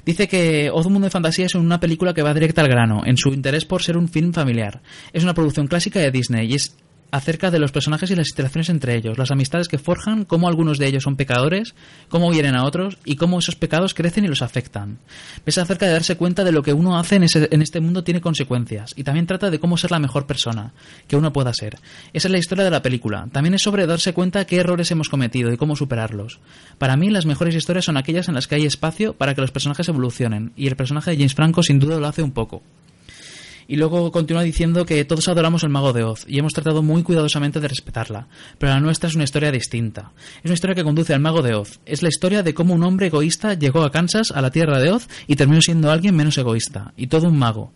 Dice 0.05 0.27
que 0.27 0.69
Oz, 0.73 0.85
un 0.85 0.93
mundo 0.93 1.05
de 1.05 1.11
fantasía 1.11 1.45
es 1.45 1.55
una 1.55 1.79
película 1.79 2.13
que 2.13 2.21
va 2.21 2.33
directa 2.33 2.61
al 2.61 2.67
grano, 2.67 3.03
en 3.05 3.15
su 3.15 3.29
interés 3.29 3.63
por 3.63 3.81
ser 3.81 3.95
un 3.95 4.09
film 4.09 4.33
familiar. 4.33 4.81
Es 5.13 5.23
una 5.23 5.33
producción 5.33 5.67
clásica 5.67 6.01
de 6.01 6.11
Disney 6.11 6.51
y 6.51 6.55
es 6.55 6.75
acerca 7.11 7.51
de 7.51 7.59
los 7.59 7.71
personajes 7.71 8.11
y 8.11 8.15
las 8.15 8.29
interacciones 8.29 8.69
entre 8.69 8.95
ellos, 8.95 9.17
las 9.17 9.31
amistades 9.31 9.67
que 9.67 9.77
forjan, 9.77 10.25
cómo 10.25 10.47
algunos 10.47 10.77
de 10.77 10.87
ellos 10.87 11.03
son 11.03 11.15
pecadores, 11.15 11.75
cómo 12.07 12.31
hieren 12.31 12.55
a 12.55 12.63
otros 12.63 12.97
y 13.05 13.15
cómo 13.15 13.39
esos 13.39 13.55
pecados 13.55 13.93
crecen 13.93 14.25
y 14.25 14.27
los 14.27 14.41
afectan. 14.41 14.99
Es 15.45 15.57
acerca 15.57 15.85
de 15.85 15.93
darse 15.93 16.17
cuenta 16.17 16.43
de 16.43 16.51
lo 16.51 16.61
que 16.61 16.73
uno 16.73 16.97
hace 16.97 17.15
en, 17.15 17.25
en 17.33 17.61
este 17.61 17.79
mundo 17.79 18.03
tiene 18.03 18.21
consecuencias 18.21 18.93
y 18.95 19.03
también 19.03 19.27
trata 19.27 19.49
de 19.49 19.59
cómo 19.59 19.77
ser 19.77 19.91
la 19.91 19.99
mejor 19.99 20.27
persona 20.27 20.73
que 21.07 21.15
uno 21.15 21.33
pueda 21.33 21.53
ser. 21.53 21.77
Esa 22.13 22.27
es 22.27 22.31
la 22.31 22.37
historia 22.37 22.63
de 22.63 22.71
la 22.71 22.81
película. 22.81 23.27
También 23.31 23.53
es 23.53 23.61
sobre 23.61 23.87
darse 23.87 24.13
cuenta 24.13 24.45
qué 24.45 24.57
errores 24.57 24.91
hemos 24.91 25.09
cometido 25.09 25.51
y 25.51 25.57
cómo 25.57 25.75
superarlos. 25.75 26.39
Para 26.77 26.97
mí 26.97 27.09
las 27.09 27.25
mejores 27.25 27.55
historias 27.55 27.85
son 27.85 27.97
aquellas 27.97 28.27
en 28.27 28.35
las 28.35 28.47
que 28.47 28.55
hay 28.55 28.65
espacio 28.65 29.13
para 29.13 29.35
que 29.35 29.41
los 29.41 29.51
personajes 29.51 29.87
evolucionen 29.89 30.53
y 30.55 30.67
el 30.67 30.75
personaje 30.75 31.11
de 31.11 31.17
James 31.17 31.33
Franco 31.33 31.63
sin 31.63 31.79
duda 31.79 31.99
lo 31.99 32.07
hace 32.07 32.23
un 32.23 32.31
poco. 32.31 32.61
Y 33.71 33.75
luego 33.75 34.11
continúa 34.11 34.41
diciendo 34.41 34.83
que 34.83 35.05
todos 35.05 35.27
adoramos 35.27 35.61
el 35.61 35.69
mago 35.69 35.93
de 35.93 36.03
Oz 36.03 36.25
y 36.27 36.39
hemos 36.39 36.53
tratado 36.53 36.81
muy 36.81 37.03
cuidadosamente 37.03 37.59
de 37.59 37.67
respetarla, 37.67 38.27
pero 38.57 38.73
la 38.73 38.79
nuestra 38.79 39.09
es 39.09 39.13
una 39.13 39.25
historia 39.25 39.51
distinta. 39.51 40.11
Es 40.39 40.45
una 40.45 40.55
historia 40.55 40.75
que 40.75 40.83
conduce 40.83 41.13
al 41.13 41.19
mago 41.19 41.43
de 41.43 41.53
Oz. 41.53 41.79
Es 41.85 42.01
la 42.01 42.09
historia 42.09 42.41
de 42.41 42.55
cómo 42.55 42.73
un 42.73 42.83
hombre 42.83 43.05
egoísta 43.05 43.53
llegó 43.53 43.83
a 43.83 43.91
Kansas, 43.91 44.31
a 44.31 44.41
la 44.41 44.49
tierra 44.49 44.79
de 44.79 44.89
Oz, 44.89 45.07
y 45.27 45.35
terminó 45.35 45.61
siendo 45.61 45.91
alguien 45.91 46.15
menos 46.15 46.35
egoísta, 46.39 46.95
y 46.97 47.05
todo 47.05 47.27
un 47.27 47.37
mago. 47.37 47.71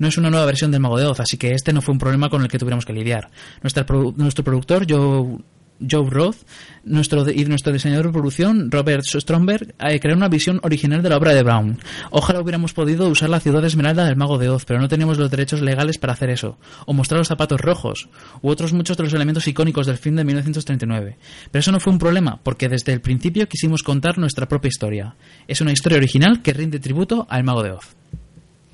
No 0.00 0.08
es 0.08 0.18
una 0.18 0.30
nueva 0.30 0.46
versión 0.46 0.72
del 0.72 0.80
mago 0.80 0.98
de 0.98 1.06
Oz, 1.06 1.20
así 1.20 1.36
que 1.36 1.52
este 1.52 1.72
no 1.72 1.80
fue 1.80 1.92
un 1.92 2.00
problema 2.00 2.28
con 2.28 2.42
el 2.42 2.48
que 2.48 2.58
tuviéramos 2.58 2.84
que 2.84 2.92
lidiar. 2.92 3.30
Nuestro 3.62 4.42
productor, 4.42 4.84
Joe 4.90 5.38
Joe 5.80 6.08
Roth 6.08 6.38
nuestro 6.86 7.28
y 7.28 7.44
nuestro 7.44 7.72
diseñador 7.72 8.06
de 8.06 8.12
producción, 8.12 8.70
Robert 8.70 9.04
Stromberg, 9.04 9.74
eh, 9.80 10.00
crearon 10.00 10.18
una 10.18 10.28
visión 10.28 10.60
original 10.62 11.02
de 11.02 11.08
la 11.08 11.16
obra 11.16 11.34
de 11.34 11.42
Brown. 11.42 11.78
Ojalá 12.10 12.40
hubiéramos 12.40 12.72
podido 12.72 13.08
usar 13.08 13.28
la 13.28 13.40
ciudad 13.40 13.60
de 13.60 13.66
Esmeralda 13.66 14.04
del 14.04 14.16
Mago 14.16 14.38
de 14.38 14.48
Oz, 14.48 14.64
pero 14.64 14.80
no 14.80 14.88
teníamos 14.88 15.18
los 15.18 15.30
derechos 15.30 15.60
legales 15.60 15.98
para 15.98 16.12
hacer 16.12 16.30
eso. 16.30 16.58
O 16.86 16.92
mostrar 16.92 17.18
los 17.18 17.28
zapatos 17.28 17.60
rojos, 17.60 18.08
u 18.40 18.48
otros 18.48 18.72
muchos 18.72 18.96
de 18.96 19.02
los 19.02 19.12
elementos 19.12 19.46
icónicos 19.48 19.86
del 19.86 19.98
film 19.98 20.16
de 20.16 20.24
1939. 20.24 21.16
Pero 21.50 21.60
eso 21.60 21.72
no 21.72 21.80
fue 21.80 21.92
un 21.92 21.98
problema, 21.98 22.38
porque 22.42 22.68
desde 22.68 22.92
el 22.92 23.00
principio 23.00 23.48
quisimos 23.48 23.82
contar 23.82 24.18
nuestra 24.18 24.46
propia 24.46 24.68
historia. 24.68 25.16
Es 25.48 25.60
una 25.60 25.72
historia 25.72 25.98
original 25.98 26.42
que 26.42 26.52
rinde 26.52 26.78
tributo 26.78 27.26
al 27.28 27.44
Mago 27.44 27.62
de 27.62 27.72
Oz. 27.72 27.96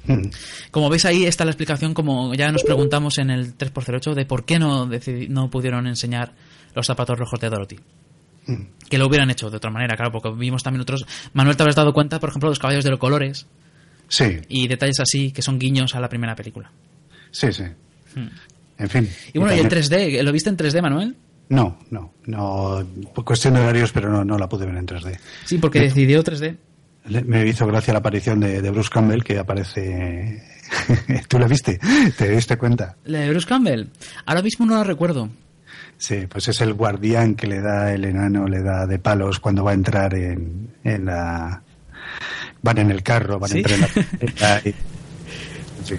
Mm. 0.07 0.31
Como 0.71 0.91
veis 0.91 1.05
ahí 1.05 1.25
está 1.25 1.45
la 1.45 1.53
explicación, 1.53 1.95
como 1.95 2.35
ya 2.35 2.51
nos 2.51 2.65
preguntamos 2.65 3.19
en 3.19 3.31
el 3.31 3.57
3x08, 3.57 4.15
de 4.15 4.27
por 4.27 4.45
qué 4.45 4.59
no, 4.59 4.91
no 5.29 5.51
pudieron 5.51 5.87
enseñar 5.87 6.33
los 6.75 6.87
zapatos 6.87 7.19
rojos 7.19 7.41
de 7.41 7.49
Dorothy. 7.51 7.79
Mm. 8.47 8.55
Que 8.89 8.99
lo 8.99 9.07
hubieran 9.07 9.31
hecho 9.31 9.51
de 9.51 9.57
otra 9.57 9.71
manera, 9.71 9.97
claro, 9.97 10.11
porque 10.13 10.31
vimos 10.31 10.63
también 10.63 10.83
otros... 10.83 11.07
Manuel, 11.33 11.57
te 11.57 11.63
habrás 11.63 11.77
dado 11.77 11.93
cuenta, 11.93 12.19
por 12.21 12.31
ejemplo, 12.31 12.49
de 12.49 12.53
los 12.53 12.59
caballos 12.59 12.85
de 12.85 12.91
los 12.91 12.99
colores 12.99 13.47
Sí, 14.09 14.41
y 14.49 14.69
detalles 14.69 15.01
así 15.01 15.33
que 15.33 15.41
son 15.43 15.59
guiños 15.59 15.95
a 15.95 16.01
la 16.01 16.09
primera 16.09 16.35
película. 16.35 16.71
sí, 17.31 17.53
sí. 17.53 17.65
Hmm. 18.15 18.29
En 18.79 18.89
fin. 18.91 19.09
Y 19.33 19.39
bueno, 19.39 19.55
y 19.55 19.59
el 19.61 19.69
también- 19.69 19.85
3D, 19.85 20.23
¿lo 20.23 20.33
viste 20.33 20.51
en 20.51 20.57
3D, 20.57 20.83
Manuel? 20.83 21.17
No, 21.51 21.79
no, 21.91 22.13
no. 22.27 22.85
Por 23.15 23.25
cuestión 23.25 23.55
de 23.55 23.61
horarios, 23.61 23.93
pero 23.93 24.11
no, 24.11 24.25
no 24.25 24.37
la 24.39 24.49
pude 24.49 24.67
ver 24.67 24.75
en 24.77 24.87
3D. 24.87 25.19
Sí, 25.45 25.59
porque 25.59 25.79
Me- 25.79 25.85
decidió 25.87 26.23
3D. 26.25 26.57
Le- 27.07 27.23
Me 27.23 27.47
hizo 27.47 27.67
gracia 27.67 27.93
la 27.93 28.01
aparición 28.01 28.41
de, 28.41 28.61
de 28.61 28.71
Bruce 28.71 28.91
Campbell, 28.93 29.23
que 29.23 29.39
aparece. 29.39 30.43
¿Tú 31.29 31.39
la 31.39 31.47
viste? 31.47 31.79
¿Te 32.19 32.31
diste 32.31 32.57
cuenta? 32.57 32.97
¿La 33.05 33.21
de 33.21 33.31
Bruce 33.31 33.47
Campbell? 33.47 33.85
Ahora 34.27 34.43
mismo 34.43 34.67
no 34.67 34.75
la 34.77 34.85
recuerdo. 34.85 35.29
Sí, 36.03 36.27
pues 36.29 36.49
es 36.49 36.61
el 36.61 36.75
guardián 36.75 37.37
que 37.37 37.47
le 37.47 37.61
da 37.61 37.93
el 37.95 38.05
enano, 38.05 38.49
le 38.49 38.61
da 38.61 38.89
de 38.89 38.99
palos 38.99 39.39
cuando 39.39 39.63
va 39.63 39.71
a 39.71 39.75
entrar 39.75 40.13
en, 40.15 40.75
en 40.83 41.05
la. 41.05 41.63
Van 42.61 42.79
en 42.79 42.91
el 42.91 43.05
carro, 43.05 43.39
van 43.39 43.51
¿Sí? 43.51 43.59
a 43.59 43.61
entrar 43.61 43.79
en 44.19 44.35
la. 44.41 44.59
y- 44.69 44.75
sí, 45.85 45.95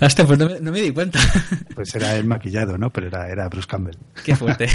Hasta 0.00 0.26
pues 0.26 0.38
no 0.38 0.50
me, 0.50 0.60
no 0.60 0.70
me 0.70 0.82
di 0.82 0.90
cuenta. 0.90 1.18
pues 1.74 1.94
era 1.94 2.14
el 2.16 2.26
maquillado, 2.26 2.76
¿no? 2.76 2.90
Pero 2.90 3.06
era, 3.06 3.26
era 3.30 3.48
Bruce 3.48 3.66
Campbell. 3.66 3.96
Qué 4.22 4.36
fuerte. 4.36 4.68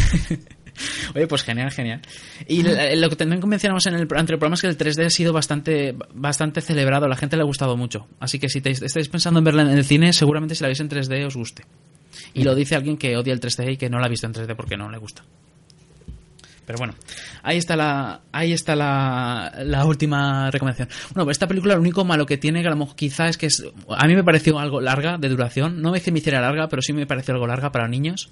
Oye, 1.13 1.27
pues 1.27 1.43
genial, 1.43 1.69
genial. 1.69 2.01
Y 2.47 2.63
lo 2.63 3.09
que 3.11 3.15
también 3.15 3.47
mencionamos 3.47 3.85
en 3.85 3.93
el, 3.93 4.07
ante 4.15 4.33
el 4.33 4.39
programa 4.39 4.55
es 4.55 4.61
que 4.61 4.67
el 4.69 4.75
3D 4.75 5.05
ha 5.05 5.09
sido 5.11 5.33
bastante, 5.33 5.95
bastante 6.15 6.61
celebrado, 6.61 7.05
a 7.05 7.09
la 7.09 7.15
gente 7.15 7.35
le 7.35 7.43
ha 7.43 7.45
gustado 7.45 7.77
mucho. 7.77 8.07
Así 8.19 8.39
que 8.39 8.49
si 8.49 8.59
te, 8.59 8.71
estáis 8.71 9.07
pensando 9.07 9.37
en 9.37 9.43
verla 9.43 9.61
en 9.61 9.77
el 9.77 9.85
cine, 9.85 10.13
seguramente 10.13 10.55
si 10.55 10.63
la 10.63 10.69
veis 10.69 10.79
en 10.79 10.89
3D 10.89 11.27
os 11.27 11.35
guste. 11.35 11.63
Y 12.33 12.43
lo 12.43 12.55
dice 12.55 12.75
alguien 12.75 12.97
que 12.97 13.15
odia 13.15 13.33
el 13.33 13.39
3D 13.39 13.73
y 13.73 13.77
que 13.77 13.89
no 13.89 13.99
la 13.99 14.07
ha 14.07 14.09
visto 14.09 14.25
en 14.25 14.33
3D 14.33 14.55
porque 14.55 14.77
no 14.77 14.89
le 14.89 14.97
gusta. 14.97 15.23
Pero 16.65 16.77
bueno, 16.77 16.95
ahí 17.41 17.57
está 17.57 17.75
la, 17.75 18.21
ahí 18.31 18.53
está 18.53 18.75
la, 18.75 19.53
la 19.65 19.85
última 19.85 20.49
recomendación. 20.49 20.87
Bueno, 21.13 21.29
esta 21.29 21.47
película 21.47 21.75
lo 21.75 21.81
único 21.81 22.05
malo 22.05 22.25
que 22.25 22.37
tiene, 22.37 22.61
que 22.61 22.67
a 22.67 22.71
lo 22.71 22.77
mejor 22.77 22.95
quizá 22.95 23.27
es 23.27 23.37
que 23.37 23.47
es, 23.47 23.65
a 23.89 24.07
mí 24.07 24.15
me 24.15 24.23
pareció 24.23 24.57
algo 24.59 24.79
larga 24.79 25.17
de 25.17 25.29
duración. 25.29 25.81
No 25.81 25.93
es 25.93 26.03
que 26.03 26.11
me 26.11 26.19
hiciera 26.19 26.39
larga, 26.39 26.69
pero 26.69 26.81
sí 26.81 26.93
me 26.93 27.05
pareció 27.05 27.33
algo 27.33 27.47
larga 27.47 27.71
para 27.71 27.87
niños. 27.87 28.29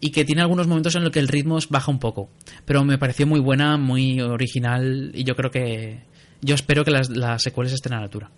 Y 0.00 0.10
que 0.10 0.24
tiene 0.24 0.42
algunos 0.42 0.66
momentos 0.66 0.96
en 0.96 1.04
los 1.04 1.12
que 1.12 1.20
el 1.20 1.28
ritmo 1.28 1.58
baja 1.70 1.90
un 1.90 2.00
poco. 2.00 2.28
Pero 2.64 2.84
me 2.84 2.98
pareció 2.98 3.26
muy 3.26 3.40
buena, 3.40 3.76
muy 3.76 4.20
original. 4.20 5.12
Y 5.14 5.24
yo 5.24 5.34
creo 5.34 5.50
que. 5.50 6.02
Yo 6.40 6.56
espero 6.56 6.84
que 6.84 6.90
las, 6.90 7.08
las 7.08 7.40
secuelas 7.40 7.72
estén 7.72 7.92
a 7.94 7.98
la 7.98 8.02
altura. 8.02 8.30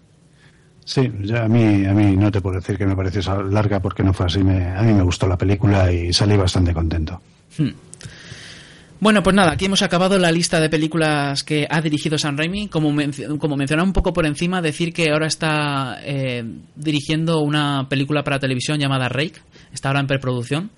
Sí, 0.84 1.10
ya 1.22 1.44
a 1.44 1.48
mí, 1.48 1.86
a 1.86 1.94
mí 1.94 2.16
no 2.16 2.30
te 2.30 2.40
puedo 2.40 2.56
decir 2.56 2.76
que 2.76 2.86
me 2.86 2.94
pareció 2.94 3.42
larga 3.44 3.80
porque 3.80 4.02
no 4.02 4.12
fue 4.12 4.26
así. 4.26 4.44
Me, 4.44 4.66
a 4.66 4.82
mí 4.82 4.92
me 4.92 5.02
gustó 5.02 5.26
la 5.26 5.36
película 5.36 5.90
y 5.90 6.12
salí 6.12 6.36
bastante 6.36 6.74
contento. 6.74 7.20
Hmm. 7.56 7.70
Bueno, 9.00 9.22
pues 9.22 9.34
nada, 9.34 9.52
aquí 9.52 9.66
hemos 9.66 9.82
acabado 9.82 10.18
la 10.18 10.32
lista 10.32 10.60
de 10.60 10.70
películas 10.70 11.42
que 11.42 11.66
ha 11.68 11.80
dirigido 11.80 12.16
Sam 12.16 12.38
Raimi. 12.38 12.68
Como, 12.68 12.94
como 13.38 13.56
mencionaba 13.56 13.86
un 13.86 13.92
poco 13.92 14.12
por 14.12 14.24
encima, 14.24 14.62
decir 14.62 14.92
que 14.92 15.10
ahora 15.10 15.26
está 15.26 15.98
eh, 16.02 16.44
dirigiendo 16.74 17.40
una 17.40 17.86
película 17.88 18.22
para 18.22 18.38
televisión 18.38 18.78
llamada 18.78 19.08
Rake. 19.08 19.40
Está 19.72 19.88
ahora 19.88 20.00
en 20.00 20.06
preproducción. 20.06 20.70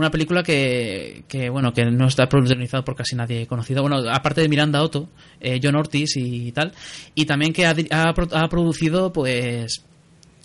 Una 0.00 0.10
película 0.10 0.42
que, 0.42 1.24
que, 1.28 1.50
bueno, 1.50 1.74
que 1.74 1.84
no 1.84 2.06
está 2.08 2.26
protagonizada 2.26 2.82
por 2.82 2.96
casi 2.96 3.14
nadie 3.16 3.46
conocido. 3.46 3.82
Bueno, 3.82 3.98
aparte 4.10 4.40
de 4.40 4.48
Miranda 4.48 4.82
Otto, 4.82 5.10
eh, 5.40 5.60
John 5.62 5.76
Ortiz 5.76 6.16
y 6.16 6.50
tal. 6.52 6.72
Y 7.14 7.26
también 7.26 7.52
que 7.52 7.66
ha, 7.66 7.74
ha 7.90 8.14
pro- 8.14 8.28
ha 8.34 8.48
producido, 8.48 9.12
pues, 9.12 9.84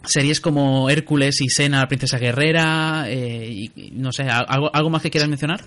series 0.04 0.42
como 0.42 0.90
Hércules 0.90 1.40
y 1.40 1.48
Sena, 1.48 1.88
princesa 1.88 2.18
guerrera. 2.20 3.06
eh, 3.08 3.50
y 3.76 3.92
no 3.94 4.12
sé, 4.12 4.24
¿algo, 4.24 4.70
¿algo 4.76 4.90
más 4.90 5.02
que 5.02 5.10
quieras 5.10 5.30
mencionar? 5.30 5.62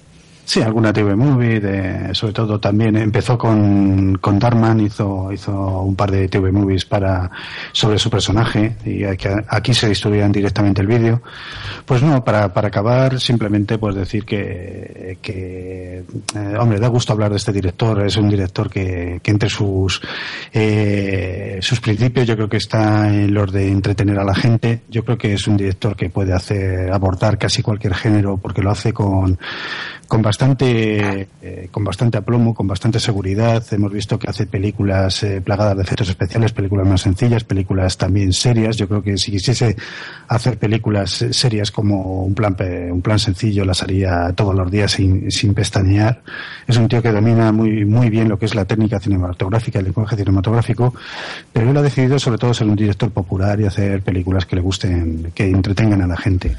Sí, 0.48 0.62
alguna 0.62 0.94
TV 0.94 1.14
movie, 1.14 1.60
de, 1.60 2.14
sobre 2.14 2.32
todo 2.32 2.58
también 2.58 2.96
empezó 2.96 3.36
con, 3.36 4.16
con 4.16 4.38
Darman, 4.38 4.80
hizo, 4.80 5.30
hizo 5.30 5.82
un 5.82 5.94
par 5.94 6.10
de 6.10 6.26
TV 6.26 6.50
movies 6.50 6.86
para, 6.86 7.30
sobre 7.70 7.98
su 7.98 8.08
personaje 8.08 8.76
y 8.82 9.04
aquí, 9.04 9.28
aquí 9.46 9.74
se 9.74 9.90
distribuían 9.90 10.32
directamente 10.32 10.80
el 10.80 10.86
vídeo. 10.86 11.20
Pues 11.84 12.02
no, 12.02 12.24
para, 12.24 12.50
para 12.50 12.68
acabar 12.68 13.20
simplemente 13.20 13.76
pues 13.76 13.94
decir 13.94 14.24
que, 14.24 15.18
que 15.20 16.04
eh, 16.34 16.56
hombre, 16.58 16.80
da 16.80 16.88
gusto 16.88 17.12
hablar 17.12 17.30
de 17.30 17.36
este 17.36 17.52
director, 17.52 18.06
es 18.06 18.16
un 18.16 18.30
director 18.30 18.70
que, 18.70 19.20
que 19.22 19.30
entre 19.30 19.50
sus, 19.50 20.00
eh, 20.50 21.58
sus 21.60 21.78
principios 21.80 22.26
yo 22.26 22.36
creo 22.36 22.48
que 22.48 22.56
está 22.56 23.06
en 23.06 23.34
los 23.34 23.52
de 23.52 23.70
entretener 23.70 24.18
a 24.18 24.24
la 24.24 24.34
gente, 24.34 24.80
yo 24.88 25.04
creo 25.04 25.18
que 25.18 25.34
es 25.34 25.46
un 25.46 25.58
director 25.58 25.94
que 25.94 26.08
puede 26.08 26.32
hacer, 26.32 26.90
abordar 26.90 27.36
casi 27.36 27.62
cualquier 27.62 27.94
género 27.94 28.38
porque 28.38 28.62
lo 28.62 28.70
hace 28.70 28.94
con, 28.94 29.38
con 30.08 30.22
bastante 30.22 31.28
eh, 31.42 31.68
con 31.70 31.84
bastante 31.84 32.16
aplomo, 32.16 32.54
con 32.54 32.66
bastante 32.66 32.98
seguridad. 32.98 33.62
Hemos 33.70 33.92
visto 33.92 34.18
que 34.18 34.28
hace 34.28 34.46
películas 34.46 35.22
eh, 35.22 35.42
plagadas 35.42 35.76
de 35.76 35.82
efectos 35.82 36.08
especiales, 36.08 36.52
películas 36.52 36.86
más 36.86 37.02
sencillas, 37.02 37.44
películas 37.44 37.98
también 37.98 38.32
serias. 38.32 38.78
Yo 38.78 38.88
creo 38.88 39.02
que 39.02 39.18
si 39.18 39.30
quisiese 39.30 39.76
hacer 40.28 40.58
películas 40.58 41.20
eh, 41.20 41.34
serias 41.34 41.70
como 41.70 42.24
un 42.24 42.34
plan 42.34 42.56
un 42.90 43.02
plan 43.02 43.18
sencillo 43.18 43.64
las 43.64 43.82
haría 43.82 44.32
todos 44.34 44.54
los 44.54 44.70
días 44.70 44.92
sin, 44.92 45.30
sin 45.30 45.52
pestañear. 45.52 46.22
Es 46.66 46.78
un 46.78 46.88
tío 46.88 47.02
que 47.02 47.12
domina 47.12 47.52
muy 47.52 47.84
muy 47.84 48.08
bien 48.08 48.30
lo 48.30 48.38
que 48.38 48.46
es 48.46 48.54
la 48.54 48.64
técnica 48.64 48.98
cinematográfica, 48.98 49.78
el 49.78 49.84
lenguaje 49.84 50.16
cinematográfico, 50.16 50.94
pero 51.52 51.70
él 51.70 51.76
ha 51.76 51.82
decidido 51.82 52.18
sobre 52.18 52.38
todo 52.38 52.54
ser 52.54 52.66
un 52.66 52.76
director 52.76 53.10
popular 53.10 53.60
y 53.60 53.66
hacer 53.66 54.00
películas 54.00 54.46
que 54.46 54.56
le 54.56 54.62
gusten, 54.62 55.32
que 55.34 55.44
entretengan 55.44 56.00
a 56.00 56.06
la 56.06 56.16
gente. 56.16 56.56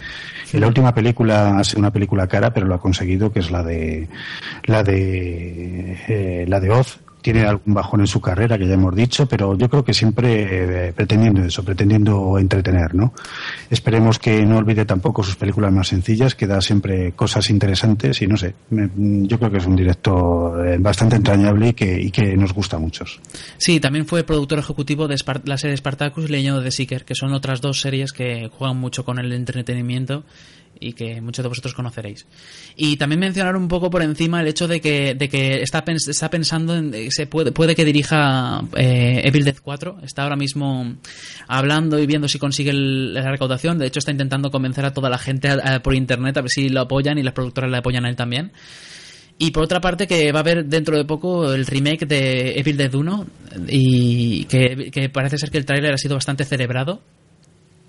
Y 0.51 0.57
la 0.57 0.67
última 0.67 0.93
película 0.93 1.59
ha 1.59 1.63
sido 1.63 1.79
una 1.79 1.91
película 1.91 2.27
cara, 2.27 2.51
pero 2.51 2.65
lo 2.65 2.73
ha 2.73 2.79
conseguido, 2.79 3.31
que 3.31 3.38
es 3.39 3.51
la 3.51 3.63
de 3.63 4.07
la 4.65 4.83
de 4.83 5.97
eh, 6.07 6.45
la 6.47 6.59
de 6.59 6.69
Oz. 6.71 6.99
Tiene 7.21 7.41
algún 7.41 7.73
bajón 7.73 7.99
en 7.99 8.07
su 8.07 8.21
carrera, 8.21 8.57
que 8.57 8.65
ya 8.65 8.75
hemos 8.75 8.95
dicho, 8.95 9.27
pero 9.27 9.53
yo 9.57 9.69
creo 9.69 9.83
que 9.83 9.93
siempre 9.93 10.87
eh, 10.87 10.93
pretendiendo 10.93 11.43
eso, 11.43 11.65
pretendiendo 11.65 12.39
entretener, 12.39 12.95
¿no? 12.95 13.13
Esperemos 13.69 14.17
que 14.19 14.45
no 14.45 14.55
olvide 14.57 14.85
tampoco 14.85 15.21
sus 15.21 15.35
películas 15.35 15.73
más 15.73 15.89
sencillas, 15.89 16.33
que 16.33 16.47
da 16.47 16.61
siempre 16.61 17.11
cosas 17.11 17.49
interesantes 17.49 18.21
y 18.21 18.27
no 18.27 18.37
sé, 18.37 18.55
me- 18.69 18.89
yo 19.27 19.37
creo 19.37 19.51
que 19.51 19.57
es 19.57 19.65
un 19.65 19.75
director 19.75 20.65
eh, 20.65 20.77
bastante 20.79 21.17
entrañable 21.17 21.67
y 21.67 21.73
que, 21.73 22.01
y 22.01 22.09
que 22.09 22.37
nos 22.37 22.53
gusta 22.53 22.77
a 22.77 22.79
muchos. 22.79 23.19
Sí, 23.57 23.81
también 23.81 24.05
fue 24.05 24.23
productor 24.23 24.59
ejecutivo 24.59 25.09
de 25.09 25.15
Spart- 25.15 25.43
la 25.45 25.57
serie 25.57 25.75
Spartacus 25.75 26.23
y 26.23 26.27
Leño 26.29 26.61
de 26.61 26.71
Seeker, 26.71 27.03
que 27.03 27.15
son 27.15 27.33
otras 27.33 27.59
dos 27.59 27.81
series 27.81 28.13
que 28.13 28.49
juegan 28.57 28.77
mucho 28.77 29.03
con 29.03 29.19
el 29.19 29.33
entretenimiento 29.33 30.23
y 30.79 30.93
que 30.93 31.19
muchos 31.21 31.43
de 31.43 31.49
vosotros 31.49 31.73
conoceréis. 31.73 32.25
Y 32.75 32.95
también 32.97 33.19
mencionar 33.19 33.55
un 33.55 33.67
poco 33.67 33.89
por 33.89 34.01
encima 34.01 34.41
el 34.41 34.47
hecho 34.47 34.67
de 34.67 34.79
que, 34.79 35.13
de 35.15 35.27
que 35.27 35.61
está, 35.61 35.83
pens- 35.83 36.07
está 36.09 36.29
pensando 36.29 36.75
en 36.75 36.93
eh, 36.93 37.09
se 37.11 37.27
puede, 37.27 37.51
puede 37.51 37.75
que 37.75 37.83
dirija 37.85 38.61
eh, 38.77 39.21
Evil 39.25 39.43
Dead 39.43 39.57
4. 39.61 39.99
Está 40.03 40.23
ahora 40.23 40.35
mismo 40.37 40.95
hablando 41.47 41.99
y 41.99 42.05
viendo 42.05 42.27
si 42.27 42.39
consigue 42.39 42.71
la 42.73 43.29
recaudación. 43.29 43.77
De 43.77 43.87
hecho, 43.87 43.99
está 43.99 44.11
intentando 44.11 44.51
convencer 44.51 44.85
a 44.85 44.93
toda 44.93 45.09
la 45.09 45.17
gente 45.17 45.49
por 45.83 45.95
internet 45.95 46.37
a 46.37 46.41
ver 46.41 46.49
si 46.51 46.69
lo 46.69 46.81
apoyan 46.81 47.17
y 47.17 47.23
las 47.23 47.33
productoras 47.33 47.69
le 47.69 47.77
apoyan 47.77 48.05
a 48.05 48.09
él 48.09 48.15
también. 48.15 48.51
Y 49.41 49.51
por 49.51 49.63
otra 49.63 49.79
parte 49.79 50.05
que 50.05 50.31
va 50.33 50.39
a 50.39 50.41
haber 50.41 50.65
dentro 50.65 50.97
de 50.97 51.05
poco 51.05 51.53
el 51.53 51.65
remake 51.65 52.05
de 52.05 52.59
Evil 52.59 52.75
Dead 52.75 52.93
1 52.93 53.27
y 53.69 54.43
que, 54.45 54.91
que 54.91 55.09
parece 55.09 55.37
ser 55.37 55.49
que 55.49 55.57
el 55.57 55.65
tráiler 55.65 55.93
ha 55.93 55.97
sido 55.97 56.15
bastante 56.15 56.43
celebrado. 56.43 57.01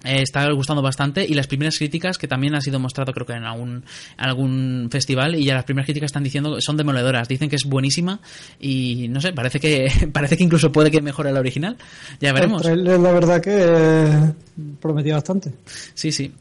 Eh, 0.05 0.23
está 0.23 0.51
gustando 0.53 0.81
bastante 0.81 1.27
y 1.29 1.35
las 1.35 1.47
primeras 1.47 1.77
críticas 1.77 2.17
que 2.17 2.27
también 2.27 2.55
ha 2.55 2.61
sido 2.63 2.79
mostrado 2.79 3.13
creo 3.13 3.27
que 3.27 3.35
en 3.35 3.45
algún, 3.45 3.85
algún 4.17 4.89
festival 4.91 5.35
y 5.35 5.45
ya 5.45 5.55
las 5.55 5.65
primeras 5.65 5.85
críticas 5.85 6.09
están 6.09 6.23
diciendo 6.23 6.59
son 6.61 6.79
demoledoras 6.79 7.29
dicen 7.29 7.51
que 7.51 7.57
es 7.57 7.65
buenísima 7.65 8.21
y 8.59 9.09
no 9.09 9.21
sé 9.21 9.35
parece 9.35 9.61
que 9.61 9.89
parece 10.13 10.39
que 10.39 10.45
incluso 10.45 10.73
puede 10.73 10.91
que 10.91 11.03
mejore 11.03 11.33
la 11.33 11.41
original 11.41 11.77
ya 12.19 12.33
veremos 12.33 12.65
El 12.65 12.83
trailer, 12.83 13.01
la 13.01 13.13
verdad 13.13 13.41
que 13.43 13.51
eh, 13.53 14.33
prometía 14.81 15.15
bastante. 15.15 15.53
Sí, 15.95 16.13
sí. 16.13 16.33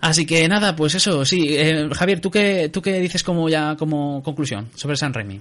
Así 0.00 0.26
que 0.26 0.46
nada, 0.48 0.76
pues 0.76 0.94
eso, 0.94 1.24
sí. 1.24 1.56
Eh, 1.56 1.88
Javier, 1.92 2.20
¿tú 2.20 2.30
qué, 2.30 2.68
¿tú 2.72 2.80
qué 2.80 3.00
dices 3.00 3.22
como 3.24 3.48
ya 3.48 3.76
como 3.76 4.22
conclusión 4.22 4.68
sobre 4.74 4.96
San 4.96 5.12
Raimi? 5.12 5.40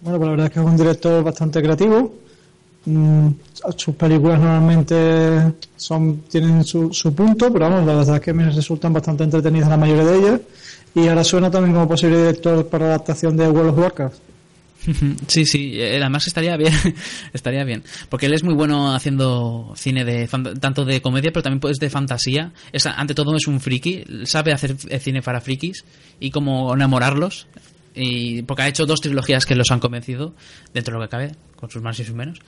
Bueno, 0.00 0.18
pues 0.18 0.26
la 0.26 0.30
verdad 0.30 0.46
es 0.46 0.52
que 0.52 0.60
es 0.60 0.66
un 0.66 0.76
director 0.76 1.22
bastante 1.22 1.62
creativo. 1.62 2.14
Mm, 2.84 3.28
sus 3.76 3.94
películas 3.94 4.40
normalmente 4.40 5.54
son 5.76 6.22
tienen 6.22 6.64
su, 6.64 6.92
su 6.92 7.14
punto, 7.14 7.52
pero 7.52 7.68
vamos, 7.70 7.86
la 7.86 7.94
verdad 7.94 8.16
es 8.16 8.22
que 8.22 8.32
me 8.32 8.50
resultan 8.50 8.92
bastante 8.92 9.24
entretenidas 9.24 9.68
la 9.68 9.76
mayoría 9.76 10.04
de 10.04 10.18
ellas. 10.18 10.40
Y 10.94 11.08
ahora 11.08 11.24
suena 11.24 11.50
también 11.50 11.74
como 11.74 11.88
posible 11.88 12.18
director 12.18 12.66
para 12.66 12.86
adaptación 12.86 13.36
de 13.36 13.48
World 13.48 13.70
of 13.70 13.78
Warcraft. 13.78 14.18
Sí, 15.28 15.46
sí, 15.46 15.80
eh, 15.80 15.98
además 16.00 16.26
estaría 16.26 16.56
bien, 16.56 16.72
estaría 17.32 17.62
bien, 17.62 17.84
porque 18.08 18.26
él 18.26 18.34
es 18.34 18.42
muy 18.42 18.54
bueno 18.54 18.94
haciendo 18.94 19.72
cine 19.76 20.04
de 20.04 20.26
tanto 20.26 20.84
de 20.84 21.00
comedia, 21.00 21.30
pero 21.32 21.44
también 21.44 21.60
pues 21.60 21.78
de 21.78 21.88
fantasía. 21.88 22.52
Es, 22.72 22.86
ante 22.86 23.14
todo 23.14 23.36
es 23.36 23.46
un 23.46 23.60
friki, 23.60 24.04
sabe 24.24 24.52
hacer 24.52 24.76
eh, 24.88 24.98
cine 24.98 25.22
para 25.22 25.40
frikis 25.40 25.84
y 26.18 26.30
como 26.30 26.74
enamorarlos. 26.74 27.46
Y 27.94 28.42
porque 28.42 28.62
ha 28.62 28.68
hecho 28.68 28.86
dos 28.86 29.00
trilogías 29.00 29.44
que 29.44 29.54
los 29.54 29.70
han 29.70 29.78
convencido, 29.78 30.34
dentro 30.72 30.94
de 30.94 30.98
lo 30.98 31.06
que 31.06 31.10
cabe, 31.10 31.32
con 31.62 31.70
sus 31.70 31.80
más 31.80 31.96
y 32.00 32.04
sus 32.04 32.16
menos. 32.16 32.40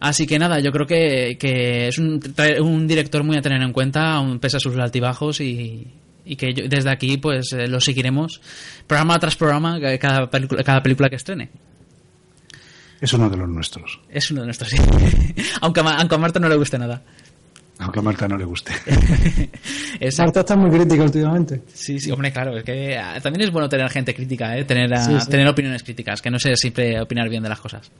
Así 0.00 0.26
que 0.26 0.38
nada, 0.38 0.58
yo 0.60 0.72
creo 0.72 0.86
que, 0.86 1.36
que 1.38 1.88
es 1.88 1.98
un, 1.98 2.18
un 2.62 2.88
director 2.88 3.22
muy 3.22 3.36
a 3.36 3.42
tener 3.42 3.60
en 3.60 3.70
cuenta, 3.70 4.14
aun 4.14 4.38
pese 4.38 4.56
a 4.56 4.60
sus 4.60 4.74
altibajos 4.78 5.42
y, 5.42 5.86
y 6.24 6.36
que 6.36 6.54
desde 6.70 6.90
aquí 6.90 7.18
pues 7.18 7.52
eh, 7.52 7.68
lo 7.68 7.82
seguiremos 7.82 8.40
programa 8.86 9.18
tras 9.18 9.36
programa 9.36 9.78
cada 10.00 10.30
película, 10.30 10.64
cada 10.64 10.82
película 10.82 11.10
que 11.10 11.16
estrene. 11.16 11.50
Es 12.98 13.12
uno 13.12 13.28
de 13.28 13.36
los 13.36 13.46
nuestros. 13.46 14.00
Es 14.08 14.30
uno 14.30 14.40
de 14.40 14.46
nuestros, 14.46 14.70
sí. 14.70 14.78
aunque, 15.60 15.80
aunque 15.80 16.14
a 16.14 16.18
Marta 16.18 16.40
no 16.40 16.48
le 16.48 16.56
guste 16.56 16.78
nada. 16.78 17.02
Aunque 17.78 17.98
a 17.98 18.02
Marta 18.02 18.26
no 18.26 18.38
le 18.38 18.46
guste. 18.46 18.72
Marta 20.18 20.40
está 20.40 20.56
muy 20.56 20.70
crítica 20.70 21.02
últimamente. 21.02 21.60
Sí, 21.74 22.00
sí, 22.00 22.10
hombre, 22.10 22.32
claro. 22.32 22.56
Es 22.56 22.64
que 22.64 22.96
ah, 22.96 23.20
también 23.20 23.42
es 23.42 23.52
bueno 23.52 23.68
tener 23.68 23.90
gente 23.90 24.14
crítica, 24.14 24.56
¿eh? 24.56 24.64
tener, 24.64 24.88
tener 25.28 25.46
opiniones 25.46 25.82
críticas, 25.82 26.22
que 26.22 26.30
no 26.30 26.38
sé 26.38 26.56
siempre 26.56 26.98
opinar 27.02 27.28
bien 27.28 27.42
de 27.42 27.50
las 27.50 27.60
cosas. 27.60 27.90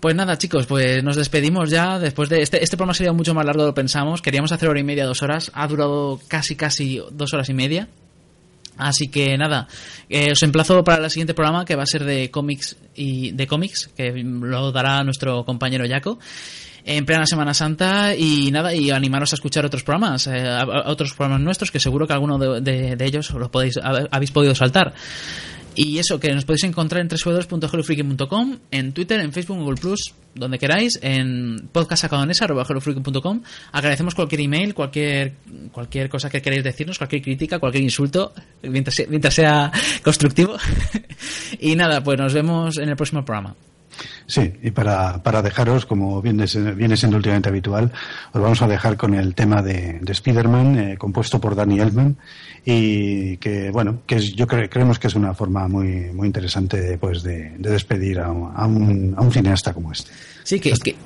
Pues 0.00 0.14
nada, 0.14 0.36
chicos, 0.36 0.66
pues 0.66 1.02
nos 1.02 1.16
despedimos 1.16 1.70
ya. 1.70 1.98
Después 1.98 2.28
de 2.28 2.42
este, 2.42 2.62
este 2.62 2.76
programa 2.76 2.94
sería 2.94 3.12
mucho 3.12 3.34
más 3.34 3.44
largo 3.44 3.62
de 3.62 3.68
lo 3.68 3.74
pensamos. 3.74 4.22
Queríamos 4.22 4.52
hacer 4.52 4.68
hora 4.68 4.80
y 4.80 4.84
media, 4.84 5.06
dos 5.06 5.22
horas. 5.22 5.50
Ha 5.54 5.66
durado 5.66 6.20
casi, 6.28 6.54
casi 6.54 7.02
dos 7.12 7.32
horas 7.32 7.48
y 7.48 7.54
media. 7.54 7.88
Así 8.76 9.08
que 9.08 9.38
nada, 9.38 9.68
eh, 10.08 10.32
os 10.32 10.42
emplazo 10.42 10.84
para 10.84 11.02
el 11.02 11.10
siguiente 11.10 11.32
programa 11.32 11.64
que 11.64 11.76
va 11.76 11.84
a 11.84 11.86
ser 11.86 12.04
de 12.04 12.30
cómics 12.30 12.76
y 12.94 13.30
de 13.32 13.46
cómics, 13.46 13.88
que 13.96 14.12
lo 14.12 14.70
dará 14.70 15.02
nuestro 15.02 15.44
compañero 15.44 15.86
Jaco 15.88 16.18
en 16.86 17.04
plena 17.04 17.26
Semana 17.26 17.52
Santa 17.52 18.14
y 18.14 18.50
nada, 18.52 18.72
y 18.72 18.90
animaros 18.90 19.32
a 19.32 19.36
escuchar 19.36 19.66
otros 19.66 19.82
programas, 19.82 20.28
eh, 20.28 20.56
otros 20.84 21.14
programas 21.14 21.42
nuestros 21.42 21.72
que 21.72 21.80
seguro 21.80 22.06
que 22.06 22.12
alguno 22.12 22.38
de, 22.38 22.96
ellos 23.00 23.30
lo 23.30 23.50
podéis, 23.50 23.76
habéis 23.82 24.30
podido 24.30 24.54
saltar. 24.54 24.94
Y 25.78 25.98
eso, 25.98 26.18
que 26.18 26.32
nos 26.32 26.46
podéis 26.46 26.64
encontrar 26.64 27.02
en 27.02 27.08
www.hellofreaking.com, 27.08 28.56
en 28.70 28.92
Twitter, 28.92 29.20
en 29.20 29.30
Facebook, 29.30 29.58
en 29.58 29.62
Google 29.62 29.78
Plus, 29.78 30.14
donde 30.34 30.58
queráis, 30.58 30.98
en 31.02 31.68
podcastacadonesa.com. 31.70 33.42
Agradecemos 33.72 34.14
cualquier 34.14 34.40
email, 34.40 34.72
cualquier 34.72 35.34
cualquier 35.72 36.08
cosa 36.08 36.30
que 36.30 36.40
queráis 36.40 36.64
decirnos, 36.64 36.96
cualquier 36.96 37.20
crítica, 37.20 37.58
cualquier 37.58 37.84
insulto, 37.84 38.32
mientras 38.62 39.02
mientras 39.10 39.34
sea 39.34 39.70
constructivo. 40.02 40.56
y 41.60 41.76
nada, 41.76 42.02
pues 42.02 42.18
nos 42.18 42.32
vemos 42.32 42.78
en 42.78 42.88
el 42.88 42.96
próximo 42.96 43.22
programa. 43.22 43.54
Sí, 44.26 44.52
y 44.62 44.70
para, 44.70 45.22
para 45.22 45.42
dejaros, 45.42 45.86
como 45.86 46.20
viene, 46.20 46.46
viene 46.74 46.96
siendo 46.96 47.16
últimamente 47.16 47.48
habitual, 47.48 47.92
os 48.32 48.40
vamos 48.40 48.60
a 48.62 48.66
dejar 48.66 48.96
con 48.96 49.14
el 49.14 49.34
tema 49.34 49.62
de, 49.62 49.98
de 50.00 50.12
Spider-Man, 50.12 50.78
eh, 50.78 50.96
compuesto 50.98 51.40
por 51.40 51.54
Danny 51.54 51.80
Elfman, 51.80 52.16
y 52.64 53.36
que, 53.36 53.70
bueno, 53.70 54.00
que 54.06 54.18
yo 54.18 54.46
creemos 54.46 54.98
que 54.98 55.06
es 55.06 55.14
una 55.14 55.34
forma 55.34 55.68
muy, 55.68 56.10
muy 56.12 56.26
interesante 56.26 56.98
pues, 56.98 57.22
de, 57.22 57.54
de 57.58 57.70
despedir 57.70 58.20
a, 58.20 58.26
a, 58.26 58.66
un, 58.66 59.14
a 59.16 59.22
un 59.22 59.32
cineasta 59.32 59.72
como 59.72 59.92
este. 59.92 60.10
Sí, 60.42 60.58
que, 60.58 60.72
que, 60.72 60.96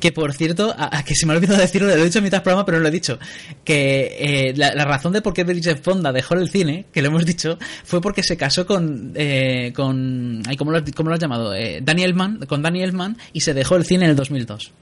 que 0.00 0.12
por 0.12 0.32
cierto, 0.32 0.74
a, 0.76 1.02
que 1.02 1.14
se 1.14 1.26
me 1.26 1.32
ha 1.32 1.36
olvidado 1.36 1.58
decirlo, 1.60 1.88
lo 1.88 1.94
he 1.94 2.04
dicho 2.04 2.18
en 2.18 2.24
mitad 2.24 2.38
del 2.38 2.42
programa, 2.42 2.64
pero 2.64 2.78
no 2.78 2.82
lo 2.82 2.88
he 2.88 2.92
dicho. 2.92 3.18
Que 3.64 4.16
eh, 4.50 4.54
la, 4.56 4.84
razón 4.84 5.12
de 5.12 5.22
por 5.22 5.34
qué 5.34 5.44
Bridget 5.44 5.82
Fonda 5.82 6.12
dejó 6.12 6.34
el 6.34 6.48
cine, 6.48 6.86
que 6.92 7.02
lo 7.02 7.08
hemos 7.08 7.24
dicho, 7.24 7.58
fue 7.84 8.00
porque 8.00 8.22
se 8.22 8.36
casó 8.36 8.66
con. 8.66 9.12
Eh, 9.14 9.72
con 9.74 10.42
ay, 10.46 10.56
¿cómo, 10.56 10.72
lo, 10.72 10.82
¿Cómo 10.94 11.10
lo 11.10 11.14
has 11.14 11.20
llamado? 11.20 11.54
Eh, 11.54 11.80
Daniel 11.82 12.14
Mann, 12.14 12.40
con 12.46 12.62
Daniel 12.62 12.92
Mann 12.92 13.16
y 13.32 13.40
se 13.40 13.54
dejó 13.54 13.76
el 13.76 13.84
cine 13.84 14.04
en 14.04 14.10
el 14.10 14.16
2002. 14.16 14.72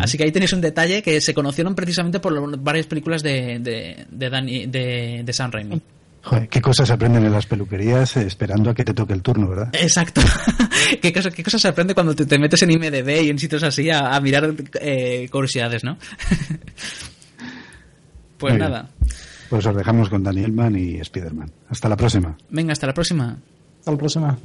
Así 0.00 0.18
que 0.18 0.24
ahí 0.24 0.32
tenéis 0.32 0.52
un 0.52 0.60
detalle 0.60 1.02
que 1.02 1.18
se 1.22 1.32
conocieron 1.32 1.74
precisamente 1.74 2.20
por 2.20 2.58
varias 2.58 2.86
películas 2.86 3.22
de, 3.22 3.58
de, 3.58 4.04
de, 4.10 4.66
de, 4.68 5.22
de 5.24 5.32
Sam 5.32 5.50
Raimi. 5.50 5.80
Joder, 6.28 6.46
qué 6.50 6.60
cosas 6.60 6.86
se 6.86 6.92
aprenden 6.92 7.24
en 7.24 7.32
las 7.32 7.46
peluquerías 7.46 8.14
eh, 8.18 8.26
esperando 8.26 8.68
a 8.68 8.74
que 8.74 8.84
te 8.84 8.92
toque 8.92 9.14
el 9.14 9.22
turno, 9.22 9.48
¿verdad? 9.48 9.70
Exacto. 9.72 10.20
¿Qué, 11.00 11.10
cosas, 11.10 11.34
qué 11.34 11.42
cosas 11.42 11.62
se 11.62 11.68
aprende 11.68 11.94
cuando 11.94 12.14
te, 12.14 12.38
metes 12.38 12.62
en 12.64 12.70
IMDB 12.72 13.22
y 13.22 13.30
en 13.30 13.38
sitios 13.38 13.62
así 13.62 13.88
a, 13.90 14.20
mirar 14.20 14.54
eh, 14.78 15.26
curiosidades, 15.32 15.84
¿no? 15.84 15.96
pues 18.36 18.58
nada. 18.58 18.90
Pues 19.48 19.64
os 19.64 19.74
dejamos 19.74 20.10
con 20.10 20.22
Daniel 20.22 20.52
Mann 20.52 20.76
y 20.76 20.96
Spider-Man. 20.96 21.50
Hasta 21.70 21.88
la 21.88 21.96
próxima. 21.96 22.36
Venga, 22.50 22.72
hasta 22.72 22.88
la 22.88 22.92
próxima. 22.92 23.38
Hasta 23.78 23.92
la 23.92 23.96
próxima. 23.96 24.38